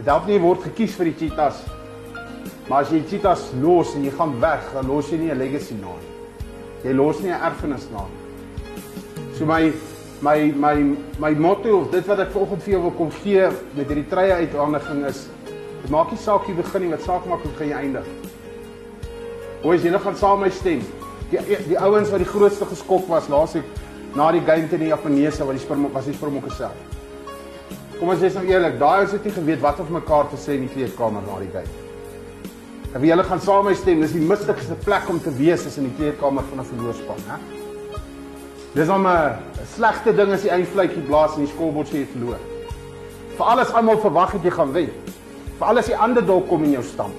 Nie 0.04 0.38
word 0.40 0.62
gekies 0.62 0.94
vir 0.94 1.10
die 1.10 1.16
Cheetahs. 1.18 1.64
Maar 2.68 2.84
as 2.84 2.90
jy 2.92 3.00
die 3.02 3.08
Cheetahs 3.08 3.48
los 3.62 3.94
en 3.96 4.04
jy 4.04 4.12
gaan 4.14 4.40
weg, 4.40 4.62
dan 4.72 4.86
los 4.86 5.10
jy 5.10 5.18
nie 5.18 5.30
'n 5.30 5.38
legacy 5.38 5.74
na 5.74 5.88
nie. 5.88 6.12
Jy 6.84 6.92
los 6.94 7.20
nie 7.20 7.30
'n 7.30 7.40
erfenis 7.42 7.88
na 7.90 8.04
nie. 8.06 9.36
So 9.38 9.44
my 9.46 9.72
my 10.20 10.52
my 10.52 10.96
my 11.18 11.34
motto 11.34 11.80
of 11.80 11.90
dit 11.90 12.06
wat 12.06 12.18
ek 12.18 12.30
vanoggend 12.30 12.62
vir 12.62 12.72
jou 12.72 12.82
wil 12.82 12.94
kom 12.98 13.10
gee 13.22 13.48
met 13.76 13.86
hierdie 13.86 14.08
treie 14.10 14.32
uithandiging 14.32 15.04
is 15.06 15.28
dit 15.82 15.90
maak 15.90 16.10
nie 16.10 16.18
saak 16.18 16.48
jy 16.48 16.54
begin 16.54 16.82
nie 16.82 16.90
wat 16.90 17.02
saak 17.02 17.26
maak 17.26 17.42
hoe 17.42 17.66
jy 17.66 17.72
eindig. 17.72 18.06
Boys, 19.62 19.82
julle 19.82 19.98
gaan 19.98 20.16
saam 20.16 20.40
my 20.40 20.50
stem. 20.50 20.82
Die 21.30 21.38
die, 21.68 21.78
ouens 21.78 22.10
wat 22.10 22.18
die 22.18 22.32
grootste 22.32 22.66
geskok 22.66 23.08
was 23.08 23.28
laasweek 23.28 23.64
na 24.14 24.30
die 24.32 24.40
game 24.40 24.68
teen 24.68 24.80
die 24.80 24.92
Japaneese 24.92 25.44
wat 25.44 25.54
die 25.54 25.62
Springbok 25.62 25.94
was 25.94 26.06
die 26.06 26.14
Springbokke 26.14 26.50
self. 26.50 26.97
Kom 27.98 28.12
ons 28.12 28.20
wees 28.22 28.34
nou 28.38 28.44
eerlik, 28.46 28.76
daai 28.78 29.00
ouens 29.00 29.12
het 29.16 29.24
nie 29.26 29.32
geweet 29.34 29.62
wat 29.62 29.80
of 29.82 29.88
mekaar 29.90 30.28
te 30.30 30.38
sê 30.38 30.54
in 30.54 30.68
die 30.68 30.70
kleedkamer 30.70 31.24
na 31.26 31.38
die 31.42 31.48
game. 31.50 31.86
En 32.94 33.02
wie 33.02 33.10
julle 33.10 33.24
gaan 33.26 33.40
saam 33.42 33.66
my 33.66 33.74
stem, 33.74 34.04
dis 34.04 34.14
die 34.14 34.22
mistigste 34.22 34.76
plek 34.84 35.08
om 35.10 35.18
te 35.20 35.32
wees 35.34 35.64
is 35.66 35.80
in 35.82 35.88
die 35.88 35.96
kleedkamer 35.98 36.46
van 36.50 36.60
'n 36.62 36.68
verloorspan, 36.68 37.18
hè? 37.26 37.38
Dis 38.74 38.88
om 38.88 39.06
'n 39.06 39.34
slegte 39.74 40.14
ding 40.14 40.30
as 40.32 40.42
die 40.42 40.50
eindfluitjie 40.50 41.02
blaas 41.08 41.34
en 41.36 41.44
die 41.44 41.52
skolbord 41.52 41.88
sê 41.88 41.96
jy 41.98 42.06
verloor. 42.12 42.38
Vir 43.36 43.46
alles 43.46 43.72
almal 43.72 43.98
verwag 43.98 44.32
het 44.32 44.44
jy 44.44 44.50
gaan 44.50 44.72
wen. 44.72 44.90
Vir 45.58 45.66
alles 45.66 45.86
die 45.86 45.96
ander 45.96 46.26
dalk 46.26 46.48
kom 46.48 46.64
in 46.64 46.72
jou 46.72 46.82
stamp. 46.82 47.14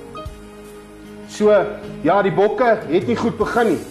So, 1.28 1.52
ja, 2.04 2.22
die 2.22 2.32
bokke 2.32 2.80
het 2.88 3.08
nie 3.08 3.16
goed 3.16 3.38
begin 3.38 3.68
nie. 3.68 3.86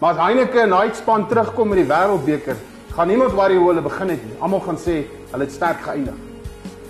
Maar 0.00 0.10
as 0.10 0.26
Heineke 0.26 0.60
en 0.60 0.70
daai 0.70 0.94
span 0.94 1.28
terugkom 1.28 1.68
met 1.68 1.78
die 1.78 1.94
wêreldbeker, 1.94 2.56
gaan 2.96 3.08
niemand 3.08 3.32
worry 3.32 3.56
hoe 3.56 3.68
hulle 3.68 3.82
begin 3.82 4.08
het 4.08 4.24
nie. 4.24 4.36
Almal 4.40 4.60
gaan 4.60 4.76
sê 4.76 5.04
hulle 5.34 5.48
het 5.48 5.54
sterk 5.54 5.80
geëindig. 5.82 6.18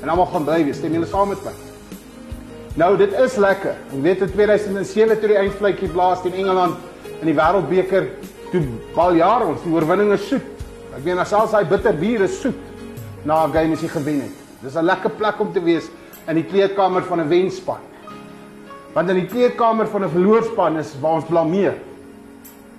En 0.03 0.11
almal 0.12 0.29
gaan 0.29 0.45
bly 0.45 0.59
wees. 0.66 0.77
Stem 0.77 0.93
julle 0.93 1.09
saam 1.09 1.31
met 1.33 1.45
my? 1.47 1.53
Nou, 2.77 2.91
dit 3.01 3.12
is 3.23 3.37
lekker. 3.41 3.77
Ek 3.95 4.01
weet 4.05 4.25
in 4.27 4.33
2007 4.35 5.21
toe 5.23 5.31
die 5.31 5.39
eindfluitjie 5.41 5.89
blaas 5.95 6.21
teen 6.25 6.35
Engeland 6.43 6.77
in 7.21 7.31
die 7.31 7.37
wêreldbeker, 7.39 8.09
toe 8.51 8.61
bal 8.97 9.16
jaar 9.16 9.47
ons, 9.47 9.62
die 9.65 9.73
oorwinning 9.73 10.12
is 10.16 10.27
soet. 10.29 10.49
Ek 10.95 11.05
weet 11.07 11.23
selfs 11.31 11.55
daai 11.55 11.65
bitter 11.71 11.97
bier 11.97 12.27
is 12.27 12.37
soet 12.43 12.59
na 13.25 13.47
'n 13.47 13.53
game 13.53 13.73
as 13.73 13.81
jy 13.81 13.89
gewen 13.89 14.21
het. 14.27 14.37
Dis 14.62 14.77
'n 14.77 14.85
lekker 14.85 15.11
plek 15.11 15.41
om 15.41 15.53
te 15.53 15.61
wees 15.61 15.89
in 16.29 16.35
die 16.35 16.45
kleedkamer 16.45 17.03
van 17.03 17.21
'n 17.21 17.29
wenspan. 17.29 17.81
Want 18.93 19.09
in 19.11 19.16
die 19.16 19.27
kleedkamer 19.27 19.87
van 19.87 20.05
'n 20.05 20.11
verloorspan 20.11 20.79
is 20.79 20.95
waar 21.01 21.15
ons 21.15 21.25
blameer. 21.25 21.75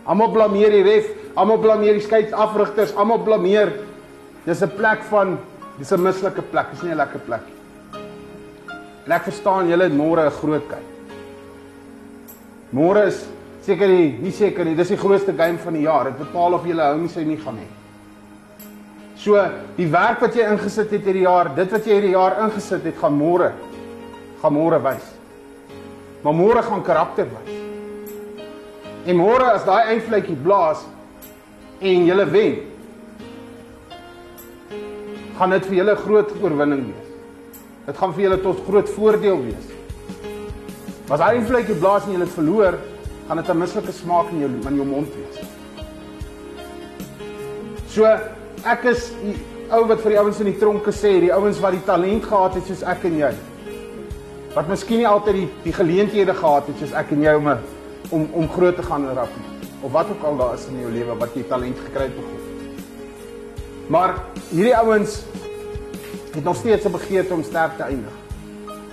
Almal 0.06 0.32
blameer 0.32 0.70
die 0.70 0.84
ref, 0.84 1.08
almal 1.36 1.58
blameer 1.58 1.94
die 1.94 2.02
skeidsafrigters, 2.02 2.96
almal 2.96 3.24
blameer. 3.24 3.74
Dis 4.46 4.62
'n 4.62 4.76
plek 4.76 5.04
van 5.10 5.40
dis 5.78 5.92
'n 5.92 6.02
mislike 6.02 6.42
plek, 6.42 6.72
dis 6.72 6.84
nie 6.84 6.92
'n 6.92 6.98
lekker 6.98 7.20
plek 7.20 7.42
nie. 7.46 8.02
En 9.06 9.12
ek 9.12 9.24
verstaan 9.24 9.70
julle 9.70 9.84
het 9.84 9.94
môre 9.94 10.26
'n 10.26 10.32
groot 10.32 10.68
kyk. 10.68 10.88
Môre 12.74 13.08
is 13.08 13.28
seker 13.62 13.88
nie, 13.88 14.18
nie 14.22 14.32
seker 14.32 14.66
nie, 14.66 14.76
dis 14.76 14.90
die 14.90 14.98
grootste 14.98 15.34
game 15.34 15.58
van 15.58 15.74
die 15.74 15.84
jaar. 15.84 16.06
Dit 16.06 16.18
bepaal 16.18 16.54
of 16.54 16.66
jy 16.66 16.74
hou 16.74 16.98
nie 16.98 17.10
sy 17.10 17.24
nie 17.24 17.38
gaan 17.38 17.58
hê. 17.58 17.68
So, 19.16 19.34
die 19.78 19.88
werk 19.88 20.22
wat 20.22 20.36
jy 20.36 20.44
ingesit 20.44 20.92
het 20.92 21.04
hierdie 21.04 21.24
jaar, 21.26 21.56
dit 21.56 21.72
wat 21.72 21.86
jy 21.86 21.94
hierdie 21.94 22.12
jaar 22.12 22.44
ingesit 22.44 22.84
het, 22.84 22.98
gaan 22.98 23.18
môre 23.18 23.54
gaan 24.42 24.54
môre 24.54 24.80
wys. 24.84 25.06
Maar 26.22 26.34
môre 26.34 26.62
gaan 26.62 26.84
karakter 26.86 27.26
wys. 27.26 27.56
En 29.06 29.18
môre 29.18 29.48
as 29.56 29.66
daai 29.66 29.96
eindvletjie 29.96 30.38
blaas 30.44 30.84
en 31.82 32.06
jy 32.06 32.26
wen, 32.30 32.60
gaan 35.38 35.50
dit 35.50 35.66
vir 35.66 35.76
julle 35.76 35.92
'n 35.92 36.04
groot 36.06 36.32
oorwinning 36.42 36.84
wees. 36.86 37.10
Dit 37.86 37.98
gaan 37.98 38.14
vir 38.14 38.24
julle 38.24 38.42
tot 38.42 38.64
groot 38.68 38.90
voordeel 38.90 39.44
wees. 39.44 39.66
Maar 41.08 41.20
as 41.20 41.20
daai 41.20 41.38
eindvletjie 41.38 41.76
blaas 41.76 42.06
en 42.06 42.12
jy 42.12 42.20
het 42.20 42.30
verloor, 42.30 42.78
gaan 43.28 43.38
dit 43.38 43.50
'n 43.50 43.58
mislike 43.58 43.92
smaak 43.92 44.32
in 44.32 44.40
jou 44.40 44.50
in 44.68 44.76
jou 44.76 44.86
mond 44.86 45.08
wees. 45.08 45.38
So 47.88 48.06
ek 48.64 48.84
is 48.86 49.12
die 49.24 49.36
ou 49.72 49.86
wat 49.88 50.02
vir 50.02 50.12
die 50.12 50.20
ouens 50.20 50.40
in 50.40 50.46
die 50.46 50.60
tronke 50.60 50.92
sê, 50.92 51.20
die 51.20 51.34
ouens 51.34 51.60
wat 51.60 51.72
die 51.72 51.86
talent 51.86 52.24
gehad 52.24 52.54
het 52.54 52.66
soos 52.66 52.84
ek 52.84 53.04
en 53.04 53.18
jy 53.18 53.34
wat 54.56 54.68
miskien 54.68 54.98
nie 54.98 55.08
altyd 55.08 55.36
die 55.36 55.50
die 55.64 55.74
geleenthede 55.74 56.34
gehad 56.34 56.68
het 56.68 56.78
soos 56.80 56.94
ek 56.94 57.12
en 57.12 57.22
jy 57.22 57.34
om 57.36 57.50
om 58.12 58.28
om 58.34 58.50
groot 58.50 58.76
te 58.76 58.84
gaan 58.84 59.08
rap 59.16 59.30
nie 59.38 59.70
of 59.82 59.92
wat 59.92 60.10
ook 60.10 60.24
al 60.24 60.38
daar 60.38 60.54
is 60.54 60.68
in 60.68 60.80
jou 60.80 60.92
lewe 60.92 61.18
wat 61.20 61.36
jy 61.36 61.44
talent 61.44 61.78
gekry 61.88 62.04
het. 62.04 62.35
Maar 63.88 64.16
hierdie 64.50 64.78
ouens 64.78 65.22
het 66.34 66.44
nog 66.44 66.56
steeds 66.56 66.86
'n 66.86 66.92
begeerte 66.92 67.34
om 67.34 67.44
sterk 67.44 67.78
te 67.78 67.84
eindig. 67.84 68.14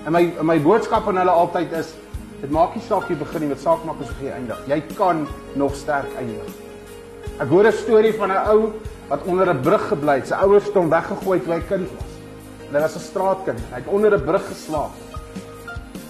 En 0.04 0.12
my 0.12 0.32
my 0.42 0.62
boodskap 0.62 1.08
aan 1.08 1.16
hulle 1.16 1.30
altyd 1.30 1.72
is 1.72 1.94
dit 2.40 2.50
maak 2.50 2.74
nie 2.74 2.84
saak 2.88 3.08
jy 3.08 3.16
begin 3.16 3.40
nie, 3.40 3.48
dit 3.48 3.60
saak 3.60 3.84
maak 3.84 4.00
as 4.00 4.08
jy 4.20 4.30
eindig. 4.30 4.58
Jy 4.66 4.82
kan 4.96 5.26
nog 5.54 5.74
sterk 5.74 6.14
eindig. 6.18 6.54
Ek 7.38 7.48
hoor 7.48 7.66
'n 7.66 7.72
storie 7.72 8.14
van 8.14 8.30
'n 8.30 8.48
ou 8.48 8.72
wat 9.08 9.22
onder 9.24 9.48
'n 9.54 9.60
brug 9.60 9.88
gebly 9.88 10.14
het. 10.14 10.26
Sy 10.26 10.34
ouers 10.34 10.64
het 10.64 10.74
hom 10.74 10.88
weggegooi 10.88 11.40
toe 11.40 11.52
hy 11.52 11.60
kind 11.60 11.88
was. 11.90 12.10
Hy 12.72 12.80
was 12.80 12.96
'n 12.96 13.00
straatkind. 13.00 13.60
Hy 13.70 13.76
het 13.76 13.86
onder 13.86 14.14
'n 14.14 14.24
brug 14.24 14.46
geslaap. 14.46 14.90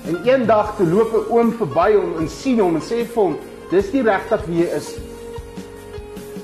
En 0.07 0.25
eendag 0.25 0.77
toe 0.77 0.87
loop 0.87 1.13
'n 1.13 1.33
oom 1.33 1.53
verby 1.53 1.95
hom 1.95 2.19
en 2.19 2.29
sien 2.29 2.59
hom 2.59 2.75
en 2.75 2.83
sê 2.83 3.05
vir 3.05 3.23
hom: 3.23 3.37
"Dis 3.71 3.93
nie 3.93 4.03
regtig 4.03 4.45
wie 4.47 4.59
jy 4.59 4.77
is 4.77 4.97
nie. 4.97 5.07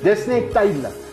Dis 0.02 0.26
net 0.26 0.52
tydelik." 0.52 1.07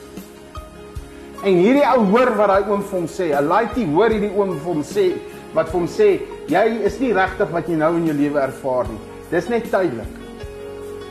En 1.45 1.59
hierdie 1.61 1.85
ou 1.85 2.07
hoor 2.09 2.31
wat 2.39 2.49
daai 2.49 2.69
oom 2.72 2.81
vir 2.81 2.97
hom 2.97 3.07
sê. 3.07 3.30
'n 3.30 3.47
Laaitie 3.47 3.85
hoor 3.85 4.09
hierdie 4.09 4.34
oom 4.34 4.55
vir 4.57 4.65
hom 4.65 4.81
sê 4.81 5.13
wat 5.53 5.69
vir 5.69 5.80
hom 5.80 5.88
sê: 5.88 6.07
"Jy 6.49 6.65
is 6.84 6.99
nie 6.99 7.13
regtig 7.13 7.51
wat 7.51 7.67
jy 7.69 7.76
nou 7.76 7.95
in 7.97 8.07
jou 8.07 8.15
lewe 8.17 8.39
ervaar 8.39 8.88
nie. 8.89 8.99
Dis 9.30 9.49
net 9.49 9.69
tydelik." 9.69 10.09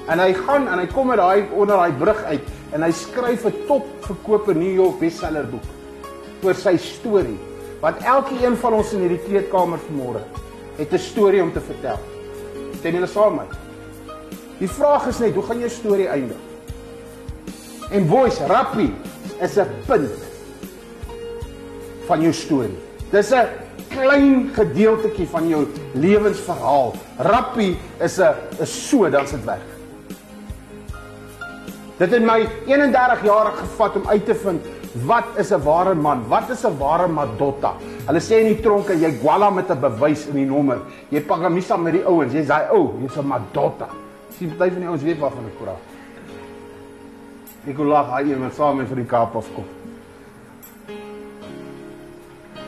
En 0.09 0.19
hy 0.19 0.33
gaan 0.35 0.67
en 0.69 0.79
hy 0.79 0.87
kom 0.87 1.07
met 1.07 1.19
daai 1.19 1.47
onder 1.55 1.77
daai 1.77 1.93
brug 1.93 2.25
uit 2.25 2.49
en 2.73 2.83
hy 2.83 2.91
skryf 2.91 3.47
'n 3.47 3.67
topverkope 3.69 4.55
New 4.55 4.75
York 4.75 4.99
bestseller 4.99 5.47
boek 5.47 5.63
oor 6.43 6.55
sy 6.55 6.77
storie 6.77 7.39
wat 7.81 8.03
elkeen 8.03 8.57
van 8.57 8.73
ons 8.75 8.93
in 8.93 9.01
hierdie 9.01 9.25
kleedkamer 9.29 9.79
vanmôre 9.79 10.23
het 10.79 10.93
'n 10.93 10.99
storie 10.99 11.43
om 11.43 11.53
te 11.53 11.61
vertel. 11.61 11.99
Stem 12.79 12.95
julle 12.95 13.07
saam 13.07 13.37
met 13.37 13.49
my? 13.49 13.57
Die 14.59 14.69
vraag 14.69 15.07
is 15.07 15.19
net, 15.19 15.35
hoe 15.35 15.43
gaan 15.43 15.61
jou 15.61 15.71
storie 15.71 16.09
eindig? 16.09 16.37
En 17.91 18.09
voice 18.09 18.47
rappie 18.47 18.93
is 19.41 19.59
'n 19.59 19.69
punt 19.87 20.24
van 22.07 22.21
jou 22.23 22.33
storie. 22.33 22.79
Dis 23.11 23.33
'n 23.33 23.47
klein 23.89 24.51
gedeeltjie 24.55 25.27
van 25.27 25.49
jou 25.49 25.67
lewensverhaal. 25.95 26.95
Rappie 27.19 27.77
is 28.01 28.19
'n 28.19 28.35
is 28.61 28.89
so 28.89 29.11
dan's 29.11 29.31
dit 29.31 29.45
weg. 29.45 29.63
Dit 31.99 32.11
het 32.11 32.23
my 32.23 32.49
31 32.67 33.25
jaar 33.25 33.53
gevat 33.53 33.97
om 33.97 34.09
uit 34.09 34.25
te 34.27 34.35
vind 34.35 34.61
wat 35.03 35.25
is 35.37 35.51
'n 35.51 35.63
ware 35.63 35.95
man? 35.95 36.29
Wat 36.29 36.51
is 36.51 36.65
'n 36.65 36.79
ware 36.79 37.09
madotta? 37.09 37.73
Hulle 38.07 38.21
sê 38.21 38.41
in 38.41 38.47
die 38.55 38.61
tronke 38.61 38.95
jy 38.95 39.19
gwala 39.21 39.51
met 39.51 39.71
'n 39.71 39.81
bewys 39.81 40.27
in 40.27 40.35
die 40.35 40.47
nommer. 40.47 40.79
Jy 41.09 41.21
pagamisa 41.21 41.77
met 41.77 41.93
die 41.93 42.05
ouens. 42.05 42.33
Jy's 42.33 42.47
daai 42.47 42.69
ou, 42.71 42.95
jy's 43.01 43.17
'n 43.17 43.27
madotta. 43.27 43.89
Sien 44.39 44.57
party 44.57 44.73
van 44.73 44.81
die 44.81 44.89
ouens 44.89 45.03
weet 45.03 45.19
waarvan 45.19 45.45
ek 45.47 45.59
praat. 45.59 45.83
Ek 47.67 47.79
lag 47.79 48.19
hy 48.19 48.35
met 48.35 48.55
saam 48.55 48.77
met 48.77 48.89
vir 48.89 48.97
die 48.97 49.07
Kaap 49.07 49.37
afkom. 49.37 49.65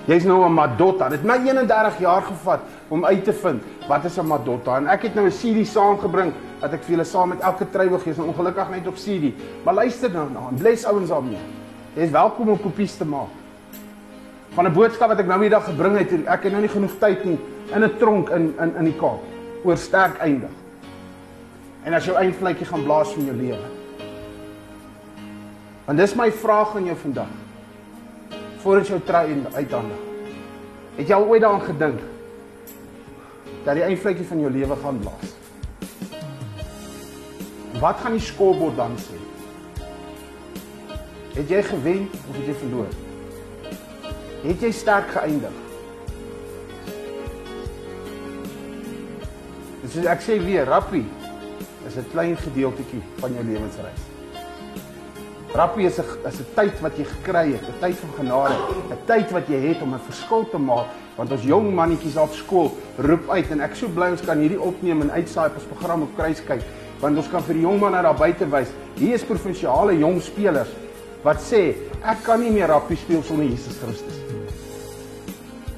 Jy's 0.06 0.24
nou 0.24 0.44
'n 0.44 0.54
madotta. 0.54 1.08
Dit 1.08 1.18
het 1.18 1.26
my 1.26 1.48
31 1.48 1.98
jaar 1.98 2.22
gevat 2.22 2.60
om 2.88 3.04
uit 3.04 3.24
te 3.24 3.32
vind 3.32 3.62
wat 3.88 4.04
is 4.04 4.18
'n 4.18 4.26
madotta 4.26 4.76
en 4.76 4.86
ek 4.86 5.02
het 5.02 5.14
nou 5.14 5.26
'n 5.26 5.30
CD 5.30 5.66
saamgebring 5.66 6.32
dat 6.60 6.72
ek 6.72 6.82
vir 6.82 6.90
julle 6.90 7.04
saam 7.04 7.28
met 7.28 7.40
elke 7.40 7.70
trui 7.70 7.88
wil 7.88 7.98
gee, 7.98 8.10
is 8.10 8.16
nou 8.16 8.28
ongelukkig 8.28 8.70
net 8.70 8.86
op 8.86 8.94
CD. 8.94 9.34
Maar 9.64 9.74
luister 9.74 10.10
nou 10.10 10.30
na 10.30 10.48
en 10.48 10.54
bless 10.54 10.84
ouens 10.84 11.08
daarmee. 11.08 11.38
Jy 11.94 12.02
is 12.02 12.10
welkom 12.10 12.48
om 12.48 12.60
kopies 12.60 12.96
te 12.96 13.04
maak. 13.04 13.32
Van 14.54 14.66
'n 14.66 14.72
boodskap 14.72 15.08
wat 15.08 15.18
ek 15.18 15.26
nou 15.26 15.40
die 15.40 15.50
dag 15.50 15.64
gebring 15.64 15.98
het, 15.98 16.26
ek 16.26 16.42
het 16.42 16.52
nou 16.52 16.60
nie 16.60 16.70
genoeg 16.70 16.98
tyd 16.98 17.24
nie 17.24 17.38
in 17.74 17.84
'n 17.84 17.96
tronk 17.98 18.28
in 18.28 18.54
in 18.60 18.76
in 18.76 18.84
die 18.84 18.96
Kaap 18.98 19.20
oor 19.64 19.76
sterk 19.76 20.18
eindig. 20.18 20.50
En 21.82 21.94
as 21.94 22.04
jou 22.04 22.16
eindvletjie 22.16 22.66
gaan 22.66 22.84
blaas 22.84 23.12
van 23.12 23.24
jou 23.24 23.36
lewe. 23.36 23.66
Want 25.84 25.98
dis 25.98 26.14
my 26.14 26.32
vraag 26.32 26.76
aan 26.76 26.84
jou 26.84 26.96
vandag. 26.96 27.45
Voordat 28.66 28.86
jou 28.86 29.01
trui 29.06 29.43
uithandig. 29.55 29.98
Het 30.97 31.06
jy 31.06 31.14
al 31.14 31.24
ooit 31.30 31.43
daaraan 31.44 31.62
gedink 31.62 32.01
dat 33.62 33.76
die 33.78 33.84
eindvletjie 33.86 34.26
van 34.26 34.40
jou 34.43 34.51
lewe 34.51 34.76
gaan 34.80 34.98
blaas? 35.05 35.34
Wat 37.78 38.02
gaan 38.02 38.16
die 38.16 38.24
skoorbord 38.26 38.74
dan 38.74 38.97
sê? 38.98 39.20
Het 41.36 41.55
jy 41.55 41.62
gewen 41.68 42.09
of 42.10 42.40
het 42.40 42.51
jy 42.51 42.56
verloor? 42.64 42.90
Het 44.48 44.66
jy 44.66 44.72
sterk 44.74 45.14
geëindig? 45.14 45.62
Dis 49.86 50.10
ek 50.10 50.26
sê 50.26 50.43
weer, 50.43 50.66
rappie 50.66 51.06
is 51.86 52.02
'n 52.02 52.10
klein 52.10 52.34
gedeeltjie 52.34 53.02
van 53.22 53.30
jou 53.30 53.47
lewensreis. 53.47 54.15
Rappie 55.55 55.86
is 55.86 55.98
'n 55.98 56.05
is 56.27 56.40
'n 56.40 56.47
tyd 56.55 56.81
wat 56.81 56.98
jy 56.98 57.05
gekry 57.05 57.52
het, 57.52 57.62
'n 57.62 57.81
tyd 57.81 57.97
van 57.97 58.10
genade, 58.18 58.55
'n 58.90 58.98
tyd 59.06 59.31
wat 59.31 59.48
jy 59.48 59.60
het 59.68 59.82
om 59.82 59.94
'n 59.94 60.01
verskil 60.09 60.48
te 60.51 60.59
maak, 60.59 60.86
want 61.16 61.32
ons 61.32 61.43
jong 61.43 61.74
mannetjies 61.74 62.16
op 62.16 62.32
skool 62.32 62.73
roep 62.98 63.31
uit 63.31 63.51
en 63.51 63.60
ek 63.60 63.74
so 63.74 63.89
bly 63.89 64.10
ons 64.10 64.20
kan 64.20 64.39
hierdie 64.39 64.60
opneem 64.60 65.02
en 65.02 65.10
uitsaai 65.10 65.47
op 65.47 65.55
ons 65.55 65.64
program 65.64 66.02
op 66.02 66.16
kruis 66.16 66.40
kyk, 66.44 66.62
want 67.01 67.16
ons 67.16 67.28
kan 67.28 67.43
vir 67.43 67.55
die 67.55 67.62
jong 67.62 67.81
manne 67.81 68.02
daar 68.02 68.14
buite 68.14 68.47
wys, 68.51 68.68
hier 68.97 69.14
is 69.14 69.24
provinsiale 69.24 69.98
jong 69.98 70.20
spelers 70.23 70.68
wat 71.23 71.40
sê 71.40 71.74
ek 72.02 72.23
kan 72.24 72.40
nie 72.40 72.51
meer 72.51 72.68
rappie 72.68 72.97
speel 72.97 73.23
sonder 73.23 73.47
Jesus 73.47 73.78
Christus 73.78 74.18
nie. 74.31 74.36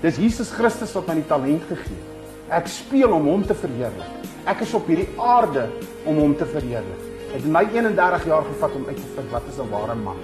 Dis 0.03 0.17
Jesus 0.17 0.51
Christus 0.51 0.93
wat 0.95 1.09
my 1.09 1.15
die 1.15 1.29
talent 1.29 1.63
gegee 1.69 1.97
het. 1.97 2.19
Ek 2.51 2.69
speel 2.71 3.13
om 3.13 3.27
hom 3.27 3.43
te 3.45 3.55
verheerlik. 3.55 4.29
Ek 4.47 4.63
is 4.65 4.75
op 4.75 4.87
hierdie 4.87 5.09
aarde 5.21 5.69
om 6.07 6.17
hom 6.17 6.37
te 6.39 6.47
verheerlik. 6.47 7.08
Het 7.29 7.45
my 7.45 7.67
31 7.73 8.25
jaar 8.25 8.43
gevat 8.43 8.75
om 8.75 8.87
uit 8.87 8.97
te 8.97 9.09
vind 9.15 9.31
wat 9.31 9.43
is 9.49 9.59
'n 9.59 9.69
ware 9.71 9.95
man. 9.95 10.17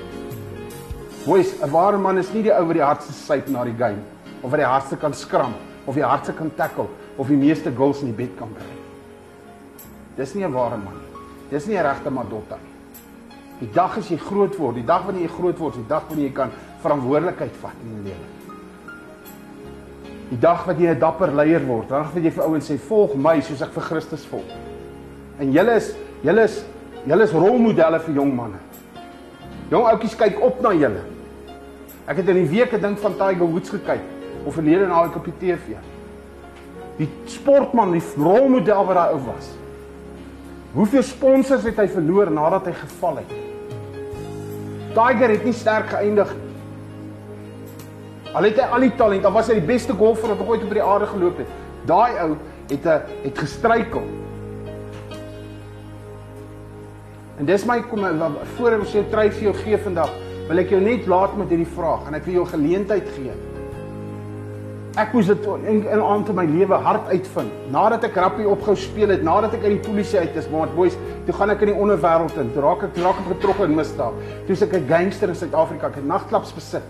Hoes, 1.25 1.53
'n 1.61 1.71
ware 1.71 1.99
man 1.99 2.19
is 2.19 2.33
nie 2.33 2.43
die 2.43 2.53
ou 2.53 2.65
wat 2.67 2.75
die 2.75 2.83
hardste 2.83 3.13
syp 3.13 3.49
na 3.49 3.65
die 3.65 3.77
game 3.79 4.03
of 4.41 4.51
wat 4.51 4.61
die 4.61 4.69
hardste 4.69 4.97
kan 4.97 5.15
skram 5.15 5.53
of 5.85 5.95
die 5.95 6.05
hardste 6.05 6.33
kan 6.33 6.51
tackle 6.55 6.87
of 7.17 7.27
die 7.27 7.37
meeste 7.37 7.73
goals 7.77 8.01
in 8.01 8.07
die 8.07 8.27
bed 8.27 8.37
kan 8.39 8.49
kry. 8.55 8.77
Dis 10.17 10.35
nie 10.35 10.45
'n 10.45 10.53
ware 10.53 10.77
man 10.77 10.95
nie. 10.95 11.21
Dis 11.51 11.67
nie 11.67 11.77
'n 11.77 11.83
regte 11.83 12.11
Madotta 12.11 12.57
nie. 12.57 12.73
Die 13.61 13.73
dag 13.73 13.99
as 13.99 14.09
jy 14.09 14.17
groot 14.17 14.57
word, 14.57 14.75
die 14.75 14.85
dag 14.85 15.05
wanneer 15.05 15.23
jy 15.23 15.29
groot 15.29 15.59
word, 15.59 15.75
die 15.75 15.89
dag 15.89 16.03
wanneer 16.09 16.27
jy 16.27 16.35
kan 16.35 16.51
verantwoordelikheid 16.81 17.57
vat 17.61 17.77
in 17.83 17.91
jou 17.91 18.03
lewe. 18.03 18.27
Die 20.31 20.39
dag 20.39 20.65
wat 20.67 20.79
jy 20.79 20.89
'n 20.89 20.99
dapper 20.99 21.33
leier 21.33 21.67
word, 21.67 21.89
dan 21.89 22.05
wat 22.15 22.23
jy 22.23 22.31
vir 22.31 22.45
ouens 22.45 22.71
sê, 22.71 22.79
"Volg 22.79 23.15
my 23.15 23.41
soos 23.41 23.63
ek 23.63 23.73
vir 23.73 23.83
Christus 23.83 24.25
volg." 24.25 24.51
En 25.39 25.53
julle 25.53 25.75
is 25.77 25.95
julle 26.23 26.43
is 26.43 26.65
julle 27.07 27.25
is 27.25 27.33
rolmodelle 27.33 28.01
vir 28.01 28.15
jong 28.15 28.33
manne. 28.37 28.61
Jong 29.71 29.89
ouetjies 29.91 30.17
kyk 30.17 30.41
op 30.45 30.61
na 30.65 30.73
julle. 30.77 31.03
Ek 32.09 32.21
het 32.21 32.29
in 32.29 32.43
die 32.43 32.49
week 32.49 32.73
'n 32.73 32.81
ding 32.81 32.99
van 32.99 33.17
Tiger 33.17 33.47
Woods 33.47 33.71
gekyk 33.71 34.01
of 34.45 34.55
verlede 34.55 34.87
naweek 34.87 35.17
op 35.17 35.25
die 35.25 35.39
TV. 35.39 35.77
Die 36.99 37.09
sportman, 37.27 37.93
die 37.93 38.03
rolmodel 38.17 38.87
wat 38.87 38.95
daai 38.95 39.13
ou 39.13 39.21
was. 39.27 39.57
Hoeveel 40.75 41.03
sponsors 41.03 41.63
het 41.63 41.77
hy 41.77 41.89
verloor 41.89 42.31
nadat 42.31 42.67
hy 42.67 42.73
geval 42.73 43.17
het? 43.17 43.33
Tiger 44.95 45.31
het 45.31 45.45
nie 45.45 45.53
sterk 45.53 45.89
geëindig 45.89 46.35
nie. 46.35 46.45
Al 48.35 48.43
het 48.43 48.57
hy 48.59 48.67
al 48.67 48.81
die 48.81 48.95
talent, 48.99 49.25
al 49.25 49.33
was 49.33 49.49
hy 49.49 49.61
die 49.61 49.67
beste 49.67 49.95
golfer 49.95 50.33
wat 50.35 50.49
ooit 50.49 50.65
op 50.67 50.73
die 50.75 50.83
aarde 50.83 51.07
geloop 51.07 51.39
het. 51.39 51.51
Daai 51.87 52.19
ou 52.19 52.37
het 52.69 52.87
'n 52.87 53.03
het 53.23 53.39
gestruikel. 53.39 54.03
En 57.39 57.49
dis 57.49 57.65
my 57.67 57.81
kom 57.91 58.05
voor 58.57 58.79
ons 58.79 58.93
jou 58.95 59.03
try 59.11 59.27
vir 59.33 59.49
jou 59.49 59.55
gee 59.65 59.79
vandag. 59.83 60.13
Wil 60.49 60.61
ek 60.63 60.71
jou 60.71 60.81
net 60.81 61.09
laat 61.11 61.35
met 61.39 61.51
hierdie 61.51 61.73
vraag 61.75 62.07
en 62.07 62.15
ek 62.15 62.29
wil 62.29 62.43
jou 62.43 62.47
geleentheid 62.53 63.09
gee. 63.17 63.35
Ek 65.01 65.11
moes 65.11 65.27
dit 65.27 65.47
in 65.67 65.81
in 65.91 66.03
aand 66.05 66.29
in 66.31 66.37
my 66.39 66.45
lewe 66.47 66.77
hard 66.85 67.09
uitvind. 67.11 67.55
Nadat 67.75 68.05
ek 68.07 68.19
rappie 68.23 68.47
opgehou 68.47 68.77
speel 68.79 69.11
het, 69.11 69.25
nadat 69.27 69.57
ek 69.57 69.65
uit 69.65 69.73
die 69.81 69.87
polisie 69.89 70.21
uit 70.21 70.37
is, 70.39 70.47
maar 70.53 70.71
boys, 70.77 70.95
toe 71.27 71.35
gaan 71.35 71.51
ek 71.51 71.65
in 71.67 71.73
die 71.73 71.81
onderwêreld 71.83 72.37
in. 72.39 72.53
Toe 72.55 72.63
raak 72.63 72.85
ek 72.87 73.01
raak 73.03 73.19
ek 73.25 73.33
betrokke 73.33 73.67
in 73.67 73.75
misdaad. 73.75 74.21
Toe 74.47 74.55
ek 74.55 74.77
'n 74.79 74.87
gangster 74.87 75.29
in 75.29 75.35
Suid-Afrika, 75.35 75.89
ek 75.89 75.99
het 75.99 76.07
nagklubs 76.07 76.55
besit. 76.55 76.87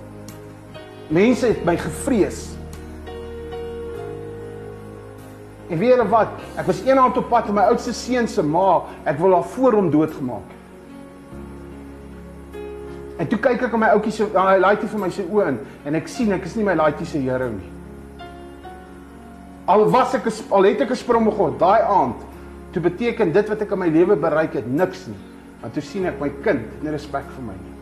Mense 1.08 1.46
het 1.46 1.64
my 1.64 1.76
gevrees. 1.76 2.56
En 5.68 5.78
weet 5.78 5.94
julle 5.94 6.08
wat? 6.08 6.34
Ek 6.60 6.66
was 6.68 6.82
eendag 6.84 7.16
op 7.16 7.28
pad 7.28 7.48
met 7.48 7.56
my 7.60 7.68
oudste 7.72 7.94
seun 7.96 8.28
se 8.28 8.42
ma, 8.42 8.82
ek 9.08 9.18
wil 9.22 9.36
haar 9.36 9.46
voor 9.54 9.78
hom 9.78 9.90
doodgemaak. 9.90 10.52
En 13.18 13.30
toe 13.30 13.38
kyk 13.38 13.62
ek 13.68 13.76
op 13.76 13.80
my 13.80 13.92
ouetjie 13.94 14.12
se 14.12 14.26
hy 14.34 14.56
laaitjie 14.60 14.90
vir 14.90 15.00
my 15.00 15.10
se 15.14 15.24
oë 15.24 15.46
in 15.52 15.60
en 15.86 15.98
ek 16.00 16.10
sien 16.10 16.34
ek 16.34 16.48
is 16.48 16.56
nie 16.58 16.66
my 16.66 16.74
laaitjie 16.76 17.06
se 17.08 17.22
hero 17.22 17.48
nie. 17.52 17.70
Al 19.70 19.86
was 19.92 20.16
ek 20.18 20.26
al 20.50 20.66
het 20.68 20.82
ek 20.82 20.90
'n 20.90 20.96
sprong 20.96 21.24
begin 21.24 21.58
daai 21.58 21.82
aand, 21.82 22.20
toe 22.72 22.82
beteken 22.82 23.32
dit 23.32 23.48
wat 23.48 23.62
ek 23.62 23.70
in 23.72 23.78
my 23.78 23.88
lewe 23.88 24.16
bereik 24.16 24.54
het 24.54 24.66
niks 24.66 25.06
nie. 25.06 25.20
Want 25.62 25.72
toe 25.74 25.82
sien 25.82 26.06
ek 26.06 26.20
my 26.20 26.28
kind 26.42 26.60
het 26.60 26.82
nie 26.82 26.90
respek 26.90 27.24
vir 27.24 27.44
my 27.46 27.54
nie 27.54 27.74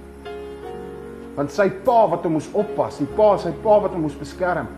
want 1.37 1.53
sy 1.55 1.69
pa 1.85 2.07
wat 2.13 2.27
hom 2.27 2.37
moes 2.37 2.51
oppas, 2.53 2.99
die 3.01 3.09
pa, 3.17 3.37
sy 3.41 3.53
pa 3.65 3.79
wat 3.81 3.95
hom 3.97 4.05
moes 4.07 4.19
beskerm, 4.21 4.69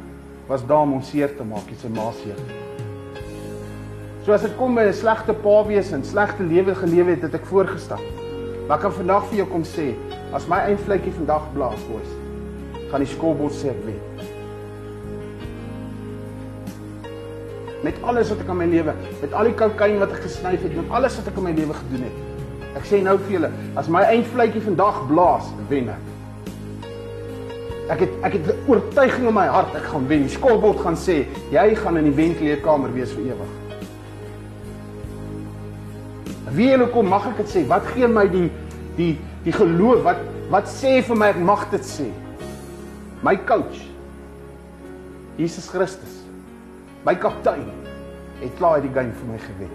was 0.49 0.63
daar 0.63 0.87
om 0.87 0.99
hom 0.99 1.03
seer 1.03 1.35
te 1.35 1.47
maak, 1.47 1.73
sy 1.81 1.91
ma 1.91 2.13
seer. 2.23 2.64
So 4.25 4.33
as 4.33 4.41
dit 4.41 4.55
kom 4.57 4.73
by 4.73 4.87
'n 4.89 4.93
slegte 4.97 5.35
pa 5.37 5.67
wees 5.69 5.93
en 5.93 6.05
slegte 6.05 6.43
lewe 6.43 6.75
gelewe 6.75 7.11
het, 7.11 7.23
het 7.23 7.35
ek 7.35 7.45
voorgestap. 7.45 8.01
Maar 8.67 8.77
ek 8.77 8.83
kan 8.83 8.93
vandag 8.93 9.27
vir 9.29 9.37
jou 9.37 9.47
kom 9.47 9.65
sê, 9.65 9.93
as 10.33 10.47
my 10.49 10.57
eindvletjie 10.65 11.13
vandag 11.13 11.43
blaas, 11.53 11.81
boys, 11.91 12.13
gaan 12.91 13.05
die 13.05 13.13
skoorbord 13.13 13.53
sê 13.53 13.69
ek 13.69 13.83
wen. 13.85 14.01
Met 17.83 17.95
alles 18.03 18.31
wat 18.31 18.41
ek 18.41 18.49
in 18.49 18.57
my 18.57 18.65
lewe, 18.65 18.95
met 19.21 19.33
al 19.33 19.45
die 19.45 19.53
kokain 19.53 19.99
wat 19.99 20.13
ek 20.13 20.23
gesnyf 20.25 20.63
het, 20.63 20.77
met 20.77 20.91
alles 20.91 21.17
wat 21.17 21.29
ek 21.29 21.37
in 21.37 21.45
my 21.45 21.53
lewe 21.53 21.75
gedoen 21.75 22.07
het. 22.09 22.17
Ek 22.77 22.85
sê 22.85 23.03
nou 23.03 23.19
vir 23.19 23.33
julle, 23.33 23.51
as 23.77 23.89
my 23.89 24.03
eindvletjie 24.09 24.63
vandag 24.63 25.07
blaas, 25.07 25.51
wen 25.69 25.89
ek. 25.89 26.01
Ek 27.91 28.01
het 28.01 28.11
ek 28.25 28.33
het 28.33 28.47
'n 28.49 28.73
oortuiging 28.73 29.29
in 29.29 29.35
my 29.35 29.47
hart 29.47 29.75
ek 29.77 29.85
gaan 29.85 30.09
wen. 30.09 30.23
Die 30.23 30.33
skoolbord 30.33 30.81
gaan 30.81 30.97
sê 30.97 31.27
jy 31.53 31.75
gaan 31.75 31.99
in 31.99 32.05
die 32.05 32.17
wenkleedkamer 32.17 32.91
wees 32.95 33.13
vir 33.13 33.37
ewig. 33.37 33.64
Wie 36.55 36.71
hulle 36.71 36.87
kom 36.93 37.09
mag 37.11 37.27
ek 37.33 37.41
dit 37.43 37.51
sê? 37.51 37.65
Wat 37.71 37.87
gee 37.95 38.09
my 38.11 38.27
die 38.31 38.49
die 38.99 39.15
die 39.47 39.55
geloof? 39.55 40.05
Wat 40.07 40.21
wat 40.53 40.69
sê 40.71 41.01
vir 41.03 41.19
my 41.19 41.33
ek 41.33 41.41
mag 41.43 41.65
dit 41.73 41.89
sê? 41.89 42.11
My 43.25 43.35
coach 43.49 43.81
Jesus 45.41 45.67
Christus. 45.73 46.21
My 47.05 47.17
kaptein 47.19 47.67
het 48.41 48.55
klaar 48.59 48.83
die 48.85 48.93
game 48.95 49.15
vir 49.19 49.33
my 49.33 49.41
gewen. 49.43 49.73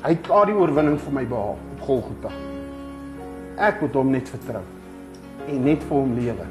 Hy 0.00 0.14
het 0.14 0.22
klaar 0.24 0.46
die 0.48 0.56
oorwinning 0.56 0.96
vir 1.02 1.16
my 1.16 1.24
behaal 1.28 1.58
op 1.58 1.82
Golgotha. 1.84 2.30
Ek 3.60 3.82
moet 3.82 3.98
hom 3.98 4.14
net 4.14 4.30
vertrou 4.32 4.62
en 5.50 5.60
net 5.66 5.82
vir 5.88 5.96
hom 5.96 6.14
lewe. 6.16 6.46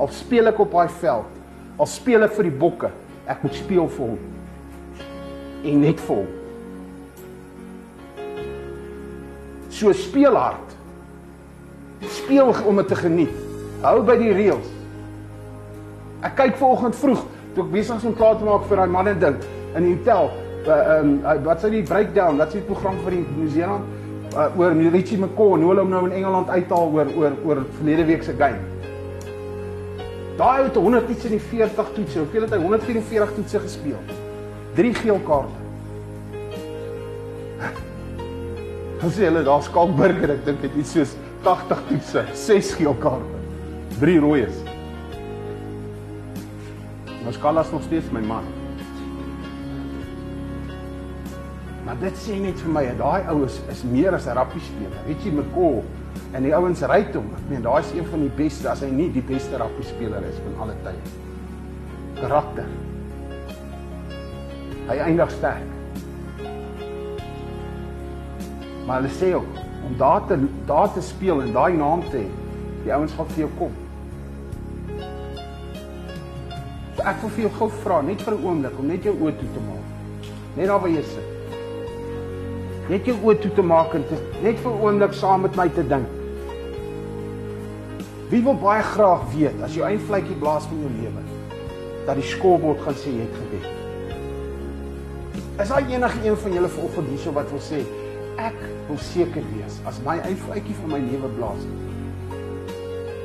Al 0.00 0.12
speel 0.14 0.52
ek 0.52 0.62
op 0.62 0.72
daai 0.76 0.92
veld, 1.02 1.36
al 1.80 1.90
speel 1.90 2.24
ek 2.24 2.34
vir 2.38 2.48
die 2.48 2.56
bokke, 2.62 2.90
ek 3.28 3.42
moet 3.44 3.58
speel 3.58 3.88
vir 3.98 4.14
hom. 4.14 4.18
En 5.66 5.80
net 5.82 6.00
vir 6.06 6.20
hom. 6.22 6.35
So 9.76 9.92
speel 9.92 10.38
hard. 10.38 10.72
Speel 12.08 12.54
om 12.66 12.80
dit 12.80 12.88
te 12.88 12.96
geniet. 12.96 13.36
Hou 13.84 14.00
by 14.08 14.16
die 14.20 14.32
reëls. 14.32 14.72
Ek 16.24 16.34
kyk 16.38 16.56
vanoggend 16.60 16.96
vroeg 16.96 17.22
toe 17.54 17.64
ek 17.64 17.70
besig 17.72 17.94
was 17.96 18.08
om 18.08 18.16
klaar 18.16 18.40
te 18.40 18.48
maak 18.48 18.64
vir 18.70 18.80
daai 18.80 18.92
manne 18.92 19.14
ding 19.20 19.36
in 19.76 19.86
die 19.86 19.94
hotel. 19.98 20.32
Uh, 20.66 20.80
um, 20.96 21.12
wat 21.44 21.62
sê 21.62 21.70
die 21.72 21.84
breakdown? 21.86 22.40
Wat 22.40 22.50
sê 22.50 22.60
die 22.60 22.68
program 22.68 22.98
vir 23.04 23.18
die 23.18 23.22
Nieu-Seeland? 23.36 23.94
uh, 24.36 24.58
oor 24.58 24.72
Richie 24.92 25.18
McCaw, 25.18 25.56
hoe 25.56 25.70
hulle 25.70 25.84
hom 25.84 25.92
nou 25.92 26.04
in 26.08 26.16
Engeland 26.20 26.50
uithaal 26.52 26.90
oor 26.92 27.12
oor 27.16 27.36
oor 27.44 27.62
verlede 27.78 28.06
week 28.10 28.24
se 28.26 28.34
game. 28.36 28.60
Daai 30.36 30.66
het 30.66 30.76
100 30.76 31.10
iets 31.10 31.24
in 31.24 31.38
die 31.38 31.40
40 31.40 31.92
toetse. 31.96 32.18
Hoeveel 32.18 32.44
het 32.44 32.52
hy 32.52 32.58
144 32.60 33.36
toetse 33.38 33.62
gespeel? 33.64 34.00
3 34.76 34.94
geel 35.00 35.22
kaarte. 35.24 35.64
Hoe 39.06 39.14
sê 39.14 39.28
hulle 39.28 39.44
daar 39.46 39.60
Skalkburger, 39.62 40.32
ek 40.34 40.40
dink 40.42 40.64
dit 40.64 40.78
iets 40.80 40.96
soos 40.96 41.12
80 41.44 41.82
toetse, 41.86 42.22
6 42.40 42.70
geel 42.74 42.96
kaarte. 42.98 43.36
3 44.00 44.16
rooies. 44.18 44.56
Maar 47.20 47.36
Skalas 47.36 47.70
nog 47.70 47.84
steeds 47.86 48.08
my 48.10 48.24
man. 48.26 48.48
Maar 51.86 52.00
dit 52.02 52.18
sê 52.18 52.40
net 52.42 52.58
vir 52.64 52.74
my 52.80 52.82
daai 52.98 53.30
oues 53.36 53.60
is 53.70 53.84
meer 53.86 54.18
as 54.18 54.26
'n 54.26 54.34
rappie 54.40 54.64
speler. 54.72 54.98
Richie 55.06 55.30
McCaw 55.30 55.84
en 56.34 56.42
die 56.42 56.54
ouens 56.58 56.82
ry 56.82 57.06
hom. 57.14 57.30
Ek 57.38 57.46
meen 57.48 57.62
daai 57.62 57.86
is 57.86 57.94
een 57.94 58.10
van 58.10 58.26
die 58.26 58.34
beste 58.42 58.68
as 58.68 58.82
hy 58.82 58.90
nie 58.90 59.12
die 59.12 59.22
beste 59.22 59.56
rappie 59.56 59.86
speler 59.86 60.26
is 60.26 60.42
van 60.42 60.66
alle 60.66 60.74
tye. 60.82 60.98
Karakter. 62.18 62.66
Hy 64.90 64.98
eindig 64.98 65.30
sterk. 65.30 65.75
Maar 68.86 69.02
hulle 69.02 69.14
sê 69.14 69.34
ook 69.34 69.64
om 69.86 69.96
daar 69.96 70.26
te 70.26 70.38
daar 70.66 70.92
te 70.92 71.00
speel 71.00 71.42
en 71.42 71.52
daai 71.52 71.74
naam 71.76 72.02
te 72.10 72.16
hê, 72.16 72.26
die 72.84 72.92
ouens 72.94 73.12
gaan 73.12 73.28
vir 73.34 73.44
jou 73.44 73.50
kom. 73.58 73.72
Ek 77.06 77.20
wil 77.22 77.32
vir 77.34 77.42
jou 77.46 77.52
gou 77.58 77.68
vra 77.82 78.00
net 78.02 78.22
vir 78.22 78.34
'n 78.34 78.44
oomblik 78.46 78.78
om 78.78 78.86
net 78.86 79.04
jou 79.04 79.14
oë 79.14 79.34
toe 79.38 79.50
te 79.54 79.62
maak. 79.68 79.86
Net 80.56 80.66
daar 80.66 80.80
waar 80.80 80.90
jy 80.90 81.02
sit. 81.02 81.28
Net 82.88 83.06
jou 83.06 83.16
oë 83.22 83.40
toe 83.40 83.50
te 83.54 83.62
maak 83.62 83.94
en 83.94 84.04
te, 84.08 84.16
net 84.42 84.58
vir 84.58 84.72
'n 84.72 84.82
oomblik 84.82 85.12
saam 85.12 85.40
met 85.40 85.56
my 85.56 85.68
te 85.68 85.86
dink. 85.86 86.08
Wie 88.30 88.42
wil 88.42 88.54
baie 88.54 88.82
graag 88.82 89.22
weet 89.34 89.62
as 89.62 89.74
jou 89.74 89.86
eindvletjie 89.86 90.38
blaas 90.40 90.64
van 90.64 90.78
jou 90.80 90.90
lewe 91.00 91.22
dat 92.06 92.14
die 92.14 92.24
skoorbord 92.24 92.80
gaan 92.80 92.94
sê 92.94 93.10
jy 93.10 93.20
het 93.20 93.36
gewen? 93.42 93.64
Is 95.58 95.68
daar 95.68 95.90
enige 95.90 96.28
een 96.28 96.36
van 96.36 96.52
julle 96.52 96.68
vanoggend 96.68 97.08
hierso 97.08 97.32
wat 97.32 97.50
wil 97.50 97.60
sê 97.60 97.84
ek 98.36 98.75
wil 98.88 98.98
seker 99.02 99.44
wees 99.54 99.80
as 99.88 99.98
my 100.06 100.18
eindvletjie 100.26 100.76
van 100.82 100.94
my 100.94 101.00
lewe 101.02 101.30
blaas 101.38 101.64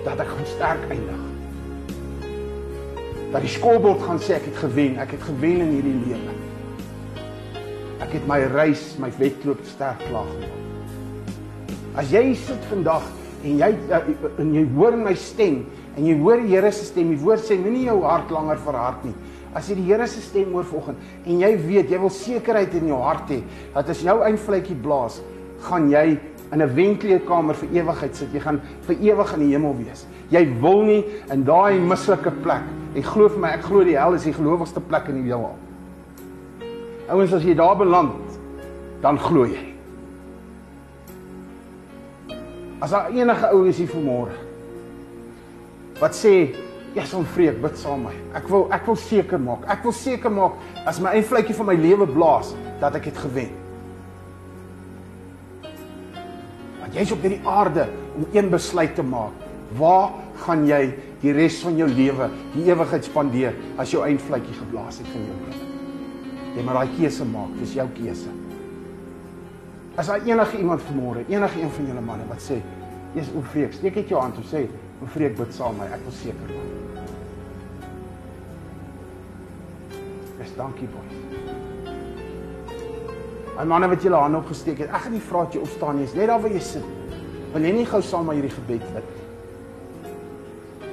dat 0.02 0.22
ek 0.24 0.32
gaan 0.34 0.48
sterk 0.50 0.86
eindig? 0.90 1.20
Dat 3.32 3.44
die 3.46 3.52
skoorbord 3.54 4.02
gaan 4.02 4.18
sê 4.20 4.40
ek 4.40 4.48
het 4.50 4.58
gewen, 4.64 4.98
ek 5.00 5.14
het 5.14 5.28
gewen 5.28 5.62
in 5.62 5.76
hierdie 5.76 6.00
lewe. 6.08 6.34
Ek 8.02 8.16
het 8.18 8.26
my 8.28 8.40
reis, 8.50 8.96
my 9.00 9.12
wedloop 9.20 9.62
sterk 9.70 10.02
klaar 10.08 10.26
gemaak. 10.34 10.58
As 12.02 12.10
jy 12.12 12.32
sit 12.40 12.66
vandag 12.72 13.06
en 13.44 13.60
jy 13.60 13.70
en 14.40 14.52
jy 14.56 14.64
hoor 14.78 14.96
my 14.98 15.14
stem 15.20 15.62
en 15.98 16.08
jy 16.08 16.16
hoor 16.22 16.40
die 16.40 16.54
Here 16.54 16.72
se 16.72 16.86
stem, 16.88 17.12
die 17.12 17.20
woord 17.20 17.44
sê 17.44 17.58
moenie 17.60 17.86
jou 17.90 17.98
hart 18.06 18.32
langer 18.32 18.60
verhard 18.64 19.04
nie. 19.06 19.16
As 19.58 19.68
jy 19.68 19.76
die 19.82 19.90
Here 19.90 20.08
se 20.08 20.24
stem 20.24 20.54
hoor 20.56 20.68
vanoggend 20.70 21.28
en 21.28 21.42
jy 21.44 21.52
weet 21.66 21.92
jy 21.92 22.00
wil 22.00 22.14
sekerheid 22.16 22.74
in 22.80 22.90
jou 22.94 23.02
hart 23.04 23.34
hê 23.34 23.42
dat 23.76 23.92
as 23.92 24.04
jou 24.06 24.18
eindvletjie 24.24 24.78
blaas, 24.82 25.20
gaan 25.62 25.90
jy 25.90 26.20
in 26.52 26.62
'n 26.62 26.76
wenkleedkamer 26.76 27.56
vir 27.56 27.70
ewigheid 27.74 28.16
sit. 28.16 28.34
Jy 28.34 28.40
gaan 28.40 28.62
vir 28.88 28.96
ewig 28.96 29.34
in 29.34 29.40
die 29.40 29.52
hemel 29.56 29.76
wees. 29.78 30.06
Jy 30.30 30.60
wil 30.62 30.82
nie 30.84 31.06
in 31.32 31.44
daai 31.44 31.80
mislike 31.80 32.32
plek. 32.44 32.64
Ek 32.96 33.06
glo 33.06 33.30
vir 33.30 33.40
my, 33.40 33.50
ek 33.50 33.64
glo 33.64 33.84
die 33.84 33.98
hel 33.98 34.14
is 34.14 34.24
die 34.24 34.34
gelowigste 34.34 34.80
plek 34.80 35.08
in 35.08 35.24
die 35.24 35.32
heelal. 35.32 35.56
Ouens, 37.10 37.34
as 37.34 37.44
jy 37.44 37.56
daar 37.56 37.78
beland, 37.78 38.40
dan 39.02 39.18
glo 39.20 39.46
jy. 39.46 39.74
As 42.82 42.92
daar 42.92 43.12
enige 43.12 43.52
ou 43.54 43.68
is 43.68 43.78
hier 43.78 43.88
vanmôre 43.88 44.34
wat 46.02 46.16
sê, 46.16 46.56
"Ja, 46.96 47.04
son 47.06 47.26
vreek, 47.26 47.62
bid 47.62 47.78
saam 47.78 48.04
met 48.04 48.14
my." 48.14 48.38
Ek 48.40 48.48
wil 48.50 48.68
ek 48.72 48.86
wil 48.86 48.96
seker 48.96 49.40
maak. 49.40 49.60
Ek 49.68 49.84
wil 49.84 49.92
seker 49.92 50.32
maak 50.32 50.54
as 50.86 51.00
my 51.00 51.10
eindvletjie 51.10 51.56
van 51.56 51.66
my 51.66 51.76
lewe 51.76 52.08
blaas 52.08 52.56
dat 52.80 52.96
ek 52.96 53.06
het 53.06 53.18
gewen. 53.18 53.50
Want 53.50 53.71
jy's 56.96 57.12
op 57.16 57.24
hierdie 57.24 57.42
aarde 57.48 57.88
om 58.16 58.26
een 58.34 58.50
besluit 58.52 58.96
te 58.96 59.04
maak. 59.04 59.48
Waar 59.78 60.12
gaan 60.44 60.66
jy 60.68 60.82
die 61.22 61.34
res 61.36 61.62
van 61.64 61.78
jou 61.80 61.88
lewe, 61.88 62.28
die 62.56 62.66
ewigheid 62.68 63.08
spandeer 63.08 63.56
as 63.80 63.94
jou 63.94 64.04
eindvletjie 64.04 64.58
geblaas 64.58 65.00
het 65.00 65.08
van 65.14 65.28
jou 65.30 65.38
lewe? 65.46 65.68
Jy 66.52 66.66
moet 66.68 66.76
daai 66.76 66.96
keuse 66.98 67.28
maak, 67.32 67.54
dis 67.62 67.76
jou 67.78 67.88
keuse. 67.96 68.34
As 69.96 70.08
daar 70.08 70.24
enige 70.28 70.58
iemand 70.60 70.84
vanmôre, 70.88 71.24
enige 71.30 71.62
een 71.62 71.72
van 71.78 71.88
julle 71.88 72.02
manne 72.02 72.28
wat 72.28 72.42
sê, 72.42 72.62
"Jy's 73.16 73.32
oefreek, 73.36 73.74
steek 73.74 73.96
net 73.96 74.10
jou 74.10 74.22
hand 74.22 74.36
en 74.36 74.44
sê, 74.44 74.68
"Oefreek, 75.02 75.38
bid 75.38 75.54
saam 75.54 75.78
met 75.78 75.90
my, 75.90 75.96
ek 75.96 76.02
wil 76.04 76.12
seker 76.12 76.48
maak." 76.48 76.82
Dis 80.38 80.56
dankie 80.56 80.88
boys. 80.88 81.31
Ai 83.62 83.68
manne 83.70 83.86
wat 83.92 84.02
julle 84.02 84.18
hande 84.18 84.40
opgesteek 84.42 84.80
het, 84.82 84.90
ek 84.90 85.04
gaan 85.04 85.14
nie 85.14 85.22
vra 85.22 85.44
dat 85.46 85.54
jy 85.54 85.60
opstaan 85.62 86.00
nie, 86.00 86.08
is 86.08 86.16
net 86.18 86.32
daar 86.32 86.40
waar 86.42 86.54
jy 86.56 86.62
sit. 86.66 86.86
Wil 87.54 87.68
jy 87.68 87.74
nie 87.76 87.84
gou 87.86 88.00
saam 88.02 88.26
met 88.26 88.40
hierdie 88.40 88.56
gebed 88.56 88.88
bid? 88.96 89.12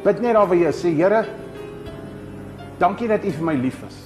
Bid 0.04 0.20
net 0.20 0.36
daar 0.36 0.50
waar 0.50 0.60
jy 0.60 0.72
sê, 0.76 0.92
Here, 0.98 1.22
dankie 2.76 3.08
dat 3.08 3.24
U 3.24 3.32
vir 3.38 3.48
my 3.48 3.56
lief 3.62 3.80
is. 3.88 3.96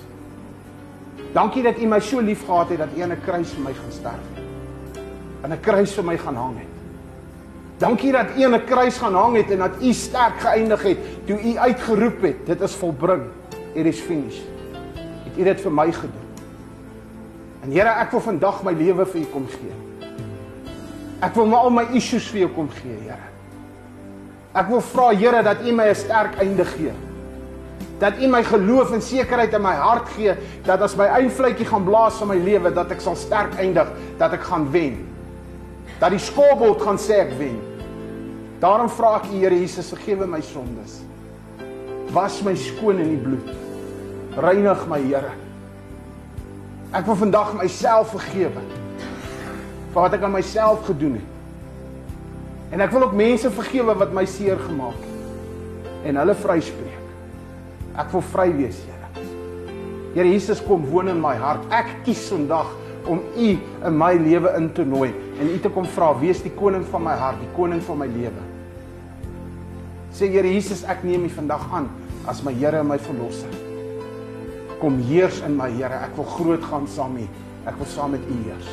Dankie 1.34 1.66
dat 1.66 1.82
U 1.82 1.90
my 1.90 1.98
so 2.06 2.22
lief 2.22 2.47
gehad 2.47 2.70
het 2.70 2.84
dat 2.84 2.94
U 2.94 3.02
aan 3.02 3.16
'n 3.16 3.24
kruis 3.26 3.51
vir 3.51 3.64
my 3.66 3.74
gaan 3.74 3.98
sterf 3.98 4.30
het. 4.30 5.02
Aan 5.43 5.52
'n 5.52 5.60
kruis 5.60 5.98
vir 5.98 6.05
my 6.05 6.16
gaan 6.16 6.36
hang 6.36 6.59
het. 6.59 6.72
Dankie 7.78 8.12
dat 8.12 8.26
U 8.39 8.44
aan 8.44 8.55
'n 8.55 8.64
kruis 8.64 8.98
gaan 8.98 9.14
hang 9.14 9.36
het 9.36 9.51
en 9.51 9.59
dat 9.59 9.82
U 9.82 9.93
sterk 9.93 10.39
geëindig 10.39 10.82
het 10.82 10.98
toe 11.26 11.39
U 11.43 11.59
uitgeroep 11.59 12.22
het, 12.22 12.47
dit 12.47 12.60
is 12.60 12.74
volbring. 12.74 13.26
It 13.74 13.86
is 13.86 13.98
finished. 13.98 14.47
Het 15.24 15.39
U 15.39 15.44
dit 15.44 15.60
vir 15.60 15.72
my 15.72 15.93
gedoen? 15.93 16.22
En 17.62 17.70
Here, 17.70 17.93
ek 18.02 18.10
wil 18.10 18.24
vandag 18.24 18.62
my 18.66 18.72
lewe 18.74 19.06
vir 19.06 19.22
U 19.22 19.28
kom 19.30 19.47
gee. 19.51 19.76
Ek 21.22 21.36
wil 21.39 21.47
my 21.47 21.60
al 21.62 21.70
my 21.70 21.84
issues 21.94 22.26
vir 22.34 22.48
U 22.48 22.51
kom 22.56 22.70
gee, 22.74 22.97
Here. 23.05 23.30
Ek 24.59 24.68
wil 24.68 24.82
vra 24.84 25.12
Here 25.14 25.43
dat 25.47 25.62
U 25.62 25.72
my 25.72 25.86
'n 25.89 25.94
sterk 25.94 26.34
einde 26.43 26.64
gee. 26.64 26.93
Dat 28.02 28.18
U 28.18 28.26
my 28.26 28.43
geloof 28.43 28.93
en 28.93 29.01
sekerheid 29.01 29.55
in 29.55 29.62
my 29.62 29.74
hart 29.78 30.09
gee 30.16 30.34
dat 30.66 30.82
as 30.82 30.97
my 30.97 31.06
eindvletjie 31.06 31.66
gaan 31.66 31.84
blaas 31.84 32.18
van 32.18 32.28
my 32.28 32.36
lewe 32.36 32.72
dat 32.74 32.90
ek 32.90 33.01
sal 33.01 33.14
sterk 33.14 33.55
eindig, 33.55 33.89
dat 34.18 34.32
ek 34.32 34.43
gaan 34.43 34.70
wen. 34.70 35.06
Dat 36.01 36.10
die 36.10 36.18
skoorbord 36.18 36.82
gaan 36.82 36.98
sê 36.98 37.22
ek 37.22 37.39
wen. 37.39 37.60
Daarom 38.59 38.89
vra 38.90 39.16
ek 39.16 39.30
U 39.30 39.39
Here 39.39 39.55
Jesus, 39.55 39.94
vergewe 39.94 40.26
my 40.26 40.40
sondes. 40.40 41.01
Was 42.12 42.43
my 42.43 42.55
skoon 42.55 42.98
in 42.98 43.09
die 43.09 43.22
bloed. 43.22 43.55
Reinig 44.36 44.89
my 44.89 44.98
Here. 44.98 45.30
Ek 46.93 47.06
wil 47.09 47.16
vandag 47.16 47.55
myself 47.56 48.12
vergewe 48.12 48.60
vir 49.93 49.97
wat 49.97 50.12
ek 50.16 50.24
aan 50.24 50.35
myself 50.35 50.85
gedoen 50.85 51.16
het. 51.20 51.31
En 52.73 52.81
ek 52.85 52.93
wil 52.93 53.06
ook 53.06 53.16
mense 53.16 53.48
vergewe 53.52 53.94
wat 54.01 54.12
my 54.16 54.24
seer 54.28 54.60
gemaak 54.60 55.01
het 55.01 56.09
en 56.09 56.20
hulle 56.20 56.35
vryspreek. 56.36 57.01
Ek 58.01 58.12
wil 58.12 58.24
vry 58.32 58.48
wees, 58.56 58.81
Here. 58.85 59.27
Here 60.12 60.28
Jesus 60.28 60.60
kom 60.64 60.85
woon 60.90 61.09
in 61.12 61.20
my 61.20 61.35
hart. 61.40 61.64
Ek 61.73 61.93
kies 62.06 62.27
vandag 62.32 62.73
om 63.09 63.20
U 63.20 63.48
in 63.52 63.98
my 63.98 64.12
lewe 64.20 64.52
in 64.59 64.70
te 64.77 64.85
nooi 64.89 65.10
en 65.40 65.52
U 65.52 65.59
te 65.60 65.73
kom 65.73 65.89
vra, 65.97 66.12
wees 66.20 66.44
die 66.44 66.52
koning 66.56 66.85
van 66.93 67.06
my 67.09 67.16
hart, 67.16 67.40
die 67.40 67.52
koning 67.56 67.82
van 67.85 68.02
my 68.05 68.09
lewe. 68.12 68.48
Sê 70.12 70.28
Here 70.32 70.48
Jesus, 70.48 70.85
ek 70.85 71.05
neem 71.09 71.28
U 71.28 71.35
vandag 71.40 71.69
aan 71.73 71.93
as 72.28 72.44
my 72.44 72.52
Here 72.56 72.85
en 72.85 72.90
my 72.93 73.01
verlosser. 73.01 73.61
Kom 74.82 74.98
heers 75.06 75.38
in 75.46 75.54
my 75.54 75.70
Here. 75.70 75.94
Ek 75.94 76.16
wil 76.18 76.26
groot 76.26 76.64
gaan 76.66 76.88
saam 76.90 77.14
U. 77.14 77.26
Ek 77.70 77.76
wil 77.78 77.86
saam 77.86 78.16
met 78.16 78.24
U 78.26 78.38
heers. 78.48 78.70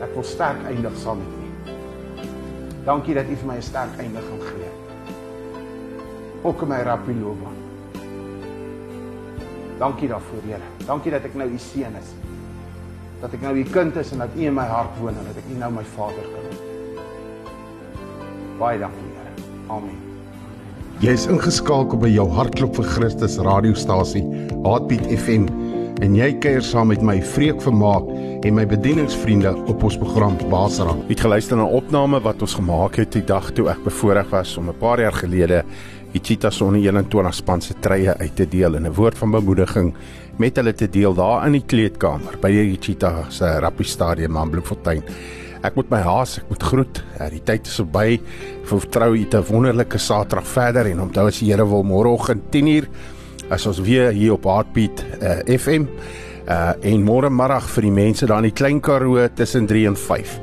Ek 0.00 0.14
wil 0.16 0.24
sterk 0.24 0.62
eindig 0.70 0.96
saam 1.02 1.20
met 1.20 1.34
U. 1.36 1.74
Dankie 2.86 3.16
dat 3.18 3.28
U 3.28 3.36
vir 3.36 3.48
my 3.50 3.56
'n 3.60 3.66
sterk 3.66 3.92
einde 4.00 4.22
gaan 4.24 4.40
gee. 4.48 4.70
Ook 6.42 6.62
in 6.62 6.68
my 6.68 6.80
rappie 6.80 7.14
loopbaan. 7.20 7.58
Dankie 9.78 10.08
daarvoor, 10.08 10.42
Here. 10.48 10.64
Dankie 10.86 11.10
dat 11.12 11.24
ek 11.24 11.34
nou 11.34 11.48
U 11.50 11.58
seun 11.58 11.94
is. 12.00 12.14
Dat 13.20 13.32
ek 13.32 13.40
nou 13.40 13.56
U 13.56 13.64
kind 13.64 13.96
is 13.96 14.12
en 14.12 14.18
dat 14.18 14.32
U 14.36 14.40
in 14.40 14.54
my 14.54 14.64
hart 14.64 14.98
woon 14.98 15.18
en 15.18 15.24
dat 15.26 15.36
ek 15.36 15.50
U 15.52 15.58
nou 15.58 15.72
my 15.72 15.84
Vader 15.84 16.24
kan 16.24 16.42
noem. 16.48 16.58
Baie 18.58 18.78
dankie, 18.78 19.12
Here. 19.12 19.32
Amen. 19.68 20.05
Jy 21.04 21.12
is 21.12 21.26
ingeskakel 21.28 21.98
by 22.00 22.08
jou 22.08 22.24
hartklop 22.32 22.78
vir 22.78 22.86
Christus 22.88 23.34
radiostasie, 23.44 24.22
Heartbeat 24.64 25.10
FM, 25.12 25.44
en 26.00 26.14
jy 26.16 26.30
kuier 26.40 26.64
saam 26.64 26.88
met 26.88 27.02
my 27.04 27.18
Vreek 27.34 27.60
Vermaak 27.60 28.08
en 28.16 28.56
my 28.56 28.64
bedieningsvriende 28.70 29.52
op 29.68 29.84
ons 29.84 29.98
program 30.00 30.38
Basara. 30.48 30.94
Het 31.10 31.20
geluister 31.20 31.60
na 31.60 31.68
'n 31.68 31.76
opname 31.82 32.22
wat 32.24 32.40
ons 32.40 32.56
gemaak 32.56 32.96
het 32.96 33.12
die 33.12 33.24
dag 33.24 33.52
toe 33.52 33.68
ek 33.68 33.84
bevoorreg 33.84 34.30
was 34.30 34.56
om 34.56 34.70
'n 34.70 34.78
paar 34.80 34.98
jaar 34.98 35.12
gelede 35.12 35.64
die 36.12 36.20
Cheetahs 36.22 36.62
onder 36.62 36.80
21 36.80 37.34
span 37.34 37.60
se 37.60 37.74
treye 37.74 38.16
uit 38.16 38.36
te 38.36 38.48
deel 38.48 38.76
en 38.76 38.86
'n 38.86 38.94
woord 38.94 39.18
van 39.18 39.30
bemoediging 39.30 39.94
met 40.38 40.56
hulle 40.56 40.72
te 40.72 40.88
deel 40.88 41.14
daar 41.14 41.46
in 41.46 41.52
die 41.52 41.66
kleedkamer 41.66 42.38
by 42.40 42.48
die 42.48 42.78
Cheetahs 42.80 43.36
se 43.36 43.58
rugby 43.60 43.84
stadion 43.84 44.36
in 44.36 44.50
Bloemfontein. 44.50 45.02
Ek 45.66 45.74
moet 45.74 45.88
my 45.90 45.98
haas, 46.04 46.36
ek 46.38 46.50
moet 46.52 46.62
groet. 46.62 47.02
Ja, 47.16 47.26
die 47.32 47.42
tyd 47.42 47.66
is 47.66 47.80
verby. 47.80 48.20
Ek 48.20 48.68
vertrou 48.70 49.10
u 49.16 49.24
te 49.30 49.40
wonderlike 49.48 49.98
Saterdag 49.98 50.46
verder 50.46 50.92
en 50.92 51.02
onthou 51.08 51.26
as 51.30 51.40
die 51.42 51.50
Here 51.50 51.66
wil 51.66 51.82
môreoggend 51.86 52.46
10uur 52.54 52.86
as 53.50 53.66
ons 53.66 53.80
weer 53.86 54.10
hier 54.14 54.34
op 54.34 54.46
Heartbeat 54.50 55.02
uh, 55.20 55.42
FM 55.46 55.90
uh 56.46 56.74
en 56.86 57.02
môre 57.02 57.26
middag 57.30 57.64
vir 57.74 57.88
die 57.88 57.94
mense 57.94 58.26
daar 58.30 58.38
in 58.42 58.46
die 58.46 58.54
Klein 58.54 58.78
Karoo 58.78 59.18
tussen 59.34 59.66
3 59.66 59.86
en 59.90 59.96
5 59.98 60.36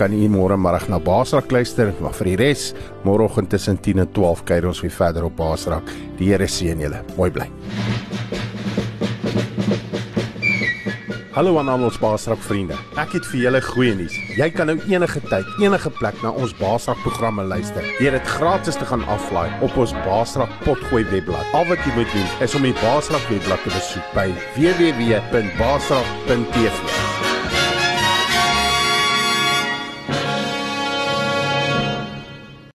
kan 0.00 0.12
u 0.16 0.28
môre 0.32 0.56
middag 0.56 0.88
na 0.88 1.00
Basrak 1.04 1.52
luister 1.52 1.92
maar 2.00 2.16
vir 2.16 2.32
die 2.32 2.38
res 2.40 2.70
môreoggend 3.04 3.52
tussen 3.52 3.76
10 3.76 4.06
en 4.06 4.12
12 4.16 4.44
kuier 4.48 4.70
ons 4.72 4.80
weer 4.80 4.96
verder 4.96 5.28
op 5.28 5.36
Basrak 5.36 5.92
die 6.16 6.32
Here 6.32 6.48
seën 6.48 6.80
julle 6.80 7.04
mooi 7.18 7.28
bly 7.36 7.48
Hallo 11.30 11.58
aan 11.58 11.68
al 11.68 11.82
ons 11.86 11.98
Baasrak 12.02 12.40
vriende. 12.42 12.74
Ek 12.98 13.12
het 13.14 13.26
vir 13.30 13.40
julle 13.44 13.60
goeie 13.62 13.94
nuus. 13.94 14.10
Jy 14.34 14.50
kan 14.50 14.66
nou 14.66 14.74
enige 14.90 15.20
tyd, 15.30 15.46
enige 15.62 15.90
plek 16.00 16.18
na 16.24 16.32
ons 16.34 16.50
Baasrak 16.58 16.98
programme 17.04 17.44
luister. 17.46 17.86
Deur 18.00 18.16
dit 18.18 18.32
gratis 18.32 18.74
te 18.80 18.88
gaan 18.90 19.04
aflaai 19.06 19.46
op 19.62 19.78
ons 19.78 19.94
Baasrak 20.02 20.50
potgooi 20.64 21.04
webblad. 21.12 21.46
Al 21.54 21.70
wat 21.70 21.78
jy 21.86 21.92
moet 22.00 22.10
doen 22.16 22.28
is 22.42 22.56
om 22.58 22.66
die 22.66 22.74
Baasrak 22.82 23.24
webblad 23.30 23.62
te 23.62 23.70
besoek 23.76 24.06
by 24.18 24.26
www.baasrak.tv. 24.58 27.09